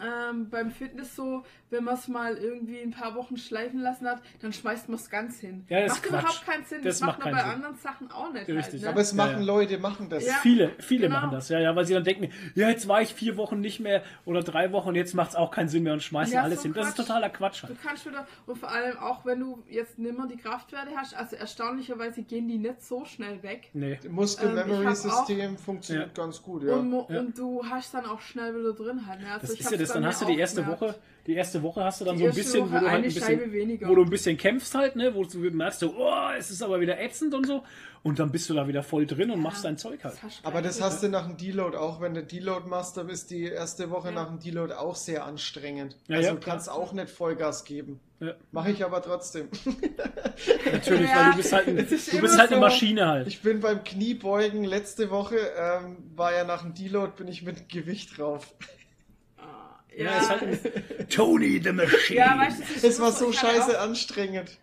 ähm, 0.00 0.48
beim 0.48 0.70
Fitness 0.70 1.14
so, 1.16 1.44
wenn 1.70 1.84
man 1.84 1.94
es 1.94 2.08
mal 2.08 2.36
irgendwie 2.36 2.80
ein 2.80 2.90
paar 2.92 3.14
Wochen 3.14 3.36
schleifen 3.36 3.80
lassen 3.80 4.06
hat, 4.06 4.22
dann 4.40 4.52
schmeißt 4.52 4.88
man 4.88 4.96
es 4.98 5.10
ganz 5.10 5.38
hin. 5.40 5.64
Ja, 5.68 5.80
das 5.82 5.90
macht 5.90 6.02
Quatsch. 6.04 6.20
überhaupt 6.20 6.46
keinen 6.46 6.64
Sinn. 6.64 6.78
Das, 6.82 6.98
Das 6.98 7.06
macht 7.06 7.18
man 7.24 7.32
bei 7.32 7.40
Sinn. 7.40 7.50
anderen 7.50 7.76
Sachen 7.76 8.10
auch 8.10 8.32
nicht. 8.32 8.48
Richtig. 8.48 8.64
Halt, 8.74 8.82
ne? 8.82 8.88
Aber 8.88 9.00
es 9.00 9.12
machen 9.12 9.40
ja. 9.40 9.44
Leute, 9.46 9.78
machen 9.78 10.08
das. 10.08 10.26
Ja. 10.26 10.34
Viele, 10.42 10.70
viele 10.78 11.08
Genau. 11.08 11.16
machen 11.20 11.30
das, 11.32 11.48
ja, 11.48 11.58
ja, 11.60 11.74
weil 11.76 11.84
sie 11.84 11.94
dann 11.94 12.04
denken, 12.04 12.30
ja, 12.54 12.68
jetzt 12.68 12.88
war 12.88 13.02
ich 13.02 13.12
vier 13.14 13.36
Wochen 13.36 13.60
nicht 13.60 13.80
mehr 13.80 14.02
oder 14.24 14.42
drei 14.42 14.72
Wochen 14.72 14.90
und 14.90 14.94
jetzt 14.94 15.14
macht 15.14 15.30
es 15.30 15.36
auch 15.36 15.50
keinen 15.50 15.68
Sinn 15.68 15.82
mehr 15.82 15.92
und 15.92 16.02
schmeißen 16.02 16.34
Ja, 16.34 16.42
alles 16.42 16.58
so 16.58 16.64
hin. 16.64 16.72
Das 16.74 16.88
ist 16.88 16.94
Quatsch. 16.96 17.06
totaler 17.06 17.30
Quatsch 17.30 17.62
Du 17.62 17.68
halt. 17.68 17.82
kannst 17.82 18.06
wieder, 18.06 18.26
und 18.46 18.58
vor 18.58 18.70
allem 18.70 18.96
auch 18.98 19.24
wenn 19.26 19.40
du 19.40 19.62
jetzt 19.68 19.98
nimmer 19.98 20.26
die 20.26 20.36
Kraftwerte 20.36 20.90
hast, 20.96 21.14
also 21.14 21.36
erstaunlicherweise 21.36 22.22
gehen 22.22 22.48
die 22.48 22.58
nicht 22.58 22.82
so 22.82 23.04
schnell 23.04 23.42
weg. 23.42 23.70
Nee. 23.72 23.96
Das 23.96 24.04
Ähm, 24.06 24.12
Muskel-Memory-System 24.12 25.56
funktioniert 25.58 26.16
Ja. 26.16 26.24
ganz 26.24 26.42
gut, 26.42 26.62
ja. 26.64 26.74
Und, 26.74 26.92
und 26.92 27.38
du 27.38 27.64
hast 27.68 27.94
dann 27.94 28.06
auch 28.06 28.20
schnell 28.20 28.54
wieder 28.58 28.72
drin 28.72 29.06
halt. 29.06 29.20
Ne? 29.20 29.26
Also 29.32 29.46
Das 29.46 29.54
ich 29.54 29.60
ist 29.60 29.70
ja 29.70 29.76
das, 29.82 29.92
dann 29.92 30.06
hast 30.06 30.22
du 30.22 30.26
die 30.26 30.38
erste 30.38 30.62
gemerkt. 30.62 30.80
Woche, 30.82 30.94
die 31.26 31.34
erste 31.34 31.62
Woche 31.62 31.84
hast 31.84 32.00
du 32.00 32.04
dann 32.04 32.16
Die 32.16 32.22
so 32.24 32.28
ein 32.30 32.34
bisschen, 32.34 32.60
Woche 32.62 32.72
wo 32.72 32.78
du 32.78 32.86
halt 32.90 32.98
eine 32.98 33.06
ein 33.06 33.14
bisschen, 33.14 33.52
weniger. 33.52 33.88
wo 33.88 33.94
du 33.94 34.02
ein 34.02 34.10
bisschen 34.10 34.36
kämpfst 34.36 34.74
halt, 34.74 34.96
ne, 34.96 35.14
wo 35.14 35.22
du 35.24 35.38
merkst 35.38 35.80
so, 35.80 35.94
oh, 35.96 36.30
es 36.36 36.50
ist 36.50 36.62
aber 36.62 36.80
wieder 36.80 37.00
ätzend 37.00 37.32
und 37.34 37.46
so 37.46 37.62
und 38.02 38.18
dann 38.18 38.32
bist 38.32 38.50
du 38.50 38.54
da 38.54 38.66
wieder 38.66 38.82
voll 38.82 39.06
drin 39.06 39.30
und 39.30 39.40
machst 39.40 39.64
dein 39.64 39.78
Zeug 39.78 40.02
halt. 40.02 40.16
Das 40.22 40.40
Aber 40.42 40.60
das 40.62 40.80
hast 40.82 41.02
du 41.04 41.08
nach 41.08 41.26
dem 41.28 41.36
Deload 41.36 41.76
auch, 41.76 42.00
wenn 42.00 42.14
du 42.14 42.24
Deload 42.24 42.68
machst, 42.68 42.96
dann 42.96 43.08
ist 43.08 43.30
die 43.30 43.44
erste 43.44 43.90
Woche 43.90 44.08
Ja. 44.08 44.14
nach 44.14 44.28
dem 44.28 44.40
Deload 44.40 44.72
auch 44.74 44.96
sehr 44.96 45.24
anstrengend. 45.24 45.96
Ja, 46.08 46.16
also 46.16 46.28
ja, 46.30 46.34
du 46.34 46.40
kannst 46.40 46.68
auch 46.68 46.92
nicht 46.92 47.10
Vollgas 47.10 47.64
geben. 47.64 48.00
Ja, 48.18 48.34
Mache 48.52 48.70
ich 48.72 48.84
aber 48.84 49.00
trotzdem. 49.02 49.48
natürlich, 50.72 51.08
Ja, 51.10 51.16
weil 51.16 51.30
du 51.32 51.36
bist 51.36 51.52
halt, 51.52 51.68
ein, 51.68 51.76
du 51.76 51.82
bist 51.86 52.10
halt 52.38 52.48
eine 52.50 52.56
so. 52.56 52.60
Maschine 52.60 53.06
halt. 53.06 53.26
Ich 53.28 53.42
bin 53.42 53.60
beim 53.60 53.82
Kniebeugen 53.84 54.64
letzte 54.64 55.10
Woche, 55.10 55.36
ähm, 55.56 55.96
war 56.14 56.32
ja 56.34 56.44
nach 56.44 56.62
dem 56.62 56.74
Deload, 56.74 57.12
bin 57.16 57.28
ich 57.28 57.42
mit 57.42 57.68
Gewicht 57.68 58.18
drauf. 58.18 58.54
Ja, 59.96 60.04
Ja, 60.04 60.28
halt 60.28 61.10
Tony 61.10 61.60
the 61.62 61.72
Machine. 61.72 62.18
ja, 62.18 62.38
weißt 62.38 62.60
du, 62.82 62.86
es 62.86 63.00
war 63.00 63.12
so 63.12 63.30
ich 63.30 63.42
hatte 63.42 63.54
scheiße 63.56 63.78
Auch, 63.78 63.84
anstrengend. 63.84 64.58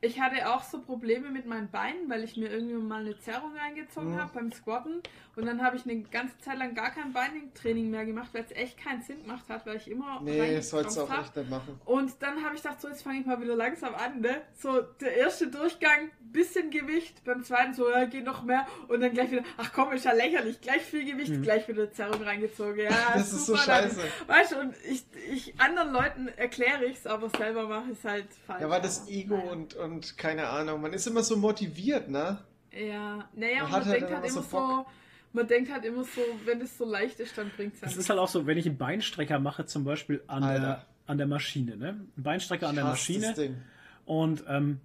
ich 0.00 0.20
hatte 0.20 0.48
auch 0.48 0.62
so 0.62 0.80
Probleme 0.80 1.30
mit 1.30 1.46
meinen 1.46 1.68
Beinen, 1.70 2.08
weil 2.08 2.22
ich 2.22 2.36
mir 2.36 2.48
irgendwie 2.50 2.74
mal 2.74 3.00
eine 3.00 3.18
Zerrung 3.18 3.52
reingezogen 3.56 4.12
Mhm. 4.14 4.18
habe 4.20 4.30
beim 4.34 4.52
Squatten. 4.52 5.02
Und 5.34 5.46
dann 5.46 5.62
habe 5.62 5.76
ich 5.76 5.84
eine 5.84 6.00
ganze 6.02 6.36
Zeit 6.38 6.58
lang 6.58 6.74
gar 6.74 6.90
kein 6.90 7.12
Beintraining 7.12 7.90
mehr 7.90 8.04
gemacht, 8.06 8.30
weil 8.32 8.44
es 8.44 8.50
echt 8.52 8.76
keinen 8.82 9.02
Sinn 9.02 9.22
gemacht 9.22 9.44
hat, 9.48 9.66
weil 9.66 9.76
ich 9.76 9.88
immer 9.90 10.20
Nee, 10.22 10.60
sollst 10.60 10.96
du 10.96 11.02
auch 11.02 11.10
hab. 11.10 11.20
echt 11.24 11.36
nicht 11.36 11.48
machen. 11.50 11.80
Und 11.84 12.12
dann 12.20 12.44
habe 12.44 12.56
ich 12.56 12.62
gedacht, 12.62 12.80
so 12.80 12.88
jetzt 12.88 13.02
fange 13.02 13.20
ich 13.20 13.26
mal 13.26 13.40
wieder 13.40 13.54
langsam 13.56 13.94
an, 13.94 14.20
ne? 14.20 14.42
So 14.56 14.80
der 15.00 15.16
erste 15.16 15.46
Durchgang, 15.48 16.10
bisschen 16.32 16.70
Gewicht, 16.70 17.24
beim 17.24 17.42
zweiten 17.44 17.74
so, 17.74 17.90
ja, 17.90 18.04
geht 18.04 18.24
noch 18.24 18.42
mehr 18.42 18.66
und 18.88 19.00
dann 19.00 19.12
gleich 19.12 19.30
wieder, 19.30 19.42
ach 19.56 19.72
komm, 19.72 19.92
ist 19.92 20.04
ja 20.04 20.12
lächerlich, 20.12 20.60
gleich 20.60 20.82
viel 20.82 21.04
Gewicht, 21.04 21.42
gleich 21.42 21.66
wieder 21.68 21.90
Zerrung 21.92 22.22
reingezogen. 22.22 22.78
Ja, 22.78 22.90
Mhm. 22.90 22.94
Das 23.14 23.32
ist 23.32 23.46
so 23.46 23.52
super, 23.54 23.64
scheiße. 23.64 24.00
Dann, 24.26 24.36
weißt 24.36 24.52
du, 24.52 24.60
und 24.60 24.74
ich, 24.90 25.04
ich 25.30 25.60
anderen 25.60 25.92
Leuten 25.92 26.28
erkläre 26.28 26.84
ich 26.84 26.98
es, 26.98 27.06
aber 27.06 27.28
selber 27.30 27.66
mache 27.68 27.90
ich 27.92 27.98
es 27.98 28.04
halt 28.04 28.26
falsch. 28.46 28.62
Ja, 28.62 28.70
war 28.70 28.80
das 28.80 29.08
Ego 29.08 29.36
naja. 29.36 29.50
und, 29.50 29.74
und 29.74 30.18
keine 30.18 30.48
Ahnung. 30.48 30.80
Man 30.80 30.92
ist 30.92 31.06
immer 31.06 31.22
so 31.22 31.36
motiviert, 31.36 32.08
ne? 32.08 32.38
Ja, 32.72 33.28
naja, 33.34 33.62
Man 33.62 33.70
man 33.72 33.84
halt 33.84 33.94
denkt 33.94 34.10
immer 34.10 34.20
halt 34.20 34.30
so 34.30 34.40
immer 34.40 34.48
so, 34.50 34.86
man 35.32 35.46
denkt 35.46 35.72
halt 35.72 35.84
immer 35.84 36.04
so, 36.04 36.20
wenn 36.44 36.60
es 36.60 36.76
so 36.76 36.84
leicht 36.84 37.20
ist, 37.20 37.36
dann 37.36 37.50
bringt 37.56 37.74
es 37.74 37.80
ja 37.80 37.86
Es 37.88 37.96
ist 37.96 38.08
halt 38.10 38.18
auch 38.18 38.28
so, 38.28 38.46
wenn 38.46 38.58
ich 38.58 38.66
einen 38.66 38.78
Beinstrecker 38.78 39.38
mache, 39.38 39.66
zum 39.66 39.84
Beispiel 39.84 40.22
an, 40.26 40.42
der, 40.42 40.84
an 41.06 41.18
der 41.18 41.26
Maschine, 41.26 41.76
ne? 41.76 41.88
Ein 42.16 42.22
Beinstrecker 42.22 42.68
an 42.68 42.74
der 42.74 42.84
Maschine. 42.84 43.28
Das 43.28 43.36
Ding. 43.36 43.56
Und 44.04 44.44
ähm, 44.48 44.80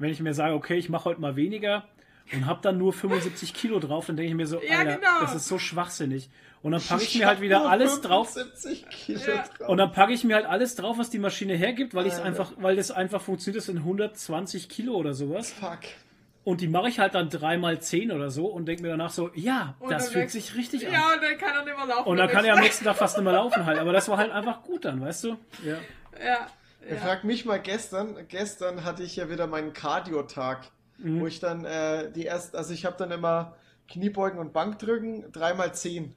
wenn 0.00 0.10
ich 0.10 0.20
mir 0.20 0.34
sage, 0.34 0.54
okay, 0.54 0.76
ich 0.76 0.88
mache 0.88 1.04
heute 1.04 1.20
mal 1.20 1.36
weniger 1.36 1.84
und 2.32 2.46
habe 2.46 2.60
dann 2.62 2.78
nur 2.78 2.92
75 2.92 3.54
Kilo 3.54 3.78
drauf, 3.78 4.06
dann 4.06 4.16
denke 4.16 4.30
ich 4.30 4.36
mir 4.36 4.46
so, 4.46 4.60
Ja, 4.62 4.78
Alter, 4.80 4.96
genau. 4.96 5.20
das 5.20 5.34
ist 5.34 5.46
so 5.48 5.58
schwachsinnig. 5.58 6.28
Und 6.62 6.72
dann 6.72 6.82
packe 6.82 7.02
ich 7.04 7.14
mir 7.18 7.24
hab 7.24 7.28
halt 7.34 7.40
wieder 7.40 7.68
alles 7.70 8.00
drauf. 8.02 8.34
75 8.34 8.86
Kilo 8.90 9.20
Ja. 9.20 9.44
drauf. 9.58 9.68
Und 9.68 9.78
dann 9.78 9.92
packe 9.92 10.12
ich 10.12 10.24
mir 10.24 10.34
halt 10.36 10.44
alles 10.46 10.74
drauf, 10.74 10.98
was 10.98 11.08
die 11.10 11.18
Maschine 11.18 11.54
hergibt, 11.54 11.94
weil 11.94 12.06
ich 12.06 12.14
einfach, 12.20 12.52
weil 12.58 12.76
das 12.76 12.90
einfach 12.90 13.20
funktioniert, 13.22 13.58
das 13.58 13.66
sind 13.66 13.78
120 13.78 14.68
Kilo 14.68 14.94
oder 14.94 15.14
sowas. 15.14 15.52
Fuck. 15.52 15.78
Und 16.44 16.60
die 16.62 16.68
mache 16.68 16.88
ich 16.88 16.98
halt 16.98 17.14
dann 17.14 17.28
dreimal 17.28 17.80
10 17.80 18.12
oder 18.12 18.30
so 18.30 18.46
und 18.46 18.66
denke 18.66 18.82
mir 18.82 18.88
danach 18.88 19.10
so, 19.10 19.30
ja, 19.34 19.74
Und 19.78 19.90
das 19.90 20.08
fühlt 20.08 20.24
wächst- 20.24 20.32
sich 20.32 20.54
richtig 20.54 20.86
an. 20.86 20.92
Ja, 20.94 21.12
und 21.14 21.22
dann 21.22 21.36
kann 21.38 21.54
er 21.56 21.64
nicht 21.64 21.76
mehr 21.76 21.86
laufen. 21.86 22.08
Und 22.08 22.16
dann 22.16 22.28
kann 22.28 22.44
ich- 22.44 22.48
er 22.50 22.54
am 22.56 22.60
nächsten 22.64 22.84
Tag 22.84 22.96
fast 22.96 23.16
nicht 23.16 23.24
mehr 23.24 23.32
laufen 23.34 23.64
halt. 23.66 23.78
Aber 23.78 23.92
das 23.92 24.08
war 24.08 24.16
halt 24.18 24.30
einfach 24.32 24.62
gut 24.62 24.84
dann, 24.84 25.00
weißt 25.00 25.24
du? 25.24 25.28
Ja. 25.64 25.76
Ja, 26.24 26.46
Ja. 26.88 26.96
Frag 26.96 27.24
mich 27.24 27.44
mal 27.44 27.60
gestern, 27.60 28.16
gestern 28.28 28.84
hatte 28.84 29.02
ich 29.02 29.16
ja 29.16 29.28
wieder 29.30 29.46
meinen 29.46 29.72
Cardio-Tag, 29.72 30.70
wo 30.98 31.26
ich 31.26 31.40
dann 31.40 31.64
äh, 31.64 32.10
die 32.12 32.24
erst, 32.24 32.54
also 32.56 32.72
ich 32.74 32.84
habe 32.84 32.96
dann 32.98 33.10
immer 33.10 33.54
Kniebeugen 33.88 34.38
und 34.38 34.52
Bankdrücken, 34.52 35.30
dreimal 35.32 35.74
zehn. 35.74 36.14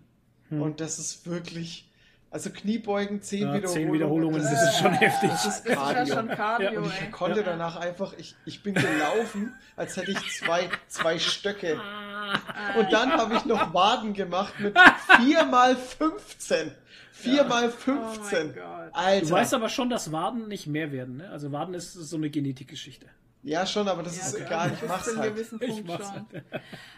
Und 0.49 0.81
das 0.81 0.99
ist 0.99 1.25
wirklich, 1.25 1.89
also 2.29 2.51
Kniebeugen, 2.51 3.21
zehn 3.23 3.41
Ja, 3.47 3.53
Wiederholungen. 3.55 3.85
10 3.85 3.93
Wiederholungen, 3.93 4.41
das 4.43 4.63
ist 4.69 4.77
schon 4.79 4.93
heftig. 4.93 5.29
Das 5.31 5.45
ist 5.45 5.63
Das 5.63 5.65
ist 5.65 5.67
ja 5.69 5.75
Cardio. 5.75 6.13
schon 6.15 6.27
Cardio, 6.29 6.71
Ja, 6.73 6.79
Und 6.79 6.85
ich 6.87 7.01
ey. 7.01 7.09
konnte 7.11 7.39
Ja. 7.39 7.45
danach 7.45 7.75
einfach, 7.77 8.13
ich, 8.17 8.35
ich 8.45 8.61
bin 8.61 8.75
gelaufen, 8.75 9.53
als 9.75 9.97
hätte 9.97 10.11
ich 10.11 10.31
zwei, 10.39 10.69
zwei 10.87 11.17
Stöcke. 11.17 11.79
Und 12.77 12.91
dann 12.91 13.11
habe 13.11 13.35
ich 13.35 13.45
noch 13.45 13.73
Waden 13.73 14.13
gemacht 14.13 14.53
mit 14.59 14.77
4 15.23 15.45
mal 15.45 15.75
15. 15.75 16.71
4 17.13 17.43
mal 17.45 17.69
15. 17.69 17.97
Oh 17.97 18.21
mein 18.31 18.55
Gott. 18.55 18.89
Alter. 18.93 19.25
Du 19.25 19.31
weißt 19.31 19.53
aber 19.53 19.69
schon, 19.69 19.89
dass 19.89 20.11
Waden 20.11 20.47
nicht 20.47 20.67
mehr 20.67 20.91
werden, 20.91 21.17
ne? 21.17 21.29
Also 21.29 21.51
Waden 21.51 21.73
ist 21.73 21.93
so 21.93 22.17
eine 22.17 22.29
Genetikgeschichte. 22.29 23.05
ja, 23.43 23.65
schon, 23.65 23.87
aber 23.87 24.03
das 24.03 24.17
Ja, 24.17 24.23
ist 24.25 24.35
okay. 24.35 24.43
egal, 24.45 24.71
ich 24.73 24.87
mach's 24.87 25.15
halt. 25.17 25.33
gewissen 25.35 25.59
Ich 25.61 25.67
Punkt 25.69 25.87
mach's 25.87 26.05
schon. 26.05 26.13
halt. 26.33 26.43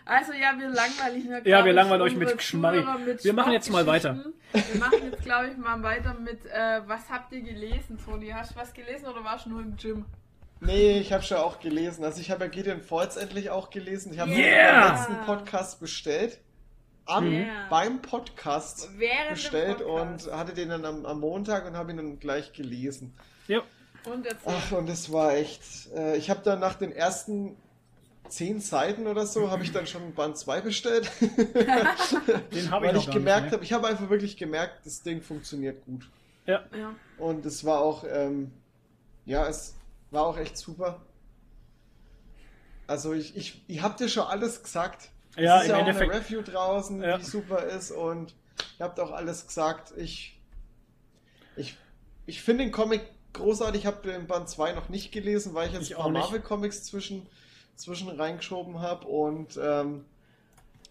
Also 0.06 0.34
ja, 0.34 0.54
wir 0.58 0.70
langweilen 0.70 1.30
ja, 1.30 1.40
Ja, 1.60 1.66
wir 1.66 1.74
langweilen 1.74 2.02
euch 2.02 2.16
mit 2.16 2.38
Geschmarri. 2.38 2.84
Mit 3.06 3.24
Wir 3.24 3.34
machen 3.34 3.52
jetzt 3.54 3.70
mal 3.72 3.86
weiter. 3.86 4.24
Wir 4.54 4.80
machen 4.80 5.00
jetzt, 5.12 5.24
glaube 5.24 5.50
ich, 5.50 5.58
mal 5.58 5.82
weiter 5.84 6.14
mit, 6.14 6.46
äh, 6.46 6.82
was 6.88 7.10
habt 7.10 7.32
ihr 7.34 7.42
gelesen, 7.42 7.98
Toni? 8.04 8.30
Hast 8.30 8.52
du 8.52 8.56
was 8.56 8.74
gelesen 8.74 9.08
oder 9.08 9.24
warst 9.24 9.46
du 9.46 9.50
nur 9.50 9.62
im 9.62 9.76
Gym? 9.76 10.06
Nee, 10.60 11.00
ich 11.00 11.12
habe 11.14 11.24
schon 11.24 11.38
auch 11.38 11.60
gelesen. 11.60 12.04
Also 12.04 12.22
ich 12.22 12.32
habe 12.32 12.46
ja 12.46 12.50
Gideon 12.50 12.82
Falls 12.82 13.18
endlich 13.18 13.50
auch 13.50 13.70
gelesen. 13.70 14.14
Ich 14.14 14.20
habe 14.20 14.32
Yeah! 14.32 14.88
den 14.90 14.96
letzten 14.96 15.26
Podcast 15.26 15.80
bestellt. 15.80 16.40
Am, 17.06 17.32
Yeah. 17.32 17.68
Beim 17.70 18.02
Podcast 18.02 18.90
Während 18.98 19.30
bestellt 19.32 19.78
Podcast. 19.80 20.28
und 20.28 20.34
hatte 20.34 20.54
den 20.54 20.70
dann 20.70 20.86
am, 20.86 21.06
am 21.06 21.20
Montag 21.20 21.68
und 21.68 21.76
habe 21.78 21.92
ihn 21.92 21.98
dann 21.98 22.20
gleich 22.20 22.54
gelesen. 22.54 23.14
Ja. 23.48 23.62
Und 24.06 24.26
erzähl. 24.26 24.54
Ach, 24.56 24.72
und 24.72 24.90
es 24.90 25.12
war 25.12 25.34
echt. 25.36 25.62
Äh, 25.96 26.18
ich 26.18 26.30
habe 26.30 26.42
dann 26.44 26.60
nach 26.60 26.76
den 26.76 26.92
ersten 26.92 27.58
zehn 28.30 28.60
Seiten 28.60 29.08
oder 29.08 29.26
so, 29.26 29.52
habe 29.52 29.64
ich 29.64 29.72
dann 29.72 29.88
schon 29.88 30.14
Band 30.14 30.38
2 30.38 30.62
bestellt. 30.62 31.12
Den 31.22 32.72
habe 32.72 32.88
ich 32.88 32.94
weil 32.94 32.98
ich 32.98 33.12
gemerkt 33.12 33.52
habe, 33.52 33.64
ich 33.64 33.74
habe 33.74 33.88
einfach 33.88 34.10
wirklich 34.10 34.38
gemerkt, 34.38 34.86
das 34.86 35.04
Ding 35.04 35.22
funktioniert 35.22 35.84
gut. 35.86 36.10
Ja. 36.46 36.64
ja. 36.78 36.96
Und 37.18 37.46
es 37.46 37.66
war 37.66 37.82
auch, 37.82 38.04
ähm, 38.10 38.52
ja, 39.26 39.48
es 39.48 39.76
war 40.16 40.26
auch 40.26 40.38
echt 40.38 40.58
super. 40.58 41.02
Also 42.88 43.14
ich, 43.14 43.36
ich, 43.36 43.64
ihr 43.68 43.82
habt 43.82 44.00
ja 44.00 44.08
schon 44.08 44.24
alles 44.24 44.62
gesagt. 44.64 45.10
Ja, 45.38 45.58
es 45.58 45.64
ist 45.64 45.70
im 45.70 45.76
ja 45.76 45.76
auch 45.84 45.88
Endeffekt- 45.88 46.12
eine 46.12 46.22
Review 46.22 46.42
draußen, 46.42 47.02
Ja. 47.04 47.18
die 47.18 47.24
super 47.24 47.64
ist 47.64 47.92
und 47.92 48.34
ihr 48.80 48.86
habt 48.86 49.00
auch 49.00 49.12
alles 49.12 49.48
gesagt. 49.48 49.94
Ich, 49.98 50.40
ich, 51.56 51.78
ich 52.26 52.42
finde 52.42 52.64
den 52.64 52.72
Comic 52.72 53.02
großartig. 53.34 53.82
Ich 53.82 53.86
habe 53.88 54.08
den 54.08 54.28
Band 54.28 54.50
2 54.50 54.74
noch 54.74 54.88
nicht 54.90 55.12
gelesen, 55.12 55.54
weil 55.54 55.68
ich 55.68 55.74
jetzt 55.74 55.84
Ich 55.84 55.98
ein 55.98 56.02
paar. 56.04 56.10
Marvel-Comics 56.12 56.84
zwischen, 56.86 57.28
zwischen 57.76 58.08
reingeschoben 58.10 58.80
habe. 58.80 59.08
Und 59.08 59.60
ähm, 59.62 60.06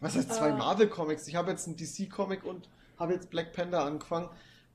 was 0.00 0.16
heißt 0.16 0.32
zwei 0.34 0.50
Ah. 0.52 0.56
Marvel-Comics? 0.56 1.26
Ich 1.28 1.36
habe 1.36 1.50
jetzt 1.52 1.66
einen 1.66 1.76
DC-Comic 1.76 2.44
und 2.44 2.68
habe 2.98 3.14
jetzt 3.14 3.30
Black 3.30 3.52
Panther 3.54 3.82
angefangen. 3.84 4.28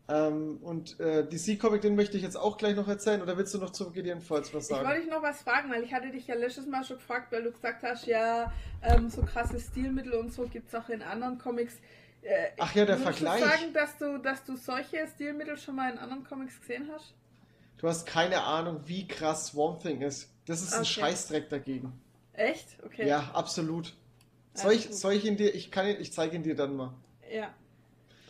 Ähm, 0.10 0.58
und 0.64 1.00
äh, 1.00 1.24
DC-Comic, 1.24 1.82
den 1.82 1.96
möchte 1.96 2.18
ich 2.18 2.24
jetzt 2.24 2.36
auch 2.36 2.58
gleich 2.58 2.76
noch 2.76 2.88
erzählen. 2.88 3.22
Oder 3.22 3.38
willst 3.38 3.54
du 3.54 3.60
noch 3.60 3.70
zu 3.70 3.92
Gideon 3.92 4.22
Falls 4.22 4.52
was 4.54 4.66
Ich 4.66 4.72
wollte 4.72 4.86
sagen? 4.88 5.02
dich 5.02 5.10
noch 5.10 5.22
was 5.22 5.42
fragen, 5.44 5.70
weil 5.72 5.84
ich 5.84 5.94
hatte 5.94 6.10
dich 6.10 6.26
ja 6.26 6.34
letztes 6.36 6.66
Mal 6.66 6.84
schon 6.84 6.98
gefragt, 6.98 7.32
weil 7.32 7.44
du 7.44 7.52
gesagt 7.52 7.84
hast, 7.84 8.08
ja, 8.08 8.52
ähm, 8.82 9.10
so 9.10 9.22
krasse 9.22 9.60
Stilmittel 9.60 10.14
und 10.14 10.34
so 10.34 10.48
gibt 10.48 10.68
es 10.70 10.76
auch 10.76 10.90
in 10.90 11.04
anderen 11.04 11.38
Comics. 11.38 11.76
Äh, 12.24 12.48
Ach 12.58 12.74
ja, 12.74 12.86
der 12.86 13.00
würdest 13.00 13.20
Vergleich. 13.20 13.42
Du 13.44 13.48
sagen, 13.50 13.74
dass 13.74 13.98
du, 14.00 14.18
dass 14.18 14.44
du 14.44 14.56
solche 14.56 15.08
Stilmittel 15.14 15.58
schon 15.58 15.76
mal 15.76 15.92
in 15.92 16.00
anderen 16.00 16.24
Comics 16.24 16.60
gesehen 16.60 16.90
hast? 16.92 17.14
Du 17.78 17.88
hast 17.88 18.06
keine 18.08 18.42
Ahnung, 18.44 18.82
wie 18.86 19.08
krass 19.08 19.48
Swamp 19.48 19.82
Thing 19.82 20.02
ist. 20.02 20.30
Das 20.48 20.62
ist 20.62 20.74
ein 20.74 20.80
Okay. 20.82 20.90
Scheißdreck 20.90 21.50
dagegen. 21.50 21.94
Echt? 22.34 22.78
Okay. 22.84 23.08
Ja, 23.08 23.30
absolut. 23.34 23.96
Soll 24.56 24.74
ich, 24.74 24.90
soll 24.92 25.14
ich 25.14 25.24
ihn 25.24 25.38
dir, 25.38 25.54
ich 25.54 25.70
kann 25.72 25.88
ihn, 25.88 25.98
ich 26.00 26.12
zeige 26.12 26.36
ihn 26.36 26.44
dir 26.44 26.56
dann 26.56 26.76
mal. 26.76 26.94
Ja. 27.32 27.54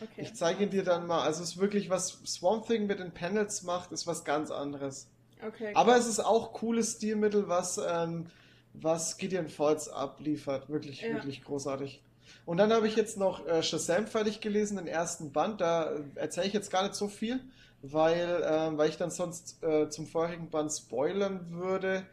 Okay. 0.02 0.22
Ich 0.22 0.34
zeige 0.34 0.64
ihn 0.64 0.70
dir 0.70 0.84
dann 0.84 1.06
mal. 1.06 1.22
Also 1.22 1.42
es 1.42 1.50
ist 1.50 1.58
wirklich, 1.58 1.90
was 1.90 2.18
Swamp 2.26 2.66
Thing 2.66 2.86
mit 2.86 2.98
den 3.00 3.12
Panels 3.12 3.62
macht, 3.62 3.92
ist 3.92 4.06
was 4.06 4.24
ganz 4.24 4.50
anderes. 4.50 5.08
Okay. 5.46 5.72
Aber 5.74 5.96
es 5.96 6.06
ist 6.06 6.20
auch 6.20 6.52
cooles 6.52 6.96
Stilmittel, 6.96 7.48
was, 7.48 7.78
ähm, 7.78 8.26
was 8.74 9.16
Gideon 9.18 9.48
Falls 9.48 9.88
abliefert. 9.88 10.68
Wirklich, 10.68 11.02
Ja. 11.02 11.14
wirklich 11.14 11.42
großartig. 11.44 12.02
Und 12.46 12.58
dann 12.58 12.72
habe 12.72 12.86
ich 12.86 12.96
jetzt 12.96 13.16
noch 13.18 13.46
äh, 13.46 13.62
Shazam 13.62 14.06
fertig 14.06 14.40
gelesen, 14.40 14.76
den 14.76 14.86
ersten 14.86 15.32
Band. 15.32 15.60
Da 15.60 15.92
äh, 15.92 16.02
erzähle 16.14 16.46
ich 16.46 16.52
jetzt 16.52 16.70
gar 16.70 16.82
nicht 16.82 16.94
so 16.94 17.08
viel, 17.08 17.40
weil, 17.82 18.42
ähm, 18.46 18.78
weil 18.78 18.88
ich 18.88 18.96
dann 18.96 19.10
sonst 19.10 19.62
äh, 19.62 19.88
zum 19.88 20.06
vorherigen 20.06 20.50
Band 20.50 20.70
spoilern 20.72 21.50
würde. 21.50 22.06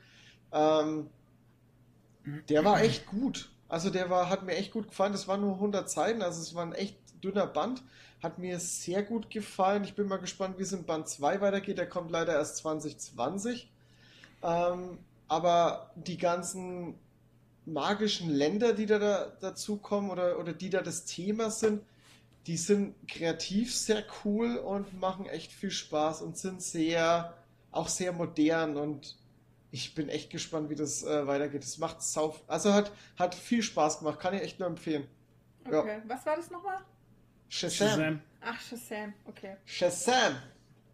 Ähm, 0.51 1.09
der 2.49 2.65
war 2.65 2.81
echt 2.81 3.05
gut. 3.07 3.49
Also 3.69 3.89
der 3.89 4.09
war, 4.09 4.29
hat 4.29 4.43
mir 4.43 4.55
echt 4.55 4.71
gut 4.71 4.89
gefallen. 4.89 5.11
Das 5.11 5.27
waren 5.27 5.41
nur 5.41 5.55
100 5.55 5.89
Seiten, 5.89 6.21
also 6.21 6.41
es 6.41 6.55
war 6.55 6.65
ein 6.65 6.73
echt 6.73 6.97
dünner 7.21 7.47
Band. 7.47 7.83
Hat 8.21 8.39
mir 8.39 8.59
sehr 8.59 9.03
gut 9.03 9.29
gefallen. 9.29 9.83
Ich 9.83 9.95
bin 9.95 10.07
mal 10.07 10.17
gespannt, 10.17 10.57
wie 10.57 10.63
es 10.63 10.73
in 10.73 10.85
Band 10.85 11.07
2 11.07 11.41
weitergeht. 11.41 11.77
Der 11.77 11.89
kommt 11.89 12.11
leider 12.11 12.33
erst 12.33 12.57
2020. 12.57 13.71
Ähm, 14.43 14.99
aber 15.27 15.91
die 15.95 16.17
ganzen 16.17 16.95
magischen 17.65 18.29
Länder, 18.29 18.73
die 18.73 18.85
da, 18.85 18.97
da 18.97 19.25
dazukommen 19.41 20.09
oder, 20.09 20.39
oder 20.39 20.53
die 20.53 20.69
da 20.69 20.81
das 20.81 21.05
Thema 21.05 21.51
sind, 21.51 21.81
die 22.47 22.57
sind 22.57 22.95
kreativ 23.09 23.75
sehr 23.75 24.03
cool 24.23 24.55
und 24.57 24.99
machen 24.99 25.25
echt 25.25 25.51
viel 25.51 25.71
Spaß 25.71 26.21
und 26.21 26.37
sind 26.37 26.61
sehr, 26.61 27.33
auch 27.71 27.89
sehr 27.89 28.13
modern 28.13 28.77
und 28.77 29.17
ich 29.69 29.93
bin 29.93 30.07
echt 30.07 30.29
gespannt, 30.29 30.69
wie 30.69 30.75
das 30.75 31.03
äh, 31.03 31.27
weitergeht. 31.27 31.63
Es 31.63 31.77
macht 31.77 32.01
sau, 32.01 32.35
also 32.47 32.73
hat, 32.73 32.93
hat 33.17 33.35
viel 33.35 33.61
Spaß 33.61 33.99
gemacht, 33.99 34.19
kann 34.19 34.33
ich 34.33 34.41
echt 34.41 34.59
nur 34.59 34.69
empfehlen. 34.69 35.07
ja. 35.69 35.79
okay. 35.79 36.01
Was 36.07 36.25
war 36.25 36.37
das 36.37 36.49
nochmal? 36.49 36.79
Shazam. 37.49 37.87
Shazam. 37.87 38.19
Ach, 38.41 38.61
Shazam. 38.61 39.13
Okay. 39.25 39.55
Shazam. 39.65 40.35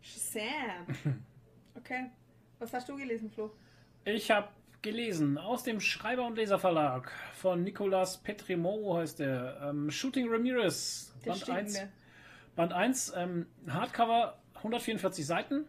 Shazam. 0.04 0.86
Okay. 1.76 2.12
Was 2.60 2.72
hast 2.72 2.88
du 2.88 2.96
gelesen, 2.96 3.30
Flo? 3.32 3.52
Ich 4.06 4.30
habe 4.32 4.48
gelesen 4.82 5.38
aus 5.38 5.64
dem 5.64 5.82
Schreiber- 5.82 6.26
und 6.26 6.36
Leserverlag 6.38 7.12
von 7.34 7.64
Nicolas 7.64 8.18
Petremont 8.20 8.96
heißt 9.00 9.20
der. 9.20 9.60
Ähm, 9.70 9.90
Shooting 9.92 10.28
Ramirez, 10.30 11.14
Der 11.26 11.32
Band 11.32 11.42
steht 11.42 11.56
1. 11.56 11.74
mir. 11.74 11.90
Band 12.56 12.74
1, 12.74 13.14
ähm, 13.18 13.48
Hardcover, 13.68 14.38
144 14.56 15.26
Seiten, 15.26 15.66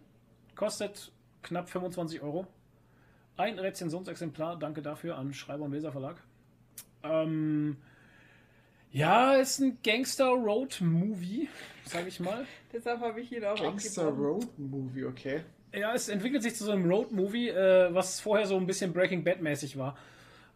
kostet 0.55 1.11
knapp 1.43 1.69
25 1.71 2.21
Euro. 2.21 2.47
Ein 3.37 3.59
Rezensionsexemplar, 3.59 4.59
danke 4.59 4.83
dafür 4.83 5.17
an 5.17 5.33
Schreiber- 5.35 5.65
und 5.65 5.73
Leserverlag. 5.73 6.23
Ähm, 7.03 7.79
ja, 8.95 9.35
ist 9.35 9.59
ein 9.61 9.79
Gangster-Road-Movie, 9.83 11.49
sage 11.85 12.09
ich 12.09 12.21
mal. 12.21 12.47
Deshalb 12.73 13.01
habe 13.01 13.21
ich 13.21 13.33
ihn 13.33 13.45
auch 13.45 13.57
Gangster. 13.61 14.09
Road 14.09 14.47
Movie, 14.59 15.05
okay. 15.05 15.41
Ja, 15.73 15.93
es 15.95 16.09
entwickelt 16.09 16.43
sich 16.43 16.55
zu 16.55 16.65
so 16.65 16.73
einem 16.73 16.89
Road-Movie, 16.91 17.49
äh, 17.49 17.93
was 17.93 18.21
vorher 18.21 18.47
so 18.47 18.57
ein 18.57 18.67
bisschen 18.67 18.93
Breaking 18.93 19.25
Bad-mäßig 19.25 19.77
war. 19.77 19.97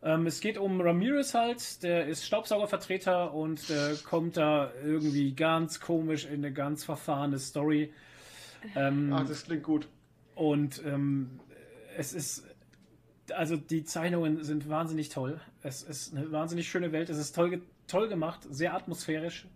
Ähm, 0.03 0.27
es 0.27 0.41
geht 0.41 0.59
um 0.59 0.81
Ramirez 0.81 1.35
halt, 1.35 1.83
der 1.83 2.07
ist 2.07 2.25
Staubsaugervertreter 2.25 3.35
und 3.35 3.69
der 3.69 3.97
kommt 4.05 4.37
da 4.37 4.71
irgendwie 4.85 5.35
ganz 5.35 5.81
komisch 5.81 6.25
in 6.27 6.35
eine 6.45 6.53
ganz 6.53 6.85
verfahrene 6.85 7.39
Story. 7.41 7.93
Ähm, 8.77 9.13
Ah, 9.13 9.25
das 9.25 9.45
klingt 9.45 9.65
gut. 9.65 9.89
und 10.37 10.83
ähm, 10.87 11.41
es 11.97 12.13
ist, 12.13 12.45
also 13.35 13.57
die 13.57 13.83
Zeichnungen 13.83 14.45
sind 14.45 14.69
wahnsinnig 14.69 15.09
toll. 15.09 15.41
Es 15.63 15.83
ist 15.83 16.15
eine 16.17 16.31
wahnsinnig 16.31 16.69
schöne 16.69 16.93
Welt. 16.93 17.11
Es 17.11 17.19
ist 17.19 17.35
toll, 17.35 17.61
toll 17.89 18.09
gemacht, 18.09 18.41
sehr 18.51 18.75
atmosphärisch. 18.75 19.47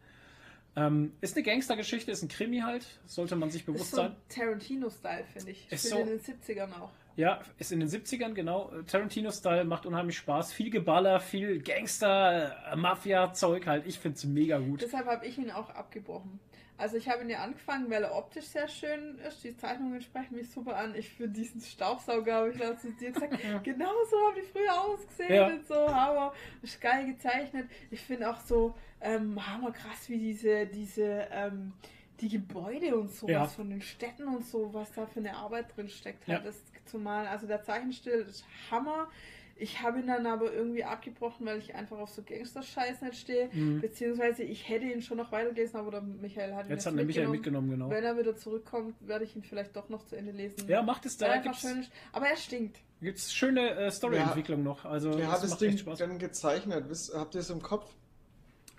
Ähm, 0.75 1.13
ist 1.21 1.37
eine 1.37 1.45
Gangstergeschichte, 1.45 2.11
ist 2.11 2.23
ein 2.23 2.29
Krimi 2.29 2.61
halt, 2.61 2.87
sollte 3.05 3.37
man 3.37 3.51
sich 3.51 3.61
Ist 3.63 3.67
bewusst 3.67 3.91
so 3.91 3.97
sein. 3.99 4.17
Tarantino-Style, 4.31 5.25
finde 5.33 5.51
ich. 5.53 5.71
Ist 5.71 5.89
so- 5.91 5.99
in 5.99 6.07
den 6.07 6.19
70ern 6.19 6.73
auch. 6.81 6.91
Ja, 7.15 7.43
ist 7.59 7.73
in 7.73 7.81
den 7.81 7.91
70ern, 7.91 8.33
genau. 8.33 8.71
Tarantino-Style 8.87 9.65
macht 9.65 9.85
unheimlich 9.85 10.17
Spaß. 10.17 10.51
Viel 10.55 10.71
Geballer, 10.71 11.21
viel 11.21 11.61
Gangster, 11.63 12.57
äh, 12.73 12.77
Mafia-Zeug 12.77 13.67
halt. 13.67 13.87
Ich 13.87 13.99
finde 13.99 14.17
es 14.17 14.25
mega 14.25 14.59
gut. 14.59 14.81
Deshalb 14.81 15.05
habe 15.07 15.27
ich 15.27 15.37
ihn 15.37 15.51
auch 15.51 15.69
abgebrochen. 15.69 16.41
Also 16.83 16.97
ich 16.97 17.09
habe 17.09 17.23
ihn 17.23 17.31
ja 17.31 17.39
angefangen, 17.45 17.89
weil 17.91 18.03
er 18.03 18.13
optisch 18.17 18.47
sehr 18.47 18.67
schön 18.67 19.17
ist. 19.21 19.45
Die 19.45 19.57
Zeichnungen 19.57 20.01
sprechen 20.03 20.35
mich 20.35 20.51
super 20.51 20.77
an. 20.77 20.97
Ich 20.97 21.11
für 21.11 21.29
diesen 21.29 21.61
Staubsauger 21.61 22.35
habe 22.35 22.51
ich 22.51 22.59
laut 22.59 22.81
zu 22.81 22.91
dir 22.91 23.13
gesagt, 23.13 23.35
genau 23.63 23.93
so 24.11 24.17
haben 24.17 24.35
die 24.35 24.43
früher 24.43 24.83
ausgesehen 24.83 25.33
Ja. 25.33 25.47
und 25.47 25.65
so, 25.65 25.95
hammer, 25.95 26.33
ist 26.61 26.81
geil 26.81 27.07
gezeichnet. 27.07 27.69
Ich 27.93 28.01
finde 28.01 28.29
auch 28.29 28.41
so 28.41 28.75
ähm, 29.01 29.39
hammer 29.47 29.71
krass, 29.71 30.09
wie 30.09 30.19
diese, 30.19 30.67
diese, 30.67 31.29
ähm, 31.31 31.73
die 32.21 32.29
Gebäude 32.29 32.97
und 32.97 33.13
sowas 33.13 33.31
Ja. 33.33 33.47
von 33.47 33.71
den 33.71 33.81
Städten 33.81 34.27
und 34.27 34.45
so, 34.45 34.75
was 34.75 34.91
da 34.93 35.07
für 35.07 35.21
eine 35.21 35.37
Arbeit 35.37 35.77
drin 35.77 35.89
steckt. 35.89 36.27
Ja. 36.27 36.35
Halt, 36.39 36.47
das 36.47 36.61
zumal, 36.87 37.29
also 37.29 37.47
der 37.47 37.63
Zeichenstil 37.63 38.13
ist 38.29 38.45
Hammer. 38.73 39.09
Ich 39.57 39.83
habe 39.83 40.01
ihn 40.01 40.07
dann 40.07 40.27
aber 40.27 40.53
irgendwie 40.53 40.83
abgebrochen, 40.85 41.47
weil 41.47 41.59
ich 41.59 41.75
einfach 41.75 41.99
auf 41.99 42.11
so 42.11 42.23
Gangster-Scheiß 42.23 43.03
nicht 43.03 43.17
stehe. 43.17 43.49
Mhm. 43.53 43.81
Beziehungsweise 43.81 44.43
ich 44.43 44.69
hätte 44.69 44.87
ihn 44.87 45.03
schon 45.03 45.19
noch 45.19 45.31
weitergelesen, 45.31 45.79
aber 45.79 45.91
der 45.93 46.01
Michael 46.03 46.55
hat 46.55 46.67
ihn 46.67 46.71
Jetzt 46.71 46.85
jetzt 46.85 46.87
hat 46.87 46.99
der 46.99 47.05
Michael 47.05 47.29
mitgenommen. 47.29 47.69
mitgenommen, 47.69 47.91
genau. 47.91 47.91
Wenn 47.91 48.05
er 48.05 48.19
wieder 48.19 48.37
zurückkommt, 48.37 48.95
werde 49.07 49.25
ich 49.25 49.37
ihn 49.37 49.43
vielleicht 49.43 49.77
doch 49.77 49.89
noch 49.89 50.05
zu 50.07 50.17
Ende 50.17 50.33
lesen. 50.33 50.69
Ja, 50.69 50.83
macht 50.83 51.07
es 51.07 51.17
da. 51.17 51.43
schön. 51.55 51.87
Aber 52.13 52.27
er 52.27 52.37
stinkt. 52.37 52.79
gibt's 53.01 53.33
schöne 53.33 53.71
äh, 53.77 53.91
Storyentwicklung 53.91 54.63
noch. 54.63 54.85
Also, 54.85 55.17
Wer 55.17 55.31
hat 55.31 55.43
das 55.43 55.51
macht 55.51 55.61
Ding 55.61 55.71
echt 55.71 55.81
Spaß. 55.81 55.99
dann 55.99 56.19
gezeichnet? 56.19 56.89
Wisst, 56.89 57.15
habt 57.15 57.35
ihr 57.35 57.41
es 57.41 57.51
im 57.51 57.63
Kopf? 57.63 57.87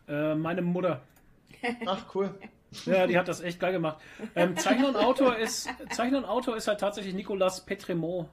Äh, 0.08 0.36
meine 0.36 0.62
Mutter. 0.62 1.02
Ach, 1.86 2.14
cool. 2.16 2.34
Ja, 2.86 3.06
die 3.08 3.18
hat 3.18 3.28
das 3.28 3.40
echt 3.42 3.60
geil 3.60 3.72
gemacht. 3.72 4.02
Ähm, 4.36 4.58
Zeichner 4.58 4.90
und 4.90 4.96
Autor 4.96 5.38
ist 5.38 5.70
Zeichner 5.92 6.18
und 6.18 6.26
Autor 6.26 6.58
ist 6.58 6.68
halt 6.68 6.80
tatsächlich 6.80 7.14
Nicolas 7.14 7.64
Petremont. 7.66 8.28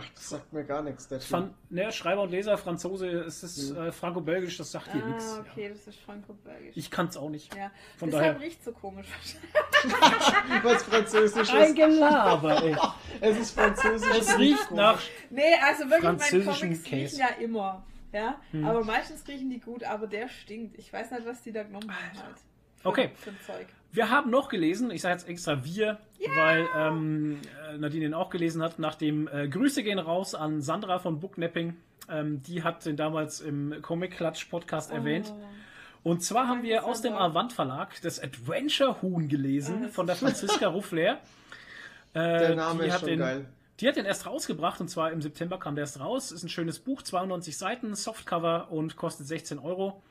Ach, 0.00 0.04
das 0.14 0.28
sagt 0.28 0.52
mir 0.52 0.62
gar 0.64 0.82
nichts. 0.82 1.08
Der. 1.08 1.20
Fan, 1.20 1.52
ne, 1.70 1.90
Schreiber 1.90 2.22
und 2.22 2.30
Leser, 2.30 2.56
Franzose, 2.56 3.08
es 3.08 3.42
ist 3.42 3.72
äh, 3.76 3.90
franco-belgisch, 3.90 4.56
das 4.56 4.70
sagt 4.70 4.94
dir 4.94 5.04
nichts. 5.04 5.24
ah, 5.38 5.40
okay, 5.50 5.64
Ja. 5.64 5.68
das 5.70 5.86
ist 5.88 5.98
franco-belgisch. 6.00 6.76
Ich 6.76 6.90
kann's 6.90 7.16
auch 7.16 7.28
nicht. 7.30 7.54
Ja, 7.56 7.70
Von 7.96 8.10
deshalb 8.10 8.36
daher. 8.36 8.46
riecht 8.46 8.62
so 8.64 8.70
komisch. 8.72 9.06
Was 10.62 10.82
Französisch 10.84 11.50
Ein 11.52 11.68
ist. 11.70 11.74
Gelaber, 11.76 12.62
ey. 12.62 12.76
Es 13.20 13.38
ist 13.38 13.50
Französisch. 13.52 14.18
Es 14.18 14.38
riecht 14.38 14.68
komisch. 14.68 14.76
nach. 14.82 15.00
nee, 15.30 15.42
also 15.62 15.80
wirklich, 15.84 16.02
meine 16.04 16.18
Französischen 16.18 16.60
Comics 16.68 16.82
Käse. 16.84 17.16
riechen 17.16 17.18
ja 17.38 17.44
immer. 17.44 17.84
Ja, 18.12 18.40
Hm. 18.52 18.64
aber 18.64 18.84
meistens 18.84 19.26
riechen 19.28 19.50
die 19.50 19.60
gut, 19.60 19.84
aber 19.84 20.06
der 20.06 20.28
stinkt. 20.28 20.78
Ich 20.78 20.90
weiß 20.92 21.10
nicht, 21.10 21.26
was 21.26 21.42
die 21.42 21.52
da 21.52 21.62
genommen 21.64 21.90
haben 21.90 22.18
halt. 22.22 22.36
Für, 22.76 22.88
Okay. 22.88 23.10
Für 23.16 23.30
ein 23.30 23.38
Zeug. 23.44 23.66
Wir 23.90 24.10
haben 24.10 24.30
noch 24.30 24.48
gelesen, 24.48 24.90
ich 24.90 25.00
sage 25.00 25.14
jetzt 25.14 25.28
extra 25.28 25.64
wir, 25.64 25.98
weil 26.36 26.68
ähm, 26.76 27.40
äh, 27.72 27.78
Nadine 27.78 28.06
ihn 28.06 28.14
auch 28.14 28.30
gelesen 28.30 28.62
hat, 28.62 28.78
nachdem 28.78 29.28
äh, 29.28 29.48
Grüße 29.48 29.82
gehen 29.82 29.98
raus 29.98 30.34
an 30.34 30.60
Sandra 30.60 30.98
von 30.98 31.20
Booknapping. 31.20 31.76
Ähm, 32.10 32.42
die 32.42 32.62
hat 32.62 32.84
den 32.86 32.96
damals 32.96 33.40
im 33.40 33.80
Comic 33.82 34.12
Klatsch 34.12 34.44
Podcast 34.46 34.90
erwähnt. 34.90 35.32
Oh. 35.32 36.10
Und 36.10 36.22
zwar 36.22 36.46
haben 36.48 36.58
Danke, 36.62 36.68
wir 36.68 36.84
aus 36.84 37.02
dem. 37.02 37.14
Avant 37.14 37.52
Verlag 37.52 38.00
das 38.02 38.22
Adventure 38.22 39.02
Huhn 39.02 39.28
gelesen 39.28 39.88
von 39.88 40.06
der 40.06 40.16
Franziska 40.16 40.68
Ruffler. 40.68 41.18
Äh, 42.14 42.38
Der 42.38 42.56
Name 42.56 42.82
die 42.82 42.88
ist 42.88 42.94
hat 42.94 43.00
schon 43.00 43.08
den, 43.08 43.18
geil. 43.18 43.46
Die 43.80 43.88
hat 43.88 43.96
den 43.96 44.06
erst 44.06 44.26
rausgebracht 44.26 44.80
und 44.80 44.88
zwar 44.88 45.12
im 45.12 45.22
September 45.22 45.58
kam 45.58 45.74
der 45.74 45.82
erst 45.82 46.00
raus. 46.00 46.32
Ist 46.32 46.42
ein 46.42 46.48
schönes 46.48 46.78
Buch, 46.78 47.02
92 47.02 47.56
Seiten, 47.56 47.94
Softcover 47.94 48.70
und 48.70 48.96
kostet 48.96 49.26
16 49.26 49.58
Euro. 49.58 50.02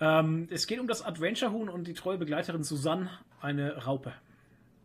Ähm, 0.00 0.48
es 0.50 0.66
geht 0.66 0.80
um 0.80 0.86
das 0.88 1.02
Adventure 1.02 1.52
Huhn 1.52 1.68
und 1.68 1.86
die 1.86 1.94
treue 1.94 2.18
Begleiterin 2.18 2.64
Susanne, 2.64 3.10
eine 3.40 3.84
Raupe. 3.84 4.12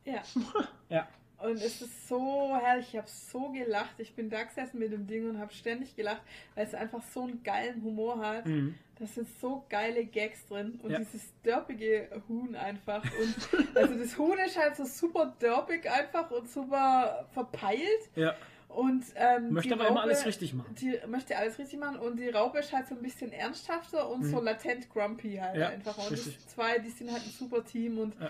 Ja. 0.05 0.21
Ja. 0.89 1.07
Und 1.37 1.55
es 1.55 1.81
ist 1.81 2.07
so 2.09 2.57
herrlich, 2.59 2.87
ich 2.89 2.97
habe 2.97 3.07
so 3.07 3.49
gelacht. 3.51 3.93
Ich 3.99 4.13
bin 4.13 4.29
da 4.29 4.43
gesessen 4.43 4.79
mit 4.79 4.91
dem 4.91 5.07
Ding 5.07 5.29
und 5.29 5.37
habe 5.39 5.53
ständig 5.53 5.95
gelacht, 5.95 6.21
weil 6.55 6.65
es 6.65 6.73
einfach 6.73 7.01
so 7.13 7.21
einen 7.23 7.43
geilen 7.43 7.81
Humor 7.83 8.19
hat. 8.19 8.45
Mhm. 8.45 8.75
Da 8.99 9.05
sind 9.05 9.27
so 9.39 9.63
geile 9.69 10.03
Gags 10.03 10.45
drin 10.47 10.79
und 10.83 10.91
Ja. 10.91 10.97
dieses 10.97 11.31
dörpige 11.43 12.09
Huhn 12.27 12.55
einfach. 12.55 13.03
Und 13.03 13.77
also 13.77 13.93
das 13.95 14.17
Huhn 14.17 14.37
ist 14.45 14.57
halt 14.57 14.75
so 14.75 14.83
super 14.83 15.33
dörpig 15.39 15.89
einfach 15.89 16.29
und 16.31 16.49
super 16.49 17.25
verpeilt. 17.33 18.09
Ja. 18.15 18.33
Und 18.69 19.03
ähm, 19.15 19.51
Möchte 19.51 19.73
aber 19.73 19.87
immer 19.87 19.97
Raupe- 20.01 20.03
alles 20.03 20.25
richtig 20.25 20.53
machen. 20.53 20.73
Die 20.79 20.97
möchte 21.07 21.35
alles 21.35 21.57
richtig 21.59 21.79
machen 21.79 21.97
und 21.99 22.17
die 22.17 22.29
Raupe 22.29 22.59
ist 22.59 22.71
halt 22.71 22.87
so 22.87 22.95
ein 22.95 23.01
bisschen 23.01 23.31
ernsthafter 23.33 24.07
und 24.09 24.23
so 24.23 24.39
latent 24.39 24.89
grumpy 24.89 25.35
halt 25.37 25.55
Mhm. 25.55 25.61
Ja, 25.61 25.69
einfach. 25.69 25.97
Und 25.97 26.11
richtig. 26.11 26.37
die 26.37 26.47
zwei, 26.47 26.77
die 26.79 26.89
sind 26.89 27.11
halt 27.11 27.23
ein 27.23 27.31
super 27.31 27.65
Team 27.65 27.97
und 27.97 28.13
Ja. 28.21 28.29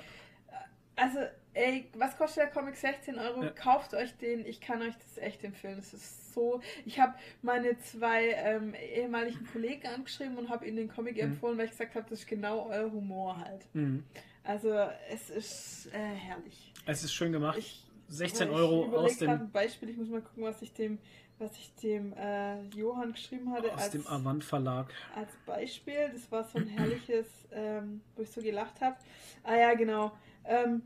also, 0.96 1.20
ey, 1.54 1.88
was 1.94 2.18
kostet 2.18 2.44
der 2.44 2.48
Comic? 2.52 2.78
16 2.78 3.20
Euro. 3.20 3.44
Ja. 3.44 3.50
Kauft 3.52 3.94
euch 3.94 4.16
den. 4.18 4.46
Ich 4.46 4.62
kann 4.62 4.82
euch 4.82 4.96
das 4.98 5.18
echt 5.18 5.44
empfehlen. 5.44 5.78
Es 5.78 5.94
ist 5.94 6.34
so. 6.34 6.62
Ich 6.86 7.00
habe 7.02 7.14
meine 7.42 7.78
zwei 7.80 8.30
ähm, 8.30 8.74
ehemaligen 8.76 9.46
Kollegen 9.52 9.88
angeschrieben 9.88 10.38
und 10.38 10.50
habe 10.50 10.66
ihnen 10.66 10.78
den 10.78 10.90
Comic 10.90 11.18
empfohlen, 11.20 11.58
weil 11.58 11.66
ich 11.66 11.72
gesagt 11.72 11.96
habe, 11.96 12.06
das 12.10 12.20
ist 12.20 12.28
genau 12.28 12.68
euer 12.70 12.90
Humor 12.92 13.38
halt. 13.44 13.66
Mhm. 13.74 14.06
Also, 14.46 14.74
es 15.12 15.30
ist 15.30 15.88
äh, 15.94 15.98
herrlich. 15.98 16.74
Es 16.86 17.04
ist 17.04 17.14
schön 17.14 17.34
gemacht. 17.34 17.58
Ich, 17.58 17.84
16 18.10 18.48
ich 18.50 18.54
Euro 18.54 18.86
aus 18.98 19.18
dem, 19.18 19.30
ein 19.30 19.52
Beispiel. 19.52 19.90
Ich 19.90 19.98
muss 19.98 20.10
mal 20.10 20.22
gucken, 20.22 20.44
was 20.44 20.62
ich 20.62 20.74
dem, 20.74 20.98
was 21.38 21.52
ich 21.58 21.74
dem 21.76 22.14
äh, 22.14 22.62
Johann 22.76 23.14
geschrieben 23.14 23.52
hatte. 23.52 23.72
aus 23.74 23.82
als, 23.84 23.92
dem 23.92 24.06
Avant 24.08 24.44
Verlag. 24.44 24.94
als 25.16 25.30
Beispiel. 25.46 26.10
Das 26.14 26.32
war 26.32 26.44
so 26.44 26.58
ein 26.58 26.68
herrliches, 26.68 27.28
ähm, 27.52 28.02
wo 28.16 28.24
ich 28.24 28.30
so 28.32 28.42
gelacht 28.42 28.82
habe. 28.82 28.96
Ah 29.44 29.56
ja, 29.56 29.74
genau. 29.74 30.12
Ähm, 30.46 30.82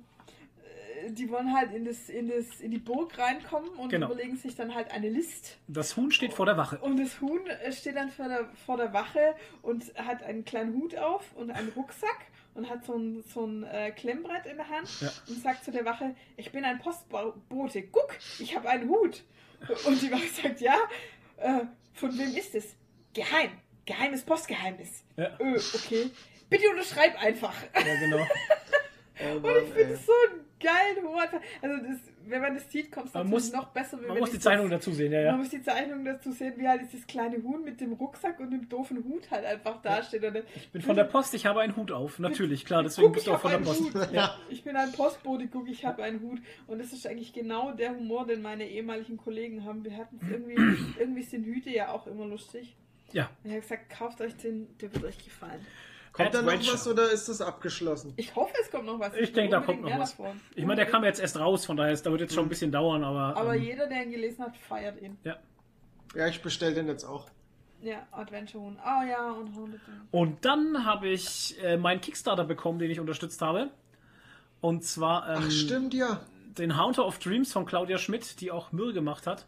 äh, 1.05 1.11
die 1.11 1.29
wollen 1.29 1.53
halt 1.53 1.73
in, 1.73 1.85
das, 1.85 2.09
in, 2.09 2.27
das, 2.29 2.59
in 2.59 2.71
die 2.71 2.77
Burg 2.77 3.17
reinkommen 3.17 3.69
und 3.71 3.89
Genau. 3.89 4.07
überlegen 4.11 4.35
sich 4.37 4.55
dann 4.55 4.73
halt 4.75 4.91
eine 4.91 5.09
List. 5.09 5.57
Das 5.67 5.95
Huhn 5.97 6.11
steht 6.11 6.33
vor 6.33 6.45
der 6.45 6.57
Wache. 6.57 6.77
Und 6.79 6.99
das 6.99 7.19
Huhn 7.21 7.45
äh, 7.47 7.71
steht 7.71 7.95
dann 7.95 8.09
vor 8.09 8.27
der, 8.27 8.45
vor 8.65 8.77
der 8.77 8.93
Wache 8.93 9.35
und 9.61 9.93
hat 9.95 10.23
einen 10.23 10.45
kleinen 10.45 10.73
Hut 10.75 10.95
auf 10.97 11.33
und 11.35 11.51
einen 11.51 11.69
Rucksack 11.69 12.27
und 12.55 12.69
hat 12.69 12.85
so 12.85 12.95
ein, 12.95 13.23
so 13.23 13.45
ein 13.45 13.63
äh, 13.63 13.91
Klemmbrett 13.91 14.45
in 14.45 14.57
der 14.57 14.69
Hand 14.69 14.89
Ja. 15.01 15.11
und 15.27 15.41
sagt 15.41 15.63
zu 15.65 15.71
der 15.71 15.85
Wache, 15.85 16.15
ich 16.37 16.51
bin 16.51 16.63
ein 16.65 16.79
Postbote, 16.79 17.83
guck, 17.91 18.15
ich 18.39 18.55
habe 18.55 18.69
einen 18.69 18.89
Hut. 18.89 19.23
Und 19.85 20.01
die 20.01 20.11
Wache 20.11 20.27
sagt, 20.27 20.61
ja, 20.61 20.77
äh, 21.37 21.61
von 21.93 22.17
wem 22.17 22.35
ist 22.35 22.53
es? 22.55 22.75
Geheim, 23.13 23.51
geheimes 23.85 24.23
Postgeheimnis. 24.23 25.03
Ja, 25.17 25.37
Ö, 25.39 25.55
okay. 25.73 26.09
Bitte 26.49 26.69
unterschreib 26.69 27.19
einfach. 27.21 27.53
ja 27.75 27.81
genau. 27.99 28.25
Oh 29.23 29.35
Und 29.35 29.43
Mann, 29.43 29.53
ich 29.63 29.73
finde 29.73 29.93
es 29.93 30.05
so 30.07 30.11
geilen 30.63 31.05
einfach. 31.17 31.39
Also 31.61 31.77
das, 31.85 31.99
wenn 32.25 32.41
man 32.41 32.53
das 32.55 32.71
sieht, 32.71 32.91
kommt 32.91 33.07
es 33.07 33.13
Man 33.13 33.23
natürlich 33.29 33.43
muss- 33.45 33.51
noch 33.53 33.67
besser. 33.69 33.97
Man 33.97 34.07
man 34.07 34.19
muss 34.19 34.31
die 34.31 34.39
Zeichnung 34.39 34.69
dazu 34.69 34.91
sehen, 34.91 35.11
ja, 35.11 35.19
Man 35.19 35.25
ja. 35.27 35.37
muss 35.37 35.49
die 35.49 35.61
Zeichnung 35.61 36.03
dazu 36.05 36.31
sehen, 36.31 36.53
wie 36.57 36.67
halt 36.67 36.81
dieses 36.81 37.05
kleine 37.05 37.43
Huhn 37.43 37.63
mit 37.63 37.79
dem 37.81 37.93
Rucksack 37.93 38.39
und 38.39 38.51
dem 38.51 38.67
doofen 38.69 39.03
Hut 39.03 39.29
halt 39.29 39.45
einfach 39.45 39.81
dasteht. 39.81 40.23
Und 40.23 40.37
Ich 40.55 40.69
bin 40.71 40.81
von 40.81 40.95
der 40.95 41.03
Post, 41.03 41.33
ich 41.33 41.45
habe 41.45 41.59
einen 41.61 41.75
Hut 41.75 41.91
auf. 41.91 42.17
Natürlich, 42.19 42.65
klar, 42.65 42.81
deswegen 42.83 43.07
Guck, 43.07 43.15
bist 43.15 43.27
du 43.27 43.33
auch 43.33 43.39
von 43.41 43.51
der 43.51 43.57
Post. 43.59 43.83
Ja. 44.13 44.37
Ich 44.49 44.63
bin 44.63 44.75
ein 44.75 44.91
Postbote, 44.93 45.47
guck, 45.47 45.69
ich 45.69 45.85
habe 45.85 46.01
einen 46.03 46.21
Hut. 46.21 46.39
Und 46.67 46.79
das 46.79 46.93
ist 46.93 47.05
eigentlich 47.05 47.33
genau 47.33 47.71
der 47.73 47.91
Humor, 47.95 48.25
den 48.25 48.41
meine 48.41 48.67
ehemaligen 48.67 49.17
Kollegen 49.17 49.65
haben. 49.65 49.83
Wir 49.83 49.97
hatten 49.97 50.19
es 50.21 50.29
irgendwie, 50.31 50.55
irgendwie 50.99 51.23
sind 51.23 51.45
Hüte 51.45 51.69
ja 51.69 51.91
auch 51.91 52.07
immer 52.07 52.25
lustig. 52.25 52.75
ja. 53.11 53.29
Und 53.43 53.49
ich 53.49 53.51
habe 53.51 53.61
gesagt, 53.61 53.89
kauft 53.89 54.21
euch 54.21 54.35
den, 54.37 54.67
der 54.79 54.93
wird 54.93 55.03
euch 55.03 55.23
gefallen. 55.23 55.65
Kommt 56.13 56.33
da 56.33 56.41
noch 56.43 56.53
was 56.53 56.87
oder 56.87 57.11
ist 57.11 57.27
das 57.27 57.41
abgeschlossen? 57.41 58.13
Ich 58.17 58.35
hoffe, 58.35 58.53
es 58.61 58.69
kommt 58.69 58.85
noch 58.85 58.99
was. 58.99 59.13
Ich 59.15 59.21
will 59.21 59.31
denke, 59.31 59.51
da 59.51 59.61
kommt 59.61 59.81
noch 59.81 59.97
was. 59.97 60.15
davon. 60.15 60.39
Ich 60.55 60.63
meine, 60.63 60.77
der 60.77 60.85
kam 60.85 61.03
jetzt 61.03 61.19
erst 61.19 61.37
raus, 61.39 61.65
von 61.65 61.75
daher, 61.75 61.91
es 61.91 62.03
dauert 62.03 62.21
jetzt 62.21 62.35
schon 62.35 62.45
ein 62.45 62.49
bisschen 62.49 62.71
dauern, 62.71 63.03
aber. 63.03 63.35
Aber 63.35 63.55
ähm, 63.55 63.63
jeder, 63.63 63.87
der 63.87 64.03
ihn 64.03 64.11
gelesen 64.11 64.45
hat, 64.45 64.55
feiert 64.55 65.01
ihn. 65.01 65.17
ja. 65.23 65.37
Ja, 66.15 66.27
ich 66.27 66.43
bestelle 66.43 66.75
den 66.75 66.87
jetzt 66.87 67.05
auch. 67.05 67.27
Ja, 67.81 68.05
Adventure 68.11 68.63
Huhn. 68.63 68.77
Ah 68.83 69.03
ja, 69.03 69.31
und 69.31 69.55
Haunted 69.55 69.81
Huhn. 69.87 70.07
Und 70.11 70.45
dann 70.45 70.85
habe 70.85 71.09
ich 71.09 71.57
äh, 71.63 71.75
meinen 71.75 72.01
Kickstarter 72.01 72.43
bekommen, 72.43 72.77
den 72.77 72.91
ich 72.91 72.99
unterstützt 72.99 73.41
habe. 73.41 73.71
Und 74.61 74.83
zwar 74.83 75.27
ähm, 75.27 75.43
Ach, 75.45 75.51
stimmt 75.51 75.93
ja. 75.93 76.21
den 76.57 76.77
Haunter 76.77 77.05
of 77.05 77.17
Dreams 77.17 77.51
von 77.51 77.65
Claudia 77.65 77.97
Schmidt, 77.97 78.39
die 78.39 78.51
auch 78.51 78.71
Myrrh 78.71 78.93
gemacht 78.93 79.25
hat. 79.25 79.47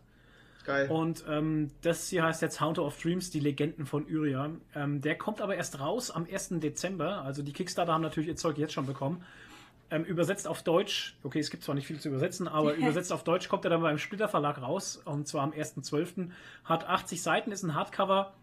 Geil. 0.65 0.89
Und 0.89 1.23
ähm, 1.29 1.69
das 1.81 2.09
hier 2.09 2.23
heißt 2.23 2.41
jetzt 2.41 2.59
Haunter 2.59 2.83
of 2.83 2.99
Dreams, 2.99 3.29
die 3.29 3.39
Legenden 3.39 3.85
von 3.85 4.03
Uria. 4.05 4.49
Ähm, 4.73 5.01
der 5.01 5.15
kommt 5.17 5.41
aber 5.41 5.55
erst 5.55 5.79
raus 5.79 6.09
am 6.11 6.25
1. 6.29 6.59
Dezember. 6.59 7.21
Also 7.21 7.43
die 7.43 7.53
Kickstarter 7.53 7.93
haben 7.93 8.01
natürlich 8.01 8.27
ihr 8.29 8.35
Zeug 8.35 8.57
jetzt 8.57 8.73
schon 8.73 8.85
bekommen. 8.85 9.23
Ähm, 9.91 10.03
übersetzt 10.03 10.47
auf 10.47 10.63
Deutsch, 10.63 11.15
okay, 11.23 11.37
es 11.39 11.51
gibt 11.51 11.63
zwar 11.63 11.75
nicht 11.75 11.85
viel 11.85 11.99
zu 11.99 12.09
übersetzen, 12.09 12.47
aber 12.47 12.73
übersetzt 12.75 13.13
auf 13.13 13.23
Deutsch 13.23 13.47
kommt 13.47 13.63
er 13.65 13.69
dann 13.69 13.81
beim 13.81 13.99
Splitter 13.99 14.27
Verlag 14.27 14.59
raus. 14.59 14.97
Und 15.05 15.27
zwar 15.27 15.43
am 15.43 15.51
1.12. 15.51 16.29
Hat 16.63 16.87
80 16.89 17.21
Seiten, 17.21 17.51
ist 17.51 17.61
ein 17.61 17.75
Hardcover, 17.75 18.33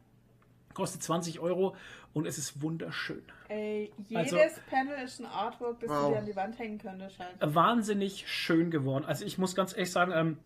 kostet 0.74 1.02
20 1.02 1.40
Euro 1.40 1.74
und 2.14 2.26
es 2.26 2.38
ist 2.38 2.62
wunderschön. 2.62 3.22
Ey, 3.48 3.92
jedes 4.08 4.32
Also- 4.32 4.60
Panel 4.70 5.04
ist 5.04 5.18
ein 5.20 5.26
Artwork, 5.26 5.80
das 5.80 5.90
Wow. 5.90 6.06
du 6.06 6.12
dir 6.12 6.18
an 6.20 6.26
die 6.26 6.36
Wand 6.36 6.58
hängen 6.60 6.78
könntest. 6.78 7.18
Halt. 7.18 7.34
Wahnsinnig 7.40 8.24
schön 8.28 8.70
geworden. 8.70 9.04
Also 9.04 9.24
ich 9.24 9.36
muss 9.38 9.56
ganz 9.56 9.72
ehrlich 9.72 9.90
sagen, 9.90 10.12
ähm, 10.14 10.38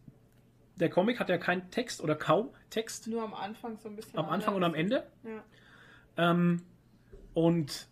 der 0.76 0.90
Comic 0.90 1.18
hat 1.20 1.28
ja 1.28 1.38
keinen 1.38 1.70
Text 1.70 2.00
oder 2.02 2.14
kaum 2.14 2.50
Text. 2.70 3.06
Nur 3.08 3.22
am 3.22 3.34
Anfang 3.34 3.76
so 3.78 3.88
ein 3.88 3.96
bisschen. 3.96 4.18
Am 4.18 4.28
Anfang 4.28 4.54
und 4.54 4.62
am 4.64 4.74
anders. 4.74 5.04
Ende. 5.24 5.42
Ja. 6.16 6.30
Ähm, 6.30 6.62
und 7.34 7.88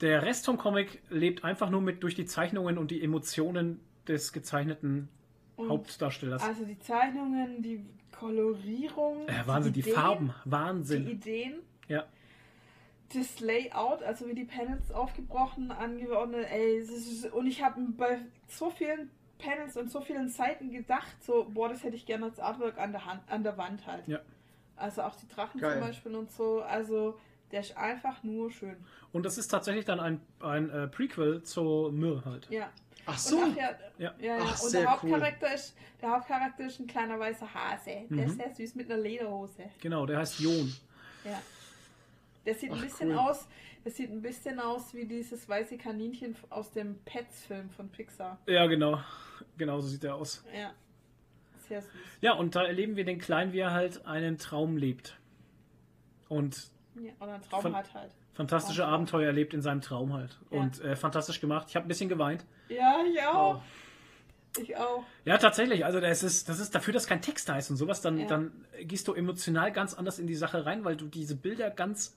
der 0.00 0.22
Rest 0.22 0.46
vom 0.46 0.56
Comic 0.56 1.02
lebt 1.10 1.44
einfach 1.44 1.70
nur 1.70 1.80
mit 1.80 2.02
durch 2.02 2.14
die 2.14 2.24
Zeichnungen 2.24 2.78
und 2.78 2.90
die 2.90 3.02
Emotionen 3.02 3.80
des 4.08 4.32
gezeichneten 4.32 5.08
Und 5.56 5.68
Hauptdarstellers. 5.68 6.42
Also 6.42 6.64
die 6.64 6.78
Zeichnungen, 6.78 7.62
die 7.62 7.84
Kolorierung, 8.12 9.28
äh, 9.28 9.46
Wahnsinn, 9.46 9.72
die 9.72 9.80
Ideen, 9.80 9.94
Farben, 9.94 10.34
die 10.44 10.50
Wahnsinn. 10.50 11.08
Ideen, 11.08 11.54
Ja. 11.88 12.04
das 13.14 13.40
Layout, 13.40 14.02
also 14.02 14.26
wie 14.28 14.34
die 14.34 14.44
Panels 14.44 14.90
aufgebrochen, 14.90 15.70
angeordnet, 15.70 16.46
ey, 16.50 16.78
ist, 16.78 17.26
und 17.32 17.46
ich 17.46 17.62
habe 17.62 17.80
bei 17.96 18.18
so 18.48 18.70
vielen 18.70 19.10
Panels 19.40 19.76
und 19.76 19.90
so 19.90 20.00
vielen 20.00 20.28
Seiten 20.28 20.70
gedacht, 20.70 21.22
so, 21.22 21.46
boah, 21.50 21.68
das 21.68 21.82
hätte 21.84 21.96
ich 21.96 22.06
gerne 22.06 22.26
als 22.26 22.38
Artwork 22.40 22.78
an 22.78 22.92
der, 22.92 23.04
Hand, 23.06 23.22
an 23.28 23.42
der 23.42 23.56
Wand 23.56 23.86
halt. 23.86 24.06
Ja. 24.08 24.20
Also 24.76 25.02
auch 25.02 25.14
die 25.16 25.28
Drachen 25.28 25.60
Geil. 25.60 25.72
zum 25.72 25.80
Beispiel 25.88 26.14
und 26.14 26.30
so, 26.32 26.62
also 26.62 27.18
der 27.52 27.60
ist 27.60 27.76
einfach 27.76 28.22
nur 28.22 28.50
schön. 28.50 28.76
Und 29.12 29.24
das 29.26 29.36
ist 29.38 29.48
tatsächlich 29.48 29.84
dann 29.84 30.00
ein, 30.00 30.20
ein 30.40 30.70
äh, 30.70 30.86
Prequel 30.88 31.42
zu 31.42 31.90
Myrrh 31.92 32.24
halt. 32.24 32.48
Ja. 32.50 32.70
Ach 33.06 33.12
Und 33.14 33.18
so. 33.18 33.40
ach 33.42 33.56
ja, 33.56 33.70
Ja. 33.98 34.14
ja, 34.20 34.36
ja. 34.38 34.44
Ach, 34.44 34.62
und 34.62 34.72
der 34.72 34.90
Hauptcharakter 34.90 35.54
ist 35.54 35.74
der 36.00 36.10
Hauptcharakter 36.10 36.64
ist 36.66 36.78
ein 36.80 36.86
kleiner 36.86 37.18
weißer 37.18 37.52
Hase. 37.52 37.90
Der 37.90 38.04
Mhm. 38.10 38.18
ist 38.24 38.36
sehr 38.36 38.54
süß 38.54 38.74
mit 38.76 38.90
einer 38.90 39.02
Lederhose. 39.02 39.64
Genau, 39.80 40.06
der 40.06 40.18
heißt 40.18 40.38
Jon. 40.40 40.72
Ja. 41.24 41.40
Der 42.46 42.54
sieht 42.54 42.70
ein 42.70 42.78
Ach, 42.78 42.82
bisschen 42.82 43.10
cool. 43.10 43.18
aus, 43.18 43.46
der 43.84 43.92
sieht 43.92 44.10
ein 44.10 44.22
bisschen 44.22 44.60
aus 44.60 44.92
wie 44.94 45.06
dieses 45.06 45.48
weiße 45.48 45.78
Kaninchen 45.78 46.36
aus 46.50 46.70
dem 46.72 46.98
Pets-Film 47.04 47.70
von 47.70 47.88
Pixar. 47.88 48.38
Ja, 48.46 48.66
genau. 48.66 49.00
Genau 49.56 49.80
so 49.80 49.88
sieht 49.88 50.04
er 50.04 50.14
aus. 50.16 50.44
Ja. 50.54 50.72
Sehr 51.68 51.82
süß. 51.82 51.90
Ja, 52.20 52.32
und 52.34 52.54
da 52.54 52.64
erleben 52.64 52.96
wir 52.96 53.04
den 53.04 53.18
Kleinen, 53.18 53.52
wie 53.52 53.60
er 53.60 53.72
halt 53.72 54.04
einen 54.06 54.38
Traum 54.38 54.76
lebt. 54.76 55.16
Und 56.28 56.70
Ja, 56.96 57.12
oder 57.20 57.34
ein 57.34 57.42
Traum 57.42 57.74
hat 57.74 57.92
halt. 57.94 58.10
fantastische 58.34 58.82
Traum. 58.82 58.94
Abenteuer 58.94 59.26
erlebt 59.26 59.54
in 59.54 59.62
seinem 59.62 59.80
Traum 59.80 60.12
halt. 60.12 60.38
Ja. 60.50 60.60
Und 60.60 60.80
äh, 60.80 60.96
fantastisch 60.96 61.40
gemacht. 61.40 61.66
Ich 61.70 61.76
habe 61.76 61.86
ein 61.86 61.88
bisschen 61.88 62.08
geweint. 62.08 62.44
Ja, 62.68 62.98
ich 63.10 63.20
auch. 63.22 63.54
Wow. 63.54 63.62
Ich 64.60 64.76
auch. 64.76 65.04
Ja, 65.24 65.38
tatsächlich. 65.38 65.84
Also 65.84 66.00
das 66.00 66.22
ist, 66.24 66.48
das 66.48 66.58
ist 66.58 66.74
dafür, 66.74 66.92
dass 66.92 67.06
kein 67.06 67.22
Text 67.22 67.48
da 67.48 67.56
ist 67.56 67.70
und 67.70 67.76
sowas, 67.76 68.00
dann, 68.00 68.18
Ja. 68.18 68.26
dann 68.26 68.52
gehst 68.82 69.06
du 69.06 69.14
emotional 69.14 69.70
ganz 69.72 69.94
anders 69.94 70.18
in 70.18 70.26
die 70.26 70.34
Sache 70.34 70.66
rein, 70.66 70.84
weil 70.84 70.96
du 70.96 71.06
diese 71.06 71.36
Bilder 71.36 71.70
ganz 71.70 72.16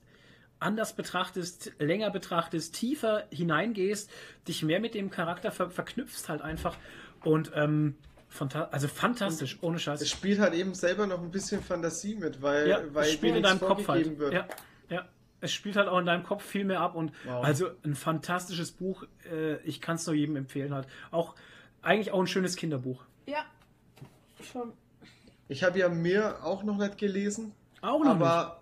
anders 0.64 0.96
betrachtest, 0.96 1.72
länger 1.80 2.10
betrachtest, 2.10 2.76
tiefer 2.76 3.26
hineingehst, 3.32 4.10
dich 4.48 4.64
mehr 4.64 4.80
mit 4.80 4.94
dem 4.96 5.10
Charakter 5.12 5.52
ver 5.52 5.70
verknüpfst 5.70 6.30
halt 6.30 6.42
einfach. 6.42 6.76
Und 7.24 7.52
ähm, 7.56 7.96
fanta 8.30 8.70
also 8.72 8.88
fantastisch, 8.88 9.60
ohne 9.62 9.78
Es 9.78 9.84
Scheiß. 9.84 10.10
spielt 10.10 10.40
halt 10.40 10.54
eben 10.54 10.74
selber 10.74 11.06
noch 11.08 11.22
ein 11.22 11.32
bisschen 11.32 11.62
Fantasie 11.62 12.16
mit, 12.16 12.42
weil, 12.42 12.68
Ja, 12.68 12.82
weil 12.94 13.06
es 13.06 13.14
spielt 13.14 13.36
in 13.36 13.44
deinem 13.44 13.60
Kopf 13.60 13.88
halt. 13.88 14.18
wird. 14.18 14.34
Ja, 14.34 14.48
ja. 14.90 15.06
Es 15.42 15.52
spielt 15.52 15.76
halt 15.76 15.88
auch 15.90 16.00
in 16.00 16.06
deinem 16.06 16.24
Kopf 16.24 16.44
viel 16.44 16.64
mehr 16.64 16.80
ab 16.80 16.96
und 16.96 17.12
Wow. 17.26 17.44
also 17.44 17.70
ein 17.84 17.96
fantastisches 17.96 18.72
Buch. 18.72 19.04
Äh, 19.30 19.58
ich 19.64 19.82
kann 19.82 19.96
es 19.98 20.06
nur 20.08 20.16
jedem 20.16 20.36
empfehlen 20.38 20.74
halt. 20.74 20.88
Auch 21.12 21.36
eigentlich 21.82 22.12
auch 22.12 22.20
ein 22.22 22.28
schönes 22.28 22.56
Kinderbuch. 22.56 23.04
Ja. 23.26 23.46
Schon. 24.42 24.74
Ich 25.50 25.64
habe 25.64 25.78
ja 25.80 25.90
mir 25.90 26.44
auch 26.44 26.64
noch 26.64 26.78
nicht 26.78 26.98
gelesen, 26.98 27.52
Auch 27.82 28.00
noch 28.04 28.12
aber 28.12 28.62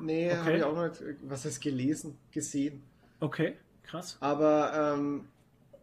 nee, 0.00 0.28
Okay. 0.30 0.36
habe 0.38 0.56
ich 0.56 0.62
auch 0.64 0.74
noch 0.74 0.88
nicht, 0.88 1.02
was 1.22 1.44
heißt 1.44 1.60
gelesen, 1.62 2.16
gesehen. 2.32 2.82
Okay, 3.20 3.54
krass. 3.84 4.16
Aber 4.20 4.94
ähm, 4.96 5.24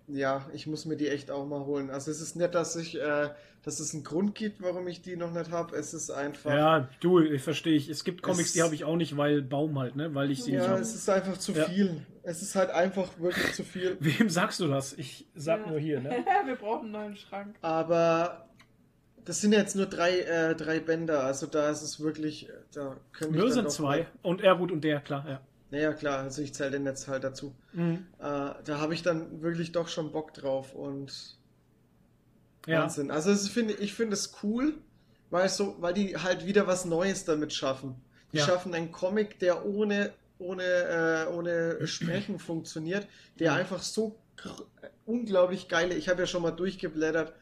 ja, 0.08 0.46
ich 0.54 0.68
muss 0.68 0.86
mir 0.86 0.96
die 0.96 1.08
echt 1.10 1.30
auch 1.32 1.46
mal 1.46 1.66
holen. 1.66 1.90
Also 1.90 2.10
es 2.12 2.22
ist 2.22 2.36
nicht, 2.36 2.56
dass 2.56 2.76
ich, 2.76 3.00
äh, 3.00 3.30
dass 3.64 3.80
es 3.82 3.94
einen 3.94 4.04
Grund 4.06 4.36
gibt, 4.36 4.62
warum 4.62 4.88
ich 4.88 5.02
die 5.02 5.18
noch 5.18 5.34
nicht 5.34 5.52
habe. 5.52 5.76
Es 5.76 5.94
ist 5.94 6.10
einfach. 6.10 6.50
Ja, 6.52 6.88
du, 7.02 7.20
ich 7.20 7.42
verstehe 7.42 7.76
ich. 7.76 7.90
Es 7.90 8.04
gibt 8.06 8.22
Comics, 8.22 8.48
Es- 8.50 8.54
die 8.54 8.62
habe 8.64 8.74
ich 8.74 8.86
auch 8.86 8.96
nicht, 8.96 9.18
weil 9.18 9.42
Baum 9.42 9.78
halt, 9.78 9.96
ne? 9.98 10.14
Weil 10.16 10.32
ich 10.32 10.44
sie 10.44 10.52
nicht 10.54 10.64
Ja, 10.64 10.78
es 10.78 10.96
ist 10.96 11.10
einfach 11.10 11.38
zu 11.38 11.52
Ja. 11.52 11.66
viel. 11.66 12.02
Es 12.24 12.42
ist 12.42 12.56
halt 12.56 12.70
einfach 12.72 13.10
wirklich 13.20 13.54
zu 13.54 13.64
viel. 13.64 13.98
Wem 14.00 14.30
sagst 14.30 14.60
du 14.62 14.68
das? 14.68 14.94
Ich 14.94 15.26
sag 15.36 15.62
Ja. 15.66 15.68
nur 15.72 15.80
hier, 15.80 16.00
ne? 16.00 16.12
Wir 16.46 16.56
brauchen 16.56 16.84
einen 16.86 16.92
neuen 16.92 17.18
Schrank. 17.18 17.56
Aber 17.62 18.47
das 19.28 19.42
sind 19.42 19.52
jetzt 19.52 19.76
nur 19.76 19.86
drei, 19.86 20.20
äh, 20.22 20.56
drei 20.56 20.80
Bänder. 20.80 21.24
Also 21.24 21.46
da 21.48 21.70
ist 21.70 21.82
es 21.82 22.00
wirklich, 22.00 22.50
äh, 22.50 22.54
da 22.74 22.96
dann 23.20 23.52
sind 23.52 23.72
zwei. 23.72 24.00
mal- 24.00 24.08
Und 24.24 24.42
gut, 24.54 24.72
und 24.72 24.82
der, 24.84 25.00
klar, 25.02 25.26
ja. 25.28 25.42
Naja, 25.70 25.92
klar, 25.94 26.20
also 26.20 26.42
ich 26.42 26.54
zähle 26.54 26.72
den 26.72 26.86
jetzt 26.86 27.08
halt 27.10 27.24
dazu. 27.26 27.54
Mhm. 27.74 28.08
Äh, 28.20 28.22
da 28.22 28.78
habe 28.80 28.94
ich 28.94 29.04
dann 29.04 29.42
wirklich 29.42 29.74
doch 29.74 29.90
schon 29.90 30.12
Bock 30.14 30.34
drauf 30.34 30.74
und 30.74 31.38
Ja. 32.66 32.82
Wahnsinn. 32.84 33.12
Also 33.12 33.32
es 33.32 33.48
finde 33.50 33.74
ich 33.76 33.94
finde 33.94 34.14
es 34.14 34.34
cool, 34.44 34.76
weil 35.30 35.48
so, 35.50 35.76
weil 35.80 35.94
die 35.94 36.16
halt 36.18 36.46
wieder 36.46 36.68
was 36.68 36.86
Neues 36.86 37.26
damit 37.26 37.54
schaffen. 37.54 37.96
Die 38.34 38.38
Ja. 38.38 38.46
schaffen 38.46 38.74
einen 38.74 38.92
Comic, 38.92 39.40
der 39.40 39.66
ohne 39.66 40.12
ohne 40.40 40.64
äh, 40.64 41.34
ohne 41.34 41.86
Sprechen 41.88 42.38
funktioniert, 42.40 43.08
der 43.40 43.52
Mhm. 43.54 43.58
einfach 43.58 43.82
so 43.82 44.16
unglaublich 45.06 45.68
geile. 45.68 45.96
Ich 45.96 46.10
habe 46.10 46.22
ja 46.22 46.28
schon 46.28 46.44
mal 46.44 46.52
durchgeblättert 46.52 47.34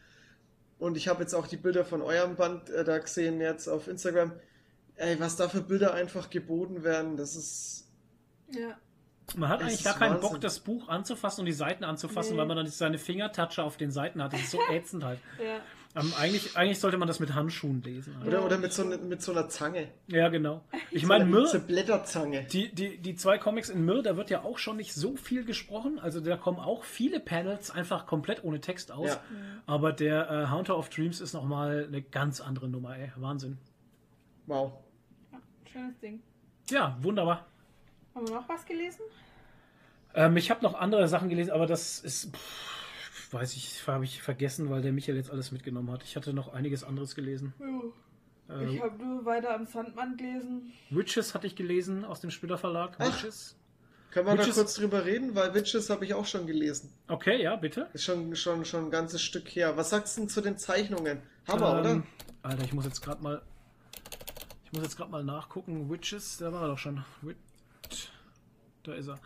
und 0.86 0.98
ich 0.98 1.08
habe 1.08 1.22
jetzt 1.22 1.34
auch 1.34 1.48
die 1.48 1.58
Bilder 1.58 1.84
von 1.84 2.02
eurem 2.02 2.36
Band 2.36 2.70
äh, 2.70 2.84
da 2.84 2.98
gesehen 3.00 3.42
jetzt 3.42 3.68
auf 3.68 3.88
Instagram. 3.88 4.34
Ey, 4.96 5.20
was 5.20 5.36
da 5.36 5.50
für 5.50 5.62
Bilder 5.62 5.94
einfach 5.94 6.30
geboten 6.30 6.84
werden, 6.84 7.18
das 7.18 7.36
ist 7.36 7.88
Ja. 8.52 8.78
Man 9.36 9.50
hat 9.50 9.62
eigentlich 9.62 9.84
gar 9.84 9.98
keinen 9.98 10.16
Wahnsinn. 10.16 10.30
Bock, 10.34 10.42
das 10.42 10.60
Buch 10.60 10.88
anzufassen 10.88 11.42
und 11.42 11.46
die 11.48 11.52
Seiten 11.54 11.84
anzufassen, 11.84 12.34
Nee. 12.34 12.38
weil 12.40 12.46
man 12.46 12.58
dann 12.58 12.68
seine 12.68 13.00
Fingertoucher 13.00 13.64
auf 13.64 13.76
den 13.76 13.90
Seiten 13.92 14.22
hat. 14.24 14.34
Das 14.34 14.42
ist 14.42 14.52
so 14.52 14.60
ätzend 14.72 15.04
halt. 15.04 15.20
Ja. 15.44 15.60
Ähm, 15.96 16.12
eigentlich, 16.20 16.58
eigentlich 16.58 16.80
sollte 16.80 16.98
man 16.98 17.08
das 17.08 17.22
mit 17.22 17.34
Handschuhen 17.34 17.82
lesen. 17.82 18.18
Halt. 18.18 18.28
oder 18.28 18.46
oder 18.46 18.58
mit 18.58 18.74
so 18.74 18.84
ne- 18.84 18.98
mit 18.98 19.22
so 19.22 19.32
einer 19.32 19.48
Zange. 19.48 19.88
Ja, 20.08 20.28
genau. 20.28 20.62
Ich 20.92 21.04
So 21.04 21.08
meine, 21.08 21.24
eine 21.24 21.34
Mir, 21.34 21.60
Blätterzange. 21.60 22.44
die, 22.44 22.74
die, 22.76 22.98
die 22.98 23.16
zwei 23.16 23.38
Comics 23.38 23.70
in 23.70 23.86
Mir, 23.86 24.02
da 24.04 24.18
wird 24.18 24.30
ja 24.30 24.44
auch 24.44 24.58
schon 24.58 24.76
nicht 24.76 24.94
so 24.94 25.16
viel 25.16 25.46
gesprochen. 25.46 25.98
Also 26.00 26.20
da 26.20 26.36
kommen 26.36 26.60
auch 26.60 26.84
viele 26.84 27.20
Panels 27.22 27.72
einfach 27.72 28.06
komplett 28.08 28.44
ohne 28.44 28.60
Text 28.60 28.92
aus. 28.92 29.08
Ja. 29.12 29.22
Aber 29.68 29.94
der 29.94 30.30
äh, 30.30 30.48
Haunter 30.48 30.78
of 30.78 30.90
Dreams 30.90 31.22
ist 31.22 31.34
nochmal 31.34 31.86
eine 31.88 32.02
ganz 32.02 32.42
andere 32.42 32.68
Nummer, 32.68 32.98
ey. 32.98 33.12
Wahnsinn. 33.16 33.58
Wow. 34.48 34.74
ja. 35.32 35.40
Schönes 35.72 35.98
Ding. 36.00 36.22
Ja, 36.70 36.98
wunderbar. 37.02 37.46
Haben 38.14 38.28
wir 38.28 38.36
noch 38.36 38.50
was 38.50 38.66
gelesen? 38.66 39.02
Ähm, 40.14 40.36
ich 40.38 40.50
habe 40.52 40.62
noch 40.64 40.74
andere 40.76 41.08
Sachen 41.08 41.30
gelesen, 41.30 41.52
aber 41.52 41.66
das 41.68 42.00
ist, 42.00 42.36
pff, 42.36 42.75
weiß 43.32 43.56
ich, 43.56 43.86
habe 43.88 44.04
ich 44.04 44.22
vergessen, 44.22 44.70
weil 44.70 44.82
der 44.82 44.92
Michael 44.94 45.18
jetzt 45.18 45.32
alles 45.32 45.52
mitgenommen 45.52 45.92
hat. 45.92 46.04
Ich 46.04 46.16
hatte 46.16 46.34
noch 46.34 46.54
einiges 46.54 46.84
anderes 46.84 47.16
gelesen. 47.16 47.54
Ich 48.48 48.54
Äh, 48.78 48.80
habe 48.82 49.04
nur 49.04 49.26
weiter 49.26 49.56
am 49.56 49.66
Sandmann 49.66 50.18
gelesen. 50.18 50.72
Witches 50.92 51.34
hatte 51.34 51.48
ich 51.48 51.56
gelesen 51.56 52.06
aus 52.06 52.22
dem 52.22 52.30
Spieler 52.32 52.58
Verlag. 52.58 52.96
Ach. 53.00 53.08
Witches. 53.08 53.58
Können 54.12 54.28
wir 54.28 54.36
da 54.36 54.44
Witches- 54.44 54.56
kurz 54.56 54.76
drüber 54.76 55.04
reden? 55.06 55.36
Weil 55.36 55.54
Witches 55.54 55.90
habe 55.90 56.06
ich 56.06 56.14
auch 56.14 56.26
schon 56.26 56.46
gelesen. 56.48 56.94
Okay, 57.08 57.42
ja, 57.42 57.56
bitte. 57.56 57.90
Ist 57.94 58.04
schon, 58.04 58.36
schon, 58.36 58.64
schon 58.64 58.86
ein 58.86 58.92
ganzes 58.92 59.22
Stück 59.22 59.48
her. 59.56 59.76
Was 59.78 59.90
sagst 59.90 60.16
du 60.18 60.22
denn 60.22 60.30
zu 60.30 60.42
den 60.42 60.58
Zeichnungen? 60.58 61.22
Hammer, 61.48 61.74
Ähm, 61.74 61.80
oder? 61.80 62.04
Alter, 62.44 62.64
ich 62.64 62.74
muss 62.74 62.86
jetzt 62.86 63.02
gerade 63.02 63.22
mal. 63.24 63.42
Ich 64.66 64.72
muss 64.74 64.84
jetzt 64.84 64.96
gerade 64.98 65.12
mal 65.12 65.24
nachgucken. 65.24 65.90
Witches, 65.90 66.38
da 66.38 66.52
war 66.54 66.62
er 66.64 66.68
doch 66.70 66.78
schon. 66.78 67.04
Wit 67.22 67.38
da 68.84 68.94
ist 68.94 69.08
er. 69.08 69.20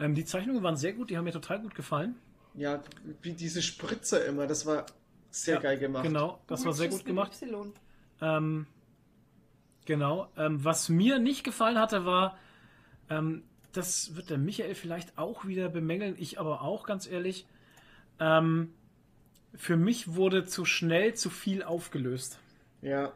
Ähm, 0.00 0.14
die 0.14 0.24
Zeichnungen 0.24 0.62
waren 0.62 0.76
sehr 0.78 0.94
gut, 0.94 1.10
die 1.10 1.16
haben 1.18 1.24
mir 1.24 1.32
total 1.32 1.60
gut 1.60 1.74
gefallen. 1.74 2.14
Ja, 2.54 2.82
wie 3.22 3.32
diese 3.32 3.62
Spritzer 3.62 4.24
immer, 4.26 4.46
das 4.46 4.64
war 4.66 4.86
sehr 5.30 5.56
Ja, 5.56 5.60
geil 5.60 5.78
gemacht. 5.78 6.04
Genau, 6.04 6.38
das 6.46 6.64
war 6.64 6.72
sehr 6.72 6.88
gut 6.88 7.04
gemacht. 7.04 7.32
Ähm, 8.20 8.66
genau. 9.84 10.28
Ähm, 10.36 10.64
was 10.64 10.88
mir 10.88 11.18
nicht 11.18 11.44
gefallen 11.44 11.78
hatte, 11.78 12.04
war, 12.04 12.38
ähm, 13.10 13.42
das 13.72 14.14
wird 14.14 14.30
der 14.30 14.38
Michael 14.38 14.74
vielleicht 14.76 15.18
auch 15.18 15.46
wieder 15.46 15.68
bemängeln, 15.68 16.14
ich 16.18 16.38
aber 16.38 16.62
auch, 16.62 16.84
ganz 16.86 17.08
ehrlich. 17.08 17.46
Ähm, 18.20 18.72
für 19.56 19.76
mich 19.76 20.14
wurde 20.14 20.44
zu 20.44 20.64
schnell 20.64 21.14
zu 21.14 21.30
viel 21.30 21.62
aufgelöst. 21.64 22.38
Ja, 22.82 23.12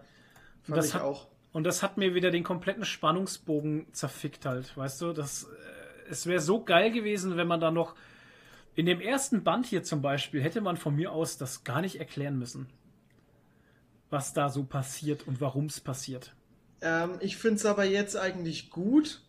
fand 0.65 0.78
Das 0.78 0.86
ich 0.89 0.94
hat- 0.94 1.02
auch. 1.02 1.28
Und 1.52 1.65
das 1.65 1.83
hat 1.83 1.97
mir 1.97 2.15
wieder 2.15 2.31
den 2.31 2.44
kompletten 2.44 2.84
Spannungsbogen 2.84 3.86
zerfickt 3.92 4.44
halt, 4.44 4.76
weißt 4.76 5.00
du? 5.00 5.12
Das, 5.12 5.44
äh, 5.44 6.10
es 6.10 6.26
wäre 6.26 6.41
so 6.41 6.62
geil 6.62 6.91
gewesen, 6.92 7.36
wenn 7.36 7.47
man 7.47 7.60
da 7.60 7.70
noch 7.70 7.94
in 8.75 8.87
dem 8.87 9.01
ersten 9.01 9.43
Band 9.45 9.67
hier 9.67 9.83
zum 9.83 10.03
Beispiel 10.03 10.43
hätte 10.43 10.61
man 10.61 10.77
von 10.77 10.95
mir 10.95 11.13
aus 11.13 11.37
das 11.39 11.65
gar 11.65 11.81
nicht 11.81 11.97
erklären 11.97 12.39
müssen, 12.39 12.69
was 14.11 14.33
da 14.33 14.49
so 14.49 14.65
passiert 14.65 15.27
und 15.27 15.41
warum 15.41 15.67
es 15.67 15.81
passiert. 15.81 16.35
Ähm, 16.81 17.17
ich 17.21 17.37
finde 17.37 17.57
es 17.57 17.67
aber 17.67 17.85
jetzt 17.85 18.17
eigentlich 18.17 18.71
gut, 18.71 19.23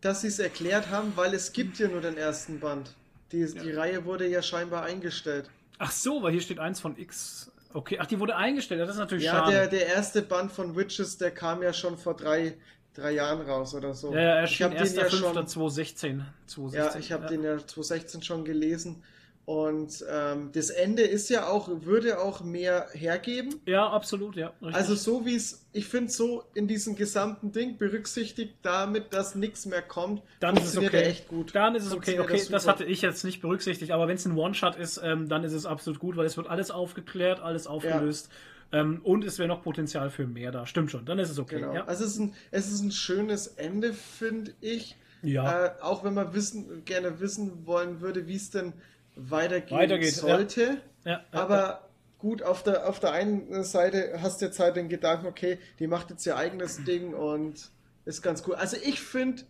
dass 0.00 0.22
sie 0.22 0.28
es 0.28 0.38
erklärt 0.38 0.90
haben, 0.90 1.12
weil 1.16 1.34
es 1.34 1.52
gibt 1.52 1.78
ja 1.78 1.88
nur 1.88 2.00
den 2.00 2.16
ersten 2.16 2.60
Band. 2.60 2.94
Die, 3.32 3.44
die 3.44 3.72
Reihe 3.72 4.04
wurde 4.04 4.26
ja 4.28 4.42
scheinbar 4.42 4.84
eingestellt. 4.84 5.50
Ach 5.78 5.90
so, 5.90 6.22
weil 6.22 6.32
hier 6.32 6.40
steht 6.40 6.58
eins 6.58 6.80
von 6.80 6.96
X. 6.98 7.50
Okay, 7.72 7.98
ach, 8.00 8.06
die 8.06 8.18
wurde 8.20 8.36
eingestellt. 8.36 8.80
Das 8.80 8.90
ist 8.90 8.96
natürlich 8.96 9.24
Ja, 9.24 9.32
schade. 9.32 9.52
der, 9.52 9.66
der 9.68 9.86
erste 9.88 10.22
Band 10.22 10.52
von 10.52 10.76
Witches, 10.76 11.18
der 11.18 11.30
kam 11.30 11.62
ja 11.62 11.72
schon 11.72 11.98
vor 11.98 12.14
drei, 12.14 12.56
drei 12.96 13.12
Jahren 13.12 13.40
raus 13.42 13.74
oder 13.74 13.94
so. 13.94 14.12
ja, 14.12 14.20
ja, 14.20 14.44
ich 14.44 14.60
erschien 14.60 14.66
habe 14.66 14.84
den 14.84 14.94
ja 14.94 15.10
schon, 15.10 15.36
1.5.2016. 15.36 16.20
2016. 16.46 16.72
ja, 16.74 16.98
ich 16.98 17.12
habe 17.12 17.26
den 17.26 17.42
ja 17.42 17.58
2016 17.58 18.22
schon 18.22 18.44
gelesen. 18.44 19.02
Und 19.46 20.04
ähm, 20.10 20.50
das 20.52 20.70
Ende 20.70 21.02
ist 21.02 21.30
ja 21.30 21.46
auch, 21.46 21.68
würde 21.82 22.18
auch 22.18 22.42
mehr 22.42 22.88
hergeben. 22.92 23.60
Ja, 23.64 23.88
absolut, 23.88 24.34
ja. 24.34 24.48
Richtig. 24.60 24.74
Also 24.74 24.96
so 24.96 25.24
wie 25.24 25.36
es, 25.36 25.64
ich 25.72 25.86
finde 25.86 26.10
so 26.10 26.42
in 26.54 26.66
diesem 26.66 26.96
gesamten 26.96 27.52
Ding 27.52 27.78
berücksichtigt 27.78 28.56
damit, 28.62 29.14
dass 29.14 29.36
nichts 29.36 29.64
mehr 29.64 29.82
kommt, 29.82 30.22
dann 30.40 30.56
ist 30.56 30.70
es 30.70 30.76
okay. 30.76 30.88
er 30.90 31.06
echt 31.06 31.28
gut. 31.28 31.54
Dann 31.54 31.76
ist 31.76 31.86
es 31.86 31.92
okay. 31.92 32.18
Okay, 32.18 32.32
er 32.32 32.50
das 32.50 32.64
super. 32.64 32.72
hatte 32.72 32.84
ich 32.86 33.02
jetzt 33.02 33.22
nicht 33.22 33.40
berücksichtigt. 33.40 33.92
Aber 33.92 34.08
wenn 34.08 34.16
es 34.16 34.26
ein 34.26 34.36
One-Shot 34.36 34.74
ist, 34.74 35.00
ähm, 35.04 35.28
dann 35.28 35.44
ist 35.44 35.52
es 35.52 35.64
absolut 35.64 36.00
gut, 36.00 36.16
weil 36.16 36.26
es 36.26 36.36
wird 36.36 36.48
alles 36.48 36.72
aufgeklärt, 36.72 37.38
alles 37.38 37.68
aufgelöst. 37.68 38.28
Ähm, 38.72 39.00
und 39.02 39.24
es 39.24 39.38
wäre 39.38 39.48
noch 39.48 39.62
Potenzial 39.62 40.10
für 40.10 40.26
mehr 40.26 40.50
da. 40.52 40.66
Stimmt 40.66 40.90
schon. 40.90 41.04
Dann 41.04 41.18
ist 41.18 41.30
es 41.30 41.38
okay. 41.38 41.60
Genau. 41.60 41.74
Ja. 41.74 41.84
Also 41.84 42.04
es 42.04 42.12
ist 42.12 42.18
ein, 42.18 42.34
es 42.50 42.70
ist 42.70 42.80
ein 42.82 42.92
schönes 42.92 43.46
Ende, 43.46 43.92
finde 43.92 44.52
ich. 44.60 44.96
ja. 45.22 45.66
Äh, 45.66 45.70
auch 45.80 46.04
wenn 46.04 46.14
man 46.14 46.34
wissen, 46.34 46.84
gerne 46.84 47.20
wissen 47.20 47.66
wollen 47.66 48.00
würde, 48.00 48.26
wie 48.26 48.36
es 48.36 48.50
denn 48.50 48.72
weitergehen 49.14 49.78
Weitergeht, 49.78 50.14
sollte. 50.14 50.78
ja, 51.04 51.12
ja, 51.12 51.24
Aber 51.32 51.88
gut, 52.18 52.42
auf 52.42 52.62
der, 52.62 52.88
auf 52.88 53.00
der 53.00 53.12
einen 53.12 53.64
Seite 53.64 54.18
hast 54.20 54.40
du 54.40 54.46
jetzt 54.46 54.58
halt 54.58 54.76
den 54.76 54.88
Gedanken, 54.88 55.26
okay, 55.26 55.58
die 55.78 55.86
macht 55.86 56.10
jetzt 56.10 56.26
ihr 56.26 56.36
eigenes 56.36 56.84
Ding 56.84 57.14
und 57.14 57.70
ist 58.04 58.22
ganz 58.22 58.42
cool. 58.46 58.54
Also 58.54 58.76
ich 58.82 59.00
finde, 59.00 59.42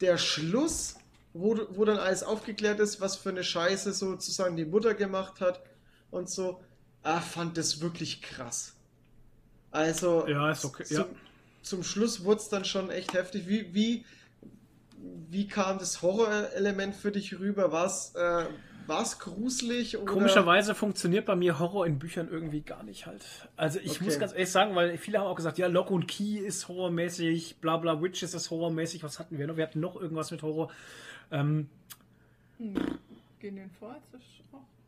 der 0.00 0.16
Schluss, 0.16 0.96
wo, 1.32 1.58
wo 1.70 1.84
dann 1.84 1.98
alles 1.98 2.22
aufgeklärt 2.22 2.80
ist, 2.80 3.00
was 3.00 3.16
für 3.16 3.30
eine 3.30 3.44
Scheiße 3.44 3.92
sozusagen 3.92 4.56
die 4.56 4.64
Mutter 4.64 4.94
gemacht 4.94 5.40
hat 5.40 5.62
und 6.10 6.28
so, 6.28 6.60
ah, 7.02 7.20
fand 7.20 7.56
das 7.56 7.80
wirklich 7.80 8.22
krass. 8.22 8.74
Also, 9.70 10.26
Ja, 10.28 10.50
ist 10.50 10.64
okay, 10.64 10.84
Zum, 10.84 10.96
ja. 10.96 11.06
zum 11.62 11.82
Schluss 11.82 12.24
wurde 12.24 12.40
es 12.40 12.48
dann 12.48 12.64
schon 12.64 12.90
echt 12.90 13.14
heftig. 13.14 13.46
Wie, 13.46 13.72
wie, 13.74 14.04
wie 15.30 15.46
kam 15.46 15.78
das 15.78 16.02
Horrorelement 16.02 16.94
für 16.96 17.12
dich 17.12 17.38
rüber? 17.38 17.70
War 17.72 17.86
es 17.86 18.14
äh, 18.16 18.46
war's 18.86 19.20
gruselig? 19.20 19.96
Oder? 19.96 20.12
Komischerweise 20.12 20.74
funktioniert 20.74 21.24
bei 21.26 21.36
mir 21.36 21.58
Horror 21.60 21.86
in 21.86 21.98
Büchern 22.00 22.28
irgendwie 22.28 22.62
gar 22.62 22.82
nicht 22.82 23.06
halt. 23.06 23.24
Also 23.56 23.78
ich 23.78 23.92
Okay. 23.92 24.04
muss 24.04 24.18
ganz 24.18 24.32
ehrlich 24.32 24.50
sagen, 24.50 24.74
weil 24.74 24.98
viele 24.98 25.18
haben 25.20 25.26
auch 25.28 25.36
gesagt, 25.36 25.58
ja, 25.58 25.68
Lock 25.68 25.90
und 25.92 26.08
Key 26.08 26.38
ist 26.38 26.66
horrormäßig, 26.66 27.58
bla 27.60 27.76
bla 27.76 28.02
Witches 28.02 28.34
ist 28.34 28.50
horrormäßig. 28.50 29.04
Was 29.04 29.20
hatten 29.20 29.38
wir 29.38 29.46
noch? 29.46 29.56
Wir 29.56 29.64
hatten 29.64 29.80
noch 29.80 29.94
irgendwas 29.94 30.32
mit 30.32 30.42
Horror. 30.42 30.70
Ähm, 31.30 31.68
Gideon 33.38 33.70
Falls 33.78 34.02
ist 34.12 34.22
auch 34.22 34.39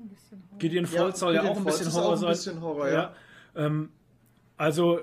ein 0.03 0.09
bisschen 0.09 0.43
Horror. 0.49 0.59
Gideon 0.59 0.85
Ja, 0.85 0.91
Falls 1.01 1.19
soll 1.21 1.35
ja 1.35 1.43
auch 1.43 1.57
ein 1.57 1.65
bisschen 1.65 1.93
Horror 1.93 2.09
auch 2.09 2.13
ein 2.13 2.19
sein. 2.19 2.29
bisschen 2.31 2.61
Horror, 2.61 2.91
ja. 2.91 3.15
ähm, 3.57 3.91
also 4.57 5.01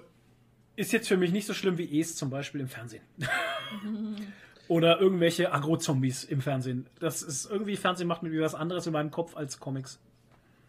ist 0.75 0.91
jetzt 0.93 1.07
für 1.07 1.17
mich 1.17 1.31
nicht 1.31 1.45
so 1.47 1.53
schlimm 1.53 1.77
wie 1.77 1.99
Es 1.99 2.15
zum 2.15 2.29
Beispiel 2.29 2.61
im 2.61 2.67
Fernsehen. 2.69 3.03
Oder 4.67 4.99
irgendwelche 5.01 5.51
Agro-Zombies 5.51 6.23
im 6.25 6.41
Fernsehen. 6.41 6.87
Das 6.99 7.21
ist 7.23 7.49
irgendwie, 7.49 7.75
Fernsehen 7.75 8.07
macht 8.07 8.21
mir 8.23 8.41
was 8.41 8.53
anderes 8.55 8.85
in 8.85 8.93
meinem 8.93 9.09
Kopf 9.11 9.35
als 9.35 9.59
Comics. 9.59 9.99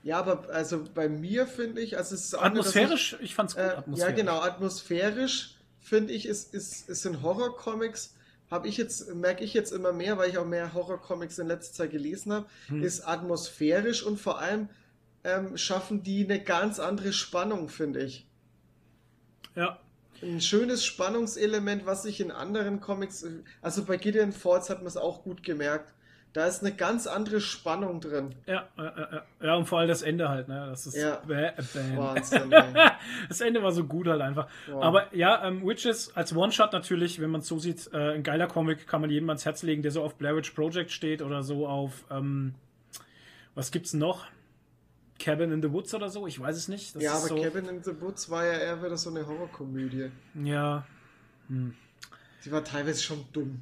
Ja, 0.02 0.18
aber 0.18 0.48
also 0.50 0.84
bei 0.94 1.08
mir 1.10 1.46
finde 1.46 1.82
ich, 1.82 1.98
also 1.98 2.14
es 2.14 2.24
ist 2.24 2.34
auch 2.34 2.42
Atmosphärisch, 2.42 3.16
ich, 3.20 3.34
fand's 3.34 3.52
Ich, 3.52 3.58
gut. 3.58 3.66
äh, 3.66 3.72
ja, 3.72 3.78
atmosphärisch. 3.78 4.16
genau, 4.16 4.40
atmosphärisch 4.40 5.56
finde 5.78 6.14
ich, 6.14 6.24
ist, 6.26 6.54
ist, 6.54 6.88
ist 6.88 7.04
in 7.04 7.20
Horrorcomics, 7.22 8.16
habe 8.50 8.68
ich 8.68 8.76
jetzt, 8.76 9.14
merke 9.14 9.44
ich 9.44 9.54
jetzt 9.54 9.72
immer 9.72 9.92
mehr, 9.92 10.18
weil 10.18 10.30
ich 10.30 10.38
auch 10.38 10.46
mehr 10.46 10.74
Horrorcomics 10.74 11.38
in 11.38 11.46
letzter 11.46 11.74
Zeit 11.74 11.90
gelesen 11.92 12.32
habe, 12.32 12.46
Hm. 12.68 12.82
ist 12.82 13.06
atmosphärisch 13.06 14.02
und 14.02 14.18
vor 14.20 14.40
allem 14.40 14.68
ähm, 15.24 15.56
schaffen 15.56 16.02
die 16.02 16.24
eine 16.24 16.42
ganz 16.42 16.78
andere 16.80 17.12
Spannung, 17.12 17.68
finde 17.68 18.02
ich. 18.02 18.26
Ja, 19.54 19.80
ein 20.22 20.40
schönes 20.40 20.84
Spannungselement, 20.84 21.86
was 21.86 22.02
sich 22.02 22.20
in 22.20 22.30
anderen 22.30 22.80
Comics, 22.80 23.24
also 23.62 23.84
bei 23.84 23.96
Gideon 23.96 24.32
Falls 24.32 24.68
hat 24.68 24.78
man 24.78 24.86
es 24.86 24.96
auch 24.96 25.22
gut 25.22 25.42
gemerkt, 25.42 25.94
Da 26.32 26.46
ist 26.46 26.60
eine 26.62 26.72
ganz 26.72 27.08
andere 27.08 27.40
Spannung 27.40 28.00
drin. 28.00 28.34
Ja, 28.46 28.68
ja, 28.78 29.24
ja, 29.42 29.54
und 29.56 29.66
vor 29.66 29.80
allem 29.80 29.88
das 29.88 30.02
Ende 30.02 30.28
halt, 30.28 30.46
ne? 30.46 30.68
Das 30.70 30.86
ist 30.86 30.94
Ja. 30.96 31.16
bäh, 31.26 31.50
bäh. 31.56 31.96
Wahnsinn. 31.96 32.52
Das 33.28 33.40
Ende 33.40 33.62
war 33.64 33.72
so 33.72 33.82
gut 33.84 34.06
halt 34.06 34.20
einfach. 34.20 34.46
Wow. 34.68 34.82
Aber 34.84 35.14
ja, 35.14 35.44
ähm, 35.44 35.66
Witches 35.66 36.14
als 36.16 36.34
One-Shot 36.36 36.72
natürlich, 36.72 37.20
wenn 37.20 37.30
man 37.30 37.40
es 37.40 37.48
so 37.48 37.58
sieht, 37.58 37.90
äh, 37.92 38.14
ein 38.14 38.22
geiler 38.22 38.46
Comic, 38.46 38.86
kann 38.86 39.00
man 39.00 39.10
jedem 39.10 39.28
ans 39.28 39.44
Herz 39.44 39.62
legen, 39.64 39.82
der 39.82 39.90
so 39.90 40.04
auf 40.04 40.16
Blair 40.16 40.36
Witch 40.36 40.50
Project 40.50 40.92
steht 40.92 41.20
oder 41.22 41.42
so 41.42 41.66
auf, 41.66 42.04
ähm, 42.10 42.54
was 43.56 43.72
gibt's 43.72 43.92
noch? 43.92 44.26
Cabin 45.18 45.50
in 45.50 45.60
the 45.62 45.72
Woods 45.72 45.92
oder 45.94 46.08
so? 46.10 46.26
Ich 46.28 46.38
weiß 46.38 46.56
es 46.56 46.68
nicht. 46.68 46.94
Das 46.94 47.02
ja, 47.02 47.12
aber 47.12 47.26
so, 47.26 47.42
Cabin 47.42 47.66
in 47.66 47.82
the 47.82 48.00
Woods 48.00 48.30
war 48.30 48.44
ja 48.46 48.52
eher 48.52 48.82
wieder 48.82 48.96
so 48.96 49.10
eine 49.10 49.26
Horrorkomödie. 49.26 50.10
Ja, 50.44 50.86
Die 51.48 52.52
war 52.52 52.62
teilweise 52.64 53.02
schon 53.02 53.24
dumm. 53.32 53.60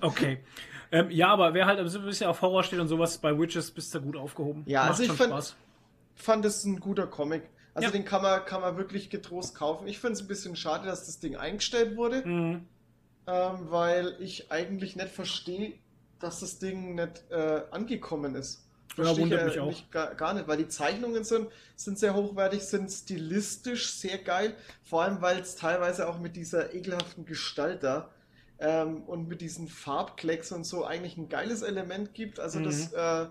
okay. 0.00 0.38
ähm, 0.92 1.10
ja, 1.10 1.28
aber 1.28 1.54
wer 1.54 1.66
halt 1.66 1.78
ein 1.78 1.84
bisschen 2.04 2.26
auf 2.28 2.42
Horror 2.42 2.62
steht 2.64 2.80
und 2.80 2.88
sowas, 2.88 3.18
bei 3.18 3.38
Witches 3.38 3.70
bist 3.70 3.94
du 3.94 4.00
gut 4.00 4.16
aufgehoben. 4.16 4.62
Ja, 4.66 4.80
Macht 4.80 4.90
also 4.90 5.02
ich 5.04 5.12
fand- 5.12 5.30
Spaß. 5.30 5.56
fand 6.14 6.44
es 6.44 6.64
ein 6.64 6.80
guter 6.80 7.06
Comic. 7.06 7.42
Also 7.74 7.86
Ja. 7.86 7.92
den 7.92 8.04
kann 8.04 8.22
man, 8.22 8.44
kann 8.44 8.60
man 8.60 8.76
wirklich 8.76 9.10
getrost 9.10 9.54
kaufen. 9.54 9.86
Ich 9.86 10.00
finde 10.00 10.14
es 10.14 10.20
ein 10.22 10.26
bisschen 10.28 10.56
schade, 10.56 10.86
dass 10.86 11.06
das 11.06 11.20
Ding 11.20 11.36
eingestellt 11.36 11.96
wurde, 11.96 12.26
Mhm. 12.26 12.66
ähm, 13.26 13.58
weil 13.70 14.16
ich 14.18 14.50
eigentlich 14.50 14.96
nicht 14.96 15.08
verstehe, 15.08 15.74
dass 16.18 16.40
das 16.40 16.58
Ding 16.58 16.96
nicht 16.96 17.24
äh, 17.30 17.62
angekommen 17.70 18.34
ist. 18.34 18.66
Ja, 18.96 19.04
Verstehe 19.04 19.22
wundert 19.22 19.40
ich 19.42 19.46
mich 19.46 19.60
auch. 19.60 19.66
nicht, 19.66 19.92
gar, 19.92 20.14
gar 20.16 20.34
nicht, 20.34 20.48
weil 20.48 20.56
die 20.56 20.66
Zeichnungen 20.66 21.22
sind, 21.22 21.48
sind 21.76 21.96
sehr 21.98 22.12
hochwertig, 22.14 22.60
sind 22.62 22.90
stilistisch 22.90 23.92
sehr 23.92 24.18
geil, 24.18 24.56
vor 24.82 25.02
allem 25.04 25.22
weil 25.22 25.38
es 25.38 25.54
teilweise 25.54 26.08
auch 26.08 26.18
mit 26.18 26.34
dieser 26.34 26.74
ekelhaften 26.74 27.24
Gestalt 27.24 27.84
da 27.84 28.10
ähm, 28.60 29.02
und 29.04 29.26
mit 29.28 29.40
diesen 29.40 29.68
Farbklecks 29.68 30.52
und 30.52 30.64
so 30.64 30.84
eigentlich 30.84 31.16
ein 31.16 31.28
geiles 31.28 31.62
Element 31.62 32.14
gibt. 32.14 32.38
Also 32.40 32.60
das 32.62 32.92
äh, 32.92 33.26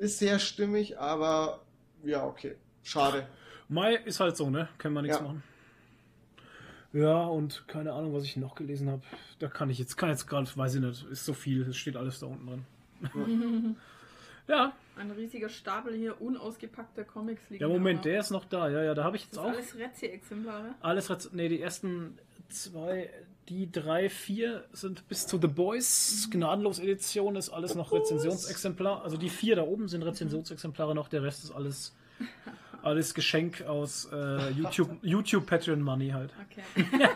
ist 0.00 0.18
sehr 0.18 0.38
stimmig, 0.38 0.98
aber 0.98 1.60
ja, 2.02 2.24
okay. 2.24 2.56
Schade. 2.82 3.26
Mai 3.68 3.94
ist 3.96 4.20
halt 4.20 4.36
so, 4.36 4.48
ne? 4.50 4.68
Können 4.78 4.94
wir 4.94 5.02
nichts 5.02 5.18
Ja. 5.18 5.22
machen. 5.24 5.42
Ja, 6.92 7.24
und 7.26 7.66
keine 7.68 7.92
Ahnung, 7.92 8.14
was 8.14 8.24
ich 8.24 8.36
noch 8.36 8.54
gelesen 8.54 8.88
habe. 8.90 9.02
Da 9.38 9.48
kann 9.48 9.68
ich 9.68 9.78
jetzt, 9.78 9.96
kann 9.96 10.08
jetzt 10.08 10.26
gerade, 10.26 10.48
weiß 10.56 10.76
ich 10.76 10.80
nicht, 10.80 11.04
ist 11.10 11.24
so 11.26 11.34
viel, 11.34 11.62
es 11.68 11.76
steht 11.76 11.96
alles 11.96 12.20
da 12.20 12.26
unten 12.26 12.46
drin. 12.46 13.76
ja, 14.48 14.72
Ein 14.98 15.10
riesiger 15.10 15.50
Stapel 15.50 15.92
hier 15.94 16.22
unausgepackter 16.22 17.04
Comics 17.04 17.42
liegen. 17.50 17.60
ja, 17.60 17.68
Moment, 17.68 17.98
da. 17.98 18.10
der 18.10 18.20
ist 18.20 18.30
noch 18.30 18.46
da. 18.46 18.70
Ja, 18.70 18.82
ja, 18.82 18.94
da 18.94 19.04
habe 19.04 19.16
ich 19.16 19.24
jetzt 19.24 19.36
Das 19.36 19.44
auch 19.44 19.48
alles 19.50 19.76
Rezi-Exemplare. 19.76 20.74
alles. 20.80 21.10
Rez- 21.10 21.28
Nee, 21.34 21.50
die 21.50 21.60
ersten 21.60 22.18
zwei, 22.48 23.10
die 23.48 23.70
drei, 23.70 24.08
vier 24.08 24.64
sind 24.72 25.08
bis 25.08 25.26
zu 25.26 25.38
The 25.40 25.46
Boys. 25.46 26.28
Gnadenlos 26.30 26.78
Edition 26.78 27.36
ist 27.36 27.50
alles 27.50 27.74
noch 27.74 27.92
Rezensionsexemplar. 27.92 29.02
Also 29.02 29.16
die 29.16 29.28
vier 29.28 29.56
da 29.56 29.62
oben 29.62 29.88
sind 29.88 30.02
Rezensionsexemplare 30.02 30.94
noch, 30.94 31.08
der 31.08 31.22
Rest 31.22 31.44
ist 31.44 31.50
alles. 31.52 31.94
Alles 32.82 33.14
Geschenk 33.14 33.62
aus 33.62 34.08
äh, 34.12 34.50
YouTube, 34.50 34.90
YouTube 35.02 35.44
Patreon 35.44 35.82
Money 35.82 36.10
halt. 36.10 36.32
Okay. 36.48 36.86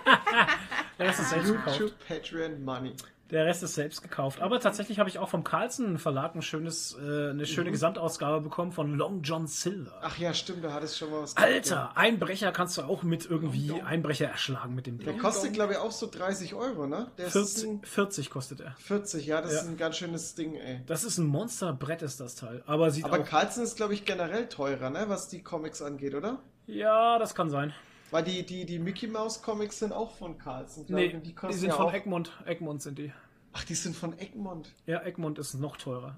Der 0.98 1.06
Rest 1.06 1.20
ist 1.20 1.32
gekauft. 1.32 1.78
YouTube, 1.78 1.94
Patreon, 2.08 2.64
Money. 2.64 2.92
Der 3.30 3.46
Rest 3.46 3.62
ist 3.62 3.74
selbst 3.74 4.02
gekauft. 4.02 4.40
Aber 4.40 4.58
tatsächlich 4.58 4.98
habe 4.98 5.08
ich 5.08 5.18
auch 5.18 5.28
vom 5.28 5.44
Carlsen 5.44 5.98
Verlag 5.98 6.34
ein 6.34 6.42
schönes, 6.42 6.96
äh, 7.00 7.30
eine 7.30 7.46
schöne 7.46 7.70
Gesamtausgabe 7.70 8.40
bekommen 8.40 8.72
von 8.72 8.94
Long 8.96 9.22
John 9.22 9.46
Silver. 9.46 10.00
Ach 10.02 10.18
ja, 10.18 10.34
stimmt, 10.34 10.64
da 10.64 10.72
hattest 10.72 10.98
schon 10.98 11.10
mal 11.10 11.22
was. 11.22 11.36
Alter, 11.36 11.96
Einbrecher 11.96 12.50
kannst 12.52 12.76
du 12.78 12.82
auch 12.82 13.02
mit 13.04 13.26
irgendwie 13.30 13.80
Einbrecher 13.82 14.26
erschlagen 14.28 14.74
mit 14.74 14.86
dem 14.86 14.98
Der 14.98 15.12
Ding. 15.12 15.22
kostet, 15.22 15.52
glaube 15.52 15.74
ich, 15.74 15.78
auch 15.78 15.92
so 15.92 16.08
30 16.10 16.54
Euro, 16.54 16.86
ne? 16.86 17.06
Der 17.18 17.26
ist 17.26 17.32
40, 17.32 17.64
ein 17.68 17.82
40 17.84 18.30
kostet 18.30 18.60
er. 18.60 18.74
40, 18.78 19.26
ja, 19.26 19.40
das 19.40 19.52
Ja. 19.52 19.60
ist 19.60 19.68
ein 19.68 19.76
ganz 19.76 19.96
schönes 19.96 20.34
Ding, 20.34 20.56
ey. 20.56 20.80
Das 20.86 21.04
ist 21.04 21.18
ein 21.18 21.26
Monsterbrett, 21.26 22.02
ist 22.02 22.18
das 22.20 22.34
Teil. 22.34 22.62
Aber 22.66 22.90
sieht 22.90 23.04
Aber. 23.04 23.20
Carlsen 23.20 23.62
ist, 23.62 23.76
glaube 23.76 23.94
ich, 23.94 24.04
generell 24.04 24.48
teurer, 24.48 24.90
ne? 24.90 25.04
Was 25.08 25.28
die 25.28 25.42
Comics 25.42 25.82
angeht, 25.82 26.14
oder? 26.14 26.38
Ja, 26.66 27.18
das 27.18 27.34
kann 27.34 27.48
sein. 27.50 27.72
Weil 28.10 28.24
die, 28.24 28.44
die, 28.44 28.64
die 28.66 28.78
Mickey 28.78 29.06
Mouse 29.06 29.42
Comics 29.42 29.78
sind 29.78 29.92
auch 29.92 30.10
von 30.10 30.36
Carlsen, 30.38 30.86
glaube 30.86 31.02
Nee, 31.02 31.20
die, 31.20 31.34
kosten 31.34 31.56
sind 31.58 31.68
ja 31.70 31.76
von 31.76 31.86
auch... 31.86 31.92
Egmont. 31.92 32.32
Egmont 32.44 32.82
sind 32.82 32.98
die. 32.98 33.12
Ach, 33.52 33.64
die 33.64 33.74
sind 33.74 33.96
von 33.96 34.18
Egmont. 34.18 34.72
Ja, 34.86 35.02
Egmont 35.02 35.38
ist 35.38 35.54
noch 35.54 35.76
teurer. 35.76 36.16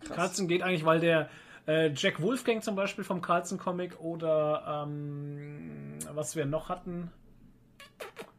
Krass. 0.00 0.16
Carlsen 0.16 0.48
geht 0.48 0.62
eigentlich, 0.62 0.84
weil 0.84 1.00
der 1.00 1.28
äh, 1.66 1.92
Jack 1.94 2.20
Wolfgang 2.20 2.62
zum 2.62 2.74
Beispiel 2.74 3.04
vom 3.04 3.22
Carlsen 3.22 3.58
Comic 3.58 4.00
oder 4.00 4.84
ähm, 4.86 5.98
was 6.12 6.34
wir 6.34 6.44
noch 6.46 6.68
hatten. 6.68 7.10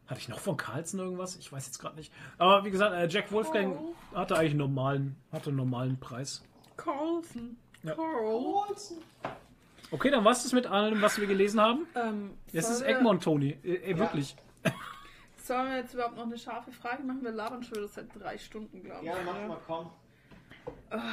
Hatte 0.06 0.20
ich 0.20 0.28
noch 0.28 0.40
von 0.40 0.58
Carlsen 0.58 1.00
irgendwas? 1.00 1.36
Ich 1.36 1.50
weiß 1.50 1.64
jetzt 1.66 1.78
gerade 1.78 1.96
nicht. 1.96 2.12
Aber 2.36 2.64
wie 2.66 2.70
gesagt, 2.70 2.94
äh, 2.94 3.06
Jack 3.08 3.32
Wolfgang 3.32 3.78
Oh. 3.78 3.94
hatte 4.14 4.36
eigentlich 4.36 4.50
einen 4.50 4.58
normalen, 4.58 5.16
hatte 5.32 5.48
einen 5.48 5.56
normalen 5.56 5.98
Preis. 5.98 6.42
Carlson. 6.76 7.56
Ja. 7.82 7.94
Carl. 7.94 8.66
Okay, 9.94 10.10
dann 10.10 10.24
war 10.24 10.32
es 10.32 10.42
das 10.42 10.52
mit 10.52 10.66
allem, 10.66 11.00
was 11.02 11.20
wir 11.20 11.26
gelesen 11.28 11.60
haben. 11.60 11.86
Ähm, 11.94 12.32
Es 12.52 12.68
ist 12.68 12.82
Egmont, 12.82 13.22
Toni. 13.22 13.56
Äh, 13.62 13.92
äh, 13.92 13.98
wirklich. 13.98 14.34
Sollen 15.36 15.68
wir 15.70 15.76
jetzt 15.76 15.94
überhaupt 15.94 16.16
noch 16.16 16.24
eine 16.24 16.36
scharfe 16.36 16.72
Frage 16.72 17.02
machen? 17.04 17.22
Wir 17.22 17.30
labern 17.30 17.62
schon 17.62 17.76
wieder 17.76 17.88
seit 17.88 18.06
drei 18.18 18.36
Stunden, 18.38 18.82
glaube 18.82 19.00
ich. 19.02 19.06
Ja, 19.06 19.14
mach 19.24 19.46
mal, 19.46 19.58
komm. 19.66 19.90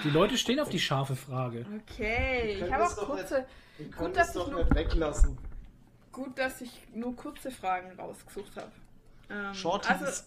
Die 0.04 0.10
Leute 0.10 0.36
stehen 0.38 0.60
auf 0.60 0.70
die 0.70 0.80
scharfe 0.80 1.16
Frage. 1.16 1.66
Okay, 1.84 2.54
ich 2.56 2.62
habe 2.72 2.84
das 2.84 2.98
auch 2.98 3.08
doch 3.08 3.16
kurze. 3.18 3.46
Können 3.78 3.92
Gut, 3.92 4.16
das 4.18 4.28
dass 4.28 4.34
doch 4.34 4.48
ich 4.48 4.52
nur- 4.54 4.64
nicht 4.64 4.76
weglassen. 4.76 5.38
Gut, 6.12 6.40
dass 6.40 6.62
ich 6.62 6.72
nur 6.94 7.16
kurze 7.16 7.52
Fragen 7.52 7.92
rausgesucht 8.00 8.56
habe. 8.56 8.72
Ähm, 9.30 9.54
Shorties. 9.54 9.90
also, 9.92 10.24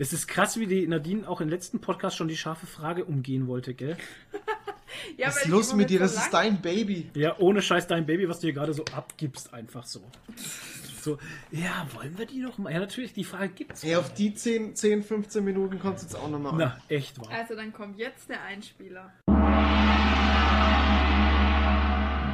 Es 0.00 0.14
ist 0.14 0.28
krass, 0.28 0.58
wie 0.58 0.66
die 0.66 0.88
Nadine 0.88 1.28
auch 1.28 1.42
im 1.42 1.50
letzten 1.50 1.78
Podcast 1.82 2.16
schon 2.16 2.26
die 2.26 2.36
scharfe 2.38 2.66
Frage 2.66 3.04
umgehen 3.04 3.46
wollte, 3.46 3.74
gell? 3.74 3.98
ja, 5.18 5.26
Was 5.26 5.42
ist 5.42 5.48
los 5.48 5.74
mit 5.74 5.90
dir? 5.90 5.98
so 5.98 6.04
Das 6.04 6.24
ist 6.24 6.30
dein 6.32 6.62
Baby. 6.62 7.10
Ja, 7.14 7.36
ohne 7.38 7.60
Scheiß 7.60 7.86
dein 7.86 8.06
Baby, 8.06 8.26
was 8.26 8.40
du 8.40 8.46
hier 8.46 8.54
gerade 8.54 8.72
so 8.72 8.82
abgibst, 8.96 9.52
einfach 9.52 9.84
so. 9.84 10.00
So, 11.02 11.18
ja, 11.50 11.86
wollen 11.92 12.16
wir 12.16 12.24
die 12.24 12.38
noch 12.38 12.56
mal? 12.56 12.72
Ja, 12.72 12.78
natürlich, 12.78 13.12
die 13.12 13.24
Frage 13.24 13.50
gibt's. 13.50 13.82
Hey, 13.82 13.96
auf 13.96 14.14
die 14.14 14.32
10, 14.32 14.74
10 14.74 15.02
15 15.02 15.44
Minuten 15.44 15.78
kommt 15.78 15.98
es 15.98 16.04
jetzt 16.04 16.16
auch 16.16 16.30
nochmal 16.30 16.52
an. 16.52 16.58
Na, 16.58 16.80
echt 16.88 17.20
wahr. 17.20 17.28
Also, 17.38 17.54
dann 17.54 17.70
kommt 17.74 17.98
jetzt 17.98 18.30
der 18.30 18.42
Einspieler. 18.42 19.12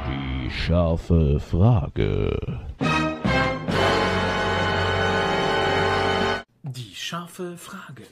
Die 0.07 0.49
scharfe 0.51 1.41
Frage. 1.41 2.39
Die 6.67 6.95
scharfe 6.95 7.57
Frage. 7.57 8.03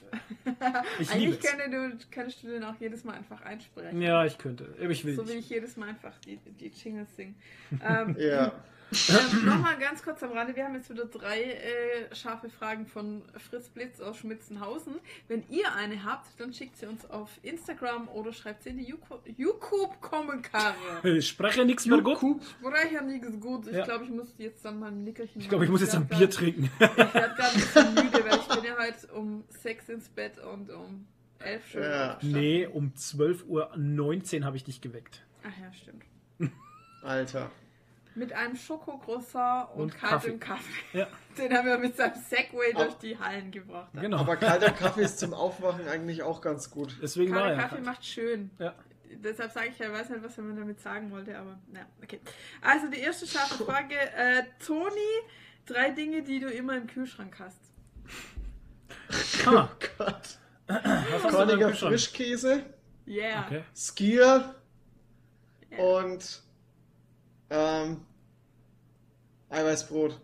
Ich 1.00 1.14
liebe 1.14 1.34
Eigentlich 1.34 1.40
könnte 1.42 1.70
du, 1.70 1.98
könntest 2.12 2.44
du 2.44 2.48
den 2.48 2.64
auch 2.64 2.76
jedes 2.80 3.04
Mal 3.04 3.14
einfach 3.16 3.42
einsprechen. 3.42 4.02
Ja, 4.02 4.26
ich 4.26 4.38
könnte. 4.38 4.74
Aber 4.80 4.90
ich 4.90 5.04
will 5.04 5.16
So 5.16 5.28
wie 5.28 5.34
nicht. 5.36 5.46
ich 5.46 5.50
jedes 5.50 5.76
Mal 5.78 5.90
einfach 5.90 6.14
die, 6.20 6.38
die 6.38 6.68
Jingles 6.68 7.14
singe. 7.16 7.34
Ähm, 7.86 8.16
Ja. 8.20 8.52
ähm, 9.10 9.46
Nochmal 9.46 9.78
ganz 9.80 10.04
kurz 10.04 10.22
am 10.24 10.32
Rande. 10.32 10.56
Wir 10.56 10.66
haben 10.66 10.76
jetzt 10.76 10.90
wieder 10.90 11.06
drei 11.06 11.42
äh, 11.42 12.16
scharfe 12.16 12.50
Fragen 12.50 12.86
von 12.88 13.24
Fritz 13.50 13.70
Blitz 13.70 14.00
aus 14.00 14.18
Schmitzenhausen. 14.18 14.96
Wenn 15.28 15.44
ihr 15.50 15.74
eine 15.74 16.04
habt, 16.04 16.28
dann 16.40 16.54
schickt 16.54 16.78
sie 16.78 16.86
uns 16.86 17.10
auf 17.10 17.30
Instagram 17.44 18.08
oder 18.10 18.32
schreibt 18.34 18.64
sie 18.64 18.70
in 18.70 18.78
die 18.78 18.94
YouTube-Kommentare. 19.38 20.76
Ich 21.04 21.28
spreche 21.28 21.66
nichts 21.66 21.86
mehr 21.86 22.02
gut. 22.02 22.42
Sprecher 22.60 23.02
nichts 23.02 23.40
gut. 23.40 23.68
Ich 23.68 23.74
Ja. 23.74 23.86
glaube, 23.86 24.06
ich 24.06 24.10
muss 24.12 24.34
jetzt 24.38 24.64
dann 24.66 24.80
mal 24.80 24.88
ein 24.92 25.04
Nickerchen 25.04 25.42
Ich 25.42 25.50
glaube, 25.50 25.66
ich 25.66 25.72
muss 25.72 25.82
jetzt 25.82 25.96
ein 25.96 26.08
Bier 26.08 26.20
grad- 26.20 26.34
trinken. 26.34 26.70
Ich 26.80 26.80
werde 26.98 27.10
gerade 27.36 27.44
ein 27.44 27.54
bisschen 27.56 27.94
müde, 27.96 28.26
weil 28.26 28.40
ich 28.40 28.48
bin 28.48 28.64
ja 28.64 28.78
heute 28.78 29.14
um 29.14 29.44
sechs 29.50 29.90
ins 29.90 30.10
Bett 30.10 30.40
und 30.40 30.70
um 30.72 31.08
elf 31.40 31.70
schon 31.70 31.82
Ja. 31.84 32.18
Nee, 32.22 32.66
um 32.68 32.94
12.19 32.96 34.40
Uhr 34.40 34.46
habe 34.46 34.58
ich 34.58 34.64
dich 34.64 34.82
geweckt. 34.82 35.24
Ach 35.44 35.52
ja, 35.62 35.72
stimmt. 35.74 36.04
Alter. 37.04 37.52
Mit 38.16 38.32
einem 38.34 38.56
Schokocroissant 38.56 39.72
und, 39.76 39.82
Und 39.82 39.98
kaltem 39.98 40.40
Kaffee. 40.40 40.64
Ja, 40.94 41.08
Den 41.38 41.54
haben 41.54 41.66
wir 41.68 41.78
mit 41.78 41.98
seinem 41.98 42.16
Segway 42.16 42.74
Ab- 42.74 42.82
durch 42.84 42.94
die 42.96 43.18
Hallen 43.20 43.52
gebracht. 43.52 43.90
genau. 43.94 44.18
Aber 44.20 44.38
kalter 44.38 44.72
Kaffee 44.72 45.02
ist 45.04 45.20
zum 45.20 45.34
Aufwachen 45.34 45.88
eigentlich 45.88 46.24
auch 46.24 46.40
ganz 46.42 46.70
gut. 46.72 46.96
Deswegen 47.02 47.34
war 47.36 47.42
Kalter 47.44 47.62
er. 47.62 47.68
Kaffee 47.70 47.82
macht 47.82 48.06
schön. 48.06 48.52
Ja. 48.60 48.74
Deshalb 49.18 49.52
sage 49.52 49.68
ich, 49.70 49.80
ich 49.80 49.92
weiß 49.92 50.10
nicht, 50.10 50.24
was 50.24 50.38
man 50.38 50.56
damit 50.58 50.80
sagen 50.80 51.12
wollte, 51.12 51.38
aber 51.38 51.58
na, 51.72 51.82
okay. 52.04 52.20
Also 52.62 52.88
die 52.90 53.00
erste 53.00 53.28
scharfe 53.28 53.64
Frage. 53.64 53.96
Äh, 53.96 54.44
Toni, 54.66 54.90
drei 55.66 55.92
Dinge, 55.92 56.22
die 56.24 56.40
du 56.40 56.48
immer 56.48 56.76
im 56.78 56.88
Kühlschrank 56.88 57.36
hast. 57.40 57.60
Ah, 59.46 59.70
Gott. 59.98 60.40
was 60.68 61.32
Korniger? 61.34 61.74
Frischkäse, 61.74 62.64
Yeah. 63.08 63.46
Okay. 63.46 63.64
Skier 63.76 64.56
und 65.78 66.42
ähm, 67.50 68.02
Eiweißbrot. 69.50 70.20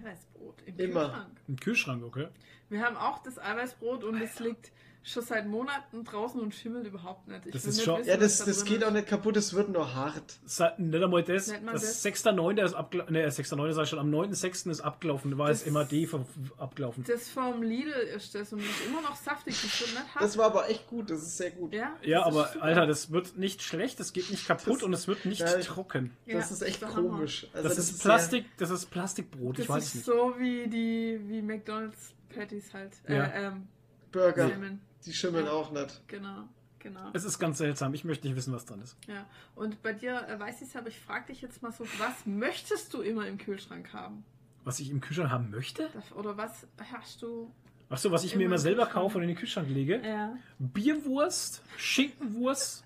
Eiweißbrot 0.00 0.62
im 0.66 0.78
Immer. 0.78 1.04
Kühlschrank. 1.04 1.40
Im 1.48 1.56
Kühlschrank, 1.56 2.04
okay. 2.04 2.28
Wir 2.68 2.82
haben 2.82 2.96
auch 2.96 3.22
das 3.22 3.38
Eiweißbrot 3.38 4.04
und 4.04 4.20
es 4.20 4.40
liegt 4.40 4.72
schon 5.08 5.22
seit 5.22 5.46
Monaten 5.46 6.02
draußen 6.04 6.40
und 6.40 6.52
schimmelt 6.52 6.84
überhaupt 6.86 7.28
nicht. 7.28 7.46
Ich 7.46 7.52
Das 7.52 7.64
ist 7.64 7.76
nicht 7.76 7.84
schon- 7.84 8.00
wissen, 8.00 8.08
Ja, 8.10 8.16
das, 8.16 8.38
da 8.38 8.44
das 8.46 8.64
geht 8.64 8.78
ist. 8.78 8.84
auch 8.84 8.90
nicht 8.90 9.06
kaputt, 9.06 9.36
es 9.36 9.54
wird 9.54 9.68
nur 9.68 9.94
hart. 9.94 10.34
Sa- 10.44 10.74
Nicht 10.78 11.00
einmal 11.02 11.22
das. 11.22 11.46
Das 11.46 11.62
das? 11.80 12.02
6.9. 12.02 12.58
ist 12.64 12.74
abgelaufen. 12.74 13.12
Ne, 13.12 13.30
6.9. 13.30 13.72
sag 13.72 13.84
ich 13.84 13.88
schon. 13.90 13.98
Am 14.00 14.10
9.6. 14.10 14.68
ist 14.70 14.80
abgelaufen. 14.80 15.30
Da 15.30 15.38
war 15.38 15.48
Das- 15.48 15.62
das 15.62 15.72
MAD 15.72 16.06
ver- 16.06 16.26
abgelaufen. 16.58 17.04
Das 17.06 17.28
vom 17.28 17.62
Lidl 17.62 17.90
ist 18.16 18.34
das 18.34 18.52
und 18.52 18.58
ist 18.58 18.84
immer 18.86 19.00
noch 19.00 19.14
saftig. 19.14 19.54
Das 19.62 19.80
wird 19.80 19.90
nicht 19.94 20.14
hart. 20.14 20.24
Das 20.24 20.36
war 20.36 20.46
aber 20.46 20.68
echt 20.68 20.88
gut, 20.88 21.08
das 21.08 21.22
ist 21.22 21.36
sehr 21.36 21.52
gut. 21.52 21.72
ja, 21.72 21.94
Ja, 22.02 22.24
das 22.24 22.34
ist 22.34 22.56
aber. 22.56 22.62
Alter, 22.64 22.86
das 22.86 23.10
wird 23.12 23.36
nicht 23.38 23.62
schlecht, 23.62 24.00
das 24.00 24.12
geht 24.12 24.28
nicht 24.30 24.46
kaputt 24.48 24.76
Das- 24.78 24.82
und 24.82 24.92
es 24.92 25.06
wird 25.06 25.24
nicht 25.24 25.40
Ja, 25.40 25.56
trocken. 25.60 26.16
Das 26.26 26.50
Ja, 26.50 26.56
ist 26.56 26.62
echt 26.62 26.80
komisch. 26.82 27.46
Also 27.52 27.68
Das, 27.68 27.78
ist 27.78 27.98
sehr- 27.98 28.10
Plastik, 28.10 28.46
das 28.58 28.70
ist 28.70 28.86
Plastikbrot, 28.90 29.60
ich 29.60 29.66
Das 29.68 29.76
weiß 29.76 29.84
ist 29.84 29.94
nicht. 29.94 30.04
so 30.06 30.34
wie 30.38 30.66
die 30.66 31.20
wie 31.28 31.42
McDonalds 31.42 32.12
Patties 32.34 32.74
halt. 32.74 32.92
Ja. 33.08 33.24
Äh, 33.26 33.46
ähm, 33.46 33.68
Burger, 34.12 34.48
Salmon. 34.48 34.80
Die 35.06 35.12
schimmeln 35.14 35.46
Ja. 35.46 35.52
auch 35.52 35.70
nicht. 35.70 36.02
Genau, 36.08 36.44
genau. 36.78 37.10
Es 37.12 37.24
ist 37.24 37.38
ganz 37.38 37.58
seltsam, 37.58 37.94
ich 37.94 38.04
möchte 38.04 38.26
nicht 38.26 38.36
wissen, 38.36 38.52
was 38.52 38.66
dran 38.66 38.80
ist. 38.82 38.96
Ja. 39.06 39.24
Und 39.54 39.82
bei 39.82 39.92
dir 39.92 40.26
äh, 40.28 40.38
weiß 40.38 40.62
ich 40.62 40.68
es, 40.68 40.76
aber 40.76 40.88
ich 40.88 40.98
frage 40.98 41.26
dich 41.28 41.40
jetzt 41.42 41.62
mal 41.62 41.72
so, 41.72 41.84
was 41.98 42.26
möchtest 42.26 42.92
du 42.94 43.00
immer 43.02 43.26
im 43.26 43.38
Kühlschrank 43.38 43.92
haben? 43.92 44.24
Was 44.64 44.80
ich 44.80 44.90
im 44.90 45.00
Kühlschrank 45.00 45.30
haben 45.30 45.50
möchte? 45.50 45.88
Das- 45.94 46.12
Oder 46.12 46.36
was 46.36 46.66
hast 46.92 47.22
du? 47.22 47.52
Achso, 47.88 48.10
was 48.10 48.24
ich 48.24 48.32
mir 48.34 48.42
Immer 48.42 48.46
immer 48.46 48.54
im 48.56 48.60
selber 48.62 48.86
kaufe 48.86 49.16
und 49.18 49.22
in 49.22 49.28
den 49.28 49.36
Kühlschrank 49.36 49.68
lege. 49.70 50.00
Ja. 50.04 50.36
Bierwurst, 50.58 51.62
Schinkenwurst 51.76 52.84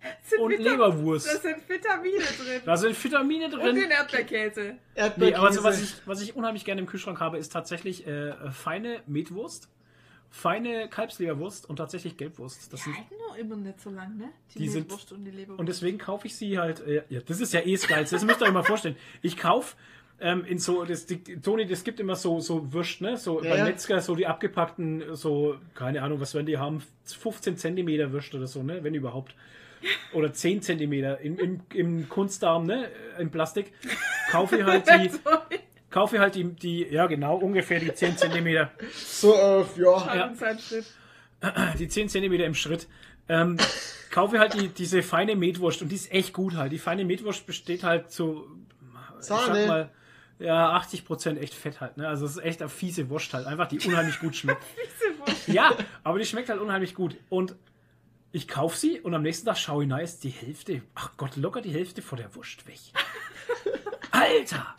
und 0.40 0.50
Vita- 0.52 0.62
Leberwurst. 0.72 1.26
Da 1.32 1.38
sind 1.38 1.68
Vitamine 1.68 2.18
drin. 2.18 2.62
Da 2.64 2.76
sind 2.76 3.04
Vitamine 3.04 3.44
Und 3.46 3.52
drin. 3.52 3.74
den 3.76 3.90
Erdbeerkäse. 3.90 4.76
Nee, 5.16 5.34
aber 5.34 5.46
also, 5.46 5.62
was, 5.62 5.76
Erdbeerkäse. 5.76 5.82
ich, 5.82 6.06
was 6.08 6.20
ich 6.22 6.34
unheimlich 6.36 6.64
gerne 6.64 6.80
im 6.80 6.86
Kühlschrank 6.86 7.20
habe, 7.20 7.38
ist 7.38 7.52
tatsächlich 7.52 8.06
äh, 8.06 8.50
feine 8.50 9.02
Metwurst, 9.06 9.68
feine 10.30 10.88
Kalbsleberwurst 10.88 11.68
und 11.68 11.76
tatsächlich 11.76 12.16
Gelbwurst. 12.16 12.72
Das 12.72 12.80
Die 12.80 12.84
sind, 12.84 12.96
halten 12.96 13.14
nur 13.26 13.36
immer 13.36 13.56
nicht 13.56 13.80
so 13.80 13.90
lang, 13.90 14.16
ne? 14.16 14.28
Die, 14.54 14.58
Die 14.60 14.68
sind- 14.68 14.88
Mehlwurst 14.88 15.12
und 15.12 15.24
die 15.24 15.30
Leberwurst. 15.32 15.58
und 15.60 15.68
deswegen 15.68 15.98
kaufe 15.98 16.26
ich 16.28 16.36
sie 16.36 16.58
halt. 16.58 16.80
Äh, 16.86 17.02
ja, 17.08 17.20
das 17.20 17.40
ist 17.40 17.52
ja 17.52 17.60
eh 17.60 17.72
das 17.72 17.86
Geilste. 17.88 18.16
Das 18.16 18.24
müsst 18.24 18.40
ihr 18.40 18.46
euch 18.46 18.52
mal 18.52 18.62
vorstellen. 18.62 18.96
Ich 19.22 19.36
kaufe 19.36 19.76
ähm, 20.20 20.44
in 20.44 20.58
so, 20.58 20.84
das, 20.84 21.06
die, 21.06 21.18
Toni, 21.40 21.66
das 21.66 21.82
gibt 21.82 21.98
immer 21.98 22.14
so, 22.14 22.40
so 22.40 22.72
Würst, 22.72 23.00
ne? 23.00 23.16
So 23.16 23.42
Ja, 23.42 23.50
beim 23.50 23.58
ja. 23.58 23.64
Metzger, 23.64 24.00
so 24.00 24.14
die 24.14 24.26
abgepackten, 24.26 25.16
so, 25.16 25.56
keine 25.74 26.02
Ahnung, 26.02 26.20
was 26.20 26.34
werden 26.34 26.46
die 26.46 26.58
haben? 26.58 26.82
15 27.06 27.56
Zentimeter 27.56 28.12
Würst 28.12 28.34
oder 28.34 28.46
so, 28.46 28.62
ne? 28.62 28.84
Wenn 28.84 28.94
überhaupt. 28.94 29.34
Oder 30.12 30.30
10 30.32 30.60
Zentimeter 30.60 31.20
im, 31.22 31.38
im, 31.38 31.60
im 31.72 32.08
Kunstdarm, 32.10 32.66
ne? 32.66 32.88
Im 33.18 33.30
Plastik. 33.30 33.72
Kaufe 34.30 34.58
ich 34.58 34.64
halt 34.64 34.86
die. 34.90 35.10
Kaufe 35.90 36.16
ich 36.16 36.22
halt 36.22 36.34
die, 36.36 36.44
die, 36.44 36.84
ja 36.84 37.06
genau, 37.06 37.36
ungefähr 37.36 37.80
die 37.80 37.92
10 37.92 38.16
Zentimeter, 38.16 38.70
So, 38.94 39.34
äh, 39.34 39.64
ja. 39.76 40.14
Ja. 40.14 41.74
Die 41.78 41.88
10 41.88 42.08
Zentimeter 42.08 42.44
im 42.44 42.54
Schritt. 42.54 42.86
Ähm, 43.28 43.56
kaufe 44.10 44.36
ich 44.36 44.40
halt 44.40 44.54
die, 44.54 44.68
diese 44.68 45.02
feine 45.02 45.36
Metwurst 45.36 45.82
und 45.82 45.88
die 45.88 45.96
ist 45.96 46.12
echt 46.12 46.32
gut 46.32 46.54
halt. 46.56 46.72
Die 46.72 46.78
feine 46.78 47.04
Metwurst 47.04 47.46
besteht 47.46 47.82
halt 47.82 48.10
zu, 48.10 48.46
ich 49.18 49.26
sag 49.26 49.46
Sahne. 49.46 49.66
mal, 49.66 49.90
ja, 50.38 50.76
80% 50.76 51.38
echt 51.38 51.54
Fett 51.54 51.80
halt. 51.80 51.96
Ne? 51.96 52.08
Also 52.08 52.24
es 52.24 52.32
ist 52.32 52.42
echt 52.42 52.60
eine 52.60 52.70
fiese 52.70 53.08
Wurst 53.10 53.32
halt. 53.34 53.46
Einfach, 53.46 53.68
die 53.68 53.78
unheimlich 53.80 54.18
gut 54.20 54.34
schmeckt. 54.36 54.62
ja, 55.46 55.70
aber 56.02 56.18
die 56.18 56.24
schmeckt 56.24 56.48
halt 56.48 56.60
unheimlich 56.60 56.94
gut. 56.94 57.16
Und 57.28 57.54
ich 58.32 58.48
kaufe 58.48 58.76
sie 58.76 59.00
und 59.00 59.14
am 59.14 59.22
nächsten 59.22 59.46
Tag 59.46 59.58
schaue 59.58 59.82
ich, 59.82 59.88
na, 59.88 59.98
ist 59.98 60.24
die 60.24 60.30
Hälfte, 60.30 60.82
ach 60.94 61.10
Gott, 61.16 61.36
locker 61.36 61.60
die 61.60 61.72
Hälfte 61.72 62.00
von 62.00 62.18
der 62.18 62.34
Wurst 62.34 62.66
weg. 62.66 62.78
Alter! 64.10 64.76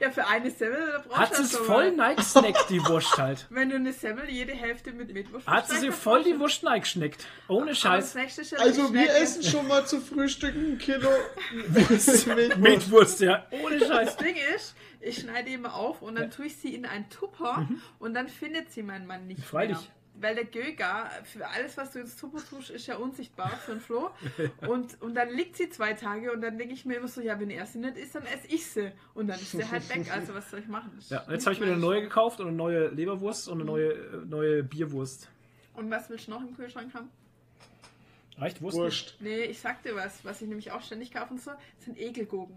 Ja, 0.00 0.10
für 0.10 0.26
eine 0.26 0.50
Semmel 0.50 0.78
da 0.92 0.98
brauchst 1.06 1.18
Hat 1.18 1.36
sie 1.36 1.42
es 1.42 1.56
voll 1.56 1.92
neigesnackt, 1.92 2.70
die 2.70 2.84
Wurst 2.86 3.16
halt. 3.18 3.46
Wenn 3.50 3.70
du 3.70 3.76
eine 3.76 3.92
Semmel 3.92 4.28
jede 4.28 4.52
Hälfte 4.52 4.92
mit 4.92 5.12
Mehlwurst 5.12 5.46
Hat 5.46 5.68
sie 5.68 5.78
sie 5.78 5.90
voll 5.90 6.22
die 6.24 6.38
Wurst 6.38 6.62
geschneckt. 6.62 7.26
Ohne 7.48 7.74
Scheiß. 7.74 8.16
Also 8.58 8.92
wir 8.92 9.14
essen 9.16 9.42
schon 9.42 9.66
mal 9.68 9.86
zu 9.86 10.00
Frühstück 10.00 10.54
ein 10.54 10.78
Kilo 10.78 11.08
Wurst 11.68 12.26
mit 12.26 12.58
Mit 12.58 12.90
Wurst, 12.90 13.20
ja. 13.20 13.46
Ohne 13.50 13.78
Scheiß. 13.78 14.16
Das 14.16 14.16
Ding 14.16 14.36
ist, 14.54 14.74
ich 15.00 15.18
schneide 15.20 15.48
die 15.48 15.54
immer 15.54 15.74
auf 15.74 16.02
und 16.02 16.16
dann 16.16 16.30
tue 16.30 16.46
ich 16.46 16.56
sie 16.56 16.74
in 16.74 16.86
einen 16.86 17.08
Tupper 17.10 17.68
und 17.98 18.14
dann 18.14 18.28
findet 18.28 18.72
sie 18.72 18.82
mein 18.82 19.06
Mann 19.06 19.26
nicht 19.26 19.38
Mhm. 19.40 19.44
Freilich. 19.44 19.76
mehr. 19.76 19.86
Weil 20.18 20.34
der 20.34 20.44
Göger, 20.46 21.10
für 21.24 21.46
alles, 21.46 21.76
was 21.76 21.92
du 21.92 22.00
ins 22.00 22.16
Tupper 22.16 22.38
tust, 22.38 22.70
ist 22.70 22.86
ja 22.86 22.96
unsichtbar 22.96 23.50
für 23.50 23.72
den 23.72 23.80
Flo. 23.80 24.10
Und, 24.66 25.00
und 25.02 25.14
dann 25.14 25.28
liegt 25.30 25.56
sie 25.56 25.68
zwei 25.68 25.92
Tage 25.92 26.32
und 26.32 26.40
dann 26.40 26.56
denke 26.56 26.72
ich 26.72 26.86
mir 26.86 26.96
immer 26.96 27.08
so, 27.08 27.20
ja, 27.20 27.38
wenn 27.38 27.50
er 27.50 27.66
sie 27.66 27.78
nicht 27.78 27.96
isst, 27.98 28.14
dann 28.14 28.24
esse 28.24 28.46
ich 28.48 28.66
sie. 28.66 28.92
Und 29.14 29.28
dann 29.28 29.38
ist 29.38 29.52
sie 29.52 29.64
halt 29.70 29.88
weg. 29.94 30.10
Also 30.10 30.34
was 30.34 30.50
soll 30.50 30.60
ich 30.60 30.68
machen? 30.68 30.90
Das 30.96 31.04
ist 31.04 31.10
Ja, 31.10 31.26
jetzt 31.30 31.44
habe 31.44 31.54
ich 31.54 31.60
mir 31.60 31.66
eine 31.66 31.76
neue 31.76 32.00
gekauft 32.02 32.40
und 32.40 32.48
eine 32.48 32.56
neue 32.56 32.88
Leberwurst 32.88 33.48
und 33.48 33.60
eine 33.60 33.64
neue, 33.64 33.92
äh, 33.92 34.24
neue 34.24 34.62
Bierwurst. 34.62 35.28
Und 35.74 35.90
was 35.90 36.08
willst 36.08 36.28
du 36.28 36.30
noch 36.30 36.40
im 36.40 36.56
Kühlschrank 36.56 36.94
haben? 36.94 37.10
Reicht 38.38 38.60
Wurst? 38.60 38.76
Wurst. 38.76 39.16
Nee, 39.20 39.44
ich 39.44 39.60
sag 39.60 39.82
dir 39.82 39.94
was, 39.94 40.24
was 40.24 40.42
ich 40.42 40.48
nämlich 40.48 40.70
auch 40.70 40.82
ständig 40.82 41.12
kaufen 41.12 41.38
soll, 41.38 41.56
sind 41.78 41.98
Ekelgurken. 41.98 42.56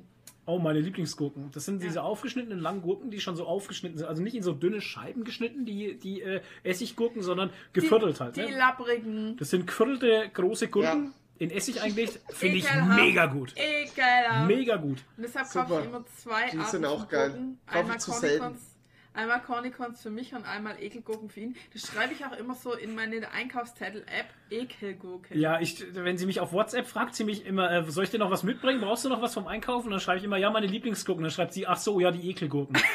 Oh, 0.50 0.58
meine 0.58 0.80
Lieblingsgurken. 0.80 1.52
Das 1.52 1.66
sind 1.66 1.82
Ja. 1.82 1.88
diese 1.88 2.02
aufgeschnittenen 2.02 2.60
langen 2.60 2.82
Gurken, 2.82 3.12
die 3.12 3.20
schon 3.22 3.36
so 3.36 3.46
aufgeschnitten 3.46 3.98
sind. 4.00 4.08
Also 4.08 4.24
nicht 4.24 4.36
in 4.36 4.42
so 4.42 4.54
dünne 4.54 4.82
Scheiben 4.82 5.24
geschnitten, 5.24 5.64
die, 5.66 5.98
die 6.00 6.22
äh, 6.22 6.42
Essiggurken, 6.64 7.22
sondern 7.22 7.52
geviertelt 7.74 8.16
die, 8.18 8.24
halt. 8.24 8.36
Die 8.38 8.42
Ne? 8.42 8.58
lapprigen. 8.58 9.38
Das 9.38 9.52
sind 9.52 9.68
geviertelte 9.68 10.30
große 10.34 10.68
Gurken 10.70 11.06
Ja. 11.06 11.12
in 11.38 11.52
Essig 11.52 11.82
eingelegt. 11.82 12.20
Finde 12.30 12.58
ich 12.58 12.66
mega 12.96 13.28
gut. 13.28 13.54
Ekelhaft. 13.56 14.48
Mega 14.48 14.76
gut. 14.78 15.04
Und 15.18 15.24
deshalb 15.24 15.50
kaufe 15.52 15.80
ich 15.82 15.86
immer 15.86 16.06
zwei 16.18 16.50
Die 16.52 16.58
Arten 16.58 16.72
sind 16.72 16.86
auch 16.86 17.08
geil. 17.08 17.34
Einmal 17.68 17.98
ich 17.98 18.02
zu 18.02 18.12
selten. 18.12 18.40
Cornicons, 18.40 18.69
einmal 19.20 19.42
Cornicons 19.42 20.02
für 20.02 20.10
mich 20.10 20.34
und 20.34 20.46
einmal 20.46 20.82
Ekelgurken 20.82 21.30
für 21.30 21.42
ihn. 21.42 21.56
Das 21.74 21.88
schreibe 21.88 22.14
ich 22.14 22.26
auch 22.26 22.38
immer 22.38 22.56
so 22.56 22.74
in 22.74 22.96
meine 22.96 23.32
Einkaufszettel-App. 23.32 24.28
Ekelgurken. 24.50 25.40
Ja, 25.40 25.60
ich, 25.60 25.84
wenn 25.94 26.18
sie 26.18 26.26
mich 26.26 26.40
auf 26.40 26.54
WhatsApp 26.54 26.88
fragt, 26.88 27.16
sie 27.16 27.24
mich 27.24 27.46
immer, 27.46 27.72
äh, 27.72 27.84
soll 27.92 28.06
ich 28.06 28.10
dir 28.10 28.18
noch 28.18 28.32
was 28.32 28.44
mitbringen? 28.44 28.82
Brauchst 28.82 29.06
du 29.06 29.10
noch 29.10 29.22
was 29.22 29.34
vom 29.34 29.48
Einkaufen? 29.48 29.92
Dann 29.92 30.00
schreibe 30.00 30.20
ich 30.20 30.24
immer, 30.24 30.38
ja, 30.38 30.50
meine 30.50 30.68
Lieblingsgurken. 30.68 31.24
Dann 31.24 31.32
schreibt 31.32 31.54
sie, 31.54 31.68
ach 31.68 31.78
so, 31.78 32.00
ja, 32.00 32.12
die 32.12 32.30
Ekelgurken. 32.30 32.78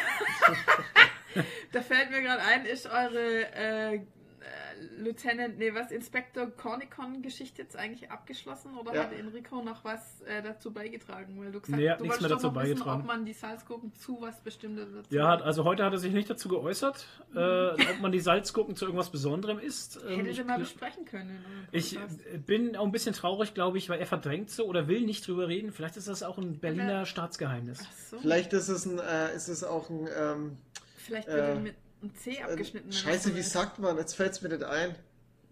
Da 1.72 1.82
fällt 1.82 2.10
mir 2.10 2.22
gerade 2.22 2.42
ein, 2.42 2.66
ist 2.66 2.86
eure 2.86 3.52
äh, 3.52 4.00
äh, 4.44 5.02
Lieutenant, 5.02 5.58
nee, 5.58 5.72
was, 5.74 5.90
Inspektor 5.90 6.46
Cornicon-Geschichte 6.50 7.62
jetzt 7.62 7.76
eigentlich 7.76 8.10
abgeschlossen 8.10 8.76
oder 8.76 8.94
Ja. 8.94 9.04
hat 9.04 9.12
Enrico 9.12 9.62
noch 9.62 9.84
was 9.84 10.20
äh, 10.22 10.42
dazu 10.42 10.72
beigetragen? 10.72 11.38
Weil 11.40 11.52
du 11.52 11.60
gesagt 11.60 11.78
Nee, 11.78 11.86
er 11.86 11.92
hat 11.92 12.00
du 12.00 12.04
nichts 12.04 12.20
wolltest 12.20 12.22
mehr 12.22 12.28
doch 12.30 12.36
dazu 12.42 12.46
noch 12.54 12.62
wissen, 12.62 12.74
beigetragen. 12.74 13.00
ob 13.00 13.06
man 13.06 13.24
die 13.24 13.32
Salzgurken 13.32 13.94
zu 13.94 14.20
was 14.20 14.40
Bestimmtes 14.40 14.88
dazu 14.94 15.14
Ja, 15.14 15.28
hat, 15.28 15.42
also 15.42 15.64
heute 15.64 15.84
hat 15.84 15.92
er 15.92 15.98
sich 15.98 16.12
nicht 16.12 16.28
dazu 16.28 16.48
geäußert, 16.48 17.06
äh, 17.34 17.38
ob 17.70 18.00
man 18.00 18.12
die 18.12 18.20
Salzgurken 18.20 18.76
zu 18.76 18.84
irgendwas 18.84 19.10
Besonderem 19.10 19.58
isst. 19.58 19.98
Ähm, 20.06 20.16
Hätte 20.18 20.28
ich 20.30 20.36
sie 20.36 20.44
mal 20.44 20.58
besprechen 20.58 21.04
können. 21.06 21.44
Ich 21.72 21.96
äh, 21.96 22.38
bin 22.38 22.76
auch 22.76 22.84
ein 22.84 22.92
bisschen 22.92 23.14
traurig, 23.14 23.54
glaube 23.54 23.78
ich, 23.78 23.88
weil 23.88 24.00
er 24.00 24.06
verdrängt 24.06 24.50
so 24.50 24.66
oder 24.66 24.88
will 24.88 25.00
nicht 25.02 25.26
drüber 25.26 25.48
reden. 25.48 25.72
Vielleicht 25.72 25.96
ist 25.96 26.08
das 26.08 26.22
auch 26.22 26.38
ein 26.38 26.58
Berliner 26.58 26.96
Aber- 26.98 27.06
Staatsgeheimnis. 27.06 27.80
Ach 27.82 27.96
so. 28.10 28.18
Vielleicht 28.18 28.52
ist 28.52 28.68
es 28.68 28.84
ein, 28.86 28.98
äh, 28.98 29.34
ist 29.34 29.48
es 29.48 29.64
auch 29.64 29.88
ein, 29.90 30.08
ähm, 30.18 30.56
Vielleicht 30.96 31.28
Äh, 31.28 31.32
wird 31.34 31.44
er 31.48 31.54
mit 31.60 31.74
einem 32.04 32.14
C 32.16 32.42
abgeschnitten. 32.42 32.90
äh, 32.90 32.92
wenn 32.92 32.98
Scheiße, 32.98 33.34
wie 33.34 33.42
sagt 33.42 33.78
man? 33.78 33.96
Jetzt 33.96 34.14
fällt 34.14 34.32
es 34.32 34.42
mir 34.42 34.50
nicht 34.50 34.64
ein. 34.64 34.94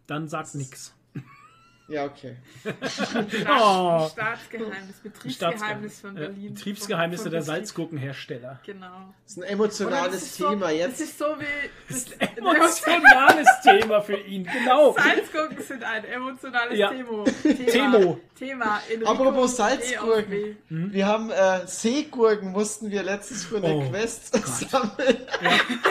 Dann 0.07 0.29
sagt 0.29 0.55
nix. 0.55 0.93
Ja, 1.93 2.05
okay. 2.07 2.37
ist. 2.81 2.99
Oh. 3.49 4.09
Staatsgeheimnis, 4.11 4.97
Betriebsgeheimnis 5.03 6.01
von 6.01 6.17
äh, 6.17 6.21
Berlin. 6.21 6.55
Betriebsgeheimnisse 6.55 7.23
Von- 7.25 7.33
der 7.33 7.43
von 7.43 7.47
Betrieb- 7.55 7.67
Salzgurkenhersteller. 7.67 8.61
Genau. 8.65 9.15
Das 9.25 9.33
ist 9.37 9.43
ein 9.43 9.49
emotionales 9.51 10.13
das 10.15 10.23
ist 10.23 10.37
so, 10.39 10.49
Thema 10.51 10.67
Das 10.69 10.75
jetzt. 10.79 11.01
ist 11.01 11.19
so 11.19 11.25
wie. 11.39 11.93
Das, 11.93 12.07
Emotionales 12.37 13.49
Thema 13.63 14.01
für 14.01 14.17
ihn, 14.17 14.45
genau. 14.45 14.93
Salzgurken 14.95 15.63
sind 15.63 15.85
ein 15.85 16.05
emotionales 16.05 16.79
Ja. 16.79 16.91
Thema. 16.91 17.25
Temo. 17.71 18.21
Thema. 18.39 18.81
Enrico 18.91 19.11
Apropos 19.13 19.53
E 19.53 19.57
Salzgurken. 19.57 20.57
Wir 20.69 21.07
haben 21.07 21.31
äh, 21.31 21.67
Seegurken 21.67 22.51
mussten 22.53 22.91
wir 22.91 23.03
letztens 23.03 23.45
für 23.45 23.59
eine 23.59 23.75
Oh, 23.75 23.89
Quest 23.91 24.35
sammeln. 24.71 25.17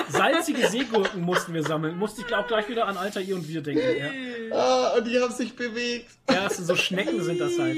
Salzige 0.09 0.67
Seegurken 0.67 1.21
mussten 1.21 1.53
wir 1.53 1.63
sammeln. 1.63 1.97
Musste 1.97 2.23
ich 2.27 2.33
auch 2.33 2.47
gleich 2.47 2.67
wieder 2.67 2.87
an 2.87 2.97
Alter 2.97 3.21
I 3.21 3.33
und 3.33 3.47
wir 3.47 3.61
denken. 3.61 3.81
Ja, 3.97 4.09
Ah, 4.53 4.95
und 4.97 5.05
die 5.07 5.17
haben 5.19 5.31
sich 5.33 5.55
bewegt. 5.55 5.90
Ja 6.29 6.43
das 6.45 6.57
sind 6.57 6.65
so 6.65 6.75
Schnecken 6.75 7.21
sind 7.23 7.39
das 7.39 7.57
halt. 7.59 7.77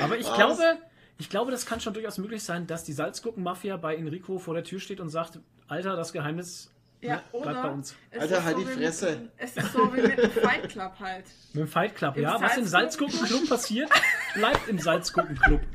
Aber 0.00 0.16
ich 0.18 0.26
Was? 0.26 0.36
glaube, 0.36 0.62
ich 1.18 1.28
glaube, 1.30 1.50
das 1.50 1.66
kann 1.66 1.80
schon 1.80 1.94
durchaus 1.94 2.18
möglich 2.18 2.42
sein, 2.42 2.66
dass 2.66 2.84
die 2.84 2.92
Salzgurkenmafia 2.92 3.76
bei 3.76 3.96
Enrico 3.96 4.38
vor 4.38 4.54
der 4.54 4.64
Tür 4.64 4.80
steht 4.80 5.00
und 5.00 5.08
sagt, 5.10 5.38
Alter, 5.68 5.96
das 5.96 6.12
Geheimnis 6.12 6.70
Ja, 7.00 7.16
ne, 7.16 7.22
bleibt 7.42 7.62
bei 7.62 7.70
uns. 7.70 7.94
Alter, 8.18 8.44
halt 8.44 8.56
so 8.56 8.62
die 8.64 8.68
Fresse. 8.72 9.10
Mit, 9.16 9.30
es 9.38 9.56
ist 9.56 9.72
so 9.72 9.94
wie 9.94 10.00
mit 10.02 10.18
dem 10.18 10.30
Fight 10.30 10.68
Club 10.68 10.92
halt. 11.00 11.24
Mit 11.52 11.64
dem 11.64 11.68
Fight 11.68 11.94
Club, 11.96 12.16
Im 12.16 12.22
ja. 12.24 12.40
Was 12.40 12.56
im 12.56 12.64
Salzgurken- 12.64 13.10
Salzgurkenclub 13.12 13.48
passiert, 13.48 13.90
bleibt 14.34 14.68
im 14.68 14.78
Salzgurkenclub. 14.78 15.60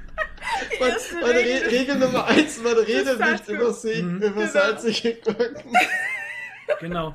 Man, 0.80 0.92
meine 1.22 1.34
Re 1.34 1.40
Regel- 1.40 1.68
Regel 1.70 1.96
Nummer 1.98 2.26
eins, 2.26 2.62
man 2.62 2.74
redet 2.78 3.20
nicht 3.20 3.48
über, 3.50 3.74
See, 3.74 4.02
Mhm. 4.02 4.18
über 4.22 4.30
Genau. 4.42 4.48
salzige 4.52 5.16
Gurken. 5.16 5.74
Genau. 6.80 7.14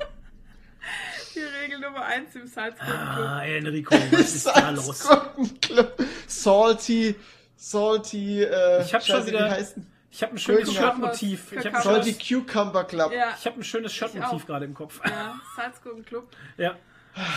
Die 1.35 1.39
Regel 1.39 1.79
Nummer 1.79 2.03
1 2.05 2.35
im 2.35 2.47
Salzgurkenclub. 2.47 3.25
Ah, 3.25 3.43
Enrico, 3.45 3.95
was 4.11 4.35
ist 4.35 4.47
da 4.47 4.69
los? 4.71 4.99
Salzgurkenclub. 4.99 5.93
Salty, 6.27 7.15
salty, 7.55 8.43
äh, 8.43 8.81
Ich 8.81 8.93
hab 8.93 9.03
schon 9.03 9.15
scheiße, 9.17 9.27
wieder- 9.27 9.45
wie 9.47 9.51
heißt 9.51 9.75
denn? 9.77 9.87
Ich 10.13 10.21
habe 10.23 10.33
ein 10.33 10.37
schönes 10.37 10.73
Shirtmotiv. 10.73 11.51
Ich 11.53 11.57
habe 11.59 11.67
ein, 11.69 11.73
Kakao- 11.75 11.83
Salty 11.83 12.13
schönes- 12.21 12.45
Cucumber 12.47 12.83
Club. 12.83 13.11
Ja, 13.13 13.33
ich 13.39 13.45
hab 13.45 13.55
ein 13.57 13.63
schönes 13.63 13.91
Ich 13.93 13.97
Shirtmotiv 13.97 14.45
gerade 14.45 14.65
im 14.65 14.73
Kopf. 14.73 14.99
ja, 15.05 15.39
Salzgurkenclub. 15.55 16.27
Ja. 16.57 16.75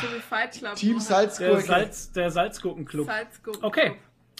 So 0.03 0.09
wie 0.17 0.21
Fight 0.21 0.53
Club. 0.53 0.75
Team 0.77 0.99
halt 0.99 1.09
Der, 1.09 1.17
Salzgurke. 1.29 1.63
Salz, 1.63 2.13
der 2.13 2.31
Salzgurkenclub. 2.31 3.07
Salzgurken. 3.07 3.65
Okay. 3.65 3.97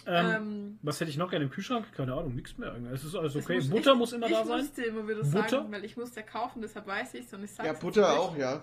Ähm, 0.07 0.27
Ähm, 0.37 0.79
was 0.83 1.01
hätte 1.01 1.11
ich 1.11 1.17
noch 1.17 1.31
gerne 1.31 1.47
im 1.47 1.51
Kühlschrank? 1.51 1.87
Keine 1.97 2.13
Ahnung, 2.13 2.35
nichts 2.35 2.59
mehr. 2.59 2.75
Es 2.93 3.05
ist 3.05 3.15
alles 3.15 3.35
okay. 3.37 3.57
muss- 3.57 3.71
Butter 3.71 3.93
ich, 3.93 3.99
muss 3.99 4.13
immer 4.13 4.27
ich 4.27 4.33
da 4.33 4.45
sein. 4.45 4.59
musste 4.59 4.83
immer 4.85 5.09
wieder 5.09 5.23
Butter? 5.23 5.49
sagen, 5.49 5.73
weil 5.73 5.85
ich 5.85 5.97
musste 5.97 6.23
kaufen, 6.23 6.61
deshalb 6.61 6.87
weiß 6.87 7.15
ich 7.15 7.25
es 7.25 7.33
und 7.33 7.43
ich 7.45 7.51
sag's 7.53 7.67
Ja, 7.67 7.73
Butter 7.73 8.13
auch, 8.21 8.37
ja. 8.37 8.63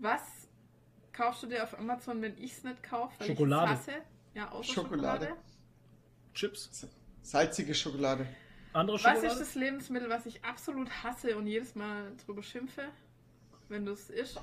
Was 0.00 0.22
kaufst 1.12 1.42
du 1.42 1.46
dir 1.48 1.62
auf 1.64 1.78
Amazon, 1.78 2.22
wenn 2.22 2.36
ich 2.38 2.52
es 2.52 2.64
nicht 2.64 2.82
kaufe? 2.82 3.22
Schokolade. 3.24 3.70
Hasse? 3.72 3.92
Ja, 4.34 4.50
außer 4.50 4.72
Schokolade. 4.72 5.26
Schokolade. 5.26 5.42
Chips. 6.34 6.86
Salzige 7.22 7.74
Schokolade. 7.74 8.26
Andere 8.72 8.96
Was 8.96 9.02
Schokolade. 9.02 9.26
ist 9.26 9.38
das 9.40 9.54
Lebensmittel, 9.54 10.08
was 10.08 10.26
ich 10.26 10.44
absolut 10.44 10.88
hasse 11.02 11.36
und 11.36 11.46
jedes 11.46 11.74
Mal 11.74 12.12
drüber 12.24 12.42
schimpfe, 12.42 12.84
wenn 13.68 13.84
du 13.84 13.92
es 13.92 14.08
isst? 14.10 14.40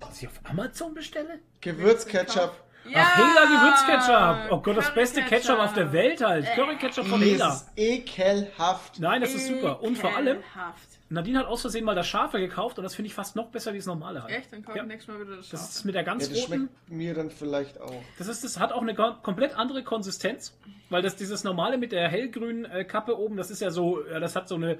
Was 0.00 0.20
ich 0.22 0.28
auf 0.28 0.40
Amazon 0.44 0.92
bestelle? 0.94 1.38
Gewürzketchup. 1.60 2.62
Ach, 2.94 3.16
Hela 3.16 3.44
Gewürzketchup. 3.46 4.52
Oh 4.52 4.60
Gott, 4.62 4.76
das 4.76 4.94
beste 4.94 5.22
Ketchup 5.24 5.58
auf 5.58 5.72
der 5.72 5.92
Welt 5.92 6.20
halt. 6.24 6.46
Äh. 6.46 6.54
Curry-Ketchup 6.54 7.06
von 7.06 7.20
Das 7.20 7.28
Hela. 7.28 7.48
ist 7.52 7.68
ekelhaft. 7.76 8.98
Nein, 9.00 9.20
das 9.22 9.34
ist 9.34 9.46
super. 9.48 9.82
Und 9.82 9.96
vor 9.98 10.14
allem, 10.16 10.38
Ekelhaft. 10.38 10.95
Nadine 11.08 11.38
hat 11.38 11.46
aus 11.46 11.60
Versehen 11.60 11.84
mal 11.84 11.94
das 11.94 12.06
Scharfe 12.08 12.38
gekauft 12.40 12.78
und 12.78 12.82
das 12.84 12.94
finde 12.96 13.06
ich 13.08 13.14
fast 13.14 13.36
noch 13.36 13.48
besser 13.50 13.72
wie 13.72 13.76
das 13.78 13.86
normale 13.86 14.22
halt. 14.24 14.32
Echt? 14.34 14.52
Dann 14.52 14.62
kaufe 14.64 14.78
Ja. 14.78 14.82
ich 14.84 14.88
nächstes 14.88 15.14
Mal 15.14 15.20
wieder 15.24 15.36
das 15.36 15.48
Das 15.48 15.60
Scharfe. 15.60 15.72
ist 15.78 15.84
mit 15.84 15.94
der 15.94 16.02
Ja, 16.02 16.06
ganz 16.06 16.28
das 16.28 16.38
roten. 16.38 16.46
schmeckt 16.54 16.90
mir 16.90 17.14
dann 17.14 17.30
vielleicht 17.30 17.80
auch. 17.80 18.02
Das 18.18 18.26
ist, 18.28 18.42
das 18.42 18.58
hat 18.58 18.72
auch 18.72 18.82
eine 18.82 18.94
komplett 18.94 19.56
andere 19.56 19.84
Konsistenz, 19.84 20.56
weil 20.90 21.02
das 21.02 21.14
dieses 21.16 21.44
normale 21.44 21.78
mit 21.78 21.92
der 21.92 22.08
hellgrünen 22.08 22.64
äh, 22.64 22.84
Kappe 22.84 23.18
oben, 23.18 23.36
das 23.36 23.50
ist 23.50 23.60
ja 23.60 23.70
so, 23.70 24.04
ja, 24.06 24.18
das 24.18 24.34
hat 24.34 24.48
so 24.48 24.56
eine, 24.56 24.78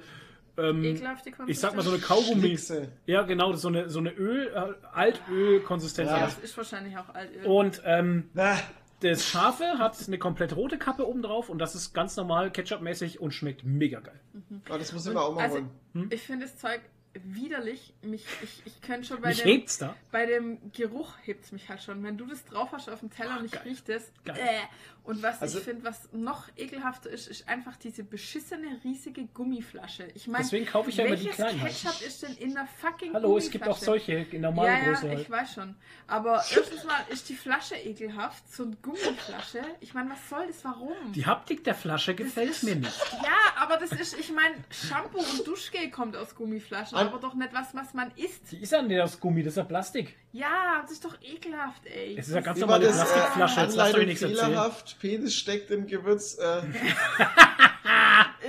ähm, 0.57 0.83
Ekelhaft 0.83 1.25
die 1.25 1.31
Konsistenz. 1.31 1.49
ich 1.49 1.59
sag 1.59 1.75
mal 1.75 1.81
so 1.83 1.91
eine 1.91 1.99
Kaugummi. 1.99 2.41
Schlickse. 2.41 2.89
Ja, 3.05 3.21
genau, 3.21 3.51
das 3.51 3.61
so 3.61 3.67
eine 3.69 3.89
so 3.89 3.99
eine 3.99 4.11
Öl, 4.11 4.47
äh, 4.53 4.73
Altöl-Konsistenz. 4.93 6.09
Ja. 6.09 6.15
hat 6.17 6.23
Das 6.27 6.35
das. 6.35 6.43
ist 6.45 6.57
wahrscheinlich 6.57 6.97
auch 6.97 7.13
Altöl. 7.13 7.45
Und 7.45 7.81
ähm, 7.85 8.29
Ah, 8.35 8.57
das 8.99 9.25
Scharfe 9.25 9.77
hat 9.77 9.95
eine 10.07 10.17
komplett 10.17 10.55
rote 10.55 10.77
Kappe 10.77 11.07
oben 11.07 11.21
drauf 11.21 11.49
und 11.49 11.59
das 11.59 11.75
ist 11.75 11.93
ganz 11.93 12.15
normal 12.15 12.51
Ketchup-mäßig 12.51 13.19
und 13.19 13.31
schmeckt 13.31 13.63
mega 13.63 13.99
geil. 13.99 14.19
oh, 14.69 14.77
das 14.77 14.91
muss 14.91 15.05
ich 15.05 15.13
mir 15.13 15.21
auch 15.21 15.35
mal 15.35 15.43
also, 15.43 15.57
holen. 15.57 15.69
Hm? 15.93 16.07
ich 16.11 16.21
finde 16.21 16.45
das 16.45 16.57
Zeug 16.57 16.81
widerlich. 17.23 17.93
Mich, 18.01 18.25
ich, 18.43 18.61
ich 18.65 18.81
könnte 18.81 19.07
schon 19.07 19.21
bei 19.21 19.29
Mich 19.29 19.41
dem, 19.41 19.47
hebt's 19.47 19.77
da. 19.77 19.95
bei 20.11 20.25
dem 20.25 20.71
Geruch 20.71 21.13
hebt 21.23 21.45
es 21.45 21.51
mich 21.51 21.69
halt 21.69 21.81
schon. 21.81 22.03
Wenn 22.03 22.17
du 22.17 22.25
das 22.25 22.45
drauf 22.45 22.71
hast 22.71 22.89
auf 22.89 22.99
dem 22.99 23.09
Teller 23.09 23.39
und 23.39 23.45
ich 23.45 23.51
geil. 23.51 23.63
riech 23.65 23.83
das. 23.83 24.11
Geil. 24.25 24.37
Äh. 24.39 24.59
Und 25.07 25.23
was 25.23 25.41
Also- 25.41 25.59
ich 25.59 25.63
finde, 25.63 25.85
was 25.85 26.09
noch 26.11 26.49
ekelhafter 26.57 27.09
ist, 27.09 27.27
ist 27.27 27.47
einfach 27.47 27.77
diese 27.77 28.03
beschissene 28.03 28.79
riesige 28.83 29.25
Gummiflasche. 29.27 30.09
Ich 30.13 30.27
meine, 30.27 30.43
Deswegen 30.43 30.65
kaufe 30.65 30.89
ich 30.89 30.97
ja 30.97 31.05
immer 31.05 31.15
die 31.15 31.29
kleinen. 31.29 31.59
Ketchup 31.61 32.01
ist 32.05 32.23
denn 32.23 32.35
in 32.35 32.53
der 32.53 32.67
fucking 32.67 33.13
Hallo, 33.13 33.37
es 33.37 33.49
gibt 33.49 33.63
auch 33.67 33.79
Gummiflasche? 33.79 34.05
solche 34.05 34.35
in 34.35 34.41
normaler 34.41 34.69
ja, 34.73 34.77
ja, 34.79 34.83
Größe. 34.91 35.07
ich 35.07 35.15
Halt. 35.15 35.29
weiß 35.31 35.53
schon. 35.53 35.75
Aber 36.07 36.35
erstens 36.53 36.83
mal 36.83 36.99
ist 37.09 37.29
die 37.29 37.35
Flasche 37.35 37.75
ekelhaft, 37.75 38.51
so 38.53 38.63
eine 38.63 38.75
Gummiflasche. 38.81 39.61
Ich 39.79 39.93
meine, 39.93 40.09
was 40.11 40.29
soll 40.29 40.45
das? 40.47 40.63
Warum? 40.65 41.13
Die 41.13 41.25
Haptik 41.25 41.63
der 41.63 41.75
Flasche 41.75 42.13
gefällt 42.13 42.49
ist- 42.51 42.63
mir 42.63 42.75
nicht. 42.75 42.99
Ja, 43.23 43.61
aber 43.63 43.77
das 43.77 43.93
ist, 43.93 44.19
ich 44.19 44.31
meine, 44.33 44.55
Shampoo 44.69 45.19
und 45.19 45.47
Duschgel 45.47 45.89
kommt 45.89 46.17
aus 46.17 46.35
Gummiflaschen, 46.35 46.97
An- 46.97 47.07
aber 47.07 47.19
doch 47.19 47.33
nicht 47.33 47.53
was, 47.53 47.73
was 47.73 47.93
man 47.93 48.11
isst. 48.17 48.51
Die 48.51 48.57
ist 48.57 48.73
ja 48.73 48.81
nicht 48.81 48.99
aus 48.99 49.17
Gummi, 49.21 49.41
das 49.41 49.53
ist 49.53 49.57
ja 49.57 49.63
Plastik. 49.63 50.17
Ja, 50.33 50.81
das 50.81 50.91
ist 50.91 51.05
doch 51.05 51.15
ekelhaft, 51.21 51.85
ey. 51.85 52.15
Es 52.17 52.27
ist 52.27 52.33
ja 52.35 52.41
ganz 52.41 52.59
normale 52.59 52.85
das? 52.87 52.97
Plastikflasche. 52.97 53.59
Äh, 53.59 53.63
Jetzt 53.63 53.75
lasst 53.75 53.77
euch 53.95 53.95
Anleitung 53.95 54.05
nichts 54.05 54.21
erzählen. 54.21 54.37
Penis 54.99 55.35
steckt 55.35 55.71
im 55.71 55.87
Gewürz. 55.87 56.37
Äh, 56.37 56.61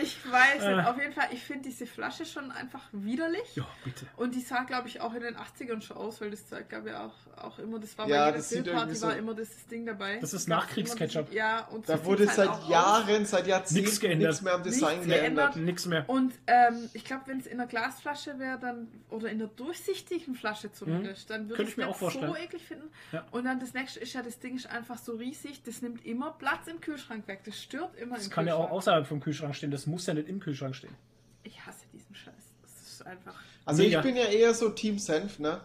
Ich 0.02 0.18
weiß 0.31 0.62
Äh. 0.62 0.77
nicht, 0.77 0.86
auf 0.86 0.99
jeden 0.99 1.12
Fall, 1.12 1.28
ich 1.33 1.43
finde 1.43 1.65
diese 1.68 1.86
Flasche 1.86 2.25
schon 2.27 2.51
einfach 2.51 2.83
widerlich. 2.93 3.57
Ja, 3.57 3.67
bitte. 3.85 4.07
Und 4.17 4.35
die 4.35 4.41
sah, 4.41 4.62
glaube 4.65 4.89
ich, 4.89 5.01
auch 5.01 5.15
in 5.15 5.20
den 5.23 5.36
80ern 5.36 5.81
schon 5.83 5.97
aus, 5.97 6.20
weil 6.20 6.31
das 6.31 6.47
Zeug 6.47 6.68
gab 6.68 6.86
ja 6.86 7.07
auch, 7.07 7.43
auch 7.43 7.59
immer, 7.59 7.78
das 7.78 7.97
war 7.99 8.09
Ja, 8.09 8.20
bei 8.23 8.27
jeder 8.27 8.36
das 8.39 8.49
Grillparty 8.51 8.77
irgendwie 8.78 8.94
so- 8.97 9.07
war 9.07 9.17
immer 9.17 9.35
dieses 9.35 9.67
Ding 9.67 9.86
dabei. 9.86 10.18
Das 10.20 10.33
ist 10.35 10.49
Nachkriegsketchup. 10.49 11.33
Ja, 11.33 11.67
und 11.67 11.86
so 11.86 11.93
da 11.93 12.05
wurde 12.05 12.27
halt 12.27 12.36
seit. 12.36 12.68
Jahren, 12.68 13.25
seit 13.27 13.47
Jahrzehnten 13.47 13.83
Nichts 13.85 14.01
geändert. 14.01 14.28
nichts 14.31 14.43
mehr 14.43 14.55
am 14.55 14.62
Design 14.62 14.99
Nichts 14.99 15.12
geändert. 15.15 15.57
Nix 15.57 15.86
mehr. 15.86 16.05
Und 16.09 16.33
ähm, 16.47 16.91
ich 16.93 17.05
glaube, 17.05 17.23
wenn 17.27 17.39
es 17.41 17.47
in 17.47 17.59
einer 17.60 17.68
Glasflasche 17.68 18.39
wäre, 18.39 18.59
dann 18.59 18.89
oder 19.10 19.28
in 19.31 19.41
einer 19.41 19.49
durchsichtigen 19.49 20.35
Flasche 20.35 20.73
zumindest, 20.73 21.31
dann 21.31 21.49
würde 21.49 21.62
Mhm. 21.62 21.68
Ich 21.68 21.73
ich 21.73 21.77
mir 21.77 21.85
nicht 21.86 21.94
auch 21.94 21.99
vorstellen. 21.99 22.28
so 22.28 22.36
eklig 22.36 22.65
finden. 22.65 22.89
Ja. 23.12 23.25
Und 23.31 23.44
dann 23.44 23.60
das 23.60 23.75
nächste 23.75 24.01
ist 24.01 24.12
ja, 24.12 24.23
das 24.23 24.39
Ding 24.39 24.57
ist 24.57 24.67
einfach 24.68 24.99
so 24.99 25.12
riesig, 25.17 25.62
das 25.62 25.83
nimmt 25.83 26.05
immer 26.07 26.33
Platz 26.33 26.67
im 26.67 26.81
Kühlschrank 26.81 27.27
weg. 27.28 27.41
Das 27.44 27.60
stört 27.62 27.97
immer 27.97 28.17
Das 28.17 28.27
im 28.27 28.31
kann 28.33 28.47
ja 28.47 28.55
auch 28.55 28.59
Kühlschrank. 28.60 28.77
außerhalb 28.78 29.07
vom 29.07 29.20
Kühlschrank 29.20 29.55
stehen. 29.55 29.70
Das 29.70 29.86
muss 29.89 30.07
ja 30.07 30.15
nicht 30.15 30.28
im 30.28 30.41
Kühlschrank 30.41 30.75
stehen. 30.76 30.94
Ich 31.42 31.65
hasse 31.65 31.84
diesen 31.92 32.15
Scheiß. 32.15 32.34
Das 32.62 32.70
ist 32.92 33.07
einfach. 33.07 33.34
Also 33.65 33.83
Mega. 33.83 33.99
ich 33.99 34.05
bin 34.05 34.17
ja 34.17 34.25
eher 34.25 34.55
so 34.55 34.70
Team 34.70 34.99
Senf, 34.99 35.39
ne? 35.39 35.60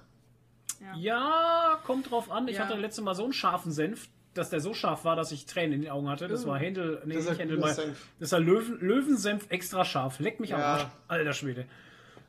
Ja. 0.82 0.96
Ja, 0.98 1.80
kommt 1.86 2.12
drauf 2.12 2.30
an. 2.32 2.48
Ich 2.48 2.58
Ja. 2.58 2.66
hatte 2.68 2.78
letztes 2.78 3.04
Mal 3.04 3.16
so 3.16 3.24
einen 3.24 3.34
scharfen 3.34 3.72
Senf, 3.72 4.10
dass 4.34 4.50
der 4.50 4.60
so 4.60 4.74
scharf 4.74 5.06
war, 5.06 5.16
dass 5.16 5.32
ich 5.32 5.46
Tränen 5.46 5.74
in 5.74 5.82
den 5.84 5.92
Augen 5.92 6.10
hatte. 6.10 6.28
Das 6.28 6.46
war 6.48 6.58
Händel, 6.58 7.02
nee, 7.06 7.16
Das 7.16 7.30
nicht 7.30 7.40
Händel, 7.40 7.58
mal. 7.60 7.76
Das 8.20 8.32
war 8.32 8.40
Löwen, 8.40 8.80
Löwensenf 8.80 9.46
extra 9.50 9.86
scharf. 9.86 10.20
Leck 10.20 10.40
mich 10.40 10.54
am 10.54 10.60
Ja. 10.60 10.66
Arsch. 10.74 10.88
Alter 11.08 11.34
Schwede. 11.34 11.66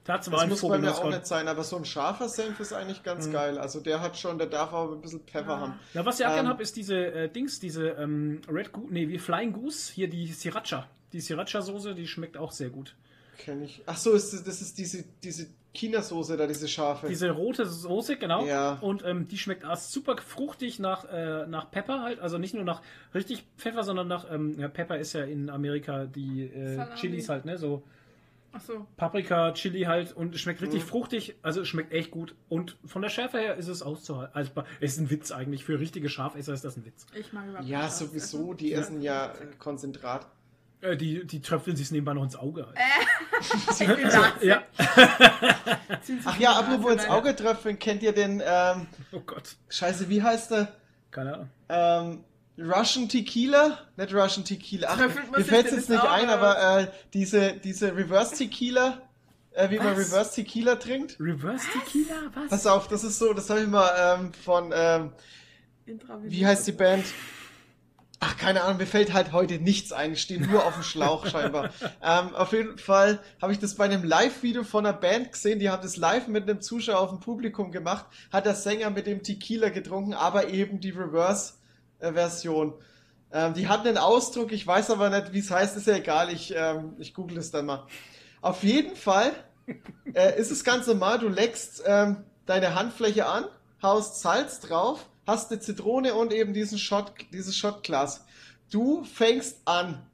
Das 0.05 0.29
ein 0.29 0.49
muss 0.51 0.61
bei 0.61 0.77
mir 0.79 0.89
das 0.89 0.99
auch 0.99 1.09
nicht 1.09 1.27
sein, 1.27 1.49
aber 1.49 1.65
so 1.65 1.77
ein 1.77 1.87
scharfer 1.87 2.29
Senf 2.29 2.61
ist 2.61 2.75
eigentlich 2.75 3.03
ganz 3.03 3.31
geil. 3.33 3.57
Also 3.59 3.81
der 3.81 4.03
hat 4.03 4.19
schon, 4.19 4.37
der 4.37 4.49
darf 4.49 4.75
auch 4.75 4.93
ein 4.93 5.01
bisschen 5.01 5.21
Pfeffer 5.21 5.59
haben. 5.59 5.75
Na, 5.95 6.05
was 6.05 6.21
ich 6.21 6.27
auch 6.27 6.31
Ähm, 6.31 6.35
gerne 6.37 6.49
habe, 6.51 6.63
ist 6.63 6.77
diese 6.77 6.95
äh, 6.95 7.29
Dings, 7.31 7.59
diese 7.59 7.89
ähm, 7.89 8.43
Red 8.53 8.71
Goose, 8.73 8.93
nee, 8.93 9.09
wie 9.09 9.19
Flying 9.19 9.55
Goose, 9.55 9.91
hier 9.95 10.09
die 10.11 10.31
Sriracha. 10.31 10.87
Die 11.15 11.21
Sriracha-Soße, 11.21 11.95
die 11.95 12.07
schmeckt 12.07 12.37
auch 12.37 12.53
sehr 12.53 12.69
gut. 12.71 12.95
Kenn 13.39 13.63
ich. 13.63 13.83
Ach 13.87 13.97
so, 13.97 14.13
ist 14.13 14.33
das, 14.33 14.45
das 14.45 14.61
ist 14.61 14.79
diese, 14.79 15.05
diese 15.23 15.47
China-Soße 15.73 16.37
da, 16.37 16.47
diese 16.47 16.69
scharfe. 16.69 17.09
Diese 17.09 17.31
rote 17.31 17.67
Soße, 17.67 18.17
genau. 18.17 18.45
Ja. 18.45 18.75
Und 18.81 19.05
ähm, 19.05 19.27
die 19.29 19.39
schmeckt 19.39 19.65
super 19.79 20.17
fruchtig 20.19 20.79
nach, 20.79 21.05
äh, 21.05 21.47
nach 21.47 21.71
Pepper 21.71 22.03
halt. 22.03 22.21
Also 22.21 22.39
nicht 22.39 22.55
nur 22.55 22.65
nach 22.65 22.83
richtig 23.15 23.45
Pfeffer, 23.57 23.83
sondern 23.85 24.09
nach, 24.09 24.31
ähm, 24.31 24.59
ja, 24.59 24.69
Pepper 24.69 24.99
ist 24.99 25.13
ja 25.13 25.25
in 25.25 25.51
Amerika 25.51 26.05
die 26.07 26.45
äh. 26.45 26.85
Chilis 26.97 27.29
halt, 27.29 27.45
ne? 27.45 27.59
So 27.59 27.83
Ach 28.57 28.61
so. 28.61 28.87
Paprika, 28.97 29.53
Chili 29.53 29.83
halt 29.83 30.13
und 30.13 30.35
es 30.35 30.41
schmeckt 30.41 30.63
richtig 30.63 30.83
Mhm. 30.85 30.87
fruchtig. 30.87 31.35
Also 31.43 31.63
es 31.63 31.69
schmeckt 31.69 31.93
echt 31.93 32.13
gut. 32.13 32.37
Und 32.49 32.77
von 32.85 33.03
der 33.03 33.09
Schärfe 33.09 33.39
her 33.39 33.57
ist 33.57 33.67
es 33.67 33.83
auszuhalten. 33.83 34.33
Also 34.35 34.53
es 34.81 34.93
ist 34.93 35.01
ein 35.01 35.11
Witz 35.11 35.33
eigentlich. 35.33 35.65
Für 35.65 35.81
richtige 35.81 36.09
Scharfesser 36.09 36.53
ist 36.53 36.65
das 36.65 36.77
ein 36.77 36.85
Witz. 36.85 37.05
Ich 37.19 37.33
mag 37.33 37.49
überhaupt 37.49 37.69
ja, 37.69 37.89
sowieso, 37.89 38.39
Also, 38.39 38.55
die 38.55 38.73
essen 38.73 39.01
ja 39.03 39.33
äh, 39.33 39.47
Konzentrat. 39.59 40.29
Äh, 40.85 40.97
die, 40.99 41.27
die 41.27 41.41
tröpfeln 41.41 41.77
sich 41.77 41.91
nebenbei 41.91 42.13
noch 42.13 42.25
ins 42.25 42.37
Auge 42.37 42.67
halt. 42.67 42.77
Bin 43.97 44.09
Nazi. 44.09 44.47
ja. 44.47 44.63
Ach 46.25 46.39
ja, 46.39 46.53
apropos 46.53 46.93
ins. 46.93 47.09
Auge 47.09 47.35
treffen, 47.35 47.79
kennt 47.79 48.03
ihr 48.03 48.13
den, 48.13 48.43
ähm, 48.45 48.87
Oh 49.13 49.21
Gott. 49.21 49.57
scheiße, 49.71 50.09
wie 50.11 50.23
heißt 50.23 50.51
der? 50.51 50.75
Keine 51.11 51.35
Ahnung. 51.35 51.51
Ähm, 51.69 52.25
Russian 52.59 53.09
Tequila? 53.09 53.79
Nicht 53.97 54.13
Russian 54.15 54.45
Tequila. 54.45 54.89
Ach, 54.91 54.99
man 54.99 55.09
mir 55.39 55.45
fällt 55.45 55.69
denn 55.69 55.77
jetzt 55.77 55.89
nicht 55.89 56.05
ein, 56.05 56.29
aber 56.29 56.81
äh, 56.81 56.87
diese, 57.15 57.55
diese 57.55 57.97
Reverse 57.97 58.37
Tequila, 58.37 59.01
äh, 59.53 59.71
wie 59.71 59.79
man 59.79 59.97
Was? 59.97 59.99
Reverse 60.13 60.35
Tequila 60.35 60.77
trinkt. 60.77 61.17
Reverse 61.19 61.67
Tequila? 61.73 62.15
Was? 62.35 62.51
Pass 62.51 62.67
auf, 62.67 62.89
das 62.89 63.05
ist 63.05 63.19
so, 63.19 63.33
das 63.33 63.49
habe 63.49 63.63
ich 63.63 63.69
mal 63.69 64.19
ähm, 64.21 64.33
von, 64.35 64.71
ähm, 64.75 65.13
wie 66.25 66.47
heißt 66.47 66.67
die 66.67 66.73
Band? 66.73 67.07
Ach, 68.27 68.39
keine 68.39 68.63
Ahnung, 68.63 68.79
mir 68.79 68.87
fällt 68.87 69.13
halt 69.13 69.33
heute 69.33 69.59
nichts 69.59 69.93
ein. 69.93 70.15
Ich 70.15 70.23
stehe 70.23 70.41
nur 70.41 70.65
auf 70.65 70.73
dem 70.73 70.83
Schlauch 70.83 71.27
scheinbar. 71.31 71.69
ähm, 72.03 72.35
auf 72.35 72.53
jeden 72.53 72.79
Fall 72.79 73.21
habe 73.43 73.53
ich 73.53 73.59
das 73.59 73.75
bei 73.75 73.85
einem 73.85 74.03
Live-Video 74.03 74.65
von 74.65 74.87
einer 74.87 74.97
Band 74.97 75.33
gesehen. 75.33 75.59
Die 75.59 75.69
haben 75.69 75.83
das 75.83 75.99
live 75.99 76.27
mit 76.29 76.49
einem 76.49 76.63
Zuschauer 76.63 77.01
auf 77.01 77.11
dem 77.11 77.21
Publikum 77.21 77.71
gemacht. 77.71 78.07
Hat 78.33 78.47
der 78.47 78.55
Sänger 78.55 78.89
mit 78.89 79.07
dem 79.07 79.23
Tequila 79.23 79.69
getrunken, 79.69 80.15
aber 80.15 80.49
eben 80.49 80.81
die 80.81 80.89
Reverse-Version. 80.89 82.73
Ähm, 83.31 83.53
die 83.53 83.69
hatten 83.69 83.89
einen 83.89 83.99
Ausdruck, 83.99 84.53
ich 84.53 84.67
weiß 84.67 84.91
aber 84.91 85.11
nicht, 85.11 85.35
wie 85.35 85.41
es 85.41 85.51
heißt, 85.51 85.77
ist 85.77 85.87
ja 85.87 85.97
egal. 85.97 86.33
Ich, 86.33 86.55
ähm, 86.57 86.95
ich 86.99 87.13
google 87.13 87.37
es 87.37 87.51
dann 87.51 87.67
mal. 87.67 87.87
Auf 88.41 88.63
jeden 88.63 88.97
Fall 88.97 89.33
äh, 90.15 90.41
ist 90.41 90.51
es 90.51 90.65
ganz 90.65 90.87
normal, 90.87 91.19
du 91.19 91.29
leckst 91.29 91.83
ähm, 91.85 92.25
deine 92.47 92.75
Handfläche 92.75 93.27
an, 93.27 93.45
haust 93.83 94.23
Salz 94.23 94.61
drauf, 94.61 95.11
hast 95.27 95.51
eine 95.51 95.61
Zitrone 95.61 96.15
und 96.15 96.33
eben 96.33 96.53
diesen 96.55 96.79
Shot, 96.79 97.13
dieses 97.33 97.57
Shotglas. 97.57 98.25
Du 98.71 99.05
fängst 99.05 99.59
an, 99.65 100.05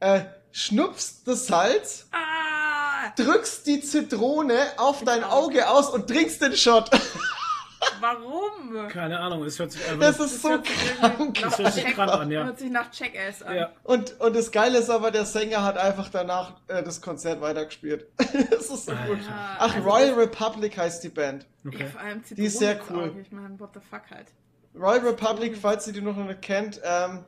äh, 0.00 0.22
schnupfst 0.52 1.22
das 1.26 1.46
Salz, 1.46 2.06
Ah! 2.12 3.12
drückst 3.16 3.66
die 3.66 3.80
Zitrone 3.80 4.58
auf 4.76 5.04
dein 5.04 5.24
Auge. 5.24 5.68
Aus 5.68 5.88
und 5.90 6.08
trinkst 6.08 6.42
den 6.42 6.54
Shot. 6.56 6.90
Warum? 8.00 8.88
Keine 8.88 9.18
Ahnung, 9.20 9.42
es 9.44 9.58
hört 9.58 9.72
sich 9.72 9.82
einfach. 9.86 10.00
Das 10.00 10.20
ist 10.20 10.42
so 10.42 10.48
sich 10.48 10.70
irgendwie 11.02 11.32
krank. 11.32 11.40
nach 11.42 11.58
hört 11.58 11.72
sich 11.74 11.84
krank 11.86 12.12
an, 12.12 12.30
ja. 12.30 12.44
Hört 12.44 12.58
sich 12.58 12.70
nach 12.70 12.90
Check-Ass 12.90 13.42
an. 13.42 13.56
ja. 13.56 13.70
Und, 13.84 14.20
und 14.20 14.36
das 14.36 14.50
Geile 14.52 14.78
ist 14.78 14.90
aber, 14.90 15.10
der 15.10 15.24
Sänger 15.24 15.62
hat 15.64 15.78
einfach 15.78 16.08
danach 16.10 16.52
äh, 16.68 16.82
das 16.82 17.00
Konzert 17.00 17.40
weitergespielt. 17.40 18.06
das 18.18 18.66
ist 18.68 18.86
so 18.86 18.92
gut. 18.92 19.18
Ja, 19.26 19.56
Ach, 19.58 19.74
also 19.74 19.88
Royal 19.88 20.12
Republic 20.14 20.76
heißt 20.76 21.02
die 21.04 21.08
Band. 21.08 21.46
Ja, 21.64 21.70
Okay. 21.70 21.86
vor 21.88 22.00
allem 22.00 22.22
Die 22.30 22.44
ist 22.44 22.58
sehr 22.58 22.80
cool. 22.90 23.14
Ich 23.20 23.32
meine, 23.32 23.58
what 23.60 23.70
the 23.74 23.80
fuck 23.80 24.02
halt. 24.10 24.28
Royal 24.74 25.00
Republic, 25.00 25.56
falls 25.56 25.86
ihr 25.86 25.92
die 25.92 26.00
noch 26.00 26.16
nicht 26.16 26.42
kennt, 26.42 26.80
ähm, 26.84 27.24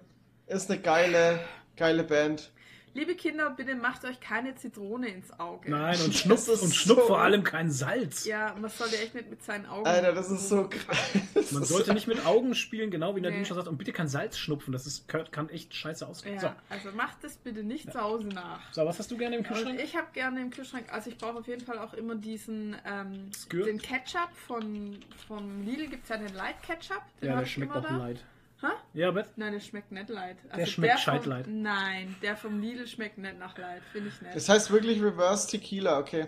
ist 0.46 0.70
eine 0.70 0.80
geile, 0.80 1.40
geile 1.76 2.04
Band. 2.04 2.52
Liebe 2.94 3.14
Kinder, 3.14 3.48
bitte 3.50 3.74
macht 3.74 4.04
euch 4.04 4.20
keine 4.20 4.54
Zitrone 4.54 5.08
ins 5.08 5.38
Auge. 5.40 5.70
Nein, 5.70 5.98
und 6.04 6.14
Schnupf, 6.14 6.46
ist 6.48 6.62
und 6.62 6.74
Schnupf 6.74 7.00
so- 7.00 7.06
vor 7.06 7.20
allem 7.20 7.42
kein 7.42 7.70
Salz. 7.70 8.26
Ja, 8.26 8.54
man 8.60 8.70
sollte 8.70 8.98
echt 8.98 9.14
nicht 9.14 9.30
mit 9.30 9.42
seinen 9.42 9.64
Augen. 9.66 9.86
Alter, 9.86 10.12
das 10.12 10.30
ist 10.30 10.48
so 10.50 10.68
krass. 10.68 11.52
Man 11.52 11.64
sollte 11.64 11.94
nicht 11.94 12.06
mit 12.06 12.26
Augen 12.26 12.54
spielen, 12.54 12.90
genau 12.90 13.16
wie 13.16 13.20
Nadine 13.22 13.40
Nee. 13.40 13.44
schon 13.46 13.56
sagt. 13.56 13.68
Und 13.68 13.78
bitte 13.78 13.92
kein 13.92 14.08
Salz 14.08 14.36
schnupfen, 14.36 14.72
das 14.72 14.86
ist, 14.86 15.08
kann 15.08 15.48
echt 15.48 15.74
scheiße 15.74 16.06
ausgehen. 16.06 16.34
Ja, 16.34 16.40
So. 16.40 16.48
also 16.68 16.90
macht 16.96 17.16
das 17.22 17.36
bitte 17.38 17.62
nicht 17.62 17.90
zu 17.90 18.00
Hause 18.00 18.28
nach. 18.28 18.60
so, 18.72 18.84
was 18.84 18.98
hast 18.98 19.10
du 19.10 19.16
gerne 19.16 19.36
im 19.36 19.42
Kühlschrank? 19.44 19.80
ich 19.82 19.96
habe 19.96 20.08
gerne 20.12 20.40
im 20.42 20.50
Kühlschrank, 20.50 20.84
also 20.92 21.08
ich 21.10 21.16
brauche 21.16 21.38
auf 21.38 21.46
jeden 21.48 21.64
Fall 21.64 21.78
auch 21.78 21.94
immer 21.94 22.14
diesen, 22.14 22.76
ähm, 22.86 23.30
den 23.50 23.78
Ketchup 23.80 24.28
von, 24.46 24.98
von 25.26 25.64
Lidl 25.64 25.86
gibt 25.88 26.02
es 26.04 26.08
ja 26.10 26.18
den 26.18 26.34
Light 26.34 26.62
Ketchup. 26.62 27.02
Den 27.22 27.30
Ja, 27.30 27.38
der 27.38 27.46
schmeckt 27.46 27.74
auch 27.74 27.82
da. 27.82 27.96
leid. 27.96 28.22
Hä? 28.62 28.68
Ja, 28.94 29.08
aber 29.08 29.26
Nein, 29.36 29.52
der 29.52 29.60
schmeckt 29.60 29.90
nicht 29.92 30.08
light. 30.08 30.36
Also 30.50 30.66
schmeckt 30.70 30.92
vom- 30.92 30.96
gescheit 31.14 31.26
light. 31.26 31.46
Nein, 31.48 32.14
der 32.22 32.36
vom 32.36 32.60
Lidl 32.60 32.86
schmeckt 32.86 33.18
nicht 33.18 33.38
nach 33.38 33.58
light, 33.58 33.82
finde 33.92 34.08
ich 34.08 34.22
nicht. 34.22 34.34
Das 34.36 34.48
heißt 34.48 34.70
wirklich 34.70 35.02
Reverse 35.02 35.48
Tequila, 35.50 35.98
okay. 35.98 36.26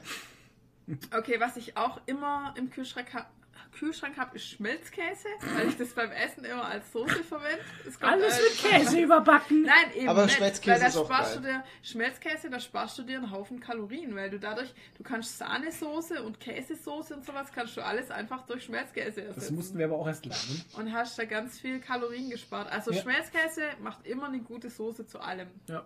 Okay, 1.17 1.37
was 1.41 1.57
ich 1.57 1.77
auch 1.77 2.01
immer 2.07 2.53
im 2.59 2.69
Kühlschrank 2.71 3.15
habe, 3.15 3.27
Kühlschrank 3.75 4.17
habe, 4.17 4.37
ist 4.37 4.47
Schmelzkäse, 4.49 5.29
weil 5.57 5.69
ich 5.69 5.77
das 5.77 5.91
beim 5.91 6.11
Essen 6.11 6.45
immer 6.45 6.65
als 6.65 6.91
Soße 6.93 7.23
verwende. 7.25 7.63
Alles 8.01 8.39
äh, 8.39 8.43
mit 8.43 8.59
Käse 8.59 9.01
überbacken. 9.01 9.63
Nein, 9.63 9.93
eben 9.97 10.09
Aber 10.09 10.25
nicht, 10.25 10.37
Schmelzkäse 10.37 10.73
weil 10.75 10.81
da 10.81 10.87
ist 10.87 10.97
auch 10.97 11.05
sparst 11.07 11.37
du 11.37 11.43
geil. 11.43 11.53
dir 11.53 11.65
Schmelzkäse, 11.89 12.51
da 12.51 12.61
sparst 12.61 12.99
du 12.99 13.03
dir 13.03 13.19
einen 13.19 13.31
Haufen 13.31 13.61
Kalorien, 13.61 14.15
weil 14.17 14.31
du 14.31 14.39
dadurch, 14.39 14.73
du 14.97 15.03
kannst 15.03 15.39
Sahnesoße 15.39 16.23
und 16.23 16.41
Käsesoße 16.41 17.15
und 17.15 17.25
sowas 17.27 17.49
kannst 17.55 17.77
du 17.77 17.81
alles 17.85 18.11
einfach 18.11 18.47
durch 18.47 18.65
Schmelzkäse 18.65 19.23
Das 19.23 19.37
ersetzen. 19.37 19.55
mussten 19.57 19.79
wir 19.79 19.87
aber 19.87 19.97
auch 19.97 20.07
erst 20.07 20.25
lernen. 20.27 20.65
und 20.77 20.93
hast 20.93 21.19
da 21.19 21.25
ganz 21.25 21.59
viel 21.61 21.81
Kalorien 21.81 22.31
gespart. 22.31 22.71
Also 22.73 22.93
Ja. 22.93 23.03
Schmelzkäse 23.03 23.63
macht 23.83 24.07
immer 24.07 24.27
eine 24.29 24.41
gute 24.41 24.71
Soße 24.71 25.07
zu 25.07 25.21
allem. 25.21 25.49
Ja. 25.69 25.85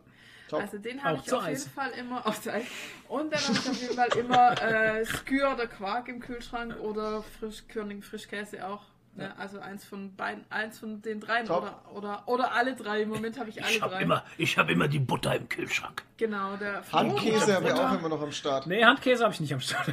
Top. 0.48 0.60
Also 0.60 0.78
den 0.78 1.02
habe 1.02 1.20
ich 1.24 1.32
auf 1.32 1.44
Eis. 1.44 1.60
jeden 1.64 1.74
Fall 1.74 1.90
immer 1.92 2.26
auf 2.26 2.46
Eis. 2.46 2.64
Und 3.08 3.32
dann 3.32 3.40
habe 3.40 3.52
ich 3.52 3.68
auf 3.70 3.80
jeden 3.80 3.94
Fall 3.94 4.08
immer 4.16 4.62
äh, 4.62 5.04
Skür 5.04 5.52
oder 5.52 5.66
Quark 5.66 6.08
im 6.08 6.20
Kühlschrank 6.20 6.76
oder 6.80 7.22
Frischkörnigen 7.38 8.02
Frischkäse 8.02 8.66
auch. 8.66 8.82
Ne? 9.14 9.32
Also 9.36 9.58
eins 9.58 9.84
von 9.84 10.14
beiden, 10.14 10.44
eins 10.50 10.78
von 10.78 11.02
den 11.02 11.20
dreien 11.20 11.46
Top. 11.46 11.62
oder, 11.62 11.82
oder, 11.92 12.22
oder 12.26 12.52
alle 12.52 12.76
drei. 12.76 13.02
Im 13.02 13.08
Moment 13.08 13.38
habe 13.38 13.50
ich 13.50 13.62
alle 13.64 13.72
Ich 13.72 13.82
habe 13.82 13.94
drei. 13.94 14.02
immer, 14.02 14.24
ich 14.36 14.56
hab 14.58 14.70
immer 14.70 14.86
die 14.88 15.00
Butter 15.00 15.34
im 15.34 15.48
Kühlschrank. 15.48 16.04
Genau, 16.18 16.56
der 16.56 16.82
Handkäse 16.92 17.54
habe 17.54 17.66
ich 17.68 17.74
auch 17.74 17.98
immer 17.98 18.08
noch 18.08 18.22
am 18.22 18.30
Start. 18.32 18.66
Nee, 18.68 18.84
Handkäse 18.84 19.24
habe 19.24 19.34
ich 19.34 19.40
nicht 19.40 19.52
am 19.54 19.60
Start. 19.60 19.88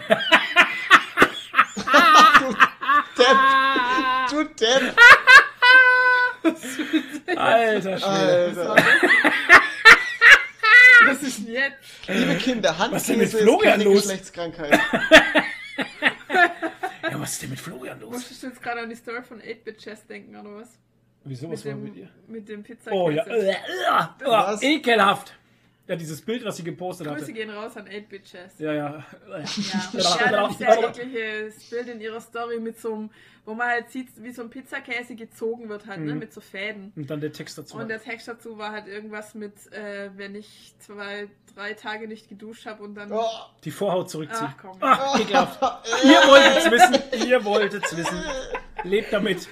Depp! 3.18 3.38
Du 4.30 4.44
Depp! 4.44 4.96
Alter 7.38 7.98
Schwede. 7.98 8.72
Alter. 8.72 8.76
Jetzt? 11.56 12.08
Liebe 12.08 12.36
Kinder, 12.36 12.76
Was 12.78 13.02
ist 13.02 13.10
denn 13.10 13.18
mit 13.18 13.26
Handkäse 13.28 13.38
ist 13.38 13.44
Florian 13.44 13.72
keine 13.72 13.84
los? 13.86 14.02
Geschlechtskrankheit. 14.04 14.80
Ja, 17.12 17.22
was 17.22 17.34
ist 17.34 17.44
denn 17.44 17.50
mit 17.52 17.60
Florian 17.60 18.00
los? 18.00 18.12
Musstest 18.12 18.44
du 18.44 18.48
jetzt 18.48 18.62
gerade 18.62 18.82
an 18.82 18.90
die 18.90 18.96
Story 18.96 19.22
von 19.24 19.40
8-Bit 19.42 19.78
Chess 19.78 20.06
denken, 20.08 20.36
oder 20.36 20.56
was? 20.56 20.70
Wieso, 21.24 21.50
was 21.52 21.64
Mit 21.64 21.74
war 21.74 21.80
dem, 21.80 21.84
mit 21.84 21.96
ihr? 21.96 22.10
mit 22.28 22.50
dem 22.50 22.64
Pizza 22.64 22.92
Oh 22.92 23.10
ja, 23.10 23.24
äh, 23.26 23.52
äh, 23.52 23.56
Was? 24.26 24.62
äh, 24.62 24.76
ekelhaft. 24.76 25.34
Ja, 25.88 25.96
dieses 25.96 26.20
Bild, 26.22 26.44
was 26.44 26.58
sie 26.58 26.64
gepostet 26.64 27.06
Grüße 27.08 27.22
hatte. 27.22 27.34
gehen 27.34 27.50
raus 27.52 27.78
an 27.78 27.86
8-Bit 27.88 28.24
Chess. 28.26 28.54
Ja, 28.58 28.74
ja. 28.74 29.06
Ja, 29.30 29.38
Ja, 29.38 29.44
sie 30.52 30.66
hat 30.66 30.80
ja, 30.82 30.90
ekliges 30.90 31.70
Bild 31.70 31.88
in 31.90 32.02
ihrer 32.02 32.20
Story 32.20 32.60
mit 32.60 32.80
so 32.82 32.94
einem, 32.96 33.10
wo 33.46 33.54
man 33.54 33.68
halt 33.68 33.92
sieht, 33.92 34.08
wie 34.18 34.32
so 34.32 34.42
ein 34.42 34.50
Pizzakäse 34.50 35.14
gezogen 35.16 35.70
wird 35.70 35.86
halt, 35.86 36.00
ne, 36.00 36.14
Mhm. 36.14 36.20
mit 36.20 36.34
so 36.34 36.42
Fäden. 36.42 36.92
Und 36.96 37.08
dann 37.10 37.22
der 37.22 37.32
Text 37.32 37.60
dazu. 37.60 37.78
Und 37.78 37.88
der 37.88 38.02
Text 38.02 38.28
dazu 38.28 38.58
war 38.58 38.72
halt 38.72 38.88
irgendwas 38.88 39.36
mit, 39.36 39.54
äh, 39.74 40.10
wenn 40.16 40.34
ich 40.34 40.74
zwei, 40.80 41.28
drei 41.54 41.74
Tage 41.74 42.08
nicht 42.08 42.30
geduscht 42.30 42.66
habe 42.66 42.82
und 42.82 42.96
dann... 42.96 43.12
Oh, 43.12 43.24
Die 43.64 43.70
Vorhaut 43.70 44.10
zurückziehen. 44.10 44.48
Ach 44.50 44.58
komm. 44.60 44.78
Ach, 44.82 45.20
ekelhaft. 45.20 45.62
Ihr 46.04 46.18
wolltet's 46.28 46.72
wissen. 46.72 47.28
Ihr 47.30 47.46
wolltet's 47.46 47.96
wissen. 47.96 48.24
Lebt 48.84 49.14
damit. 49.14 49.48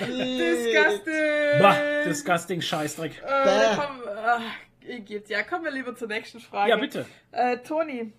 Disgusting! 0.00 1.60
Bah, 1.60 1.76
disgusting 2.04 2.60
Scheißdreck. 2.60 3.22
Äh, 3.26 3.76
komm, 3.76 4.02
ach, 4.26 4.40
Igitt. 4.86 5.28
Ja, 5.28 5.42
kommen 5.42 5.64
wir 5.64 5.70
lieber 5.70 5.94
zur 5.96 6.08
nächsten 6.08 6.40
Frage. 6.40 6.70
Ja, 6.70 6.76
bitte. 6.76 7.06
Äh, 7.32 7.58
Toni, 7.58 8.12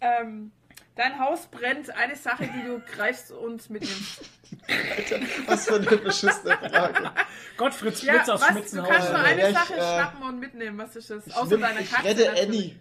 ähm, 0.00 0.52
dein 0.96 1.18
Haus 1.18 1.46
brennt. 1.46 1.90
Eine 1.96 2.16
Sache, 2.16 2.46
die 2.46 2.66
du 2.66 2.80
greifst 2.94 3.32
und 3.32 3.68
mitnimmst. 3.70 4.22
was 5.46 5.66
für 5.68 5.76
eine 5.76 5.86
beschissene 5.96 6.56
Frage. 6.58 7.10
Gottfried 7.56 8.02
Ja, 8.02 8.14
Spritz 8.14 8.28
aus 8.28 8.40
was, 8.42 8.70
du 8.70 8.82
kannst 8.82 9.08
nur 9.10 9.18
eine 9.18 9.40
Ja, 9.40 9.48
ich, 9.48 9.54
Sache 9.56 9.74
äh, 9.74 9.76
schnappen 9.78 10.22
und 10.22 10.38
mitnehmen. 10.40 10.78
Was 10.78 10.96
ist 10.96 11.10
das? 11.10 11.26
Ich, 11.26 11.34
Außer 11.34 11.50
nehm, 11.52 11.60
deiner 11.62 11.80
ich 11.80 11.90
Katze. 11.90 12.08
rette 12.08 12.24
natürlich. 12.26 12.48
Annie. 12.48 12.80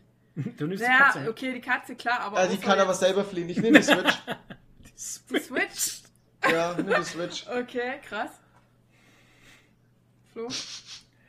Du 0.57 0.67
nimmst 0.67 0.83
die 0.83 0.87
Ja, 0.87 0.97
Katze. 0.97 1.29
okay, 1.29 1.53
die 1.53 1.61
Katze, 1.61 1.95
klar, 1.95 2.19
aber. 2.21 2.37
Ah, 2.39 2.47
die 2.47 2.57
kann 2.57 2.79
aber 2.79 2.93
selber 2.93 3.23
fliehen. 3.25 3.49
Ich 3.49 3.57
nehme 3.57 3.79
die 3.79 3.83
Switch. 3.85 4.13
Die 5.31 5.39
Switch. 5.39 6.01
Ja, 6.49 6.73
nimm 6.75 6.87
die 6.93 7.03
Switch. 7.05 7.45
Okay, 7.47 7.99
krass. 8.07 8.31
Flo? 10.33 10.47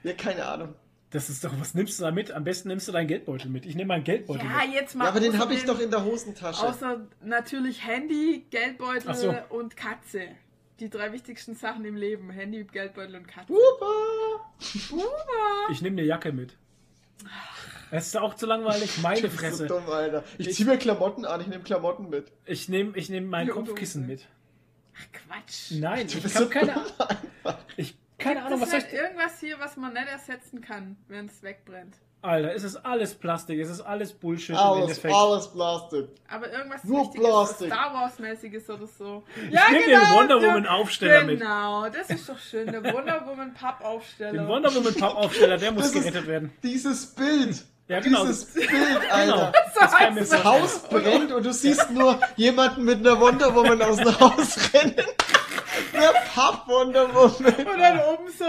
Ja, 0.03 0.13
keine 0.15 0.45
Ahnung. 0.45 0.75
Das 1.11 1.29
ist 1.29 1.43
doch, 1.43 1.53
was 1.59 1.75
nimmst 1.75 1.99
du 1.99 2.05
da 2.05 2.13
mit? 2.13 2.31
Am 2.31 2.45
besten 2.45 2.69
nimmst 2.69 2.87
du 2.87 2.93
deinen 2.93 3.09
Geldbeutel 3.09 3.51
mit. 3.51 3.67
Ich 3.67 3.75
nehme 3.75 3.89
meinen 3.89 4.05
Geldbeutel 4.05 4.47
Ja, 4.47 4.65
mit. 4.65 4.75
jetzt 4.75 4.95
mal. 4.95 5.05
Ja, 5.05 5.11
aber 5.11 5.19
den 5.21 5.39
habe 5.39 5.55
ich 5.55 5.65
doch 5.65 5.81
in 5.81 5.91
der 5.91 6.05
Hosentasche. 6.05 6.65
Außer 6.67 7.01
natürlich 7.23 7.85
Handy, 7.85 8.47
Geldbeutel 8.51 9.15
so. 9.15 9.35
und 9.49 9.77
Katze. 9.77 10.23
Die 10.79 10.89
drei 10.89 11.13
wichtigsten 11.13 11.55
Sachen 11.57 11.85
im 11.85 11.97
Leben. 11.97 12.31
Handy, 12.31 12.63
Geldbeutel 12.65 13.17
und 13.17 13.27
Katze. 13.27 13.53
Hupa! 13.53 14.53
Uber. 14.93 15.73
Ich 15.73 15.83
nehme 15.83 15.99
eine 15.99 16.07
Jacke 16.07 16.33
mit. 16.33 16.57
Es 17.91 18.07
ist 18.07 18.17
auch 18.17 18.35
zu 18.35 18.47
langweilig. 18.47 18.99
Meine 19.03 19.29
Fresse. 19.29 19.67
So 19.67 19.67
dumm, 19.67 19.89
Alter. 19.91 20.23
Ich 20.39 20.49
Ich- 20.49 20.57
zieh 20.57 20.65
mir 20.65 20.79
Klamotten 20.79 21.25
an, 21.25 21.41
ich 21.41 21.49
nehme 21.49 21.65
Klamotten 21.65 22.09
mit. 22.09 22.31
Ich 22.47 22.69
nehme 22.69 22.97
ich 22.97 23.11
nehm 23.11 23.27
mein 23.29 23.49
Kopfkissen 23.49 24.07
mit. 24.07 24.27
Ach, 24.97 25.07
Quatsch. 25.13 25.73
Nein, 25.73 26.07
Du 26.07 26.19
ich 26.19 26.23
bist 26.23 26.37
habe 26.37 26.45
so 26.47 26.51
keine 26.51 26.73
Ahnung. 26.77 26.87
einfach. 26.99 27.59
Ich, 27.77 27.97
keine 28.21 28.45
Ahnung, 28.45 28.61
was 28.61 28.71
das 28.71 28.83
soll 28.83 28.89
ich. 28.93 28.99
halt 28.99 29.05
irgendwas 29.11 29.41
hier, 29.41 29.59
was 29.61 29.77
man 29.77 29.93
nicht 29.93 30.07
ersetzen 30.09 30.61
kann, 30.61 30.97
wenn 31.09 31.27
es 31.27 31.43
wegbrennt. 31.43 31.97
Alter, 32.23 32.55
es 32.55 32.65
ist 32.65 32.77
alles 32.77 33.15
Plastik, 33.15 33.59
es 33.61 33.71
ist 33.71 33.81
alles 33.81 34.13
Bullshit 34.13 34.51
im 34.51 34.57
Alles, 34.57 34.83
Endeffekt. 34.83 35.15
alles 35.15 35.49
Plastik. 35.49 36.09
Aber 36.29 36.53
irgendwas 36.53 36.85
Nur 36.85 37.11
Plastik. 37.11 37.69
Star 37.73 37.95
Wars-mäßiges 37.95 38.69
oder 38.69 38.87
so. 38.87 39.25
Ich 39.37 39.43
nehme 39.71 39.87
den 39.87 40.01
Wonder 40.01 40.37
Woman 40.43 40.67
Aufsteller 40.67 41.25
mit. 41.25 41.41
Genau, 41.41 41.89
das 41.89 42.11
ist 42.11 42.29
doch 42.29 42.39
schön. 42.39 42.71
Der 42.71 42.85
Wonder 42.93 43.25
Woman 43.27 43.55
Pappaufsteller. 43.55 44.33
Den 44.33 44.49
Wonder 44.49 44.75
Woman 44.75 44.95
Pappaufsteller, 44.95 45.57
der 45.57 45.73
muss 45.73 45.85
Das 45.85 45.95
ist- 45.95 46.03
gerettet 46.05 46.27
werden. 46.27 46.53
Dieses 46.63 47.07
Bild. 47.15 47.65
Ja, 47.89 48.01
genau. 48.01 48.27
Dieses 48.27 48.53
Bild, 48.53 48.71
Alter. 49.11 49.33
Genau. 49.37 49.53
Das 49.81 50.29
Das 50.31 50.45
Haus 50.45 50.83
brennt 50.91 51.33
und 51.33 51.45
du 51.45 51.53
siehst 51.55 51.91
nur 51.91 52.21
jemanden 52.37 52.85
mit 52.85 52.99
einer 52.99 53.19
Wonder 53.19 53.55
Woman 53.55 53.81
aus 53.81 53.97
dem 53.97 54.21
Haus 54.21 54.59
rennen. 54.75 54.95
Der 55.93 56.13
Papp-Wonder 56.35 57.15
Woman. 57.15 57.55
Und 57.55 57.79
dann 57.79 58.01
oben 58.01 58.29
so 58.31 58.45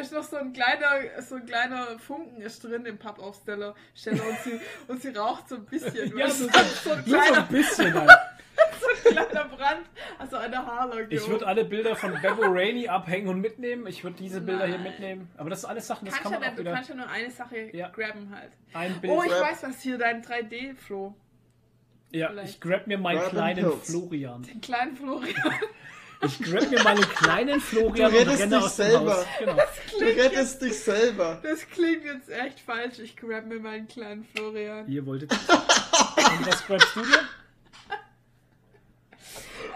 ist 0.00 0.12
noch 0.12 0.22
so 0.24 0.36
ein 0.36 0.52
kleiner, 0.52 1.20
so 1.22 1.36
ein 1.36 1.46
kleiner 1.46 1.98
Funken 1.98 2.40
ist 2.40 2.62
drin 2.64 2.84
im 2.86 2.98
Pappaufsteller 2.98 3.74
Steller 3.94 4.22
und 4.28 4.38
sie 4.44 4.60
und 4.88 5.02
sie 5.02 5.08
raucht 5.10 5.48
so 5.48 5.56
ein 5.56 5.64
bisschen. 5.66 6.16
Ja, 6.16 6.28
so, 6.28 6.44
so, 6.46 6.50
so 6.84 6.90
ein 6.92 7.04
nur 7.06 7.06
so 7.06 7.12
kleiner, 7.20 7.38
ein 7.38 7.48
bisschen, 7.48 7.96
Alter. 7.98 8.20
so 8.80 8.86
ein 9.08 9.14
kleiner 9.14 9.44
Brand, 9.48 9.86
also 10.18 10.36
der 10.38 10.66
Haarlocke. 10.66 11.06
Ich 11.10 11.28
würde 11.28 11.46
alle 11.46 11.64
Bilder 11.64 11.96
von 11.96 12.12
Bebo 12.20 12.42
Rainey 12.42 12.88
abhängen 12.88 13.28
und 13.28 13.40
mitnehmen. 13.40 13.86
Ich 13.86 14.04
würde 14.04 14.16
diese 14.18 14.40
Bilder 14.40 14.66
hier 14.66 14.74
Nein. 14.76 14.84
mitnehmen. 14.84 15.30
Aber 15.36 15.50
das 15.50 15.62
sind 15.62 15.70
alles 15.70 15.86
Sachen, 15.86 16.04
das 16.06 16.14
kannst 16.14 16.24
kann 16.24 16.32
ja 16.32 16.38
man 16.40 16.48
auch 16.48 16.56
nicht, 16.56 16.66
du 16.68 16.72
kannst 16.72 16.88
ja 16.90 16.94
nur 16.96 17.08
eine 17.08 17.30
Sache 17.30 17.76
Ja. 17.76 17.88
grabben 17.88 18.34
halt. 18.34 18.52
Ein 18.74 19.00
Bild. 19.00 19.12
Oh, 19.12 19.22
ich 19.22 19.30
Grab. 19.30 19.50
weiß 19.50 19.62
was 19.64 19.80
hier, 19.80 19.98
dein 19.98 20.22
3D-Flo. 20.22 21.14
ja, 22.12 22.28
vielleicht. 22.28 22.48
ich 22.54 22.60
grab 22.60 22.86
mir 22.86 22.98
meinen 22.98 23.18
Grab 23.20 23.30
kleinen. 23.30 23.72
Florian. 23.82 24.42
Den 24.42 24.60
kleinen 24.60 24.96
Florian. 24.96 25.54
Ich 26.26 26.38
grab 26.42 26.70
mir 26.70 26.82
meinen 26.82 27.02
kleinen 27.02 27.60
Florian 27.60 28.10
Du 28.12 28.18
und 28.18 28.22
rettest 28.28 28.40
renne 28.42 28.56
dich 28.56 28.64
aus 28.64 28.76
dem 28.76 28.86
selber. 28.86 29.16
Haus. 29.16 29.26
Genau. 29.38 29.54
Du 29.56 29.96
Klingt 29.98 30.16
jetzt, 30.16 30.32
rettest 30.32 30.62
dich 30.62 30.78
selber. 30.80 31.40
das 31.42 31.68
klingt 31.70 32.04
jetzt 32.04 32.28
echt 32.30 32.60
falsch. 32.60 32.98
Ich 32.98 33.16
grab 33.16 33.46
mir 33.46 33.60
meinen 33.60 33.86
kleinen 33.88 34.24
Florian. 34.24 34.88
Ihr 34.88 35.04
wolltet. 35.06 35.30
Und 35.32 36.46
was 36.46 36.66
grabst 36.66 36.96
du 36.96 37.02
dir? 37.02 37.20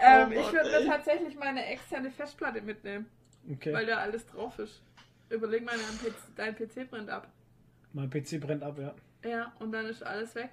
Ähm, 0.01 0.29
Oh 0.35 0.39
ich 0.39 0.53
würde 0.53 0.69
mir 0.81 0.85
tatsächlich 0.87 1.35
meine 1.35 1.65
externe 1.65 2.09
Festplatte 2.11 2.61
mitnehmen, 2.61 3.05
Okay. 3.51 3.73
weil 3.73 3.85
da 3.85 3.97
alles 3.97 4.25
drauf 4.27 4.57
ist. 4.59 4.81
Überleg 5.29 5.65
mal, 5.65 5.75
dein 5.77 5.97
PC, 6.11 6.15
dein 6.35 6.55
PC 6.55 6.89
brennt 6.89 7.09
ab. 7.09 7.27
Mein 7.93 8.09
PC 8.09 8.39
brennt 8.39 8.63
ab, 8.63 8.77
ja. 8.79 8.95
Ja, 9.29 9.51
und 9.59 9.71
dann 9.71 9.85
ist 9.85 10.01
alles 10.03 10.33
weg. 10.35 10.51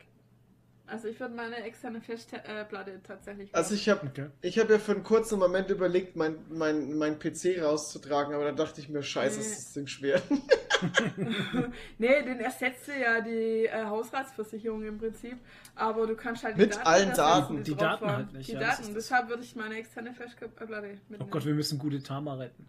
Also 0.88 1.08
ich 1.08 1.18
würde 1.18 1.34
meine 1.34 1.56
externe 1.64 2.00
Festplatte 2.00 3.00
tatsächlich. 3.02 3.52
Also 3.54 3.74
ich 3.74 3.88
habe 3.88 4.06
Okay. 4.06 4.26
ich 4.40 4.58
hab 4.58 4.70
ja 4.70 4.78
für 4.78 4.92
einen 4.92 5.02
kurzen 5.02 5.38
Moment 5.38 5.68
überlegt, 5.70 6.14
mein, 6.16 6.36
mein, 6.48 6.96
mein 6.96 7.18
PC 7.18 7.60
rauszutragen, 7.62 8.34
aber 8.34 8.44
da 8.44 8.52
dachte 8.52 8.80
ich 8.80 8.88
mir, 8.88 9.02
scheiße, 9.02 9.40
ist 9.40 9.56
das 9.56 9.72
Ding 9.72 9.86
schwer. 9.86 10.22
nee, 11.98 12.22
den 12.22 12.40
ersetzt 12.40 12.88
ja 12.88 13.20
die 13.20 13.66
äh, 13.66 13.84
Hausratsversicherung 13.84 14.84
im 14.84 14.98
Prinzip. 14.98 15.38
Aber 15.74 16.06
du 16.06 16.14
kannst 16.14 16.44
halt 16.44 16.56
Mit 16.56 16.76
allen 16.86 17.10
ersetzen, 17.10 17.16
Daten. 17.16 17.62
Die 17.64 17.74
Daten 17.74 18.04
waren. 18.04 18.16
halt 18.16 18.32
nicht, 18.32 18.48
Die 18.48 18.52
ja, 18.52 18.60
Daten. 18.60 18.94
Deshalb 18.94 19.28
würde 19.28 19.42
ich 19.42 19.56
meine 19.56 19.76
externe 19.76 20.12
Festplatte 20.12 20.54
mitnehmen. 20.62 21.22
Oh 21.22 21.26
Gott, 21.26 21.44
wir 21.44 21.54
müssen 21.54 21.78
gute 21.78 22.02
Tama 22.02 22.34
retten. 22.34 22.66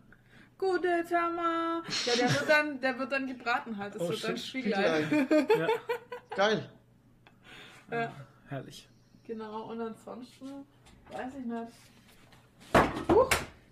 Gute 0.58 1.06
Tama. 1.08 1.84
Ja, 2.06 2.14
der 2.16 2.30
wird 2.30 2.50
dann, 2.50 2.82
der 2.82 2.98
wird 2.98 3.12
dann 3.12 3.28
gebraten 3.28 3.78
halt. 3.78 3.94
Das 3.96 4.02
Oh, 4.02 4.10
wird 4.10 4.24
dann 4.24 4.38
shit, 4.38 4.48
Spiegelei. 4.48 5.04
Spiegelei. 5.04 5.48
Ja, 5.60 5.68
Geil. 6.36 6.70
Ja, 7.92 8.12
herrlich. 8.48 8.88
genau. 9.26 9.64
Und 9.72 9.82
ansonsten, 9.82 10.46
weiß 11.12 11.34
ich 11.40 11.46
nicht. 11.46 11.72
Huch, 13.10 13.30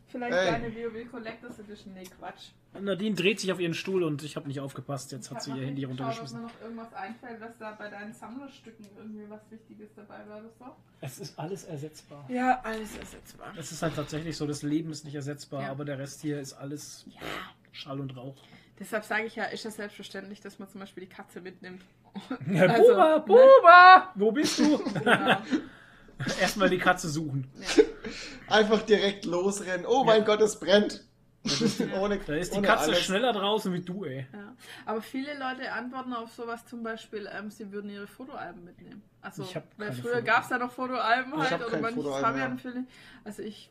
vielleicht 0.08 0.34
Ey. 0.34 0.50
eine 0.50 0.74
WoW 0.74 1.12
Collectors 1.12 1.60
Edition. 1.60 1.94
Nee, 1.94 2.04
Quatsch. 2.06 2.50
Nadine 2.80 3.16
dreht 3.16 3.40
sich 3.40 3.52
auf 3.54 3.60
ihren 3.62 3.74
Stuhl 3.74 4.04
und 4.04 4.22
ich 4.24 4.36
habe 4.36 4.48
nicht 4.50 4.60
aufgepasst. 4.60 5.12
Jetzt 5.14 5.32
hat 5.32 5.42
sie 5.42 5.52
ihr 5.52 5.66
Handy 5.66 5.82
geschaut, 5.82 5.94
ob 5.94 6.00
runtergeschmissen. 6.02 6.42
mir 6.42 6.48
noch 6.48 6.62
irgendwas 6.62 6.94
einfällt, 6.94 7.40
was 7.40 7.58
da 7.58 7.72
bei 7.72 7.90
deinen 7.90 8.12
Sammlerstücken 8.14 8.86
irgendwie 8.98 9.30
was 9.30 9.40
Wichtiges 9.50 9.90
dabei 9.96 10.28
war 10.28 10.40
oder 10.40 10.50
so. 10.60 10.66
Es 11.00 11.20
ist 11.20 11.40
alles 11.40 11.64
ersetzbar. 11.64 12.26
Ja, 12.30 12.60
alles 12.64 12.98
ersetzbar. 12.98 13.54
Es 13.58 13.72
ist 13.72 13.82
halt 13.82 13.96
tatsächlich 13.96 14.36
so, 14.36 14.46
das 14.46 14.62
Leben 14.62 14.92
ist 14.92 15.06
nicht 15.06 15.16
ersetzbar, 15.16 15.62
Ja. 15.64 15.72
aber 15.72 15.86
der 15.86 16.00
Rest 16.00 16.22
hier 16.22 16.40
ist 16.40 16.54
alles 16.54 17.06
Schall 17.72 18.00
und 18.02 18.16
Rauch. 18.18 18.36
Deshalb 18.80 19.06
sage 19.06 19.26
ich 19.26 19.36
ja, 19.36 19.46
ist 19.46 19.66
es 19.66 19.76
selbstverständlich, 19.78 20.42
dass 20.42 20.60
man 20.60 20.68
zum 20.70 20.82
Beispiel 20.82 21.06
die 21.06 21.10
Katze 21.10 21.40
mitnimmt. 21.42 21.82
Ja, 22.52 22.64
Also, 22.68 22.92
Buba, 22.94 23.16
ne? 23.18 23.24
Buba! 23.26 24.12
Wo 24.16 24.32
bist 24.32 24.60
du? 24.60 24.78
Genau. 24.78 25.38
Erstmal 26.40 26.70
die 26.70 26.78
Katze 26.78 27.10
suchen. 27.10 27.50
Ja. 27.60 27.84
Einfach 28.56 28.82
direkt 28.84 29.26
losrennen. 29.26 29.86
Oh 29.86 30.04
mein 30.04 30.24
Gott, 30.24 30.42
es 30.42 30.60
brennt. 30.60 31.04
ohne, 32.00 32.18
Da 32.20 32.34
ist 32.36 32.54
die 32.54 32.58
ohne 32.58 32.68
Katze 32.68 32.86
alles. 32.86 33.02
schneller 33.04 33.32
draußen 33.34 33.72
wie 33.74 33.82
du, 33.82 34.04
ey. 34.06 34.26
Ja. 34.34 34.56
Aber 34.86 35.02
viele 35.02 35.38
Leute 35.38 35.72
antworten 35.72 36.14
auf 36.14 36.32
sowas 36.32 36.66
zum 36.66 36.82
Beispiel, 36.84 37.30
ähm, 37.38 37.52
sie 37.52 37.72
würden 37.72 37.90
ihre 37.90 38.08
Fotoalben 38.08 38.64
mitnehmen. 38.64 39.04
Also, 39.22 39.44
Ich 39.44 39.56
weil 39.78 39.92
früher 39.94 40.22
gab 40.22 40.44
es 40.44 40.50
ja 40.50 40.58
noch 40.58 40.72
Fotoalben 40.72 41.38
halt 41.38 41.52
hab 41.52 41.62
oder 41.62 41.70
kein 41.70 41.82
manche 41.82 41.96
Fotoalben 41.98 42.26
Fabian-Filme. 42.26 42.88
Also 43.24 43.42
ich 43.44 43.70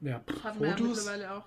Ja, 0.00 0.18
pff, 0.20 0.44
hatten 0.44 0.60
wir 0.60 0.68
ja 0.68 0.76
Fotos? 0.76 0.96
mittlerweile 0.98 1.34
auch. 1.34 1.44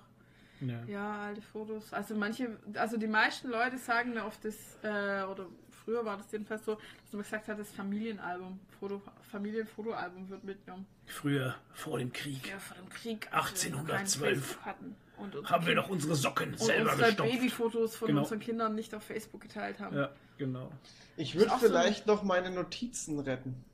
Ja. 0.68 0.82
Ja, 0.86 1.22
alte 1.22 1.42
Fotos. 1.42 1.92
Also 1.92 2.14
manche, 2.14 2.58
also 2.74 2.96
die 2.96 3.06
meisten 3.06 3.48
Leute 3.48 3.78
sagen 3.78 4.14
mir 4.14 4.24
oft 4.24 4.44
das, 4.44 4.54
äh, 4.82 5.22
oder 5.24 5.46
früher 5.84 6.04
war 6.04 6.16
das 6.16 6.30
jedenfalls 6.32 6.64
so, 6.64 6.74
dass 6.74 7.12
man 7.12 7.22
gesagt 7.22 7.48
hat, 7.48 7.58
das 7.58 7.70
Familienalbum, 7.72 8.58
Foto, 8.80 9.02
Familienfotoalbum 9.30 10.28
wird 10.30 10.44
mitgenommen. 10.44 10.86
Früher, 11.06 11.54
vor 11.72 11.98
dem 11.98 12.12
Krieg, 12.12 12.48
Ja, 12.48 12.58
vor 12.58 12.76
dem 12.76 12.88
Krieg. 12.88 13.28
als 13.32 13.64
wir 13.64 13.70
noch 13.72 13.78
kein 13.86 13.96
1812 13.98 14.38
Facebook 14.46 14.64
hatten. 14.66 14.96
Und 15.16 15.36
unsere 15.36 15.54
Haben 15.54 15.66
wir 15.66 15.74
noch 15.76 15.88
unsere 15.90 16.14
Socken 16.16 16.50
und 16.52 16.58
selber 16.60 16.90
unsere 16.92 17.08
gestopft. 17.10 17.32
Babyfotos 17.32 17.96
von 17.96 18.08
Genau. 18.08 18.20
unseren 18.22 18.40
Kindern 18.40 18.74
nicht 18.74 18.94
auf 18.94 19.04
Facebook 19.04 19.40
geteilt 19.42 19.78
haben. 19.78 19.96
Ja, 19.96 20.10
genau. 20.38 20.72
Ich 21.16 21.36
würde 21.36 21.52
vielleicht 21.60 22.06
noch 22.08 22.24
meine 22.24 22.50
Notizen 22.50 23.20
retten. 23.20 23.64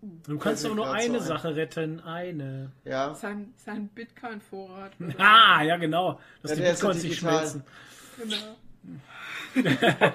Du 0.00 0.38
kannst 0.38 0.64
aber 0.64 0.74
nur 0.76 0.90
eine 0.92 1.18
so 1.18 1.32
ein. 1.32 1.38
Sache 1.38 1.56
retten. 1.56 2.00
Eine. 2.00 2.70
Ja. 2.84 3.14
Sein, 3.14 3.52
sein 3.56 3.88
Bitcoin-Vorrat. 3.88 4.92
Ah, 5.18 5.62
ja, 5.62 5.76
genau. 5.76 6.20
Dass 6.42 6.52
Ja, 6.52 6.56
die 6.56 6.62
Bitcoins 6.62 7.02
nicht 7.02 7.18
schmelzen. 7.18 7.64
Genau. 8.18 8.56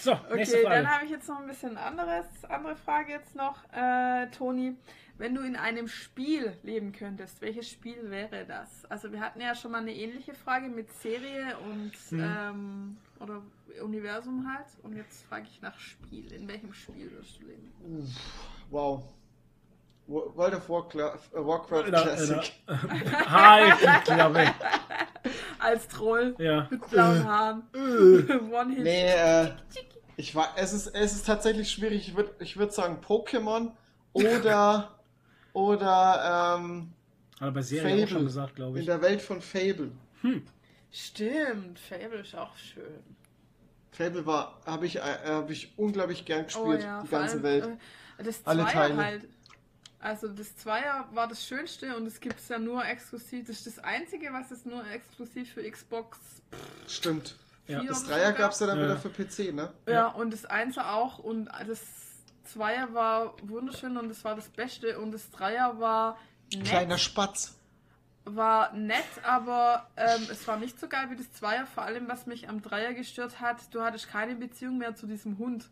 So, 0.00 0.18
nächste 0.34 0.56
Okay, 0.56 0.66
Frage. 0.66 0.82
dann 0.82 0.90
habe 0.90 1.04
ich 1.04 1.10
jetzt 1.12 1.28
noch 1.28 1.38
ein 1.38 1.46
bisschen 1.46 1.76
anderes, 1.78 2.24
andere 2.48 2.74
Frage 2.74 3.12
jetzt 3.12 3.36
noch. 3.36 3.54
Äh, 3.72 4.26
Toni, 4.36 4.74
wenn 5.22 5.36
du 5.36 5.42
in 5.42 5.54
einem 5.54 5.86
Spiel 5.86 6.52
leben 6.64 6.90
könntest, 6.90 7.40
welches 7.42 7.68
Spiel 7.70 8.10
wäre 8.10 8.44
das? 8.44 8.84
Also 8.90 9.12
wir 9.12 9.20
hatten 9.20 9.40
ja 9.40 9.54
schon 9.54 9.70
mal 9.70 9.78
eine 9.78 9.94
ähnliche 9.94 10.34
Frage 10.34 10.68
mit 10.68 10.92
Serie 10.94 11.56
und 11.58 11.92
Hm. 12.08 12.20
ähm, 12.20 12.96
oder 13.20 13.40
Universum 13.82 14.44
halt. 14.52 14.66
Und 14.82 14.96
jetzt 14.96 15.24
frage 15.26 15.46
ich 15.48 15.62
nach 15.62 15.78
Spiel. 15.78 16.32
In 16.32 16.48
welchem 16.48 16.72
Spiel 16.74 17.08
würdest 17.12 17.38
du 17.40 17.46
leben? 17.46 17.72
Wow. 18.70 19.04
Wo- 20.08 20.32
World 20.34 20.54
of 20.56 20.68
Warcraft, 20.68 21.18
äh, 21.32 21.46
Warcraft 21.46 21.84
Alter, 21.84 22.02
Classic. 22.02 22.52
Alter. 22.66 23.76
Die 24.00 24.04
Klappe. 24.04 24.54
Als 25.60 25.86
Troll 25.86 26.34
Ja. 26.38 26.66
mit 26.68 26.90
blauen 26.90 27.24
Haaren. 27.24 27.62
One-Hit. 28.52 28.82
Nee, 28.82 29.06
äh, 29.12 29.50
ich 30.16 30.34
war, 30.34 30.48
es 30.56 30.72
ist, 30.72 30.88
es 30.88 31.12
ist 31.14 31.26
tatsächlich 31.26 31.70
schwierig. 31.70 32.08
Ich 32.08 32.16
würde 32.16 32.34
ich 32.40 32.56
würd 32.56 32.72
sagen 32.72 32.98
Pokémon 33.06 33.70
oder, 34.12 34.90
oder 35.52 36.56
ähm, 36.58 36.92
Aber 37.40 37.52
bei 37.52 37.62
Serie 37.62 37.88
auch 37.94 37.98
Fable. 37.98 38.08
schon 38.08 38.24
gesagt, 38.24 38.54
glaube 38.56 38.78
in 38.78 38.80
ich. 38.82 38.86
der 38.86 39.00
Welt 39.02 39.20
von 39.22 39.40
Fable. 39.42 39.92
Stimmt, 40.90 41.78
Fable 41.78 42.20
ist 42.20 42.34
auch 42.34 42.56
schön. 42.56 42.84
Fable 43.90 44.24
war, 44.26 44.60
habe 44.66 44.86
ich, 44.86 44.96
äh, 44.96 45.00
hab 45.26 45.50
ich 45.50 45.72
unglaublich 45.76 46.24
gern 46.24 46.44
gespielt, 46.44 46.82
die 46.82 47.06
vor 47.08 47.18
ganze 47.18 47.34
allem, 47.34 47.42
Welt. 47.42 47.64
äh, 48.18 48.24
Das 48.24 48.40
Alle 48.46 48.62
Zweier 48.64 48.72
Teile. 48.72 48.96
halt. 48.96 49.28
Also 50.00 50.26
das 50.28 50.56
Zweier 50.56 51.08
war 51.12 51.28
das 51.28 51.46
Schönste 51.46 51.96
und 51.96 52.06
es 52.06 52.18
gibt 52.18 52.38
es 52.40 52.48
ja 52.48 52.58
nur 52.58 52.84
exklusiv. 52.84 53.46
Das 53.46 53.58
ist 53.58 53.66
das 53.68 53.78
Einzige, 53.84 54.32
was 54.32 54.50
es 54.50 54.64
nur 54.64 54.84
exklusiv 54.90 55.52
für 55.52 55.62
Xbox 55.70 56.18
Stimmt. 56.88 57.36
Ja. 57.68 57.80
4 57.80 57.88
Das 57.88 58.04
Dreier 58.04 58.32
gab 58.32 58.50
es 58.52 58.58
ja 58.60 58.66
dann 58.66 58.78
Ja. 58.78 58.84
wieder 58.84 58.96
für 58.96 59.10
PC, 59.10 59.52
ne? 59.54 59.72
Ja, 59.86 60.08
und 60.08 60.32
das 60.32 60.44
Einser 60.44 60.92
auch 60.94 61.18
und 61.20 61.48
das 61.68 61.80
Zweier 62.44 62.92
war 62.94 63.34
wunderschön 63.42 63.96
und 63.96 64.08
das 64.08 64.24
war 64.24 64.34
das 64.34 64.48
Beste 64.48 64.98
und 64.98 65.12
das 65.12 65.30
Dreier 65.30 65.78
war 65.80 66.18
nett, 66.54 66.64
Kleiner 66.66 66.98
Spatz. 66.98 67.56
war 68.24 68.72
nett, 68.74 69.04
aber 69.24 69.88
ähm, 69.96 70.26
es 70.30 70.46
war 70.46 70.56
nicht 70.56 70.78
so 70.78 70.88
geil 70.88 71.08
wie 71.10 71.16
das 71.16 71.32
Zweier. 71.32 71.66
Vor 71.66 71.82
allem, 71.82 72.08
was 72.08 72.26
mich 72.26 72.48
am 72.48 72.62
Dreier 72.62 72.94
gestört 72.94 73.40
hat, 73.40 73.74
du 73.74 73.82
hattest 73.82 74.08
keine 74.08 74.34
Beziehung 74.36 74.78
mehr 74.78 74.94
zu 74.94 75.06
diesem 75.06 75.38
Hund. 75.38 75.68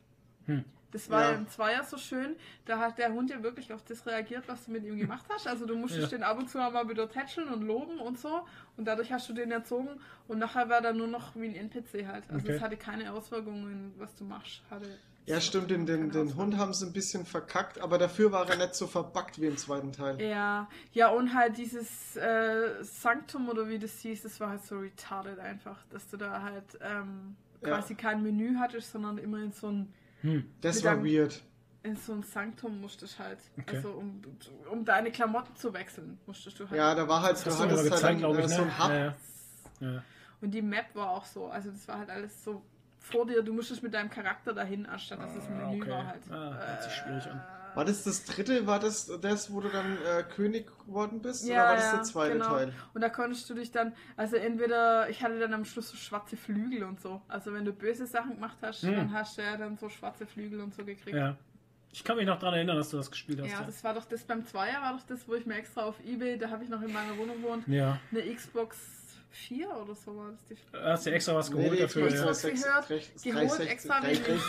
Hm. 0.47 0.65
Das 0.93 1.09
war 1.09 1.23
Ja. 1.23 1.31
ja 1.31 1.37
im 1.37 1.49
Zweier 1.49 1.85
so 1.85 1.97
schön, 1.99 2.35
da 2.65 2.81
hat 2.81 2.99
der 2.99 3.13
Hund 3.13 3.31
ja 3.31 3.45
wirklich 3.45 3.73
auf 3.73 3.85
das 3.85 4.05
reagiert, 4.07 4.49
was 4.49 4.65
du 4.65 4.73
mit 4.73 4.83
ihm 4.83 4.99
gemacht 4.99 5.25
hast. 5.33 5.47
Also 5.47 5.65
du 5.65 5.77
musstest 5.77 6.11
Ja. 6.11 6.19
den 6.19 6.25
ab 6.25 6.37
und 6.37 6.51
zu 6.51 6.59
mal 6.59 6.89
wieder 6.89 7.09
tätscheln 7.09 7.49
und 7.49 7.63
loben 7.63 8.01
und 8.01 8.19
so. 8.19 8.45
Und 8.77 8.87
dadurch 8.87 9.13
hast 9.13 9.29
du 9.29 9.33
den 9.33 9.53
erzogen 9.53 10.01
und 10.27 10.41
nachher 10.41 10.69
war 10.69 10.85
er 10.85 10.93
nur 10.93 11.07
noch 11.07 11.37
wie 11.37 11.45
ein 11.47 11.55
NPC 11.55 12.09
halt. 12.09 12.25
Also 12.29 12.45
Okay. 12.47 12.57
es 12.57 12.61
hatte 12.61 12.77
keine 12.77 13.13
Auswirkungen, 13.13 13.95
was 13.99 14.17
du 14.17 14.25
machst. 14.25 14.63
Hatte 14.69 14.99
Ja, 15.27 15.41
stimmt, 15.41 15.71
den, 15.71 15.87
den, 15.87 16.11
den. 16.11 16.35
Hund 16.35 16.57
haben 16.57 16.73
sie 16.75 16.87
ein 16.87 16.93
bisschen 16.93 17.25
verkackt, 17.25 17.81
aber 17.81 17.99
dafür 17.99 18.33
war 18.33 18.49
er 18.49 18.57
nicht 18.57 18.75
so 18.75 18.87
verbackt 18.89 19.41
wie 19.41 19.47
im 19.47 19.57
zweiten 19.57 19.93
Teil. 19.93 20.21
Ja, 20.21 20.69
ja 20.93 21.09
und 21.11 21.35
halt 21.35 21.57
dieses 21.57 22.17
äh, 22.17 22.83
Sanctum 22.83 23.49
oder 23.49 23.69
wie 23.69 23.79
das 23.79 23.99
hieß, 24.01 24.23
das 24.23 24.41
war 24.41 24.51
halt 24.51 24.65
so 24.65 24.79
retarded 24.79 25.39
einfach, 25.39 25.79
dass 25.91 26.09
du 26.09 26.17
da 26.17 26.43
halt 26.43 26.65
ähm, 26.81 27.37
Ja. 27.63 27.69
quasi 27.69 27.95
kein 27.95 28.23
Menü 28.23 28.57
hattest, 28.59 28.91
sondern 28.93 29.19
immer 29.19 29.39
in 29.39 29.53
so 29.53 29.69
ein 29.69 29.93
Hm. 30.23 30.45
Das 30.63 30.83
war 30.85 30.93
einem- 30.93 31.05
weird. 31.05 31.41
in 31.83 31.97
so 31.97 32.13
ein 32.13 32.23
Sanktum 32.23 32.81
musstest 32.81 33.19
halt, 33.19 33.39
Okay. 33.59 33.77
also 33.77 33.91
um, 33.93 34.21
um 34.71 34.85
deine 34.85 35.11
Klamotten 35.13 35.55
zu 35.57 35.73
wechseln, 35.73 36.19
musstest 36.27 36.59
du 36.61 36.69
halt. 36.69 36.77
Ja, 36.77 36.95
da 36.95 37.07
war 37.09 37.23
halt, 37.23 37.37
Das 37.37 37.45
du 37.45 37.63
hattest 37.63 37.83
halt 37.85 37.91
gezeigt, 37.93 38.19
glaube 38.19 38.41
äh, 38.41 38.45
ich, 38.45 38.51
so 38.51 38.63
ne? 38.65 38.73
ein 38.73 38.79
Hub. 38.83 38.91
Ja, 38.91 38.99
ja. 38.99 39.15
Ja. 39.81 40.03
Und 40.43 40.51
die 40.53 40.63
Map 40.63 40.87
war 40.95 41.11
auch 41.11 41.25
so, 41.25 41.47
also 41.47 41.71
das 41.71 41.87
war 41.89 41.99
halt 41.99 42.11
alles 42.11 42.43
so 42.45 42.63
vor 43.11 43.27
dir, 43.27 43.43
du 43.43 43.53
musstest 43.53 43.83
mit 43.83 43.95
deinem 43.95 44.11
Charakter 44.11 44.53
dahin, 44.53 44.87
anstatt 44.87 45.21
dass 45.21 45.35
es 45.37 45.47
ein 45.47 45.61
Ah, 45.61 45.69
Menü 45.71 45.83
okay. 45.83 45.91
war 45.91 46.07
halt. 46.07 46.23
Ah, 46.31 46.55
hört 46.67 46.83
sich 46.83 46.93
schwierig 46.93 47.27
an. 47.27 47.43
War 47.75 47.85
das 47.85 48.03
das 48.03 48.25
dritte? 48.25 48.67
War 48.67 48.81
das 48.81 49.07
das, 49.21 49.53
wo 49.53 49.61
du 49.61 49.69
dann 49.69 49.97
äh, 50.05 50.25
König 50.25 50.67
geworden 50.87 51.23
bist? 51.23 51.47
Ja, 51.47 51.55
oder 51.55 51.65
war 51.69 51.75
das 51.77 51.85
ja, 51.85 51.93
der 51.93 52.03
zweite 52.03 52.33
genau. 52.33 52.49
Teil? 52.49 52.73
Und 52.95 53.01
da 53.01 53.09
konntest 53.09 53.49
du 53.49 53.55
dich 53.55 53.71
dann, 53.71 53.93
also 54.17 54.35
entweder, 54.37 55.09
ich 55.09 55.23
hatte 55.23 55.39
dann 55.39 55.55
am 55.55 55.65
Schluss 55.65 55.89
so 55.91 55.97
schwarze 55.97 56.37
Flügel 56.37 56.83
und 56.83 57.01
so. 57.01 57.23
Also 57.29 57.53
wenn 57.53 57.65
du 57.65 57.73
böse 57.73 58.07
Sachen 58.07 58.35
gemacht 58.35 58.57
hast, 58.63 58.83
Hm. 58.83 58.97
dann 58.97 59.13
hast 59.13 59.39
du 59.39 59.43
ja 59.43 59.57
dann 59.57 59.77
so 59.79 59.89
schwarze 59.89 60.27
Flügel 60.27 60.61
und 60.61 60.75
so 60.75 60.85
gekriegt. 60.85 61.17
ja. 61.17 61.37
Ich 61.93 62.05
kann 62.05 62.17
mich 62.17 62.27
noch 62.27 62.39
daran 62.39 62.55
erinnern, 62.55 62.77
dass 62.77 62.91
du 62.91 62.97
das 62.99 63.11
gespielt 63.11 63.41
hast. 63.43 63.51
Ja, 63.51 63.63
das 63.65 63.83
war 63.83 63.95
doch 63.95 64.05
das 64.05 64.23
beim 64.23 64.47
Zweier, 64.47 64.81
war 64.81 64.93
doch 64.97 65.03
das, 65.09 65.27
wo 65.27 65.35
ich 65.35 65.45
mir 65.45 65.55
extra 65.57 65.83
auf 65.83 65.97
Ebay, 66.05 66.39
da 66.39 66.49
habe 66.51 66.63
ich 66.63 66.71
noch 66.71 66.81
in 66.83 66.93
meiner 66.93 67.17
Wohnung 67.19 67.43
gewohnt, 67.43 67.67
ja. 67.67 67.99
eine 68.13 68.33
Xbox 68.33 68.79
4 69.31 69.69
oder 69.77 69.95
so 69.95 70.17
war 70.17 70.31
das 70.31 70.45
die. 70.47 70.57
Hast 70.77 71.07
du 71.07 71.11
extra 71.13 71.35
was 71.35 71.51
Nee, 71.51 71.57
geholt 71.63 71.79
die 71.79 71.83
dafür? 71.83 72.07
Xbox 72.09 72.43
360, 72.43 72.63
gehört, 72.65 72.89
360, 72.89 73.23
geholt 73.33 73.49
360, 73.51 73.71
extra 73.73 74.03
wegen, 74.03 74.25
dem, 74.25 74.41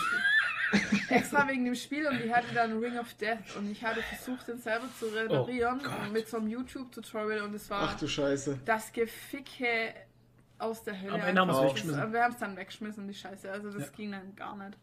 360. 0.72 1.10
extra 1.10 1.48
wegen 1.48 1.64
dem 1.66 1.74
Spiel 1.74 2.06
und 2.08 2.22
die 2.22 2.34
hatte 2.34 2.54
dann 2.54 2.78
Ring 2.78 2.98
of 2.98 3.12
Death 3.14 3.56
und 3.58 3.70
ich 3.70 3.84
hatte 3.84 4.02
versucht, 4.02 4.48
den 4.48 4.58
selber 4.58 4.86
zu 4.98 5.06
reparieren 5.06 5.80
Oh 5.84 6.10
mit 6.12 6.28
so 6.28 6.38
einem 6.38 6.48
YouTube-Tutorial 6.48 7.42
und 7.42 7.54
es 7.54 7.68
war 7.70 7.90
Ach 7.90 7.98
du 7.98 8.08
Scheiße. 8.08 8.58
das 8.64 8.92
Geficke 8.92 9.94
aus 10.58 10.82
der 10.84 11.00
Hölle. 11.00 11.12
Am 11.14 11.20
Ende 11.20 11.40
haben 11.40 11.48
wir 11.48 11.56
es 11.58 11.62
weggeschmissen. 11.70 12.12
Wir 12.12 12.22
haben 12.24 12.32
es 12.32 12.38
dann 12.38 12.56
weggeschmissen, 12.56 13.08
die 13.08 13.14
Scheiße. 13.14 13.50
Also 13.50 13.70
das 13.70 13.82
Ja. 13.82 13.88
ging 13.96 14.12
dann 14.12 14.34
gar 14.36 14.56
nicht. 14.56 14.78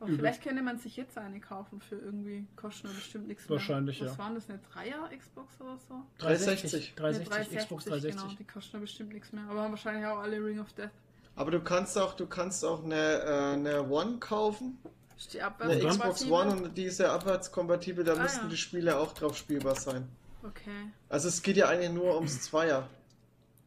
Aber 0.00 0.12
vielleicht 0.12 0.42
könnte 0.42 0.62
man 0.62 0.78
sich 0.78 0.96
jetzt 0.96 1.16
eine 1.18 1.40
kaufen 1.40 1.80
für 1.80 1.96
irgendwie, 1.96 2.46
kostet 2.56 2.84
nur 2.86 2.94
bestimmt 2.94 3.28
nichts 3.28 3.48
mehr. 3.48 3.58
Wahrscheinlich, 3.58 4.00
Was 4.00 4.12
ja. 4.12 4.18
waren 4.18 4.34
das, 4.34 4.48
eine 4.48 4.58
Dreier 4.72 5.08
Xbox 5.16 5.60
oder 5.60 5.76
so? 5.88 5.94
360. 6.18 6.94
360. 6.94 6.94
360, 6.96 7.52
Eine 7.56 7.64
Xbox 7.64 7.84
360, 7.84 8.14
360. 8.16 8.22
Genau, 8.22 8.38
die 8.38 8.44
kosten 8.44 8.76
ja 8.76 8.80
bestimmt 8.80 9.12
nichts 9.12 9.32
mehr. 9.32 9.44
Aber 9.48 9.60
haben 9.60 9.70
wahrscheinlich 9.72 10.06
auch 10.06 10.18
alle 10.18 10.42
Ring 10.44 10.58
of 10.58 10.72
Death. 10.72 10.90
Aber 11.36 11.50
du 11.50 11.60
kannst 11.60 11.96
auch, 11.98 12.14
du 12.14 12.26
kannst 12.26 12.64
auch 12.64 12.82
eine, 12.82 12.96
äh, 12.96 13.52
eine 13.54 13.88
One 13.88 14.18
kaufen, 14.18 14.78
Ist 15.16 15.34
die 15.34 15.40
eine 15.42 15.48
abwärts 15.48 15.84
Xbox 15.98 16.24
One 16.30 16.50
und 16.56 16.76
die 16.78 16.84
ist 16.84 16.98
ja 16.98 17.14
abwärtskompatibel, 17.14 18.02
da 18.04 18.14
Ah, 18.14 18.22
müssten 18.22 18.44
ja. 18.44 18.48
die 18.48 18.56
Spiele 18.56 18.98
auch 18.98 19.12
drauf 19.12 19.36
spielbar 19.36 19.74
sein. 19.76 20.08
Okay. 20.42 20.90
Also 21.10 21.28
es 21.28 21.42
geht 21.42 21.56
ja 21.58 21.68
eigentlich 21.68 21.90
nur 21.92 22.14
ums 22.16 22.40
Zweier. 22.40 22.88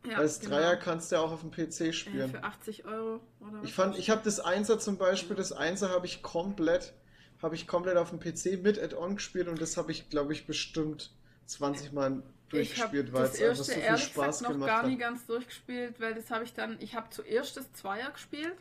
Ja, 0.05 0.17
Als 0.17 0.39
genau. 0.39 0.55
Dreier 0.57 0.75
kannst 0.75 1.11
du 1.11 1.15
ja 1.15 1.21
auch 1.21 1.31
auf 1.31 1.41
dem 1.41 1.51
PC 1.51 1.81
äh, 1.81 1.93
spielen. 1.93 2.29
Für 2.29 2.43
80 2.43 2.85
Euro 2.85 3.21
oder 3.39 3.53
was? 3.61 3.63
Ich 3.63 3.73
fand, 3.73 3.97
ich 3.97 4.09
habe 4.09 4.21
das 4.23 4.39
Einser 4.39 4.79
zum 4.79 4.97
Beispiel, 4.97 5.35
das 5.35 5.51
Einser 5.51 5.89
habe 5.89 6.05
ich 6.05 6.21
komplett, 6.21 6.93
habe 7.41 7.55
ich 7.55 7.67
komplett 7.67 7.97
auf 7.97 8.09
dem 8.09 8.19
PC 8.19 8.61
mit 8.61 8.81
Add-on 8.81 9.15
gespielt 9.15 9.47
und 9.47 9.61
das 9.61 9.77
habe 9.77 9.91
ich, 9.91 10.09
glaube 10.09 10.33
ich, 10.33 10.45
bestimmt 10.45 11.13
20 11.45 11.93
Mal 11.93 12.21
Ich 12.51 12.81
habe 12.81 12.91
durchgespielt, 12.93 13.13
weil 13.13 13.23
das 13.23 13.35
es 13.35 13.41
einfach 13.41 13.63
so 13.63 13.71
viel 13.71 13.97
Spaß 13.97 14.39
gesagt 14.39 14.41
noch 14.41 14.49
gemacht 14.49 14.67
gar 14.67 14.85
nie 14.87 14.93
hat. 14.93 14.99
ganz 14.99 15.25
durchgespielt, 15.25 15.99
weil 15.99 16.13
das 16.13 16.29
habe 16.31 16.43
ich 16.43 16.53
dann, 16.53 16.77
ich 16.79 16.95
habe 16.95 17.09
zuerst 17.09 17.55
das 17.57 17.71
Zweier 17.73 18.11
gespielt 18.11 18.55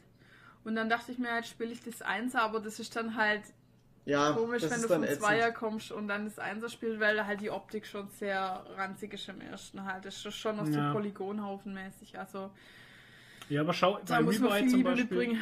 und 0.64 0.76
dann 0.76 0.88
dachte 0.88 1.12
ich 1.12 1.18
mir, 1.18 1.34
jetzt 1.36 1.48
spiele 1.48 1.72
ich 1.72 1.82
das 1.82 2.02
Einser, 2.02 2.42
aber 2.42 2.60
das 2.60 2.78
ist 2.78 2.94
dann 2.96 3.16
halt 3.16 3.42
Ja, 4.04 4.32
komisch, 4.32 4.62
das 4.62 4.70
wenn 4.72 4.78
ist 4.80 4.84
du 4.90 4.94
vom 4.94 5.04
ätzend. 5.04 5.20
Zweier 5.20 5.52
kommst 5.52 5.92
und 5.92 6.08
dann 6.08 6.24
das 6.24 6.38
Einser 6.38 6.68
spielst, 6.68 6.98
weil 6.98 7.24
halt 7.24 7.40
die 7.40 7.50
Optik 7.50 7.86
schon 7.86 8.08
sehr 8.08 8.64
ranzig 8.76 9.14
ist 9.14 9.28
im 9.28 9.40
ersten 9.40 9.84
halt. 9.84 10.04
Das 10.04 10.24
ist 10.26 10.34
schon 10.36 10.56
noch 10.56 10.66
so 10.66 10.72
Ja. 10.72 10.92
Polygonhaufenmäßig, 10.92 12.18
also 12.18 12.50
Ja, 13.48 13.60
aber 13.60 13.72
schau, 13.72 14.00
da 14.06 14.20
bei 14.20 14.30
Rebuy 14.30 14.66
zum 14.68 14.82
Beispiel. 14.82 15.04
mitbringen. 15.04 15.40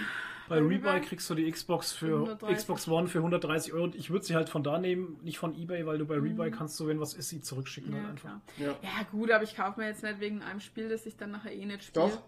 Bei 0.49 0.59
Rebuy 0.59 1.01
kriegst 1.01 1.31
du 1.31 1.35
die 1.37 1.49
Xbox 1.51 1.93
für 1.93 2.17
130. 2.17 2.57
Xbox 2.59 2.89
One 2.89 3.07
für 3.07 3.19
130 3.19 3.73
Euro. 3.73 3.93
Ich 3.95 4.11
würde 4.11 4.25
sie 4.27 4.35
halt 4.35 4.49
von 4.49 4.65
da 4.65 4.79
nehmen, 4.79 5.19
nicht 5.23 5.39
von 5.39 5.55
EBay, 5.57 5.87
weil 5.87 5.99
du 5.99 6.07
bei 6.07 6.17
Rebuy 6.17 6.51
kannst 6.51 6.79
du, 6.81 6.89
wenn 6.89 6.99
was 7.01 7.15
ist, 7.15 7.29
sie 7.29 7.41
zurückschicken 7.41 7.93
halt 7.95 8.03
Mhm. 8.03 8.07
Ja, 8.07 8.11
einfach. 8.11 8.57
klar. 8.57 8.77
Ja. 8.83 8.89
ja 8.99 9.05
gut, 9.13 9.31
aber 9.31 9.45
ich 9.45 9.55
kaufe 9.57 9.79
mir 9.81 9.87
jetzt 9.87 10.03
nicht 10.03 10.19
wegen 10.19 10.43
einem 10.43 10.59
Spiel, 10.61 10.89
das 10.89 11.07
ich 11.07 11.17
dann 11.17 11.31
nachher 11.31 11.53
eh 11.53 11.65
nicht 11.65 11.85
spiele. 11.85 12.07
Doch. 12.09 12.23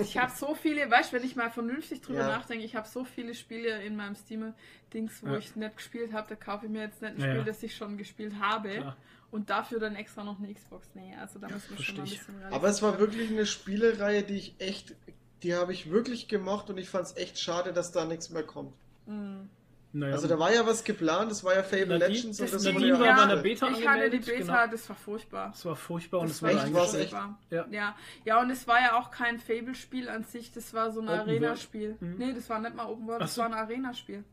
Ich 0.00 0.18
habe 0.18 0.32
so 0.34 0.54
viele, 0.54 0.90
weißt 0.90 1.12
du, 1.12 1.16
wenn 1.16 1.24
ich 1.24 1.36
mal 1.36 1.50
vernünftig 1.50 2.00
drüber 2.02 2.20
Ja. 2.20 2.28
nachdenke, 2.28 2.64
ich 2.64 2.74
habe 2.76 2.88
so 2.88 3.04
viele 3.04 3.34
Spiele 3.34 3.82
in 3.84 3.96
meinem 3.96 4.14
Steam-Dings, 4.16 5.22
wo 5.22 5.28
Ja. 5.28 5.36
ich 5.38 5.54
nicht 5.56 5.76
gespielt 5.76 6.12
habe, 6.12 6.28
da 6.28 6.34
kaufe 6.34 6.66
ich 6.66 6.72
mir 6.72 6.82
jetzt 6.82 7.00
nicht 7.02 7.12
ein 7.14 7.20
Spiel, 7.20 7.36
ja. 7.36 7.42
das 7.44 7.62
ich 7.62 7.76
schon 7.76 7.96
gespielt 7.96 8.34
habe 8.40 8.70
Klar. 8.70 8.96
und 9.30 9.50
dafür 9.50 9.78
dann 9.78 9.94
extra 9.96 10.24
noch 10.24 10.38
eine 10.38 10.52
Xbox. 10.52 10.88
Nee, 10.94 11.14
also 11.20 11.38
da 11.38 11.48
müssen 11.48 11.76
wir 11.76 11.84
schon 11.84 11.96
mal 11.96 12.02
ein 12.02 12.08
bisschen 12.08 12.42
Aber 12.50 12.68
es 12.68 12.82
war 12.82 12.98
wirklich 12.98 13.30
eine 13.30 13.46
Spielereihe, 13.46 14.22
die 14.24 14.36
ich 14.36 14.54
echt, 14.58 14.94
die 15.42 15.54
habe 15.54 15.72
ich 15.72 15.90
wirklich 15.90 16.26
gemocht 16.28 16.68
und 16.70 16.78
ich 16.78 16.88
fand 16.88 17.06
es 17.06 17.16
echt 17.16 17.38
schade, 17.38 17.72
dass 17.72 17.92
da 17.92 18.04
nichts 18.04 18.30
mehr 18.30 18.42
kommt. 18.42 18.72
werden. 19.06 19.50
Naja, 19.90 20.12
Also 20.14 20.28
da 20.28 20.38
war 20.38 20.52
ja 20.52 20.66
was 20.66 20.84
geplant, 20.84 21.30
das 21.30 21.42
war 21.44 21.54
ja 21.54 21.62
Fable 21.62 21.98
Nadine- 21.98 22.08
Legends 22.08 22.40
und 22.40 22.52
das- 22.52 22.62
Nadine 22.62 22.94
wurde 22.94 23.06
ja 23.06 23.16
war 23.16 23.28
Ja, 23.30 23.38
auch- 23.38 23.42
Beta 23.42 23.68
Ich 23.70 23.88
hatte 23.88 24.10
die 24.10 24.18
Beta, 24.18 24.36
genau. 24.64 24.66
das 24.72 24.88
war 24.88 24.96
furchtbar. 24.96 25.48
Das 25.52 25.64
war 25.64 25.76
furchtbar 25.76 26.18
und 26.20 26.28
Das 26.28 26.36
es 26.36 26.42
war 26.42 26.50
echt 26.50 26.60
eingestellt. 26.64 27.04
echt? 27.04 27.12
Ja. 27.50 27.66
Ja. 27.70 27.96
ja, 28.24 28.40
und 28.40 28.50
es 28.50 28.68
war 28.68 28.80
ja 28.80 28.98
auch 28.98 29.10
kein 29.10 29.38
Fable-Spiel 29.38 30.08
an 30.10 30.24
sich, 30.24 30.52
das 30.52 30.74
war 30.74 30.90
so 30.90 31.00
ein 31.00 31.08
Arena-Spiel. 31.08 31.96
Mhm. 32.00 32.16
Nee, 32.18 32.32
das 32.34 32.50
war 32.50 32.58
nicht 32.60 32.74
mal 32.76 32.84
Open 32.86 33.06
World, 33.06 33.22
Ach 33.22 33.26
das 33.26 33.34
so. 33.36 33.40
war 33.42 33.48
ein 33.48 33.54
Arena-Spiel. 33.54 34.24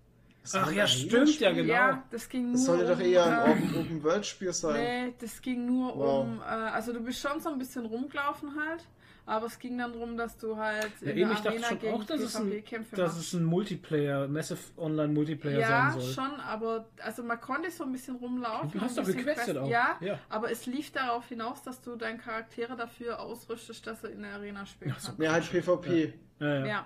Das 0.53 0.55
Ach 0.55 0.71
ja, 0.71 0.85
stimmt, 0.87 1.39
ja 1.39 1.51
genau. 1.51 1.73
Ja, 1.73 2.03
das 2.11 2.29
ging 2.29 2.43
nur 2.45 2.53
Das 2.53 2.65
sollte 2.65 2.85
doch 2.85 2.99
um, 2.99 3.01
eher 3.05 3.25
äh, 3.25 3.29
ein 3.29 3.51
Open, 3.51 3.75
Open 3.79 4.03
World 4.03 4.25
Spiel 4.25 4.53
sein. 4.53 4.73
Nee, 5.07 5.13
das 5.19 5.41
ging 5.41 5.65
nur 5.65 5.97
Wow. 5.97 6.23
um, 6.23 6.39
äh, 6.39 6.43
also 6.43 6.93
du 6.93 6.99
bist 6.99 7.19
schon 7.19 7.39
so 7.39 7.49
ein 7.49 7.57
bisschen 7.57 7.85
rumgelaufen 7.87 8.51
halt, 8.55 8.85
aber 9.25 9.47
es 9.47 9.57
ging 9.57 9.75
dann 9.79 9.93
darum, 9.93 10.15
dass 10.17 10.37
du 10.37 10.55
halt 10.55 10.91
Ja, 11.01 11.09
in 11.11 11.17
eben, 11.17 11.29
der 11.29 11.31
ich 11.31 11.35
dachte 11.37 11.49
Arena 11.49 11.67
schon 11.69 11.79
gegen 11.79 11.93
auch, 11.95 12.03
dass 12.03 12.21
es, 12.21 12.35
ein, 12.35 12.63
dass 12.91 13.17
es 13.17 13.33
ein 13.33 13.43
Multiplayer, 13.43 14.27
Massive 14.27 14.59
Online 14.77 15.11
Multiplayer 15.13 15.59
Ja, 15.61 15.91
sein 15.91 15.99
soll. 16.01 16.13
schon, 16.13 16.39
aber 16.41 16.85
also 17.01 17.23
man 17.23 17.41
konnte 17.41 17.71
so 17.71 17.83
ein 17.85 17.91
bisschen 17.91 18.17
rumlaufen. 18.17 18.69
Du 18.71 18.81
hast 18.81 18.99
doch 18.99 19.03
gequestet 19.05 19.45
Quest- 19.55 19.57
auch. 19.57 19.67
Ja, 19.67 19.97
Ja. 19.99 20.19
aber 20.29 20.51
es 20.51 20.67
lief 20.67 20.91
darauf 20.91 21.27
hinaus, 21.27 21.63
dass 21.63 21.81
du 21.81 21.95
deinen 21.95 22.19
Charaktere 22.19 22.75
dafür 22.75 23.19
ausrüstest, 23.19 23.87
dass 23.87 24.03
er 24.03 24.11
in 24.11 24.21
der 24.21 24.33
Arena 24.33 24.63
spielen 24.67 24.93
Ach 24.95 24.99
so. 24.99 25.11
kann. 25.13 25.21
Ja, 25.23 25.31
halt 25.31 25.49
PvP. 25.49 26.13
Ja, 26.39 26.47
ja. 26.47 26.65
Ja, 26.67 26.85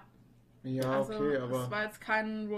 Ja, 0.63 0.91
also 0.91 1.13
okay, 1.13 1.35
es 1.35 1.41
aber. 1.41 1.71
war 1.71 1.83
jetzt 1.83 2.01
kein 2.01 2.49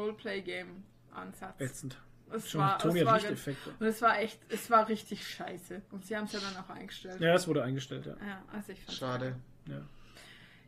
Roleplay-Game-Ansatz. 1.15 1.59
Ätzend. 1.61 1.97
Es 2.33 2.49
Schon, 2.49 2.61
war, 2.61 2.79
Toni 2.79 2.99
es 2.99 3.05
hat 3.05 3.07
war, 3.13 3.19
Lichteffekte. 3.19 3.69
und 3.77 3.85
es 3.85 4.01
war 4.01 4.19
echt, 4.19 4.39
es 4.47 4.69
war 4.71 4.87
richtig 4.87 5.27
scheiße. 5.27 5.81
Und 5.91 6.05
sie 6.05 6.15
haben 6.15 6.23
es 6.25 6.31
ja 6.31 6.39
dann 6.39 6.63
auch 6.63 6.69
eingestellt. 6.69 7.19
Ja, 7.19 7.33
das 7.33 7.45
wurde 7.47 7.61
eingestellt, 7.63 8.05
ja. 8.05 8.13
Ja, 8.25 8.41
also 8.53 8.71
ich 8.71 8.85
Schade. 8.89 9.35
ja. 9.67 9.81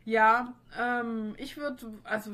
Ja, 0.06 0.52
ähm, 0.78 1.34
ich 1.38 1.56
würde, 1.56 1.86
also 2.04 2.32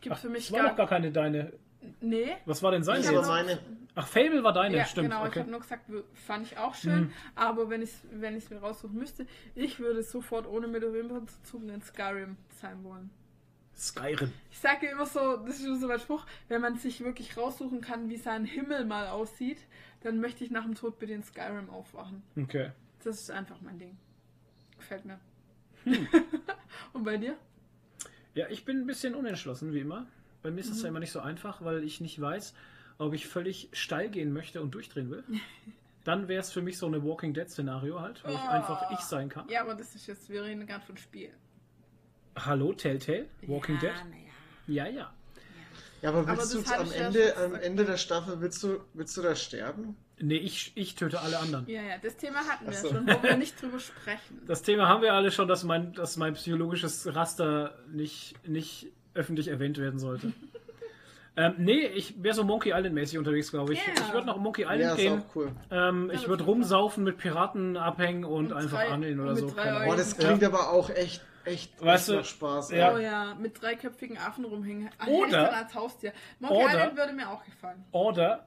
gibt 0.00 0.14
Ach, 0.16 0.20
für 0.20 0.30
mich 0.30 0.44
das 0.46 0.52
war 0.52 0.60
gar 0.62 0.68
noch 0.70 0.76
gar 0.78 0.86
keine 0.88 1.12
deine. 1.12 1.52
Nee. 2.00 2.34
Was 2.46 2.62
war 2.62 2.70
denn 2.70 2.82
seine 2.82 3.00
Das 3.02 3.10
Ich 3.10 3.16
war 3.16 3.26
meine. 3.26 3.58
Ach, 3.94 4.06
Fable 4.06 4.42
war 4.42 4.54
deine, 4.54 4.78
Ja, 4.78 4.86
stimmt. 4.86 5.10
genau, 5.10 5.24
ich 5.24 5.28
okay. 5.30 5.40
habe 5.40 5.50
nur 5.50 5.60
gesagt, 5.60 5.90
fand 6.14 6.46
ich 6.46 6.56
auch 6.56 6.74
schön, 6.74 7.00
Mhm. 7.00 7.12
aber 7.34 7.68
wenn 7.68 7.82
ich 7.82 7.90
es 7.90 8.00
wenn 8.12 8.36
ich's 8.38 8.48
mir 8.48 8.58
raussuchen 8.60 8.96
müsste, 8.98 9.26
ich 9.54 9.78
würde 9.78 10.02
sofort 10.02 10.46
ohne 10.46 10.66
mit 10.68 10.82
der 10.82 10.94
Wimpern 10.94 11.28
zu 11.28 11.42
zucken 11.42 11.68
in 11.68 11.82
Skyrim 11.82 12.38
sein 12.62 12.82
wollen. 12.84 13.10
Skyrim. 13.80 14.32
Ich 14.50 14.58
sage 14.58 14.86
immer 14.88 15.06
so, 15.06 15.36
das 15.38 15.56
ist 15.56 15.64
schon 15.64 15.80
so 15.80 15.88
mein 15.88 15.98
Spruch, 16.00 16.26
wenn 16.48 16.60
man 16.60 16.76
sich 16.76 17.00
wirklich 17.02 17.36
raussuchen 17.36 17.80
kann, 17.80 18.08
wie 18.10 18.16
sein 18.16 18.44
Himmel 18.44 18.84
mal 18.84 19.08
aussieht, 19.08 19.58
dann 20.02 20.20
möchte 20.20 20.44
ich 20.44 20.50
nach 20.50 20.64
dem 20.64 20.74
Tod 20.74 20.98
bitte 20.98 21.12
in 21.14 21.22
Skyrim 21.22 21.70
aufwachen. 21.70 22.22
Okay. 22.36 22.70
Das 23.02 23.20
ist 23.20 23.30
einfach 23.30 23.60
mein 23.62 23.78
Ding. 23.78 23.96
Gefällt 24.78 25.04
mir. 25.06 25.18
Hm. 25.84 26.06
Und 26.92 27.04
bei 27.04 27.16
dir? 27.16 27.36
Ja, 28.34 28.48
ich 28.48 28.64
bin 28.64 28.78
ein 28.80 28.86
bisschen 28.86 29.14
unentschlossen, 29.14 29.72
wie 29.72 29.80
immer. 29.80 30.06
Bei 30.42 30.50
mir 30.50 30.60
ist 30.60 30.70
es 30.70 30.82
ja 30.82 30.88
immer 30.88 31.00
nicht 31.00 31.12
so 31.12 31.20
einfach, 31.20 31.64
weil 31.64 31.82
ich 31.84 32.00
nicht 32.00 32.20
weiß, 32.20 32.54
ob 32.98 33.14
ich 33.14 33.26
völlig 33.26 33.68
steil 33.72 34.10
gehen 34.10 34.32
möchte 34.32 34.60
und 34.62 34.72
durchdrehen 34.74 35.10
will. 35.10 35.24
Dann 36.04 36.28
wäre 36.28 36.40
es 36.40 36.50
für 36.52 36.62
mich 36.62 36.78
so 36.78 36.86
eine 36.86 37.02
Walking 37.04 37.34
Dead-Szenario 37.34 38.00
halt, 38.00 38.22
wo 38.24 38.28
ich 38.30 38.34
Oh. 38.38 38.48
einfach 38.48 38.90
ich 38.90 39.00
sein 39.00 39.28
kann. 39.28 39.46
Ja, 39.48 39.60
aber 39.62 39.74
das 39.74 39.94
ist 39.94 40.06
jetzt, 40.06 40.30
wir 40.30 40.44
reden 40.44 40.66
gerade 40.66 40.84
von 40.84 40.96
Spiel. 40.96 41.30
Hallo, 42.46 42.72
Telltale? 42.72 43.26
Walking 43.46 43.76
ja, 43.76 43.80
Dead? 43.80 43.92
Naja. 44.10 44.86
Ja, 44.86 44.86
ja. 44.86 45.12
Ja, 46.02 46.08
aber 46.08 46.20
Aber 46.20 46.36
willst 46.38 46.54
du 46.54 46.58
am 46.72 46.86
ja 46.86 46.92
Ende, 47.06 47.36
am. 47.36 47.54
Ende 47.56 47.84
der 47.84 47.96
Staffel, 47.98 48.40
willst 48.40 48.62
du, 48.62 48.80
willst 48.94 49.14
du 49.16 49.22
da 49.22 49.34
sterben? 49.34 49.96
Nee, 50.18 50.36
ich, 50.36 50.72
ich 50.74 50.94
töte 50.94 51.20
alle 51.20 51.38
anderen. 51.38 51.66
Ja, 51.68 51.82
ja, 51.82 51.98
das 52.02 52.16
Thema 52.16 52.38
hatten 52.38 52.66
wir 52.66 52.72
so. 52.74 52.88
schon, 52.88 53.06
wollen 53.06 53.22
wir 53.22 53.36
nicht 53.36 53.60
drüber 53.60 53.78
sprechen. 53.80 54.40
Das 54.46 54.62
Thema 54.62 54.88
haben 54.88 55.02
wir 55.02 55.12
alle 55.14 55.30
schon, 55.30 55.46
dass 55.48 55.64
mein, 55.64 55.92
dass 55.92 56.16
mein 56.16 56.34
psychologisches 56.34 57.14
Raster 57.14 57.74
nicht, 57.90 58.34
nicht 58.48 58.86
öffentlich 59.14 59.48
erwähnt 59.48 59.76
werden 59.78 59.98
sollte. 59.98 60.32
ähm, 61.36 61.54
nee, 61.58 61.86
ich 61.86 62.22
wäre 62.22 62.34
so 62.34 62.44
Monkey 62.44 62.70
Island-mäßig 62.70 63.18
unterwegs, 63.18 63.50
glaube 63.50 63.74
ich. 63.74 63.78
Ja. 63.80 63.92
Ich 64.06 64.12
würde 64.12 64.26
noch 64.26 64.38
Monkey 64.38 64.62
Island 64.62 64.80
Ja, 64.80 64.90
ist 64.92 64.96
gehen. 64.98 65.18
auch 65.22 65.36
cool. 65.36 65.52
Ähm, 65.70 66.08
Ja, 66.08 66.14
ich 66.18 66.28
würde 66.28 66.44
rumsaufen, 66.44 67.04
mit 67.04 67.18
Piraten 67.18 67.76
abhängen 67.76 68.24
und, 68.24 68.52
Und 68.52 68.58
einfach 68.58 68.78
drei- 68.78 68.88
angeln 68.88 69.20
oder 69.20 69.36
so. 69.36 69.48
Boah, 69.48 69.96
das 69.96 70.16
klingt 70.16 70.44
aber 70.44 70.70
auch 70.70 70.88
echt, 70.90 71.22
echt, 71.44 71.80
Weißt 71.82 72.08
echt 72.08 72.18
du, 72.20 72.24
Spaß. 72.24 72.70
ja. 72.70 72.92
Oh 72.94 72.98
ja, 72.98 73.34
mit 73.34 73.60
dreiköpfigen 73.60 74.18
Affen 74.18 74.44
rumhängen. 74.44 74.90
Ah, 74.98 75.06
Oder- 75.06 75.54
als 75.56 75.74
Haustier. 75.74 76.12
Monkey 76.38 76.56
oder- 76.56 76.66
Island 76.74 76.96
würde 76.96 77.12
mir 77.12 77.28
auch 77.30 77.44
gefallen. 77.44 77.84
Oder 77.92 78.46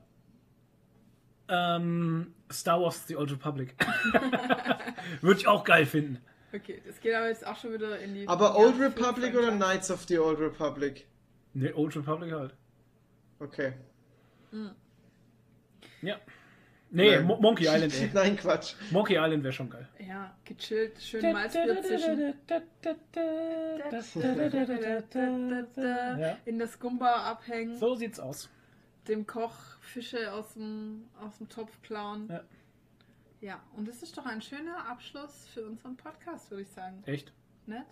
ähm, 1.50 2.34
Star 2.52 2.82
Wars 2.82 3.06
The 3.08 3.16
Old 3.18 3.32
Republic. 3.32 3.76
würde 5.22 5.40
ich 5.40 5.48
auch 5.48 5.64
geil 5.64 5.86
finden. 5.86 6.22
Okay, 6.54 6.82
das 6.86 7.00
geht 7.02 7.16
aber 7.16 7.28
jetzt 7.30 7.46
auch 7.46 7.58
schon 7.58 7.74
wieder 7.74 8.00
in 8.00 8.14
die. 8.14 8.28
Aber 8.28 8.56
Old 8.58 8.80
Republic 8.80 9.36
oder. 9.36 9.52
Knights 9.52 9.90
of 9.92 10.04
the 10.04 10.20
Old 10.20 10.40
Republic? 10.40 11.08
Nee, 11.54 11.74
Old 11.74 11.96
Republic 11.96 12.32
halt. 12.32 12.56
Okay. 13.40 13.74
Ja. 16.02 16.18
Nee, 16.96 17.16
Nein. 17.16 17.26
Mo 17.26 17.38
Monkey 17.42 17.66
Island, 17.66 17.94
ey. 17.96 18.10
Nein, 18.14 18.36
Quatsch. 18.38 18.76
Monkey 18.92 19.16
Island 19.16 19.44
wäre 19.44 19.52
schon 19.52 19.70
geil. 19.70 19.88
Ja, 20.08 20.36
gechillt, 20.46 21.02
schön 21.02 21.32
Malzbier 21.34 21.82
zischen. 21.82 22.34
Ja. 25.76 26.38
In 26.46 26.60
der 26.60 26.68
Skumba 26.68 27.32
abhängen, 27.32 27.76
So 27.78 27.96
sieht's 27.96 28.20
aus. 28.20 28.50
dem 29.08 29.26
Koch 29.26 29.56
Fische 29.82 30.32
aus 30.32 30.54
dem, 30.54 31.10
aus 31.20 31.38
dem 31.40 31.50
Topf 31.50 31.82
klauen. 31.82 32.28
Ja. 32.30 32.42
Ja, 33.42 33.64
und 33.76 33.88
das 33.88 34.02
ist 34.04 34.18
doch 34.18 34.26
ein 34.26 34.42
schöner 34.42 34.88
Abschluss 34.90 35.48
für 35.54 35.66
unseren 35.66 35.98
Podcast, 35.98 36.50
würde 36.52 36.62
ich 36.62 36.70
sagen. 36.70 37.04
Echt? 37.06 37.34
Nett? 37.66 37.86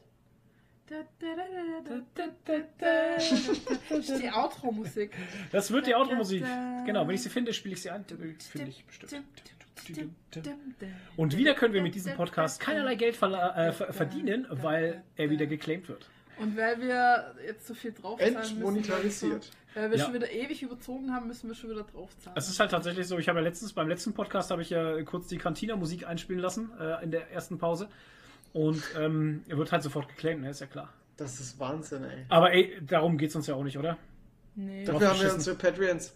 Das 3.90 4.10
ist 4.10 4.22
die 4.22 4.30
Outro-Musik. 4.30 5.12
Das 5.52 5.72
wird 5.72 5.88
die 5.88 5.96
Automusik. 5.96 6.44
Genau, 6.86 7.08
wenn 7.08 7.16
ich 7.16 7.24
sie 7.24 7.30
finde, 7.30 7.54
spiele 7.54 7.76
ich 7.76 7.82
sie 7.82 7.90
ein. 7.90 8.06
Finde 8.06 8.70
ich 8.70 8.86
bestimmt. 8.86 9.26
Und 11.18 11.38
wieder 11.38 11.54
können 11.54 11.74
wir 11.74 11.82
mit 11.82 11.96
diesem 11.96 12.14
Podcast 12.16 12.60
keinerlei 12.60 12.96
Geld 12.96 13.16
äh, 13.16 13.72
ver- 13.72 13.94
verdienen, 13.94 14.46
weil 14.50 15.04
er 15.16 15.30
wieder 15.30 15.46
geclaimed 15.48 15.88
wird. 15.90 16.10
Und 16.40 16.56
weil 16.58 16.80
wir 16.82 17.36
jetzt 17.46 17.68
so 17.68 17.74
viel 17.74 17.92
draufzahlen 17.92 18.34
müssen, 18.36 18.58
Entmonetarisiert. 18.58 19.52
weil 19.76 19.92
wir 19.92 19.98
Ja. 19.98 20.06
schon 20.06 20.14
wieder 20.14 20.32
ewig 20.32 20.64
überzogen 20.64 21.14
haben, 21.14 21.28
müssen 21.28 21.50
wir 21.50 21.56
schon 21.56 21.70
wieder 21.70 21.84
draufzahlen. 21.84 22.36
Es 22.38 22.48
ist 22.50 22.60
halt 22.60 22.72
tatsächlich 22.72 23.08
so, 23.08 23.18
ich 23.20 23.28
habe 23.30 23.40
ja 23.40 23.44
letztens 23.46 23.74
beim 23.74 23.88
letzten 23.88 24.14
Podcast 24.14 24.50
habe 24.50 24.62
ich 24.62 24.70
ja 24.72 25.02
kurz 25.04 25.28
die 25.28 25.38
Cantina-Musik 25.38 26.08
einspielen 26.08 26.42
lassen 26.42 26.72
äh, 26.80 27.04
in 27.04 27.12
der 27.12 27.30
ersten 27.32 27.58
Pause. 27.58 27.90
Und 28.54 28.84
ähm, 29.00 29.44
er 29.48 29.58
wird 29.58 29.72
halt 29.72 29.84
sofort 29.84 30.08
geclaimed, 30.10 30.42
ne? 30.44 30.50
ist 30.50 30.60
ja 30.62 30.68
klar. 30.68 30.90
Das 31.18 31.40
ist 31.40 31.60
Wahnsinn, 31.60 32.04
ey. 32.04 32.26
Aber 32.30 32.52
ey, 32.54 32.78
darum 32.86 33.18
geht's 33.18 33.36
uns 33.36 33.48
ja 33.48 33.56
auch 33.56 33.64
nicht, 33.64 33.78
oder? 33.78 33.98
nee. 34.56 34.84
Dafür 34.84 35.10
haben 35.10 35.22
wir 35.22 35.34
unsere 35.34 35.56
Patreons. 35.56 36.14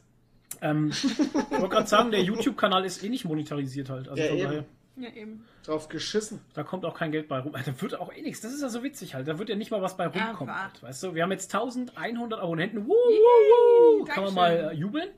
Ähm, 0.61 0.89
ich 0.91 1.03
wollte 1.51 1.69
gerade 1.69 1.87
sagen, 1.87 2.11
der 2.11 2.21
YouTube-Kanal 2.23 2.85
ist 2.85 3.03
eh 3.03 3.09
nicht 3.09 3.25
monetarisiert 3.25 3.89
halt. 3.89 4.07
Also 4.09 4.21
Ja, 4.21 4.29
von 4.29 4.37
eben. 4.37 4.47
daher, 4.47 4.65
Ja, 4.97 5.09
eben. 5.15 5.45
Drauf 5.65 5.89
geschissen. 5.89 6.39
da 6.53 6.63
kommt 6.63 6.85
auch 6.85 6.95
kein 6.97 7.11
Geld 7.11 7.27
bei 7.27 7.39
rum. 7.39 7.53
Da 7.65 7.81
wird 7.81 7.99
auch 7.99 8.13
eh 8.13 8.21
nichts. 8.21 8.41
Das 8.41 8.53
ist 8.53 8.61
ja 8.61 8.69
so 8.69 8.83
witzig 8.83 9.15
halt. 9.15 9.27
Da 9.27 9.37
wird 9.39 9.49
ja 9.49 9.55
nicht 9.55 9.71
mal 9.71 9.81
was 9.81 9.97
bei 9.97 10.05
rumkommen. 10.07 10.53
Aber- 10.53 10.63
Halt, 10.63 10.81
weißt 10.83 11.03
du, 11.03 11.15
wir 11.15 11.23
haben 11.23 11.31
jetzt 11.31 11.53
1100 11.53 12.39
Abonnenten. 12.39 12.79
Yay, 12.79 12.85
wuh, 12.87 13.99
wuh. 14.01 14.05
Kann 14.05 14.23
man 14.25 14.33
mal 14.33 14.71
äh, 14.71 14.75
jubeln? 14.75 15.09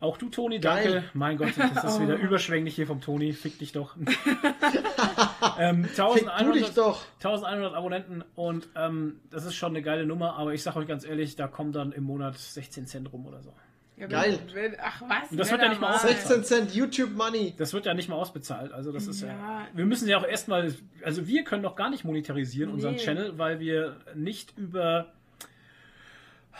Auch 0.00 0.16
du, 0.16 0.30
Toni, 0.30 0.58
Geil. 0.60 0.92
danke. 0.92 1.08
Mein 1.12 1.36
Gott, 1.36 1.52
das 1.74 1.84
ist 1.84 2.00
wieder 2.02 2.16
überschwänglich 2.16 2.74
hier 2.74 2.86
vom 2.86 3.00
Toni. 3.02 3.32
Fick 3.34 3.58
dich 3.58 3.72
doch. 3.72 3.96
ähm, 5.58 5.84
Fick 5.84 5.96
du 5.96 6.02
1100, 6.04 6.54
dich 6.56 6.70
doch. 6.74 7.02
1100 7.18 7.74
Abonnenten 7.74 8.24
und 8.34 8.68
ähm, 8.76 9.20
das 9.30 9.44
ist 9.44 9.54
schon 9.56 9.70
eine 9.72 9.82
geile 9.82 10.06
Nummer, 10.06 10.36
aber 10.36 10.54
ich 10.54 10.62
sag 10.62 10.76
euch 10.76 10.88
ganz 10.88 11.04
ehrlich, 11.04 11.36
da 11.36 11.48
kommen 11.48 11.72
dann 11.72 11.92
im 11.92 12.04
Monat 12.04 12.38
16 12.38 12.86
Cent 12.86 13.12
rum 13.12 13.26
oder 13.26 13.42
so. 13.42 13.52
Ja, 13.96 14.06
Geil. 14.06 14.38
Wenn, 14.54 14.76
ach 14.82 15.02
was? 15.02 15.30
Und 15.30 15.36
das 15.36 15.50
wird 15.50 15.60
ja 15.60 15.68
nicht 15.68 15.80
mal 15.80 15.90
mal- 15.90 15.98
16 15.98 16.44
Cent 16.44 16.74
YouTube 16.74 17.10
Money. 17.14 17.52
Das 17.58 17.74
wird 17.74 17.84
ja 17.84 17.92
nicht 17.92 18.08
mal 18.08 18.16
ausbezahlt. 18.16 18.72
Also 18.72 18.92
das 18.92 19.06
ist 19.06 19.20
ja. 19.20 19.28
Ja. 19.28 19.66
Wir 19.74 19.84
müssen 19.84 20.08
ja 20.08 20.16
auch 20.16 20.26
erstmal. 20.26 20.74
Also 21.04 21.26
wir 21.26 21.44
können 21.44 21.60
noch 21.62 21.76
gar 21.76 21.90
nicht 21.90 22.04
monetarisieren 22.04 22.72
unseren 22.72 22.94
Nee. 22.94 23.00
Channel, 23.00 23.36
weil 23.36 23.60
wir 23.60 23.96
nicht 24.14 24.56
über 24.56 25.12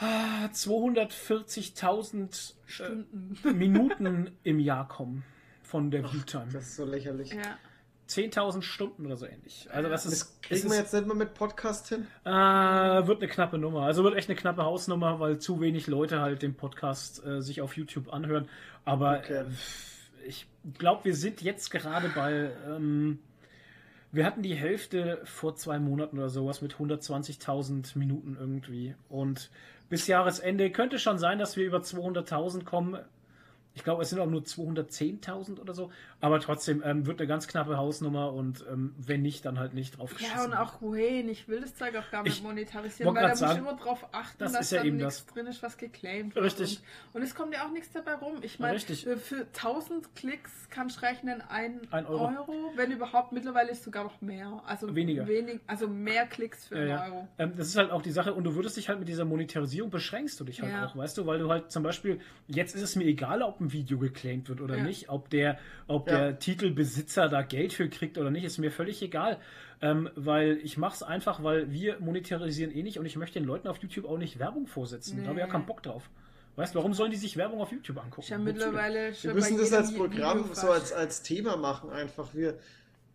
240.000 0.04 2.54
Stunden. 2.66 3.38
äh, 3.44 3.48
Minuten 3.52 4.30
im 4.42 4.58
Jahr 4.58 4.88
kommen 4.88 5.24
von 5.62 5.90
der 5.90 6.02
Viewtime. 6.04 6.48
Das 6.52 6.64
ist 6.64 6.76
so 6.76 6.84
lächerlich. 6.84 7.32
Ja. 7.32 7.56
10.000 8.08 8.60
Stunden 8.62 9.06
oder 9.06 9.16
so 9.16 9.24
ähnlich. 9.26 9.68
Also 9.70 9.88
das 9.88 10.04
ist, 10.04 10.42
kriegen 10.42 10.68
wir 10.68 10.76
jetzt 10.78 10.92
nicht 10.92 11.06
mal 11.06 11.14
mit 11.14 11.32
Podcast 11.34 11.88
hin. 11.90 12.08
äh, 12.24 12.30
wird 12.30 13.22
eine 13.22 13.30
knappe 13.30 13.56
Nummer. 13.56 13.82
Also 13.82 14.02
wird 14.02 14.16
echt 14.16 14.28
eine 14.28 14.34
knappe 14.36 14.64
Hausnummer, 14.64 15.20
weil 15.20 15.38
zu 15.38 15.60
wenig 15.60 15.86
Leute 15.86 16.20
halt 16.20 16.42
den 16.42 16.56
Podcast 16.56 17.24
äh, 17.24 17.40
sich 17.40 17.62
auf 17.62 17.76
YouTube 17.76 18.12
anhören. 18.12 18.48
Aber 18.84 19.18
Okay. 19.20 19.44
äh, 19.44 19.46
ich 20.26 20.48
glaube, 20.76 21.04
wir 21.04 21.14
sind 21.14 21.40
jetzt 21.40 21.70
gerade 21.70 22.08
bei. 22.08 22.50
Ähm, 22.66 23.20
wir 24.12 24.26
hatten 24.26 24.42
die 24.42 24.56
Hälfte 24.56 25.20
vor 25.22 25.54
zwei 25.54 25.78
Monaten 25.78 26.18
oder 26.18 26.30
sowas 26.30 26.62
mit 26.62 26.74
120.000 26.74 27.96
Minuten 27.96 28.36
irgendwie. 28.40 28.96
Und 29.08 29.50
bis 29.90 30.06
Jahresende 30.06 30.70
könnte 30.70 30.98
schon 30.98 31.18
sein, 31.18 31.38
dass 31.38 31.56
wir 31.56 31.66
über 31.66 31.78
200.000 31.78 32.64
kommen. 32.64 32.98
Ich 33.74 33.84
glaube, 33.84 34.02
es 34.02 34.10
sind 34.10 34.18
auch 34.18 34.26
nur 34.26 34.42
210.000 34.42 35.60
oder 35.60 35.74
so. 35.74 35.90
Aber 36.20 36.40
trotzdem 36.40 36.82
ähm, 36.84 37.06
wird 37.06 37.20
eine 37.20 37.28
ganz 37.28 37.46
knappe 37.48 37.76
Hausnummer 37.78 38.32
und 38.32 38.64
ähm, 38.70 38.94
wenn 38.98 39.22
nicht, 39.22 39.44
dann 39.44 39.58
halt 39.58 39.74
nicht 39.74 39.96
drauf 39.98 40.14
Ja, 40.20 40.44
und 40.44 40.54
auch 40.54 40.80
wohin, 40.82 41.28
ich 41.28 41.48
will 41.48 41.60
das 41.60 41.74
Zeug 41.76 41.96
auch 41.96 42.10
gar 42.10 42.26
Ich 42.26 42.34
nicht 42.34 42.42
monetarisieren, 42.42 43.14
wollt 43.14 43.22
weil 43.24 43.34
da 43.34 43.46
muss 43.46 43.52
ich 43.54 43.58
immer 43.58 43.76
drauf 43.76 44.06
achten, 44.12 44.38
das 44.38 44.52
dass 44.52 44.70
ja 44.70 44.82
eben 44.84 44.96
nichts 44.98 45.24
das. 45.24 45.34
drin 45.34 45.46
ist, 45.46 45.62
was 45.62 45.78
geclaimed 45.78 46.34
wird. 46.34 46.44
Richtig. 46.44 46.80
Und, 47.12 47.20
und 47.20 47.22
es 47.26 47.34
kommt 47.34 47.54
ja 47.54 47.64
auch 47.66 47.70
nichts 47.70 47.90
dabei 47.92 48.14
rum. 48.14 48.34
Ich 48.42 48.58
meine, 48.58 48.74
Richtig. 48.74 49.04
für, 49.04 49.16
für 49.16 49.46
1000 49.46 50.14
Klicks 50.14 50.68
kannst 50.68 50.98
du 50.98 51.02
rechnen 51.06 51.40
ein, 51.40 51.80
Ein 51.90 52.06
Euro. 52.06 52.26
Euro. 52.26 52.72
wenn 52.76 52.90
überhaupt. 52.90 53.32
Mittlerweile 53.32 53.70
ist 53.70 53.84
sogar 53.84 54.04
noch 54.04 54.20
mehr. 54.20 54.62
Also 54.66 54.94
Weniger. 54.94 55.26
Wenig, 55.26 55.60
also 55.66 55.88
mehr 55.88 56.26
Klicks 56.26 56.66
für 56.66 56.74
Ja, 56.74 56.80
einen 56.80 57.12
ja. 57.12 57.16
Euro. 57.16 57.28
Ähm, 57.38 57.52
das 57.56 57.68
ist 57.68 57.76
halt 57.76 57.90
auch 57.92 58.02
die 58.02 58.10
Sache, 58.10 58.34
und 58.34 58.44
du 58.44 58.54
würdest 58.56 58.76
dich 58.76 58.88
halt 58.88 58.98
mit 58.98 59.08
dieser 59.08 59.24
Monetarisierung 59.24 59.90
beschränkst 59.90 60.38
du 60.40 60.44
dich 60.44 60.60
halt 60.60 60.74
auch, 60.84 60.96
weißt 60.96 61.16
du, 61.16 61.24
weil 61.26 61.38
du 61.38 61.48
halt 61.50 61.70
zum 61.70 61.82
Beispiel, 61.82 62.20
jetzt 62.46 62.74
ist 62.74 62.82
es 62.82 62.96
mir 62.96 63.04
egal, 63.04 63.42
ob 63.42 63.60
ein 63.60 63.69
Video 63.72 63.98
geclaimed 63.98 64.48
wird 64.48 64.60
oder 64.60 64.76
Ja. 64.78 64.82
nicht, 64.84 65.08
ob 65.08 65.30
der, 65.30 65.58
ob 65.86 66.08
Ja. 66.08 66.18
der 66.18 66.38
Titelbesitzer 66.38 67.28
da 67.28 67.42
Geld 67.42 67.72
für 67.72 67.88
kriegt 67.88 68.18
oder 68.18 68.30
nicht, 68.30 68.44
ist 68.44 68.58
mir 68.58 68.70
völlig 68.70 69.02
egal. 69.02 69.38
Ähm, 69.82 70.10
weil 70.14 70.58
ich 70.62 70.76
mach's 70.76 71.02
einfach, 71.02 71.42
weil 71.42 71.70
wir 71.72 71.98
monetarisieren 72.00 72.74
eh 72.74 72.82
nicht 72.82 72.98
und 72.98 73.06
ich 73.06 73.16
möchte 73.16 73.38
den 73.38 73.46
Leuten 73.46 73.66
auf 73.68 73.78
YouTube 73.78 74.04
auch 74.04 74.18
nicht 74.18 74.38
Werbung 74.38 74.66
vorsetzen. 74.66 75.18
Da 75.22 75.28
habe 75.28 75.34
ich 75.34 75.40
ja 75.40 75.46
Nee. 75.46 75.52
keinen 75.52 75.66
Bock 75.66 75.82
drauf. 75.82 76.10
Weißt 76.56 76.74
du, 76.74 76.78
warum 76.80 76.92
sollen 76.92 77.10
die 77.10 77.16
sich 77.16 77.36
Werbung 77.38 77.60
auf 77.62 77.72
YouTube 77.72 77.96
angucken? 78.02 78.26
Ja 78.28 78.36
mittlerweile 78.36 79.08
Wir 79.08 79.14
schon 79.14 79.34
müssen 79.34 79.56
bei 79.56 79.62
das 79.62 79.72
als 79.72 79.94
Programm 79.94 80.40
Video 80.40 80.54
so 80.54 80.70
als, 80.70 80.92
als 80.92 81.22
Thema 81.22 81.56
machen 81.56 81.90
einfach. 81.90 82.28
Wir 82.34 82.58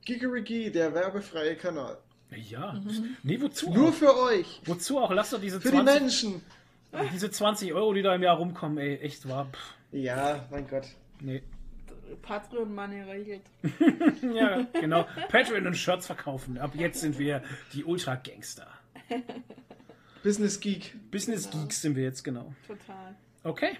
Gigerigi, 0.05 0.71
der 0.71 0.93
werbefreie 0.93 1.55
Kanal. 1.55 1.97
Ja. 2.49 2.73
Mhm. 2.73 3.15
Nee, 3.23 3.39
wozu? 3.41 3.71
Nur 3.71 3.89
auch? 3.89 3.93
für 3.93 4.17
euch. 4.19 4.61
Wozu 4.65 4.97
auch? 4.99 5.11
Lass 5.11 5.29
doch 5.29 5.39
diese 5.41 5.61
Für 5.61 5.69
die 5.69 5.75
20, 5.77 5.99
Menschen. 6.01 6.41
diese 7.13 7.29
20 7.29 7.73
Euro, 7.73 7.93
die 7.93 8.01
da 8.01 8.15
im 8.15 8.23
Jahr 8.23 8.37
rumkommen, 8.37 8.77
ey, 8.79 8.97
echt 8.97 9.27
wahr. 9.29 9.47
Pff, 9.51 9.74
Ja, 9.91 10.45
mein 10.51 10.67
Gott. 10.67 10.87
nee. 11.19 11.41
Patreon 12.21 12.73
Money 12.73 13.01
regelt. 13.01 13.41
Ja, 14.21 14.65
genau. 14.79 15.05
Patreon 15.29 15.65
und 15.65 15.75
Shirts 15.75 16.05
verkaufen. 16.05 16.57
Ab 16.59 16.71
jetzt 16.75 17.01
sind 17.01 17.17
wir 17.17 17.41
die 17.73 17.83
Ultra-Gangster. 17.83 18.67
Business 20.23 20.59
Geek. 20.59 20.93
Business 21.11 21.49
Geeks 21.49 21.81
sind 21.81 21.95
wir 21.95 22.03
jetzt, 22.03 22.23
genau. 22.23 22.53
Total. 22.67 23.15
Okay. 23.43 23.77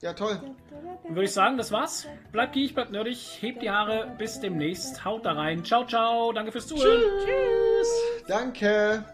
Ja, 0.00 0.12
toll. 0.12 0.40
Dann 0.70 1.14
würde 1.14 1.24
ich 1.24 1.32
sagen, 1.32 1.56
das 1.56 1.72
war's. 1.72 2.06
Bleibt 2.30 2.52
geek, 2.52 2.74
bleibt 2.74 2.92
nerdig, 2.92 3.38
hebt 3.40 3.62
die 3.62 3.70
Haare. 3.70 4.14
Bis 4.16 4.38
demnächst. 4.40 5.04
Haut 5.04 5.24
da 5.26 5.32
rein. 5.32 5.64
Ciao, 5.64 5.86
ciao. 5.86 6.32
Danke 6.32 6.52
fürs 6.52 6.66
Zuhören. 6.68 7.02
Danke. 8.28 9.04